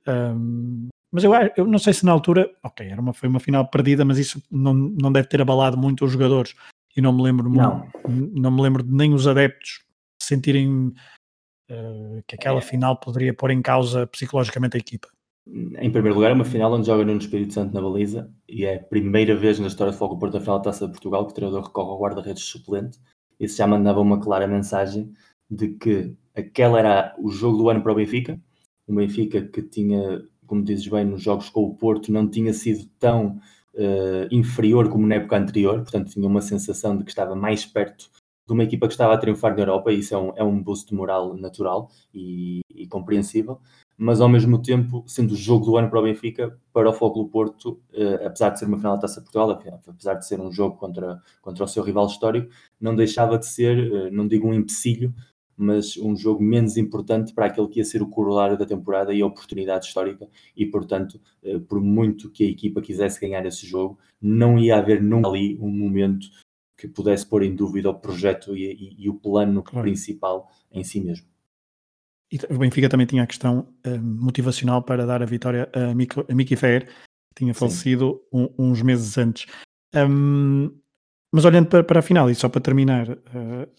um, 0.08 0.90
mas 1.12 1.24
eu, 1.24 1.32
eu 1.58 1.66
não 1.66 1.80
sei 1.80 1.92
se 1.92 2.06
na 2.06 2.12
altura, 2.12 2.52
ok, 2.62 2.88
era 2.88 3.02
uma, 3.02 3.14
foi 3.14 3.28
uma 3.28 3.40
final 3.40 3.68
perdida, 3.68 4.06
mas 4.06 4.20
isso 4.20 4.44
não, 4.52 4.74
não 4.74 5.12
deve 5.12 5.28
ter 5.28 5.42
abalado 5.42 5.76
muito 5.76 6.06
os 6.06 6.12
jogadores, 6.12 6.54
e 6.96 7.02
não 7.02 7.12
me 7.12 7.24
lembro, 7.24 7.50
não, 7.50 7.88
não 8.08 8.52
me 8.52 8.62
lembro 8.62 8.84
de 8.84 8.94
nem 8.94 9.12
os 9.12 9.28
adeptos 9.28 9.84
sentirem 10.22 10.94
que 12.28 12.36
aquela 12.36 12.60
é. 12.60 12.62
final 12.62 12.98
poderia 13.00 13.34
pôr 13.34 13.52
em 13.52 13.62
causa 13.62 14.06
psicologicamente 14.08 14.78
a 14.78 14.80
equipa? 14.80 15.08
Em 15.48 15.92
primeiro 15.92 16.16
lugar, 16.16 16.32
é 16.32 16.34
uma 16.34 16.44
final 16.44 16.74
onde 16.74 16.88
joga 16.88 17.06
Nuno 17.06 17.20
Espírito 17.20 17.54
Santo 17.54 17.74
na 17.74 17.82
baliza 17.82 18.32
e 18.50 18.66
é 18.66 18.76
a 18.76 18.84
primeira 18.84 19.36
vez 19.36 19.60
na 19.60 19.68
história 19.68 19.94
do 19.94 19.98
Foco 19.98 20.18
Porto 20.18 20.34
da 20.34 20.40
final 20.40 20.58
da 20.58 20.66
Taça 20.66 20.88
de 20.88 20.92
Portugal 20.94 21.26
que 21.26 21.32
o 21.32 21.36
treinador 21.36 21.64
recorre 21.64 21.90
ao 21.90 22.00
guarda-redes 22.00 22.44
suplente. 22.44 23.00
Isso 23.40 23.58
já 23.58 23.68
mandava 23.68 24.02
uma 24.02 24.20
clara 24.20 24.48
mensagem 24.48 25.14
de 25.50 25.70
que 25.70 26.16
aquele 26.36 26.80
era 26.80 27.16
o 27.20 27.30
jogo 27.30 27.58
do 27.58 27.70
ano 27.70 27.82
para 27.82 27.92
o 27.92 27.96
Benfica. 27.96 28.40
O 28.88 28.96
Benfica 28.96 29.42
que 29.42 29.62
tinha, 29.62 30.24
como 30.48 30.64
dizes 30.64 30.88
bem, 30.88 31.06
nos 31.06 31.22
jogos 31.22 31.50
com 31.50 31.62
o 31.62 31.76
Porto 31.76 32.12
não 32.12 32.28
tinha 32.28 32.52
sido 32.52 32.90
tão 32.98 33.40
uh, 33.76 34.28
inferior 34.32 34.90
como 34.90 35.06
na 35.06 35.16
época 35.16 35.38
anterior, 35.38 35.82
portanto 35.82 36.12
tinha 36.12 36.28
uma 36.28 36.42
sensação 36.42 36.98
de 36.98 37.04
que 37.04 37.12
estava 37.12 37.36
mais 37.36 37.66
perto 37.68 38.10
de 38.46 38.54
uma 38.54 38.64
equipa 38.64 38.88
que 38.88 38.94
estava 38.94 39.14
a 39.14 39.18
triunfar 39.18 39.56
na 39.56 39.62
Europa, 39.62 39.92
e 39.92 40.00
isso 40.00 40.14
é 40.14 40.18
um, 40.18 40.34
é 40.36 40.44
um 40.44 40.62
boost 40.62 40.94
moral 40.94 41.36
natural 41.36 41.90
e, 42.14 42.62
e, 42.70 42.88
compreensível, 42.88 43.60
mas 43.98 44.22
ao 44.22 44.30
mesmo 44.30 44.62
tempo, 44.62 45.04
sendo 45.08 45.34
o 45.34 45.38
jogo 45.38 45.66
do 45.66 45.78
ano 45.78 45.90
para 45.90 46.00
o 46.00 46.04
Benfica, 46.04 46.58
para 46.72 46.90
o 46.90 46.94
Foco 46.94 47.28
Porto, 47.28 47.82
eh, 47.94 48.26
apesar 48.26 48.50
de 48.50 48.60
ser 48.60 48.66
uma 48.66 48.78
final 48.78 48.96
da 48.96 49.02
Taça 49.02 49.22
Portugal, 49.22 49.50
apesar 49.88 50.16
de 50.16 50.28
ser 50.28 50.40
um 50.40 50.52
jogo 50.52 50.78
contra, 50.78 51.22
contra 51.42 51.64
o 51.64 51.68
seu 51.68 51.82
rival 51.84 52.06
histórico, 52.06 52.50
não 52.80 52.96
deixava 52.96 53.38
de 53.38 53.48
ser, 53.48 53.78
eh, 53.92 54.12
não 54.12 54.28
digo 54.28 54.48
um 54.48 54.54
empecilho, 54.54 55.14
mas 55.58 55.98
um 55.98 56.16
jogo 56.16 56.44
menos 56.44 56.78
importante 56.78 57.34
para 57.34 57.46
aquele 57.46 57.68
que 57.68 57.80
ia 57.80 57.86
ser 57.86 58.02
o 58.02 58.10
corolário 58.10 58.58
da 58.58 58.66
temporada 58.66 59.14
e 59.14 59.22
a 59.22 59.26
oportunidade 59.26 59.86
histórica, 59.86 60.28
e 60.56 60.66
portanto, 60.66 61.20
eh, 61.44 61.60
por 61.60 61.80
muito 61.82 62.30
que 62.30 62.44
a 62.44 62.50
equipa 62.50 62.82
quisesse 62.82 63.20
ganhar 63.20 63.46
esse 63.46 63.66
jogo, 63.66 63.98
não 64.22 64.60
ia 64.60 64.78
haver 64.78 65.02
nunca 65.02 65.30
ali 65.30 65.58
um 65.62 65.70
momento 65.70 66.28
que 66.78 66.88
pudesse 66.88 67.26
pôr 67.26 67.44
em 67.44 67.56
dúvida 67.56 67.90
o 67.90 68.00
projeto 68.00 68.56
e, 68.56 68.66
e, 68.72 69.06
e 69.06 69.10
o 69.10 69.14
plano 69.14 69.64
claro. 69.64 69.86
principal 69.86 70.50
em 70.72 70.84
si 70.84 71.00
mesmo. 71.00 71.28
E 72.32 72.38
o 72.54 72.58
Benfica 72.58 72.90
também 72.90 73.06
tinha 73.06 73.24
a 73.24 73.28
questão 73.28 73.68
uh, 73.86 74.02
motivacional 74.02 74.82
para 74.82 75.06
dar 75.06 75.22
a 75.22 75.26
vitória 75.26 75.70
a, 75.74 75.94
Miki, 75.94 76.20
a 76.28 76.36
Mickey 76.36 76.56
Fair, 76.56 76.86
que 76.86 77.36
tinha 77.36 77.54
falecido 77.54 78.22
um, 78.34 78.50
uns 78.58 78.82
meses 78.82 79.18
antes. 79.18 79.46
Um, 79.96 80.72
mas 81.32 81.46
olhando 81.46 81.68
para, 81.68 81.84
para, 81.84 82.00
a 82.00 82.04
final, 82.04 82.30
e 82.30 82.36
só 82.36 82.50
para 82.50 82.62
terminar, 82.62 83.10
uh, 83.10 83.16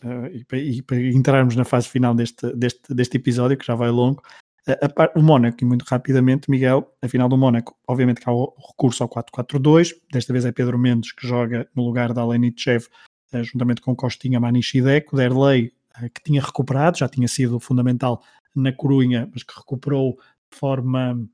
uh, 0.04 0.26
e, 0.32 0.44
para, 0.44 0.58
e, 0.58 0.82
para, 0.82 1.00
entrarmos 1.00 1.56
na 1.56 1.64
fase 1.64 1.88
final 1.88 2.14
deste, 2.14 2.54
deste, 2.54 2.94
deste 2.94 3.16
episódio, 3.16 3.56
que 3.56 3.66
já 3.66 3.74
vai 3.74 3.90
longo, 3.90 4.22
o 5.14 5.22
Mónaco, 5.22 5.58
e 5.62 5.64
muito 5.64 5.84
rapidamente, 5.84 6.50
Miguel, 6.50 6.92
a 7.00 7.08
final 7.08 7.28
do 7.28 7.36
Mónaco, 7.36 7.76
obviamente 7.86 8.20
que 8.20 8.28
há 8.28 8.32
o 8.32 8.52
recurso 8.68 9.02
ao 9.02 9.08
4-4-2, 9.08 9.92
desta 10.12 10.32
vez 10.32 10.44
é 10.44 10.50
Pedro 10.50 10.78
Mendes 10.78 11.12
que 11.12 11.26
joga 11.26 11.68
no 11.74 11.84
lugar 11.84 12.12
da 12.12 12.22
Alenichev, 12.22 12.86
eh, 13.32 13.44
juntamente 13.44 13.80
com 13.80 13.94
Costinha, 13.94 14.40
Maniche 14.40 14.78
e 14.78 14.82
Deco, 14.82 15.16
Derlei, 15.16 15.72
eh, 16.02 16.08
que 16.08 16.22
tinha 16.22 16.40
recuperado, 16.40 16.98
já 16.98 17.08
tinha 17.08 17.28
sido 17.28 17.60
fundamental 17.60 18.22
na 18.54 18.72
Corunha, 18.72 19.30
mas 19.32 19.44
que 19.44 19.54
recuperou 19.56 20.18
de 20.50 20.58
forma, 20.58 21.24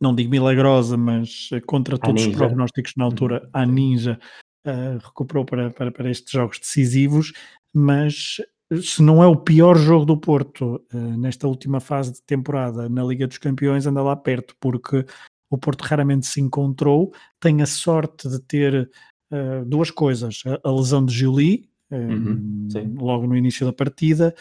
não 0.00 0.14
digo 0.14 0.30
milagrosa, 0.30 0.96
mas 0.96 1.48
eh, 1.52 1.60
contra 1.60 1.98
todos 1.98 2.24
os 2.24 2.36
prognósticos 2.36 2.94
na 2.96 3.04
altura, 3.04 3.42
uhum. 3.42 3.50
a 3.52 3.66
Ninja, 3.66 4.20
uh, 4.66 4.98
recuperou 5.04 5.44
para, 5.44 5.70
para, 5.70 5.90
para 5.90 6.10
estes 6.10 6.30
jogos 6.30 6.58
decisivos, 6.58 7.32
mas 7.72 8.36
se 8.82 9.02
não 9.02 9.22
é 9.22 9.26
o 9.26 9.36
pior 9.36 9.76
jogo 9.76 10.04
do 10.04 10.16
Porto 10.16 10.82
uh, 10.92 10.96
nesta 11.18 11.46
última 11.46 11.80
fase 11.80 12.12
de 12.12 12.22
temporada 12.22 12.88
na 12.88 13.04
Liga 13.04 13.26
dos 13.26 13.38
Campeões, 13.38 13.86
anda 13.86 14.02
lá 14.02 14.16
perto, 14.16 14.54
porque 14.60 15.04
o 15.50 15.58
Porto 15.58 15.82
raramente 15.82 16.26
se 16.26 16.40
encontrou. 16.40 17.12
Tem 17.40 17.62
a 17.62 17.66
sorte 17.66 18.28
de 18.28 18.40
ter 18.40 18.90
uh, 19.30 19.64
duas 19.64 19.90
coisas: 19.90 20.42
a, 20.46 20.68
a, 20.68 20.72
lesão 20.72 21.04
de 21.04 21.14
Julie, 21.14 21.68
uhum, 21.90 22.68
logo 22.98 23.26
no 23.26 23.36
início 23.36 23.66
da 23.66 23.72
partida, 23.72 24.34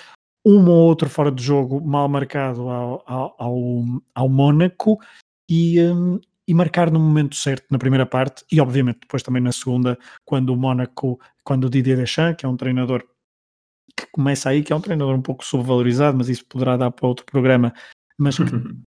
uma 0.46 0.70
ou 0.70 0.88
outra 0.88 1.08
fora 1.08 1.32
de 1.32 1.42
jogo 1.42 1.80
mal 1.82 2.08
marcado 2.10 2.70
ao, 2.70 3.04
ao, 3.06 3.36
ao, 3.38 3.84
ao 4.14 4.30
Mónaco 4.30 5.00
e, 5.50 5.80
um, 5.82 6.20
e 6.48 6.54
marcar 6.54 6.92
no 6.92 7.00
momento 7.00 7.36
certo 7.36 7.66
na 7.70 7.80
primeira 7.80 8.06
parte 8.06 8.44
e 8.52 8.60
obviamente 8.60 9.00
depois 9.02 9.24
também 9.24 9.42
na 9.42 9.52
segunda, 9.52 9.98
quando 10.26 10.50
o 10.50 10.58
Mónaco, 10.58 11.20
quando 11.44 11.66
o 11.66 11.70
Didier 11.70 11.98
Deschamps, 11.98 12.38
que 12.38 12.46
é 12.46 12.50
um 12.50 12.58
treinador 12.58 13.04
que 13.98 14.08
começa 14.12 14.50
aí, 14.50 14.64
que 14.64 14.74
é 14.74 14.76
um 14.76 14.82
treinador 14.82 15.16
um 15.16 15.22
pouco 15.22 15.46
subvalorizado, 15.46 16.18
mas 16.18 16.30
isso 16.30 16.46
poderá 16.46 16.78
dar 16.78 16.92
para 16.92 17.08
outro 17.08 17.26
programa, 17.26 17.74
mas 18.18 18.38
que 18.38 18.44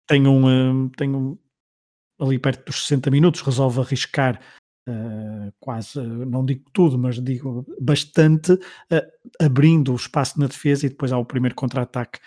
tem 0.08 0.28
um, 0.28 0.90
tem 0.90 1.14
um 1.14 1.38
ali 2.20 2.38
perto 2.38 2.66
dos 2.66 2.84
60 2.84 3.10
minutos, 3.10 3.42
resolve 3.42 3.80
arriscar 3.82 4.40
uh, 4.88 5.52
quase, 5.60 6.00
não 6.00 6.46
digo 6.46 6.70
tudo, 6.72 6.98
mas 6.98 7.22
digo 7.22 7.66
bastante, 7.80 8.54
uh, 8.54 8.60
abrindo 9.40 9.92
o 9.92 9.96
espaço 9.96 10.40
na 10.40 10.48
defesa 10.48 10.86
e 10.86 10.90
depois 10.90 11.12
há 11.12 11.18
o 11.18 11.26
primeiro 11.26 11.56
contra-ataque 11.56 12.20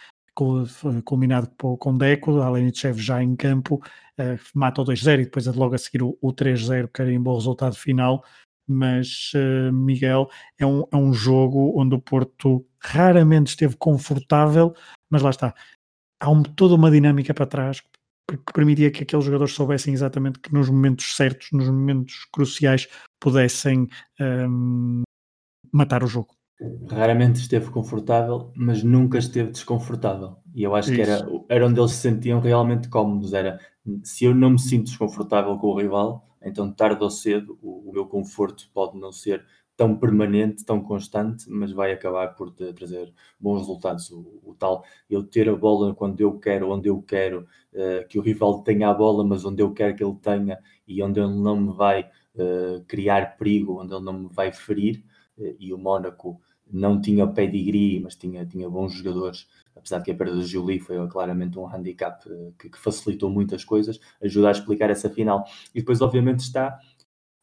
culminado 1.05 1.49
com 1.57 1.97
Deco, 1.97 2.41
a 2.41 2.51
Lenichev 2.51 2.99
já 2.99 3.23
em 3.23 3.37
campo, 3.37 3.77
uh, 4.19 4.39
mata 4.53 4.83
o 4.83 4.85
2-0 4.85 5.21
e 5.21 5.25
depois 5.25 5.47
logo 5.47 5.77
a 5.77 5.79
seguir 5.79 6.03
o, 6.03 6.19
o 6.21 6.33
3-0, 6.33 6.89
que 6.93 7.03
era 7.03 7.13
em 7.13 7.21
bom 7.21 7.35
resultado 7.35 7.77
final 7.77 8.25
mas 8.67 9.33
uh, 9.35 9.73
Miguel 9.73 10.29
é 10.59 10.67
um, 10.67 10.85
é 10.93 10.97
um 10.97 11.13
jogo 11.13 11.73
onde 11.77 11.95
o 11.95 12.01
Porto 12.01 12.67
raramente 12.81 13.51
esteve 13.51 13.77
confortável, 13.77 14.75
mas 15.11 15.23
lá 15.23 15.31
está, 15.31 15.55
há 16.21 16.31
um, 16.31 16.43
toda 16.43 16.75
uma 16.75 16.91
dinâmica 16.91 17.35
para 17.35 17.47
trás 17.47 17.83
que 18.27 18.53
permitia 18.53 18.91
que 18.91 19.03
aqueles 19.03 19.25
jogadores 19.25 19.55
soubessem 19.55 19.93
exatamente 19.93 20.39
que 20.39 20.53
nos 20.53 20.71
momentos 20.71 21.15
certos, 21.15 21.49
nos 21.53 21.69
momentos 21.69 22.27
cruciais, 22.33 22.89
pudessem 23.21 23.89
um, 24.19 25.03
ehm, 25.03 25.03
matar 25.71 26.03
o 26.03 26.07
jogo. 26.07 26.35
Raramente 26.89 27.41
esteve 27.41 27.69
confortável, 27.71 28.51
mas 28.57 28.83
nunca 28.83 29.19
esteve 29.19 29.51
desconfortável. 29.51 30.37
E 30.55 30.63
eu 30.63 30.75
acho 30.75 30.93
Isso. 30.93 30.97
que 30.97 31.11
era, 31.11 31.27
era 31.49 31.67
onde 31.67 31.79
eles 31.79 31.93
se 31.93 32.01
sentiam 32.01 32.41
realmente 32.41 32.89
cómodos. 32.89 33.35
Era 33.35 33.61
se 34.03 34.25
eu 34.25 34.35
não 34.35 34.51
me 34.51 34.59
sinto 34.59 34.87
desconfortável 34.87 35.59
com 35.59 35.67
o 35.69 35.79
rival, 35.79 36.34
então 36.45 36.73
tarde 36.73 37.03
ou 37.03 37.11
cedo 37.11 37.59
o, 37.63 37.91
o 37.91 37.93
meu 37.93 38.07
conforto 38.07 38.71
pode 38.73 38.99
não 38.99 39.13
ser 39.13 39.45
tão 39.77 39.97
permanente, 39.97 40.65
tão 40.65 40.81
constante, 40.81 41.51
mas 41.51 41.73
vai 41.73 41.93
acabar 41.93 42.35
por 42.35 42.51
trazer 42.53 43.13
bons 43.41 43.59
resultados. 43.59 44.11
O, 44.11 44.41
o, 44.45 44.55
tal 44.55 44.85
eu 45.11 45.23
ter 45.23 45.49
a 45.49 45.57
bola 45.57 45.95
quando 45.95 46.21
eu 46.21 46.39
quero, 46.39 46.71
onde 46.71 46.89
eu 46.89 47.03
quero, 47.03 47.47
uh, 47.73 48.07
que 48.09 48.19
o 48.19 48.23
rival 48.23 48.63
tenha 48.63 48.89
a 48.89 48.95
bola, 48.95 49.25
mas 49.25 49.45
onde 49.45 49.63
eu 49.63 49.73
quero 49.73 49.97
que 49.97 50.05
ele 50.05 50.17
tenha 50.23 50.59
e 50.87 51.03
onde 51.03 51.21
ele 51.21 51.35
não 51.35 51.57
me 51.57 51.73
vai 51.73 52.03
uh, 52.37 52.85
criar 52.87 53.37
perigo, 53.37 53.81
onde 53.81 53.95
ele 53.95 54.05
não 54.05 54.13
me 54.13 54.29
vai 54.31 54.53
ferir. 54.53 55.05
Uh, 55.37 55.57
e 55.59 55.73
o 55.73 55.79
Mónaco 55.79 56.41
não 56.71 57.01
tinha 57.01 57.27
pedigree, 57.27 58.01
mas 58.01 58.15
tinha, 58.15 58.47
tinha 58.47 58.69
bons 58.71 58.95
jogadores 58.95 59.49
apesar 59.77 59.99
de 59.99 60.05
que 60.05 60.11
a 60.11 60.15
perda 60.15 60.35
do 60.35 60.45
Julie 60.45 60.81
foi 60.81 60.97
claramente 61.09 61.59
um 61.59 61.67
handicap 61.67 62.25
que, 62.59 62.71
que, 62.71 62.79
facilitou 62.79 63.31
muitas 63.31 63.65
coisas, 63.65 63.99
ajuda 64.23 64.49
a 64.49 64.53
explicar 64.53 64.91
essa 64.91 65.11
final. 65.11 65.45
E 65.75 65.81
depois, 65.81 66.01
obviamente, 66.01 66.41
está 66.41 66.79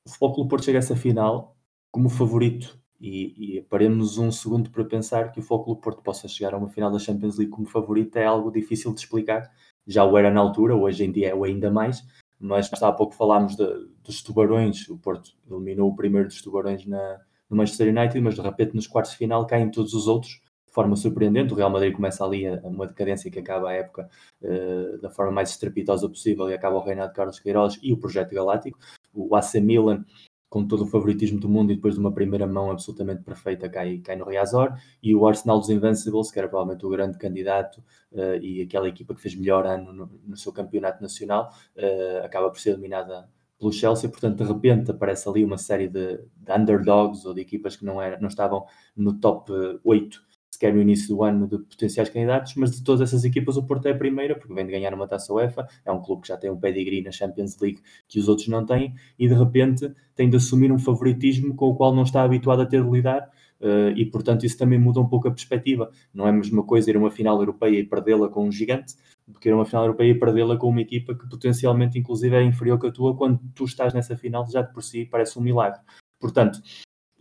o 0.06 0.10
Futebol 0.10 0.34
Clube 0.34 0.50
Porto 0.50 0.66
chega 0.66 0.77
a 0.77 0.80
essa 0.80 0.95
final 0.95 1.56
como 1.92 2.10
favorito. 2.10 2.80
E, 3.00 3.58
e 3.58 3.61
paremos 3.64 4.19
um 4.19 4.32
segundo 4.32 4.69
para 4.69 4.85
pensar 4.85 5.32
que 5.32 5.40
o 5.40 5.42
Futebol 5.42 5.66
Clube 5.66 5.82
Porto 5.82 6.03
possa 6.03 6.27
chegar 6.27 6.53
a 6.53 6.58
uma 6.58 6.69
final 6.69 6.92
da 6.92 7.00
Champions 7.00 7.38
League 7.38 7.51
como 7.51 7.68
favorito. 7.68 8.16
É 8.18 8.26
algo 8.26 8.51
difícil 8.51 8.93
de 8.93 9.00
explicar. 9.00 9.51
Já 9.88 10.03
o 10.06 10.18
era 10.18 10.32
na 10.32 10.40
altura, 10.40 10.76
hoje 10.76 11.03
em 11.03 11.11
dia 11.11 11.30
é 11.30 11.35
o 11.35 11.43
ainda 11.43 11.72
mais, 11.72 12.06
mas 12.40 12.72
há 12.82 12.92
pouco 12.92 13.16
falámos 13.16 13.56
de, 13.56 13.66
dos 14.03 14.22
tubarões, 14.22 14.88
o 14.90 14.98
Porto 14.98 15.32
eliminou 15.50 15.90
o 15.90 15.95
primeiro 15.95 16.27
dos 16.27 16.42
tubarões 16.42 16.85
na, 16.85 17.19
no 17.50 17.58
Manchester 17.58 17.88
United, 17.95 18.22
mas 18.22 18.35
de 18.35 18.42
repente 18.42 18.76
nos 18.76 18.85
quartos 18.85 19.14
de 19.14 19.18
final 19.18 19.45
caem 19.48 19.72
todos 19.72 19.93
os 19.93 20.08
outros 20.08 20.40
de 20.72 20.74
forma 20.74 20.95
surpreendente. 20.95 21.53
O 21.53 21.56
Real 21.58 21.69
Madrid 21.69 21.93
começa 21.93 22.24
ali 22.24 22.48
uma 22.64 22.88
decadência 22.88 23.30
que 23.30 23.38
acaba 23.38 23.69
a 23.69 23.74
época 23.74 24.09
uh, 24.41 24.98
da 25.01 25.09
forma 25.09 25.33
mais 25.33 25.50
estrepitosa 25.50 26.08
possível 26.08 26.50
e 26.50 26.53
acaba 26.53 26.77
o 26.77 26.83
reinado 26.83 27.09
de 27.09 27.16
Carlos 27.16 27.40
Queiroz 27.40 27.77
e 27.83 27.91
o 27.91 27.98
projeto 27.98 28.33
galáctico. 28.33 28.80
O 29.14 29.35
AC 29.35 29.56
Milan 29.56 30.06
com 30.50 30.67
todo 30.67 30.83
o 30.83 30.88
favoritismo 30.88 31.40
do 31.40 31.48
mundo 31.48 31.72
e 31.72 31.75
depois 31.75 31.93
de 31.93 32.00
uma 32.00 32.11
primeira 32.11 32.45
mão 32.45 32.72
absolutamente 32.72 33.24
perfeita 33.24 33.69
cai, 33.69 34.00
cai 34.00 34.17
no 34.17 34.25
Riazor 34.25 34.74
e 35.01 35.16
o 35.16 35.25
Arsenal 35.25 35.59
dos 35.59 35.69
Invincibles, 35.69 36.30
que 36.30 36.40
era 36.40 36.48
provavelmente 36.48 36.85
o 36.85 36.90
grande 36.90 37.17
candidato 37.17 37.77
uh, 38.11 38.35
e 38.41 38.61
aquela 38.61 38.88
equipa 38.88 39.14
que 39.14 39.22
fez 39.22 39.35
melhor 39.35 39.66
ano 39.66 39.93
no, 39.93 40.09
no 40.25 40.38
seu 40.38 40.51
campeonato 40.53 41.01
nacional, 41.01 41.53
uh, 41.77 42.25
acaba 42.25 42.50
por 42.50 42.59
ser 42.59 42.72
eliminada 42.72 43.30
pelo 43.58 43.72
Chelsea, 43.72 44.09
portanto 44.09 44.38
de 44.38 44.43
repente 44.43 44.91
aparece 44.91 45.27
ali 45.30 45.45
uma 45.45 45.58
série 45.58 45.88
de, 45.88 46.17
de 46.17 46.51
underdogs 46.51 47.25
ou 47.25 47.33
de 47.33 47.41
equipas 47.41 47.75
que 47.75 47.85
não, 47.85 48.01
era, 48.01 48.19
não 48.19 48.27
estavam 48.27 48.66
no 48.95 49.14
top 49.19 49.53
8 49.83 50.31
sequer 50.61 50.73
no 50.75 50.81
início 50.81 51.15
do 51.15 51.23
ano 51.23 51.48
de 51.48 51.57
potenciais 51.57 52.07
candidatos, 52.09 52.53
mas 52.56 52.72
de 52.72 52.83
todas 52.83 53.01
essas 53.01 53.25
equipas 53.25 53.57
o 53.57 53.64
Porto 53.64 53.88
é 53.88 53.91
a 53.91 53.98
primeira, 53.98 54.35
porque 54.35 54.53
vem 54.53 54.64
de 54.64 54.72
ganhar 54.72 54.93
uma 54.93 55.07
taça 55.07 55.33
UEFA, 55.33 55.67
é 55.83 55.91
um 55.91 55.99
clube 55.99 56.22
que 56.22 56.27
já 56.27 56.38
tem 56.38 56.51
um 56.51 56.57
pedigree 56.57 57.01
na 57.01 57.11
Champions 57.11 57.57
League 57.59 57.80
que 58.07 58.19
os 58.19 58.27
outros 58.27 58.48
não 58.48 58.64
têm, 58.64 58.93
e 59.17 59.27
de 59.27 59.33
repente 59.33 59.91
tem 60.15 60.30
de 60.30 60.38
assumir 60.38 60.72
um 60.72 60.77
favoritismo 60.77 61.56
com 61.56 61.69
o 61.69 61.75
qual 61.75 61.95
não 61.95 62.03
está 62.03 62.22
habituado 62.22 62.61
a 62.61 62.65
ter 62.65 62.83
de 62.83 62.90
lidar, 62.90 63.27
uh, 63.59 63.90
e 63.95 64.06
portanto 64.06 64.45
isso 64.45 64.57
também 64.57 64.77
muda 64.77 64.99
um 64.99 65.07
pouco 65.07 65.27
a 65.27 65.31
perspectiva. 65.31 65.90
Não 66.14 66.27
é 66.27 66.30
a 66.30 66.33
mesma 66.33 66.64
coisa 66.64 66.91
ir 66.91 66.95
a 66.95 66.99
uma 66.99 67.09
final 67.09 67.40
europeia 67.40 67.80
e 67.80 67.83
perdê-la 67.83 68.30
com 68.30 68.48
um 68.48 68.51
gigante, 68.51 68.95
do 69.27 69.40
que 69.40 69.49
ir 69.49 69.53
a 69.53 69.56
uma 69.56 69.65
final 69.65 69.85
europeia 69.85 70.11
e 70.11 70.19
perdê-la 70.19 70.57
com 70.57 70.69
uma 70.69 70.81
equipa 70.81 71.15
que 71.15 71.27
potencialmente 71.27 71.98
inclusive 71.98 72.35
é 72.35 72.43
inferior 72.43 72.80
que 72.80 72.88
a 72.88 72.91
tua, 72.91 73.15
quando 73.15 73.40
tu 73.56 73.64
estás 73.64 73.93
nessa 73.93 74.15
final 74.15 74.45
já 74.48 74.61
de 74.61 74.72
por 74.72 74.83
si 74.83 75.06
parece 75.06 75.40
um 75.40 75.41
milagre. 75.41 75.80
Portanto, 76.19 76.61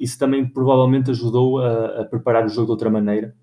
isso 0.01 0.19
também 0.19 0.49
provavelmente 0.49 1.11
ajudou 1.11 1.59
a, 1.59 2.01
a, 2.01 2.05
preparar 2.07 2.47
o 2.47 2.49
jogo 2.49 2.67
de 2.67 2.73
outra 2.73 2.89
maneira, 2.89 3.37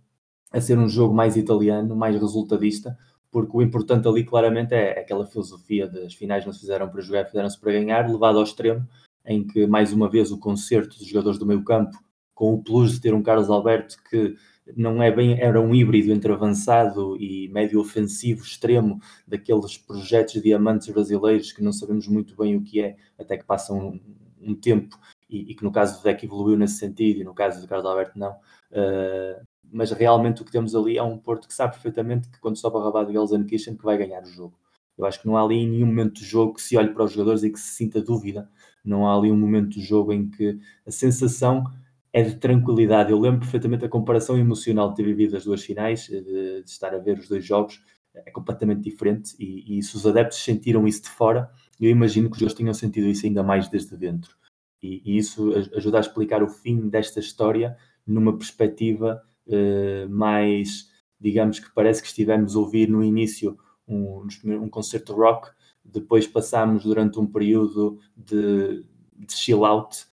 a 0.52 0.60
ser 0.60 0.80
um 0.80 0.90
jogo 0.90 1.14
mais 1.14 1.38
italiano, 1.38 1.96
mais 1.96 2.20
resultadista, 2.20 2.98
porque 3.30 3.56
o 3.56 3.62
importante 3.62 4.08
ali 4.08 4.24
claramente 4.24 4.74
é 4.74 5.00
aquela 5.00 5.28
filosofia 5.28 5.88
das 5.88 6.16
finais 6.16 6.46
não 6.46 6.52
se 6.52 6.62
fizeram 6.62 6.90
para 6.90 7.02
jogar, 7.02 7.26
fizeram-se 7.26 7.60
para 7.60 7.74
ganhar, 7.74 8.10
levado 8.10 8.40
ao 8.40 8.44
extremo, 8.44 8.88
em 9.24 9.46
que 9.46 9.68
mais 9.68 9.94
uma 9.94 10.10
vez 10.10 10.32
o 10.32 10.40
concerto 10.40 10.98
dos 10.98 11.06
jogadores 11.06 11.38
do 11.38 11.46
meio 11.46 11.64
campo, 11.64 11.96
com 12.34 12.54
o 12.54 12.64
plus 12.64 12.94
de 12.94 13.02
ter 13.02 13.14
um 13.14 13.22
Carlos 13.22 13.50
Alberto 13.50 13.98
que 14.10 14.36
não 14.76 15.02
é 15.02 15.12
bem, 15.12 15.40
era 15.40 15.62
um 15.62 15.74
híbrido 15.76 16.12
entre 16.12 16.32
avançado 16.32 17.16
e 17.18 17.48
médio 17.50 17.80
ofensivo 17.80 18.44
extremo 18.44 19.00
daqueles 19.28 19.78
projetos 19.78 20.34
de 20.34 20.42
diamantes 20.42 20.90
brasileiros 20.90 21.52
que 21.52 21.64
não 21.64 21.72
sabemos 21.72 22.08
muito 22.08 22.36
bem 22.36 22.56
o 22.56 22.64
que 22.64 22.82
é, 22.82 22.96
até 23.18 23.38
que 23.38 23.46
passam 23.46 23.90
um, 23.90 24.00
um 24.42 24.56
tempo 24.56 24.98
e, 25.30 25.52
e, 25.52 25.56
que 25.56 25.64
no 25.64 25.72
caso 25.72 26.00
do 26.00 26.04
deck 26.04 26.26
evoluiu 26.26 26.58
nesse 26.58 26.78
sentido 26.78 27.22
e 27.22 27.24
no 27.24 27.34
caso 27.34 27.62
do 27.62 27.68
Carlos 27.68 27.88
Alberto 27.88 28.18
não. 28.18 28.32
Uh, 28.72 29.46
mas 29.72 29.92
realmente 29.92 30.42
o 30.42 30.46
que 30.46 30.52
temos 30.52 30.76
ali 30.76 30.98
é 30.98 31.04
um 31.04 31.18
Porto 31.18 31.48
que 31.48 31.54
sabe 31.54 31.74
perfeitamente 31.74 32.30
que 32.30 32.40
quando 32.40 32.58
sobe 32.58 32.78
a 32.78 32.84
rabada 32.84 33.08
de 33.08 33.14
Gelsenkirchen 33.14 33.76
que 33.76 33.84
vai 33.84 33.98
ganhar 33.98 34.24
o 34.24 34.28
jogo. 34.28 34.58
Eu 34.98 35.06
acho 35.06 35.22
que 35.22 35.28
não 35.28 35.38
há 35.38 35.44
ali 35.44 35.66
nenhum 35.66 35.88
momento 35.88 36.14
do 36.16 36.26
jogo 36.26 36.54
que 36.54 36.62
se 36.62 36.76
olhe 36.76 36.90
para 36.90 37.04
os 37.04 37.12
jogadores 37.12 37.44
e 37.44 37.52
que 37.52 37.60
se 37.60 37.76
sinta 37.76 38.02
dúvida. 38.02 38.50
Não 38.84 39.08
há 39.08 39.16
ali 39.16 39.32
um 39.32 39.38
momento 39.38 39.76
do 39.76 39.82
jogo 39.82 40.12
em 40.12 40.30
que 40.30 40.60
a 40.86 40.92
sensação 40.92 41.66
é 42.12 42.24
de 42.24 42.36
tranquilidade. 42.36 43.12
Eu 43.12 43.20
lembro 43.20 43.42
perfeitamente 43.42 43.86
a 43.86 43.90
comparação 43.90 44.38
emocional 44.38 44.90
de 44.90 44.96
ter 44.96 45.04
vivido 45.04 45.38
as 45.38 45.44
duas 45.44 45.62
finais, 45.64 46.08
de, 46.08 46.64
de 46.64 46.70
estar 46.70 46.94
a 46.96 46.98
ver 46.98 47.20
os 47.20 47.28
dois 47.28 47.46
jogos, 47.46 47.80
é 48.16 48.32
completamente 48.32 48.82
diferente. 48.82 49.36
E, 49.38 49.78
e 49.78 49.84
se 49.84 49.96
os 49.96 50.08
adeptos 50.08 50.44
sentiram 50.44 50.88
isso 50.88 51.04
de 51.04 51.10
fora, 51.10 51.52
eu 51.80 51.90
imagino 51.90 52.28
que 52.30 52.34
os 52.34 52.40
jogadores 52.40 52.58
tenham 52.58 52.74
sentido 52.74 53.08
isso 53.08 53.26
ainda 53.26 53.44
mais 53.44 53.68
desde 53.68 53.96
dentro. 53.96 54.36
E, 54.82 55.02
e 55.06 55.18
isso 55.18 55.54
ajuda 55.76 55.98
a 55.98 56.02
explicar 56.02 56.44
o 56.44 56.50
fim 56.50 56.88
desta 56.90 57.20
história 57.20 57.76
numa 58.06 58.38
perspectiva 58.38 59.22
uh, 59.48 60.10
mais, 60.10 60.92
digamos 61.20 61.60
que 61.60 61.74
parece 61.74 62.02
que 62.02 62.08
estivemos 62.08 62.56
a 62.56 62.60
ouvir 62.60 62.88
no 62.90 63.04
início 63.04 63.58
um, 63.88 64.26
um 64.44 64.70
concerto 64.70 65.14
rock, 65.14 65.50
depois 65.84 66.28
passámos 66.28 66.84
durante 66.84 67.20
um 67.20 67.26
período 67.26 68.00
de, 68.16 68.84
de 69.16 69.34
chill 69.34 69.66
out 69.66 70.06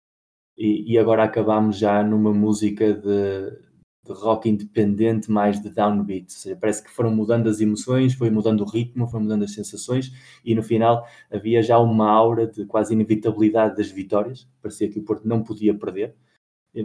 e, 0.57 0.93
e 0.93 0.97
agora 0.97 1.23
acabamos 1.23 1.77
já 1.77 2.03
numa 2.03 2.33
música 2.33 2.93
de, 2.93 3.59
de 4.05 4.11
rock 4.11 4.49
independente, 4.49 5.31
mais 5.31 5.61
de 5.61 5.69
downbeat. 5.69 6.25
Ou 6.25 6.29
seja, 6.29 6.55
parece 6.55 6.83
que 6.83 6.91
foram 6.91 7.11
mudando 7.11 7.47
as 7.49 7.61
emoções, 7.61 8.13
foi 8.13 8.29
mudando 8.29 8.61
o 8.61 8.65
ritmo, 8.69 9.07
foi 9.07 9.19
mudando 9.21 9.43
as 9.43 9.53
sensações 9.53 10.11
e 10.43 10.53
no 10.53 10.61
final 10.63 11.07
havia 11.31 11.61
já 11.63 11.79
uma 11.79 12.09
aura 12.09 12.45
de 12.47 12.65
quase 12.65 12.93
inevitabilidade 12.93 13.77
das 13.77 13.89
vitórias. 13.89 14.47
Parecia 14.61 14.89
que 14.89 14.99
o 14.99 15.03
Porto 15.03 15.27
não 15.27 15.41
podia 15.43 15.73
perder, 15.73 16.15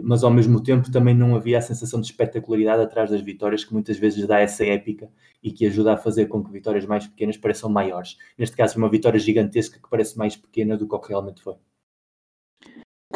mas 0.03 0.23
ao 0.23 0.31
mesmo 0.31 0.61
tempo 0.63 0.91
também 0.91 1.15
não 1.15 1.35
havia 1.35 1.57
a 1.57 1.61
sensação 1.61 1.99
de 1.99 2.07
espetacularidade 2.07 2.81
atrás 2.83 3.09
das 3.09 3.21
vitórias 3.21 3.63
que 3.63 3.73
muitas 3.73 3.97
vezes 3.97 4.25
dá 4.27 4.39
essa 4.39 4.65
épica 4.65 5.11
e 5.43 5.51
que 5.51 5.65
ajuda 5.65 5.93
a 5.93 5.97
fazer 5.97 6.27
com 6.27 6.43
que 6.43 6.51
vitórias 6.51 6.85
mais 6.85 7.07
pequenas 7.07 7.37
pareçam 7.37 7.69
maiores. 7.69 8.17
Neste 8.37 8.55
caso, 8.55 8.77
uma 8.77 8.89
vitória 8.89 9.19
gigantesca 9.19 9.79
que 9.79 9.89
parece 9.89 10.17
mais 10.17 10.35
pequena 10.35 10.77
do 10.77 10.87
que 10.87 10.95
o 10.95 10.99
que 10.99 11.09
realmente 11.09 11.41
foi. 11.41 11.55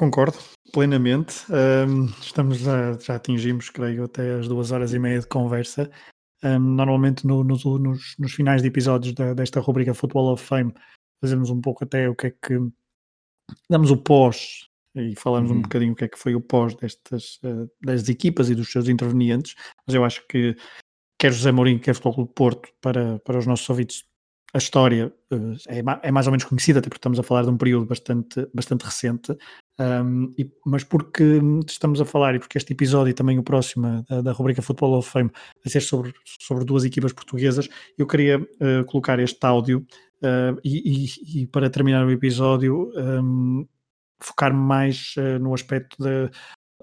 Concordo 0.03 0.37
plenamente. 0.73 1.45
Um, 1.49 2.07
estamos 2.19 2.67
a, 2.67 2.91
já 2.99 3.15
atingimos, 3.15 3.69
creio, 3.69 4.03
até 4.03 4.33
as 4.33 4.49
duas 4.49 4.69
horas 4.73 4.93
e 4.93 4.99
meia 4.99 5.21
de 5.21 5.27
conversa. 5.27 5.89
Um, 6.43 6.59
normalmente 6.59 7.25
no, 7.25 7.41
no, 7.41 7.55
nos, 7.79 8.17
nos, 8.19 8.33
finais 8.33 8.61
de 8.61 8.67
episódios 8.67 9.13
da, 9.13 9.33
desta 9.33 9.61
rubrica 9.61 9.93
Football 9.93 10.33
of 10.33 10.45
Fame 10.45 10.73
fazemos 11.21 11.49
um 11.49 11.61
pouco 11.61 11.85
até 11.85 12.09
o 12.09 12.15
que 12.15 12.27
é 12.27 12.31
que 12.31 12.59
damos 13.69 13.91
o 13.91 13.95
pós 13.95 14.67
e 14.93 15.15
falamos 15.15 15.51
uhum. 15.51 15.59
um 15.59 15.61
bocadinho 15.61 15.93
o 15.93 15.95
que 15.95 16.03
é 16.03 16.09
que 16.09 16.19
foi 16.19 16.35
o 16.35 16.41
pós 16.41 16.75
destas 16.75 17.39
uh, 17.45 17.71
das 17.81 18.09
equipas 18.09 18.49
e 18.49 18.55
dos 18.55 18.69
seus 18.69 18.89
intervenientes, 18.89 19.55
mas 19.87 19.95
eu 19.95 20.03
acho 20.03 20.27
que 20.27 20.53
quer 21.17 21.31
José 21.31 21.53
Mourinho, 21.53 21.79
quer 21.79 21.95
o 21.95 22.13
Clube 22.13 22.33
Porto, 22.35 22.67
para, 22.81 23.19
para 23.19 23.39
os 23.39 23.47
nossos 23.47 23.69
ouvintes 23.69 24.03
a 24.53 24.57
história 24.59 25.11
uh, 25.31 25.53
é, 25.67 25.79
é, 26.07 26.11
mais 26.11 26.27
ou 26.27 26.31
menos 26.31 26.45
conhecida, 26.45 26.79
até 26.79 26.87
porque 26.87 26.99
estamos 26.99 27.19
a 27.19 27.23
falar 27.23 27.41
de 27.41 27.49
um 27.49 27.57
período 27.57 27.85
bastante, 27.85 28.47
bastante 28.53 28.85
recente, 28.85 29.35
um, 29.79 30.31
e, 30.37 30.49
mas 30.63 30.83
porque 30.83 31.41
estamos 31.67 31.99
a 31.99 32.05
falar, 32.05 32.35
e 32.35 32.39
porque 32.39 32.59
este 32.59 32.71
episódio 32.71 33.09
e 33.09 33.13
também 33.13 33.39
o 33.39 33.43
próximo 33.43 34.05
da, 34.07 34.21
da 34.21 34.31
rubrica 34.31 34.61
Football 34.61 34.99
of 34.99 35.09
Fame 35.09 35.31
vai 35.63 35.71
ser 35.71 35.81
sobre, 35.81 36.13
sobre 36.39 36.65
duas 36.65 36.85
equipas 36.85 37.11
portuguesas, 37.11 37.67
eu 37.97 38.05
queria 38.05 38.39
uh, 38.39 38.85
colocar 38.85 39.19
este 39.19 39.43
áudio 39.43 39.85
uh, 40.21 40.59
e, 40.63 41.05
e, 41.05 41.41
e, 41.41 41.47
para 41.47 41.69
terminar 41.69 42.05
o 42.05 42.11
episódio 42.11 42.91
um, 42.95 43.67
focar-me 44.19 44.59
mais 44.59 45.15
no 45.41 45.53
aspecto 45.53 45.97
da, 46.01 46.29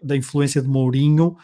da 0.03 0.15
influência 0.15 0.61
de 0.61 0.69
Mourinho 0.69 1.39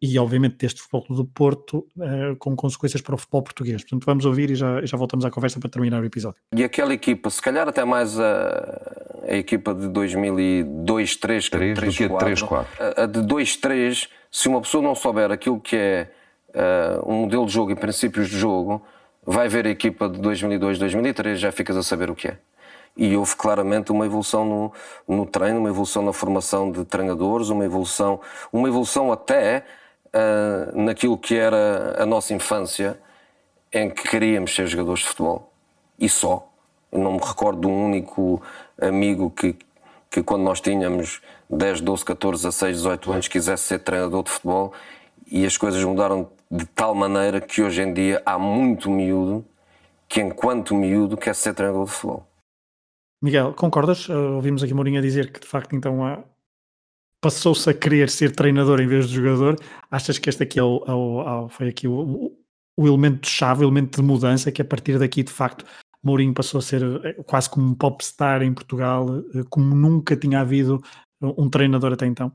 e 0.00 0.18
obviamente 0.18 0.56
deste 0.56 0.80
futebol 0.80 1.16
do 1.16 1.24
Porto 1.24 1.86
uh, 1.96 2.36
com 2.38 2.54
consequências 2.54 3.00
para 3.00 3.14
o 3.14 3.18
futebol 3.18 3.42
português. 3.42 3.82
Portanto, 3.82 4.04
vamos 4.04 4.24
ouvir 4.24 4.50
e 4.50 4.54
já, 4.54 4.84
já 4.84 4.96
voltamos 4.96 5.24
à 5.24 5.30
conversa 5.30 5.58
para 5.58 5.68
terminar 5.68 6.02
o 6.02 6.04
episódio. 6.04 6.38
E 6.54 6.64
aquela 6.64 6.92
equipa, 6.94 7.30
se 7.30 7.40
calhar 7.40 7.68
até 7.68 7.84
mais 7.84 8.18
a, 8.18 9.24
a 9.28 9.36
equipa 9.36 9.74
de 9.74 9.88
2002, 9.88 11.16
3, 11.16 11.48
3, 11.48 11.78
3, 11.78 11.96
4, 12.08 12.18
3 12.18 12.42
4. 12.42 12.84
A, 12.84 13.02
a 13.02 13.06
de 13.06 13.22
2, 13.22 13.56
3, 13.56 14.08
se 14.30 14.48
uma 14.48 14.60
pessoa 14.60 14.82
não 14.82 14.94
souber 14.94 15.30
aquilo 15.30 15.60
que 15.60 15.76
é 15.76 16.10
uh, 16.50 17.10
um 17.10 17.22
modelo 17.22 17.46
de 17.46 17.52
jogo 17.52 17.70
e 17.72 17.76
princípios 17.76 18.28
de 18.28 18.38
jogo, 18.38 18.82
vai 19.26 19.48
ver 19.48 19.66
a 19.66 19.70
equipa 19.70 20.08
de 20.08 20.20
2002, 20.20 20.78
2003, 20.78 21.38
já 21.38 21.52
ficas 21.52 21.76
a 21.76 21.82
saber 21.82 22.10
o 22.10 22.14
que 22.14 22.28
é 22.28 22.38
e 22.98 23.16
houve 23.16 23.36
claramente 23.36 23.92
uma 23.92 24.04
evolução 24.04 24.44
no, 24.44 25.16
no 25.16 25.24
treino, 25.24 25.60
uma 25.60 25.68
evolução 25.68 26.02
na 26.02 26.12
formação 26.12 26.72
de 26.72 26.84
treinadores, 26.84 27.48
uma 27.48 27.64
evolução, 27.64 28.20
uma 28.52 28.66
evolução 28.66 29.12
até 29.12 29.64
uh, 30.14 30.80
naquilo 30.80 31.16
que 31.18 31.36
era 31.36 32.02
a 32.02 32.06
nossa 32.06 32.34
infância, 32.34 32.98
em 33.72 33.90
que 33.90 34.08
queríamos 34.08 34.54
ser 34.54 34.66
jogadores 34.66 35.00
de 35.00 35.08
futebol. 35.08 35.52
E 35.98 36.08
só. 36.08 36.48
Eu 36.90 37.00
não 37.00 37.12
me 37.12 37.20
recordo 37.20 37.60
de 37.60 37.66
um 37.66 37.86
único 37.86 38.42
amigo 38.80 39.30
que, 39.30 39.56
que 40.10 40.22
quando 40.22 40.42
nós 40.42 40.60
tínhamos 40.60 41.20
10, 41.50 41.82
12, 41.82 42.04
14, 42.04 42.42
16, 42.44 42.76
18 42.78 43.12
anos, 43.12 43.28
quisesse 43.28 43.64
ser 43.64 43.78
treinador 43.80 44.22
de 44.22 44.30
futebol. 44.30 44.72
E 45.30 45.44
as 45.44 45.56
coisas 45.56 45.82
mudaram 45.84 46.30
de 46.50 46.64
tal 46.64 46.94
maneira 46.94 47.40
que 47.40 47.62
hoje 47.62 47.82
em 47.82 47.92
dia 47.92 48.22
há 48.24 48.38
muito 48.38 48.90
miúdo 48.90 49.44
que, 50.08 50.20
enquanto 50.20 50.74
miúdo, 50.74 51.16
quer 51.16 51.34
ser 51.34 51.52
treinador 51.52 51.84
de 51.84 51.92
futebol. 51.92 52.26
Miguel, 53.20 53.52
concordas? 53.52 54.08
Uh, 54.08 54.36
ouvimos 54.36 54.62
aqui 54.62 54.72
Mourinho 54.72 54.98
a 54.98 55.02
dizer 55.02 55.32
que 55.32 55.40
de 55.40 55.46
facto 55.46 55.74
então 55.74 56.06
há, 56.06 56.22
passou-se 57.20 57.68
a 57.68 57.74
querer 57.74 58.08
ser 58.10 58.34
treinador 58.34 58.80
em 58.80 58.86
vez 58.86 59.08
de 59.08 59.16
jogador. 59.16 59.56
Achas 59.90 60.18
que 60.18 60.28
este 60.28 60.42
aqui 60.42 60.58
é 60.58 60.62
o, 60.62 60.84
é 60.86 60.92
o, 60.92 61.46
é 61.46 61.48
foi 61.48 61.68
aqui 61.68 61.88
o, 61.88 62.32
o 62.76 62.86
elemento-chave, 62.86 63.64
o 63.64 63.68
elemento 63.68 64.00
de 64.00 64.06
mudança, 64.06 64.52
que 64.52 64.62
a 64.62 64.64
partir 64.64 64.98
daqui, 64.98 65.22
de 65.22 65.32
facto, 65.32 65.64
Mourinho 66.02 66.32
passou 66.32 66.58
a 66.58 66.62
ser 66.62 66.82
eh, 67.04 67.14
quase 67.24 67.50
como 67.50 67.66
um 67.66 67.74
popstar 67.74 68.42
em 68.42 68.54
Portugal, 68.54 69.18
eh, 69.34 69.42
como 69.50 69.74
nunca 69.74 70.16
tinha 70.16 70.40
havido 70.40 70.80
um 71.20 71.50
treinador 71.50 71.92
até 71.92 72.06
então? 72.06 72.32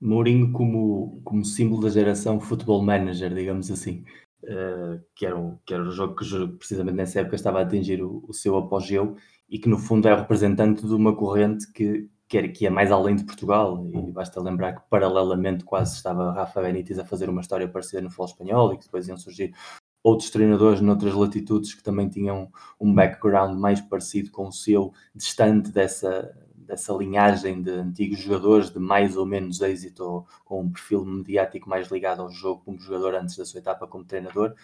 Mourinho 0.00 0.52
como, 0.52 1.20
como 1.24 1.44
símbolo 1.44 1.82
da 1.82 1.90
geração 1.90 2.40
futebol 2.40 2.82
manager, 2.82 3.34
digamos 3.34 3.70
assim, 3.70 4.04
uh, 4.44 5.02
que, 5.14 5.26
era 5.26 5.36
um, 5.36 5.58
que 5.66 5.74
era 5.74 5.82
o 5.82 5.90
jogo 5.90 6.14
que 6.14 6.48
precisamente 6.56 6.96
nessa 6.96 7.20
época 7.20 7.36
estava 7.36 7.58
a 7.58 7.62
atingir 7.62 8.02
o, 8.02 8.24
o 8.26 8.32
seu 8.32 8.56
apogeu 8.56 9.16
e 9.48 9.58
que 9.58 9.68
no 9.68 9.76
fundo 9.76 10.08
é 10.08 10.14
representante 10.14 10.86
de 10.86 10.94
uma 10.94 11.14
corrente 11.14 11.70
que, 11.72 12.08
que, 12.30 12.38
era, 12.38 12.48
que 12.48 12.64
é 12.64 12.70
mais 12.70 12.92
além 12.92 13.16
de 13.16 13.24
Portugal 13.24 13.84
e 13.92 14.12
basta 14.12 14.40
lembrar 14.40 14.74
que 14.74 14.88
paralelamente 14.88 15.64
quase 15.64 15.96
estava 15.96 16.32
Rafa 16.32 16.62
Benítez 16.62 16.96
a 16.96 17.04
fazer 17.04 17.28
uma 17.28 17.40
história 17.40 17.68
parecida 17.68 18.00
no 18.00 18.08
futebol 18.08 18.26
espanhol 18.26 18.72
e 18.72 18.78
que 18.78 18.84
depois 18.84 19.08
iam 19.08 19.16
surgir 19.16 19.52
outros 20.00 20.30
treinadores 20.30 20.80
noutras 20.80 21.12
latitudes 21.12 21.74
que 21.74 21.82
também 21.82 22.08
tinham 22.08 22.48
um 22.80 22.94
background 22.94 23.58
mais 23.58 23.80
parecido 23.80 24.30
com 24.30 24.46
o 24.46 24.52
seu, 24.52 24.92
distante 25.12 25.72
dessa, 25.72 26.32
dessa 26.54 26.92
linhagem 26.94 27.60
de 27.60 27.72
antigos 27.72 28.20
jogadores 28.20 28.70
de 28.70 28.78
mais 28.78 29.16
ou 29.16 29.26
menos 29.26 29.60
êxito 29.60 30.04
ou 30.04 30.26
com 30.44 30.60
um 30.60 30.70
perfil 30.70 31.04
mediático 31.04 31.68
mais 31.68 31.90
ligado 31.90 32.22
ao 32.22 32.30
jogo 32.30 32.62
como 32.64 32.78
jogador 32.78 33.16
antes 33.16 33.36
da 33.36 33.44
sua 33.44 33.58
etapa 33.58 33.88
como 33.88 34.04
treinador. 34.04 34.54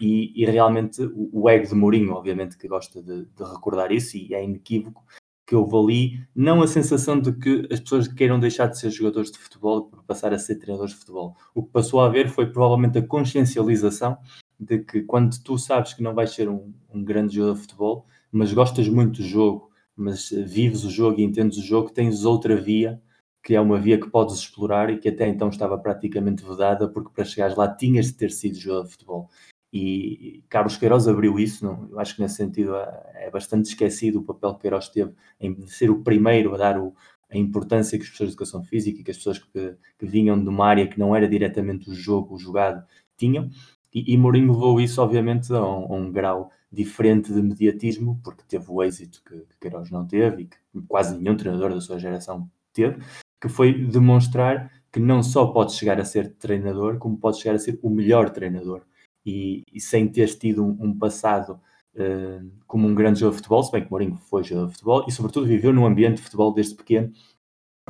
E, 0.00 0.32
e 0.40 0.44
realmente 0.44 1.02
o, 1.02 1.30
o, 1.32 1.50
ego 1.50 1.66
de 1.66 1.74
Mourinho, 1.74 2.12
obviamente, 2.12 2.56
que 2.56 2.68
gosta 2.68 3.02
de, 3.02 3.24
de 3.24 3.42
recordar 3.42 3.90
isso 3.90 4.16
e 4.16 4.32
é 4.32 4.44
inequívoco 4.44 5.02
que 5.46 5.54
houve 5.54 5.76
ali, 5.76 6.26
não 6.34 6.60
a 6.60 6.66
sensação 6.66 7.20
de 7.20 7.32
que 7.32 7.68
as 7.70 7.78
pessoas 7.78 8.08
queiram 8.08 8.40
deixar 8.40 8.66
de 8.66 8.78
ser 8.78 8.90
jogadores 8.90 9.30
de 9.30 9.38
futebol 9.38 9.84
para 9.84 10.02
passar 10.02 10.34
a 10.34 10.38
ser 10.38 10.56
treinadores 10.56 10.92
de 10.92 10.98
futebol. 10.98 11.36
O 11.54 11.62
que 11.62 11.70
passou 11.70 12.00
a 12.00 12.06
haver 12.06 12.28
foi 12.28 12.46
provavelmente 12.46 12.98
a 12.98 13.06
consciencialização 13.06 14.18
de 14.58 14.80
que 14.80 15.02
quando 15.02 15.38
tu 15.42 15.56
sabes 15.56 15.94
que 15.94 16.02
não 16.02 16.14
vais 16.14 16.30
ser 16.30 16.48
um, 16.48 16.72
um 16.92 17.04
grande 17.04 17.36
jogador 17.36 17.54
de 17.54 17.60
futebol, 17.60 18.06
mas 18.32 18.52
gostas 18.52 18.88
muito 18.88 19.18
do 19.18 19.22
jogo, 19.22 19.70
mas 19.94 20.30
vives 20.30 20.84
o 20.84 20.90
jogo 20.90 21.20
e 21.20 21.24
entendes 21.24 21.58
o 21.58 21.62
jogo, 21.62 21.90
tens 21.90 22.24
outra 22.24 22.56
via, 22.56 23.00
que 23.42 23.54
é 23.54 23.60
uma 23.60 23.78
via 23.78 24.00
que 24.00 24.10
podes 24.10 24.34
explorar 24.34 24.90
e 24.90 24.98
que 24.98 25.08
até 25.08 25.28
então 25.28 25.48
estava 25.48 25.78
praticamente 25.78 26.44
vedada, 26.44 26.88
porque 26.88 27.10
para 27.14 27.24
chegares 27.24 27.56
lá 27.56 27.72
tinhas 27.72 28.06
de 28.06 28.14
ter 28.14 28.32
sido 28.32 28.58
jogador 28.58 28.86
de 28.86 28.90
futebol. 28.90 29.30
E 29.72 30.44
Carlos 30.48 30.76
Queiroz 30.76 31.06
abriu 31.08 31.38
isso, 31.38 31.64
não? 31.64 31.88
eu 31.90 31.98
acho 31.98 32.14
que 32.14 32.22
nesse 32.22 32.36
sentido 32.36 32.74
é, 32.76 33.26
é 33.26 33.30
bastante 33.30 33.66
esquecido 33.66 34.20
o 34.20 34.24
papel 34.24 34.54
que 34.54 34.62
Queiroz 34.62 34.88
teve 34.88 35.12
em 35.40 35.66
ser 35.66 35.90
o 35.90 36.02
primeiro 36.02 36.54
a 36.54 36.56
dar 36.56 36.78
o, 36.78 36.94
a 37.30 37.36
importância 37.36 37.98
que 37.98 38.04
as 38.04 38.10
pessoas 38.10 38.30
de 38.30 38.34
educação 38.34 38.62
física 38.62 39.00
e 39.00 39.04
que 39.04 39.10
as 39.10 39.16
pessoas 39.16 39.38
que, 39.38 39.74
que 39.98 40.06
vinham 40.06 40.40
de 40.40 40.48
uma 40.48 40.66
área 40.66 40.86
que 40.86 40.98
não 40.98 41.14
era 41.14 41.28
diretamente 41.28 41.90
o 41.90 41.94
jogo, 41.94 42.36
o 42.36 42.38
jogado, 42.38 42.84
tinham. 43.16 43.50
E, 43.92 44.12
e 44.12 44.16
Mourinho 44.16 44.52
levou 44.52 44.80
isso, 44.80 45.00
obviamente, 45.02 45.52
a 45.52 45.60
um, 45.60 45.92
a 45.92 45.96
um, 45.96 46.12
grau 46.12 46.50
diferente 46.70 47.32
de 47.32 47.42
mediatismo, 47.42 48.20
porque 48.22 48.44
teve 48.46 48.66
o 48.68 48.82
êxito 48.82 49.22
que, 49.24 49.34
que 49.34 49.58
Queiroz 49.60 49.90
não 49.90 50.06
teve 50.06 50.42
e 50.42 50.46
que 50.46 50.56
quase 50.86 51.16
nenhum 51.16 51.36
treinador 51.36 51.72
da 51.72 51.80
sua 51.80 51.98
geração 51.98 52.48
teve, 52.72 52.98
que 53.40 53.48
foi 53.48 53.72
demonstrar 53.86 54.70
que 54.92 55.00
não 55.00 55.22
só 55.22 55.46
pode 55.46 55.72
chegar 55.74 56.00
a 56.00 56.04
ser 56.04 56.34
treinador, 56.34 56.98
como 56.98 57.18
pode 57.18 57.38
chegar 57.38 57.54
a 57.54 57.58
ser 57.58 57.78
o 57.82 57.90
melhor 57.90 58.30
treinador. 58.30 58.82
E, 59.26 59.64
e 59.72 59.80
sem 59.80 60.08
ter 60.08 60.28
tido 60.38 60.64
um, 60.64 60.76
um 60.80 60.98
passado 60.98 61.60
uh, 61.96 62.50
como 62.66 62.86
um 62.86 62.94
grande 62.94 63.18
jogador 63.20 63.32
de 63.32 63.36
futebol, 63.38 63.62
se 63.64 63.72
bem 63.72 63.84
que 63.84 63.90
Mourinho 63.90 64.16
foi 64.16 64.44
jogador 64.44 64.68
de 64.68 64.72
futebol, 64.74 65.04
e 65.08 65.12
sobretudo 65.12 65.46
viveu 65.46 65.72
num 65.72 65.84
ambiente 65.84 66.18
de 66.18 66.22
futebol 66.22 66.54
desde 66.54 66.76
pequeno, 66.76 67.12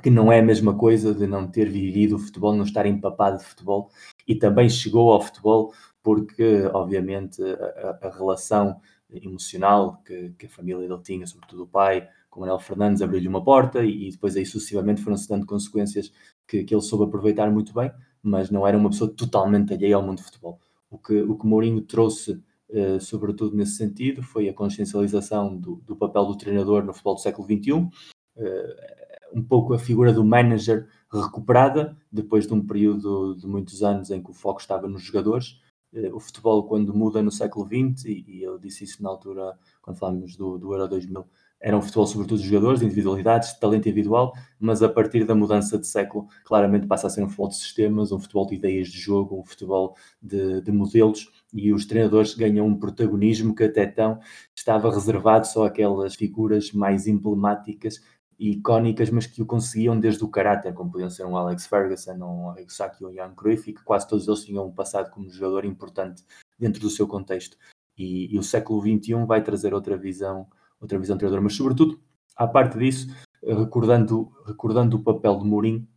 que 0.02 0.10
não 0.10 0.30
é 0.30 0.40
a 0.40 0.42
mesma 0.42 0.76
coisa 0.76 1.14
de 1.14 1.26
não 1.26 1.46
ter 1.46 1.68
vivido 1.68 2.16
o 2.16 2.18
futebol, 2.18 2.54
não 2.54 2.64
estar 2.64 2.86
empapado 2.86 3.38
de 3.38 3.44
futebol, 3.44 3.90
e 4.26 4.34
também 4.34 4.68
chegou 4.68 5.12
ao 5.12 5.20
futebol 5.20 5.72
porque, 6.02 6.62
obviamente, 6.72 7.42
a, 7.42 8.06
a 8.06 8.10
relação 8.10 8.80
emocional 9.10 10.02
que, 10.04 10.30
que, 10.38 10.46
a 10.46 10.48
família 10.48 10.86
dele 10.86 11.02
tinha, 11.02 11.26
sobretudo 11.26 11.64
o 11.64 11.66
pai, 11.66 12.08
com 12.30 12.40
Manuel 12.40 12.58
Fernandes, 12.58 13.02
abriu-lhe 13.02 13.28
uma 13.28 13.42
porta 13.42 13.84
e, 13.84 14.08
e, 14.08 14.10
depois 14.10 14.36
aí 14.36 14.44
sucessivamente 14.44 15.02
foram-se 15.02 15.28
dando 15.28 15.46
consequências 15.46 16.12
que, 16.46 16.64
que, 16.64 16.74
ele 16.74 16.82
soube 16.82 17.04
aproveitar 17.04 17.50
muito 17.50 17.72
bem, 17.72 17.90
mas 18.22 18.50
não 18.50 18.66
era 18.66 18.76
uma 18.76 18.90
pessoa 18.90 19.10
totalmente 19.10 19.72
alheia 19.72 19.96
ao 19.96 20.02
mundo 20.02 20.18
do 20.18 20.24
futebol. 20.24 20.60
O 20.90 20.98
que, 20.98 21.20
o 21.22 21.36
que 21.36 21.46
Mourinho 21.46 21.82
trouxe, 21.82 22.42
eh, 22.70 22.98
sobretudo 23.00 23.56
nesse 23.56 23.76
sentido, 23.76 24.22
foi 24.22 24.48
a 24.48 24.54
consciencialização 24.54 25.56
do, 25.56 25.76
do, 25.86 25.96
papel 25.96 26.26
do 26.26 26.36
treinador 26.36 26.84
no 26.84 26.92
futebol 26.92 27.14
do 27.14 27.20
século 27.20 27.46
XXI, 27.46 27.88
eh, 28.36 29.16
um 29.34 29.42
pouco 29.42 29.74
a 29.74 29.78
figura 29.78 30.12
do 30.12 30.24
manager 30.24 30.88
recuperada, 31.12 31.96
depois 32.10 32.46
de 32.46 32.54
um 32.54 32.64
período 32.64 33.34
de 33.36 33.46
muitos 33.46 33.82
anos 33.82 34.10
em 34.10 34.22
que 34.22 34.30
o 34.30 34.34
foco 34.34 34.60
estava 34.60 34.88
nos 34.88 35.02
jogadores, 35.02 35.60
eh, 35.92 36.12
o 36.12 36.20
futebol 36.20 36.66
quando 36.68 36.94
muda 36.94 37.22
no 37.22 37.30
século 37.30 37.66
XX, 37.66 38.04
e, 38.06 38.24
e, 38.28 38.42
eu 38.42 38.58
disse 38.58 38.84
isso 38.84 39.02
na 39.02 39.08
altura, 39.10 39.58
quando 39.82 39.98
falámos 39.98 40.36
do, 40.36 40.58
do 40.58 40.72
Euro 40.72 40.88
2000, 40.88 41.24
era 41.60 41.76
um 41.76 41.82
futebol 41.82 42.06
sobretudo 42.06 42.40
de 42.40 42.48
jogadores, 42.48 42.80
de 42.80 42.86
individualidades, 42.86 43.54
de 43.54 43.60
talento 43.60 43.88
individual, 43.88 44.32
mas 44.60 44.82
a 44.82 44.88
partir 44.88 45.24
da 45.24 45.34
mudança 45.34 45.78
de 45.78 45.86
século, 45.86 46.28
claramente 46.44 46.86
passa 46.86 47.06
a 47.06 47.10
ser 47.10 47.22
um 47.22 47.28
futebol 47.28 47.48
de 47.48 47.56
sistemas, 47.56 48.12
um 48.12 48.18
futebol 48.18 48.46
de 48.46 48.54
ideias 48.54 48.88
de 48.88 48.98
jogo, 48.98 49.40
um 49.40 49.44
futebol 49.44 49.96
de, 50.20 50.60
de 50.60 50.72
modelos, 50.72 51.30
e 51.52 51.72
os 51.72 51.86
treinadores 51.86 52.34
ganham 52.34 52.66
um 52.66 52.78
protagonismo 52.78 53.54
que 53.54 53.64
até 53.64 53.84
então 53.84 54.18
estava 54.54 54.92
reservado 54.92 55.46
só 55.46 55.64
àquelas 55.64 56.14
figuras 56.14 56.72
mais 56.72 57.06
emblemáticas 57.06 58.00
icónicas, 58.38 59.10
mas 59.10 59.26
que 59.26 59.40
o 59.42 59.46
conseguiam 59.46 59.98
desde 59.98 60.22
o 60.22 60.28
caráter, 60.28 60.74
como 60.74 60.90
podiam 60.90 61.08
ser 61.10 61.24
um 61.24 61.36
Alex 61.36 61.66
Ferguson, 61.66 62.14
um 62.16 62.50
Arrigo 62.50 62.70
Sacchi 62.70 63.04
ou 63.04 63.10
um 63.10 63.14
Jan 63.14 63.34
Cruyff, 63.34 63.70
e 63.70 63.74
que 63.74 63.82
quase 63.82 64.06
todos 64.06 64.28
eles 64.28 64.44
tinham 64.44 64.66
um 64.66 64.72
passado 64.72 65.10
como 65.10 65.30
jogador 65.30 65.64
importante 65.64 66.22
dentro 66.58 66.80
do 66.80 66.90
seu 66.90 67.06
contexto. 67.06 67.56
E, 67.96 68.34
e 68.34 68.38
o 68.38 68.42
século 68.42 68.80
XXI 68.80 69.24
vai 69.26 69.42
trazer 69.42 69.72
outra 69.72 69.96
visão, 69.96 70.46
outra 70.80 70.98
visão 70.98 71.16
treinadora, 71.16 71.42
mas 71.42 71.54
sobretudo, 71.54 72.00
à 72.36 72.46
parte 72.46 72.78
disso, 72.78 73.08
recordando, 73.42 74.32
recordando 74.46 74.96
o 74.96 75.02
papel 75.02 75.38
de 75.38 75.44
Mourinho 75.44 75.88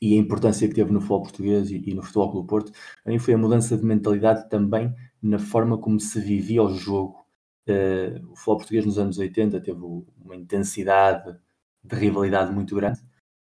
e 0.00 0.14
a 0.14 0.18
importância 0.18 0.68
que 0.68 0.74
teve 0.74 0.90
no 0.90 1.00
futebol 1.00 1.22
português 1.22 1.70
e, 1.70 1.82
e 1.88 1.94
no 1.94 2.02
futebol 2.02 2.32
do 2.32 2.44
Porto, 2.44 2.72
a 3.04 3.10
mim 3.10 3.18
foi 3.18 3.34
a 3.34 3.38
mudança 3.38 3.76
de 3.76 3.84
mentalidade 3.84 4.48
também 4.48 4.92
na 5.22 5.38
forma 5.38 5.78
como 5.78 6.00
se 6.00 6.20
vivia 6.20 6.62
o 6.62 6.74
jogo. 6.74 7.24
Uh, 7.68 8.18
o 8.32 8.34
futebol 8.34 8.56
português 8.56 8.84
nos 8.84 8.98
anos 8.98 9.18
80 9.18 9.60
teve 9.60 9.78
uma 9.80 10.34
intensidade 10.34 11.38
de 11.84 11.94
rivalidade 11.94 12.52
muito 12.52 12.74
grande 12.74 13.00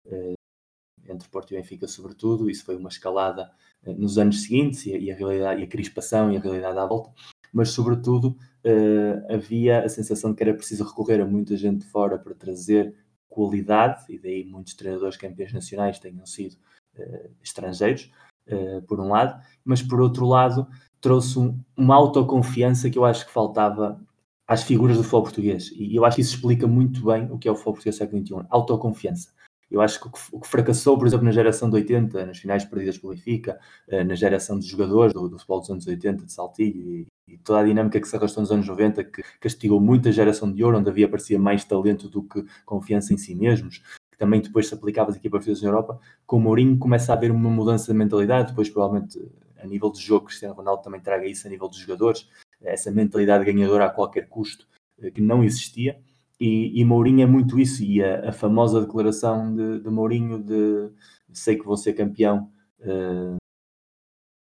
uh, 0.06 0.34
entre 1.06 1.28
Porto 1.28 1.54
e 1.54 1.58
Benfica, 1.58 1.88
sobretudo. 1.88 2.50
Isso 2.50 2.64
foi 2.64 2.78
uma 2.78 2.88
escalada 2.88 3.52
uh, 3.86 3.94
nos 3.94 4.18
anos 4.18 4.44
seguintes 4.44 4.86
e, 4.86 4.98
e, 4.98 5.12
a 5.12 5.16
realidade, 5.16 5.60
e 5.60 5.66
a 5.66 5.68
crispação 5.68 6.32
e 6.32 6.38
a 6.38 6.40
realidade 6.40 6.80
à 6.80 6.86
volta. 6.86 7.12
Mas, 7.56 7.70
sobretudo, 7.70 8.38
uh, 8.66 9.34
havia 9.34 9.86
a 9.86 9.88
sensação 9.88 10.32
de 10.32 10.36
que 10.36 10.44
era 10.44 10.54
preciso 10.54 10.84
recorrer 10.84 11.22
a 11.22 11.26
muita 11.26 11.56
gente 11.56 11.86
de 11.86 11.86
fora 11.86 12.20
para 12.20 12.36
trazer 12.36 12.94
qualidade, 13.30 14.04
e 14.10 14.20
daí 14.20 14.44
muitos 14.44 14.74
treinadores 14.74 15.16
campeões 15.16 15.54
nacionais 15.54 16.00
tenham 16.00 16.26
sido 16.26 16.58
estrangeiros, 17.44 18.10
por 18.88 19.02
um 19.02 19.10
lado, 19.10 19.42
mas 19.66 19.82
por 19.82 20.00
outro 20.00 20.26
lado, 20.26 20.66
trouxe 21.02 21.38
um, 21.38 21.60
uma 21.78 21.96
autoconfiança 21.96 22.90
que 22.90 22.98
eu 22.98 23.06
acho 23.06 23.26
que 23.26 23.32
faltava 23.32 24.02
às 24.48 24.64
figuras 24.64 24.98
do 24.98 25.04
futebol 25.04 25.24
português. 25.24 25.72
E 25.76 25.96
eu 25.96 26.06
acho 26.06 26.16
que 26.16 26.22
isso 26.22 26.36
explica 26.36 26.66
muito 26.66 27.06
bem 27.06 27.32
o 27.32 27.38
que 27.38 27.48
é 27.48 27.52
o 27.52 27.56
futebol 27.56 27.74
português 27.74 27.96
século 27.96 28.26
XXI. 28.26 28.48
Autoconfiança. 28.50 29.30
Eu 29.76 29.82
acho 29.82 30.00
que 30.00 30.08
o 30.32 30.40
que 30.40 30.48
fracassou, 30.48 30.98
por 30.98 31.06
exemplo, 31.06 31.26
na 31.26 31.34
geração 31.34 31.70
de 31.70 31.76
80, 31.76 32.28
nas 32.28 32.38
finais 32.38 32.64
perdidas 32.64 32.98
pelo 32.98 33.14
Benfica, 33.14 33.60
eh, 33.90 34.06
na 34.06 34.16
geração 34.16 34.58
de 34.58 34.66
jogadores 34.66 35.14
do, 35.14 35.28
do 35.28 35.38
futebol 35.38 35.60
dos 35.60 35.70
anos 35.70 35.86
80, 35.86 36.26
de 36.26 36.32
Saltilho, 36.32 36.94
e, 36.94 37.08
e, 37.28 37.38
toda 37.40 37.60
a 37.60 37.64
dinâmica 37.66 38.00
que 38.00 38.08
se 38.08 38.16
arrastou 38.16 38.40
nos 38.40 38.54
anos 38.54 38.66
90, 38.66 39.04
que 39.04 39.22
castigou 39.38 39.82
muito 39.82 40.08
a 40.08 40.14
geração 40.14 40.50
de 40.50 40.64
ouro, 40.64 40.78
onde 40.78 40.90
havia, 40.90 41.10
parecia, 41.10 41.38
mais 41.38 41.66
talento 41.66 42.08
do 42.08 42.24
que 42.24 42.46
confiança 42.66 43.14
em 43.14 43.18
si 43.18 43.36
mesmos, 43.36 43.80
que 44.10 44.18
também 44.18 44.40
depois 44.40 44.66
se 44.70 44.74
aplicava 44.74 45.10
às 45.10 45.18
equipas 45.18 45.46
na 45.62 45.68
Europa, 45.68 46.00
com 46.26 46.38
o 46.38 46.40
Mourinho 46.40 46.78
começa 46.78 47.12
a 47.12 47.18
haver 47.18 47.30
uma 47.30 47.50
mudança 47.50 47.92
de 47.92 47.98
mentalidade, 47.98 48.52
depois 48.52 48.70
provavelmente 48.70 49.20
a 49.62 49.68
nível 49.68 49.92
de 49.92 50.00
jogo, 50.00 50.28
Cristiano 50.28 50.56
Ronaldo 50.56 50.84
também 50.84 51.02
traga 51.02 51.26
isso 51.26 51.48
a 51.48 51.50
nível 51.50 51.68
dos 51.68 51.80
jogadores, 51.80 52.30
essa 52.62 52.90
mentalidade 52.92 53.44
ganhadora 53.44 53.88
a 53.88 53.90
qualquer 53.90 54.30
custo 54.30 54.66
eh, 55.02 55.12
que 55.12 55.20
não 55.20 55.44
existia. 55.44 56.00
E, 56.40 56.80
e 56.80 56.84
Mourinho 56.86 57.24
é 57.24 57.26
muito 57.26 57.60
isso. 57.60 57.84
E 57.84 58.04
a, 58.04 58.30
a 58.30 58.32
famosa 58.32 58.82
declaração 58.82 59.56
de, 59.56 59.80
de, 59.80 59.90
Mourinho 59.90 60.42
de 60.42 60.90
sei 61.32 61.58
que 61.58 61.66
vou 61.66 61.78
ser 61.78 61.94
campeão 61.94 62.50
uh, 62.80 63.38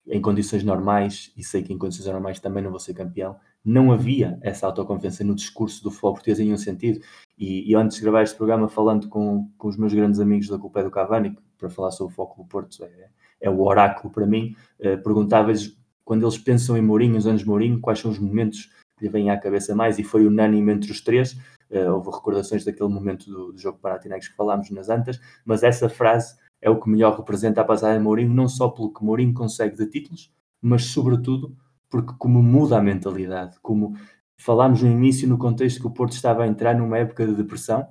em 0.07 0.22
condições 0.22 0.64
normais 0.64 1.32
e 1.35 1.43
sei 1.43 1.64
que 1.64 1.74
em 1.74 1.77
condições 1.77 2.07
normais 2.07 2.40
também 2.40 2.64
não 2.64 2.69
vou 2.69 2.80
ser 2.80 2.93
campeão. 2.93 3.35
Não 3.64 3.91
havia 3.91 4.38
essa 4.41 4.67
autoconfiança 4.67 5.24
no 5.24 5.33
discurso 5.33 5.83
do 5.83 5.90
futebol 5.90 6.14
português 6.14 6.40
em 6.40 6.45
nenhum 6.45 6.57
sentido. 6.57 6.99
E, 7.38 7.69
e, 7.69 7.75
antes 7.75 7.98
de 7.98 8.03
gravar 8.03 8.22
este 8.22 8.38
programa, 8.38 8.69
falando 8.69 9.09
com, 9.09 9.49
com 9.57 9.67
os 9.67 9.77
meus 9.77 9.93
grandes 9.93 10.19
amigos 10.19 10.48
da 10.48 10.57
Culpa 10.57 10.83
do 10.83 10.91
Cavani, 10.91 11.38
para 11.57 11.69
falar 11.69 11.91
sobre 11.91 12.14
o 12.14 12.15
foco 12.15 12.41
do 12.41 12.48
Porto, 12.48 12.83
é, 12.83 13.09
é 13.41 13.49
o 13.49 13.61
oráculo 13.61 14.14
para 14.14 14.25
mim, 14.25 14.56
uh, 14.80 15.01
perguntava-lhes 15.03 15.75
quando 16.06 16.24
eles 16.24 16.38
pensam 16.38 16.77
em 16.77 16.82
Mourinho, 16.82 17.17
os 17.17 17.25
anos 17.25 17.43
Mourinho, 17.43 17.82
quais 17.82 17.99
são 17.99 18.11
os 18.11 18.19
momentos 18.19 18.69
que 18.98 19.06
lhe 19.06 19.09
vêm 19.09 19.32
à 19.32 19.38
cabeça 19.38 19.75
mais, 19.75 19.98
e 19.98 20.03
foi 20.03 20.25
unânime 20.25 20.72
entre 20.72 20.91
os 20.91 21.01
três, 21.01 21.35
uh, 21.72 21.94
houve 21.94 22.10
recordações 22.11 22.64
daquele 22.64 22.90
momento 22.90 23.30
do, 23.30 23.52
do 23.53 23.58
jogo 23.60 23.80
Panathinaikos 23.80 24.30
que 24.30 24.35
falámos 24.35 24.69
nas 24.72 24.90
antas, 24.90 25.19
mas 25.45 25.64
essa 25.64 25.90
frase 25.90 26.35
é 26.61 26.69
o 26.69 26.80
que 26.80 26.90
melhor 26.90 27.18
representa 27.18 27.61
a 27.61 27.64
passagem 27.64 27.98
de 27.98 28.03
Mourinho, 28.03 28.34
não 28.34 28.48
só 28.48 28.69
pelo 28.69 28.94
que 28.94 29.03
Mourinho 29.03 29.34
consegue 29.34 29.76
de 29.76 29.85
títulos, 29.88 30.32
mas 30.61 30.85
sobretudo 30.85 31.56
porque 31.90 32.14
como 32.18 32.42
muda 32.42 32.77
a 32.77 32.82
mentalidade, 32.82 33.58
como 33.61 33.95
falámos 34.38 34.82
no 34.82 34.90
início 34.90 35.27
no 35.27 35.38
contexto 35.38 35.80
que 35.80 35.88
o 35.88 35.92
Porto 35.92 36.14
estava 36.14 36.44
a 36.44 36.48
entrar 36.48 36.76
numa 36.76 36.98
época 36.98 37.26
de 37.26 37.34
depressão, 37.34 37.88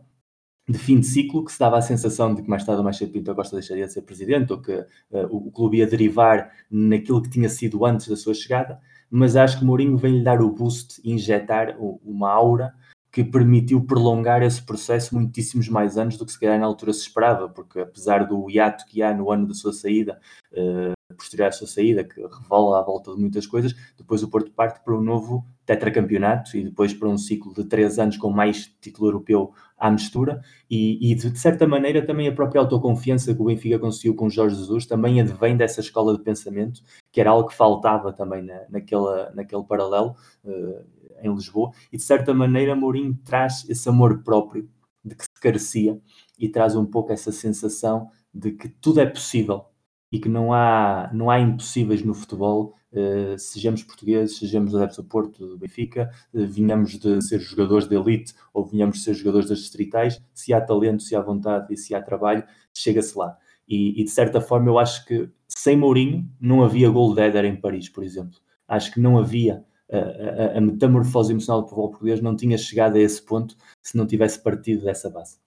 de 0.69 0.79
fim 0.79 0.99
de 0.99 1.07
ciclo, 1.07 1.45
que 1.45 1.53
se 1.53 1.59
dava 1.59 1.77
a 1.77 1.83
sensação 1.83 2.35
de 2.35 2.43
que 2.43 2.49
mais 2.49 2.65
tarde 2.65 2.79
ou 2.79 2.85
mais 2.85 2.97
cedo 2.97 3.13
Pinto 3.13 3.35
Costa 3.35 3.57
deixaria 3.57 3.87
de 3.87 3.93
ser 3.93 4.03
presidente, 4.03 4.53
ou 4.53 4.61
que 4.61 4.73
uh, 4.73 4.87
o, 5.31 5.49
o 5.49 5.53
clube 5.53 5.79
ia 5.79 5.87
derivar 5.87 6.51
naquilo 6.71 7.23
que 7.23 7.29
tinha 7.29 7.49
sido 7.49 7.85
antes 7.85 8.09
da 8.09 8.17
sua 8.17 8.33
chegada, 8.33 8.81
mas 9.11 9.37
acho 9.37 9.59
que 9.59 9.65
Mourinho 9.65 9.97
vem-lhe 9.97 10.25
dar 10.25 10.41
o 10.41 10.51
boost 10.51 11.01
injetar 11.05 11.77
uma 11.79 12.31
aura 12.31 12.75
que 13.15 13.23
permitiu 13.23 13.81
prolongar 13.81 14.43
esse 14.43 14.61
processo 14.61 15.15
muitíssimos 15.15 15.69
mais 15.69 15.97
anos 15.97 16.17
do 16.17 16.27
que 16.27 16.33
se 16.33 16.41
calhar 16.41 16.59
na 16.59 16.67
altura 16.67 16.93
se 16.93 17.03
esperava, 17.03 17.49
porque 17.49 17.79
apesar 17.79 18.27
do 18.27 18.51
hiato 18.51 18.85
que 18.87 19.05
há 19.05 19.15
no 19.15 19.31
ano 19.31 19.47
da 19.47 19.55
sua 19.55 19.73
saída, 19.73 20.19
uh, 20.53 21.15
posterior 21.15 21.47
à 21.47 21.53
sua 21.53 21.69
saída, 21.69 22.03
que 22.03 22.21
revola 22.21 22.81
à 22.81 22.83
volta 22.83 23.15
de 23.15 23.21
muitas 23.21 23.47
coisas, 23.47 23.73
depois 23.97 24.25
o 24.25 24.29
Porto 24.29 24.51
parte 24.51 24.83
para 24.85 24.97
um 24.97 25.01
novo 25.01 25.47
tetracampeonato 25.65 26.57
e 26.57 26.65
depois 26.65 26.93
para 26.93 27.09
um 27.09 27.17
ciclo 27.17 27.55
de 27.55 27.63
três 27.65 28.01
anos 28.01 28.17
com 28.17 28.31
mais 28.31 28.67
título 28.81 29.07
europeu 29.07 29.53
à 29.79 29.93
mistura. 29.93 30.43
E, 30.69 31.13
e, 31.13 31.15
de 31.15 31.39
certa 31.39 31.69
maneira 31.69 32.05
também 32.05 32.27
a 32.27 32.35
própria 32.35 32.63
autoconfiança 32.63 33.33
que 33.33 33.41
o 33.41 33.45
Benfica 33.45 33.79
conseguiu 33.79 34.17
com 34.17 34.29
Jorge 34.29 34.57
Jesus 34.57 34.87
também 34.87 35.21
advém 35.21 35.57
dessa 35.57 35.81
escola 35.81 36.17
de 36.17 36.25
pensamento 36.25 36.83
que 37.13 37.21
era 37.21 37.31
algo 37.31 37.49
que 37.49 37.55
faltava 37.55 38.13
também 38.13 38.43
na, 38.43 38.63
naquela, 38.69 39.31
naquele 39.37 39.63
paralelo 39.63 40.17
uh, 40.45 40.85
em 41.23 41.33
Lisboa 41.35 41.71
e 41.93 41.97
de 41.97 42.03
certa 42.03 42.33
maneira 42.35 42.77
Mourinho 42.77 43.19
traz 43.25 43.69
esse 43.69 43.89
amor 43.89 44.23
próprio 44.23 44.69
de 45.05 45.15
que 45.15 45.25
se 45.25 45.41
carecia 45.41 46.01
e 46.39 46.49
traz 46.49 46.75
um 46.77 46.85
pouco 46.85 47.13
essa 47.13 47.31
sensação 47.31 48.09
de 48.33 48.53
que 48.53 48.69
tudo 48.69 49.01
é 49.01 49.07
possível 49.07 49.67
e 50.11 50.19
que 50.19 50.29
não 50.29 50.53
há, 50.53 51.11
não 51.13 51.31
há 51.31 51.41
impossíveis 51.41 52.03
no 52.03 52.15
futebol 52.15 52.75
Uh, 52.95 53.37
sejamos 53.37 53.83
portugueses, 53.83 54.39
sejamos 54.39 54.73
adeptos 54.73 54.99
do 54.99 55.05
Porto, 55.05 55.45
do 55.45 55.59
Benfica, 55.59 56.09
uh, 56.33 56.47
vinhamos 56.47 56.97
de 56.97 57.21
ser 57.23 57.41
jogadores 57.41 57.89
de 57.89 57.97
elite 57.97 58.33
ou 58.53 58.65
vinhamos 58.65 58.99
de 58.99 59.03
ser 59.03 59.15
jogadores 59.15 59.49
das 59.49 59.59
distritais, 59.59 60.23
se 60.33 60.55
há 60.55 60.61
talento, 60.61 61.03
se 61.03 61.17
há 61.17 61.21
vontade 61.21 61.75
e 61.75 61.77
se 61.77 61.93
há 61.93 62.01
trabalho, 62.01 62.45
chega-se 62.73 63.19
lá. 63.19 63.37
E, 63.67 64.01
e, 64.01 64.05
de 64.05 64.11
certa 64.11 64.41
forma 64.41 64.69
eu 64.69 64.79
acho 64.79 65.05
que 65.07 65.29
sem 65.49 65.77
Mourinho 65.77 66.31
não 66.41 66.63
havia 66.63 66.89
Goldeder 66.89 67.45
em 67.45 67.57
Paris, 67.57 67.89
por 67.89 68.05
exemplo. 68.05 68.39
Acho 68.69 68.93
que 68.93 69.01
não 69.01 69.19
havia 69.19 69.65
a, 69.99 70.59
a 70.59 70.61
metamorfose 70.61 71.33
emocional 71.33 71.63
do 71.63 71.69
futebol 71.69 71.91
português 71.91 72.21
não 72.21 72.37
tinha 72.37 72.59
chegado 72.59 72.97
a 72.97 73.01
esse 73.01 73.23
ponto 73.23 73.57
se 73.83 73.97
não 73.97 74.07
tivesse 74.07 74.43
partido 74.43 74.85
dessa 74.85 75.11
base. 75.11 75.39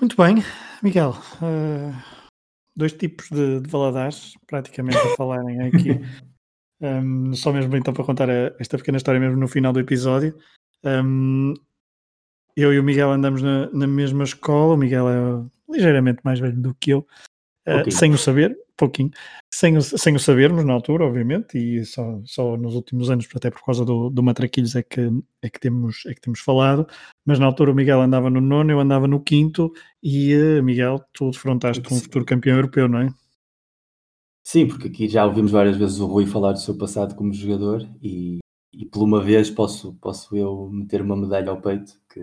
Muito 0.00 0.16
bem, 0.16 0.36
Miguel. 0.82 1.10
Uh, 1.42 1.94
dois 2.74 2.92
tipos 2.92 3.28
de, 3.30 3.60
de 3.60 3.68
Valadares, 3.68 4.34
praticamente 4.46 4.96
a 4.96 5.14
falarem 5.16 5.60
aqui. 5.62 6.00
Um, 6.80 7.34
só 7.34 7.52
mesmo 7.52 7.76
então 7.76 7.92
para 7.92 8.04
contar 8.04 8.28
esta 8.58 8.78
pequena 8.78 8.96
história 8.96 9.20
mesmo 9.20 9.38
no 9.38 9.46
final 9.46 9.72
do 9.72 9.80
episódio. 9.80 10.34
Um, 10.82 11.52
eu 12.56 12.72
e 12.72 12.78
o 12.78 12.82
Miguel 12.82 13.10
andamos 13.10 13.42
na, 13.42 13.70
na, 13.70 13.86
mesma 13.86 14.24
escola, 14.24 14.74
o 14.74 14.78
Miguel 14.78 15.08
é 15.08 15.72
ligeiramente 15.72 16.20
mais 16.24 16.40
velho 16.40 16.60
do 16.60 16.74
que 16.74 16.90
eu, 16.90 17.06
uh, 17.68 17.90
sem 17.90 18.12
o 18.12 18.18
saber, 18.18 18.56
pouquinho, 18.80 19.10
sem 19.52 19.76
o, 19.76 19.82
sem 19.82 20.16
o 20.16 20.18
sabermos 20.18 20.64
na 20.64 20.72
altura, 20.72 21.04
obviamente, 21.04 21.58
e 21.58 21.84
só, 21.84 22.20
só 22.24 22.56
nos 22.56 22.74
últimos 22.74 23.10
anos, 23.10 23.28
até 23.34 23.50
por 23.50 23.62
causa 23.64 23.84
do, 23.84 24.08
do 24.08 24.22
Matraquilhos, 24.22 24.74
é 24.74 24.82
que, 24.82 25.10
é, 25.42 25.50
que 25.50 25.60
temos, 25.60 26.06
é 26.06 26.14
que 26.14 26.20
temos 26.20 26.40
falado. 26.40 26.86
Mas 27.24 27.38
na 27.38 27.46
altura 27.46 27.70
o 27.70 27.74
Miguel 27.74 28.00
andava 28.00 28.30
no 28.30 28.40
nono, 28.40 28.70
eu 28.70 28.80
andava 28.80 29.06
no 29.06 29.20
quinto, 29.20 29.70
e 30.02 30.34
uh, 30.34 30.62
Miguel, 30.62 30.98
tu 31.12 31.30
defrontaste 31.30 31.82
um 31.92 32.00
futuro 32.00 32.24
campeão 32.24 32.56
europeu, 32.56 32.88
não 32.88 33.00
é? 33.00 33.14
Sim, 34.42 34.66
porque 34.66 34.88
aqui 34.88 35.08
já 35.08 35.26
ouvimos 35.26 35.52
várias 35.52 35.76
vezes 35.76 36.00
o 36.00 36.06
Rui 36.06 36.26
falar 36.26 36.52
do 36.52 36.60
seu 36.60 36.76
passado 36.76 37.14
como 37.14 37.32
jogador, 37.32 37.86
e, 38.02 38.38
e 38.72 38.86
por 38.86 39.02
uma 39.02 39.22
vez 39.22 39.50
posso, 39.50 39.94
posso 40.00 40.34
eu 40.34 40.70
meter 40.72 41.02
uma 41.02 41.16
medalha 41.16 41.50
ao 41.50 41.60
peito 41.60 41.92
que 42.12 42.20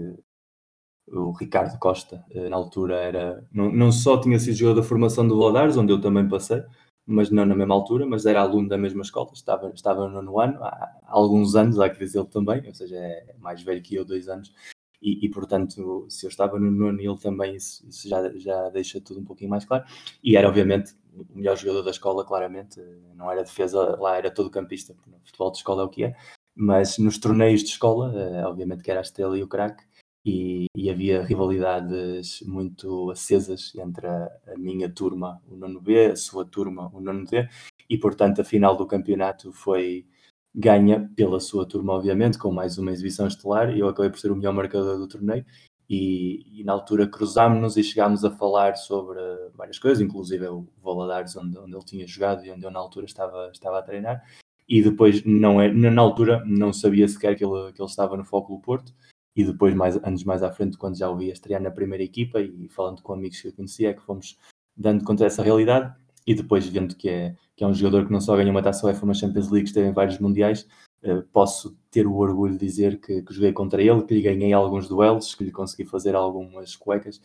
o 1.08 1.32
Ricardo 1.32 1.78
Costa, 1.80 2.24
eh, 2.32 2.50
na 2.50 2.56
altura, 2.58 2.96
era 2.98 3.48
não, 3.52 3.72
não 3.72 3.92
só 3.92 4.20
tinha 4.20 4.40
sido 4.40 4.56
jogador 4.56 4.82
da 4.82 4.88
formação 4.88 5.28
do 5.28 5.38
Valadares, 5.38 5.78
onde 5.78 5.92
eu 5.92 6.02
também 6.02 6.28
passei, 6.28 6.62
mas 7.06 7.30
não 7.30 7.46
na 7.46 7.56
mesma 7.56 7.74
altura, 7.74 8.06
mas 8.06 8.26
era 8.26 8.42
aluno 8.42 8.68
da 8.68 8.78
mesma 8.78 9.02
escola, 9.02 9.30
estava, 9.34 9.70
estava 9.74 10.08
no 10.08 10.22
nono 10.22 10.40
ano, 10.40 10.64
há, 10.64 10.92
alguns 11.06 11.56
anos, 11.56 11.80
há 11.80 11.90
que 11.90 12.00
dizer 12.00 12.20
ele 12.20 12.28
também, 12.28 12.68
ou 12.68 12.74
seja, 12.74 12.98
é 12.98 13.36
mais 13.40 13.62
velho 13.64 13.82
que 13.82 13.96
eu, 13.96 14.06
dois 14.06 14.28
anos, 14.28 14.54
e, 15.02 15.26
e, 15.26 15.30
portanto, 15.30 16.06
se 16.10 16.26
eu 16.26 16.30
estava 16.30 16.60
no 16.60 16.72
nono, 16.72 17.00
ele 17.00 17.18
também, 17.18 17.56
isso, 17.56 17.88
isso, 17.88 18.10
já, 18.10 18.30
já 18.38 18.70
deixa 18.70 19.00
tudo 19.00 19.20
um 19.20 19.24
pouquinho 19.24 19.50
mais 19.50 19.64
claro. 19.64 19.86
E 20.24 20.36
era, 20.36 20.48
obviamente, 20.48 20.96
o 21.14 21.26
melhor 21.36 21.56
jogador 21.56 21.84
da 21.84 21.92
escola, 21.92 22.26
claramente. 22.26 22.82
Não 23.16 23.32
era 23.32 23.44
defesa, 23.44 23.96
lá 24.00 24.18
era 24.18 24.32
todo 24.32 24.50
campista, 24.50 24.94
porque 24.96 25.12
futebol 25.24 25.52
de 25.52 25.58
escola 25.58 25.84
é 25.84 25.86
o 25.86 25.90
que 25.90 26.04
é. 26.04 26.16
Mas 26.56 26.98
nos 26.98 27.20
torneios 27.20 27.62
de 27.62 27.70
escola, 27.70 28.12
eh, 28.16 28.46
obviamente 28.46 28.84
que 28.84 28.90
era 28.90 29.00
a 29.00 29.04
estrela 29.04 29.38
e 29.38 29.44
o 29.44 29.48
craque, 29.48 29.84
e, 30.28 30.66
e, 30.76 30.90
havia 30.90 31.24
rivalidades 31.24 32.42
muito 32.46 33.10
acesas 33.10 33.74
entre 33.78 34.06
a, 34.08 34.30
a, 34.54 34.58
minha 34.58 34.90
turma, 34.90 35.42
o 35.48 35.56
nono 35.56 35.80
B, 35.80 36.08
a 36.08 36.16
sua 36.18 36.44
turma, 36.44 36.92
o 36.94 37.00
nono 37.00 37.24
D, 37.26 37.48
e 37.90 37.98
portanto 37.98 38.42
a 38.42 38.44
final 38.44 38.76
do 38.76 38.86
campeonato 38.86 39.54
foi 39.54 40.06
ganha 40.54 41.10
pela 41.16 41.40
sua 41.40 41.66
turma, 41.66 41.94
obviamente, 41.94 42.38
com 42.38 42.52
mais 42.52 42.78
uma 42.78 42.92
exibição 42.92 43.26
estelar, 43.26 43.74
e 43.74 43.80
eu 43.80 43.88
acabei 43.88 44.12
por 44.12 44.20
ser 44.20 44.30
o 44.30 44.36
melhor 44.36 44.54
marcador 44.54 44.98
do 44.98 45.08
torneio, 45.08 45.46
e, 45.90 46.60
e 46.60 46.64
na 46.66 46.74
altura 46.74 47.08
cruzámos-nos 47.08 47.78
e 47.78 47.84
chegámos 47.84 48.26
a 48.26 48.32
falar 48.32 48.76
sobre 48.76 49.22
várias 49.56 49.80
coisas, 49.80 50.02
inclusive 50.02 50.46
o 50.50 50.68
Valadares, 50.84 51.38
onde, 51.38 51.58
onde 51.58 51.74
ele 51.74 51.86
tinha 51.86 52.06
jogado 52.06 52.44
e 52.46 52.52
onde 52.52 52.66
eu 52.66 52.72
na 52.72 52.80
altura 52.80 53.06
estava, 53.06 53.50
estava 53.54 53.80
a 53.80 53.82
treinar, 53.82 54.22
e 54.68 54.82
depois 54.82 55.24
não 55.24 55.62
é, 55.62 55.72
na 55.72 56.02
altura 56.02 56.44
não 56.46 56.74
sabia 56.74 57.08
sequer 57.08 57.38
que 57.38 57.46
ele, 57.46 57.72
que 57.72 57.82
ele 57.82 57.90
estava 57.90 58.18
no 58.18 58.26
Foco 58.26 58.54
do 58.54 58.60
Porto, 58.60 58.94
e 59.38 59.44
depois, 59.44 59.76
mais, 59.76 59.96
anos 59.98 60.24
mais 60.24 60.42
à 60.42 60.52
frente, 60.52 60.80
quando 60.80 60.98
já 60.98 61.08
o 61.08 61.16
vi 61.16 61.30
estrear 61.30 61.62
na 61.62 61.70
primeira 61.70 62.04
equipa 62.04 62.42
e 62.42 62.68
falando 62.70 63.04
com 63.04 63.14
amigos 63.14 63.40
que 63.40 63.50
eu 63.50 63.54
conhecia, 63.54 63.92
é 63.92 63.94
que 63.94 64.02
fomos 64.02 64.36
dando 64.76 65.04
conta 65.04 65.24
dessa 65.24 65.44
realidade 65.44 65.96
e 66.26 66.34
depois 66.34 66.68
vendo 66.68 66.96
que 66.96 67.08
é, 67.08 67.36
que 67.56 67.64
é 67.64 67.68
um 67.68 67.74
jogador 67.74 68.08
que 68.08 68.12
não 68.12 68.20
só 68.20 68.36
ganha 68.36 68.50
uma 68.50 68.64
taça 68.64 68.88
UEFA, 68.88 69.06
mas 69.06 69.20
Champions 69.20 69.52
League, 69.52 69.68
esteve 69.68 69.88
em 69.88 69.94
vários 69.94 70.18
mundiais, 70.18 70.68
uh, 71.04 71.22
posso 71.32 71.78
ter 71.92 72.08
o 72.08 72.16
orgulho 72.16 72.54
de 72.58 72.66
dizer 72.66 73.00
que, 73.00 73.22
que, 73.22 73.32
joguei 73.32 73.54
contra 73.54 73.80
ele, 73.80 74.02
que 74.02 74.16
lhe 74.16 74.24
ganhei 74.24 74.54
alguns 74.54 74.90
duelos, 74.90 75.36
que 75.36 75.44
lhe 75.44 75.52
consegui 75.52 75.86
fazer 75.88 76.16
algumas 76.16 76.76
cuecas 76.76 77.22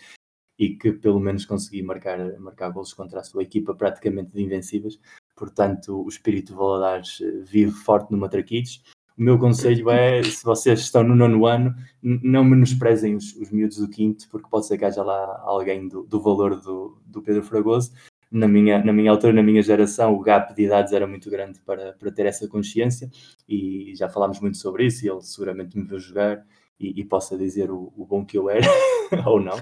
e 0.58 0.76
que 0.76 0.92
pelo 0.92 1.18
menos 1.18 1.46
consegui 1.46 1.82
marcar, 1.82 2.38
marcar 2.38 2.70
gols 2.70 2.92
contra 2.92 3.20
a 3.20 3.24
sua 3.24 3.42
equipa 3.42 3.74
praticamente 3.74 4.32
de 4.32 4.42
invencíveis. 4.42 5.00
Portanto, 5.34 6.04
o 6.04 6.08
espírito 6.08 6.52
de 6.52 6.58
Valadares 6.58 7.22
eh, 7.22 7.40
vive 7.42 7.72
forte 7.72 8.12
no 8.12 8.18
Matraquitos 8.18 8.82
o 9.22 9.24
meu 9.24 9.38
conselho 9.38 9.88
é, 9.88 10.20
se 10.20 10.44
vocês 10.44 10.80
estão 10.80 11.04
no 11.04 11.14
nono 11.14 11.46
ano, 11.46 11.74
não 12.02 12.42
menosprezem 12.42 13.14
os, 13.14 13.36
os 13.36 13.52
miúdos 13.52 13.78
do 13.78 13.88
quinto, 13.88 14.28
porque 14.28 14.48
pode 14.50 14.66
ser 14.66 14.76
que 14.76 14.84
haja 14.84 15.02
lá 15.04 15.40
alguém 15.44 15.86
do, 15.86 16.02
do 16.02 16.20
valor 16.20 16.60
do, 16.60 16.98
do 17.06 17.22
Pedro 17.22 17.44
Fragoso. 17.44 17.92
Na 18.30 18.48
minha, 18.48 18.82
na 18.82 18.92
minha 18.92 19.12
altura, 19.12 19.32
na 19.32 19.42
minha 19.42 19.62
geração, 19.62 20.12
o 20.12 20.20
gap 20.20 20.52
de 20.54 20.64
idades 20.64 20.92
era 20.92 21.06
muito 21.06 21.30
grande 21.30 21.60
para, 21.60 21.92
para 21.92 22.10
ter 22.10 22.26
essa 22.26 22.48
consciência 22.48 23.08
e 23.48 23.92
já 23.94 24.08
falámos 24.08 24.40
muito 24.40 24.56
sobre 24.56 24.86
isso 24.86 25.06
e 25.06 25.08
ele 25.08 25.20
seguramente 25.20 25.78
me 25.78 25.84
viu 25.84 26.00
jogar 26.00 26.44
e, 26.80 27.00
e 27.00 27.04
possa 27.04 27.36
dizer 27.38 27.70
o, 27.70 27.92
o, 27.96 28.04
bom 28.04 28.24
que 28.24 28.36
eu 28.36 28.50
era, 28.50 28.66
ou 29.24 29.38
não. 29.38 29.58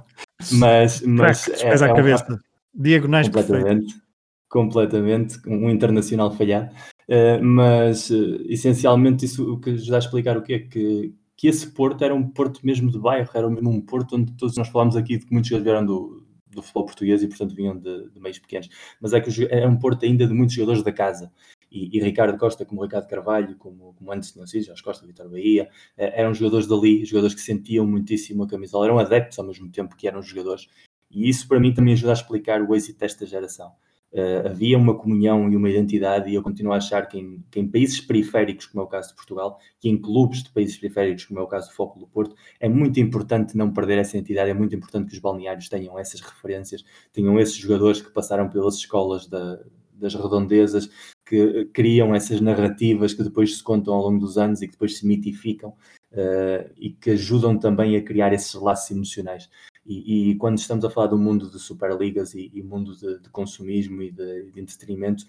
Mas, 0.53 1.03
mas 1.03 1.45
Crack, 1.45 1.63
é, 1.65 1.69
é, 1.69 1.95
cabeça. 1.95 2.33
Um, 2.33 2.39
Diagonais 2.73 3.27
completamente, 3.27 3.93
perfeito. 3.93 4.10
Completamente, 4.51 5.39
um 5.47 5.71
internacional 5.71 6.31
falhado. 6.33 6.75
Uh, 7.09 7.43
mas 7.43 8.11
uh, 8.11 8.43
essencialmente 8.47 9.25
isso 9.25 9.55
o 9.55 9.59
que 9.59 9.71
ajuda 9.71 9.97
a 9.97 9.99
explicar 9.99 10.37
o 10.37 10.43
que 10.43 10.53
é 10.53 10.59
que, 10.59 11.15
que 11.37 11.49
esse 11.49 11.69
Porto 11.73 12.05
era 12.05 12.15
um 12.15 12.29
Porto 12.29 12.61
mesmo 12.63 12.91
de 12.91 12.99
bairro, 12.99 13.31
era 13.35 13.49
mesmo 13.49 13.71
um 13.71 13.81
Porto 13.81 14.17
onde 14.17 14.33
todos 14.33 14.57
nós 14.57 14.69
falámos 14.69 14.97
aqui 14.97 15.17
de 15.19 15.27
que 15.27 15.33
muitos 15.33 15.49
jogadores 15.49 15.73
vieram 15.73 15.87
do, 15.87 16.27
do 16.49 16.63
futebol 16.63 16.85
português 16.87 17.23
e 17.23 17.29
portanto 17.29 17.55
vinham 17.55 17.77
de, 17.77 18.11
de 18.11 18.21
meios 18.21 18.39
pequenos, 18.39 18.69
mas 19.01 19.13
é 19.13 19.21
que 19.21 19.31
era 19.51 19.69
um 19.69 19.77
Porto 19.77 20.05
ainda 20.05 20.27
de 20.27 20.35
muitos 20.35 20.55
jogadores 20.55 20.83
da 20.83 20.93
casa. 20.93 21.33
E, 21.71 21.97
e 21.97 22.03
Ricardo 22.03 22.37
Costa, 22.37 22.65
como 22.65 22.83
Ricardo 22.83 23.09
Carvalho, 23.09 23.57
como, 23.57 23.95
como 23.95 24.13
antes 24.13 24.33
tinham 24.33 24.47
sido, 24.47 24.67
Jorge 24.67 24.83
Costa, 24.83 25.07
Vitor 25.07 25.29
Bahia, 25.29 25.69
uh, 25.97 26.11
eram 26.15 26.35
jogadores 26.35 26.67
dali, 26.67 27.05
jogadores 27.05 27.35
que 27.35 27.41
sentiam 27.41 27.87
muitíssimo 27.87 28.43
a 28.43 28.49
camisola, 28.49 28.87
eram 28.87 28.99
adeptos 28.99 29.39
ao 29.39 29.47
mesmo 29.47 29.71
tempo 29.71 29.97
que 29.97 30.09
eram 30.09 30.21
jogadores. 30.21 30.69
E 31.11 31.29
isso 31.29 31.47
para 31.49 31.61
mim 31.61 31.73
também 31.73 31.95
ajuda 31.95 32.13
a 32.13 32.15
explicar 32.15 32.63
o 32.63 32.75
êxito 32.75 32.99
desta 32.99 33.25
geração 33.27 33.73
uh, 34.13 34.49
havia 34.49 34.77
uma 34.79 34.97
comunhão 34.97 35.51
e 35.51 35.57
uma 35.57 35.69
identidade, 35.69 36.31
e 36.31 36.35
eu 36.35 36.43
continuo 36.43 36.73
a 36.73 36.77
achar 36.77 37.07
que 37.07 37.19
em, 37.19 37.45
que 37.51 37.61
em, 37.61 37.69
países 37.69 38.01
periféricos, 38.01 38.67
como 38.67 38.83
é 38.83 38.85
o 38.85 38.89
caso 38.89 39.11
de 39.11 39.15
Portugal, 39.15 39.59
que 39.79 39.89
em 39.89 40.01
clubes 40.01 40.43
de 40.43 40.51
países 40.51 40.77
periféricos, 40.77 41.25
como 41.25 41.41
é 41.41 41.43
o 41.43 41.47
caso 41.47 41.69
do 41.69 41.75
Foco 41.75 41.99
do 41.99 42.07
Porto, 42.07 42.35
é 42.59 42.69
muito 42.69 43.01
importante 43.01 43.57
não 43.57 43.73
perder 43.73 43.99
essa 43.99 44.17
identidade, 44.17 44.51
é 44.51 44.55
muito 44.55 44.75
importante 44.75 45.09
que 45.09 45.15
os 45.15 45.21
balneários 45.21 45.69
tenham 45.69 45.99
essas 45.99 46.21
referências, 46.21 46.85
tenham 47.13 47.39
esses 47.39 47.57
jogadores 47.57 48.01
que 48.01 48.11
passaram 48.11 48.49
pelas 48.49 48.77
escolas 48.77 49.27
da, 49.27 49.61
das 50.01 50.15
redondezas, 50.15 50.91
que 51.27 51.67
criam 51.67 52.15
essas 52.15 52.41
narrativas 52.41 53.15
que 53.15 53.23
depois 53.23 53.59
se 53.59 53.63
contam 53.63 53.95
ao 53.95 54.03
longo 54.03 54.19
dos 54.19 54.37
anos 54.37 54.63
e 54.63 54.67
que 54.67 54.73
depois 54.73 54.99
se 54.99 55.07
mitificam 55.07 55.71
uh, 56.13 56.71
e 56.77 56.91
que 56.91 57.11
ajudam 57.11 57.59
também 57.59 57.97
a 57.97 58.03
criar 58.03 58.33
esses 58.33 58.55
laços 58.55 58.91
emocionais. 58.91 59.49
E, 59.85 60.31
e 60.31 60.35
quando 60.37 60.59
estamos 60.59 60.85
a 60.85 60.91
falar 60.91 61.09
do 61.09 61.19
mundo 61.19 61.51
de 61.51 61.59
superligas 61.59 62.35
e, 62.35 62.51
e 62.53 62.63
mundo 62.63 62.95
de, 62.97 63.19
de, 63.21 63.31
consumismo 63.31 64.03
e 64.03 64.11
de, 64.11 64.51
de 64.53 64.61
entretenimento, 64.61 65.25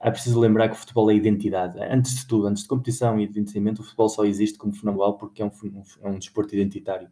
é 0.00 0.10
preciso 0.10 0.38
lembrar 0.38 0.68
que 0.68 0.74
o 0.74 0.78
futebol 0.78 1.10
é 1.10 1.14
identidade. 1.14 1.78
Antes 1.80 2.16
de 2.16 2.26
tudo, 2.26 2.46
antes 2.46 2.62
de 2.62 2.68
competição 2.68 3.18
e 3.18 3.26
de 3.26 3.40
entretenimento, 3.40 3.80
o 3.80 3.84
futebol 3.84 4.08
só 4.08 4.24
existe 4.24 4.58
como 4.58 4.74
fenómeno 4.74 5.16
porque 5.18 5.42
é 5.42 5.46
um, 5.46 5.50
é 6.02 6.08
um 6.08 6.18
desporto 6.18 6.54
identitário. 6.54 7.08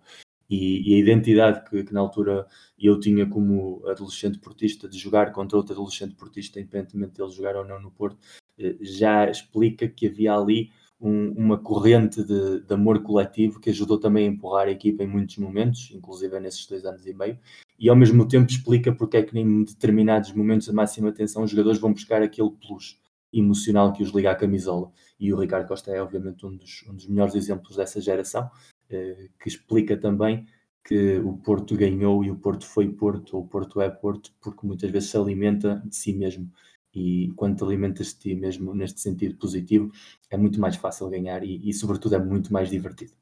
E, 0.49 0.91
e, 0.91 0.95
a 0.95 0.99
identidade 0.99 1.69
que, 1.69 1.83
que, 1.85 1.95
na 1.95 2.01
altura 2.01 2.47
eu 2.79 3.01
tinha 3.01 3.27
como 3.27 3.83
adolescente 3.89 4.39
portista 4.39 4.87
de 4.87 4.99
jogar 4.99 5.33
contra 5.33 5.57
outro 5.57 5.73
adolescente 5.73 6.15
portista, 6.15 6.61
independentemente 6.61 7.15
de 7.15 7.23
ele 7.23 7.33
jogar 7.33 7.57
ou 7.57 7.65
não 7.65 7.81
no 7.81 7.91
Porto, 7.91 8.19
eh, 8.59 8.77
já 8.81 9.29
explica 9.29 9.89
que 9.89 10.07
havia 10.07 10.35
ali 10.35 10.71
um, 11.01 11.33
uma 11.33 11.59
corrente 11.59 12.23
de, 12.23 12.61
de, 12.61 12.75
amor 12.75 13.03
coletivo 13.03 13.61
que 13.61 13.71
ajudou 13.71 13.99
também 13.99 14.27
a 14.27 14.31
empurrar 14.31 14.69
a 14.69 14.71
equipa 14.71 15.03
em 15.03 15.07
muitos 15.07 15.37
momentos, 15.39 15.91
inclusive 15.93 16.39
nesses 16.41 16.67
dois 16.67 16.85
anos 16.85 17.07
e 17.07 17.13
meio, 17.13 17.39
e 17.79 17.89
ao 17.89 17.97
mesmo 17.97 18.27
tempo 18.27 18.51
explica 18.51 18.93
porque 18.93 19.17
é 19.17 19.23
que 19.23 19.39
em 19.39 19.65
determinados 19.65 20.33
momentos 20.33 20.67
de 20.67 20.73
máxima 20.73 21.13
tensão 21.13 21.43
os 21.43 21.51
jogadores 21.51 21.81
vão 21.81 21.93
buscar 21.93 22.23
aquele 22.23 22.51
plus 22.51 22.99
emocional 23.33 23.93
que 23.93 24.03
os 24.03 24.11
liga 24.11 24.31
à 24.31 24.35
camisola. 24.35 24.93
E 25.19 25.33
o 25.33 25.39
Ricardo 25.39 25.67
Costa 25.67 25.91
é 25.91 26.01
obviamente 26.01 26.47
um 26.47 26.57
dos, 26.57 26.85
um 26.89 26.95
dos 26.95 27.09
melhores 27.09 27.35
exemplos 27.35 27.77
dessa 27.77 28.01
geração 28.01 28.49
eh, 28.89 29.29
que 29.41 29.49
explica 29.49 29.97
também 29.97 30.47
que 30.85 31.19
o 31.19 31.37
Porto 31.39 31.77
ganhou 31.77 32.23
e 32.23 32.31
o 32.31 32.37
Porto 32.37 32.67
foi 32.67 32.89
Porto, 32.93 33.37
ou 33.37 33.43
o 33.43 33.49
Porto 33.49 33.81
é 33.81 33.89
Porto, 33.89 34.33
porque 34.41 34.67
muitas 34.67 34.91
vezes 34.91 35.11
se 35.11 35.17
alimenta 35.17 35.83
de 35.85 35.97
si 35.97 36.13
mesmo. 36.13 36.51
E 36.95 37.33
quando 37.37 37.57
te 37.57 37.65
alimentas 37.65 38.09
de 38.09 38.19
ti 38.19 38.35
mesmo 38.35 38.75
neste 38.75 39.01
sentido 39.01 39.37
positivo, 39.37 39.91
é 40.31 40.37
muito 40.37 40.61
mais 40.61 40.77
fácil 40.77 41.09
ganhar 41.09 41.43
e, 41.45 41.69
e 41.69 41.73
sobretudo, 41.73 42.15
é 42.15 42.19
muito 42.19 42.53
mais 42.53 42.71
divertido. 42.71 43.13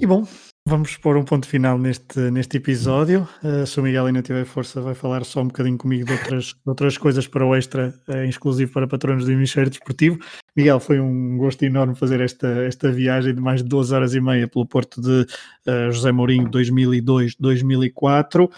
E 0.00 0.06
bom, 0.06 0.24
Vamos 0.70 0.96
pôr 0.98 1.16
um 1.16 1.24
ponto 1.24 1.48
final 1.48 1.78
neste, 1.78 2.20
neste 2.30 2.58
episódio. 2.58 3.26
Uh, 3.42 3.66
se 3.66 3.80
o 3.80 3.82
Miguel 3.82 4.06
ainda 4.06 4.22
tiver 4.22 4.44
força, 4.44 4.80
vai 4.80 4.94
falar 4.94 5.24
só 5.24 5.40
um 5.40 5.46
bocadinho 5.46 5.76
comigo 5.76 6.04
de 6.04 6.12
outras, 6.12 6.44
de 6.44 6.60
outras 6.66 6.96
coisas 6.96 7.26
para 7.26 7.44
o 7.44 7.56
extra, 7.56 7.92
uh, 8.06 8.22
exclusivo 8.24 8.70
para 8.72 8.86
patronos 8.86 9.24
do 9.24 9.32
Hemisfério 9.32 9.68
Desportivo. 9.68 10.18
Miguel, 10.54 10.78
foi 10.78 11.00
um 11.00 11.36
gosto 11.38 11.64
enorme 11.64 11.96
fazer 11.96 12.20
esta, 12.20 12.46
esta 12.46 12.92
viagem 12.92 13.34
de 13.34 13.40
mais 13.40 13.64
de 13.64 13.68
duas 13.68 13.90
horas 13.90 14.14
e 14.14 14.20
meia 14.20 14.46
pelo 14.46 14.64
Porto 14.64 15.00
de 15.00 15.22
uh, 15.66 15.90
José 15.90 16.12
Mourinho 16.12 16.48
2002-2004. 16.50 18.48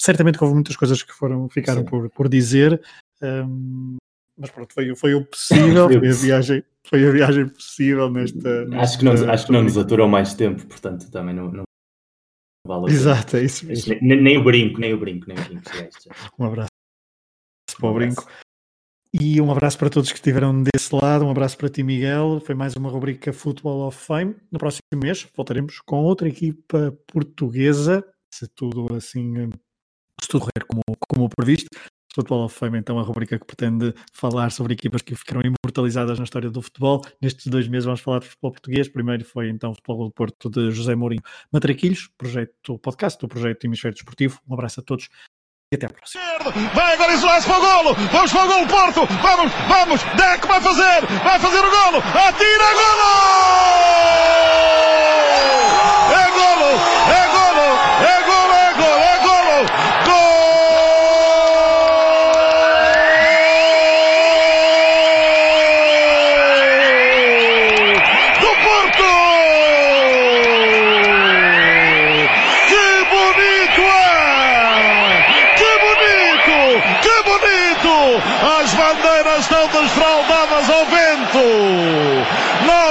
Certamente 0.00 0.42
houve 0.42 0.54
muitas 0.54 0.76
coisas 0.76 1.02
que 1.02 1.12
foram, 1.12 1.48
ficaram 1.48 1.84
por, 1.84 2.08
por 2.10 2.28
dizer. 2.28 2.80
Um, 3.22 3.96
mas 4.38 4.50
pronto, 4.50 4.72
foi, 4.72 4.94
foi 4.94 5.14
o 5.14 5.24
possível, 5.26 5.88
foi 5.88 5.96
a 5.96 6.12
viagem, 6.12 6.64
foi 6.86 7.06
a 7.06 7.10
viagem 7.10 7.48
possível 7.48 8.10
nesta. 8.10 8.64
nesta 8.66 8.82
acho, 8.82 8.98
que 8.98 9.04
não, 9.04 9.30
acho 9.30 9.46
que 9.46 9.52
não 9.52 9.62
nos 9.62 9.78
aturou 9.78 10.08
mais 10.08 10.34
tempo, 10.34 10.66
portanto 10.66 11.10
também 11.10 11.34
não, 11.34 11.50
não 11.50 11.64
vale 12.66 12.92
Exato, 12.92 13.36
é 13.36 13.44
isso 13.44 13.66
mesmo. 13.66 13.96
Nem, 14.02 14.20
nem, 14.20 14.38
o 14.38 14.44
brinco, 14.44 14.78
nem 14.78 14.92
o 14.92 14.98
brinco, 14.98 15.26
nem 15.28 15.38
o 15.38 15.44
brinco. 15.44 15.70
um 16.38 16.44
abraço 16.44 16.70
para 17.78 17.88
o 17.88 17.94
brinco. 17.94 18.26
E 19.18 19.40
um 19.40 19.50
abraço 19.50 19.78
para 19.78 19.88
todos 19.88 20.10
que 20.10 20.18
estiveram 20.18 20.62
desse 20.62 20.94
lado, 20.94 21.24
um 21.24 21.30
abraço 21.30 21.56
para 21.56 21.70
ti, 21.70 21.82
Miguel. 21.82 22.38
Foi 22.44 22.54
mais 22.54 22.74
uma 22.76 22.90
rubrica 22.90 23.32
Football 23.32 23.86
of 23.86 23.98
Fame. 23.98 24.36
No 24.52 24.58
próximo 24.58 24.82
mês 24.94 25.26
voltaremos 25.34 25.80
com 25.80 26.02
outra 26.02 26.28
equipa 26.28 26.94
portuguesa, 27.06 28.04
se 28.30 28.46
tudo 28.48 28.94
assim, 28.94 29.48
se 30.20 30.28
tudo 30.28 30.40
correr 30.46 30.66
como, 30.66 30.82
como 31.08 31.28
previsto. 31.28 31.68
Football 32.14 32.44
of 32.46 32.58
Fame, 32.58 32.78
então, 32.78 32.98
a 32.98 33.02
rubrica 33.02 33.38
que 33.38 33.44
pretende 33.44 33.94
falar 34.10 34.50
sobre 34.50 34.72
equipas 34.72 35.02
que 35.02 35.14
ficaram 35.14 35.42
imortalizadas 35.42 36.18
na 36.18 36.24
história 36.24 36.48
do 36.48 36.62
futebol. 36.62 37.04
Nestes 37.20 37.46
dois 37.46 37.68
meses 37.68 37.84
vamos 37.84 38.00
falar 38.00 38.20
de 38.20 38.28
futebol 38.28 38.52
português. 38.52 38.88
Primeiro 38.88 39.22
foi, 39.22 39.50
então, 39.50 39.72
o 39.72 39.74
Futebol 39.74 40.06
do 40.06 40.10
Porto 40.10 40.48
de 40.48 40.70
José 40.70 40.94
Mourinho 40.94 41.20
Matraquilhos, 41.52 42.08
projeto 42.16 42.78
podcast 42.78 43.20
do 43.20 43.28
projeto 43.28 43.62
Hemisfério 43.66 43.94
Desportivo. 43.94 44.40
Um 44.48 44.54
abraço 44.54 44.80
a 44.80 44.82
todos 44.82 45.10
e 45.70 45.76
até 45.76 45.86
à 45.86 45.90
próxima. 45.90 46.22
Vai 46.74 46.94
agora 46.94 47.12
isolar-se 47.12 47.46
para 47.46 47.58
o 47.58 47.60
golo. 47.60 47.94
Vamos 48.10 48.32
para 48.32 48.44
o 48.44 48.48
golo, 48.48 48.66
Porto. 48.66 49.06
Vamos, 49.20 49.52
vamos. 49.68 50.02
Deco 50.16 50.48
vai 50.48 50.60
fazer. 50.62 51.06
Vai 51.22 51.38
fazer 51.38 51.58
o 51.58 51.70
golo. 51.70 51.98
Atira, 51.98 52.72
golo! 52.72 53.76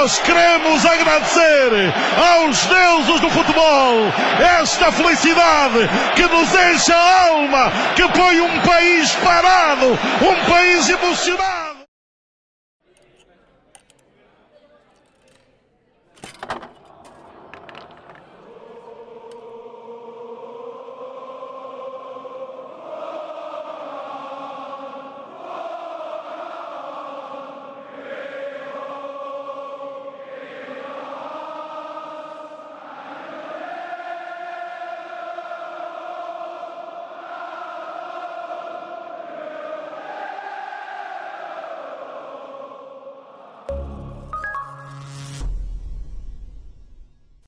Nós 0.06 0.20
queremos 0.20 0.86
agradecer 0.86 1.92
aos 2.16 2.64
deuses 2.68 3.22
do 3.22 3.30
futebol 3.32 4.14
esta 4.62 4.92
felicidade 4.92 5.90
que 6.16 6.28
nos 6.28 6.54
enche 6.54 6.94
a 6.94 7.30
alma, 7.30 7.72
que 7.96 8.08
põe 8.10 8.40
um 8.40 8.62
país 8.62 9.16
parado, 9.16 9.98
um 10.22 10.46
país 10.48 10.88
emocionado. 10.90 11.65